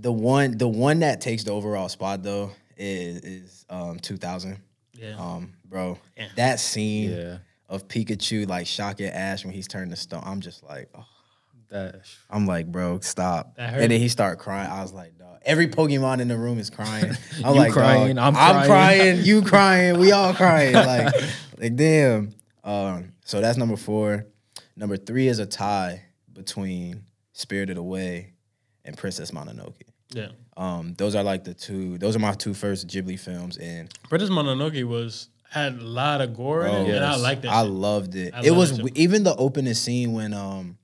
the 0.00 0.12
one 0.12 0.56
the 0.58 0.68
one 0.68 1.00
that 1.00 1.20
takes 1.20 1.44
the 1.44 1.50
overall 1.52 1.88
spot 1.88 2.22
though 2.22 2.52
is 2.76 3.18
is 3.22 3.66
um 3.70 3.98
2000. 3.98 4.58
yeah, 4.94 5.16
Um, 5.18 5.52
bro, 5.64 5.98
Yeah. 6.16 6.28
that 6.36 6.60
scene 6.60 7.10
Yeah. 7.12 7.38
of 7.68 7.86
Pikachu 7.88 8.48
like 8.48 8.66
shocking 8.66 9.06
Ash 9.08 9.44
when 9.44 9.52
he's 9.54 9.68
turned 9.68 9.90
to 9.90 9.96
stone. 9.96 10.22
I'm 10.24 10.40
just 10.40 10.62
like, 10.62 10.88
oh. 10.94 11.04
That. 11.68 12.00
I'm 12.28 12.46
like, 12.46 12.66
bro, 12.66 12.98
stop. 12.98 13.54
And 13.56 13.92
then 13.92 14.00
he 14.00 14.08
started 14.08 14.40
crying. 14.40 14.68
I 14.68 14.82
was 14.82 14.92
like, 14.92 15.16
dog. 15.16 15.38
Every 15.44 15.68
Pokemon 15.68 16.18
in 16.20 16.26
the 16.26 16.36
room 16.36 16.58
is 16.58 16.68
crying. 16.68 17.12
I'm 17.44 17.54
You 17.54 17.60
like, 17.60 17.72
crying, 17.72 18.16
dog, 18.16 18.26
I'm 18.26 18.36
I'm 18.36 18.66
crying. 18.66 18.66
crying, 18.66 19.20
you 19.24 19.42
crying, 19.52 19.98
we 20.00 20.10
all 20.10 20.34
crying. 20.34 20.74
Like, 20.74 21.14
like 21.58 21.76
damn. 21.76 22.34
Um, 22.64 23.12
so 23.24 23.40
that's 23.40 23.56
number 23.56 23.76
four. 23.76 24.26
Number 24.74 24.96
three 24.96 25.28
is 25.28 25.38
a 25.38 25.46
tie 25.46 26.02
between 26.32 27.04
Spirited 27.34 27.76
Away 27.76 28.32
and 28.84 28.96
Princess 28.98 29.30
Mononoke. 29.30 29.76
Yeah. 30.12 30.28
Um, 30.56 30.94
those 30.98 31.14
are 31.14 31.22
like 31.22 31.44
the 31.44 31.54
two. 31.54 31.96
Those 31.98 32.16
are 32.16 32.18
my 32.18 32.32
two 32.32 32.52
first 32.54 32.86
Ghibli 32.88 33.18
films, 33.18 33.56
and 33.56 33.88
Princess 34.08 34.30
Mononoke 34.30 34.84
was 34.84 35.28
had 35.48 35.74
a 35.74 35.82
lot 35.82 36.20
of 36.20 36.36
gore 36.36 36.64
in 36.66 36.74
Oh, 36.74 36.84
it, 36.84 36.94
and 36.96 37.04
I 37.04 37.12
yes. 37.12 37.20
like 37.22 37.42
that. 37.42 37.50
I 37.52 37.62
shit. 37.62 37.70
loved 37.72 38.14
it. 38.14 38.34
I 38.34 38.42
it 38.44 38.50
was 38.50 38.78
it 38.78 38.96
even 38.98 39.22
the 39.24 39.34
opening 39.36 39.74
scene 39.74 40.12
when 40.12 40.32
um 40.34 40.76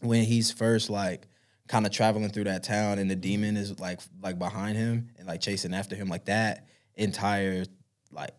when 0.00 0.24
he's 0.24 0.50
first 0.50 0.88
like 0.90 1.26
kind 1.68 1.86
of 1.86 1.92
traveling 1.92 2.28
through 2.30 2.44
that 2.44 2.62
town 2.62 2.98
and 2.98 3.10
the 3.10 3.16
demon 3.16 3.56
is 3.56 3.78
like 3.80 4.00
like 4.22 4.38
behind 4.38 4.76
him 4.76 5.08
and 5.18 5.26
like 5.26 5.40
chasing 5.40 5.72
after 5.74 5.94
him 5.96 6.08
like 6.08 6.24
that 6.26 6.66
entire 6.96 7.64
like 8.10 8.32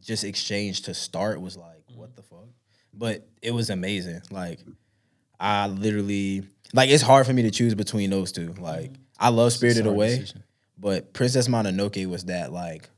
just 0.00 0.24
exchange 0.24 0.82
to 0.82 0.94
start 0.94 1.40
was 1.40 1.56
like 1.56 1.68
Mm-hmm. 1.90 2.00
what 2.00 2.16
the 2.16 2.22
fuck 2.22 2.46
but 2.94 3.28
it 3.42 3.50
was 3.52 3.68
amazing 3.70 4.22
like 4.30 4.58
i 5.38 5.66
literally 5.66 6.42
like 6.72 6.88
it's 6.90 7.02
hard 7.02 7.26
for 7.26 7.32
me 7.34 7.42
to 7.42 7.50
choose 7.50 7.74
between 7.74 8.08
those 8.10 8.32
two 8.32 8.54
like 8.58 8.90
i 9.18 9.28
love 9.28 9.52
spirited 9.52 9.86
away 9.86 10.18
decision. 10.18 10.42
but 10.78 11.12
princess 11.12 11.48
mononoke 11.48 12.06
was 12.06 12.24
that 12.24 12.52
like 12.52 12.88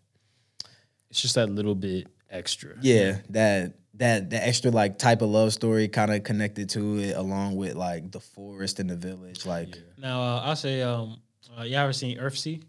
It's 1.10 1.20
just 1.22 1.34
that 1.36 1.48
little 1.50 1.74
bit 1.74 2.08
extra. 2.30 2.74
yeah, 2.80 3.18
that 3.30 3.74
that 3.94 4.28
the 4.28 4.36
extra 4.46 4.70
like 4.70 4.98
type 4.98 5.22
of 5.22 5.30
love 5.30 5.52
story 5.52 5.88
kind 5.88 6.12
of 6.12 6.22
connected 6.24 6.68
to 6.70 6.98
it, 6.98 7.16
along 7.16 7.56
with 7.56 7.74
like 7.74 8.10
the 8.12 8.20
forest 8.20 8.78
and 8.80 8.90
the 8.90 8.96
village. 8.96 9.46
Like, 9.46 9.74
Now 9.96 10.20
uh, 10.20 10.40
I'll 10.44 10.56
say, 10.56 10.82
um, 10.82 11.16
uh, 11.58 11.62
you 11.62 11.76
ever 11.76 11.94
seen 11.94 12.18
Earthsea? 12.18 12.62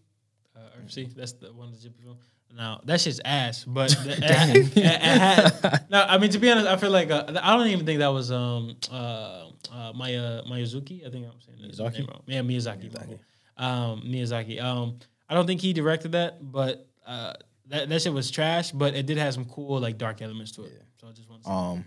Uh, 0.56 0.60
Earthsea, 0.80 1.14
that's 1.14 1.34
the 1.34 1.52
one 1.52 1.68
of 1.68 1.74
the 1.82 1.90
Ghibli 1.90 2.02
film. 2.04 2.18
Now 2.56 2.80
that's 2.86 3.04
just 3.04 3.20
ass, 3.26 3.66
but 3.66 3.92
it, 4.06 4.20
it, 4.24 4.78
it 4.78 4.86
had, 5.02 5.86
no, 5.90 6.02
I 6.08 6.18
mean 6.18 6.30
to 6.32 6.40
be 6.40 6.50
honest, 6.50 6.68
I 6.68 6.78
feel 6.78 6.92
like 6.92 7.12
uh, 7.12 7.26
I 7.44 7.58
don't 7.58 7.68
even 7.68 7.86
think 7.86 8.00
that 8.00 8.08
was 8.14 8.32
um 8.32 8.78
uh, 8.90 9.50
uh 9.70 9.92
Maya 9.94 10.44
Miyazuki. 10.50 11.06
I 11.06 11.10
think 11.10 11.26
I'm 11.26 11.42
saying 11.42 11.60
his 11.68 11.80
Miyazaki? 11.80 11.94
name 12.00 12.08
wrong. 12.10 12.24
Yeah, 12.26 12.42
Miyazaki. 12.42 12.90
Miyazaki. 12.92 13.20
Um, 13.58 14.02
Miyazaki. 14.06 14.62
Um, 14.62 15.00
I 15.30 15.34
don't 15.34 15.48
think 15.48 15.62
he 15.62 15.74
directed 15.74 16.14
that, 16.14 16.38
but 16.42 16.88
uh, 17.06 17.34
that 17.68 17.90
that 17.90 18.02
shit 18.02 18.14
was 18.14 18.30
trash. 18.32 18.72
But 18.72 18.96
it 18.96 19.06
did 19.06 19.18
have 19.18 19.34
some 19.34 19.46
cool 19.46 19.80
like 19.80 19.98
dark 19.98 20.22
elements 20.22 20.52
to 20.54 20.64
it. 20.64 20.82
So 21.00 21.08
I 21.08 21.12
just 21.12 21.30
want 21.30 21.44
to. 21.44 21.50
Um, 21.50 21.86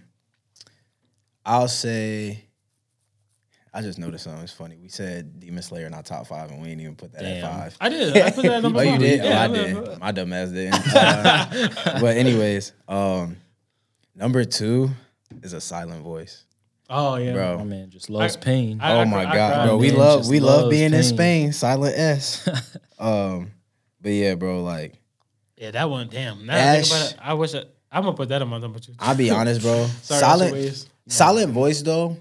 I'll 1.45 1.69
say. 1.69 2.45
I 3.73 3.83
just 3.83 4.01
noticed 4.01 4.25
something. 4.25 4.43
It's 4.43 4.53
funny. 4.53 4.77
We 4.83 4.89
said 4.89 5.39
Demon 5.39 5.63
Slayer 5.63 5.87
in 5.87 5.95
our 5.95 6.03
top 6.03 6.27
five, 6.27 6.51
and 6.51 6.61
we 6.61 6.71
ain't 6.71 6.81
even 6.81 6.97
put 6.97 7.13
that 7.13 7.23
Damn. 7.23 7.45
at 7.45 7.53
five. 7.53 7.77
I 7.81 7.89
did. 7.89 8.17
I 8.17 8.31
put 8.33 8.43
that 8.43 8.53
at 8.55 8.63
number 8.65 8.81
Oh, 8.81 8.83
you 8.83 8.99
did? 8.99 9.23
Yeah, 9.23 9.39
oh, 9.39 9.43
I 9.45 9.47
that- 9.47 9.85
did. 9.87 9.99
My 10.01 10.11
dumb 10.11 10.33
ass 10.33 10.49
didn't. 10.49 10.75
Uh, 10.93 12.01
but 12.01 12.17
anyways, 12.17 12.73
um, 12.89 13.37
number 14.17 14.45
two 14.45 14.91
is 15.45 15.53
a 15.53 15.61
silent 15.61 16.03
voice, 16.03 16.47
Oh 16.93 17.15
yeah, 17.17 17.33
bro. 17.33 17.59
My 17.59 17.65
man 17.65 17.89
just 17.91 18.11
loves 18.11 18.37
I- 18.37 18.41
pain. 18.41 18.81
I- 18.81 18.95
oh 19.01 19.05
my 19.05 19.21
I 19.21 19.25
god, 19.35 19.55
cried. 19.55 19.67
bro. 19.67 19.77
We 19.77 19.91
love 19.93 20.29
we 20.29 20.41
love 20.41 20.63
loves 20.63 20.71
being 20.71 20.93
in. 20.93 21.03
Spain. 21.05 21.53
Silent 21.53 21.97
S. 21.97 22.49
um, 22.99 23.53
but 24.01 24.11
yeah, 24.11 24.35
bro. 24.35 24.63
Like, 24.63 24.95
Yeah, 25.57 25.71
that 25.71 25.89
one. 25.89 26.09
Damn. 26.09 26.45
Now 26.47 26.55
I, 26.57 26.59
Ash. 26.59 26.91
about 26.91 27.11
it, 27.13 27.17
I 27.23 27.35
wish 27.35 27.55
I, 27.55 27.63
I'm 27.93 28.03
gonna 28.05 28.17
put 28.17 28.29
that 28.31 28.43
on 28.43 28.49
my 28.49 28.59
number 28.59 28.81
two. 28.81 28.93
I'll 28.99 29.15
be 29.17 29.31
honest, 29.31 29.63
bro. 29.63 29.87
Sorry, 30.03 30.21
silent 30.21 30.55
Asha 30.57 30.87
Silent 31.09 31.53
Voice 31.53 31.83
though 31.83 32.17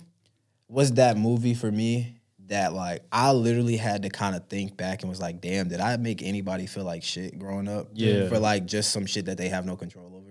was 0.68 0.94
that 0.94 1.18
movie 1.18 1.56
for 1.56 1.72
me 1.72 2.16
that 2.48 2.74
like 2.74 3.04
I 3.12 3.32
literally 3.32 3.78
had 3.78 4.04
to 4.04 4.10
kind 4.10 4.36
of 4.36 4.48
think 4.48 4.78
back 4.78 5.02
and 5.02 5.10
was 5.10 5.20
like, 5.22 5.42
damn, 5.42 5.68
did 5.70 5.80
I 5.80 5.98
make 5.98 6.22
anybody 6.22 6.68
feel 6.68 6.84
like 6.84 7.02
shit 7.04 7.38
growing 7.40 7.68
up? 7.68 7.90
Yeah. 7.94 8.28
For 8.30 8.38
like 8.40 8.66
just 8.68 8.92
some 8.92 9.06
shit 9.08 9.26
that 9.26 9.38
they 9.38 9.50
have 9.50 9.66
no 9.66 9.76
control 9.76 10.06
over. 10.16 10.26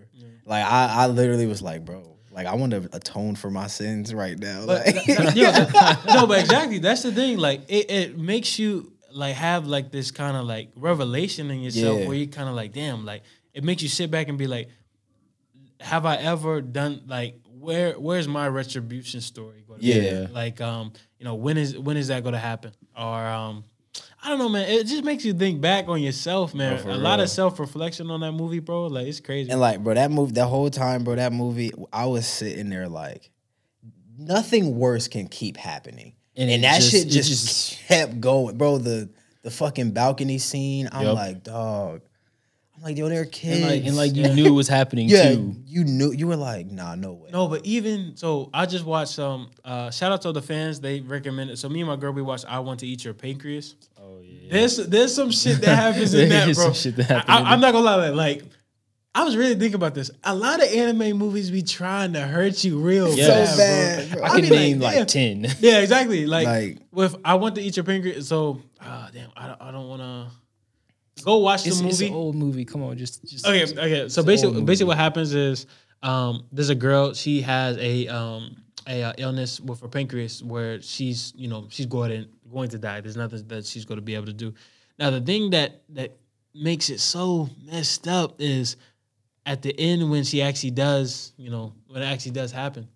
Like 0.44 0.65
I, 0.65 0.86
I 1.05 1.06
literally 1.09 1.47
was 1.47 1.60
like, 1.60 1.85
bro, 1.85 2.16
like 2.39 2.47
I 2.47 2.55
want 2.55 2.70
to 2.73 2.89
atone 2.93 3.35
for 3.35 3.51
my 3.51 3.66
sins 3.66 4.15
right 4.15 4.39
now. 4.39 4.65
But 4.65 4.86
Like, 4.86 4.94
that- 5.06 5.35
that- 5.73 6.06
no, 6.06 6.27
but 6.27 6.39
exactly. 6.40 6.78
That's 6.78 7.02
the 7.02 7.10
thing. 7.12 7.36
Like 7.39 7.62
it, 7.69 7.90
it 7.90 8.19
makes 8.19 8.59
you 8.60 8.93
like 9.12 9.35
have 9.35 9.66
like 9.66 9.90
this 9.90 10.10
kind 10.12 10.36
of 10.36 10.44
like 10.47 10.70
revelation 10.77 11.51
in 11.51 11.60
yourself 11.60 12.01
Yeah. 12.01 12.06
where 12.06 12.16
you 12.16 12.28
kind 12.28 12.48
of 12.48 12.55
like, 12.55 12.73
damn, 12.73 13.05
like 13.05 13.23
it 13.55 13.65
makes 13.65 13.82
you 13.82 13.89
sit 13.89 14.10
back 14.10 14.28
and 14.28 14.39
be 14.39 14.47
like, 14.47 14.69
have 15.81 16.06
I 16.06 16.16
ever 16.16 16.60
done 16.60 17.02
like 17.09 17.40
where 17.59 17.94
where's 17.94 18.28
my 18.28 18.47
retribution 18.48 19.20
story? 19.20 19.65
Yeah. 19.81 20.27
Like 20.31 20.60
um, 20.60 20.93
you 21.19 21.24
know, 21.24 21.35
when 21.35 21.56
is 21.56 21.77
when 21.77 21.97
is 21.97 22.09
that 22.09 22.23
going 22.23 22.35
to 22.35 22.39
happen? 22.39 22.73
Or 22.97 23.27
um, 23.27 23.65
I 24.23 24.31
don't 24.31 24.39
know, 24.39 24.49
man. 24.49 24.69
It 24.69 24.86
just 24.86 25.05
makes 25.05 25.24
you 25.24 25.32
think 25.32 25.61
back 25.61 25.86
on 25.89 26.03
yourself, 26.03 26.55
man. 26.55 26.74
Oh, 26.74 26.78
for 26.78 26.90
a 26.90 26.97
lot 26.97 27.20
of 27.20 27.31
self 27.31 27.59
reflection 27.61 28.11
on 28.11 28.20
that 28.20 28.32
movie, 28.32 28.59
bro. 28.59 28.86
Like 28.86 29.07
it's 29.07 29.20
crazy. 29.20 29.51
and 29.51 29.61
like, 29.61 29.82
bro, 29.82 29.95
that 29.95 30.11
movie, 30.11 30.32
the 30.32 30.47
whole 30.47 30.70
time, 30.70 31.05
bro, 31.05 31.15
that 31.15 31.32
movie, 31.32 31.70
I 31.93 32.07
was 32.07 32.27
sitting 32.27 32.69
there 32.69 32.89
like, 32.89 33.31
nothing 34.19 34.77
worse 34.77 35.09
can 35.09 35.28
keep 35.28 35.57
happening. 35.57 36.15
And 36.36 36.51
And, 36.51 36.65
that 36.65 36.77
just- 36.81 36.90
shit 36.90 37.09
just, 37.09 37.28
just- 37.31 37.78
kept 37.89 38.20
going, 38.20 38.57
bro. 38.57 38.78
The 38.78 39.09
the 39.43 39.51
fucking 39.53 39.93
balcony 39.93 40.39
scene, 40.39 40.89
I'm 40.90 41.07
Yup. 41.07 41.15
like, 41.15 41.45
dog. 41.45 42.03
I'm 42.77 42.82
like, 42.82 42.97
yo, 42.97 43.09
they're 43.09 43.24
kids. 43.24 43.61
and 43.61 43.69
like, 43.70 43.85
and 43.86 43.97
like 43.97 44.15
you 44.15 44.28
knew 44.35 44.47
it 44.47 44.51
was 44.51 44.69
happening 44.69 45.09
yeah, 45.09 45.32
too. 45.35 45.55
you 45.66 45.82
knew, 45.85 46.12
you 46.12 46.28
were 46.28 46.36
like, 46.36 46.66
nah, 46.70 46.95
no 46.95 47.12
way. 47.15 47.31
No, 47.32 47.49
but 47.49 47.65
even 47.66 48.16
so, 48.16 48.51
I 48.55 48.66
just 48.66 48.85
watched 48.85 49.19
um 49.19 49.51
uh 49.65 49.90
shout 49.90 50.12
out 50.12 50.23
to 50.23 50.32
the 50.32 50.43
fans. 50.43 50.81
They 50.81 51.01
recommended 51.01 51.59
so 51.59 51.69
me 51.69 51.81
and 51.81 51.89
my 51.89 51.97
girl 51.97 52.12
we 52.12 52.23
watched 52.23 52.45
I 52.49 52.59
Want 52.61 52.81
to 52.81 52.86
Eat 52.86 53.05
Your 53.05 53.15
Pancreas. 53.15 53.74
Oh 54.51 54.55
yeah. 54.55 54.61
There's 54.61 54.77
there's 54.77 55.15
some 55.15 55.31
shit 55.31 55.61
that 55.61 55.75
happens 55.85 56.15
in 56.15 56.29
that, 56.31 56.45
bro. 56.45 56.53
some 56.55 56.75
shit 56.75 56.97
that 56.97 57.11
I, 57.11 57.15
happens 57.15 57.39
in 57.41 57.47
I, 57.47 57.55
am 57.55 57.61
not 57.61 57.73
gonna 57.73 57.85
lie, 57.85 58.07
that 58.07 58.15
like 58.15 58.43
I 59.15 59.25
was 59.25 59.37
really 59.37 59.55
thinking 59.55 59.75
about 59.75 59.95
this. 59.95 60.11
A 60.25 60.35
lot 60.35 60.62
of 60.62 60.69
anime 60.73 61.19
movies 61.19 61.51
be 61.51 61.62
trying 61.62 62.12
to 62.12 62.20
hurt 62.20 62.62
you 62.62 62.79
real 62.79 63.12
Yes. 63.15 63.29
bad, 63.29 63.49
So 63.49 63.57
bad, 63.59 64.11
bro. 64.11 64.19
bro. 64.20 64.29
I 64.29 64.33
I 64.33 64.41
can 64.41 64.43
be 64.43 64.51
like, 64.51 64.61
name 64.61 64.81
like, 64.81 65.09
ten. 65.09 65.47
Yeah, 65.61 65.79
exactly. 65.81 66.27
Like, 66.27 66.47
Like- 66.47 66.79
with 66.93 67.16
I 67.25 67.35
want 67.35 67.57
to 67.57 67.61
eat 67.62 67.77
your 67.77 67.85
pancreas. 67.85 68.29
So, 68.29 68.62
ah, 68.81 69.11
damn, 69.12 69.31
I 69.37 69.49
don't, 69.49 69.62
I 69.62 69.70
don't 69.73 69.89
want 69.89 70.03
to 70.03 71.25
go 71.25 71.39
watch 71.39 71.65
the 71.65 71.70
it's 71.70 71.83
movie. 71.83 72.07
an 72.09 72.15
old 72.15 72.37
movie. 72.37 72.65
Come 72.65 72.83
on, 72.83 72.97
just 72.97 73.25
just 73.25 73.47
Okay, 73.47 73.65
okay. 73.65 74.09
So 74.09 74.23
basically, 74.23 74.62
basically, 74.62 74.89
what 74.89 74.99
happens 74.99 75.35
is, 75.35 75.66
um, 76.03 76.45
there's 76.53 76.70
a 76.70 76.75
girl. 76.77 77.12
She 77.12 77.41
has 77.41 77.77
a 77.79 78.07
um 78.09 78.57
a 78.87 79.03
uh, 79.03 79.12
illness 79.19 79.61
with 79.61 79.81
her 79.81 79.89
pancreas 79.89 80.43
where 80.43 80.81
she's 80.81 81.33
you 81.37 81.49
know 81.49 81.66
she's 81.70 81.87
going 81.87 82.11
to, 82.11 82.29
going 82.53 82.69
to 82.70 82.79
die. 82.79 83.01
There's 83.01 83.16
nothing 83.16 83.47
that 83.49 83.65
she's 83.66 83.85
going 83.85 83.99
to 83.99 84.03
be 84.03 84.15
able 84.15 84.27
to 84.27 84.33
do. 84.33 84.55
Now 84.99 85.11
the 85.11 85.20
thing 85.20 85.51
that 85.51 85.83
that 85.91 86.16
makes 86.55 86.91
it 86.91 87.01
so 87.01 87.49
messed 87.65 88.09
up 88.09 88.37
is 88.41 88.77
at 89.47 89.62
the 89.62 89.75
end 89.79 90.11
when 90.11 90.25
she 90.25 90.43
actually 90.43 90.73
does 90.73 91.33
you 91.37 91.51
know 91.51 91.73
when 91.87 92.03
it 92.03 92.07
actually 92.07 92.33
does 92.33 92.53
happen. 92.53 92.89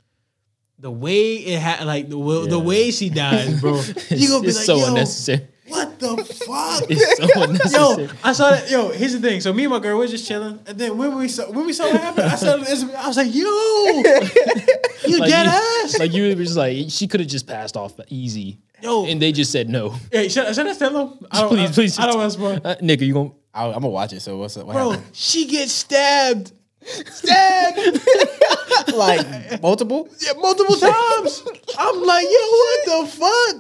The 0.79 0.91
way 0.91 1.35
it 1.35 1.61
ha- 1.63 1.85
like 1.85 2.09
the 2.09 2.19
wa- 2.19 2.47
the 2.47 2.59
way 2.59 2.91
she 2.91 3.09
dies, 3.25 3.61
bro. 3.61 3.81
you 4.11 4.29
gonna 4.29 4.43
be 4.43 4.49
it's 4.49 4.57
like, 4.57 4.67
so 4.67 4.79
yo, 4.79 4.89
unnecessary. 4.89 5.47
what 5.69 5.97
the 6.01 6.17
fuck? 6.47 6.85
It's 6.91 7.73
so 7.73 8.01
Yo. 8.01 8.09
I 8.25 8.33
saw 8.33 8.51
that. 8.51 8.69
Yo, 8.69 8.89
here's 8.89 9.13
the 9.13 9.21
thing. 9.21 9.41
So 9.41 9.53
me 9.53 9.63
and 9.65 9.73
my 9.73 9.79
girl 9.79 9.97
we're 9.97 10.09
just 10.09 10.27
chilling, 10.27 10.59
and 10.67 10.77
then 10.77 10.99
when 10.99 11.15
we 11.17 11.29
saw 11.29 11.49
when 11.53 11.67
we 11.67 11.73
saw 11.73 11.85
what 11.85 12.01
happened, 12.01 12.27
I 12.27 12.35
said, 12.35 12.59
I 12.97 13.07
was 13.07 13.17
like, 13.17 13.33
"Yo, 13.33 13.45
you 15.07 15.19
Like 15.21 15.31
dead 15.31 15.45
you, 15.47 15.85
ass." 15.85 15.99
like 16.01 16.13
you 16.13 16.29
were 16.29 16.35
just 16.43 16.57
like 16.57 16.87
she 16.89 17.07
could 17.07 17.21
have 17.21 17.29
just 17.29 17.47
passed 17.47 17.77
off 17.77 17.95
easy. 18.09 18.59
Yo. 18.83 19.07
and 19.07 19.21
they 19.23 19.33
just 19.33 19.53
said 19.53 19.69
no. 19.69 19.95
hey, 20.11 20.29
should, 20.29 20.55
should 20.55 20.67
I 20.67 20.75
tell 20.75 20.93
them? 20.93 21.27
I 21.31 21.41
don't, 21.41 21.49
Please, 21.51 21.71
I, 21.71 21.73
please. 21.73 21.99
I 21.99 22.07
don't 22.07 22.17
want 22.19 22.33
to 22.33 22.39
spoil. 22.39 22.61
Uh, 22.65 22.75
Nick, 22.81 23.01
are 23.01 23.05
you 23.05 23.13
going? 23.15 23.33
I, 23.55 23.67
I'm 23.67 23.75
gonna 23.75 23.89
watch 23.89 24.13
it. 24.13 24.21
So 24.21 24.37
what's 24.39 24.57
up? 24.57 24.67
What 24.67 24.73
Bro, 24.75 24.91
happened? 24.91 25.09
she 25.15 25.47
gets 25.47 25.73
stabbed, 25.73 26.53
stabbed 26.83 28.01
like 28.95 29.63
multiple? 29.63 30.09
yeah, 30.21 30.33
multiple 30.39 30.77
times. 30.77 31.43
I'm 31.79 32.03
like, 32.03 32.25
yo, 32.25 32.31
what 32.31 32.85
the 32.87 33.07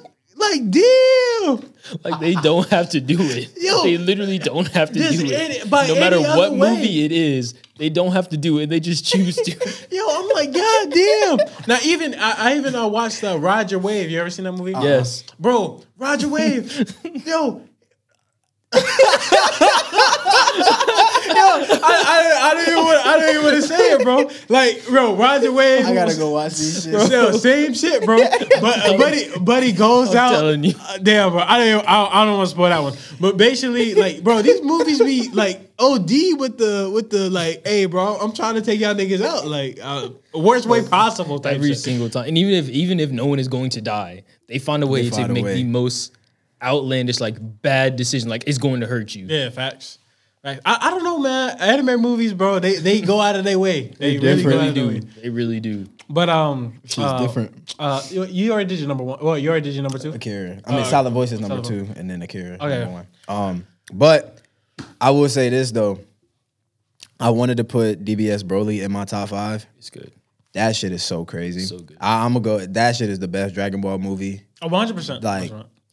fuck? 0.02 0.11
Like, 0.36 0.70
damn. 0.70 1.72
Like 2.04 2.20
they 2.20 2.34
don't 2.34 2.68
have 2.70 2.90
to 2.90 3.00
do 3.00 3.16
it. 3.20 3.50
Yo. 3.60 3.82
they 3.82 3.98
literally 3.98 4.38
don't 4.38 4.68
have 4.68 4.92
to 4.92 4.98
do 4.98 5.04
it. 5.10 5.68
by 5.68 5.86
no 5.86 5.94
matter 5.96 6.20
what 6.20 6.52
way. 6.52 6.76
movie 6.76 7.04
it 7.04 7.12
is, 7.12 7.54
they 7.78 7.88
don't 7.88 8.12
have 8.12 8.28
to 8.30 8.36
do 8.36 8.58
it. 8.58 8.68
They 8.68 8.80
just 8.80 9.04
choose 9.04 9.36
to. 9.36 9.50
Yo, 9.90 10.04
I'm 10.08 10.28
like, 10.28 10.52
god 10.52 10.90
damn. 10.92 11.38
Now, 11.66 11.78
even 11.84 12.14
I, 12.14 12.50
I 12.50 12.56
even 12.56 12.74
uh, 12.74 12.86
watched 12.88 13.22
uh, 13.24 13.38
Roger 13.38 13.78
Wave. 13.78 14.10
You 14.10 14.20
ever 14.20 14.30
seen 14.30 14.44
that 14.44 14.52
movie? 14.52 14.72
yes. 14.72 15.24
Bro, 15.38 15.82
Roger 15.96 16.28
Wave. 16.28 16.94
Yo. 17.26 17.62
Yo, 21.34 21.78
I, 21.78 21.78
I, 21.82 22.50
I 22.50 22.54
didn't 22.54 22.72
even 22.72 22.84
want, 22.84 23.06
I 23.06 23.16
didn't 23.18 23.30
even 23.30 23.44
want 23.44 23.56
to 23.56 23.62
say 23.62 23.92
it, 23.92 24.02
bro. 24.02 24.30
Like, 24.48 24.86
bro, 24.86 25.14
Roger 25.16 25.52
Wave. 25.52 25.86
I 25.86 25.94
gotta 25.94 26.16
go 26.16 26.30
watch 26.30 26.56
these 26.56 26.84
shit. 26.84 26.92
Yo, 27.10 27.32
same 27.32 27.74
shit, 27.74 28.04
bro. 28.04 28.18
But 28.18 28.78
uh, 28.86 28.96
buddy, 28.98 29.38
buddy 29.38 29.72
goes 29.72 30.10
I'm 30.10 30.16
out. 30.16 30.30
telling 30.30 30.64
you. 30.64 30.74
Uh, 30.80 30.98
damn, 30.98 31.30
bro. 31.32 31.40
I 31.40 31.58
don't. 31.58 31.68
Even, 31.68 31.86
I, 31.86 32.04
I 32.06 32.24
don't 32.24 32.36
want 32.38 32.48
to 32.48 32.54
spoil 32.54 32.68
that 32.70 32.82
one. 32.82 32.94
But 33.20 33.36
basically, 33.36 33.94
like, 33.94 34.22
bro, 34.22 34.42
these 34.42 34.62
movies 34.62 34.98
be 34.98 35.30
like 35.30 35.70
OD 35.78 36.10
with 36.38 36.58
the 36.58 36.90
with 36.92 37.10
the 37.10 37.30
like, 37.30 37.66
hey, 37.66 37.86
bro, 37.86 38.16
I'm 38.16 38.32
trying 38.32 38.54
to 38.56 38.62
take 38.62 38.80
y'all 38.80 38.94
niggas 38.94 39.22
out, 39.24 39.46
like, 39.46 39.78
uh, 39.82 40.10
worst 40.34 40.66
way 40.66 40.82
possible. 40.86 41.38
Type 41.38 41.54
Every 41.54 41.68
shit. 41.70 41.78
single 41.78 42.10
time, 42.10 42.28
and 42.28 42.36
even 42.38 42.52
if 42.54 42.68
even 42.68 43.00
if 43.00 43.10
no 43.10 43.26
one 43.26 43.38
is 43.38 43.48
going 43.48 43.70
to 43.70 43.80
die, 43.80 44.24
they 44.48 44.58
find 44.58 44.82
a 44.82 44.86
way 44.86 45.08
They 45.08 45.16
to 45.16 45.24
a 45.24 45.28
make 45.28 45.44
way. 45.44 45.54
the 45.54 45.64
most 45.64 46.12
outlandish, 46.62 47.20
like 47.20 47.36
bad 47.62 47.96
decision. 47.96 48.28
Like 48.28 48.44
it's 48.46 48.58
going 48.58 48.80
to 48.80 48.86
hurt 48.86 49.14
you. 49.14 49.26
Yeah, 49.26 49.50
facts. 49.50 49.98
Right. 50.44 50.58
I, 50.64 50.78
I 50.80 50.90
don't 50.90 51.04
know, 51.04 51.18
man. 51.20 51.56
Anime 51.60 52.00
movies, 52.02 52.32
bro, 52.34 52.58
they 52.58 52.76
they 52.76 53.00
go 53.00 53.20
out 53.20 53.36
of 53.36 53.44
their 53.44 53.58
way. 53.58 53.92
They, 53.98 54.18
really 54.18 54.42
go 54.42 54.48
out 54.48 54.52
really 54.54 54.68
of 54.68 54.74
their 54.74 54.84
do. 54.84 54.88
way. 54.88 55.00
They 55.22 55.30
really 55.30 55.60
do. 55.60 55.86
But 56.08 56.28
um, 56.28 56.80
uh, 56.98 57.18
different. 57.24 57.74
Uh, 57.78 58.02
you, 58.10 58.24
you 58.24 58.52
already 58.52 58.68
did 58.68 58.80
your 58.80 58.88
number 58.88 59.04
one. 59.04 59.18
Well, 59.22 59.38
you 59.38 59.50
already 59.50 59.64
did 59.64 59.74
your 59.74 59.82
number 59.84 59.98
two. 59.98 60.12
Akira. 60.12 60.60
I 60.66 60.70
mean, 60.72 60.80
Uh, 60.80 60.84
Silent 60.84 61.14
Voice 61.14 61.30
is 61.32 61.40
number 61.40 61.62
Silent 61.62 61.88
two, 61.94 62.00
and 62.00 62.10
then 62.10 62.20
Akira. 62.22 62.54
Okay. 62.56 62.80
number 62.80 62.92
one. 62.92 63.06
Um, 63.28 63.66
but 63.92 64.40
I 65.00 65.10
will 65.10 65.28
say 65.28 65.48
this 65.48 65.70
though. 65.70 66.00
I 67.20 67.30
wanted 67.30 67.58
to 67.58 67.64
put 67.64 68.04
DBS 68.04 68.42
Broly 68.42 68.82
in 68.82 68.90
my 68.90 69.04
top 69.04 69.28
five. 69.28 69.64
It's 69.78 69.90
good. 69.90 70.10
That 70.54 70.74
shit 70.74 70.90
is 70.90 71.04
so 71.04 71.24
crazy. 71.24 71.60
So 71.60 71.78
good. 71.78 71.96
I, 72.00 72.24
I'm 72.24 72.32
gonna 72.32 72.44
go. 72.44 72.66
That 72.66 72.96
shit 72.96 73.10
is 73.10 73.20
the 73.20 73.28
best 73.28 73.54
Dragon 73.54 73.80
Ball 73.80 73.98
movie. 73.98 74.42
Oh, 74.60 74.66
100 74.66 74.96
percent. 74.96 75.22
Like 75.22 75.52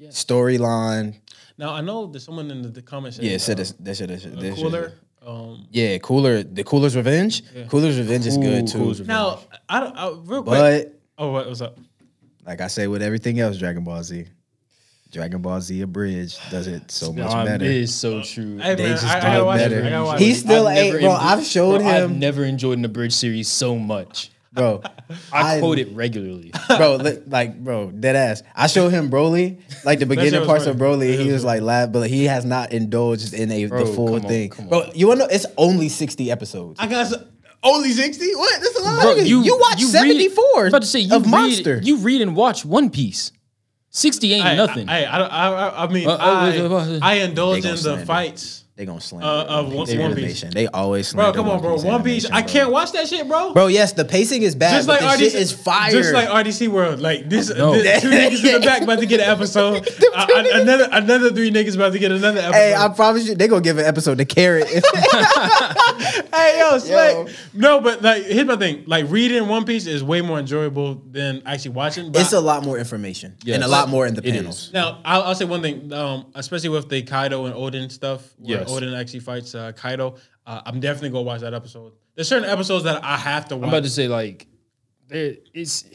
storyline. 0.10 1.16
Now 1.60 1.74
I 1.74 1.82
know 1.82 2.08
there's 2.08 2.24
someone 2.24 2.50
in 2.50 2.62
the, 2.64 2.70
the 2.70 2.82
comments. 2.82 3.18
said, 3.18 3.26
Yeah, 3.26 3.38
said 3.38 3.58
uh, 3.58 3.60
this. 3.60 3.72
That 3.74 3.96
shit. 3.98 4.08
That 4.10 4.22
shit. 4.22 4.36
That 4.40 4.42
shit- 4.42 4.56
cooler. 4.56 4.94
Um, 5.26 5.68
Yeah, 5.70 5.98
cooler. 6.00 6.42
The 6.44 6.64
Cooler's 6.64 6.96
Revenge. 6.96 7.44
Cooler's 7.68 7.98
Revenge 8.00 8.26
is 8.26 8.38
good 8.38 8.64
Ooh, 8.64 8.68
too. 8.72 8.78
Cooler's 8.80 9.00
Revenge. 9.02 9.08
now 9.08 9.40
I 9.68 9.80
don't. 9.82 9.96
I, 9.96 10.08
real 10.24 10.42
quick. 10.44 10.46
But 10.46 11.00
oh, 11.20 11.32
what 11.32 11.48
was 11.48 11.62
up? 11.62 11.78
like 12.46 12.62
I 12.62 12.68
say 12.68 12.88
with 12.88 13.04
everything 13.04 13.40
else, 13.40 13.58
Dragon 13.60 13.84
Ball 13.84 14.02
Z, 14.02 14.26
Dragon 15.12 15.42
Ball 15.42 15.60
Z 15.62 15.82
abridged 15.82 16.40
does 16.50 16.68
it 16.68 16.90
so 16.90 17.12
much 17.14 17.32
Um, 17.32 17.46
better. 17.46 17.66
It 17.66 17.72
is 17.72 17.94
so 17.94 18.24
true. 18.24 18.58
Hey, 18.58 18.76
They 18.76 18.84
man, 18.84 18.92
just 18.94 19.06
I, 19.06 19.18
I 19.18 19.20
do 19.20 19.22
gotta 19.28 19.40
it 19.40 19.46
watch 19.46 19.58
better. 19.60 19.80
it. 19.82 19.94
I 19.94 20.18
He's 20.18 20.40
still 20.40 20.68
I've 20.68 20.78
ain't, 20.78 20.92
bro. 20.94 21.00
enjoyed- 21.12 21.20
I've 21.22 21.44
showed 21.46 21.80
bro, 21.80 21.88
I've 21.88 22.12
never 22.16 22.46
enjoyed 22.46 22.78
an 22.80 22.86
abridged 22.86 23.14
series 23.16 23.50
so 23.50 23.76
much. 23.78 24.32
Bro. 24.54 24.82
I, 25.34 25.56
I- 25.56 25.60
quote 25.60 25.80
it 25.80 25.92
regularly. 25.94 26.52
bro, 26.68 26.96
li- 26.98 27.20
like, 27.28 27.60
bro, 27.64 27.92
dead 27.92 28.16
ass. 28.16 28.44
I 28.56 28.68
showed 28.68 28.90
him 28.90 29.10
Broly, 29.10 29.62
like 29.86 30.00
the 30.00 30.06
beginning 30.06 30.40
was 30.42 30.48
parts 30.48 30.66
of. 30.66 30.78
Broly. 30.78 31.12
That 31.16 31.20
He 31.22 31.26
was 31.26 31.34
was 31.36 31.46
like, 31.46 31.62
laugh, 31.62 31.92
but 31.92 32.10
he 32.10 32.26
has 32.26 32.46
not 32.46 32.72
indulged 32.72 33.34
in 33.34 33.52
a 33.52 33.66
the 33.66 33.86
full 33.86 34.08
come 34.08 34.16
on, 34.16 34.22
thing. 34.22 34.50
come 34.50 34.68
Bro, 34.70 34.92
you 34.94 35.08
wanna 35.08 35.20
know? 35.22 35.28
It's 35.32 35.46
only 35.58 35.90
sixty 35.90 36.30
episodes. 36.32 36.80
I 36.80 36.88
got 36.88 37.06
s- 37.08 37.16
only 37.64 37.92
sixty. 37.92 38.34
What? 38.36 38.62
That's 38.62 38.80
a 38.80 38.82
lot. 38.84 39.02
Bro, 39.02 39.16
you- 39.16 39.42
you 39.44 39.58
watch 39.60 39.82
74 39.82 40.66
I 40.66 40.68
about 40.68 40.82
to 40.82 40.88
say 40.88 41.00
you 41.00 41.16
of 41.16 41.24
read, 41.24 41.32
Monster. 41.32 41.80
You 41.84 41.98
read 41.98 42.22
and 42.22 42.36
watch 42.36 42.64
One 42.66 42.90
Piece. 42.90 43.32
Sixty 43.92 44.34
ain't 44.34 44.46
I, 44.46 44.56
nothing. 44.56 44.88
I, 44.88 45.04
I, 45.06 45.20
I, 45.20 45.50
I, 45.50 45.84
I 45.86 45.88
mean, 45.92 46.08
Uh, 46.08 46.12
uh, 46.12 46.18
I, 46.20 46.58
uh, 46.60 46.70
uh, 46.70 47.00
I 47.02 47.14
indulge 47.16 47.66
in 47.66 47.72
the 47.72 47.78
slander. 47.78 48.06
fights. 48.06 48.59
They 48.80 48.86
gonna 48.86 49.02
slam. 49.02 49.22
Uh, 49.26 49.44
of 49.44 49.74
One- 49.74 49.88
Piece 49.88 49.98
One 50.00 50.16
Piece. 50.16 50.42
They 50.54 50.68
always 50.68 51.10
slam. 51.10 51.26
Bro, 51.26 51.34
come 51.34 51.50
on, 51.52 51.60
bro. 51.60 51.76
One 51.76 52.02
Piece. 52.02 52.24
animation, 52.24 52.32
I 52.32 52.42
can't 52.44 52.72
watch 52.72 52.94
that 52.94 53.10
shit, 53.10 53.28
bro. 53.28 53.52
Bro, 53.52 53.68
yes, 53.68 53.92
the 53.92 54.06
pacing 54.06 54.42
is 54.42 54.56
bad, 54.56 54.72
just 54.72 54.88
like 54.88 55.02
the 55.02 55.06
RDC 55.08 55.18
shit 55.20 55.36
is 55.36 55.52
fire. 55.52 55.92
Just 55.92 56.14
like 56.14 56.30
RDC 56.30 56.70
World, 56.70 57.02
like 57.02 57.28
this, 57.30 57.50
No. 57.54 57.74
this 57.74 58.02
two 58.02 58.10
niggas 58.10 58.42
in 58.46 58.62
the 58.62 58.66
back 58.66 58.82
about 58.82 59.00
to 59.00 59.06
get 59.06 59.20
an 59.20 59.30
episode. 59.30 59.86
Uh, 60.12 60.26
uh, 60.34 60.44
another 60.62 60.90
another 60.92 61.30
three 61.32 61.52
niggas 61.52 61.76
about 61.76 61.94
to 61.94 62.00
get 62.00 62.12
another 62.12 62.40
episode. 62.40 62.54
Hey, 62.54 62.74
I 62.74 62.88
promise 62.90 63.28
you, 63.28 63.36
they 63.36 63.48
gonna 63.48 63.62
give 63.62 63.78
an 63.78 63.86
episode 63.86 64.18
to 64.18 64.26
Carrot. 64.26 64.68
Hey 66.34 66.60
yo, 66.60 66.78
Slick. 66.78 67.28
Yo. 67.28 67.28
No, 67.54 67.82
but 67.82 68.02
like 68.02 68.24
here's 68.24 68.46
my 68.46 68.56
thing. 68.56 68.84
Like 68.86 69.06
reading 69.10 69.48
One 69.48 69.66
Piece 69.66 69.88
is 69.88 70.04
way 70.04 70.22
more 70.22 70.40
enjoyable 70.40 70.96
than 71.12 71.42
actually 71.46 71.72
watching. 71.72 72.12
But 72.12 72.22
it's 72.22 72.34
a 72.34 72.40
lot 72.40 72.64
more 72.64 72.78
information 72.78 73.36
Yes. 73.44 73.56
and 73.56 73.64
a 73.64 73.68
lot 73.68 73.90
more 73.90 74.06
in 74.08 74.14
the 74.14 74.22
panels. 74.22 74.72
now 74.74 75.00
I'll, 75.04 75.24
I'll 75.24 75.36
say 75.36 75.46
one 75.46 75.62
thing, 75.62 75.92
um, 75.92 76.28
especially 76.36 76.70
with 76.70 76.88
the 76.90 77.02
Kaido 77.04 77.46
and 77.46 77.56
Oden 77.56 77.92
stuff, 77.92 78.22
where 78.40 78.60
Yes. 78.70 78.80
Oden 78.80 79.00
actually 79.00 79.20
fights 79.22 79.56
uh, 79.56 79.72
Kaido. 79.74 80.16
Uh, 80.46 80.62
I'm 80.66 80.80
definitely 80.80 81.10
gonna 81.10 81.24
watch 81.24 81.42
that 81.42 81.54
episode. 81.54 81.94
There's 82.16 82.28
certain 82.28 82.50
episodes 82.50 82.84
that 82.86 83.04
I 83.04 83.18
have 83.18 83.48
to 83.50 83.56
watch. 83.56 83.64
I'm 83.64 83.70
about 83.70 83.84
to 83.84 83.90
say 83.90 84.08
like, 84.08 84.48
there 85.08 85.36
it's 85.54 85.86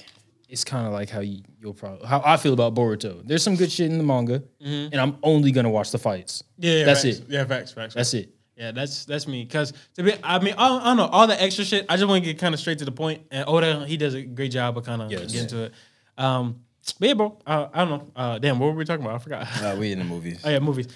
it's 0.49 0.63
kind 0.65 0.87
of 0.87 0.93
like 0.93 1.11
how 1.11 1.21
you, 1.21 1.43
you'll 1.61 1.75
probably 1.75 2.07
how 2.07 2.23
I 2.25 2.37
feel 2.37 2.53
about 2.53 2.75
Boruto. 2.75 3.27
There's 3.27 3.43
some 3.43 3.57
good 3.57 3.73
shit 3.73 3.91
in 3.91 3.99
the 3.99 4.05
manga, 4.05 4.43
and 4.61 4.95
I'm 4.95 5.17
only 5.23 5.51
gonna 5.53 5.71
watch 5.71 5.91
the 5.91 5.99
fights. 5.99 6.43
yeah, 6.59 6.79
yeah, 6.79 6.85
that's 6.85 7.03
facts. 7.03 7.19
it. 7.19 7.25
Yeah, 7.29 7.45
facts, 7.45 7.73
facts. 7.73 7.95
That's 7.95 8.13
facts. 8.13 8.25
it. 8.25 8.31
Yeah, 8.57 8.71
that's 8.71 9.05
that's 9.05 9.27
me. 9.27 9.47
Cause 9.47 9.73
to 9.95 10.05
be, 10.05 10.13
I 10.23 10.39
mean, 10.39 10.55
I 10.57 10.69
don't, 10.69 10.81
I 10.83 10.85
don't 10.85 10.97
know 10.99 11.07
all 11.07 11.27
the 11.27 11.43
extra 11.43 11.65
shit. 11.65 11.87
I 11.89 11.97
just 11.97 12.09
want 12.09 12.23
to 12.23 12.31
get 12.33 12.39
kind 12.39 12.55
of 12.55 12.61
straight 12.61 12.79
to 12.79 12.85
the 12.85 12.93
point. 12.93 13.23
And 13.33 13.45
Oda, 13.49 13.85
he 13.85 13.97
does 13.97 14.15
a 14.15 14.23
great 14.23 14.53
job 14.53 14.79
of 14.79 14.85
kind 14.85 15.03
of 15.03 15.11
Yes. 15.11 15.33
getting 15.33 15.49
to 15.49 15.65
it. 15.65 15.73
Um, 16.17 16.61
but 17.01 17.09
yeah, 17.09 17.15
bro. 17.15 17.37
Uh, 17.45 17.67
I 17.73 17.85
don't 17.85 17.89
know. 17.91 18.13
Uh, 18.15 18.39
damn, 18.39 18.61
what 18.61 18.67
were 18.67 18.75
we 18.75 18.85
talking 18.85 19.05
about? 19.05 19.17
I 19.17 19.19
forgot. 19.19 19.63
Uh, 19.63 19.75
we 19.77 19.91
in 19.91 19.99
the 19.99 20.05
movies. 20.15 20.41
oh 20.45 20.51
yeah, 20.51 20.61
movies. 20.61 20.87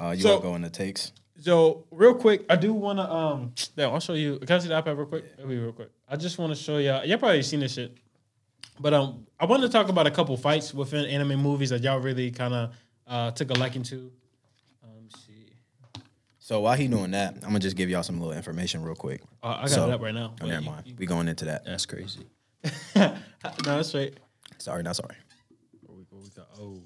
Uh, 0.00 0.12
you 0.12 0.22
So- 0.22 0.30
want 0.30 0.42
to 0.42 0.48
go 0.48 0.54
into 0.56 0.70
takes? 0.70 1.12
So 1.40 1.86
real 1.90 2.14
quick, 2.14 2.44
I 2.50 2.56
do 2.56 2.72
want 2.74 2.98
to 2.98 3.10
um. 3.10 3.52
Damn, 3.74 3.92
I'll 3.94 4.00
show 4.00 4.12
you. 4.12 4.38
Can 4.40 4.56
I 4.56 4.58
see 4.58 4.68
the 4.68 4.74
iPad 4.74 4.96
real 4.96 5.06
quick? 5.06 5.24
It'll 5.38 5.48
be 5.48 5.58
real 5.58 5.72
quick. 5.72 5.90
I 6.06 6.16
just 6.16 6.36
want 6.38 6.54
to 6.54 6.62
show 6.62 6.76
y'all. 6.76 7.02
Y'all 7.04 7.16
probably 7.18 7.42
seen 7.42 7.60
this 7.60 7.72
shit, 7.74 7.96
but 8.78 8.92
um, 8.92 9.26
I 9.38 9.46
wanted 9.46 9.62
to 9.62 9.72
talk 9.72 9.88
about 9.88 10.06
a 10.06 10.10
couple 10.10 10.36
fights 10.36 10.74
within 10.74 11.06
anime 11.06 11.40
movies 11.40 11.70
that 11.70 11.82
y'all 11.82 11.98
really 11.98 12.30
kind 12.30 12.52
of 12.52 12.74
uh 13.06 13.30
took 13.30 13.50
a 13.50 13.54
liking 13.54 13.82
to. 13.84 14.12
Um, 14.84 14.90
let 14.94 15.02
me 15.02 15.08
see. 15.26 16.02
So 16.40 16.60
while 16.60 16.76
he 16.76 16.88
doing 16.88 17.12
that, 17.12 17.34
I'm 17.36 17.40
gonna 17.48 17.58
just 17.60 17.76
give 17.76 17.88
y'all 17.88 18.02
some 18.02 18.18
little 18.20 18.34
information 18.34 18.82
real 18.82 18.94
quick. 18.94 19.22
Uh, 19.42 19.56
I 19.58 19.60
got 19.62 19.70
So- 19.70 19.88
it 19.88 19.92
up 19.94 20.02
right 20.02 20.14
now. 20.14 20.34
Oh, 20.42 20.46
never 20.46 20.60
mind. 20.62 20.94
We 20.98 21.06
going 21.06 21.26
into 21.26 21.46
that. 21.46 21.64
That's 21.64 21.86
crazy. 21.86 22.20
no, 22.94 23.14
that's 23.64 23.94
right. 23.94 24.12
Sorry, 24.58 24.82
not 24.82 24.96
sorry. 24.96 25.16
What 25.86 25.96
we, 25.96 26.04
what 26.10 26.22
we 26.22 26.28
got? 26.36 26.48
Oh, 26.58 26.82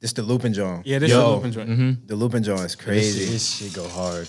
This 0.00 0.12
the 0.12 0.22
Lupin 0.22 0.52
John. 0.52 0.82
Yeah, 0.84 0.98
this 0.98 1.10
Yo, 1.10 1.18
is 1.18 1.24
a 1.24 1.28
Lupin 1.36 1.52
joint. 1.52 1.70
Mm-hmm. 1.70 2.06
The 2.06 2.16
Lupin 2.16 2.42
John 2.42 2.56
is 2.58 2.62
this, 2.62 2.74
crazy. 2.76 3.24
this 3.32 3.56
shit 3.56 3.72
go 3.72 3.88
hard. 3.88 4.28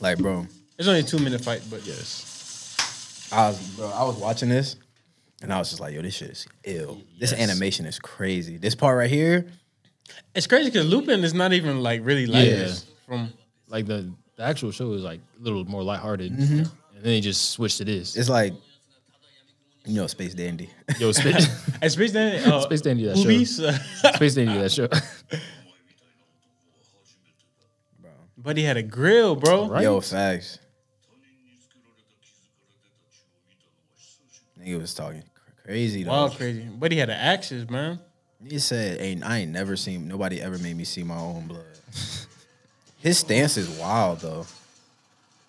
like, 0.00 0.18
bro, 0.18 0.46
It's 0.78 0.88
only 0.88 1.00
a 1.00 1.02
two 1.02 1.18
minute 1.18 1.40
fight, 1.42 1.62
but 1.70 1.86
yes. 1.86 3.28
I 3.32 3.48
was 3.48 3.58
bro, 3.76 3.88
I 3.90 4.04
was 4.04 4.16
watching 4.16 4.48
this, 4.48 4.76
and 5.42 5.52
I 5.52 5.58
was 5.58 5.70
just 5.70 5.80
like, 5.80 5.94
yo, 5.94 6.02
this 6.02 6.14
shit 6.14 6.30
is 6.30 6.46
ill. 6.64 7.00
This 7.18 7.32
animation 7.32 7.86
is 7.86 7.98
crazy. 7.98 8.56
This 8.56 8.74
part 8.74 8.96
right 8.98 9.10
here, 9.10 9.46
It's 10.34 10.46
crazy 10.46 10.70
because 10.70 10.86
Lupin 10.86 11.24
is 11.24 11.34
not 11.34 11.52
even 11.52 11.82
like 11.82 12.00
really 12.04 12.26
like 12.26 12.46
Yeah. 12.46 12.56
this. 12.56 12.86
From 13.06 13.32
Like 13.68 13.86
the, 13.86 14.12
the 14.36 14.42
actual 14.42 14.70
show 14.72 14.92
is 14.92 15.02
like 15.02 15.20
a 15.40 15.42
little 15.42 15.64
more 15.64 15.82
lighthearted, 15.82 16.32
mm-hmm. 16.32 16.58
and 16.58 16.66
then 16.94 17.02
they 17.04 17.20
just 17.20 17.50
switched 17.50 17.78
to 17.78 17.84
this. 17.84 18.16
it's 18.16 18.28
like, 18.28 18.52
you 19.86 20.00
know, 20.00 20.06
Space 20.06 20.34
Dandy. 20.34 20.68
Yo, 20.98 21.12
Space, 21.12 21.48
and 21.82 21.90
Space 21.92 22.12
Dandy, 22.12 22.44
uh, 22.44 22.60
Space 22.60 22.80
Dandy, 22.80 23.04
that 23.06 23.16
show. 23.16 23.28
Ubi's, 23.28 23.56
Space 24.14 24.34
Dandy, 24.34 24.58
that 24.58 24.72
show. 24.72 24.88
but 28.38 28.56
he 28.56 28.64
had 28.64 28.76
a 28.76 28.82
grill, 28.82 29.36
bro. 29.36 29.68
Right? 29.68 29.84
Yo, 29.84 30.00
facts. 30.00 30.58
Nigga 34.60 34.80
was 34.80 34.94
talking 34.94 35.22
crazy 35.64 36.02
though. 36.02 36.10
Wild 36.10 36.36
crazy. 36.36 36.66
But 36.76 36.90
he 36.90 36.98
had 36.98 37.08
the 37.08 37.14
axes, 37.14 37.70
man. 37.70 38.00
He 38.44 38.58
said, 38.58 39.00
"Ain't 39.00 39.24
I 39.24 39.38
ain't 39.38 39.52
never 39.52 39.76
seen 39.76 40.08
nobody 40.08 40.40
ever 40.40 40.58
made 40.58 40.76
me 40.76 40.84
see 40.84 41.04
my 41.04 41.16
own 41.16 41.46
blood." 41.46 41.64
His 42.98 43.18
stance 43.18 43.56
is 43.56 43.68
wild 43.78 44.20
though. 44.20 44.46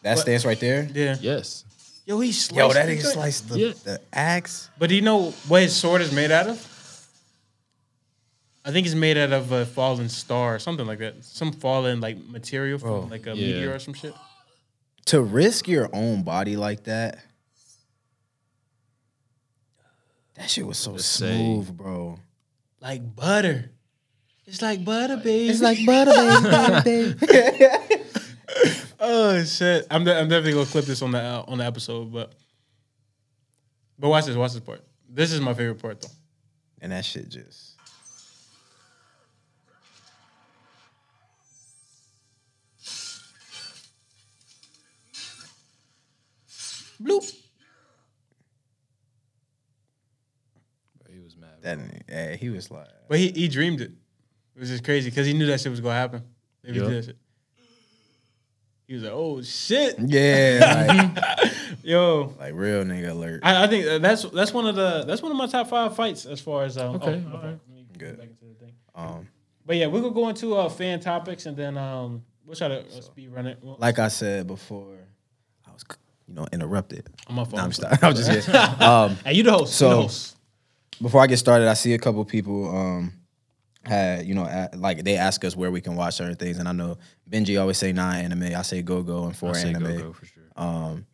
That 0.04 0.20
stance 0.20 0.46
right 0.46 0.60
there. 0.60 0.88
Yeah. 0.94 1.18
yes. 1.20 1.66
Yo, 2.08 2.18
he 2.22 2.32
sliced 2.32 2.56
Yo, 2.58 2.72
that 2.74 2.86
the 2.86 2.96
nigga 2.96 3.02
sliced 3.04 3.50
the, 3.50 3.60
Yeah. 3.60 3.74
the 3.84 4.02
axe. 4.14 4.70
But 4.80 4.88
do 4.88 4.96
you 4.96 5.02
know 5.02 5.32
what 5.50 5.62
his 5.64 5.76
sword 5.76 6.02
is 6.02 6.14
made 6.14 6.32
out 6.32 6.48
of? 6.48 6.58
I 8.64 8.72
think 8.72 8.86
it's 8.88 8.96
made 8.96 9.18
out 9.18 9.34
of 9.34 9.52
a 9.52 9.66
fallen 9.66 10.08
star 10.08 10.56
or 10.56 10.60
something 10.60 10.88
like 10.88 11.00
that. 11.00 11.26
Some 11.26 11.52
fallen 11.52 12.00
like 12.00 12.18
material 12.18 12.80
from 12.80 12.90
Bro, 12.90 13.00
like 13.12 13.28
a 13.28 13.36
yeah. 13.36 13.56
meteor 13.56 13.74
or 13.76 13.80
some 13.80 13.94
shit. 13.94 14.14
To 15.08 15.22
risk 15.22 15.68
your 15.68 15.90
own 15.94 16.24
body 16.24 16.56
like 16.56 16.86
that. 16.86 17.20
That 20.36 20.50
shit 20.50 20.66
was 20.66 20.78
so 20.78 20.94
Just 20.96 21.12
say- 21.12 21.36
smooth, 21.36 21.76
bro. 21.76 22.20
Like 22.82 23.16
butter. 23.16 23.72
It's 24.46 24.62
like 24.62 24.86
butter, 24.86 25.18
baby. 25.18 25.50
It's 25.50 25.62
like 25.62 25.86
butter, 25.86 26.82
baby. 26.86 27.16
oh 29.00 29.44
shit. 29.44 29.86
I'm, 29.92 30.04
de- 30.04 30.18
I'm 30.18 30.28
definitely 30.28 30.54
gonna 30.54 30.66
clip 30.66 30.86
this 30.86 31.02
on 31.02 31.12
the 31.12 31.20
uh, 31.20 31.44
on 31.48 31.58
the 31.60 31.66
episode, 31.66 32.12
but 32.12 32.34
but 34.00 34.10
watch 34.10 34.26
this. 34.26 34.36
Watch 34.36 34.54
this 34.54 34.62
part. 34.62 34.84
This 35.10 35.32
is 35.32 35.42
my 35.42 35.54
favorite 35.54 35.82
part 35.82 36.02
though. 36.02 36.10
and 36.82 36.92
that 36.92 37.06
shit 37.06 37.30
just. 37.30 37.76
Bloop. 47.02 47.32
He 51.10 51.20
was 51.20 51.36
mad. 51.38 51.50
That 51.62 51.80
yeah, 52.10 52.36
he 52.36 52.50
was 52.50 52.72
like, 52.72 52.88
But 53.08 53.20
he, 53.20 53.30
he 53.30 53.48
dreamed 53.48 53.82
it. 53.82 53.92
It 54.56 54.60
was 54.60 54.70
just 54.70 54.84
crazy 54.84 55.10
because 55.10 55.28
he 55.28 55.34
knew 55.34 55.46
that 55.48 55.62
shit 55.62 55.70
was 55.72 55.80
gonna 55.80 55.94
happen. 55.96 56.24
If 56.64 56.74
he 56.74 56.80
Yup. 56.82 56.90
did 56.90 56.98
that 56.98 57.06
shit. 57.08 57.18
He 58.88 58.94
was 58.94 59.04
like, 59.04 59.12
"Oh 59.14 59.42
shit, 59.42 59.96
yeah, 60.00 61.12
like, 61.44 61.54
yo." 61.84 62.34
like 62.40 62.54
real 62.56 62.84
nigga 62.86 63.10
alert. 63.10 63.42
I, 63.44 63.66
I 63.66 63.68
think 63.68 64.02
that's 64.02 64.24
that's 64.24 64.54
one 64.54 64.66
of 64.66 64.76
the 64.76 65.04
that's 65.06 65.22
one 65.22 65.32
of 65.32 65.38
my 65.38 65.46
top 65.48 65.68
five 65.68 65.94
fights 65.96 66.26
as 66.26 66.40
far 66.40 66.64
as 66.64 66.78
um, 66.78 66.96
Okay, 66.96 67.22
oh, 67.28 67.32
all 67.36 67.42
right. 67.44 67.60
let 67.68 67.70
me 67.76 67.86
Good. 67.98 68.18
back 68.18 68.30
into 68.30 68.46
the 68.46 68.66
thing. 68.66 68.74
Um, 68.96 69.28
But 69.66 69.76
yeah, 69.76 69.88
we're 69.88 70.00
gonna 70.02 70.14
go 70.14 70.30
into 70.30 70.56
uh, 70.56 70.70
fan 70.70 71.02
topics 71.02 71.46
and 71.48 71.58
then 71.58 71.78
um, 71.78 72.24
we'll 72.46 72.56
try 72.56 72.70
to 72.70 72.80
uh, 72.80 73.02
speed 73.02 73.30
run 73.30 73.46
it. 73.48 73.60
Well, 73.62 73.76
like 73.78 74.00
I 74.00 74.08
said 74.08 74.48
before, 74.48 74.96
I 75.68 75.72
was, 75.74 75.84
you 76.30 76.36
know, 76.36 76.48
interrupted. 76.54 77.10
on 77.28 77.36
my 77.36 77.44
phone. 77.44 77.58
Nah, 77.58 77.64
I'm 77.66 77.72
sorry. 77.74 77.98
I'm 78.02 78.16
just 78.16 78.30
kidding. 78.48 78.56
Um, 78.82 79.18
Hey, 79.26 79.34
you 79.34 79.44
the 79.44 79.52
host. 79.52 79.74
So- 79.76 79.90
the 79.90 79.96
host. 80.04 80.38
before 81.02 81.22
I 81.22 81.28
get 81.28 81.38
started, 81.40 81.68
I 81.68 81.74
see 81.74 81.94
a 81.94 82.00
couple 82.00 82.24
people 82.24 82.74
um 82.74 83.12
had 83.88 84.26
you 84.26 84.36
know 84.36 84.44
a 84.44 84.70
like 84.76 85.04
they 85.04 85.16
ask 85.18 85.44
us 85.44 85.56
where 85.56 85.72
we 85.72 85.82
can 85.82 85.96
watch 85.96 86.16
certain 86.16 86.36
things, 86.36 86.58
and 86.58 86.68
I 86.68 86.72
know 86.72 86.98
Benji 87.30 87.60
always 87.60 87.78
say 87.78 87.92
nine 87.92 88.26
anime. 88.26 88.56
I 88.56 88.62
say 88.62 88.82
go 88.82 89.04
go 89.04 89.26
and 89.26 89.36
four 89.36 89.56
I 89.56 89.60
anime. 89.60 89.84
go 89.84 90.04
go 90.04 90.14
for 90.14 90.26
sure. 90.26 90.44
Um, 90.56 91.06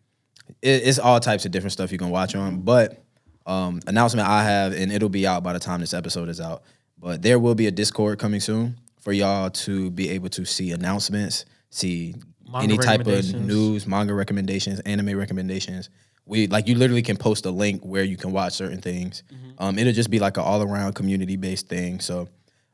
it, 0.62 0.88
it's 0.88 1.00
all 1.00 1.20
types 1.20 1.46
of 1.46 1.52
different 1.52 1.74
stuff 1.74 1.92
you 1.92 1.98
can 1.98 2.10
watch 2.10 2.36
on. 2.36 2.62
But 2.62 3.04
um, 3.46 3.80
announcement 3.88 4.28
I 4.28 4.44
have, 4.44 4.74
and 4.74 4.92
it'll 4.92 5.10
be 5.10 5.28
out 5.28 5.44
by 5.44 5.54
the 5.54 5.60
time 5.60 5.82
this 5.82 5.94
episode 5.94 6.30
is 6.30 6.42
out. 6.42 6.64
But 6.98 7.22
there 7.22 7.40
will 7.40 7.56
be 7.56 7.68
a 7.68 7.72
Discord 7.72 8.20
coming 8.20 8.40
soon 8.40 8.78
for 9.02 9.12
y'all 9.12 9.50
to 9.50 9.92
be 9.92 10.10
able 10.10 10.30
to 10.30 10.46
see 10.46 10.72
announcements, 10.72 11.46
see 11.70 12.16
Manga 12.50 12.64
any 12.64 12.78
type 12.78 13.08
of 13.08 13.34
news, 13.34 13.86
manga 13.88 14.14
recommendations, 14.14 14.80
anime 14.82 15.18
recommendations. 15.18 15.90
We 16.26 16.48
like 16.48 16.68
you 16.68 16.76
literally 16.76 17.02
can 17.02 17.18
post 17.18 17.46
a 17.46 17.52
link 17.52 17.84
where 17.84 18.04
you 18.04 18.16
can 18.16 18.32
watch 18.32 18.54
certain 18.54 18.80
things. 18.80 19.24
Um, 19.58 19.78
it'll 19.78 19.92
just 19.92 20.10
be 20.10 20.20
like 20.20 20.38
an 20.38 20.44
all 20.44 20.62
around 20.62 20.94
community 20.94 21.36
based 21.36 21.68
thing. 21.68 22.00
So 22.00 22.30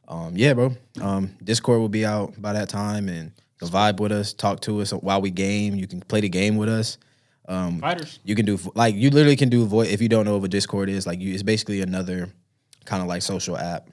um, 0.09 0.33
yeah, 0.35 0.53
bro. 0.53 0.75
Um, 1.01 1.35
Discord 1.43 1.79
will 1.79 1.89
be 1.89 2.05
out 2.05 2.41
by 2.41 2.53
that 2.53 2.67
time, 2.69 3.07
and 3.09 3.31
you 3.61 3.67
can 3.67 3.69
vibe 3.69 3.99
with 3.99 4.11
us, 4.11 4.33
talk 4.33 4.59
to 4.61 4.81
us 4.81 4.91
while 4.91 5.21
we 5.21 5.29
game. 5.31 5.75
You 5.75 5.87
can 5.87 6.01
play 6.01 6.21
the 6.21 6.29
game 6.29 6.57
with 6.57 6.69
us. 6.69 6.97
Um, 7.47 7.79
Fighters. 7.79 8.19
you 8.23 8.35
can 8.35 8.45
do 8.45 8.59
like 8.75 8.93
you 8.95 9.09
literally 9.09 9.35
can 9.35 9.49
do 9.49 9.65
voice. 9.65 9.89
If 9.91 10.01
you 10.01 10.09
don't 10.09 10.25
know 10.25 10.37
what 10.37 10.51
Discord 10.51 10.89
is, 10.89 11.07
like 11.07 11.19
you, 11.19 11.33
it's 11.33 11.43
basically 11.43 11.81
another 11.81 12.29
kind 12.85 13.01
of 13.01 13.07
like 13.07 13.21
social 13.21 13.57
app 13.57 13.89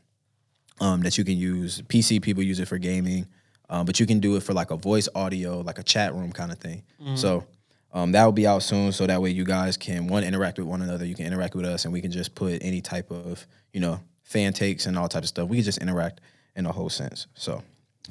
um, 0.80 1.00
that 1.02 1.16
you 1.18 1.24
can 1.24 1.36
use. 1.38 1.80
PC 1.82 2.20
people 2.22 2.42
use 2.42 2.60
it 2.60 2.68
for 2.68 2.76
gaming, 2.78 3.26
um, 3.70 3.86
but 3.86 3.98
you 3.98 4.06
can 4.06 4.20
do 4.20 4.36
it 4.36 4.42
for 4.42 4.52
like 4.52 4.70
a 4.70 4.76
voice 4.76 5.08
audio, 5.14 5.60
like 5.60 5.78
a 5.78 5.82
chat 5.82 6.14
room 6.14 6.32
kind 6.32 6.52
of 6.52 6.58
thing. 6.58 6.82
So 7.14 7.44
Um, 7.92 8.12
that 8.12 8.24
will 8.26 8.32
be 8.32 8.46
out 8.46 8.62
soon, 8.62 8.92
so 8.92 9.06
that 9.06 9.22
way 9.22 9.30
you 9.30 9.44
guys 9.44 9.78
can 9.78 10.06
one 10.06 10.22
interact 10.22 10.58
with 10.58 10.66
one 10.66 10.82
another. 10.82 11.06
You 11.06 11.14
can 11.14 11.24
interact 11.24 11.54
with 11.54 11.64
us, 11.64 11.84
and 11.84 11.94
we 11.94 12.02
can 12.02 12.10
just 12.10 12.34
put 12.34 12.62
any 12.62 12.82
type 12.82 13.10
of 13.10 13.46
you 13.72 13.80
know 13.80 14.00
fan 14.26 14.52
takes 14.52 14.86
and 14.86 14.98
all 14.98 15.08
types 15.08 15.24
of 15.24 15.28
stuff. 15.28 15.48
We 15.48 15.56
can 15.56 15.64
just 15.64 15.78
interact 15.78 16.20
in 16.56 16.66
a 16.66 16.72
whole 16.72 16.90
sense. 16.90 17.26
So, 17.34 17.62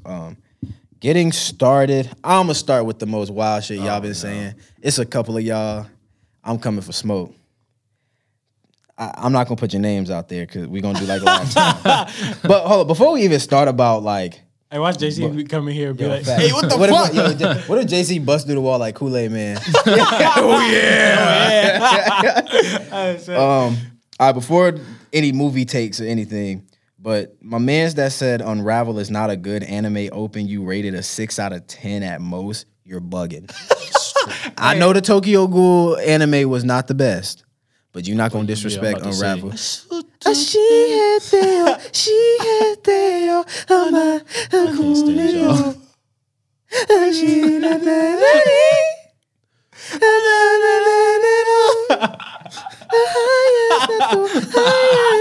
um, 0.05 0.37
getting 0.99 1.31
started. 1.31 2.09
I'm 2.23 2.43
gonna 2.45 2.55
start 2.55 2.85
with 2.85 2.99
the 2.99 3.05
most 3.05 3.29
wild 3.29 3.63
shit 3.63 3.79
y'all 3.79 3.99
been 4.01 4.13
saying. 4.13 4.55
It's 4.81 4.97
a 4.97 5.05
couple 5.05 5.37
of 5.37 5.43
y'all. 5.43 5.85
I'm 6.43 6.57
coming 6.57 6.81
for 6.81 6.93
smoke. 6.93 7.33
I, 8.97 9.11
I'm 9.17 9.33
not 9.33 9.47
gonna 9.47 9.57
put 9.57 9.73
your 9.73 9.81
names 9.81 10.09
out 10.09 10.29
there 10.29 10.45
because 10.45 10.67
we're 10.67 10.81
gonna 10.81 10.99
do 10.99 11.05
like 11.05 11.21
last 11.21 11.53
time. 11.53 12.07
but 12.43 12.65
hold 12.65 12.81
on, 12.81 12.87
before 12.87 13.13
we 13.13 13.23
even 13.23 13.39
start 13.39 13.67
about 13.67 14.03
like 14.03 14.41
I 14.71 14.79
watch 14.79 14.97
JC 14.97 15.47
come 15.49 15.67
in 15.67 15.73
here 15.73 15.89
and 15.89 15.97
be 15.97 16.05
Yo, 16.05 16.09
like, 16.09 16.23
facts. 16.23 16.41
"Hey, 16.41 16.51
what 16.51 16.69
the 16.69 16.77
what 16.77 16.89
fuck?" 16.89 17.09
If, 17.13 17.39
yo, 17.39 17.53
what 17.67 17.77
if 17.79 17.87
JC 17.87 18.25
bust 18.25 18.45
through 18.45 18.55
the 18.55 18.61
wall 18.61 18.79
like 18.79 18.95
Kool 18.95 19.15
Aid 19.15 19.31
Man? 19.31 19.57
I 19.85 20.71
yeah. 23.27 23.35
um, 23.37 23.77
all 24.17 24.27
right, 24.27 24.31
before 24.31 24.79
any 25.15 25.31
movie 25.31 25.65
takes 25.65 25.99
or 25.99 26.05
anything, 26.05 26.67
but 26.99 27.35
my 27.41 27.57
man's 27.57 27.95
that 27.95 28.11
said 28.11 28.41
Unravel 28.41 28.99
is 28.99 29.09
not 29.09 29.29
a 29.29 29.37
good 29.37 29.63
anime 29.63 30.09
open. 30.11 30.47
You 30.47 30.63
rated 30.63 30.93
a 30.93 31.01
six 31.01 31.39
out 31.39 31.53
of 31.53 31.65
ten 31.65 32.03
at 32.03 32.21
most. 32.21 32.65
You're 32.83 33.01
bugging. 33.01 33.49
I 34.57 34.75
know 34.75 34.93
the 34.93 35.01
Tokyo 35.01 35.47
Ghoul 35.47 35.97
anime 35.97 36.49
was 36.49 36.63
not 36.63 36.87
the 36.87 36.93
best, 36.93 37.43
but 37.93 38.07
you're 38.07 38.17
not 38.17 38.31
gonna 38.31 38.45
disrespect 38.45 38.99
about 38.99 39.07
to 39.07 39.13
say. 39.13 39.31
Unravel. 39.31 39.49
Can't 40.19 40.37
stand 44.97 45.37
y'all. 45.37 45.75
You 52.14 52.14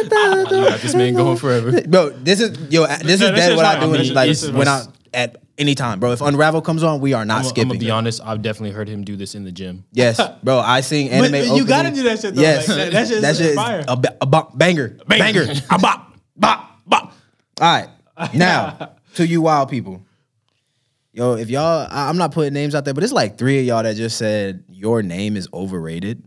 got 0.09 0.81
this 0.81 0.95
man 0.95 1.15
going 1.15 1.37
forever. 1.37 1.81
Bro, 1.83 2.11
this 2.23 2.41
is 2.41 2.57
yo. 2.73 2.85
Uh, 2.85 2.97
this 2.99 3.21
No, 3.21 3.27
is 3.29 3.33
this 3.35 3.47
dead 3.49 3.57
what. 3.57 3.65
I 3.67 3.81
do. 3.81 3.95
Is 3.95 4.09
is- 4.09 4.13
like 4.15 4.29
this 4.29 4.51
when 4.51 4.69
I 4.69 4.85
at 5.13 5.37
any 5.59 5.75
time, 5.75 6.01
bro. 6.01 6.13
If 6.13 6.21
Unravel 6.21 6.63
comes 6.63 6.83
on, 6.83 7.01
we 7.01 7.13
are 7.13 7.25
not 7.25 7.35
I'm, 7.35 7.43
I'm 7.43 7.45
skipping. 7.49 7.69
gonna 7.69 7.79
be 7.81 7.91
honest. 7.91 8.21
I've 8.25 8.43
definitely 8.43 8.71
heard 8.73 8.89
him 8.89 9.05
do 9.05 9.17
this 9.17 9.35
in 9.35 9.45
the 9.45 9.53
gym. 9.53 9.85
Yes, 9.93 10.21
bro. 10.43 10.59
I 10.59 10.81
sing 10.81 11.09
But 11.09 11.33
anime. 11.33 11.57
you 11.57 11.65
gotta 11.65 11.91
do 11.91 12.03
that 12.05 12.21
shit, 12.21 12.35
though. 12.35 12.43
Yes, 12.43 12.69
Like, 12.69 12.77
that- 12.79 12.93
that 12.93 13.09
shit 13.09 13.25
is 13.25 13.41
is 13.41 13.55
fire. 13.55 13.85
a, 13.87 13.99
a 14.23 14.27
bop, 14.27 14.57
banger, 14.59 14.99
banger, 15.07 15.47
a 15.71 15.79
bop, 15.79 16.15
bop, 16.37 16.79
bop. 16.87 17.13
All 17.61 17.73
right, 17.81 17.89
now 18.35 18.93
to 19.15 19.27
you 19.27 19.43
wild 19.43 19.69
people. 19.69 20.05
Yo, 21.13 21.35
if 21.37 21.49
y'all, 21.49 21.87
I- 21.89 22.09
I'm 22.09 22.17
not 22.17 22.33
putting 22.33 22.53
names 22.53 22.75
out 22.75 22.85
there, 22.85 22.95
but 22.95 23.05
it's 23.05 23.13
like 23.13 23.39
three 23.39 23.61
of 23.61 23.65
y'all 23.65 23.83
that 23.85 23.95
just 23.95 24.17
said 24.19 24.65
your 24.69 25.01
name 25.03 25.37
is 25.37 25.49
overrated. 25.55 26.25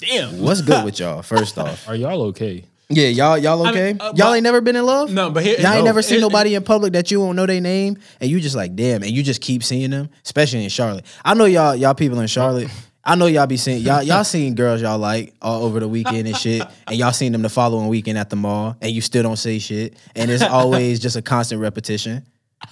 Damn. 0.00 0.40
What's 0.40 0.60
good 0.62 0.84
with 0.84 0.98
y'all? 1.00 1.22
First 1.22 1.58
off, 1.58 1.88
Are 1.88 1.94
y'all 1.96 2.22
okay? 2.28 2.64
yeah, 2.88 3.06
y'all, 3.08 3.38
y'all 3.38 3.64
I 3.64 3.70
okay? 3.70 3.92
mean, 3.92 4.00
uh, 4.00 4.04
y'all 4.16 4.30
but- 4.30 4.34
ain't 4.34 4.42
never 4.42 4.60
been 4.60 4.74
in 4.76 4.84
love. 4.84 5.12
No, 5.12 5.30
but 5.30 5.44
here, 5.44 5.58
Y'all 5.60 5.72
ain't 5.72 5.80
no. 5.80 5.84
never 5.84 6.02
seen 6.02 6.18
It- 6.18 6.22
nobody 6.22 6.54
in 6.54 6.62
public 6.64 6.92
that 6.94 7.10
you 7.10 7.20
won't 7.20 7.36
know 7.36 7.46
their 7.46 7.60
name, 7.60 7.96
and 8.20 8.28
you 8.30 8.40
just 8.40 8.56
like, 8.56 8.74
damn, 8.74 9.02
and 9.02 9.12
you 9.12 9.22
just 9.22 9.40
keep 9.40 9.62
seeing 9.62 9.90
them, 9.90 10.08
especially 10.24 10.64
in 10.64 10.70
Charlotte. 10.70 11.04
I 11.24 11.34
know 11.34 11.44
y'all, 11.44 11.76
y'all 11.76 11.94
people 11.94 12.18
in 12.20 12.26
Charlotte. 12.26 12.68
I 13.02 13.14
know 13.14 13.26
y'all 13.26 13.46
be 13.46 13.56
seeing 13.56 13.80
y'all, 13.82 14.02
y'all 14.02 14.24
seen 14.24 14.54
girls 14.54 14.82
y'all 14.82 14.98
like 14.98 15.32
all 15.40 15.62
over 15.64 15.80
the 15.80 15.88
weekend 15.88 16.26
and 16.28 16.36
shit, 16.36 16.62
and 16.86 16.96
y'all 16.96 17.12
seen 17.12 17.32
them 17.32 17.40
the 17.42 17.48
following 17.48 17.88
weekend 17.88 18.18
at 18.18 18.28
the 18.28 18.36
mall, 18.36 18.76
and 18.82 18.92
you 18.92 19.00
still 19.00 19.22
don't 19.22 19.38
say 19.38 19.58
shit, 19.58 19.94
and 20.14 20.30
it's 20.30 20.42
always 20.42 21.00
just 21.00 21.16
a 21.16 21.22
constant 21.22 21.62
repetition. 21.62 22.26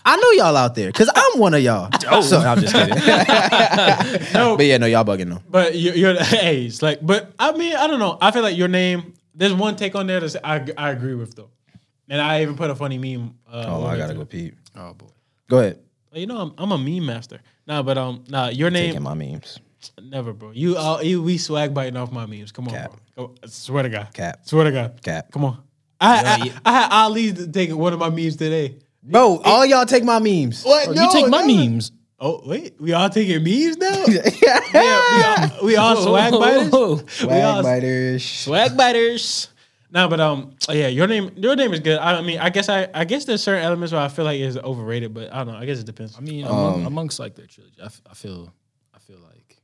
I 0.05 0.17
know 0.17 0.31
y'all 0.33 0.57
out 0.57 0.75
there, 0.75 0.91
cause 0.93 1.11
I'm 1.15 1.39
one 1.41 1.55
of 1.55 1.63
y'all. 1.63 1.91
So 2.23 2.39
I'm 2.39 2.61
just 2.61 2.75
kidding. 2.75 2.95
No, 4.35 4.57
but 4.57 4.67
yeah, 4.67 4.79
no, 4.79 4.87
y'all 4.87 5.05
bugging 5.05 5.29
though. 5.31 5.43
But 5.49 5.77
you're, 5.77 5.95
you're 5.95 6.15
hey, 6.23 6.67
it's 6.67 6.83
like, 6.83 6.99
but 7.03 7.33
I 7.39 7.53
mean, 7.53 7.75
I 7.77 7.87
don't 7.87 7.99
know. 7.99 8.19
I 8.21 8.31
feel 8.31 8.43
like 8.43 8.57
your 8.57 8.69
name. 8.69 9.15
There's 9.35 9.55
one 9.55 9.77
take 9.77 9.95
on 9.95 10.07
there 10.07 10.21
that 10.21 10.37
I 10.45 10.67
I 10.77 10.91
agree 10.91 11.15
with 11.15 11.35
though, 11.37 11.51
and 12.09 12.21
I 12.21 12.43
even 12.43 12.57
put 12.57 12.71
a 12.71 12.75
funny 12.75 12.99
meme. 12.99 13.35
Uh, 13.51 13.65
Oh, 13.69 13.87
I 13.87 13.97
gotta 13.97 14.15
go 14.15 14.25
peep. 14.25 14.57
Oh 14.77 14.95
boy. 14.95 15.07
Go 15.49 15.59
ahead. 15.61 15.79
You 16.13 16.27
know, 16.27 16.39
I'm, 16.39 16.55
I'm 16.59 16.73
a 16.73 16.79
meme 16.79 17.07
master. 17.07 17.41
Nah, 17.67 17.83
but 17.83 17.97
um, 17.99 18.25
nah, 18.29 18.49
your 18.49 18.71
name 18.71 18.89
Taking 18.91 19.03
my 19.03 19.15
memes. 19.15 19.61
never, 20.03 20.33
bro. 20.33 20.51
You 20.51 20.77
uh, 20.77 21.01
you 21.03 21.23
we 21.23 21.39
swag 21.39 21.73
biting 21.75 21.97
off 21.97 22.11
my 22.11 22.27
memes. 22.27 22.51
Come 22.53 22.69
on, 22.69 22.75
Cap. 22.75 22.93
bro. 23.15 23.29
Go, 23.29 23.35
swear 23.47 23.83
to 23.85 23.89
God. 23.91 24.09
Cap. 24.13 24.41
Swear 24.45 24.65
to 24.65 24.73
God. 24.73 25.03
Cap. 25.03 25.31
Come 25.31 25.45
on. 25.45 25.63
I 26.01 26.53
I, 26.65 26.71
I 26.71 26.73
had 26.73 26.89
Ali 26.93 27.33
take 27.33 27.75
one 27.75 27.93
of 27.93 27.99
my 28.01 28.11
memes 28.11 28.37
today. 28.37 28.77
Bro, 29.03 29.41
all 29.45 29.65
y'all 29.65 29.87
take 29.87 30.05
my 30.05 30.19
memes. 30.19 30.65
What? 30.65 30.87
Bro, 30.87 30.95
you 30.95 31.13
take 31.13 31.29
my 31.29 31.47
memes. 31.47 31.93
Oh 32.21 32.43
wait, 32.45 32.75
we 32.81 32.93
all 32.93 33.09
taking 33.09 33.43
memes 33.45 33.77
now. 33.77 34.05
yeah, 34.43 34.61
we 34.75 35.23
all, 35.23 35.65
we 35.67 35.77
all 35.77 35.97
swag 35.97 36.33
Whoa, 36.33 36.39
whoa, 36.41 36.97
biters. 36.97 37.21
whoa. 37.21 37.29
We 37.29 37.41
all 37.43 37.63
Swag 37.63 37.65
biters. 37.83 38.25
swag 38.25 38.77
biters. 38.77 39.49
No, 39.91 40.09
but 40.09 40.21
um, 40.21 40.55
yeah, 40.69 40.89
your 40.89 41.07
name, 41.07 41.31
your 41.37 41.55
name 41.57 41.73
is 41.73 41.81
good. 41.81 41.99
I 41.99 42.21
mean, 42.21 42.39
I 42.41 42.51
guess 42.51 42.69
I, 42.69 42.89
I 42.93 43.05
guess 43.05 43.25
there's 43.25 43.43
certain 43.43 43.65
elements 43.65 43.93
where 43.93 44.03
I 44.03 44.09
feel 44.09 44.25
like 44.25 44.39
it's 44.41 44.57
overrated, 44.59 45.15
but 45.15 45.33
I 45.33 45.45
don't 45.45 45.55
know. 45.55 45.61
I 45.61 45.65
guess 45.65 45.79
it 45.79 45.87
depends. 45.87 46.19
I 46.19 46.21
mean, 46.21 46.45
Um, 46.45 46.85
amongst 46.87 47.19
like 47.21 47.35
their 47.37 47.47
trilogy, 47.47 47.77
I, 47.81 47.87
f- 47.87 48.03
I 48.11 48.15
feel, 48.15 48.53
I 48.93 48.99
feel 48.99 49.19
like 49.21 49.57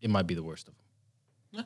it 0.00 0.08
might 0.10 0.26
be 0.28 0.34
the 0.34 0.42
worst 0.42 0.68
of 0.68 0.74
them. 0.74 1.64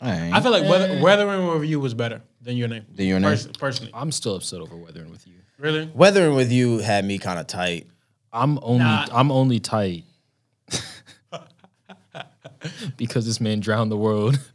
I 0.00 0.40
feel 0.40 0.50
like 0.50 0.68
weather, 0.68 1.00
weathering 1.00 1.46
with 1.60 1.68
you 1.68 1.78
was 1.78 1.94
better 1.94 2.22
than 2.40 2.56
your 2.56 2.66
name. 2.66 2.84
Than 2.92 3.06
your 3.06 3.20
name? 3.20 3.30
Pers- 3.30 3.46
personally. 3.46 3.92
I'm 3.94 4.10
still 4.10 4.34
upset 4.34 4.60
over 4.60 4.76
weathering 4.76 5.10
with 5.10 5.24
you. 5.28 5.34
Really? 5.58 5.90
Weathering 5.94 6.34
with 6.34 6.50
you 6.50 6.78
had 6.78 7.04
me 7.04 7.18
kind 7.18 7.38
of 7.38 7.46
tight. 7.46 7.86
I'm 8.32 8.58
only, 8.62 8.78
Nah. 8.84 9.06
I'm 9.12 9.30
only 9.30 9.60
tight 9.60 10.04
because 12.96 13.26
this 13.26 13.40
man 13.40 13.60
drowned 13.60 13.90
the 13.90 13.96
world. 13.96 14.38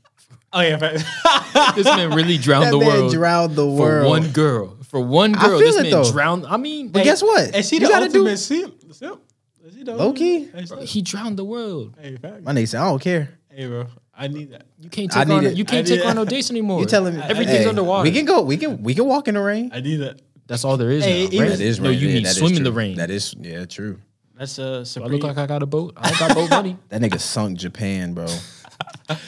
Oh 0.53 0.61
yeah. 0.61 0.77
fact. 0.77 1.75
this 1.75 1.85
man 1.85 2.13
really 2.15 2.37
drowned 2.37 2.67
That 2.67 2.71
the 2.71 2.77
man 2.79 2.87
world 2.87 3.11
drowned 3.11 3.51
the 3.57 3.63
for 3.65 3.75
world. 3.77 4.09
one 4.09 4.31
girl. 4.31 4.77
For 4.85 4.99
one 5.01 5.35
I 5.35 5.41
girl, 5.45 5.59
feel 5.59 5.67
this 5.67 5.75
it, 5.75 5.81
man 5.83 5.91
though. 5.91 6.09
drowned. 6.11 6.45
I 6.47 6.55
mean, 6.55 6.87
But 6.87 7.03
guess 7.03 7.21
what? 7.21 7.53
Is 7.53 7.69
he 7.69 7.75
You 7.75 7.79
the 7.81 7.87
gotta 7.89 8.07
do- 8.09 8.19
ultimate 8.19 8.37
simp? 8.37 8.81
Simp? 8.93 9.21
Is 9.65 9.75
he 9.75 9.83
the 9.83 9.93
Low 9.93 10.13
key? 10.13 10.45
Hey, 10.45 10.65
stop. 10.65 10.79
he 10.83 11.01
drowned 11.01 11.37
the 11.37 11.43
world. 11.43 11.95
Hey, 12.01 12.15
fact. 12.15 12.43
My 12.43 12.53
nigga 12.53 12.67
said, 12.69 12.79
I 12.81 12.85
don't 12.85 13.01
care. 13.01 13.37
hey, 13.53 13.67
bro. 13.67 13.87
I 14.17 14.29
need 14.29 14.51
that. 14.51 14.65
You 14.79 14.89
can't 14.89 15.15
I 15.15 15.25
take 15.25 15.33
on. 15.33 15.43
need 15.43 15.51
it. 15.51 15.57
You 15.57 15.63
I 15.67 15.67
can't 15.67 15.85
need 15.87 15.95
take 15.97 16.05
it. 16.05 16.07
on 16.09 16.15
no 16.15 16.23
dates 16.25 16.49
anymore. 16.49 16.79
You 16.79 16.85
telling 16.85 17.17
me 17.17 17.21
everything's 17.21 17.57
hey, 17.59 17.65
underwater. 17.69 18.03
We 18.03 18.11
can 18.15 18.25
go. 18.25 18.41
We 18.41 18.55
can. 18.57 18.81
We 18.81 18.95
can 18.95 19.05
walk 19.05 19.27
in 19.27 19.35
the 19.35 19.41
rain. 19.41 19.69
I 19.73 19.81
need 19.81 19.97
that. 19.97 20.21
That's 20.47 20.63
all 20.65 20.77
there 20.77 20.89
is. 20.91 21.03
Hey, 21.05 21.25
now. 21.25 21.31
Even, 21.31 21.49
that 21.49 21.59
is 21.61 21.79
no, 21.79 21.89
rain. 21.89 21.99
you 21.99 22.07
Yeah, 22.07 22.19
need 22.19 22.27
swim 22.27 22.55
in 22.55 22.63
the 22.63 22.71
rain. 22.71 22.95
That 22.97 23.09
is 23.11 23.35
yeah, 23.39 23.65
true. 23.65 23.99
That's 24.35 24.57
uh. 24.59 24.85
Do 24.93 25.03
I 25.03 25.07
look 25.07 25.23
like 25.23 25.37
I 25.37 25.45
got 25.45 25.61
a 25.63 25.65
boat? 25.65 25.93
I 25.97 26.11
got 26.17 26.33
boat 26.35 26.49
money. 26.49 26.77
That 26.89 27.01
nigga 27.01 27.19
sunk 27.19 27.57
Japan, 27.57 28.13
bro. 28.13 28.27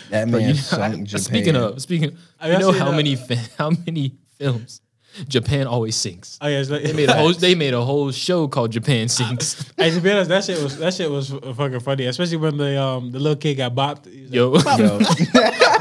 That 0.09 0.29
Bro, 0.29 0.39
man 0.39 0.49
you- 0.49 0.55
sunk 0.55 1.03
Japan. 1.07 1.23
Speaking 1.23 1.55
of, 1.55 1.81
speaking, 1.81 2.17
I 2.39 2.51
you 2.51 2.59
know 2.59 2.71
how 2.71 2.91
that. 2.91 2.95
many 2.97 3.15
how 3.57 3.71
many 3.71 4.13
films 4.37 4.81
Japan 5.27 5.65
always 5.67 5.95
sinks. 5.95 6.37
Oh 6.39 6.47
yeah. 6.47 6.63
Like, 6.67 6.83
They 6.83 6.93
made 6.93 7.09
a 7.09 7.13
whole 7.15 7.33
they 7.33 7.55
made 7.55 7.73
a 7.73 7.81
whole 7.83 8.11
show 8.11 8.47
called 8.47 8.71
Japan 8.71 9.07
Sinks. 9.09 9.71
Hey, 9.75 9.89
to 9.89 9.99
be 9.99 10.11
honest, 10.11 10.29
that 10.29 10.43
shit 10.43 10.61
was 10.61 10.77
that 10.77 10.93
shit 10.93 11.09
was 11.09 11.29
fucking 11.31 11.79
funny, 11.79 12.05
especially 12.05 12.37
when 12.37 12.57
the 12.57 12.79
um 12.81 13.11
the 13.11 13.19
little 13.19 13.35
kid 13.35 13.55
got 13.55 13.73
bopped. 13.73 14.05
Like, 14.05 14.33
Yo, 14.33 14.53
Yo, 14.53 14.99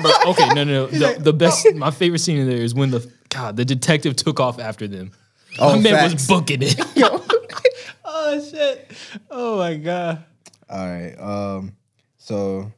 Bro, 0.00 0.12
okay, 0.32 0.48
no, 0.54 0.64
no, 0.64 0.86
no. 0.86 0.86
The, 0.86 1.16
the 1.20 1.32
best, 1.32 1.66
my 1.74 1.90
favorite 1.90 2.20
scene 2.20 2.38
in 2.38 2.48
there 2.48 2.56
is 2.62 2.74
when 2.74 2.90
the 2.90 3.10
God, 3.28 3.56
the 3.56 3.64
detective 3.64 4.16
took 4.16 4.40
off 4.40 4.58
after 4.58 4.86
them. 4.88 5.10
Oh, 5.58 5.76
my 5.76 5.82
man 5.82 5.94
facts. 5.94 6.12
was 6.14 6.26
booking 6.26 6.62
it. 6.62 6.80
oh 8.04 8.48
shit! 8.50 8.90
Oh 9.30 9.58
my 9.58 9.76
god! 9.76 10.24
All 10.68 10.86
right. 10.86 11.14
Um. 11.18 11.76
So, 12.18 12.72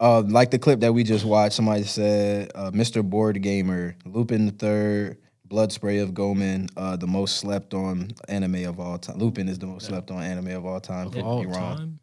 uh, 0.00 0.22
like 0.22 0.50
the 0.50 0.58
clip 0.58 0.80
that 0.80 0.92
we 0.92 1.04
just 1.04 1.24
watched, 1.24 1.54
somebody 1.54 1.84
said, 1.84 2.50
uh, 2.54 2.70
"Mr. 2.70 3.02
Board 3.08 3.40
Gamer, 3.42 3.96
Lupin 4.04 4.46
the 4.46 4.52
Third, 4.52 5.18
Blood 5.44 5.72
Spray 5.72 5.98
of 5.98 6.14
Goemon, 6.14 6.68
uh, 6.76 6.96
the 6.96 7.06
most 7.06 7.36
slept 7.36 7.74
on 7.74 8.10
anime 8.28 8.64
of 8.66 8.80
all 8.80 8.98
time. 8.98 9.18
Lupin 9.18 9.48
is 9.48 9.58
the 9.58 9.66
most 9.66 9.86
slept 9.86 10.10
on 10.10 10.22
anime 10.22 10.48
of 10.48 10.64
all 10.64 10.80
time. 10.80 11.10
Could 11.10 11.22
All 11.22 11.40
be 11.40 11.46
wrong. 11.46 11.76
time. 11.76 11.98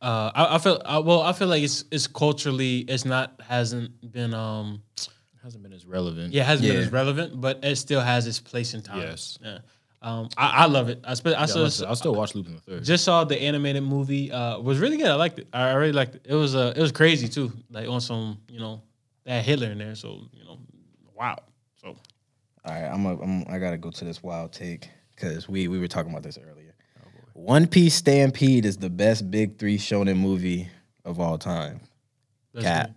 Uh, 0.00 0.30
I, 0.34 0.54
I 0.54 0.58
feel 0.58 0.80
I, 0.84 0.98
well. 0.98 1.22
I 1.22 1.32
feel 1.32 1.48
like 1.48 1.62
it's 1.62 1.84
it's 1.90 2.06
culturally 2.06 2.78
it's 2.80 3.04
not 3.04 3.40
hasn't 3.44 4.12
been 4.12 4.32
um 4.32 4.82
Hasn't 5.42 5.62
been 5.62 5.72
as 5.72 5.86
relevant. 5.86 6.32
yeah 6.34 6.42
it 6.42 6.46
hasn't 6.46 6.68
been 6.68 6.76
as 6.78 6.92
relevant, 6.92 7.40
but 7.40 7.64
it 7.64 7.76
still 7.76 8.00
has 8.00 8.26
its 8.26 8.40
place 8.40 8.74
in 8.74 8.82
time. 8.82 9.00
Yes. 9.00 9.38
Yeah. 9.42 9.58
Um. 10.02 10.28
I, 10.36 10.64
I 10.64 10.66
love 10.66 10.88
it. 10.88 11.00
I 11.04 11.14
spe- 11.14 11.28
I 11.28 11.30
Yeah, 11.40 11.46
saw, 11.46 11.58
I'll, 11.84 11.88
I'll 11.90 11.96
still 11.96 12.14
watch 12.14 12.34
Lupin 12.34 12.54
the 12.54 12.60
Third. 12.60 12.84
just 12.84 13.04
saw 13.04 13.24
the 13.24 13.40
animated 13.40 13.82
movie. 13.82 14.30
Uh, 14.30 14.58
was 14.60 14.78
really 14.78 14.96
good. 14.96 15.06
I 15.08 15.14
liked 15.14 15.38
it. 15.40 15.48
I 15.52 15.72
really 15.72 15.92
liked 15.92 16.14
it. 16.16 16.22
It 16.24 16.34
was 16.34 16.54
uh 16.54 16.72
it 16.76 16.80
was 16.80 16.92
crazy 16.92 17.28
too. 17.28 17.52
Like 17.70 17.88
on 17.88 18.00
some 18.00 18.38
you 18.48 18.60
know 18.60 18.82
that 19.24 19.44
Hitler 19.44 19.68
in 19.72 19.78
there. 19.78 19.94
So 19.94 20.20
you 20.32 20.44
know 20.44 20.58
wow. 21.16 21.36
So 21.80 21.88
All 21.88 21.96
right, 22.66 22.84
I'm, 22.84 23.06
a, 23.06 23.20
I'm 23.20 23.44
I 23.48 23.58
gotta 23.58 23.76
go 23.78 23.90
to 23.90 24.04
this 24.04 24.22
wild 24.22 24.52
take 24.52 24.88
because 25.16 25.48
we 25.48 25.66
we 25.68 25.78
were 25.78 25.88
talking 25.88 26.10
about 26.12 26.22
this 26.22 26.38
earlier. 26.38 26.74
One 27.34 27.66
Piece 27.68 27.94
Stampede 27.94 28.64
is 28.66 28.76
the 28.78 28.90
best 28.90 29.30
big 29.30 29.58
three 29.58 29.78
shonen 29.78 30.16
movie 30.18 30.68
of 31.04 31.20
all 31.20 31.38
time. 31.38 31.80
that's 32.52 32.64
Cap. 32.66 32.90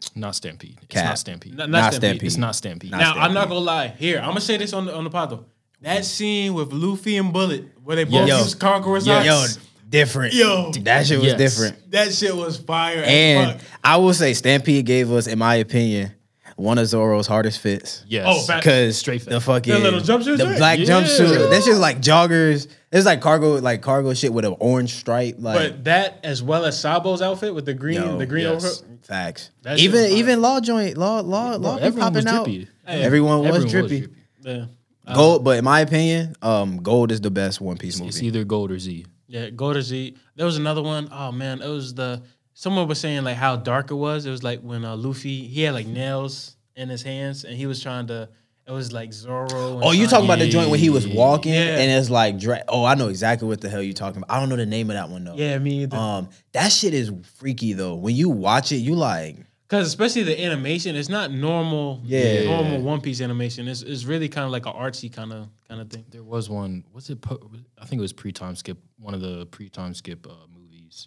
Good. 0.00 0.20
Not 0.20 0.34
Stampede. 0.36 0.78
It's 0.82 0.86
Cap. 0.88 1.04
not 1.06 1.18
Stampede. 1.18 1.56
Not, 1.56 1.70
Not 1.70 1.78
not 1.80 1.92
Stampede. 1.94 2.00
Stampede. 2.10 2.26
It's 2.26 2.36
not 2.36 2.56
Stampede. 2.56 2.90
Not 2.90 2.98
Now 3.00 3.12
I'm 3.14 3.34
not 3.34 3.48
gonna 3.48 3.60
lie. 3.60 3.88
Here, 3.98 4.18
I'm 4.18 4.28
gonna 4.28 4.40
say 4.40 4.56
this 4.56 4.72
on 4.72 4.86
the 4.86 4.94
on 4.94 5.04
the 5.04 5.10
pod 5.10 5.30
though. 5.30 5.44
That 5.82 6.04
scene 6.04 6.54
with 6.54 6.72
Luffy 6.72 7.16
and 7.18 7.32
Bullet, 7.32 7.64
where 7.84 7.96
they 7.96 8.04
both 8.04 8.26
Yes. 8.26 8.42
use 8.44 8.54
Conqueror's 8.54 9.06
Yes. 9.06 9.28
Ox. 9.28 9.58
different. 9.88 10.34
Yo. 10.34 10.72
that 10.82 11.06
shit 11.06 11.18
was 11.18 11.28
Yes. 11.28 11.38
different. 11.38 11.90
That 11.92 12.12
shit 12.14 12.34
was 12.34 12.56
fire. 12.56 13.02
as 13.02 13.08
And 13.08 13.52
fuck. 13.52 13.60
I 13.84 13.96
will 13.98 14.14
say, 14.14 14.32
Stampede 14.34 14.84
gave 14.86 15.12
us, 15.12 15.26
in 15.26 15.38
my 15.38 15.56
opinion, 15.56 16.12
one 16.56 16.78
of 16.78 16.86
Zoro's 16.86 17.26
hardest 17.26 17.60
fits. 17.60 18.02
Yes. 18.08 18.24
Oh, 18.26 18.40
fact- 18.40 18.64
Because 18.64 18.96
Straight 18.96 19.24
the 19.26 19.32
fact. 19.32 19.44
fucking 19.44 19.72
That 19.74 19.82
little 19.82 20.00
jumpsuit 20.00 20.38
the 20.38 20.44
joint? 20.44 20.56
black 20.56 20.78
Yeah. 20.78 20.86
jumpsuit. 20.86 21.50
That's 21.50 21.66
just 21.66 21.80
like 21.80 22.00
joggers. 22.00 22.66
It's 22.92 23.04
like 23.04 23.20
cargo, 23.20 23.54
like 23.56 23.82
cargo 23.82 24.14
shit 24.14 24.32
with 24.32 24.44
an 24.44 24.54
orange 24.60 24.94
stripe. 24.94 25.36
Like 25.38 25.56
but 25.56 25.84
that 25.84 26.20
as 26.22 26.42
well 26.42 26.64
as 26.64 26.80
Sabo's 26.80 27.20
outfit 27.20 27.54
with 27.54 27.64
the 27.66 27.74
green, 27.74 28.00
Yo, 28.00 28.16
the 28.16 28.26
green 28.26 28.44
yes. 28.44 28.64
overcoat. 28.80 29.04
facts. 29.04 29.50
That 29.62 29.78
even 29.78 30.12
even 30.12 30.40
law 30.40 30.60
joint, 30.60 30.96
law 30.96 31.20
law 31.20 31.56
law 31.56 31.76
be 31.76 31.82
everyone 31.82 32.12
was 32.12 32.24
popping 32.24 32.38
out. 32.38 32.44
drippy. 32.44 32.68
Everyone 32.86 33.40
was 33.40 33.64
Everyone 33.64 33.68
drippy. 33.68 34.08
Yeah. 34.42 34.66
Gold, 35.14 35.44
but 35.44 35.58
in 35.58 35.64
my 35.64 35.80
opinion, 35.80 36.34
um, 36.42 36.78
gold 36.82 37.12
is 37.12 37.20
the 37.20 37.30
best 37.30 37.60
One 37.60 37.76
Piece 37.76 37.98
movie. 37.98 38.08
It's 38.08 38.22
either 38.22 38.42
gold 38.44 38.72
or 38.72 38.78
Z. 38.78 39.06
Yeah, 39.28 39.50
go 39.50 39.72
to 39.72 39.80
Z. 39.82 40.16
There 40.34 40.46
was 40.46 40.56
another 40.56 40.82
one. 40.82 41.08
Oh 41.12 41.30
man, 41.32 41.62
it 41.62 41.68
was 41.68 41.94
the 41.94 42.22
someone 42.54 42.86
was 42.88 42.98
saying 43.00 43.24
like 43.24 43.36
how 43.36 43.56
dark 43.56 43.90
it 43.90 43.94
was. 43.96 44.26
It 44.26 44.30
was 44.30 44.42
like 44.42 44.60
when 44.60 44.84
uh, 44.84 44.96
Luffy 44.96 45.46
he 45.46 45.62
had 45.62 45.74
like 45.74 45.86
nails 45.86 46.56
in 46.76 46.88
his 46.88 47.02
hands 47.02 47.44
and 47.44 47.56
he 47.56 47.66
was 47.66 47.82
trying 47.82 48.06
to. 48.08 48.28
It 48.68 48.72
was 48.72 48.92
like 48.92 49.12
Zoro. 49.12 49.74
and 49.76 49.84
Oh, 49.84 49.92
you 49.92 50.06
Sanji. 50.06 50.10
talking 50.10 50.24
about 50.26 50.38
the 50.40 50.48
joint 50.48 50.70
when 50.70 50.80
he 50.80 50.90
was 50.90 51.06
walking 51.06 51.52
Yeah. 51.52 51.78
and 51.78 51.90
it's 51.90 52.10
like, 52.10 52.36
dra- 52.38 52.64
oh, 52.68 52.84
I 52.84 52.94
know 52.96 53.08
exactly 53.08 53.46
what 53.46 53.60
the 53.60 53.68
hell 53.68 53.80
you 53.82 53.92
talking 53.92 54.18
about. 54.22 54.34
I 54.34 54.40
don't 54.40 54.48
know 54.48 54.56
the 54.56 54.66
name 54.66 54.90
of 54.90 54.94
that 54.94 55.08
one 55.08 55.22
though. 55.24 55.34
Yeah, 55.36 55.56
me 55.58 55.82
either. 55.84 55.96
Um, 55.96 56.28
that 56.52 56.72
shit 56.72 56.92
is 56.92 57.12
freaky 57.36 57.74
though. 57.74 57.94
When 57.94 58.16
you 58.16 58.28
watch 58.28 58.72
it, 58.72 58.78
you 58.78 58.96
like, 58.96 59.36
Because 59.68 59.86
especially 59.86 60.24
the 60.24 60.44
animation, 60.44 60.96
it's 60.96 61.08
not 61.08 61.30
normal. 61.30 62.00
Yeah. 62.04 62.44
normal 62.44 62.80
One 62.82 63.00
Piece 63.00 63.20
animation. 63.20 63.68
It's 63.68 63.82
it's 63.82 64.04
really 64.04 64.28
kind 64.28 64.44
of 64.44 64.50
like 64.50 64.66
an 64.66 64.72
artsy 64.72 65.12
kind 65.12 65.32
of 65.32 65.48
kind 65.68 65.80
of 65.80 65.88
thing. 65.90 66.04
There 66.10 66.24
was 66.24 66.50
one. 66.50 66.82
Was 66.92 67.08
it? 67.10 67.20
Po- 67.20 67.40
I 67.78 67.84
think 67.84 68.00
it 68.00 68.02
was 68.02 68.12
pre-time 68.12 68.56
skip. 68.56 68.78
One 68.98 69.14
of 69.14 69.20
the 69.20 69.46
pre-time 69.46 69.94
skip 69.94 70.26
uh, 70.26 70.32
movies. 70.52 71.06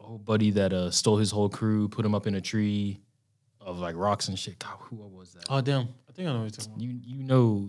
Old 0.00 0.24
buddy 0.24 0.50
that 0.52 0.72
uh, 0.72 0.90
stole 0.90 1.18
his 1.18 1.30
whole 1.30 1.48
crew, 1.48 1.88
put 1.88 2.04
him 2.04 2.14
up 2.16 2.26
in 2.26 2.34
a 2.34 2.40
tree 2.40 2.98
of 3.60 3.78
like 3.78 3.94
rocks 3.96 4.28
and 4.28 4.36
shit. 4.38 4.58
God, 4.58 4.76
who 4.80 4.96
was 4.96 5.32
that? 5.34 5.44
Oh 5.50 5.60
damn, 5.60 5.82
I 5.82 5.86
think 6.20 6.28
I 6.28 6.32
know 6.32 6.42
what 6.42 6.44
you're 6.44 6.50
talking 6.50 6.72
about. 6.72 6.80
You 6.82 7.00
you 7.04 7.22
know? 7.24 7.68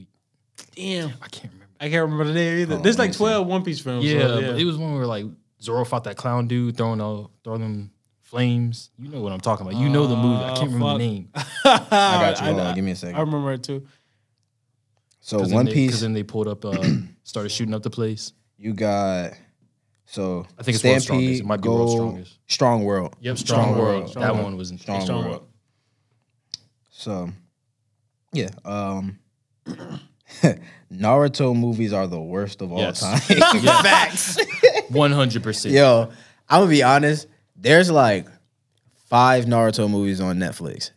Damn, 0.75 1.09
I 1.21 1.27
can't 1.27 1.51
remember. 1.53 1.67
I 1.79 1.89
can't 1.89 2.01
remember 2.03 2.23
the 2.25 2.33
name 2.33 2.59
either. 2.59 2.75
Oh, 2.75 2.81
There's 2.81 2.99
like 2.99 3.09
me 3.11 3.15
12 3.15 3.47
One 3.47 3.63
Piece 3.63 3.79
films. 3.79 4.05
Yeah, 4.05 4.19
so, 4.27 4.41
but 4.41 4.59
it 4.59 4.65
was 4.65 4.77
one 4.77 4.93
where 4.95 5.07
like 5.07 5.25
Zoro 5.61 5.83
fought 5.85 6.03
that 6.03 6.17
clown 6.17 6.47
dude, 6.47 6.77
throwing 6.77 7.01
all 7.01 7.31
throwing 7.43 7.61
them 7.61 7.91
flames. 8.21 8.91
You 8.99 9.09
know 9.09 9.21
what 9.21 9.31
I'm 9.31 9.39
talking 9.41 9.65
about. 9.67 9.79
You 9.79 9.89
know 9.89 10.05
the 10.07 10.15
movie. 10.15 10.43
I 10.43 10.53
can't 10.55 10.71
remember 10.71 10.85
fuck. 10.85 10.97
the 10.99 11.07
name. 11.07 11.29
I 11.65 11.87
got 11.89 12.39
you. 12.41 12.45
I- 12.45 12.49
Hold 12.51 12.59
on, 12.59 12.75
give 12.75 12.83
me 12.85 12.91
a 12.91 12.95
second. 12.95 13.15
I 13.15 13.19
remember 13.21 13.51
it 13.53 13.63
too. 13.63 13.85
so 15.19 15.39
Cause 15.39 15.51
One 15.53 15.65
then 15.65 15.73
Piece, 15.73 15.87
Because 15.91 16.01
then 16.01 16.13
they 16.13 16.23
pulled 16.23 16.47
up, 16.47 16.63
uh, 16.65 16.77
started 17.23 17.49
shooting 17.49 17.73
up 17.73 17.83
the 17.83 17.89
place. 17.89 18.33
you 18.57 18.73
got. 18.73 19.33
So 20.05 20.45
I 20.59 20.63
think 20.63 20.75
it's 20.75 20.83
World's 20.83 21.03
Strongest. 21.05 21.41
It 21.41 21.45
might 21.45 21.61
be 21.61 21.69
World's 21.69 21.93
Gold, 21.93 22.09
Strongest. 22.11 22.39
Strong 22.47 22.83
World. 22.83 23.15
Yep, 23.21 23.37
Strong, 23.37 23.61
Strong 23.61 23.77
World. 23.77 23.87
World. 24.01 24.07
That 24.07 24.11
Strong 24.11 24.43
one 24.43 24.57
was 24.57 24.71
in 24.71 24.77
Strong, 24.77 25.01
Strong 25.01 25.19
World. 25.19 25.31
World. 25.31 25.47
So, 26.91 27.29
yeah. 28.33 28.49
Um, 28.65 29.19
Naruto 30.91 31.55
movies 31.55 31.93
are 31.93 32.07
the 32.07 32.19
worst 32.21 32.61
of 32.61 32.71
all 32.71 32.79
Yes. 32.79 32.99
time. 33.01 33.19
Facts. 33.83 34.37
One 34.89 35.11
hundred 35.11 35.43
percent. 35.43 35.73
Yo, 35.73 36.09
I'm 36.49 36.61
gonna 36.61 36.69
be 36.69 36.83
honest. 36.83 37.27
There's 37.55 37.89
like 37.91 38.27
five 39.07 39.45
Naruto 39.45 39.89
movies 39.89 40.19
on 40.21 40.37
Netflix. 40.37 40.91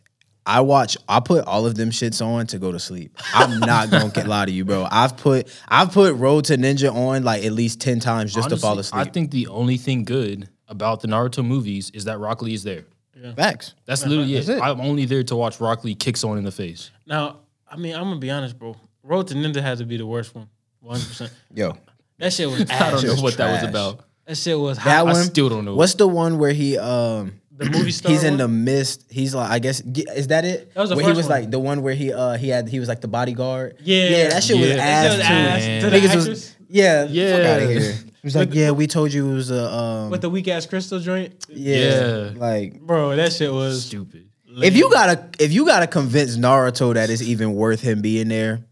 I 0.47 0.61
watch. 0.61 0.97
I 1.09 1.21
put 1.21 1.45
all 1.47 1.65
of 1.65 1.75
them 1.75 1.91
shits 1.91 2.25
on 2.25 2.47
to 2.49 2.59
go 2.59 2.71
to 2.73 2.79
sleep. 2.79 3.17
I'm 3.33 3.61
not 3.61 3.91
gonna 3.91 4.11
get 4.11 4.27
lie 4.27 4.45
to 4.47 4.53
you, 4.53 4.65
bro. 4.65 4.87
I've 4.91 5.17
put 5.17 5.49
I've 5.69 5.93
put 5.93 6.15
Road 6.17 6.45
to 6.47 6.57
Ninja 6.57 6.93
on 6.95 7.23
like 7.23 7.45
at 7.45 7.53
least 7.53 7.81
ten 7.81 8.01
times 8.01 8.35
just 8.35 8.51
to 8.51 8.57
fall 8.57 8.79
asleep. 8.79 9.07
I 9.07 9.11
think 9.11 9.31
the 9.31 9.47
only 9.47 9.77
thing 9.79 10.05
good 10.05 10.49
about 10.69 11.01
the 11.01 11.09
Naruto 11.09 11.45
movies 11.45 11.91
is 11.95 12.05
that 12.05 12.19
Rock 12.19 12.43
Lee 12.43 12.55
is 12.55 12.63
there. 12.65 12.85
Facts. 13.33 13.75
That's 13.87 14.05
literally 14.07 14.35
it. 14.37 14.47
That's 14.47 14.59
it. 14.59 14.63
I'm 14.63 14.81
only 14.81 15.05
there 15.07 15.23
to 15.25 15.37
watch 15.37 15.61
Rock 15.61 15.85
Lee 15.85 15.95
kick 15.95 16.17
someone 16.17 16.39
in 16.39 16.45
the 16.45 16.53
face. 16.53 16.91
Now, 17.07 17.39
I 17.71 17.77
mean, 17.77 17.95
I'm 17.95 18.03
gonna 18.05 18.19
be 18.19 18.31
honest, 18.31 18.59
bro. 18.59 18.77
Road 19.03 19.29
to 19.29 19.35
Ninja 19.35 19.63
had 19.63 19.79
to 19.79 19.85
be 19.85 19.97
the 19.97 20.07
worst 20.07 20.35
one. 20.35 20.49
100. 20.81 21.07
percent 21.09 21.33
Yo, 21.55 21.77
That 22.19 22.33
shit 22.33 22.49
was 22.49 22.61
I 22.71 22.91
don't 22.91 22.95
ass. 22.95 23.03
know 23.05 23.13
was 23.13 23.23
what 23.23 23.37
that 23.39 23.51
was 23.51 23.61
trash. 23.61 23.71
about. 23.71 24.05
That 24.27 24.37
shit 24.37 24.59
was 24.59 24.77
that 24.79 24.83
hot. 24.83 25.05
one. 25.07 25.15
still 25.25 25.49
don't 25.49 25.65
know. 25.65 25.75
What's 25.75 25.95
the 25.95 26.09
one 26.09 26.39
where 26.39 26.53
he 26.53 26.77
um 26.79 27.41
The 27.57 27.71
movie 27.71 27.91
star. 27.93 28.11
he's 28.13 28.25
in 28.25 28.33
one? 28.35 28.39
the 28.39 28.49
mist. 28.49 29.05
He's 29.11 29.35
like, 29.35 29.51
I 29.51 29.59
guess, 29.59 29.81
is 29.81 30.29
that 30.29 30.45
it? 30.45 30.73
That 30.75 30.81
was 30.81 30.91
the 30.91 30.97
where 30.97 31.05
he 31.05 31.11
first 31.11 31.17
was 31.19 31.29
one. 31.29 31.41
like 31.43 31.51
the 31.51 31.59
one 31.59 31.83
where 31.83 31.95
he 31.95 32.13
uh 32.13 32.37
he 32.37 32.49
had 32.49 32.69
he 32.69 32.79
was 32.81 32.89
like 32.89 33.01
the 33.01 33.09
bodyguard. 33.09 33.77
Yeah. 33.81 34.09
yeah, 34.09 34.29
that 34.31 34.43
shit 34.43 34.59
was 34.59 34.69
Yeah. 34.69 34.75
ass 34.77 35.05
That 35.05 35.11
shit 35.11 35.19
was 35.19 35.27
too. 35.27 35.33
ass. 35.35 35.83
To 35.85 35.91
the 35.91 35.97
Niggas 35.97 36.17
was 36.17 36.25
actress? 36.27 36.57
yeah, 36.69 37.05
Yeah. 37.05 37.37
fuck 37.37 37.47
out 37.47 37.63
of 37.63 37.69
here. 37.71 37.95
He 38.25 38.27
was 38.29 38.37
like, 38.37 38.55
yeah, 38.55 38.71
we 38.71 38.87
told 38.87 39.13
you 39.13 39.31
it 39.31 39.35
was 39.35 39.51
a 39.51 39.71
um 39.71 40.09
with 40.11 40.23
the 40.23 40.31
weak 40.31 40.49
ass 40.49 40.65
crystal 40.65 40.99
joint. 40.99 41.45
yeah, 41.51 41.77
Yeah. 41.77 42.31
like 42.37 42.81
Bro, 42.81 43.17
that 43.17 43.35
shit 43.35 43.53
was. 43.53 43.85
Stupid. 43.85 44.31
if 44.63 44.75
you 44.75 44.91
gotta 44.91 45.29
if 45.39 45.53
you 45.53 45.67
gotta 45.67 45.87
convince 45.87 46.39
Naruto 46.39 46.95
that 46.95 47.11
it's 47.11 47.21
even 47.21 47.53
worth 47.55 47.83
him 47.83 48.01
being 48.01 48.29
there, 48.29 48.65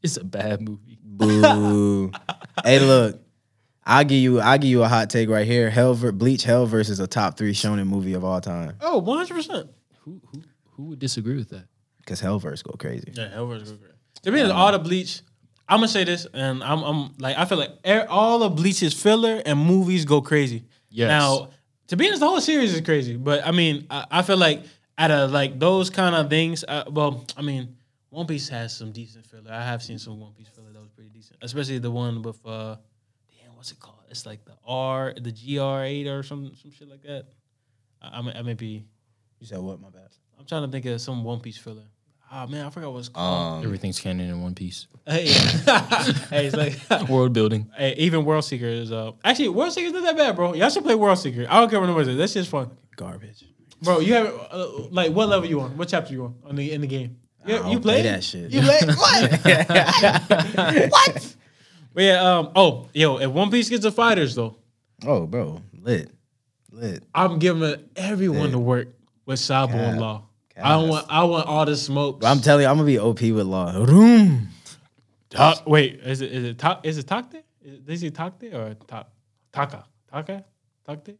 It's 0.00 0.16
a 0.16 0.22
bad 0.24 0.60
movie. 0.60 0.98
boo. 1.02 2.12
hey, 2.64 2.78
look. 2.78 3.20
I'll 3.84 4.04
give 4.04 4.18
you 4.18 4.38
I'll 4.38 4.58
give 4.58 4.70
you 4.70 4.84
a 4.84 4.88
hot 4.88 5.10
take 5.10 5.28
right 5.28 5.46
here. 5.46 5.70
Hell 5.70 5.94
ver- 5.94 6.12
Bleach 6.12 6.44
Hell 6.44 6.66
versus 6.66 7.00
a 7.00 7.08
top 7.08 7.36
three 7.36 7.52
shonen 7.52 7.88
movie 7.88 8.12
of 8.12 8.22
all 8.22 8.40
time. 8.40 8.76
Oh, 8.80 8.98
100. 8.98 9.34
percent 9.34 9.70
Who 10.04 10.20
who 10.30 10.42
who 10.76 10.82
would 10.84 11.00
disagree 11.00 11.34
with 11.34 11.48
that? 11.48 11.64
Cause 12.06 12.20
Hellverse 12.22 12.62
go 12.62 12.72
crazy. 12.78 13.12
Yeah, 13.14 13.30
Hellverse 13.34 13.64
go 13.64 13.74
great. 13.76 13.92
To 14.22 14.30
be 14.30 14.38
honest, 14.40 14.54
all 14.54 14.70
the 14.72 14.78
Bleach. 14.78 15.22
I'm 15.70 15.76
gonna 15.78 15.88
say 15.88 16.02
this, 16.02 16.26
and 16.34 16.64
I'm, 16.64 16.82
I'm 16.82 17.14
like, 17.18 17.38
I 17.38 17.44
feel 17.44 17.56
like 17.58 17.70
er- 17.86 18.06
all 18.08 18.42
of 18.42 18.56
Bleach's 18.56 18.92
filler 18.92 19.40
and 19.46 19.56
movies 19.58 20.04
go 20.04 20.20
crazy. 20.20 20.64
Yes. 20.90 21.08
Now, 21.08 21.50
to 21.86 21.96
be 21.96 22.06
honest, 22.06 22.20
the 22.20 22.26
whole 22.26 22.40
series 22.40 22.74
is 22.74 22.80
crazy, 22.80 23.16
but 23.16 23.46
I 23.46 23.52
mean, 23.52 23.86
I, 23.88 24.04
I 24.10 24.22
feel 24.22 24.36
like 24.36 24.64
out 24.98 25.12
of 25.12 25.30
like 25.30 25.60
those 25.60 25.88
kind 25.88 26.16
of 26.16 26.28
things, 26.28 26.64
uh, 26.66 26.84
well, 26.90 27.24
I 27.36 27.42
mean, 27.42 27.76
One 28.08 28.26
Piece 28.26 28.48
has 28.48 28.76
some 28.76 28.90
decent 28.90 29.26
filler. 29.26 29.52
I 29.52 29.62
have 29.64 29.80
seen 29.80 29.98
some 30.00 30.18
One 30.18 30.32
Piece 30.32 30.48
filler 30.48 30.72
that 30.72 30.80
was 30.80 30.90
pretty 30.90 31.10
decent, 31.10 31.38
especially 31.40 31.78
the 31.78 31.90
one 31.90 32.20
with, 32.22 32.44
uh, 32.44 32.74
damn, 33.40 33.54
what's 33.54 33.70
it 33.70 33.78
called? 33.78 33.98
It's 34.10 34.26
like 34.26 34.44
the 34.44 34.54
R, 34.66 35.14
the 35.14 35.30
GR 35.30 35.84
eight 35.84 36.08
or 36.08 36.24
some 36.24 36.52
some 36.60 36.72
shit 36.72 36.88
like 36.88 37.02
that. 37.02 37.26
I, 38.02 38.18
I 38.18 38.22
may, 38.22 38.32
I 38.32 38.42
may 38.42 38.54
be. 38.54 38.84
You 39.38 39.46
said 39.46 39.60
what? 39.60 39.80
My 39.80 39.88
bad. 39.88 40.08
I'm 40.36 40.46
trying 40.46 40.62
to 40.62 40.68
think 40.68 40.84
of 40.86 41.00
some 41.00 41.22
One 41.22 41.38
Piece 41.38 41.58
filler. 41.58 41.84
Ah 42.32 42.46
man, 42.46 42.64
I 42.66 42.70
forgot 42.70 42.92
what 42.92 43.00
it's 43.00 43.08
called. 43.08 43.58
Um, 43.58 43.64
Everything's 43.64 43.98
canon 43.98 44.30
in 44.30 44.40
One 44.40 44.54
Piece. 44.54 44.86
Hey, 45.06 45.26
hey, 45.26 46.46
it's 46.46 46.54
like 46.56 46.78
World 47.08 47.32
building. 47.32 47.68
hey, 47.76 47.94
even 47.98 48.24
World 48.24 48.44
Seeker 48.44 48.66
is 48.66 48.92
uh 48.92 49.10
actually 49.24 49.48
World 49.48 49.72
Seeker's 49.72 49.92
not 49.92 50.04
that 50.04 50.16
bad, 50.16 50.36
bro. 50.36 50.54
Y'all 50.54 50.70
should 50.70 50.84
play 50.84 50.94
World 50.94 51.18
Seeker. 51.18 51.46
I 51.50 51.58
don't 51.58 51.68
care 51.68 51.80
what 51.80 51.86
nobody 51.86 52.06
says. 52.06 52.16
That 52.18 52.30
shit's 52.30 52.48
fun, 52.48 52.70
garbage. 52.96 53.44
bro. 53.82 53.98
You 53.98 54.14
have 54.14 54.26
uh, 54.50 54.68
like 54.90 55.12
what 55.12 55.28
level 55.28 55.48
you 55.48 55.60
on? 55.60 55.76
What 55.76 55.88
chapter 55.88 56.12
you 56.12 56.24
on 56.26 56.34
on 56.44 56.54
the 56.54 56.70
in 56.72 56.80
the 56.82 56.86
game? 56.86 57.16
You, 57.46 57.54
I 57.54 57.56
you 57.56 57.62
don't 57.74 57.82
play 57.82 57.94
play 57.94 58.02
that 58.02 58.22
shit. 58.22 58.50
You 58.52 58.60
play 58.60 58.78
what? 58.86 59.30
what? 60.90 61.36
But 61.92 62.02
yeah, 62.04 62.22
um. 62.38 62.52
Oh, 62.54 62.88
yo, 62.92 63.18
if 63.18 63.30
One 63.30 63.50
Piece 63.50 63.68
gets 63.68 63.82
the 63.82 63.90
fighters 63.90 64.36
though, 64.36 64.56
Oh, 65.04 65.26
bro, 65.26 65.60
lit, 65.82 66.10
lit. 66.70 67.02
I'm 67.14 67.38
giving 67.40 67.82
everyone 67.96 68.52
to 68.52 68.58
work 68.58 68.88
with 69.26 69.40
Sabo 69.40 69.76
and 69.78 69.98
Law. 70.00 70.22
I 70.62 70.70
don't 70.70 70.88
want. 70.88 71.06
I 71.08 71.24
want 71.24 71.46
all 71.46 71.64
the 71.66 71.76
smoke. 71.76 72.22
I'm 72.24 72.40
telling 72.40 72.62
you, 72.64 72.68
I'm 72.68 72.76
gonna 72.76 72.86
be 72.86 72.98
OP 72.98 73.20
with 73.20 73.46
Law. 73.46 73.72
Room. 73.84 74.48
Ta- 75.30 75.62
wait, 75.66 76.00
is 76.00 76.20
it 76.20 76.32
is 76.32 76.44
it 76.44 76.58
ta- 76.58 76.80
is 76.82 76.98
it 76.98 77.06
Takte? 77.06 77.42
Is, 77.62 77.80
is 77.86 78.02
it 78.02 78.14
Takte 78.14 78.52
or 78.52 78.74
ta- 78.86 79.06
Taka? 79.52 79.84
Taka? 80.10 80.44
Takte? 80.88 81.16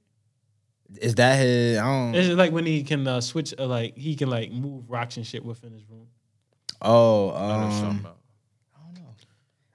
Is 1.01 1.15
that 1.15 1.39
his? 1.39 1.79
I 1.79 1.85
don't. 1.85 2.15
Is 2.15 2.29
it 2.31 2.37
like 2.37 2.53
when 2.53 2.67
he 2.67 2.83
can 2.83 3.07
uh, 3.07 3.21
switch, 3.21 3.55
uh, 3.59 3.67
like 3.67 3.97
he 3.97 4.17
can 4.17 4.29
like 4.29 4.51
move 4.51 4.91
rocks 4.91 5.17
and 5.17 5.27
shit 5.27 5.45
within 5.45 5.73
his 5.73 5.89
room? 5.89 6.09
Oh, 6.83 7.31
I 7.31 7.49
don't 7.49 7.49
know 7.49 7.57
what 7.57 7.61
you're 7.61 7.71
talking 7.71 7.89
um, 7.91 8.01
about. 8.01 8.17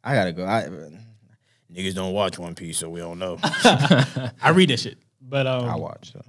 I 0.04 0.14
gotta 0.14 0.34
go. 0.34 0.46
I, 0.46 0.70
niggas 1.74 1.96
don't 1.96 2.14
watch 2.14 2.38
One 2.38 2.54
Piece, 2.54 2.78
so 2.78 2.90
we 2.90 3.00
don't 3.00 3.18
know. 3.18 3.38
I 3.44 4.52
read 4.54 4.70
that 4.70 4.80
shit, 4.80 4.98
but 5.22 5.48
um, 5.48 5.66
I 5.66 5.76
watch. 5.76 6.12
So. 6.14 6.22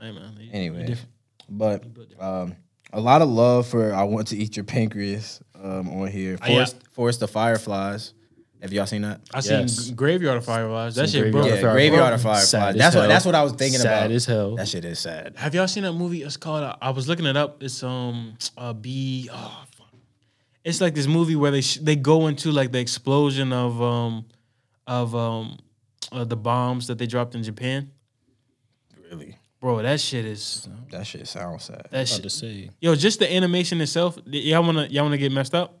hey 0.00 0.12
man, 0.12 0.36
he- 0.38 0.46
he 0.46 0.52
Anyway, 0.52 0.96
but 1.48 1.84
um, 2.20 2.54
a 2.94 3.00
lot 3.00 3.20
of 3.22 3.28
love 3.28 3.66
for 3.66 3.92
I 3.94 4.04
want 4.04 4.28
to 4.28 4.36
eat 4.36 4.56
your 4.56 4.64
pancreas 4.64 5.40
um, 5.62 5.88
on 5.90 6.08
here. 6.08 6.34
Uh, 6.40 6.46
yeah. 6.46 6.54
Forest, 6.54 6.76
Forest 6.92 7.20
the 7.20 7.28
Fireflies. 7.28 8.14
Have 8.62 8.72
y'all 8.72 8.86
seen 8.86 9.02
that? 9.02 9.20
I 9.34 9.40
Yes. 9.44 9.72
seen 9.76 9.94
Graveyard 9.94 10.38
of 10.38 10.44
Fireflies. 10.46 10.94
That 10.94 11.10
Seen 11.10 11.24
shit, 11.24 11.32
bro. 11.32 11.42
Yeah, 11.44 11.50
Fireflies. 11.50 11.72
Graveyard 11.74 12.12
of 12.14 12.22
Fireflies. 12.22 12.48
Sad 12.48 12.78
That's 12.78 12.94
what 12.94 13.00
hell. 13.02 13.08
that's 13.10 13.26
what 13.26 13.34
I 13.34 13.42
was 13.42 13.52
thinking 13.52 13.78
Sad 13.80 14.04
about. 14.06 14.10
as 14.14 14.24
hell. 14.24 14.56
That 14.56 14.68
shit 14.68 14.84
is 14.86 14.98
sad. 14.98 15.34
Have 15.36 15.54
y'all 15.54 15.68
seen 15.68 15.82
that 15.82 15.92
movie? 15.92 16.22
It's 16.22 16.38
called. 16.38 16.62
Uh, 16.64 16.74
I 16.80 16.88
was 16.90 17.06
looking 17.06 17.26
it 17.26 17.36
up. 17.36 17.62
It's 17.62 17.82
um 17.82 18.36
uh, 18.56 18.72
B. 18.72 19.28
Oh 19.30 19.64
fuck. 19.76 19.88
It's 20.64 20.80
like 20.80 20.94
this 20.94 21.06
movie 21.06 21.36
where 21.36 21.50
they 21.50 21.60
sh- 21.60 21.80
they 21.82 21.94
go 21.96 22.26
into 22.26 22.52
like 22.52 22.72
the 22.72 22.78
explosion 22.78 23.52
of 23.52 23.82
um 23.82 24.24
of 24.86 25.14
um 25.14 25.58
uh, 26.10 26.24
the 26.24 26.36
bombs 26.36 26.86
that 26.86 26.96
they 26.96 27.06
dropped 27.06 27.34
in 27.34 27.42
Japan. 27.42 27.90
Really, 29.10 29.36
Bro, 29.64 29.80
that 29.80 29.98
shit 29.98 30.26
is 30.26 30.68
that 30.90 31.06
shit 31.06 31.26
sounds 31.26 31.64
sad. 31.64 31.86
that 31.90 32.06
About 32.10 32.22
to 32.22 32.28
shit. 32.28 32.32
say. 32.32 32.70
Yo, 32.82 32.94
just 32.94 33.18
the 33.18 33.32
animation 33.34 33.80
itself. 33.80 34.18
y- 34.26 34.32
Y'all 34.40 34.62
wanna 34.62 34.86
y'all 34.90 35.04
wanna 35.04 35.16
get 35.16 35.32
messed 35.32 35.54
up? 35.54 35.80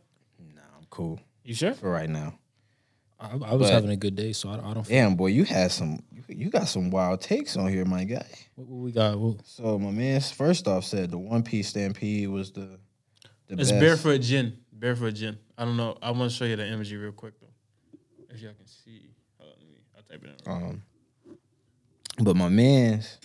Nah, 0.54 0.62
I'm 0.78 0.86
cool 0.88 1.20
You 1.44 1.52
sure? 1.52 1.74
for 1.74 1.90
right 1.90 2.08
now. 2.08 2.38
I, 3.20 3.32
I 3.32 3.34
was 3.36 3.68
But- 3.68 3.72
having 3.72 3.90
a 3.90 3.96
good 3.96 4.16
day, 4.16 4.32
so 4.32 4.48
I, 4.48 4.54
I 4.54 4.72
don't. 4.72 4.88
Damn, 4.88 5.16
boy, 5.16 5.26
you 5.26 5.44
had 5.44 5.70
some. 5.70 5.98
You 6.28 6.48
got 6.48 6.66
some 6.68 6.88
wild 6.90 7.20
takes 7.20 7.58
on 7.58 7.68
here, 7.68 7.84
my 7.84 8.04
guy. 8.04 8.24
What, 8.54 8.66
what 8.68 8.84
we 8.84 8.90
got? 8.90 9.18
What, 9.18 9.46
So 9.46 9.78
my 9.78 9.90
man, 9.90 10.18
first 10.22 10.66
off, 10.66 10.84
said 10.86 11.10
the 11.10 11.18
One 11.18 11.42
Piece 11.42 11.68
Stampede 11.68 12.28
was 12.30 12.52
the 12.52 12.78
the 13.48 13.60
It's 13.60 13.70
best. 13.70 13.80
Barefoot 13.80 14.22
Gen. 14.22 14.56
Barefoot 14.72 15.10
Gen. 15.10 15.36
I 15.58 15.66
don't 15.66 15.76
know. 15.76 15.98
I 16.00 16.10
want 16.12 16.30
to 16.30 16.34
show 16.34 16.46
you 16.46 16.56
the 16.56 16.66
imagery 16.66 16.96
real 16.96 17.12
quick 17.12 17.34
though, 17.38 17.52
if 18.34 18.40
y'all 18.40 18.54
can 18.54 18.66
see. 18.66 19.10
Hold 19.38 19.52
on, 19.52 19.58
let 19.60 19.68
me. 19.68 19.76
I'll 19.94 20.02
type 20.04 20.24
it 20.24 20.42
in. 20.46 20.50
Um, 20.50 20.82
but 22.24 22.34
my 22.36 22.48
man's 22.48 23.18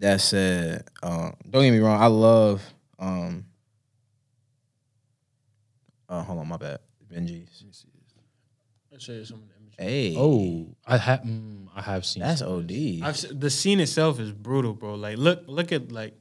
that 0.00 0.20
said, 0.20 0.84
um, 1.02 1.34
don't 1.48 1.62
get 1.62 1.70
me 1.70 1.78
wrong, 1.78 2.00
I 2.00 2.06
love. 2.06 2.62
Um, 2.98 3.46
uh, 6.08 6.22
hold 6.22 6.40
on, 6.40 6.48
my 6.48 6.56
bad, 6.56 6.80
Benji's. 7.12 7.64
I'll 8.92 8.98
show 8.98 9.12
you 9.12 9.24
some 9.24 9.38
of 9.42 9.48
the 9.48 9.54
imagery. 9.56 10.12
Hey, 10.12 10.14
oh, 10.18 10.66
I 10.86 10.96
have. 10.96 11.20
Mm, 11.20 11.68
I 11.74 11.80
have 11.82 12.04
seen. 12.04 12.22
that's 12.22 12.40
some 12.40 12.50
OD. 12.52 13.02
I've, 13.02 13.16
se- 13.16 13.30
the 13.32 13.48
scene 13.50 13.78
itself 13.80 14.18
is 14.18 14.32
brutal, 14.32 14.74
bro. 14.74 14.94
Like, 14.94 15.16
look, 15.16 15.44
look 15.46 15.70
at 15.72 15.92
like. 15.92 16.14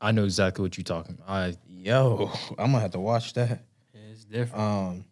I 0.00 0.10
know 0.10 0.24
exactly 0.24 0.62
what 0.62 0.76
you're 0.76 0.82
talking. 0.84 1.14
about. 1.14 1.28
I 1.30 1.54
Yo, 1.68 2.32
I'm 2.58 2.72
gonna 2.72 2.80
have 2.80 2.90
to 2.92 3.00
watch 3.00 3.34
that. 3.34 3.62
Yeah, 3.94 4.00
it's 4.10 4.24
different. 4.24 4.60
Um, 4.62 5.04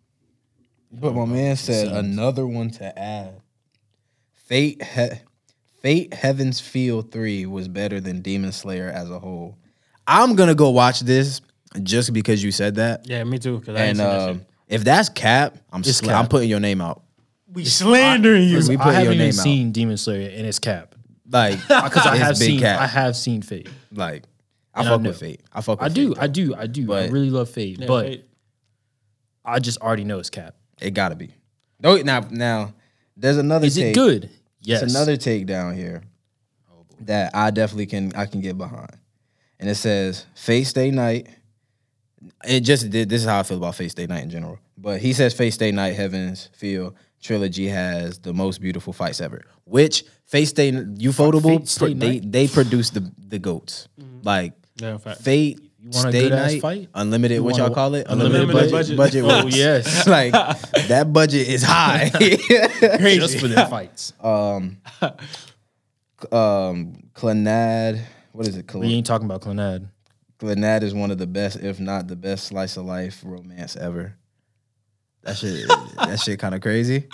but 0.91 1.15
my 1.15 1.25
man 1.27 1.55
said 1.57 1.89
another 1.89 2.47
one 2.47 2.71
to 2.73 2.99
add. 2.99 3.41
Fate, 4.47 4.83
he- 4.83 5.09
Fate, 5.81 6.13
Heaven's 6.15 6.61
Feel 6.61 7.03
Three 7.03 7.47
was 7.47 7.69
better 7.69 8.01
than 8.01 8.21
Demon 8.21 8.53
Slayer 8.53 8.89
as 8.89 9.11
a 9.11 9.19
whole. 9.19 9.57
I'm 10.07 10.35
gonna 10.37 10.55
go 10.55 10.71
watch 10.71 11.01
this 11.01 11.41
just 11.83 12.13
because 12.13 12.43
you 12.43 12.53
said 12.53 12.75
that. 12.77 13.07
yeah, 13.09 13.23
me 13.25 13.39
too. 13.39 13.61
Cause 13.61 13.77
I 13.77 13.81
ain't 13.85 13.89
And 13.91 13.99
seen 13.99 14.07
that 14.07 14.31
um, 14.31 14.47
if 14.69 14.85
that's 14.85 15.09
cap, 15.09 15.57
I'm 15.73 15.81
It's 15.81 16.01
sla- 16.01 16.07
cap. 16.09 16.17
I'm 16.23 16.29
putting 16.29 16.51
your 16.51 16.61
name 16.61 16.81
out. 16.81 17.03
We 17.53 17.65
slandering 17.65 18.45
you. 18.49 18.61
We 18.69 18.77
I 18.77 18.83
put 18.85 18.95
haven't 18.95 19.03
your 19.05 19.13
even 19.15 19.19
name 19.19 19.29
out. 19.31 19.43
seen 19.43 19.73
Demon 19.73 19.97
Slayer 19.97 20.31
and 20.31 20.47
it's 20.47 20.59
cap 20.59 20.95
Like 21.31 21.59
because 21.69 22.07
I 22.07 22.17
have 22.17 22.37
seen. 22.37 22.61
cap. 22.61 22.81
I 22.81 22.87
have 22.87 23.17
seen 23.17 23.43
Fate. 23.43 23.69
like 23.93 24.25
I 24.75 24.81
And 24.81 24.89
fuck 24.89 25.01
know. 25.01 25.11
with 25.11 25.19
Fate. 25.21 25.41
I 25.53 25.61
fuck. 25.61 25.81
With 25.81 25.91
I 25.91 25.95
do. 25.95 26.09
Fate, 26.15 26.19
I 26.23 26.27
though. 26.27 26.33
do. 26.33 26.55
I 26.57 26.67
do. 26.67 26.93
I 26.93 27.07
really 27.09 27.31
love 27.31 27.51
Fate, 27.51 27.79
Yeah, 27.81 27.87
but 27.87 28.05
wait. 28.07 28.25
I 29.45 29.59
just 29.59 29.81
already 29.81 30.05
know 30.05 30.19
it's 30.19 30.31
cap. 30.31 30.55
It 30.81 30.93
gotta 30.93 31.17
be. 31.17 31.35
No, 31.81 31.97
now 31.97 32.21
now 32.31 32.75
there's 33.17 33.37
another. 33.39 33.67
Is 33.67 33.77
it 33.79 33.95
good? 33.95 34.31
Yes. 34.61 34.83
It's 34.83 34.95
another 34.95 35.17
take 35.17 35.47
down 35.47 35.75
here 35.75 36.03
that 37.01 37.35
I 37.35 37.51
definitely 37.51 37.87
can 37.87 38.13
I 38.15 38.27
can 38.27 38.41
get 38.41 38.59
behind. 38.59 38.97
And 39.59 39.69
it 39.69 39.75
says 39.75 40.27
Fate 40.35 40.65
Stay 40.65 40.91
Night. 40.91 41.29
It 42.45 42.61
just 42.61 42.91
did 42.91 43.09
this 43.09 43.23
is 43.23 43.29
how 43.29 43.41
I 43.41 43.43
feel 43.43 43.57
about 43.59 43.75
Fate 43.75 43.91
Stay 43.91 44.07
Night 44.07 44.23
in 44.23 44.31
general. 44.31 44.59
But 44.77 45.01
he 45.01 45.13
says 45.13 45.35
Fate 45.35 45.53
Stay 45.53 45.73
Night 45.73 45.95
Heavens 45.95 46.51
Feel 46.55 46.95
trilogy 47.23 47.69
has 47.69 48.19
the 48.19 48.33
most 48.33 48.61
beautiful 48.61 48.93
fights 48.93 49.21
ever. 49.21 49.43
Which 49.65 50.05
face 50.27 50.53
day 50.53 50.73
Ufotable 50.73 51.59
Fate 51.59 51.69
Stay 51.69 51.95
they 51.95 52.21
Night? 52.21 52.33
they 52.33 52.49
produce 52.49 52.91
the 52.91 53.11
the 53.19 53.39
goats. 53.39 53.89
Mm-hmm. 54.01 54.21
Like 54.23 54.55
Yeah, 54.77 54.99
in 55.25 55.70
fact. 55.83 55.95
Fate 55.95 55.95
want 55.95 56.07
a 56.07 56.11
Stay 56.11 56.21
good-ass 56.23 56.53
Night 56.53 56.61
fight? 56.63 56.89
Unlimited 56.95 57.35
You 57.37 57.43
what 57.43 57.53
want 57.53 57.59
y'all 57.63 57.73
a- 57.73 57.75
call 57.75 57.95
it? 57.95 58.07
Unlimited 58.09 58.53
budget. 58.53 58.73
budget. 58.73 58.97
budget 58.97 59.25
Oh 59.25 59.45
works. 59.45 59.57
yes. 59.57 60.07
like 60.07 60.33
that 60.33 61.13
budget 61.13 61.49
is 61.49 61.63
high. 61.63 62.11
Just 62.19 63.39
for 63.39 63.49
their 63.49 63.67
fights. 63.67 64.13
um, 64.21 64.79
um, 66.33 67.03
Clannad. 67.15 68.03
What 68.33 68.47
is 68.47 68.57
it? 68.57 68.71
Cl- 68.71 68.81
We 68.81 68.95
ain't 68.95 69.07
talking 69.07 69.25
about 69.27 69.43
Clannad. 69.43 69.89
Clannad 70.39 70.83
is 70.83 70.95
one 70.95 71.11
of 71.11 71.19
the 71.19 71.27
best, 71.27 71.57
if 71.61 71.81
not 71.81 72.07
the 72.09 72.17
best, 72.17 72.45
slice 72.47 72.77
of 72.77 72.85
life 72.87 73.21
romance 73.25 73.77
ever. 73.77 74.17
That 75.23 75.37
shit. 75.37 75.69
that 75.69 76.19
shit 76.21 76.39
kind 76.39 76.55
of 76.55 76.61
crazy. 76.63 77.07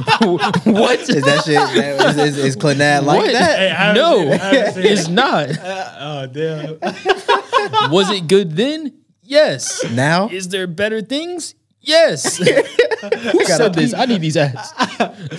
what? 0.64 1.00
Is 1.00 1.22
that 1.24 1.42
shit? 1.44 2.16
Is, 2.18 2.38
is, 2.38 2.44
is 2.44 2.56
Clannad 2.56 3.04
like 3.04 3.18
What? 3.22 3.32
that? 3.32 3.58
Hey, 3.58 3.92
no, 3.94 4.20
it. 4.20 4.40
I 4.40 4.54
haven't 4.54 4.74
seen 4.74 4.86
it's 4.92 5.08
not. 5.08 5.48
Uh, 5.60 5.96
oh 6.00 6.26
damn. 6.26 7.90
Was 7.90 8.10
it 8.10 8.26
good 8.28 8.56
then? 8.56 8.94
Yes. 9.22 9.84
Now 9.92 10.28
Is 10.28 10.48
there 10.48 10.66
better 10.66 11.02
things? 11.02 11.54
Yes. 11.82 12.36
Who 13.32 13.44
said 13.44 13.72
this? 13.74 13.94
I 13.94 14.04
need 14.06 14.20
these 14.20 14.36
ads. 14.36 14.72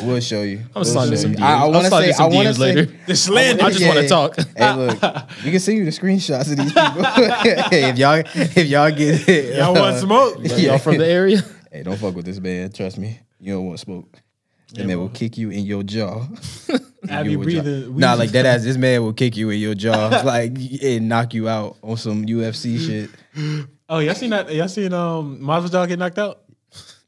we'll 0.01 0.19
show 0.21 0.41
you. 0.41 0.59
I'm 0.59 0.65
We'll 0.75 0.85
sliding 0.85 1.13
show 1.13 1.21
some. 1.21 1.35
DMs. 1.35 1.41
I, 1.41 1.51
I 1.53 1.57
I'll 1.59 1.71
want 1.71 1.83
to 1.83 1.89
slide 1.89 2.01
say. 2.01 2.07
in 2.09 2.13
some 2.15 2.31
I 2.31 2.35
want 2.35 2.47
to 2.47 2.53
DMs 2.53 2.55
say. 2.57 2.75
later. 2.75 2.93
The 3.05 3.15
slander. 3.15 3.63
I 3.63 3.69
just 3.71 3.85
want 3.85 3.99
to 3.99 4.07
talk. 4.07 4.35
Hey, 4.57 4.73
look, 4.73 4.93
you 5.43 5.51
can 5.51 5.59
send 5.59 5.77
you 5.77 5.85
the 5.85 5.91
screenshots 5.91 6.51
of 6.51 6.57
these 6.57 6.73
people. 6.73 7.03
hey, 7.69 7.89
if 7.91 7.97
y'all, 7.99 8.23
if 8.25 8.67
y'all 8.67 8.89
get 8.91 9.27
it, 9.29 9.57
Y'all 9.57 9.73
want 9.73 9.95
uh, 9.95 9.99
smoke? 9.99 10.37
Y'all 10.57 10.77
from 10.79 10.97
the 10.97 11.05
area? 11.07 11.41
Hey, 11.71 11.83
don't 11.83 11.97
fuck 11.97 12.15
with 12.15 12.25
this 12.25 12.39
man. 12.39 12.71
Trust 12.71 12.97
me, 12.97 13.19
you 13.39 13.53
don't 13.53 13.65
want 13.67 13.79
smoke. 13.79 14.19
That 14.73 14.85
man 14.87 14.99
will 14.99 15.09
kick 15.09 15.37
you 15.37 15.49
in 15.49 15.65
your 15.65 15.83
jaw. 15.83 16.25
Have 17.09 17.27
You 17.27 17.39
breathing? 17.39 17.97
Nah, 17.97 18.13
like 18.13 18.29
that 18.31 18.45
ass. 18.45 18.63
This 18.63 18.77
man 18.77 19.03
will 19.03 19.11
kick 19.13 19.35
you 19.35 19.49
in 19.49 19.59
your 19.59 19.75
jaw, 19.75 20.21
like 20.25 20.53
and 20.81 21.09
knock 21.09 21.33
you 21.33 21.49
out 21.49 21.77
on 21.83 21.97
some 21.97 22.25
UFC 22.25 22.79
shit. 22.85 23.09
Oh, 23.89 23.99
y'all 23.99 24.15
seen 24.15 24.29
that? 24.29 24.53
Y'all 24.53 24.67
seen 24.69 24.93
um 24.93 25.39
Masvidal 25.41 25.87
get 25.87 25.99
knocked 25.99 26.19
out? 26.19 26.39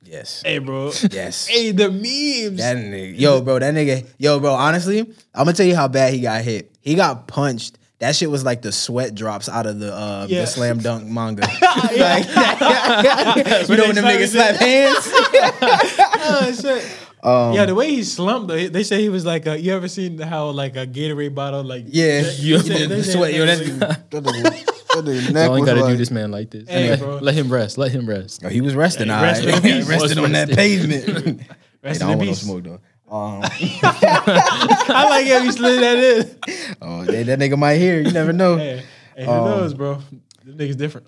Yes, 0.06 0.44
Hey, 0.46 0.58
bro. 0.60 0.92
yes. 1.12 1.48
Hey, 1.48 1.72
the 1.72 1.90
memes. 1.90 2.58
That 2.60 2.76
nigga, 2.78 3.18
yo, 3.20 3.42
bro, 3.42 3.58
that 3.58 3.74
nigga, 3.74 4.06
yo, 4.18 4.40
bro. 4.40 4.52
Honestly, 4.54 5.00
I'm 5.00 5.46
gonna 5.46 5.54
tell 5.54 5.66
you 5.66 5.76
how 5.76 5.88
bad 5.88 6.14
he 6.14 6.20
got 6.20 6.42
hit. 6.44 6.72
He 6.82 6.94
got 6.96 7.28
punched. 7.28 7.78
That 8.00 8.16
shit 8.16 8.30
was 8.30 8.44
like 8.44 8.62
the 8.62 8.72
sweat 8.74 9.16
drops 9.16 9.48
out 9.48 9.66
of 9.66 9.80
the 9.80 9.94
uh, 9.94 10.28
Yeah. 10.30 10.42
the 10.42 10.48
slam 10.48 10.80
dunk 10.80 11.08
manga. 11.08 11.42
like, 11.42 12.28
you 13.70 13.78
know 13.78 13.86
when 13.88 13.96
them 13.96 14.04
they 14.06 14.18
niggas 14.18 14.32
slap 14.34 14.56
hands? 14.58 15.08
oh 16.26 16.52
shit. 16.62 16.86
Um, 17.24 17.54
yeah, 17.54 17.66
the 17.66 17.74
way 17.74 17.90
he 17.90 18.04
slumped, 18.04 18.50
though, 18.50 18.68
they 18.68 18.84
say 18.84 19.02
he 19.02 19.08
was 19.10 19.26
like, 19.26 19.46
a, 19.46 19.58
you 19.60 19.74
ever 19.74 19.88
seen 19.88 20.18
how 20.20 20.50
like 20.50 20.76
a 20.76 20.86
Gatorade 20.86 21.34
bottle, 21.34 21.64
like 21.64 21.86
Yeah, 21.88 22.30
You- 22.38 22.58
the, 22.60 22.70
they- 22.74 22.86
they- 22.88 23.02
sweat. 23.02 23.34
Yo, 23.34 23.46
that, 23.46 23.60
they- 23.60 23.66
that 23.70 24.04
nigga- 24.12 24.66
that 24.94 25.06
neck 25.34 25.46
Y'all 25.48 25.56
ain't 25.58 25.66
got 25.66 25.74
to 25.76 25.88
do 25.88 25.96
this 25.98 26.12
man 26.12 26.32
like 26.32 26.52
this. 26.52 26.68
Hey, 26.70 26.90
let, 26.98 27.24
let 27.24 27.34
him 27.34 27.52
rest. 27.52 27.78
Let 27.78 27.92
him 27.92 28.06
rest. 28.08 28.42
Yo, 28.44 28.50
he 28.50 28.60
was 28.62 28.76
resting. 28.76 29.08
Yeah, 29.08 29.16
all 29.20 29.22
he 29.22 29.26
right. 29.26 29.46
rested. 29.46 29.64
He 29.74 29.82
rested 29.84 30.18
on 30.20 30.32
that 30.34 30.50
rested. 30.50 30.58
pavement. 30.58 31.04
hey, 31.40 31.48
Rest 31.82 32.02
I 32.02 32.06
don't 32.06 32.12
in 32.14 32.18
want 32.20 32.30
no 32.30 32.34
smoke 32.36 32.64
though. 32.64 32.80
Um, 33.10 33.42
I 33.44 35.06
like 35.10 35.28
how 35.28 35.38
you 35.44 35.52
slid 35.52 35.82
that 35.82 35.98
in. 35.98 36.76
oh, 36.82 37.04
that, 37.06 37.26
that 37.28 37.40
nigga 37.40 37.58
might 37.58 37.76
hear. 37.76 38.02
You 38.02 38.12
never 38.12 38.34
know. 38.34 38.58
Hey, 38.58 38.84
hey 39.16 39.26
who 39.26 39.32
Um, 39.32 39.46
knows, 39.46 39.74
bro? 39.74 40.00
This 40.44 40.56
nigga's 40.56 40.76
different. 40.76 41.08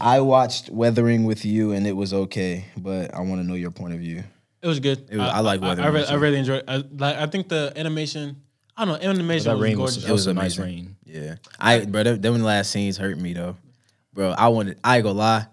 I 0.00 0.20
watched 0.20 0.68
Weathering 0.70 1.24
with 1.24 1.44
you, 1.44 1.72
and 1.72 1.86
it 1.86 1.92
was 1.96 2.12
okay, 2.12 2.66
but 2.76 3.14
I 3.14 3.20
want 3.20 3.40
to 3.40 3.46
know 3.46 3.54
your 3.54 3.70
point 3.70 3.94
of 3.94 4.00
view. 4.00 4.24
It 4.62 4.66
was 4.66 4.80
good. 4.80 5.06
It 5.10 5.16
was- 5.18 5.28
I 5.30 5.40
like 5.40 5.62
I, 5.62 5.74
I, 5.74 5.88
re- 5.88 6.04
I 6.06 6.14
really 6.14 6.38
enjoyed. 6.38 6.64
I, 6.66 6.76
like, 6.96 7.16
I 7.16 7.26
think 7.26 7.48
the 7.48 7.72
animation. 7.76 8.42
I 8.76 8.84
don't 8.84 9.02
know. 9.02 9.08
Animation 9.10 9.44
That 9.44 9.54
was 9.54 9.62
rain 9.62 9.78
was, 9.78 9.90
gorgeous. 9.96 10.04
that 10.04 10.12
was 10.12 10.26
was 10.26 10.26
a 10.28 10.34
nice 10.34 10.58
amazing. 10.58 10.64
rain. 10.64 10.96
Yeah, 11.04 11.34
I 11.58 11.84
bro, 11.84 12.02
them, 12.04 12.20
them 12.20 12.42
last 12.42 12.70
scenes 12.70 12.96
hurt 12.96 13.18
me 13.18 13.32
though, 13.32 13.56
bro. 14.12 14.30
I 14.30 14.48
wanted. 14.48 14.78
I 14.84 14.96
ain't 14.96 15.04
gonna 15.04 15.18
lie. 15.18 15.46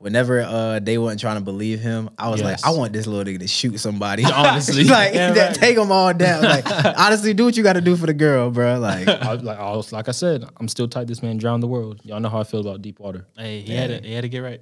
Whenever 0.00 0.42
uh 0.42 0.78
they 0.78 0.96
wasn't 0.96 1.20
trying 1.20 1.38
to 1.38 1.42
believe 1.44 1.80
him, 1.80 2.08
I 2.16 2.28
was 2.28 2.40
Yes. 2.40 2.62
like, 2.64 2.72
I 2.72 2.76
want 2.78 2.92
this 2.92 3.08
little 3.08 3.24
nigga 3.24 3.40
to 3.40 3.48
shoot 3.48 3.78
somebody. 3.80 4.22
Honestly. 4.32 4.84
like 4.88 5.12
Yeah, 5.12 5.32
right. 5.36 5.52
take 5.54 5.74
them 5.74 5.90
all 5.90 6.14
down. 6.14 6.44
Like 6.44 6.64
honestly, 6.98 7.34
do 7.34 7.44
what 7.46 7.56
you 7.56 7.64
got 7.64 7.72
to 7.72 7.80
do 7.80 7.96
for 7.96 8.06
the 8.06 8.14
girl, 8.14 8.48
bro. 8.52 8.78
Like 8.78 9.08
I, 9.08 9.32
like, 9.32 9.58
I 9.58 9.72
was, 9.74 9.90
like 9.92 10.06
I 10.08 10.12
said, 10.12 10.44
I'm 10.58 10.68
still 10.68 10.86
tight. 10.86 11.08
This 11.08 11.20
man 11.20 11.36
drowned 11.36 11.64
the 11.64 11.66
world. 11.66 12.00
Y'all 12.04 12.20
know 12.20 12.28
how 12.28 12.38
I 12.38 12.44
feel 12.44 12.60
about 12.60 12.80
deep 12.80 13.00
water. 13.00 13.26
Hey, 13.36 13.60
he 13.62 13.74
had 13.74 13.88
to. 14.02 14.06
He 14.08 14.14
had 14.14 14.20
to 14.22 14.28
get 14.28 14.38
right. 14.38 14.60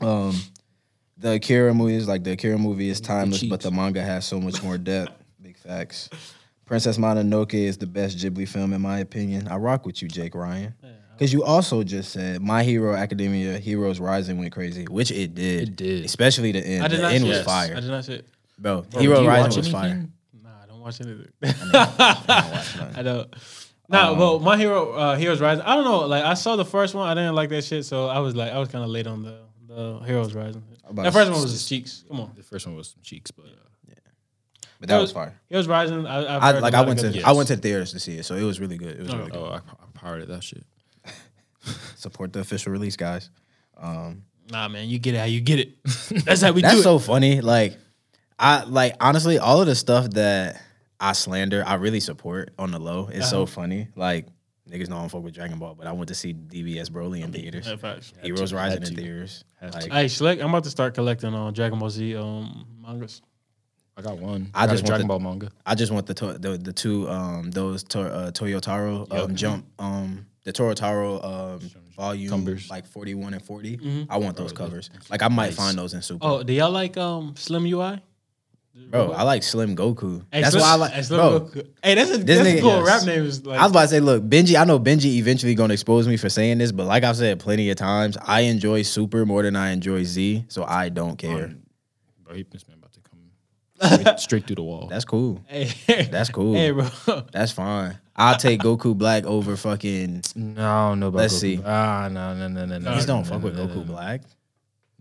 um, 0.00 0.34
the 1.18 1.32
Akira 1.34 1.72
movie 1.74 1.94
is 1.94 2.08
like 2.08 2.24
the 2.24 2.32
Akira 2.32 2.58
movie 2.58 2.88
is 2.88 3.00
timeless, 3.00 3.42
but 3.44 3.60
the 3.60 3.70
manga 3.70 4.02
has 4.02 4.24
so 4.26 4.40
much 4.40 4.62
more 4.62 4.78
depth. 4.78 5.12
Big 5.42 5.56
facts. 5.56 6.10
Princess 6.66 6.96
Mononoke 6.98 7.54
is 7.54 7.76
the 7.78 7.86
best 7.86 8.16
Ghibli 8.18 8.48
film 8.48 8.72
in 8.72 8.80
my 8.80 8.98
opinion. 9.00 9.48
I 9.48 9.56
rock 9.56 9.84
with 9.86 10.00
you, 10.02 10.08
Jake 10.08 10.34
Ryan. 10.34 10.74
Because 11.12 11.32
you 11.32 11.44
also 11.44 11.84
just 11.84 12.10
said 12.10 12.42
My 12.42 12.64
Hero 12.64 12.94
Academia 12.94 13.58
Heroes 13.58 14.00
Rising 14.00 14.38
went 14.38 14.52
crazy, 14.52 14.84
which 14.84 15.12
it 15.12 15.34
did. 15.34 15.68
It 15.68 15.76
did. 15.76 16.04
Especially 16.04 16.50
the 16.52 16.58
end. 16.66 16.82
I 16.84 16.88
did 16.88 16.98
the 16.98 17.02
not 17.02 17.12
end 17.12 17.22
see 17.22 17.28
was 17.28 17.38
it. 17.38 17.44
fire. 17.44 17.76
I 17.76 17.80
did 17.80 17.90
not 17.90 18.04
see 18.04 18.14
it. 18.14 18.26
Bro, 18.58 18.82
Bro, 18.90 19.00
Hero 19.00 19.24
Rising 19.24 19.42
watch 19.44 19.56
was 19.56 19.68
fire. 19.68 19.90
anything? 19.90 20.12
Nah, 20.42 20.50
I 20.62 20.66
don't 20.66 20.80
watch 20.80 21.00
anything. 21.00 21.28
watch 21.42 21.56
none. 22.78 22.92
I 22.96 23.02
don't. 23.02 23.34
Nah, 23.88 24.14
well, 24.14 24.40
my 24.40 24.56
hero, 24.56 24.92
uh, 24.92 25.14
Heroes 25.16 25.40
Rising. 25.40 25.62
I 25.64 25.76
don't 25.76 25.84
know. 25.84 26.00
Like, 26.06 26.24
I 26.24 26.34
saw 26.34 26.56
the 26.56 26.64
first 26.64 26.94
one. 26.94 27.06
I 27.06 27.14
didn't 27.14 27.34
like 27.34 27.50
that 27.50 27.62
shit, 27.62 27.84
so 27.84 28.08
I 28.08 28.18
was 28.18 28.34
like, 28.34 28.50
I 28.50 28.58
was 28.58 28.68
kind 28.70 28.82
of 28.82 28.90
late 28.90 29.06
on 29.06 29.22
the 29.22 29.38
the 29.68 30.00
Heroes 30.06 30.34
Rising. 30.34 30.64
About 30.88 31.02
That 31.04 31.12
first 31.12 31.30
one 31.32 31.42
was 31.42 31.52
his 31.52 31.66
cheeks. 31.68 32.04
Come 32.08 32.20
on, 32.20 32.32
The 32.36 32.42
first 32.42 32.66
one 32.66 32.76
was 32.76 32.88
some 32.88 33.02
cheeks, 33.02 33.30
but 33.30 33.46
uh, 33.46 33.48
Yeah. 33.88 33.94
But 34.80 34.88
that 34.88 34.98
was 35.00 35.12
fire. 35.12 35.34
was 35.50 35.66
Rising. 35.68 36.06
I, 36.06 36.36
I've 36.36 36.42
I 36.42 36.52
heard 36.52 36.62
like 36.62 36.72
a 36.74 36.76
I 36.76 36.80
lot 36.80 36.88
went 36.88 37.00
to 37.00 37.08
Yes. 37.10 37.24
I 37.24 37.32
went 37.32 37.48
to 37.48 37.56
theaters 37.56 37.92
to 37.92 38.00
see 38.00 38.18
it, 38.18 38.24
so 38.24 38.34
it 38.34 38.42
was 38.42 38.60
really 38.60 38.76
good. 38.78 38.96
It 38.96 39.00
was 39.00 39.10
Oh, 39.14 39.18
really 39.18 39.30
good. 39.30 39.38
oh, 39.40 39.46
I, 39.46 39.56
I 39.56 39.60
pirated 39.94 40.28
that 40.28 40.42
shit. 40.44 40.64
Support 41.96 42.32
the 42.32 42.40
official 42.40 42.72
release, 42.72 42.96
guys. 42.96 43.30
Nah, 44.50 44.68
man, 44.68 44.88
you 44.88 44.98
get 44.98 45.14
it 45.14 45.18
how 45.18 45.24
you 45.24 45.40
get 45.40 45.58
it. 45.58 45.70
That's 46.24 46.42
how 46.42 46.52
we 46.52 46.60
That's 46.60 46.74
do 46.74 46.80
it. 46.80 46.82
That's 46.82 46.82
so 46.82 46.98
funny. 46.98 47.40
Like, 47.40 47.78
I 48.38 48.64
like 48.64 48.94
honestly, 49.00 49.38
all 49.38 49.60
of 49.62 49.66
the 49.66 49.74
stuff 49.74 50.10
that 50.10 50.60
I 51.00 51.12
slander, 51.12 51.64
I 51.66 51.74
really 51.74 52.00
support 52.00 52.52
on 52.58 52.70
the 52.70 52.78
low. 52.78 53.08
It's 53.10 53.30
so 53.30 53.46
funny. 53.46 53.88
Like, 53.96 54.26
niggas 54.74 54.88
know 54.88 54.96
I 54.96 55.00
don't 55.00 55.08
fuck 55.08 55.22
with 55.22 55.34
Dragon 55.34 55.58
Ball, 55.58 55.74
but 55.74 55.86
I 55.86 55.92
went 55.92 56.08
to 56.08 56.14
see 56.14 56.34
DBS 56.34 56.90
Broly 56.90 57.22
in 57.22 57.32
theaters. 57.32 57.66
Yeah, 57.68 57.76
facts. 57.76 58.12
Heroes 58.22 58.50
to, 58.50 58.56
Rising 58.56 58.82
in 58.82 58.88
to. 58.88 58.94
theaters. 58.94 59.44
Like, 59.62 59.90
Hey, 59.92 60.08
Slick, 60.08 60.40
I'm 60.40 60.50
about 60.50 60.64
to 60.64 60.70
start 60.70 60.94
collecting 60.94 61.32
on 61.34 61.52
Dragon 61.52 61.78
Ball 61.78 61.90
Z 61.90 62.16
um 62.16 62.66
mangas. 62.80 63.22
I 63.96 64.02
got 64.02 64.18
one. 64.18 64.50
I 64.54 64.64
I, 64.64 64.66
got 64.66 64.72
just 64.72 64.82
a 64.82 64.84
want 64.84 64.86
Dragon 64.88 65.06
the- 65.06 65.08
Ball 65.08 65.20
manga. 65.20 65.50
I 65.64 65.74
just 65.76 65.92
want 65.92 66.06
the 66.06 66.14
to- 66.14 66.38
the, 66.38 66.58
the 66.58 66.72
two 66.72 67.08
um 67.08 67.50
those 67.52 67.84
to- 67.84 68.00
uh, 68.12 68.30
Toyotaro 68.32 69.12
um, 69.12 69.34
jump 69.36 69.66
um 69.78 70.26
the 70.44 70.52
Torotaro 70.52 71.24
um 71.24 71.70
volume 71.96 72.28
Cumbers. 72.28 72.68
like 72.68 72.86
41 72.86 73.34
and 73.34 73.42
40. 73.42 74.06
I 74.10 74.18
want 74.18 74.36
those 74.36 74.52
covers. 74.52 74.90
Like 75.08 75.22
I 75.22 75.28
might 75.28 75.54
find 75.54 75.78
those 75.78 75.94
in 75.94 76.02
Super. 76.02 76.26
Oh, 76.26 76.42
do 76.42 76.52
y'all 76.52 76.70
like 76.72 76.96
um 76.96 77.34
Slim 77.36 77.64
UI? 77.66 78.02
Bro, 78.90 79.12
I 79.12 79.22
like 79.22 79.42
Slim 79.42 79.76
Goku. 79.76 80.24
Hey, 80.32 80.40
That's 80.42 80.52
Slim- 80.52 80.62
why 80.62 80.72
I 80.72 80.74
like 80.76 80.92
hey, 80.92 81.02
Slim 81.02 81.20
bro. 81.20 81.40
Goku. 81.40 81.66
Hey, 81.82 81.94
that's 81.94 82.10
a 82.10 82.18
This 82.18 82.38
that's 82.38 82.48
a 82.48 82.60
cool 82.60 82.70
yes. 82.78 82.86
rap 82.86 83.06
name. 83.06 83.24
Is 83.24 83.44
like 83.46 83.58
I 83.58 83.62
was 83.62 83.70
about 83.72 83.82
to 83.82 83.88
say, 83.88 84.00
look, 84.00 84.22
Benji. 84.24 84.60
I 84.60 84.64
know 84.64 84.78
Benji 84.80 85.16
eventually 85.16 85.54
gonna 85.54 85.72
expose 85.74 86.08
me 86.08 86.16
for 86.16 86.28
saying 86.28 86.58
this, 86.58 86.72
but 86.72 86.86
like 86.86 87.04
I've 87.04 87.16
said 87.16 87.38
plenty 87.38 87.70
of 87.70 87.76
times, 87.76 88.16
I 88.20 88.40
enjoy 88.42 88.82
Super 88.82 89.24
more 89.26 89.42
than 89.42 89.54
I 89.56 89.70
enjoy 89.70 90.02
Z, 90.04 90.46
so 90.48 90.64
I 90.64 90.88
don't 90.88 91.16
care. 91.16 91.54
Bro, 92.24 92.34
he- 92.34 92.46
this 92.50 92.66
man 92.68 92.78
about 92.78 92.92
to 92.92 93.00
come 93.00 94.00
straight, 94.02 94.20
straight 94.20 94.46
through 94.46 94.56
the 94.56 94.62
wall. 94.64 94.88
That's 94.88 95.04
cool. 95.04 95.40
hey, 95.46 96.08
That's 96.10 96.30
cool. 96.32 96.54
hey, 96.54 96.70
bro. 96.72 96.88
That's 97.32 97.52
fine. 97.52 97.98
I'll 98.16 98.36
take 98.36 98.60
Goku 98.60 98.96
Black 98.96 99.24
over 99.24 99.56
fucking. 99.56 100.22
no, 100.36 100.62
I 100.70 100.88
don't 100.90 101.00
know 101.00 101.08
about 101.08 101.18
Let's 101.18 101.34
Goku. 101.34 101.40
see. 101.40 101.60
Ah, 101.64 102.08
no, 102.10 102.34
no, 102.34 102.48
no, 102.48 102.64
no, 102.66 102.78
no. 102.78 102.92
Please 102.92 103.06
no, 103.06 103.14
don't 103.14 103.22
no, 103.24 103.28
fuck 103.28 103.40
no, 103.40 103.44
with 103.44 103.56
no, 103.56 103.66
Goku 103.66 103.74
no, 103.74 103.80
no. 103.80 103.84
Black 103.84 104.20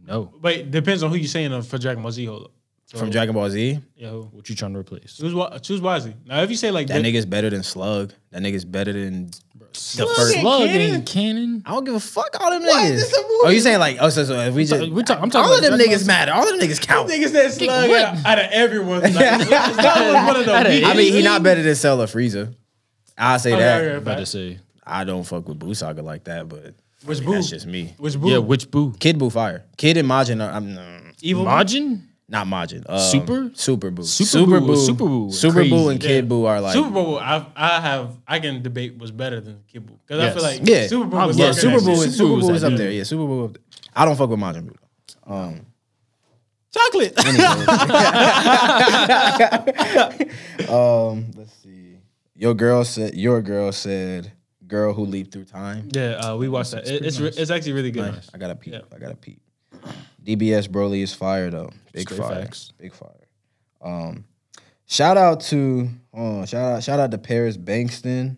No. 0.05 0.33
But 0.39 0.69
depends 0.71 1.01
on 1.03 1.09
who 1.11 1.15
you're 1.17 1.27
saying 1.27 1.59
for 1.63 1.77
Dragon 1.77 2.01
Ball 2.03 2.11
Z. 2.11 2.25
Hold 2.25 2.43
up. 2.45 2.51
So, 2.93 2.99
from 2.99 3.09
Dragon 3.09 3.33
Ball 3.33 3.49
Z. 3.49 3.79
Yeah, 3.95 4.09
who? 4.09 4.21
What 4.31 4.47
you 4.49 4.55
trying 4.55 4.73
to 4.73 4.79
replace? 4.79 5.17
Choose, 5.17 5.33
wi- 5.33 5.57
choose 5.59 5.81
wisely. 5.81 6.13
Now, 6.27 6.41
if 6.43 6.49
you 6.51 6.55
say 6.55 6.69
like 6.71 6.87
That 6.87 7.01
nigga's 7.03 7.25
better 7.25 7.49
than 7.49 7.63
Slug. 7.63 8.13
That 8.31 8.41
nigga's 8.43 8.65
better 8.65 8.93
than 8.93 9.31
the 9.57 10.05
first. 10.15 10.39
Slug 10.39 10.67
Canon? 10.67 10.81
ain't 10.81 11.05
canon. 11.07 11.63
I 11.65 11.71
don't 11.71 11.83
give 11.85 11.95
a 11.95 11.99
fuck 11.99 12.39
all 12.39 12.51
them 12.51 12.61
niggas. 12.61 12.89
This 12.91 13.11
a 13.13 13.21
movie. 13.21 13.29
Oh, 13.45 13.49
you 13.49 13.59
saying 13.61 13.79
like 13.79 13.97
oh 13.99 14.09
so, 14.09 14.23
so 14.25 14.39
if 14.41 14.53
we 14.53 14.65
just 14.65 14.91
we 14.91 15.01
talk- 15.01 15.19
I'm 15.21 15.31
talking 15.31 15.47
all 15.49 15.53
of 15.53 15.59
about 15.59 15.69
them 15.71 15.79
Dragon 15.79 15.95
niggas 15.99 16.05
matter. 16.07 16.31
All 16.33 16.43
of 16.43 16.49
them 16.59 16.69
niggas 16.69 16.79
count. 16.81 17.09
niggas 17.09 17.31
that 17.31 17.51
slug 17.53 17.89
what? 17.89 18.01
out, 18.03 18.25
out 18.25 18.39
of 18.39 18.45
everyone. 18.51 19.01
Like, 19.01 19.13
that 19.13 19.39
was 19.39 20.27
one 20.27 20.35
of 20.37 20.45
the 20.45 20.53
Out 20.53 20.65
of 20.67 20.71
weakest- 20.71 20.91
I 20.91 20.95
mean, 20.95 21.13
he 21.13 21.23
not 21.23 21.41
better 21.41 21.63
than 21.63 21.73
Cell 21.75 21.99
or 22.01 22.05
Frieza. 22.05 22.53
I'll 23.17 23.39
say 23.39 23.53
Okay, 23.53 23.59
that. 23.61 23.81
okay, 23.83 23.95
About 23.97 24.17
to 24.19 24.25
say. 24.27 24.59
I 24.85 25.03
don't 25.03 25.23
fuck 25.23 25.47
with 25.47 25.57
Boo 25.57 25.73
Saga 25.73 26.03
like 26.03 26.25
that, 26.25 26.47
but 26.47 26.75
Which 27.05 27.17
I 27.17 27.21
mean, 27.21 27.29
Boo? 27.29 27.33
that's 27.35 27.49
just 27.49 27.65
me. 27.65 27.95
Which 27.97 28.19
boo? 28.19 28.29
Yeah, 28.29 28.37
which 28.39 28.69
boo? 28.69 28.93
Kid 28.99 29.17
Boo 29.17 29.29
fire. 29.31 29.63
Kid 29.77 29.97
and 29.97 30.07
Majin 30.07 30.43
are 30.47 30.51
I'm 30.53 31.13
Evil. 31.21 31.43
Boo? 31.45 31.49
Majin? 31.49 32.01
Not 32.29 32.47
Majin. 32.47 32.83
Um, 32.89 32.99
Super? 32.99 33.51
Super 33.53 33.91
Boo. 33.91 34.03
Super 34.03 34.59
Boo 34.59 34.65
was- 34.67 34.85
Super 34.85 35.05
Boo 35.05 35.25
was 35.25 35.39
Super 35.39 35.63
Boo 35.65 35.89
and 35.89 35.99
Kid 35.99 36.15
Yeah. 36.15 36.21
Boo 36.21 36.45
are 36.45 36.61
like 36.61 36.73
Super 36.73 36.89
Bowl, 36.89 37.19
I 37.19 37.45
I 37.55 37.79
have 37.81 38.17
I 38.27 38.39
can 38.39 38.61
debate 38.63 38.97
was 38.97 39.11
better 39.11 39.39
than 39.41 39.59
Kid 39.67 39.85
Buu 39.85 39.97
because 40.05 40.21
I 40.21 40.25
Yes. 40.25 40.33
feel 40.33 40.43
like 40.43 40.67
Yeah. 40.67 40.87
Super 40.87 41.05
Bowl 41.05 41.27
was 41.27 41.37
Yeah, 41.37 41.45
like 41.47 41.55
Super 41.55 41.79
Boo 41.81 41.95
shit. 41.95 42.07
is 42.07 42.17
Super 42.17 42.33
was 42.33 42.41
Boo 42.45 42.47
that 42.47 42.55
is 42.55 42.63
up 42.63 42.73
there. 42.75 42.91
Yeah, 42.91 43.03
Super 43.03 43.25
Boo. 43.25 43.45
Up 43.45 43.53
there. 43.53 43.61
I 43.95 44.05
don't 44.05 44.15
fuck 44.15 44.29
with 44.29 44.39
Majin 44.39 44.67
Buu. 44.69 44.75
though. 45.27 45.33
Um, 45.33 45.65
chocolate. 46.73 47.13
um, 50.69 51.31
let's 51.35 51.53
see. 51.61 51.97
Your 52.35 52.53
girl 52.53 52.83
said. 52.83 53.15
Your 53.15 53.41
girl 53.41 53.71
said. 53.71 54.31
Girl 54.65 54.93
who 54.93 55.05
leaped 55.05 55.33
through 55.33 55.43
time. 55.45 55.89
yeah, 55.91 56.13
uh, 56.15 56.35
we 56.37 56.47
watched 56.49 56.71
that. 56.71 56.87
It, 56.87 57.05
it's 57.05 57.19
re- 57.19 57.27
it's 57.35 57.51
actually 57.51 57.73
really 57.73 57.91
good. 57.91 58.19
I 58.33 58.37
gotta 58.39 58.55
peep. 58.55 58.73
Yeah. 58.73 58.79
I 58.95 58.97
gotta 58.97 59.15
peep. 59.15 59.39
DBS 60.23 60.67
Broly 60.67 61.01
is 61.03 61.13
fire 61.13 61.49
though. 61.49 61.71
Big 61.91 62.09
Straight 62.09 62.21
fire. 62.21 62.41
facts. 62.41 62.71
Big 62.77 62.93
fire. 62.93 63.27
Um, 63.81 64.25
shout 64.85 65.17
out 65.17 65.41
to 65.41 65.89
oh, 66.13 66.45
shout 66.45 66.75
out 66.75 66.83
shout 66.83 66.99
out 66.99 67.11
to 67.11 67.17
Paris 67.17 67.57
Bankston, 67.57 68.37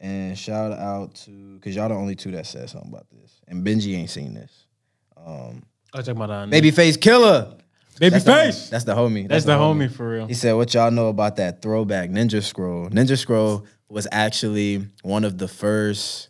and 0.00 0.38
shout 0.38 0.72
out 0.72 1.14
to 1.16 1.56
because 1.56 1.74
y'all 1.74 1.88
the 1.88 1.94
only 1.94 2.14
two 2.14 2.30
that 2.32 2.46
said 2.46 2.70
something 2.70 2.90
about 2.90 3.06
this, 3.10 3.40
and 3.48 3.66
Benji 3.66 3.96
ain't 3.96 4.10
seen 4.10 4.34
this. 4.34 4.66
Um, 5.16 5.64
I 5.92 5.98
talking 5.98 6.16
about 6.16 6.30
uh, 6.30 6.46
Babyface 6.46 7.00
Killer. 7.00 7.56
baby 7.98 8.10
That's 8.10 8.24
the 8.24 8.30
homie. 8.30 8.44
face. 8.46 8.68
That's 8.70 8.84
the 8.84 8.94
homie. 8.94 9.28
That's 9.28 9.44
the 9.44 9.52
homie 9.52 9.90
for 9.90 10.08
real. 10.08 10.26
He 10.26 10.34
said, 10.34 10.52
"What 10.52 10.72
y'all 10.74 10.90
know 10.90 11.08
about 11.08 11.36
that 11.36 11.62
throwback 11.62 12.10
Ninja 12.10 12.42
Scroll? 12.42 12.88
Ninja 12.90 13.18
Scroll 13.18 13.66
was 13.88 14.06
actually 14.12 14.86
one 15.02 15.24
of 15.24 15.38
the 15.38 15.48
first, 15.48 16.28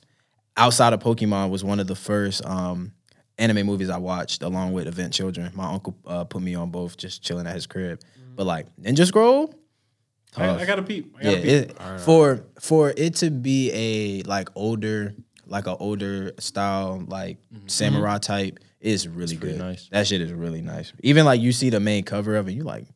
outside 0.56 0.92
of 0.92 1.00
Pokemon, 1.00 1.50
was 1.50 1.62
one 1.64 1.80
of 1.80 1.86
the 1.88 1.96
first 1.96 2.44
um, 2.46 2.92
anime 3.38 3.66
movies 3.66 3.90
I 3.90 3.98
watched 3.98 4.42
along 4.42 4.72
with 4.72 4.88
Advent 4.88 5.12
Children. 5.12 5.52
My 5.54 5.72
uncle 5.72 5.96
uh, 6.06 6.24
put 6.24 6.42
me 6.42 6.54
on 6.54 6.70
both, 6.70 6.96
just 6.96 7.22
chilling 7.22 7.46
at 7.46 7.54
his 7.54 7.66
crib. 7.66 8.00
But 8.34 8.46
like 8.46 8.66
Ninja 8.76 9.06
Scroll, 9.06 9.54
I, 10.36 10.50
I 10.50 10.64
got 10.64 10.78
a 10.78 10.82
peep. 10.82 11.14
I 11.18 11.22
got 11.22 11.30
yeah, 11.30 11.36
peep. 11.36 11.70
it, 11.70 12.00
for 12.00 12.44
for 12.60 12.92
it 12.96 13.16
to 13.16 13.30
be 13.30 13.70
a 13.72 14.22
like 14.28 14.48
older, 14.54 15.14
like 15.46 15.66
a 15.66 15.76
older 15.76 16.32
style, 16.38 17.04
like 17.06 17.38
samurai 17.66 18.18
type, 18.18 18.58
is 18.80 19.08
really 19.08 19.36
pretty 19.36 19.56
good. 19.56 19.64
nice. 19.64 19.88
That 19.90 20.06
shit 20.06 20.20
is 20.20 20.32
really 20.32 20.62
nice. 20.62 20.92
Even 21.02 21.24
like 21.24 21.40
you 21.40 21.52
see 21.52 21.70
the 21.70 21.80
main 21.80 22.04
cover 22.04 22.36
of 22.36 22.48
it, 22.48 22.52
you 22.52 22.62
like, 22.62 22.86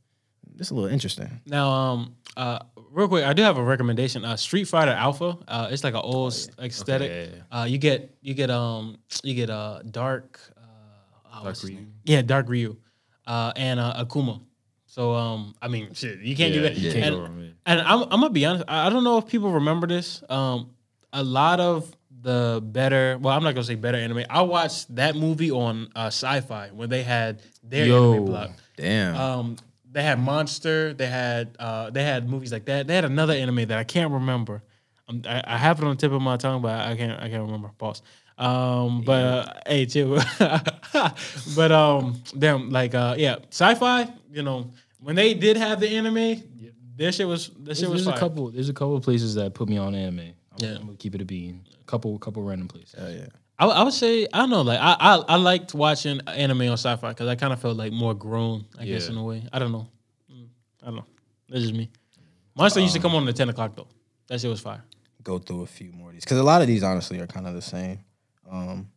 this 0.54 0.70
a 0.70 0.74
little 0.74 0.90
interesting. 0.90 1.40
Now, 1.46 1.70
um, 1.70 2.16
uh, 2.36 2.60
real 2.92 3.08
quick, 3.08 3.24
I 3.24 3.32
do 3.32 3.42
have 3.42 3.56
a 3.56 3.62
recommendation. 3.62 4.24
Uh, 4.24 4.36
Street 4.36 4.64
Fighter 4.64 4.92
Alpha. 4.92 5.38
Uh, 5.48 5.68
it's 5.70 5.82
like 5.84 5.94
an 5.94 6.00
old 6.02 6.32
s 6.32 6.48
aesthetic. 6.58 7.10
Okay, 7.10 7.32
yeah, 7.34 7.60
Uh, 7.60 7.64
you 7.64 7.78
get 7.78 8.14
you 8.20 8.34
get 8.34 8.50
um 8.50 8.98
you 9.22 9.34
get 9.34 9.50
uh 9.50 9.80
dark. 9.90 10.40
Uh, 10.56 11.40
oh, 11.42 11.48
his 11.48 11.64
Ryu. 11.64 11.86
Yeah, 12.04 12.22
Dark 12.22 12.48
Ryu, 12.48 12.76
uh, 13.26 13.52
and 13.56 13.80
uh, 13.80 14.04
Akuma. 14.04 14.40
So 14.86 15.14
um, 15.14 15.54
I 15.62 15.68
mean, 15.68 15.94
shit, 15.94 16.20
you 16.20 16.36
can't 16.36 16.52
do 16.52 16.62
that. 16.62 16.76
you 16.76 16.92
can't 16.92 17.04
and, 17.06 17.14
go 17.16 17.22
wrong, 17.22 17.40
yeah. 17.40 17.50
and 17.64 17.80
I'm, 17.80 18.02
I'm 18.02 18.20
gonna 18.20 18.30
be 18.30 18.44
honest. 18.44 18.64
I, 18.68 18.86
I 18.86 18.90
don't 18.90 19.04
know 19.04 19.18
if 19.18 19.26
people 19.26 19.50
remember 19.52 19.86
this. 19.86 20.22
Um, 20.28 20.74
a 21.14 21.22
lot 21.24 21.60
of 21.60 21.90
the 22.20 22.60
better. 22.62 23.16
Well, 23.18 23.34
I'm 23.34 23.42
not 23.42 23.54
gonna 23.54 23.64
say 23.64 23.74
better 23.74 23.98
anime. 23.98 24.24
I 24.28 24.42
watched 24.42 24.94
that 24.96 25.16
movie 25.16 25.50
on 25.50 25.88
uh, 25.96 26.06
Sci-Fi 26.06 26.70
when 26.74 26.90
they 26.90 27.02
had 27.02 27.40
their 27.62 27.86
Yo. 27.86 28.12
anime 28.12 28.24
block. 28.26 28.50
Damn. 28.76 29.16
Um, 29.16 29.56
they 29.92 30.02
had 30.02 30.18
Monster. 30.18 30.94
They 30.94 31.06
had 31.06 31.56
uh, 31.58 31.90
they 31.90 32.02
had 32.02 32.28
movies 32.28 32.52
like 32.52 32.64
that. 32.66 32.86
They 32.86 32.94
had 32.94 33.04
another 33.04 33.34
anime 33.34 33.66
that 33.66 33.78
I 33.78 33.84
can't 33.84 34.12
remember. 34.12 34.62
Um, 35.08 35.22
I, 35.26 35.42
I 35.46 35.56
have 35.58 35.78
it 35.78 35.84
on 35.84 35.90
the 35.90 35.96
tip 35.96 36.12
of 36.12 36.22
my 36.22 36.36
tongue, 36.36 36.62
but 36.62 36.80
I 36.80 36.96
can't 36.96 37.20
I 37.20 37.28
can't 37.28 37.44
remember. 37.44 37.70
Pause. 37.78 38.02
Um, 38.38 39.02
but 39.02 39.24
uh, 39.24 39.54
hey, 39.66 39.86
chill. 39.86 40.18
but 41.56 41.72
um, 41.72 42.22
them 42.34 42.70
like 42.70 42.94
uh, 42.94 43.14
yeah, 43.18 43.36
sci-fi. 43.50 44.12
You 44.32 44.42
know, 44.42 44.72
when 45.00 45.14
they 45.16 45.34
did 45.34 45.56
have 45.56 45.80
the 45.80 45.88
anime, 45.88 46.42
their 46.96 47.12
shit 47.12 47.28
was 47.28 47.48
this 47.48 47.56
There's, 47.56 47.78
shit 47.80 47.90
was 47.90 48.04
there's 48.04 48.16
a 48.16 48.18
couple. 48.18 48.50
There's 48.50 48.68
a 48.68 48.74
couple 48.74 48.96
of 48.96 49.02
places 49.02 49.34
that 49.34 49.54
put 49.54 49.68
me 49.68 49.76
on 49.76 49.94
anime. 49.94 50.20
I'm, 50.20 50.34
Yeah. 50.58 50.76
I'm 50.76 50.86
gonna 50.86 50.96
keep 50.96 51.14
it 51.14 51.20
a 51.20 51.24
bean. 51.24 51.66
A 51.80 51.84
couple, 51.84 52.18
couple 52.18 52.42
random 52.42 52.68
places. 52.68 52.94
Hell 52.98 53.10
yeah. 53.10 53.26
I, 53.58 53.66
I 53.66 53.82
would 53.84 53.92
say 53.92 54.26
I 54.32 54.38
don't 54.38 54.50
know. 54.50 54.62
Like 54.62 54.80
I 54.80 54.96
I, 54.98 55.16
I 55.28 55.36
liked 55.36 55.74
watching 55.74 56.20
anime 56.26 56.62
on 56.62 56.72
sci-fi 56.72 57.10
because 57.10 57.28
I 57.28 57.34
kind 57.36 57.52
of 57.52 57.60
felt 57.60 57.76
like 57.76 57.92
more 57.92 58.14
grown. 58.14 58.64
I 58.78 58.84
guess 58.84 59.04
Yeah. 59.06 59.12
in 59.12 59.18
a 59.18 59.24
way. 59.24 59.46
I 59.52 59.58
don't 59.58 59.72
know. 59.72 59.88
Mm, 60.32 60.46
I 60.82 60.86
don't 60.86 60.96
know. 60.96 61.04
That's 61.48 61.62
just 61.62 61.74
me. 61.74 61.90
Monster 62.56 62.80
used 62.80 62.94
to 62.94 63.00
come 63.00 63.14
on 63.14 63.26
at 63.28 63.36
ten 63.36 63.48
o'clock 63.48 63.76
though. 63.76 63.86
That 64.28 64.40
shit 64.40 64.50
was 64.50 64.60
fire. 64.60 64.82
Go 65.22 65.38
through 65.38 65.62
a 65.62 65.66
few 65.66 65.92
more 65.92 66.08
of 66.08 66.14
these 66.14 66.24
because 66.24 66.38
a 66.38 66.42
lot 66.42 66.60
of 66.62 66.66
these 66.66 66.82
honestly 66.82 67.20
are 67.20 67.26
kind 67.26 67.46
of 67.46 67.54
the 67.54 67.62
same. 67.62 68.00
Um, 68.50 68.88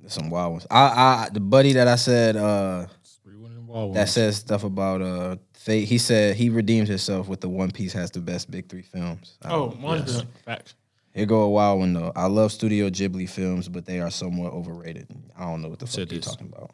there's 0.00 0.14
some 0.14 0.30
wild 0.30 0.52
ones. 0.52 0.66
I, 0.70 0.80
I 1.26 1.28
the 1.32 1.40
buddy 1.40 1.74
that 1.74 1.86
I 1.88 1.96
said 1.96 2.36
uh 2.36 2.86
Rewind 3.24 3.56
and 3.58 3.68
wild 3.68 3.94
that 3.94 3.98
ones. 4.00 4.10
says 4.12 4.36
stuff 4.36 4.64
about 4.64 5.02
uh 5.02 5.36
fate. 5.52 5.86
He 5.88 5.98
said 5.98 6.36
he 6.36 6.48
redeems 6.48 6.88
himself 6.88 7.28
with 7.28 7.40
the 7.42 7.48
One 7.50 7.70
Piece 7.70 7.92
has 7.92 8.10
the 8.10 8.20
best 8.20 8.50
big 8.50 8.68
three 8.70 8.82
films. 8.82 9.36
I 9.42 9.50
Oh, 9.50 9.68
don't- 9.68 9.80
one 9.82 10.02
percent 10.02 10.28
facts. 10.44 10.74
Here 11.14 11.26
go 11.26 11.42
a 11.42 11.50
while 11.50 11.78
though. 11.92 12.12
I 12.14 12.26
love 12.26 12.52
Studio 12.52 12.88
Ghibli 12.90 13.28
films, 13.28 13.68
but 13.68 13.84
they 13.84 14.00
are 14.00 14.10
somewhat 14.10 14.52
overrated. 14.52 15.08
I 15.36 15.44
don't 15.44 15.60
know 15.62 15.68
what 15.68 15.78
the 15.80 15.86
fuck 15.86 15.94
Said 15.94 16.12
you're 16.12 16.20
this. 16.20 16.30
talking 16.30 16.48
about. 16.48 16.70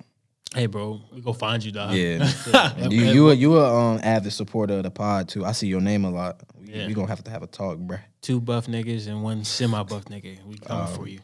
Hey, 0.54 0.66
bro, 0.66 1.00
we 1.12 1.20
go 1.20 1.32
find 1.32 1.62
you, 1.64 1.72
dog. 1.72 1.94
Yeah, 1.94 2.30
And 2.76 2.92
you 2.92 3.02
you 3.04 3.30
a, 3.30 3.34
you 3.34 3.58
a 3.58 3.74
um 3.74 4.00
avid 4.02 4.32
supporter 4.32 4.74
of 4.74 4.82
the 4.84 4.90
pod 4.90 5.28
too. 5.28 5.44
I 5.44 5.52
see 5.52 5.66
your 5.66 5.80
name 5.80 6.04
a 6.04 6.10
lot. 6.10 6.40
We, 6.58 6.72
Yeah. 6.72 6.86
we 6.86 6.94
gonna 6.94 7.08
have 7.08 7.24
to 7.24 7.30
have 7.30 7.42
a 7.42 7.46
talk, 7.46 7.78
bruh. 7.78 8.00
Two 8.22 8.40
buff 8.40 8.66
niggas 8.66 9.06
and 9.06 9.22
one 9.22 9.44
semi 9.44 9.82
buff 9.82 10.04
nigga. 10.06 10.44
We 10.44 10.56
coming 10.58 10.94
for 10.94 11.08
you. 11.08 11.20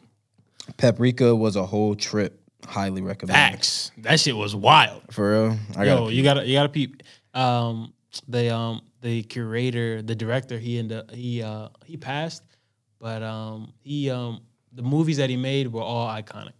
Paprika 0.77 1.35
was 1.35 1.55
a 1.55 1.65
whole 1.65 1.95
trip. 1.95 2.39
Highly 2.65 3.01
recommend. 3.01 3.35
Facts. 3.35 3.91
That 3.97 4.19
shit 4.19 4.35
was 4.37 4.55
wild. 4.55 5.01
For 5.11 5.31
real, 5.49 5.57
I 5.77 5.85
got. 5.85 5.85
Yo, 5.85 6.03
got 6.05 6.13
you 6.13 6.23
gotta 6.23 6.45
you 6.47 6.53
gotta 6.53 6.69
peep. 6.69 7.03
Um, 7.33 7.93
the 8.27 8.53
um 8.55 8.81
the 9.01 9.23
curator, 9.23 10.01
the 10.01 10.15
director, 10.15 10.57
he 10.57 10.77
ended 10.79 11.11
he 11.11 11.43
uh 11.43 11.69
he 11.85 11.97
passed, 11.97 12.43
but 13.03 13.21
um 13.21 13.73
he 13.83 14.09
um 14.09 14.39
the 14.71 14.81
movies 14.81 15.17
that 15.17 15.29
he 15.29 15.35
made 15.35 15.71
were 15.71 15.83
all 15.83 16.07
iconic, 16.07 16.53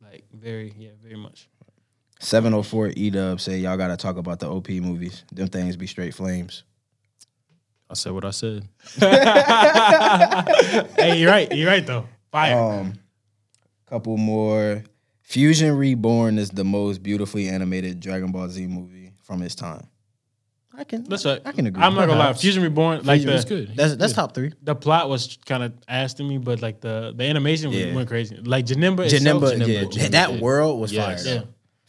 like 0.00 0.24
very 0.32 0.72
yeah 0.78 0.90
very 1.02 1.16
much. 1.16 1.48
704 2.20 2.92
E 2.96 3.10
Dub 3.10 3.40
say 3.40 3.58
y'all 3.58 3.76
gotta 3.76 3.96
talk 3.96 4.16
about 4.16 4.38
the 4.38 4.48
OP 4.48 4.68
movies. 4.70 5.24
Them 5.32 5.48
things 5.48 5.76
be 5.76 5.88
straight 5.88 6.14
flames. 6.14 6.62
I 7.90 7.94
said 7.94 8.12
what 8.12 8.24
I 8.24 8.30
said. 8.30 8.68
hey, 10.96 11.18
you're 11.18 11.30
right. 11.30 11.52
You're 11.52 11.68
right 11.68 11.84
though. 11.84 12.06
Fire. 12.30 12.56
Um, 12.56 12.92
couple 13.86 14.16
more. 14.18 14.84
Fusion 15.22 15.76
Reborn 15.76 16.38
is 16.38 16.50
the 16.50 16.64
most 16.64 17.02
beautifully 17.02 17.48
animated 17.48 17.98
Dragon 17.98 18.30
Ball 18.30 18.48
Z 18.48 18.64
movie 18.68 19.14
from 19.22 19.42
its 19.42 19.56
time. 19.56 19.88
I 20.78 20.84
can. 20.84 21.02
That's 21.04 21.24
a, 21.24 21.40
I 21.44 21.50
can 21.52 21.66
agree. 21.66 21.82
I'm 21.82 21.94
not 21.94 22.02
gonna 22.06 22.12
lie. 22.12 22.26
Perhaps. 22.26 22.40
Fusion 22.42 22.62
Reborn, 22.62 23.02
like 23.04 23.20
It 23.22 23.28
was 23.28 23.44
the, 23.44 23.48
good. 23.66 23.76
That's 23.76 23.96
that's 23.96 24.12
top 24.12 24.32
three. 24.34 24.52
the 24.62 24.74
plot 24.76 25.08
was 25.08 25.36
kind 25.44 25.62
of 25.64 25.72
ass 25.88 26.14
to 26.14 26.22
me, 26.22 26.38
but 26.38 26.62
like 26.62 26.80
the 26.80 27.12
the 27.16 27.24
animation 27.24 27.72
Yeah. 27.72 27.94
went 27.94 28.08
crazy. 28.08 28.36
Like 28.36 28.64
Janemba, 28.66 29.00
itself, 29.06 29.22
Janemba, 29.42 29.52
Janemba, 29.58 29.66
yeah, 29.68 29.82
Janemba 29.82 30.10
that 30.12 30.30
did. 30.32 30.40
world 30.40 30.80
was 30.80 30.92
Yes. 30.92 31.24
fire. 31.26 31.34
yeah. 31.34 31.42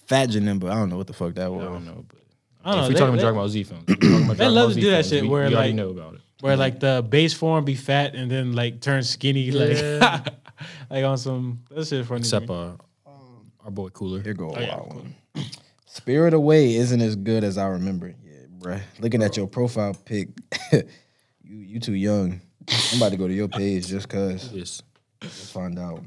Fat 0.08 0.30
Janemba, 0.30 0.72
I 0.72 0.76
don't 0.76 0.90
know 0.90 0.98
what 0.98 1.06
the 1.08 1.14
fuck 1.14 1.36
that 1.36 1.52
was. 1.52 1.64
I 1.66 1.70
was. 1.70 1.84
don't 1.84 1.86
know, 1.86 2.06
but 2.08 2.18
I 2.66 2.72
don't 2.72 2.80
if 2.80 2.82
know. 2.84 2.88
we're 2.88 2.94
they- 2.94 3.00
talking 3.00 3.08
about 3.08 3.16
they- 3.16 3.22
Dragon 3.22 3.36
Ball 3.36 3.50
Z 3.50 3.64
films, 3.64 3.84
we're 3.88 3.96
talking 3.96 4.24
about 4.26 4.38
Dragon 4.38 4.56
love 4.56 4.64
Ball 4.64 4.68
to 4.70 4.74
Z 4.74 4.82
do 4.82 4.90
that 4.90 4.96
films, 4.96 5.10
shit 5.10 5.22
we, 5.24 5.30
where, 5.30 5.48
we 5.50 5.56
already 5.56 5.70
like- 5.70 5.76
know 5.76 5.90
about 5.90 6.14
it. 6.16 6.22
where 6.42 6.58
like 6.58 6.80
the 6.80 7.06
base 7.08 7.34
form 7.36 7.64
be 7.66 7.76
fat 7.76 8.16
and 8.16 8.30
then 8.32 8.54
like 8.54 8.82
turn 8.82 9.04
skinny, 9.04 9.52
like 9.52 9.78
like 10.90 11.04
on 11.06 11.18
some 11.20 11.60
that 11.70 11.86
shit 11.88 12.06
funny. 12.08 12.22
to 12.22 12.26
Except 12.26 12.50
me. 12.50 12.56
uh, 12.56 12.72
our 13.64 13.70
boy 13.72 13.90
Cooler. 13.90 14.20
Here 14.22 14.34
go 14.34 14.50
a 14.50 14.56
Oh, 14.58 14.60
yeah, 14.60 14.78
wild 14.78 14.96
one. 14.96 15.16
Spirit 15.86 16.34
Away 16.34 16.76
isn't 16.76 17.02
as 17.02 17.16
good 17.16 17.44
as 17.44 17.58
I 17.58 17.68
remember. 17.68 18.08
Yeah, 18.24 18.29
bruh. 18.60 18.82
Looking 19.00 19.24
at 19.24 19.38
your 19.38 19.48
profile 19.48 19.96
pic, 20.06 20.30
you 20.72 20.84
you 21.58 21.80
too 21.80 21.94
young. 21.94 22.42
I'm 22.92 22.98
about 22.98 23.12
to 23.12 23.18
go 23.18 23.28
to 23.28 23.34
your 23.34 23.48
page 23.48 23.88
just 23.88 24.10
cause. 24.10 24.52
Yes. 24.54 24.82
Let's 25.22 25.52
find 25.52 25.78
out. 25.80 25.96
Let 25.96 26.04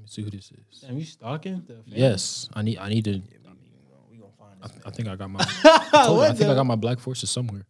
me 0.00 0.06
see 0.06 0.22
who 0.22 0.30
this 0.30 0.50
is. 0.50 0.80
Damn, 0.80 0.98
you 0.98 1.04
stalking? 1.04 1.62
The 1.66 1.74
fan? 1.74 1.82
Yes, 1.86 2.48
I 2.54 2.62
need. 2.62 2.78
I 2.78 2.88
need 2.88 3.04
to. 3.04 3.22
I, 4.62 4.68
I 4.86 4.90
think 4.90 5.08
I 5.08 5.16
got 5.16 5.30
my. 5.30 5.40
I, 5.64 5.88
told 6.06 6.18
you, 6.18 6.24
I 6.24 6.32
think 6.32 6.50
I 6.50 6.54
got 6.54 6.66
my 6.66 6.76
Black 6.76 6.98
Forces 6.98 7.30
somewhere. 7.30 7.66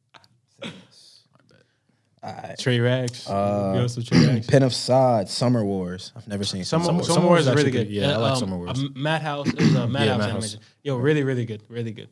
Trey 2.58 2.80
Rags. 2.80 3.28
Uh, 3.28 3.74
Give 3.74 3.84
us 3.84 3.94
some 3.94 4.02
Trey 4.02 4.26
Rags. 4.26 4.46
Pen 4.48 4.62
of 4.62 4.74
Sod, 4.74 5.28
Summer 5.28 5.64
Wars. 5.64 6.12
I've 6.16 6.26
never 6.26 6.42
seen 6.44 6.64
Summer, 6.64 6.84
Summer, 6.84 7.02
Summer, 7.04 7.26
Wars. 7.26 7.44
Summer 7.44 7.54
Wars 7.54 7.58
is 7.60 7.64
really 7.64 7.70
good. 7.70 7.86
good. 7.86 7.94
Yeah, 7.94 8.14
I 8.14 8.16
like 8.16 8.32
um, 8.32 8.38
Summer 8.38 8.56
Wars. 8.56 8.82
uh, 8.82 8.88
Madhouse. 8.94 9.48
It 9.48 9.56
was 9.58 9.74
a 9.74 9.86
Madhouse 9.86 10.18
Madhouse. 10.18 10.56
Yo, 10.82 10.96
really, 10.96 11.22
really 11.22 11.44
good. 11.44 11.62
Really 11.68 11.92
good. 11.92 12.08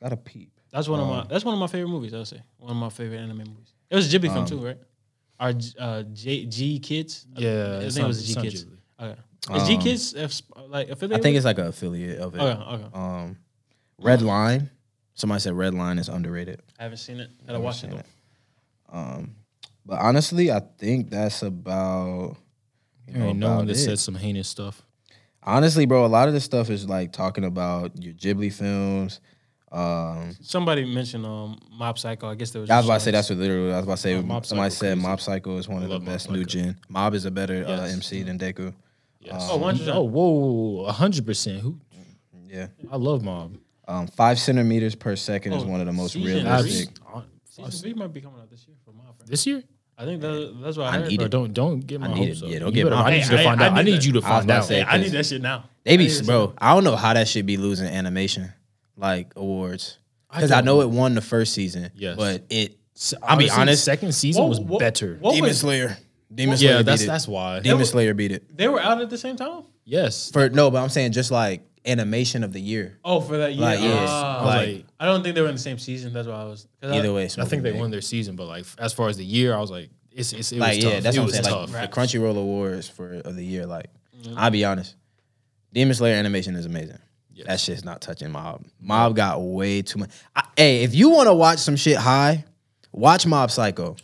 Got 0.00 0.12
a 0.12 0.16
peep. 0.16 0.51
That's 0.72 0.88
one 0.88 1.00
of 1.00 1.08
my. 1.08 1.24
That's 1.28 1.44
one 1.44 1.54
of 1.54 1.60
my 1.60 1.66
favorite 1.66 1.90
movies. 1.90 2.14
I'll 2.14 2.24
say 2.24 2.42
one 2.58 2.70
of 2.70 2.76
my 2.76 2.88
favorite 2.88 3.18
anime 3.18 3.38
movies. 3.38 3.74
It 3.90 3.94
was 3.96 4.12
a 4.12 4.18
Ghibli 4.18 4.32
film 4.32 4.46
too, 4.46 4.64
right? 4.64 4.78
Our 5.38 5.52
uh, 5.78 6.02
J, 6.04 6.46
GKIDS. 6.46 7.26
Yeah, 7.36 7.50
I 7.50 7.84
it's 7.84 7.94
think 7.94 8.04
it 8.04 8.06
was 8.08 8.30
it's 8.30 8.38
GKIDS. 8.38 8.66
Okay. 9.00 9.20
Is 9.54 9.62
GKIDS 9.68 10.24
uh, 10.24 10.28
sp- 10.30 10.54
like 10.68 10.90
I 10.90 10.94
think 10.94 11.36
it's 11.36 11.44
like 11.44 11.58
an 11.58 11.66
affiliate 11.66 12.20
of 12.20 12.34
it. 12.34 12.40
Okay, 12.40 12.62
okay. 12.62 12.86
Um, 12.94 13.36
Red 13.98 14.22
Line. 14.22 14.70
Somebody 15.14 15.40
said 15.40 15.52
Red 15.52 15.74
Line 15.74 15.98
is 15.98 16.08
underrated. 16.08 16.62
I 16.78 16.84
haven't 16.84 16.98
seen 16.98 17.20
it. 17.20 17.28
Gotta 17.46 17.60
watch 17.60 17.76
it 17.76 17.80
seen 17.80 17.90
though. 17.90 17.98
it. 17.98 19.28
But 19.84 20.00
honestly, 20.00 20.50
I 20.50 20.60
think 20.78 21.10
that's 21.10 21.42
about. 21.42 22.36
You 23.06 23.14
There 23.14 23.22
know, 23.22 23.28
ain't 23.30 23.38
no 23.38 23.56
one 23.56 23.66
that 23.66 23.74
said 23.74 23.98
some 23.98 24.14
heinous 24.14 24.48
stuff. 24.48 24.80
Honestly, 25.42 25.86
bro, 25.86 26.04
a 26.04 26.06
lot 26.06 26.28
of 26.28 26.34
this 26.34 26.44
stuff 26.44 26.70
is 26.70 26.88
like 26.88 27.12
talking 27.12 27.44
about 27.44 28.00
your 28.00 28.14
Ghibli 28.14 28.52
films. 28.52 29.20
Um, 29.72 30.36
Somebody 30.42 30.84
mentioned 30.84 31.24
um 31.24 31.58
Mob 31.72 31.98
Psycho. 31.98 32.28
I 32.28 32.34
guess 32.34 32.50
there 32.50 32.60
was. 32.60 32.70
I 32.70 32.76
was 32.76 32.84
about 32.86 32.94
to 32.94 33.00
say 33.00 33.10
that's 33.10 33.30
what 33.30 33.38
literally 33.38 33.72
I 33.72 33.76
was 33.76 33.84
about 33.84 33.96
to 33.96 34.02
say. 34.02 34.14
Oh, 34.14 34.22
Mob 34.22 34.44
somebody 34.44 34.70
Psycho 34.70 34.80
said 34.86 34.94
crazy. 34.96 35.08
Mob 35.08 35.20
Psycho 35.20 35.56
is 35.56 35.68
one 35.68 35.82
of 35.82 35.88
the 35.88 35.94
love 35.94 36.02
Mob 36.02 36.12
best 36.12 36.30
new 36.30 36.38
Psycho. 36.44 36.48
gen. 36.48 36.76
Mob 36.88 37.14
is 37.14 37.24
a 37.24 37.30
better 37.30 37.64
uh, 37.64 37.68
Yes. 37.70 37.92
MC 37.94 38.22
than 38.22 38.38
Deku. 38.38 38.74
Yes. 39.20 39.48
Oh, 39.50 39.58
100%. 39.58 39.88
oh, 39.94 40.02
whoa, 40.02 40.92
hundred 40.92 41.24
percent. 41.24 41.60
Who? 41.60 41.78
Yeah. 42.48 42.66
I 42.90 42.96
love 42.96 43.22
Mob. 43.22 43.56
Um, 43.88 44.06
five 44.08 44.38
centimeters 44.38 44.94
per 44.94 45.16
second 45.16 45.54
is 45.54 45.62
Oh, 45.62 45.66
one 45.66 45.80
of 45.80 45.86
the 45.86 45.92
most 45.92 46.12
season 46.12 46.44
realistic. 46.44 46.88
three? 46.98 47.22
Season 47.48 47.70
three 47.80 47.94
might 47.94 48.12
be 48.12 48.20
coming 48.20 48.40
out 48.40 48.50
this 48.50 48.66
year 48.68 48.76
for 48.84 48.92
Mob. 48.92 49.14
Right? 49.20 49.28
This 49.28 49.46
year? 49.46 49.62
I 49.96 50.04
think 50.04 50.20
that, 50.22 50.56
that's 50.62 50.76
what 50.76 50.86
I, 50.86 50.88
I 50.96 50.98
heard. 51.00 51.08
need 51.08 51.16
Bro, 51.18 51.26
it. 51.26 51.30
don't 51.30 51.52
don't 51.54 51.80
get 51.86 52.00
my 52.00 52.08
need 52.12 52.26
hopes 52.28 52.40
it. 52.42 52.44
up. 52.44 52.50
Yeah, 52.50 52.58
don't 52.60 52.68
You 52.68 52.74
get 52.74 52.84
better- 52.84 52.96
my 52.96 53.02
I 53.02 53.10
need 53.10 53.16
hopes 53.20 53.30
you 53.30 53.36
to 53.36 53.42
up. 53.42 53.44
find 53.48 53.60
I- 53.60 53.64
I 53.64 53.68
out. 53.68 53.72
I 53.78 53.82
need 53.82 53.90
need 53.92 54.04
you 54.04 54.12
to 54.14 54.20
find 54.22 54.50
out. 54.50 54.70
I 54.70 54.96
need 54.98 55.12
that 55.12 55.26
shit 55.26 55.40
now. 55.42 55.64
They 55.84 55.96
be, 55.96 56.04
I 56.04 56.06
need 56.08 56.10
that 56.16 56.26
bro. 56.26 56.54
I 56.58 56.74
don't 56.74 56.84
know 56.84 56.96
how 56.96 57.12
that 57.14 57.28
should 57.28 57.46
be 57.46 57.56
losing 57.56 57.86
animation, 57.88 58.52
like 59.02 59.32
awards, 59.36 59.98
because 60.32 60.50
I, 60.52 60.56
don't 60.56 60.64
know 60.64 60.80
it 60.80 60.88
won 60.90 61.14
the 61.14 61.20
first 61.20 61.52
season. 61.52 61.90
Yes. 61.94 62.16
but 62.16 62.44
it. 62.48 62.78
I'll 63.22 63.36
be 63.36 63.44
honestly, 63.50 63.60
honest. 63.62 63.84
Second 63.84 64.12
season 64.14 64.42
What- 64.42 64.48
was 64.50 64.60
what- 64.60 64.78
better. 64.80 65.16
what 65.20 65.34
Demon 65.34 65.48
was- 65.48 65.58
Slayer. 65.60 65.98
Demon 66.34 66.56
Slayer 66.56 66.70
Yeah, 66.70 66.78
beat 66.78 66.86
that's 66.86 67.02
it. 67.02 67.06
that's 67.08 67.28
why. 67.28 67.60
Demon 67.60 67.84
Slayer 67.84 68.14
beat 68.14 68.32
it. 68.32 68.56
They 68.56 68.68
were 68.68 68.80
out 68.80 69.02
at 69.02 69.10
the 69.10 69.18
same 69.18 69.36
time. 69.36 69.64
Yes. 69.84 70.30
For 70.30 70.48
no, 70.48 70.70
but 70.70 70.82
I'm 70.82 70.88
saying 70.88 71.12
just 71.12 71.30
like 71.30 71.66
animation 71.84 72.44
of 72.44 72.52
the 72.52 72.60
year. 72.60 72.98
Oh, 73.04 73.20
for 73.20 73.36
that 73.38 73.52
year. 73.54 73.60
Like, 73.60 73.80
yeah, 73.80 74.06
Ah. 74.08 74.42
like- 74.44 74.68
like 74.68 74.84
I 75.00 75.04
don't 75.06 75.22
think 75.22 75.34
they 75.34 75.42
were 75.42 75.48
in 75.48 75.56
the 75.56 75.60
same 75.60 75.78
season. 75.78 76.12
That's 76.12 76.28
why 76.28 76.34
I 76.40 76.44
was. 76.44 76.68
'cause 76.80 76.92
I- 76.92 76.98
Either 76.98 77.12
way, 77.12 77.24
I 77.24 77.44
think 77.44 77.64
they 77.64 77.72
won 77.72 77.90
their 77.90 78.00
season, 78.00 78.36
but 78.36 78.46
like 78.46 78.64
as 78.78 78.92
far 78.92 79.08
as 79.08 79.16
the 79.16 79.24
year, 79.24 79.54
I 79.54 79.60
was 79.60 79.70
like, 79.70 79.90
it's, 80.12 80.32
it's 80.32 80.52
it 80.52 80.58
Like 80.58 80.76
was 80.76 80.84
yeah, 80.84 80.90
tough. 80.94 81.02
that's 81.02 81.16
it 81.16 81.18
what 81.18 81.22
I'm 81.22 81.26
was 81.26 81.34
saying. 81.34 81.44
tough. 81.44 81.72
Like 81.74 81.90
the 81.90 82.00
Crunchyroll 82.00 82.36
Awards 82.36 82.88
for 82.88 83.14
of 83.14 83.34
the 83.36 83.44
year. 83.44 83.66
Like 83.66 83.86
I'll 84.36 84.50
be 84.50 84.64
honest, 84.64 84.94
Demon 85.72 85.94
Slayer 85.94 86.14
animation 86.14 86.54
is 86.54 86.66
amazing. 86.66 86.98
Yes. 87.34 87.46
That 87.46 87.60
shit's 87.60 87.84
not 87.84 88.00
touching 88.00 88.30
Mob. 88.30 88.64
Mob 88.80 89.16
got 89.16 89.40
way 89.40 89.82
too 89.82 90.00
much. 90.00 90.10
I, 90.36 90.44
hey, 90.56 90.82
if 90.84 90.94
you 90.94 91.10
want 91.10 91.28
to 91.28 91.34
watch 91.34 91.58
some 91.58 91.76
shit 91.76 91.96
high, 91.96 92.44
watch 92.92 93.26
Mob 93.26 93.50
Psycho. 93.50 93.96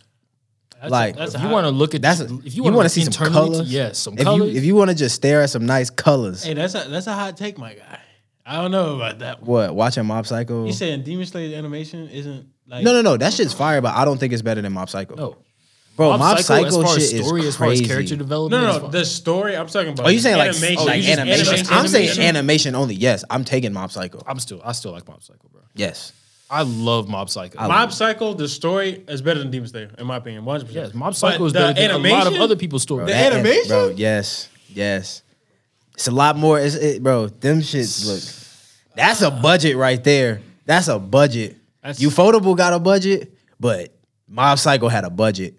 That's 0.81 0.91
like, 0.91 1.15
a, 1.15 1.19
that's 1.19 1.35
if 1.35 1.41
you 1.41 1.49
want 1.49 1.65
to 1.65 1.71
look 1.71 1.93
at 1.93 2.01
That's 2.01 2.21
a, 2.21 2.25
if 2.25 2.31
you 2.31 2.39
you 2.55 2.63
want 2.63 2.75
want 2.77 2.89
to 2.89 2.93
to 2.95 3.05
see 3.05 3.11
some 3.11 3.25
internally, 3.27 3.51
colors. 3.57 3.71
yes, 3.73 3.97
some 3.99 4.17
if 4.17 4.23
colors. 4.23 4.51
you 4.53 4.57
if 4.57 4.63
you 4.63 4.75
want 4.75 4.89
to 4.89 4.95
just 4.95 5.13
stare 5.13 5.41
at 5.41 5.49
some 5.49 5.65
nice 5.65 5.89
colors, 5.89 6.43
Hey, 6.45 6.53
that's 6.53 6.73
a 6.73 6.87
that's 6.89 7.07
a 7.07 7.13
hot 7.13 7.35
take, 7.35 7.57
my 7.57 7.73
guy. 7.73 7.99
I 8.45 8.61
don't 8.61 8.71
know 8.71 8.95
about 8.95 9.19
that. 9.19 9.41
one. 9.43 9.47
what 9.67 9.75
watching 9.75 10.05
Mob 10.05 10.25
Psycho? 10.25 10.65
You 10.65 10.71
saying 10.71 11.03
Demon 11.03 11.25
Slayer 11.25 11.57
animation 11.57 12.07
isn't 12.09 12.47
like 12.65 12.83
no, 12.85 12.93
no, 12.93 13.01
no. 13.01 13.17
That 13.17 13.33
shit's 13.33 13.53
fire, 13.53 13.81
but 13.81 13.93
I 13.95 14.05
don't 14.05 14.17
think 14.19 14.31
it's 14.31 14.41
better 14.41 14.61
than 14.61 14.71
Mob 14.71 14.89
Psycho. 14.89 15.15
no, 15.15 15.37
bro, 15.99 16.17
Mob, 16.17 16.39
Psycho, 16.39 16.65
as 16.65 16.75
far 16.75 16.87
shit 16.99 17.13
as 17.13 17.25
story, 17.25 17.41
is 17.41 17.47
as 17.47 17.55
far 17.57 17.67
as 17.67 17.79
crazy. 17.79 17.85
character 17.85 18.15
No, 18.15 18.19
development. 18.23 18.63
no, 18.63 18.69
as 18.69 18.75
no. 18.75 18.81
far- 18.81 18.89
The 18.91 19.05
story. 19.05 19.55
I'm 19.57 19.67
talking 19.67 19.89
about. 19.93 20.05
Oh, 20.07 20.09
you 20.09 20.19
saying 20.19 20.37
like 20.37 20.49
animation? 20.49 20.77
oh, 20.79 20.85
like 20.85 20.95
You 20.97 21.03
just- 21.03 21.19
animation? 21.19 21.67
I'm 21.71 21.87
saying 21.87 22.19
animation 22.19 22.75
only. 22.75 22.95
Yes, 22.95 23.23
I'm 23.29 23.43
taking 23.43 23.73
Mob 23.73 23.91
Psycho. 23.91 24.23
I'm 24.25 24.39
still, 24.39 24.61
I 24.63 24.71
still 24.71 24.91
like 24.91 25.07
Mob 25.07 25.21
Psycho, 25.23 25.47
bro. 25.51 25.61
Yes. 25.75 26.13
I 26.51 26.63
love 26.63 27.07
Mob 27.07 27.29
Psycho. 27.29 27.59
Mob 27.67 27.91
Psycho, 27.93 28.33
the 28.33 28.47
story 28.47 29.03
is 29.07 29.21
better 29.21 29.39
than 29.39 29.51
Demon 29.51 29.67
Slayer, 29.69 29.91
in 29.99 30.07
my 30.07 30.15
opinion. 30.17 30.45
100%. 30.45 30.73
yes, 30.73 30.93
Mob 30.95 31.11
But 31.11 31.15
Psycho 31.17 31.45
is 31.45 31.53
the 31.53 31.59
better 31.59 31.73
than 31.79 31.91
a 31.91 32.09
lot 32.09 32.25
of 32.25 32.33
other 32.35 32.55
people's 32.55 32.81
stories. 32.81 33.05
The 33.07 33.13
That- 33.13 33.33
animation? 33.33 33.67
bro. 33.67 33.89
Yes, 33.95 34.49
yes. 34.73 35.21
It's 35.93 36.07
a 36.07 36.11
lot 36.11 36.37
more. 36.37 36.59
It's, 36.59 36.75
it, 36.75 37.03
bro, 37.03 37.27
them 37.27 37.59
shits 37.61 38.05
look. 38.07 38.95
That's 38.95 39.21
a 39.21 39.29
budget 39.29 39.75
right 39.77 40.01
there. 40.03 40.41
That's 40.65 40.87
a 40.87 40.97
budget. 40.97 41.57
That's- 41.83 41.99
Ufotable 41.99 42.57
got 42.57 42.73
a 42.73 42.79
budget, 42.79 43.31
but 43.59 43.93
Mob 44.27 44.57
Psycho 44.57 44.87
had 44.87 45.03
a 45.03 45.09
budget. 45.11 45.58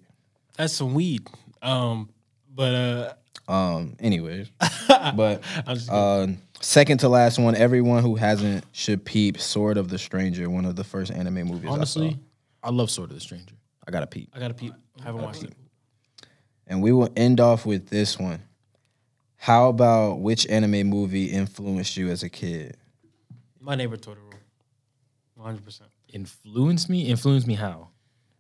That's 0.61 0.75
some 0.75 0.93
weed. 0.93 1.27
Um, 1.63 2.11
but 2.55 2.75
uh, 2.75 3.51
Um. 3.51 3.97
Anyways, 3.99 4.51
but 4.89 5.43
I'm 5.67 5.79
uh, 5.89 6.27
second 6.61 6.99
to 6.99 7.09
last 7.09 7.39
one. 7.39 7.55
Everyone 7.55 8.03
who 8.03 8.15
hasn't 8.15 8.67
should 8.73 9.03
peep 9.07 9.41
Sword 9.41 9.79
of 9.79 9.89
the 9.89 9.97
Stranger, 9.97 10.51
one 10.51 10.67
of 10.67 10.77
the 10.77 10.85
first 10.85 11.13
anime 11.13 11.47
movies. 11.47 11.71
I, 11.71 11.73
Honestly, 11.73 12.11
saw. 12.11 12.69
I 12.69 12.71
love 12.73 12.91
Sword 12.91 13.09
of 13.09 13.15
the 13.15 13.23
Stranger. 13.23 13.55
I 13.89 13.91
gotta 13.91 14.07
peep. 14.07 14.29
I 14.35 14.39
gotta 14.39 14.53
peep. 14.53 14.75
I 15.01 15.05
haven't 15.05 15.23
watched 15.23 15.45
it. 15.45 15.55
And 16.67 16.83
we 16.83 16.93
will 16.93 17.09
end 17.17 17.41
off 17.41 17.65
with 17.65 17.89
this 17.89 18.19
one. 18.19 18.43
How 19.37 19.71
about 19.71 20.21
which 20.21 20.47
anime 20.47 20.89
movie 20.89 21.25
influenced 21.25 21.97
you 21.97 22.11
as 22.11 22.23
a 22.23 22.29
kid? 22.29 22.77
My 23.59 23.77
neighbor 23.77 23.97
Totoro. 23.97 24.35
100. 25.37 25.65
percent 25.65 25.89
Influence 26.13 26.91
me? 26.91 27.07
Influence 27.07 27.47
me 27.47 27.55
how? 27.55 27.89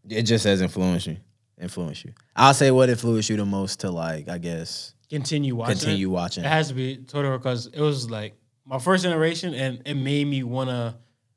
It 0.07 0.24
just 0.24 0.42
says 0.42 0.60
influence 0.60 1.07
you. 1.07 1.16
Influence 1.60 2.05
you. 2.05 2.12
I'll 2.34 2.55
say 2.55 2.70
what 2.70 2.89
influenced 2.89 3.28
you 3.30 3.36
the 3.36 3.44
most 3.44 3.80
to 3.80 3.90
like, 3.90 4.28
I 4.28 4.39
guess, 4.39 4.94
Continue 5.10 5.55
watching. 5.56 5.76
continue 5.78 6.08
it. 6.08 6.10
watching. 6.12 6.44
It 6.44 6.48
has 6.48 6.68
to 6.68 6.74
be 6.74 6.97
Totoro 6.98 7.36
because 7.39 7.66
it 7.66 7.80
was 7.80 8.08
like 8.10 8.34
my 8.64 8.78
first 8.78 9.02
generation, 9.05 9.55
and 9.55 9.82
it 9.84 9.94
made 9.94 10.26
me 10.26 10.42
wanna 10.42 10.97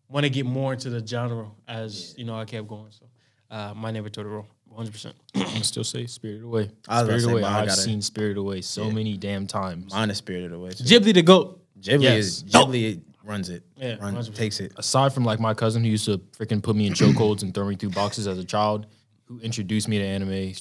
wanna 0.09 0.29
get 0.29 0.45
more 0.45 0.73
into 0.73 0.89
the 0.89 1.05
genre 1.05 1.49
as 1.67 2.13
you 2.17 2.23
know 2.25 2.35
I 2.35 2.45
kept 2.45 2.67
going. 2.67 2.91
So, 2.91 3.05
uh, 3.49 3.73
my 3.75 3.89
neighbor 3.91 4.09
Totoro, 4.09 4.45
100. 4.67 4.91
percent 4.91 5.15
I'm 5.35 5.63
still 5.63 5.83
say 5.83 6.05
Spirited 6.05 6.43
Away. 6.43 6.69
I 6.87 7.01
was 7.01 7.09
about 7.09 7.13
to 7.15 7.19
Spirited 7.19 7.23
say, 7.25 7.31
Away. 7.31 7.41
but 7.41 7.51
I 7.51 7.59
I've 7.61 7.67
gotta- 7.69 7.81
seen 7.81 8.01
Spirited 8.01 8.37
Away 8.37 8.61
so 8.61 8.91
many 8.91 9.17
damn 9.17 9.47
times. 9.47 9.91
Mine 9.91 10.09
is 10.11 10.17
Spirited 10.17 10.53
Away. 10.53 10.69
too. 10.71 10.83
Ghibli 10.83 11.13
the 11.13 11.21
goat. 11.23 11.59
Ghibli 11.79 12.03
Yes. 12.03 12.17
is 12.25 12.43
Ghibli 12.43 13.01
runs 13.25 13.49
it. 13.49 13.63
Yeah, 13.77 13.95
Run, 13.95 14.21
takes 14.33 14.59
it. 14.59 14.73
Aside 14.77 15.13
from 15.13 15.25
like 15.25 15.39
my 15.39 15.53
cousin 15.53 15.83
who 15.83 15.89
used 15.89 16.05
to 16.05 16.19
freaking 16.37 16.61
put 16.61 16.75
me 16.75 16.85
in 16.87 16.93
chokeholds 16.93 17.41
and 17.41 17.53
throw 17.53 17.67
me 17.67 17.75
through 17.75 17.89
boxes 17.91 18.27
as 18.27 18.37
a 18.37 18.43
child, 18.45 18.85
who 19.33 19.39
introduced 19.39 19.87
me 19.87 19.97
to 19.97 20.05
anime, 20.05 20.53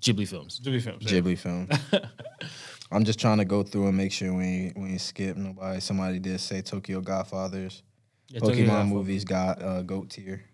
Ghibli 0.00 0.28
films. 0.28 0.60
Ghibli 0.60 0.82
films. 0.82 1.10
yeah. 1.10 1.20
Ghibli 1.20 1.38
film. 1.38 1.68
I'm 2.92 3.04
just 3.04 3.18
trying 3.18 3.38
to 3.38 3.44
go 3.44 3.62
through 3.62 3.88
and 3.88 3.96
make 3.96 4.12
sure 4.12 4.32
we 4.34 4.44
ain't, 4.44 4.78
we 4.78 4.88
ain't 4.90 5.00
skip 5.00 5.36
nobody. 5.36 5.80
Somebody 5.80 6.18
did 6.18 6.38
say 6.40 6.60
Tokyo 6.60 7.00
Godfathers. 7.00 7.82
Yeah, 8.28 8.40
Tokyo 8.40 8.54
Pokemon 8.54 8.66
Godfather. 8.66 8.84
movies 8.84 9.24
got 9.24 9.62
uh, 9.62 9.82
goat 9.82 10.10
tier. 10.10 10.44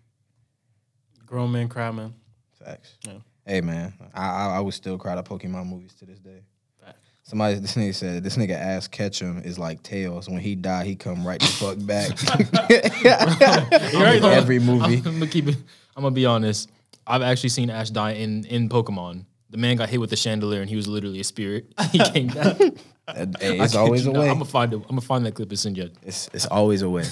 Grown 1.25 1.51
man, 1.51 1.67
cry 1.67 1.91
man. 1.91 2.13
Facts. 2.63 2.97
Yeah. 3.05 3.13
Hey 3.45 3.61
man, 3.61 3.93
I, 4.13 4.29
I 4.29 4.45
I 4.57 4.59
would 4.59 4.73
still 4.73 4.97
cry 4.97 5.15
to 5.15 5.23
Pokemon 5.23 5.67
movies 5.67 5.93
to 5.95 6.05
this 6.05 6.19
day. 6.19 6.43
Facts. 6.83 6.99
Somebody, 7.23 7.55
this 7.55 7.75
nigga 7.75 7.95
said, 7.95 8.23
this 8.23 8.37
nigga 8.37 8.51
ass 8.51 8.87
Ketchum 8.87 9.41
is 9.43 9.57
like 9.57 9.81
Tails. 9.83 10.29
When 10.29 10.39
he 10.39 10.55
die, 10.55 10.83
he 10.85 10.95
come 10.95 11.25
right 11.25 11.39
the 11.39 11.47
fuck 11.47 11.77
back. 11.85 12.11
right, 13.93 14.21
though. 14.21 14.29
Every 14.29 14.59
movie. 14.59 14.97
I'm 14.97 15.03
gonna 15.03 15.27
keep 15.27 15.47
it. 15.47 15.57
I'm 15.95 16.03
gonna 16.03 16.13
be 16.15 16.25
honest. 16.25 16.69
I've 17.05 17.21
actually 17.21 17.49
seen 17.49 17.69
Ash 17.69 17.89
die 17.89 18.11
in 18.11 18.45
in 18.45 18.69
Pokemon. 18.69 19.25
The 19.49 19.57
man 19.57 19.75
got 19.75 19.89
hit 19.89 19.99
with 19.99 20.13
a 20.13 20.15
chandelier 20.15 20.61
and 20.61 20.69
he 20.69 20.75
was 20.77 20.87
literally 20.87 21.19
a 21.19 21.23
spirit. 21.23 21.73
He 21.91 21.99
came 21.99 22.27
back. 22.27 22.57
It's 23.13 23.75
always 23.75 24.05
a 24.05 24.11
way. 24.11 24.29
I'm 24.29 24.35
gonna 24.35 24.45
find 24.45 24.71
it. 24.73 24.77
I'm 24.77 24.81
gonna 24.83 25.01
find 25.01 25.25
that 25.25 25.33
clip 25.33 25.49
and 25.49 25.59
send 25.59 25.77
you. 25.77 25.89
It's 26.03 26.29
it's 26.33 26.45
always 26.45 26.81
a 26.81 26.89
way. 26.89 27.03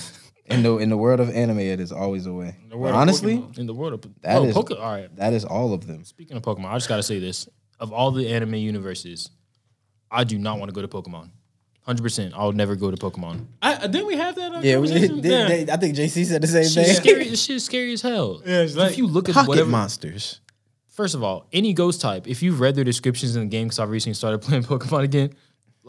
In 0.45 0.63
the 0.63 0.77
in 0.77 0.89
the 0.89 0.95
world 0.95 1.19
of 1.19 1.29
anime, 1.29 1.59
it 1.59 1.79
is 1.81 1.91
always 1.91 2.25
a 2.25 2.31
way. 2.33 2.55
the 2.69 2.77
world 2.77 2.95
of 2.95 3.01
Honestly, 3.01 3.37
Pokemon. 3.37 3.57
In 3.57 3.65
the 3.65 3.73
world 3.73 3.93
of 3.93 4.01
That 4.21 4.37
oh, 4.37 4.45
is- 4.45 4.53
Poke- 4.53 4.71
all 4.71 4.77
right. 4.77 5.13
that 5.17 5.33
is 5.33 5.43
all 5.43 5.73
of 5.73 5.85
them. 5.87 6.05
Speaking 6.05 6.37
of 6.37 6.43
Pokemon, 6.43 6.65
I 6.69 6.75
just 6.75 6.87
gotta 6.87 7.03
say 7.03 7.19
this: 7.19 7.49
of 7.79 7.91
all 7.91 8.11
the 8.11 8.29
anime 8.31 8.55
universes, 8.55 9.29
I 10.09 10.23
do 10.23 10.37
not 10.39 10.57
want 10.59 10.69
to 10.69 10.73
go 10.73 10.81
to 10.81 10.87
Pokemon. 10.87 11.31
Hundred 11.89 12.03
percent, 12.03 12.33
I'll 12.37 12.51
never 12.51 12.75
go 12.75 12.91
to 12.91 12.97
Pokemon. 12.97 13.47
I, 13.63 13.73
uh, 13.73 13.87
didn't 13.87 14.05
we 14.05 14.15
have 14.15 14.35
that? 14.35 14.51
Uh, 14.53 14.59
Yeah, 14.61 14.77
we, 14.77 14.89
conversation? 14.89 15.21
they, 15.21 15.29
Yeah. 15.31 15.47
they- 15.65 15.71
I 15.71 15.77
think 15.77 15.95
JC 15.95 16.23
said 16.23 16.43
the 16.43 16.47
same 16.47 16.61
Shit's 16.65 16.75
thing. 16.75 16.95
scary. 17.01 17.29
This 17.29 17.41
shit's 17.43 17.63
scary 17.65 17.93
as 17.93 18.03
hell. 18.03 18.43
Yeah, 18.45 18.67
like 18.75 18.91
if 18.91 18.97
you 18.99 19.07
look 19.07 19.27
at 19.27 19.33
Pocket 19.33 19.47
whatever, 19.49 19.69
monsters. 19.71 20.39
first 20.87 21.15
of 21.15 21.23
all, 21.23 21.47
any 21.51 21.73
ghost 21.73 21.99
type, 21.99 22.27
if 22.27 22.43
you've 22.43 22.59
read 22.59 22.75
their 22.75 22.83
descriptions 22.83 23.35
in 23.35 23.41
the 23.41 23.47
game, 23.47 23.69
because 23.69 23.79
I've 23.79 23.89
recently 23.89 24.13
started 24.13 24.37
playing 24.43 24.65
Pokemon 24.65 25.03
again, 25.03 25.33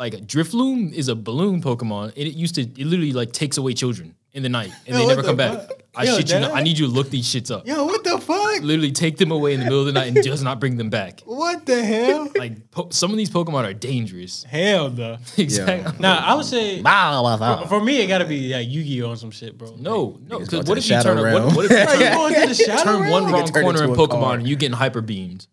like 0.00 0.14
Drifloon 0.26 0.92
is 0.94 1.08
a 1.08 1.14
balloon 1.14 1.62
Pokemon. 1.62 2.04
And 2.16 2.26
it 2.26 2.34
used 2.34 2.54
to, 2.54 2.62
it 2.62 2.78
literally 2.78 3.12
like 3.12 3.32
takes 3.32 3.58
away 3.58 3.74
children 3.74 4.14
in 4.32 4.42
the 4.42 4.48
night 4.48 4.72
and 4.86 4.94
Yo, 4.96 5.02
they 5.02 5.06
never 5.06 5.20
the 5.22 5.28
come 5.28 5.36
back. 5.36 5.70
I 5.94 6.04
Yo, 6.04 6.16
shit 6.16 6.32
you 6.32 6.38
not. 6.40 6.52
I 6.54 6.62
need 6.62 6.78
you 6.78 6.86
to 6.86 6.92
look 6.92 7.10
these 7.10 7.26
shits 7.26 7.50
up. 7.54 7.66
Yo, 7.66 7.84
what 7.84 8.02
the 8.02 8.16
fuck? 8.18 8.62
Literally 8.62 8.92
take 8.92 9.18
them 9.18 9.30
away 9.30 9.52
in 9.54 9.60
the 9.60 9.64
middle 9.66 9.80
of 9.80 9.86
the 9.86 9.92
night 9.92 10.06
and 10.06 10.16
does 10.24 10.42
not 10.42 10.58
bring 10.58 10.78
them 10.78 10.88
back. 10.88 11.20
What 11.26 11.66
the 11.66 11.84
hell? 11.84 12.30
Like 12.38 12.70
po- 12.70 12.88
some 12.90 13.10
of 13.10 13.18
these 13.18 13.28
Pokemon 13.28 13.64
are 13.64 13.74
dangerous. 13.74 14.44
Hell 14.44 14.90
no. 14.90 15.18
exactly. 15.36 15.92
Nah, 15.98 16.16
I 16.24 16.34
would 16.34 16.46
say 16.46 16.80
for, 16.82 17.66
for 17.68 17.84
me 17.84 18.00
it 18.00 18.06
gotta 18.06 18.24
be 18.24 18.54
like 18.54 18.68
Yu-Gi-Oh 18.68 19.10
on 19.10 19.16
some 19.18 19.30
shit, 19.30 19.58
bro. 19.58 19.74
No, 19.78 20.18
no. 20.26 20.38
Because 20.38 20.64
go 20.64 20.70
what 20.70 20.78
if 20.78 20.88
you 20.88 21.02
turn 21.02 21.18
a, 21.18 21.22
what, 21.22 21.56
what 21.56 21.64
if 21.66 21.70
you 21.72 21.76
Are 21.76 21.94
you 21.96 22.00
turn, 22.04 22.14
going 22.14 22.34
to 22.34 22.46
the 22.46 22.54
shadow 22.54 22.82
turn 22.84 23.00
realm? 23.02 23.10
one 23.12 23.26
You 23.28 23.34
wrong 23.34 23.46
turn 23.48 23.62
corner 23.64 23.84
in 23.84 23.90
a 23.90 23.94
Pokemon 23.94 24.20
car. 24.20 24.34
and 24.36 24.48
you 24.48 24.56
getting 24.56 24.76
hyper 24.76 25.02
beamed? 25.02 25.46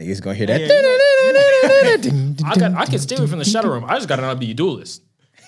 Niggas 0.00 0.22
gonna 0.22 0.34
hear 0.34 0.46
that. 0.46 0.60
I 2.46 2.56
got 2.58 2.74
I 2.74 2.86
can 2.86 2.98
stay 2.98 3.16
away 3.16 3.26
from 3.26 3.38
the 3.38 3.44
shadow 3.44 3.70
realm. 3.72 3.84
I 3.84 3.96
just 3.96 4.08
gotta 4.08 4.22
not 4.22 4.38
be 4.40 4.50
a 4.52 4.54
duelist. 4.54 5.02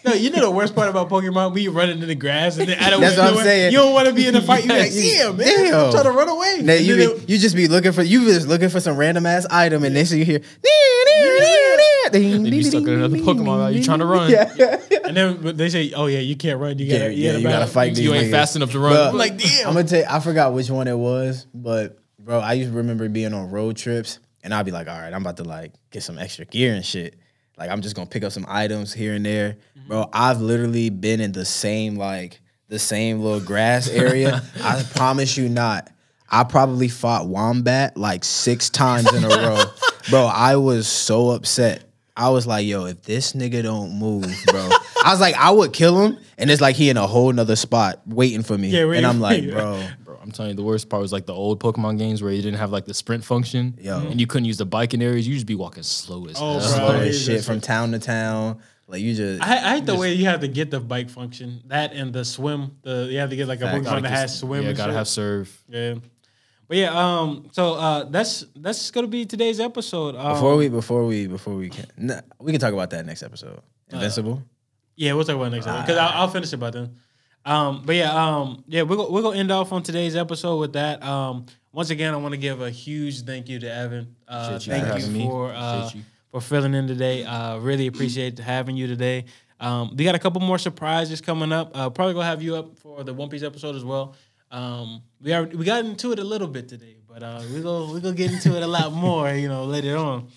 No, 0.05 0.13
you 0.15 0.31
know 0.31 0.41
the 0.41 0.51
worst 0.51 0.75
part 0.75 0.89
about 0.89 1.09
Pokemon? 1.09 1.55
We 1.55 1.69
running 1.69 2.03
in 2.03 2.09
the 2.09 2.17
grass 2.17 2.59
and 2.59 2.69
then 2.69 2.77
out 2.81 2.93
of 2.93 3.01
That's 3.01 3.17
what 3.17 3.25
I'm 3.25 3.31
nowhere, 3.35 3.45
saying. 3.45 3.73
You 3.73 3.79
don't 3.79 3.95
want 3.95 4.09
to 4.09 4.15
be 4.15 4.27
in 4.27 4.35
the 4.35 4.43
fight. 4.49 4.65
You 4.65 4.69
be 4.71 4.75
like, 4.77 4.91
Yes. 4.93 5.19
yeah, 5.21 5.31
man. 5.31 5.47
Damn. 5.47 5.75
I'm 5.87 5.93
trying 5.93 6.05
to 6.05 6.11
run 6.11 6.29
away. 6.29 6.59
Now, 6.63 6.73
you, 6.75 6.97
then 6.97 7.19
be, 7.25 7.33
you 7.33 7.39
just 7.39 7.55
be 7.55 7.69
looking 7.69 7.93
for 7.93 8.03
you 8.03 8.25
just 8.25 8.49
looking 8.49 8.69
for 8.69 8.81
some 8.81 8.97
random 8.97 9.27
ass 9.27 9.47
item, 9.49 9.85
and 9.85 9.95
next 9.95 10.11
thing 10.11 10.19
you 10.19 10.25
hear, 10.25 10.41
Then 12.11 12.45
you 12.45 12.63
stuck 12.65 12.83
in 12.83 12.89
another 12.91 13.17
Pokemon. 13.19 13.47
While 13.47 13.71
you 13.71 13.83
trying 13.83 14.01
to 14.01 14.07
run? 14.07 14.29
Yeah. 14.31 14.53
and 15.05 15.17
then 15.17 15.41
but 15.41 15.57
they 15.57 15.69
say, 15.71 15.93
oh 15.93 16.07
yeah, 16.07 16.19
you 16.19 16.37
can't 16.37 16.59
run. 16.59 16.79
You 16.79 16.91
gotta, 16.91 17.15
yeah, 17.15 17.37
you 17.37 17.43
gotta 17.45 17.59
battle. 17.61 17.69
fight 17.69 17.95
these 17.95 18.05
You 18.05 18.13
ain't 18.13 18.27
niggas. 18.27 18.31
fast 18.33 18.57
enough 18.57 18.73
to 18.73 18.81
run. 18.81 18.93
But 18.93 19.09
I'm 19.11 19.17
like, 19.17 19.39
damn. 19.39 19.69
I'm 19.69 19.75
gonna 19.75 19.89
tell 19.89 20.01
you, 20.01 20.07
I 20.09 20.19
forgot 20.21 20.53
which 20.53 20.69
one 20.69 20.89
it 20.89 20.99
was, 20.99 21.47
but 21.55 21.99
bro, 22.19 22.41
I 22.41 22.55
used 22.55 22.71
to 22.73 22.77
remember 22.77 23.09
being 23.09 23.33
on 23.33 23.51
road 23.51 23.77
trips, 23.77 24.19
and 24.43 24.53
I'd 24.53 24.65
be 24.67 24.73
like, 24.73 24.89
all 24.89 24.99
right, 24.99 25.13
I'm 25.13 25.23
about 25.23 25.37
to 25.39 25.45
like 25.45 25.73
get 25.91 26.03
some 26.03 26.19
extra 26.19 26.45
gear 26.45 26.75
and 26.75 26.85
shit. 26.85 27.17
Like 27.57 27.71
I'm 27.71 27.83
just 27.83 27.95
gonna 27.95 28.09
pick 28.09 28.25
up 28.25 28.33
some 28.33 28.47
items 28.49 28.93
here 28.93 29.15
and 29.15 29.25
there, 29.25 29.59
mm-hmm. 29.79 29.89
bro. 29.89 30.09
I've 30.13 30.41
literally 30.41 30.91
been 30.91 31.21
in 31.21 31.33
the 31.33 31.45
same 31.45 31.97
like 31.97 32.41
the 32.69 32.79
same 32.79 33.21
little 33.21 33.41
grass 33.41 33.89
area. 33.89 34.43
I 34.63 34.83
promise 34.95 35.37
you 35.37 35.49
not. 35.49 35.91
I 36.29 36.45
probably 36.45 36.89
fought 36.89 37.27
wombat 37.27 37.97
like 37.97 38.25
six 38.25 38.71
times 38.71 39.13
in 39.13 39.23
a 39.23 39.29
row, 39.29 39.65
bro. 40.09 40.25
I 40.25 40.57
was 40.57 40.89
so 40.89 41.31
upset. 41.31 41.85
I 42.17 42.31
was 42.31 42.47
like, 42.47 42.67
yo, 42.67 42.87
if 42.87 43.03
this 43.03 43.33
nigga 43.33 43.63
don't 43.63 43.99
move, 43.99 44.35
bro. 44.47 44.69
I 45.05 45.11
was 45.11 45.21
like, 45.21 45.35
I 45.35 45.51
would 45.51 45.73
kill 45.73 46.01
him, 46.01 46.19
and 46.39 46.51
it's 46.51 46.61
like 46.61 46.77
he 46.77 46.89
in 46.89 46.97
a 46.97 47.07
whole 47.07 47.33
nother 47.33 47.57
spot 47.57 48.01
waiting 48.07 48.43
for 48.43 48.57
me. 48.57 48.69
Yeah, 48.69 48.91
and 48.93 49.07
I'm 49.07 49.21
like, 49.21 49.49
bro. 49.51 49.87
Bro, 50.23 50.29
I'm 50.29 50.33
telling 50.33 50.51
you, 50.51 50.57
the 50.57 50.63
worst 50.63 50.89
part 50.89 51.03
was 51.03 51.13
like 51.13 51.27
the 51.27 51.35
old 51.35 51.61
Pokemon 51.61 51.99
games 51.99 52.23
where 52.23 52.33
you 52.33 52.43
didn't 52.43 52.59
have 52.59 52.71
like 52.71 52.85
the 52.85 52.95
sprint 52.95 53.25
function, 53.25 53.77
Yo. 53.81 53.99
and 53.99 54.21
you 54.21 54.27
couldn't 54.27 54.45
use 54.45 54.57
the 54.59 54.65
bike 54.67 54.95
in 54.95 55.03
areas. 55.03 55.27
You 55.27 55.35
just 55.35 55.47
be 55.47 55.55
walking 55.55 55.83
slow 55.83 56.27
as 56.27 56.37
Oh, 56.39 56.59
hell. 56.59 56.61
bro. 56.61 56.69
slow 56.69 57.01
as 57.01 57.25
shit 57.25 57.45
from 57.45 57.61
town 57.61 57.93
to 57.93 57.99
town. 57.99 58.61
Like 58.87 59.01
you 59.01 59.15
just 59.15 59.43
I, 59.43 59.57
I 59.57 59.75
hate 59.77 59.87
the 59.87 59.97
way 59.97 60.13
you 60.13 60.27
have 60.27 60.41
to 60.41 60.49
get 60.49 60.71
the 60.71 60.79
bike 60.81 61.09
function. 61.09 61.63
That 61.67 61.93
and 61.93 62.13
the 62.13 62.25
swim. 62.25 62.77
The 62.83 63.09
you 63.11 63.19
have 63.19 63.31
to 63.31 63.37
get 63.37 63.49
like 63.49 63.61
a 63.61 63.65
Fact. 63.65 63.85
Pokemon 63.85 64.03
that 64.03 64.11
has 64.11 64.39
swim. 64.39 64.63
Yeah, 64.63 64.69
and 64.69 64.77
gotta 64.77 64.91
shit. 64.93 64.97
have 64.99 65.09
serve. 65.09 65.63
Yeah. 65.69 65.95
But 66.69 66.77
yeah, 66.77 66.91
um, 67.21 67.49
so 67.53 67.75
uh, 67.75 68.05
that's 68.05 68.45
that's 68.57 68.91
gonna 68.91 69.07
be 69.07 69.25
today's 69.27 69.61
episode. 69.61 70.15
Um, 70.17 70.35
before 70.35 70.57
we 70.57 70.69
before 70.69 71.05
we 71.07 71.27
before 71.27 71.55
we 71.55 71.69
can 71.69 71.87
nah, 71.97 72.21
we 72.39 72.53
can 72.53 72.61
talk 72.61 72.73
about 72.73 72.91
that 72.91 73.05
next 73.07 73.23
episode. 73.23 73.61
Invincible. 73.91 74.43
Yeah, 74.97 75.15
we'll 75.15 75.25
talk 75.25 75.37
about 75.37 75.47
it 75.47 75.51
next 75.51 75.67
time 75.67 75.83
because 75.83 75.97
I'll, 75.99 76.23
I'll 76.23 76.29
finish 76.29 76.53
it 76.53 76.59
by 76.59 76.71
then. 76.71 76.97
Um, 77.45 77.83
but 77.85 77.97
yeah, 77.97 78.13
um, 78.13 78.65
yeah, 78.69 78.83
we're 78.83 78.97
gonna, 78.97 79.11
we're 79.11 79.23
gonna 79.23 79.39
end 79.39 79.51
off 79.51 79.73
on 79.73 79.83
today's 79.83 80.15
episode 80.17 80.59
with 80.59 80.75
that. 80.75 81.03
Um, 81.03 81.47
once 81.73 81.91
again, 81.91 82.15
I 82.15 82.17
want 82.19 82.33
to 82.33 82.39
give 82.39 82.61
a 82.61 82.71
huge 82.71 83.23
thank 83.23 83.49
you 83.49 83.59
to 83.59 83.73
Evan. 83.73 84.15
Uh, 84.29 84.45
Appreciate 84.51 84.79
you 84.79 84.83
for 84.83 84.89
thank 84.91 85.17
you 85.17 85.29
for 85.29 85.53
uh, 85.53 85.91
you. 85.95 86.03
for 86.31 86.41
filling 86.41 86.75
in 86.75 86.87
today. 86.87 87.25
Uh, 87.25 87.59
really 87.59 87.87
appreciate 87.87 88.39
having 88.39 88.77
you 88.77 88.87
today. 88.87 89.25
Um, 89.59 89.97
we 89.97 90.05
got 90.05 90.15
a 90.15 90.19
couple 90.19 90.41
more 90.41 90.59
surprises 90.59 91.21
coming 91.21 91.53
up. 91.53 91.71
Uh, 91.75 91.89
probably 91.91 92.15
gonna 92.15 92.27
have 92.27 92.43
you 92.43 92.57
up 92.57 92.79
for 92.79 93.03
the 93.05 93.15
One 93.15 93.29
Piece 93.29 93.43
episode 93.43 93.75
as 93.75 93.85
well. 93.85 94.15
Um, 94.51 95.03
we 95.21 95.33
are 95.33 95.45
we 95.45 95.65
got 95.65 95.85
into 95.85 96.13
it 96.13 96.19
a 96.19 96.25
little 96.25 96.49
bit 96.49 96.69
today, 96.69 96.97
but 97.09 97.23
uh, 97.23 97.43
we 97.53 97.61
go 97.63 97.93
we 97.93 98.01
gonna 98.01 98.15
get 98.15 98.33
into 98.33 98.57
it 98.57 98.63
a 98.63 98.67
lot 98.67 98.93
more, 98.93 99.33
you 99.33 99.49
know, 99.49 99.65
later 99.65 99.97
on. 99.97 100.29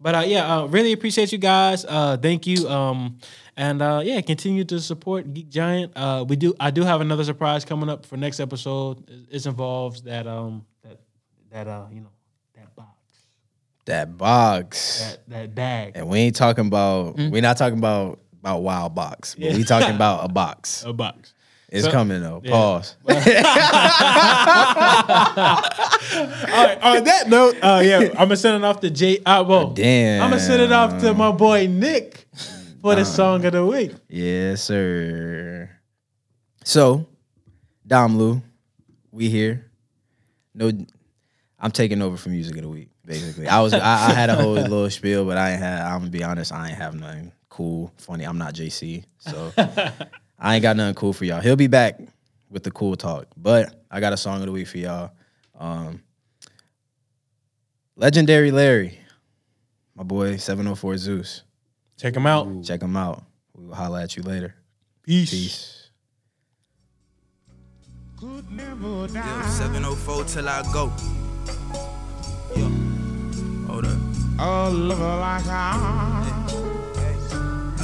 But 0.00 0.14
uh, 0.14 0.24
yeah, 0.26 0.58
uh, 0.60 0.66
really 0.66 0.92
appreciate 0.92 1.32
you 1.32 1.38
guys. 1.38 1.84
Uh, 1.84 2.16
thank 2.16 2.46
you. 2.46 2.68
Um, 2.68 3.18
and 3.58 3.82
uh, 3.82 4.00
yeah, 4.04 4.20
continue 4.22 4.64
to 4.64 4.80
support 4.80 5.34
Geek 5.34 5.50
Giant. 5.50 5.92
Uh, 5.96 6.24
we 6.26 6.36
do. 6.36 6.54
I 6.58 6.70
do 6.70 6.82
have 6.84 7.00
another 7.02 7.24
surprise 7.24 7.64
coming 7.66 7.90
up 7.90 8.06
for 8.06 8.16
next 8.16 8.40
episode. 8.40 9.04
It, 9.30 9.44
involves 9.44 10.00
that 10.02 10.26
um 10.26 10.64
that 10.84 10.98
that 11.50 11.66
uh 11.68 11.86
you 11.92 12.00
know 12.00 12.10
that 12.56 12.74
box 12.76 12.88
That 13.86 14.16
box. 14.16 15.00
that 15.02 15.28
that 15.28 15.54
bag 15.54 15.92
and 15.96 16.08
we 16.08 16.18
ain't 16.20 16.36
talking 16.36 16.66
about 16.66 17.16
Hmm? 17.16 17.30
we're 17.30 17.42
not 17.42 17.56
talking 17.58 17.78
about 17.78 18.20
about 18.40 18.62
wild 18.62 18.94
box, 18.94 19.34
but 19.34 19.52
we 19.54 19.64
talking 19.64 19.94
about 19.94 20.24
a 20.24 20.28
box. 20.32 20.84
a 20.86 20.92
box. 20.92 21.34
It's 21.70 21.84
So- 21.84 21.90
coming 21.90 22.22
though. 22.22 22.40
yeah. 22.44 22.50
Pause. 22.50 22.96
All 23.08 23.14
right. 26.64 26.78
On 26.82 27.04
that 27.04 27.24
note, 27.28 27.56
uh, 27.62 27.82
yeah, 27.84 27.98
I'm 28.10 28.14
gonna 28.28 28.36
send 28.36 28.56
it 28.62 28.64
off 28.66 28.80
to 28.80 28.90
Jay. 28.90 29.18
Uh, 29.24 29.44
well, 29.46 29.70
Damn. 29.70 30.22
I'm 30.22 30.30
gonna 30.30 30.40
send 30.42 30.62
it 30.62 30.72
off 30.72 31.00
to 31.02 31.12
my 31.14 31.30
boy 31.32 31.66
Nick 31.66 32.26
for 32.88 32.94
the 32.94 33.04
song 33.04 33.44
of 33.44 33.52
the 33.52 33.66
week. 33.66 33.92
Yes, 34.08 34.62
sir. 34.62 35.68
So, 36.64 37.06
Dom 37.86 38.16
Lu, 38.16 38.40
we 39.12 39.28
here. 39.28 39.70
No, 40.54 40.72
I'm 41.58 41.70
taking 41.70 42.00
over 42.00 42.16
for 42.16 42.30
music 42.30 42.56
of 42.56 42.62
the 42.62 42.68
week. 42.68 42.88
Basically, 43.04 43.46
I 43.46 43.60
was 43.60 43.74
I, 43.74 43.78
I 43.78 44.12
had 44.14 44.30
a 44.30 44.36
whole 44.36 44.52
little 44.54 44.88
spiel, 44.88 45.26
but 45.26 45.36
I 45.36 45.52
ain't 45.52 45.60
had. 45.60 45.82
I'm 45.82 45.98
gonna 45.98 46.10
be 46.10 46.24
honest, 46.24 46.50
I 46.50 46.68
ain't 46.68 46.78
have 46.78 46.94
nothing 46.94 47.32
cool, 47.50 47.92
funny. 47.98 48.24
I'm 48.24 48.38
not 48.38 48.54
JC, 48.54 49.04
so 49.18 49.52
I 50.38 50.54
ain't 50.54 50.62
got 50.62 50.76
nothing 50.76 50.94
cool 50.94 51.12
for 51.12 51.26
y'all. 51.26 51.40
He'll 51.40 51.56
be 51.56 51.66
back 51.66 52.00
with 52.50 52.62
the 52.62 52.70
cool 52.70 52.96
talk, 52.96 53.26
but 53.36 53.84
I 53.90 54.00
got 54.00 54.14
a 54.14 54.16
song 54.16 54.40
of 54.40 54.46
the 54.46 54.52
week 54.52 54.66
for 54.68 54.78
y'all. 54.78 55.10
Um, 55.58 56.02
Legendary 57.96 58.50
Larry, 58.50 58.98
my 59.94 60.04
boy 60.04 60.38
704 60.38 60.96
Zeus. 60.96 61.42
Check 61.98 62.14
them 62.14 62.26
out. 62.26 62.46
Check 62.62 62.80
them 62.80 62.96
out. 62.96 63.24
We 63.56 63.66
will 63.66 63.74
holla 63.74 64.02
at 64.04 64.16
you 64.16 64.22
later. 64.22 64.54
Peace. 65.02 65.30
Peace. 65.30 65.74
Yo, 68.20 68.38
704 68.38 70.24
till 70.24 70.48
I 70.48 70.62
go. 70.72 70.92
Yo. 72.56 72.68
Hold 73.66 73.86
up. 73.86 73.98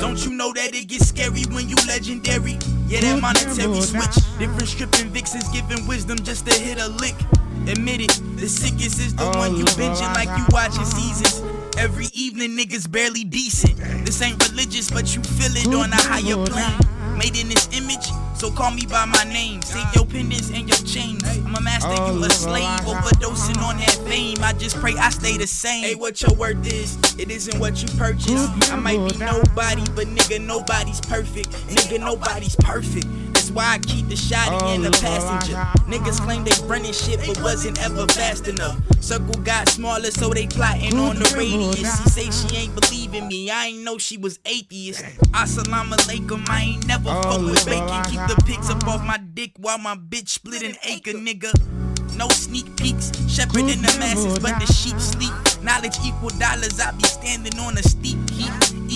Don't 0.01 0.25
you 0.25 0.31
know 0.33 0.52
that 0.52 0.75
it 0.75 0.86
gets 0.86 1.09
scary 1.09 1.43
when 1.51 1.68
you 1.68 1.76
legendary? 1.89 2.59
Yeah, 2.86 3.01
that 3.01 3.20
monetary 3.20 3.81
switch. 3.81 4.15
Different 4.39 4.68
stripping 4.68 5.10
vixens 5.10 5.49
giving 5.49 5.86
wisdom 5.89 6.18
just 6.18 6.47
to 6.47 6.55
hit 6.60 6.78
a 6.81 6.89
lick. 6.89 7.17
Admit 7.67 8.02
it, 8.02 8.20
the 8.36 8.47
sickest 8.47 9.01
is 9.01 9.15
the 9.17 9.25
one 9.25 9.57
you 9.57 9.65
binging 9.65 10.15
like 10.15 10.28
you 10.39 10.44
watching 10.51 10.84
seasons. 10.84 11.43
Every 11.78 12.07
evening, 12.12 12.57
niggas 12.57 12.91
barely 12.91 13.25
decent. 13.25 13.77
This 14.05 14.23
ain't 14.23 14.43
religious, 14.49 14.91
but 14.91 15.15
you 15.15 15.23
feel 15.23 15.53
it 15.57 15.67
on 15.75 15.93
a 15.93 15.97
higher 15.97 16.44
plane. 16.47 17.19
Made 17.19 17.36
in 17.36 17.49
this 17.49 17.69
image, 17.73 18.07
so 18.36 18.51
call 18.51 18.70
me 18.70 18.86
by 18.86 19.05
my 19.05 19.25
name. 19.25 19.62
Save 19.62 19.94
your 19.94 20.07
pendants 20.07 20.51
and 20.51 20.69
your 20.69 20.78
chains. 20.86 21.23
I'm 21.25 21.55
a 21.55 21.61
master, 21.61 21.91
you 21.91 22.23
a 22.23 22.27
oh, 22.27 22.28
slave. 22.28 22.81
Overdosing 22.81 23.62
on 23.62 23.77
that 23.78 24.01
fame. 24.07 24.39
I 24.43 24.53
just 24.53 24.77
pray 24.77 24.94
I 24.97 25.11
stay 25.11 25.36
the 25.36 25.47
same. 25.47 25.85
Hey, 25.85 25.94
what 25.94 26.20
your 26.23 26.35
worth 26.35 26.67
is, 26.67 26.97
it 27.19 27.31
isn't 27.31 27.59
what 27.61 27.83
you 27.83 27.89
purchase. 27.99 28.49
I 28.70 28.77
might 28.77 29.12
be 29.12 29.19
nobody, 29.19 29.85
but 29.94 30.07
nigga, 30.09 30.44
nobody's 30.44 31.01
perfect. 31.01 31.51
Nigga, 31.69 32.01
nobody's 32.01 32.57
perfect. 32.57 33.07
That's 33.44 33.55
why 33.55 33.74
I 33.74 33.78
keep 33.81 34.08
the 34.08 34.14
shotty 34.14 34.74
in 34.74 34.86
oh, 34.86 34.89
the 34.89 34.90
passenger. 35.02 35.56
Niggas 35.84 36.18
claim 36.23 36.44
they 36.44 36.66
running 36.66 36.94
shit, 36.94 37.20
but 37.26 37.42
wasn't 37.42 37.78
ever 37.84 38.06
fast 38.06 38.48
enough. 38.48 38.81
Circle 39.02 39.42
got 39.42 39.68
smaller, 39.68 40.10
so 40.10 40.31
they 40.31 40.47
plotting 40.47 40.98
on 40.98 41.16
the 41.16 41.31
radius. 41.36 41.76
She 41.76 42.08
say 42.08 42.31
she 42.31 42.56
ain't 42.56 42.74
believing 42.74 43.28
me. 43.28 43.50
I 43.50 43.66
ain't 43.66 43.84
know 43.84 43.98
she 43.98 44.16
was 44.16 44.39
atheist. 44.47 45.05
Assalamu 45.34 45.92
alaikum, 45.92 46.48
I 46.48 46.62
ain't 46.62 46.86
never 46.86 47.10
oh, 47.10 47.20
fuck 47.20 47.40
with 47.42 47.66
bacon. 47.66 48.05
Keep 48.05 48.34
the 48.34 48.42
pics 48.47 48.70
up 48.70 48.82
off 48.89 49.05
my 49.05 49.18
dick 49.18 49.52
while 49.58 49.76
my 49.76 49.94
bitch 49.94 50.31
split 50.31 50.62
an 50.62 50.76
acre, 50.82 51.12
nigga. 51.12 51.52
No 52.16 52.31
sneak 52.31 52.74
peeks, 52.78 53.12
shepherding 53.28 53.82
the 53.82 53.94
masses, 54.00 54.39
but 54.39 54.58
the 54.58 54.73
sheep 54.73 54.98
sleep. 54.98 55.34
Knowledge 55.62 55.98
equal 56.02 56.31
dollars, 56.39 56.81
I 56.81 56.92
be 56.92 57.05
standing 57.05 57.58
on 57.58 57.76
a 57.76 57.82
steep 57.82 58.31
heap. 58.31 58.52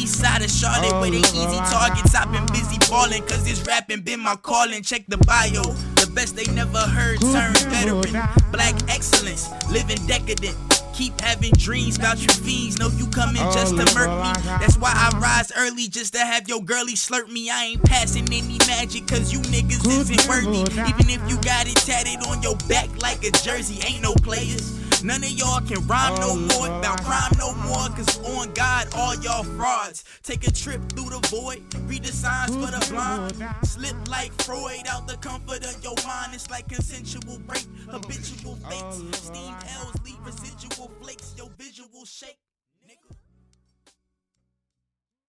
East 0.09 0.21
side 0.21 0.43
of 0.43 0.51
Charlotte, 0.51 1.01
where 1.01 1.11
they 1.11 1.19
easy 1.19 1.59
targets. 1.69 2.15
I've 2.15 2.33
been 2.33 2.47
busy 2.47 2.79
balling, 2.89 3.23
cause 3.27 3.45
this 3.45 3.63
rapping 3.67 4.01
been 4.01 4.21
my 4.21 4.37
calling. 4.37 4.83
Check 4.83 5.05
the 5.07 5.19
bio, 5.19 5.63
the 6.01 6.11
best 6.15 6.35
they 6.35 6.47
never 6.53 6.79
heard, 6.79 7.21
turn 7.21 7.53
veteran. 7.69 8.13
Black 8.51 8.75
excellence, 8.89 9.49
living 9.71 9.99
decadent. 10.07 10.57
Keep 10.95 11.21
having 11.21 11.53
dreams 11.53 11.99
about 11.99 12.19
you 12.21 12.29
fiends. 12.29 12.79
Know 12.79 12.89
you 12.97 13.07
coming 13.09 13.43
just 13.53 13.77
to 13.77 13.85
murk 13.95 14.09
me. 14.09 14.33
That's 14.59 14.79
why 14.79 14.93
I 14.95 15.17
rise 15.19 15.53
early 15.57 15.89
just 15.89 16.15
to 16.15 16.21
have 16.21 16.49
your 16.49 16.63
girlie 16.63 16.95
slurp 16.95 17.29
me. 17.29 17.51
I 17.51 17.65
ain't 17.65 17.85
passing 17.85 18.27
any 18.33 18.59
magic 18.67 19.07
cause 19.07 19.31
you 19.31 19.41
niggas 19.41 19.87
isn't 19.87 20.29
worthy. 20.29 20.63
Even 20.89 21.11
if 21.11 21.21
you 21.31 21.37
got 21.43 21.69
it 21.69 21.77
tatted 21.77 22.27
on 22.27 22.43
your 22.43 22.57
back 22.67 22.89
like 23.03 23.23
a 23.25 23.31
jersey, 23.31 23.79
ain't 23.87 24.03
no 24.03 24.15
players. 24.15 24.75
None 25.05 25.23
of 25.23 25.31
y'all 25.31 25.61
can 25.61 25.87
rhyme 25.87 26.15
no 26.17 26.31
oh, 26.31 26.37
more 26.37 26.79
about 26.79 27.05
crime 27.05 27.31
no 27.39 27.55
more. 27.55 27.89
Cause 27.95 28.19
on 28.25 28.53
God, 28.55 28.89
all 28.97 29.15
y'all 29.17 29.45
frauds. 29.45 30.05
Take 30.23 30.47
a 30.47 30.51
trip 30.51 30.81
through 30.93 31.11
the 31.11 31.21
void, 31.29 31.63
read 31.87 32.05
the 32.05 32.13
signs 32.13 32.55
for 32.55 32.71
the 32.73 32.85
blind. 32.91 33.37
Slip 33.65 33.97
like 34.09 34.33
Freud 34.43 34.87
out 34.89 35.07
the 35.07 35.17
comfort 35.19 35.65
of 35.65 35.83
your 35.85 35.95
mind. 36.05 36.35
It's 36.35 36.51
like 36.51 36.69
consensual 36.69 37.39
rape, 37.47 37.69
habitual 37.89 38.57
fakes. 38.57 38.83
Oh, 38.83 39.11
Steam 39.13 39.55
hells 39.67 39.95
leave 40.05 40.19
residual 40.25 40.91
flakes, 41.01 41.35
your 41.37 41.51
visual 41.57 42.05
shake. 42.05 42.39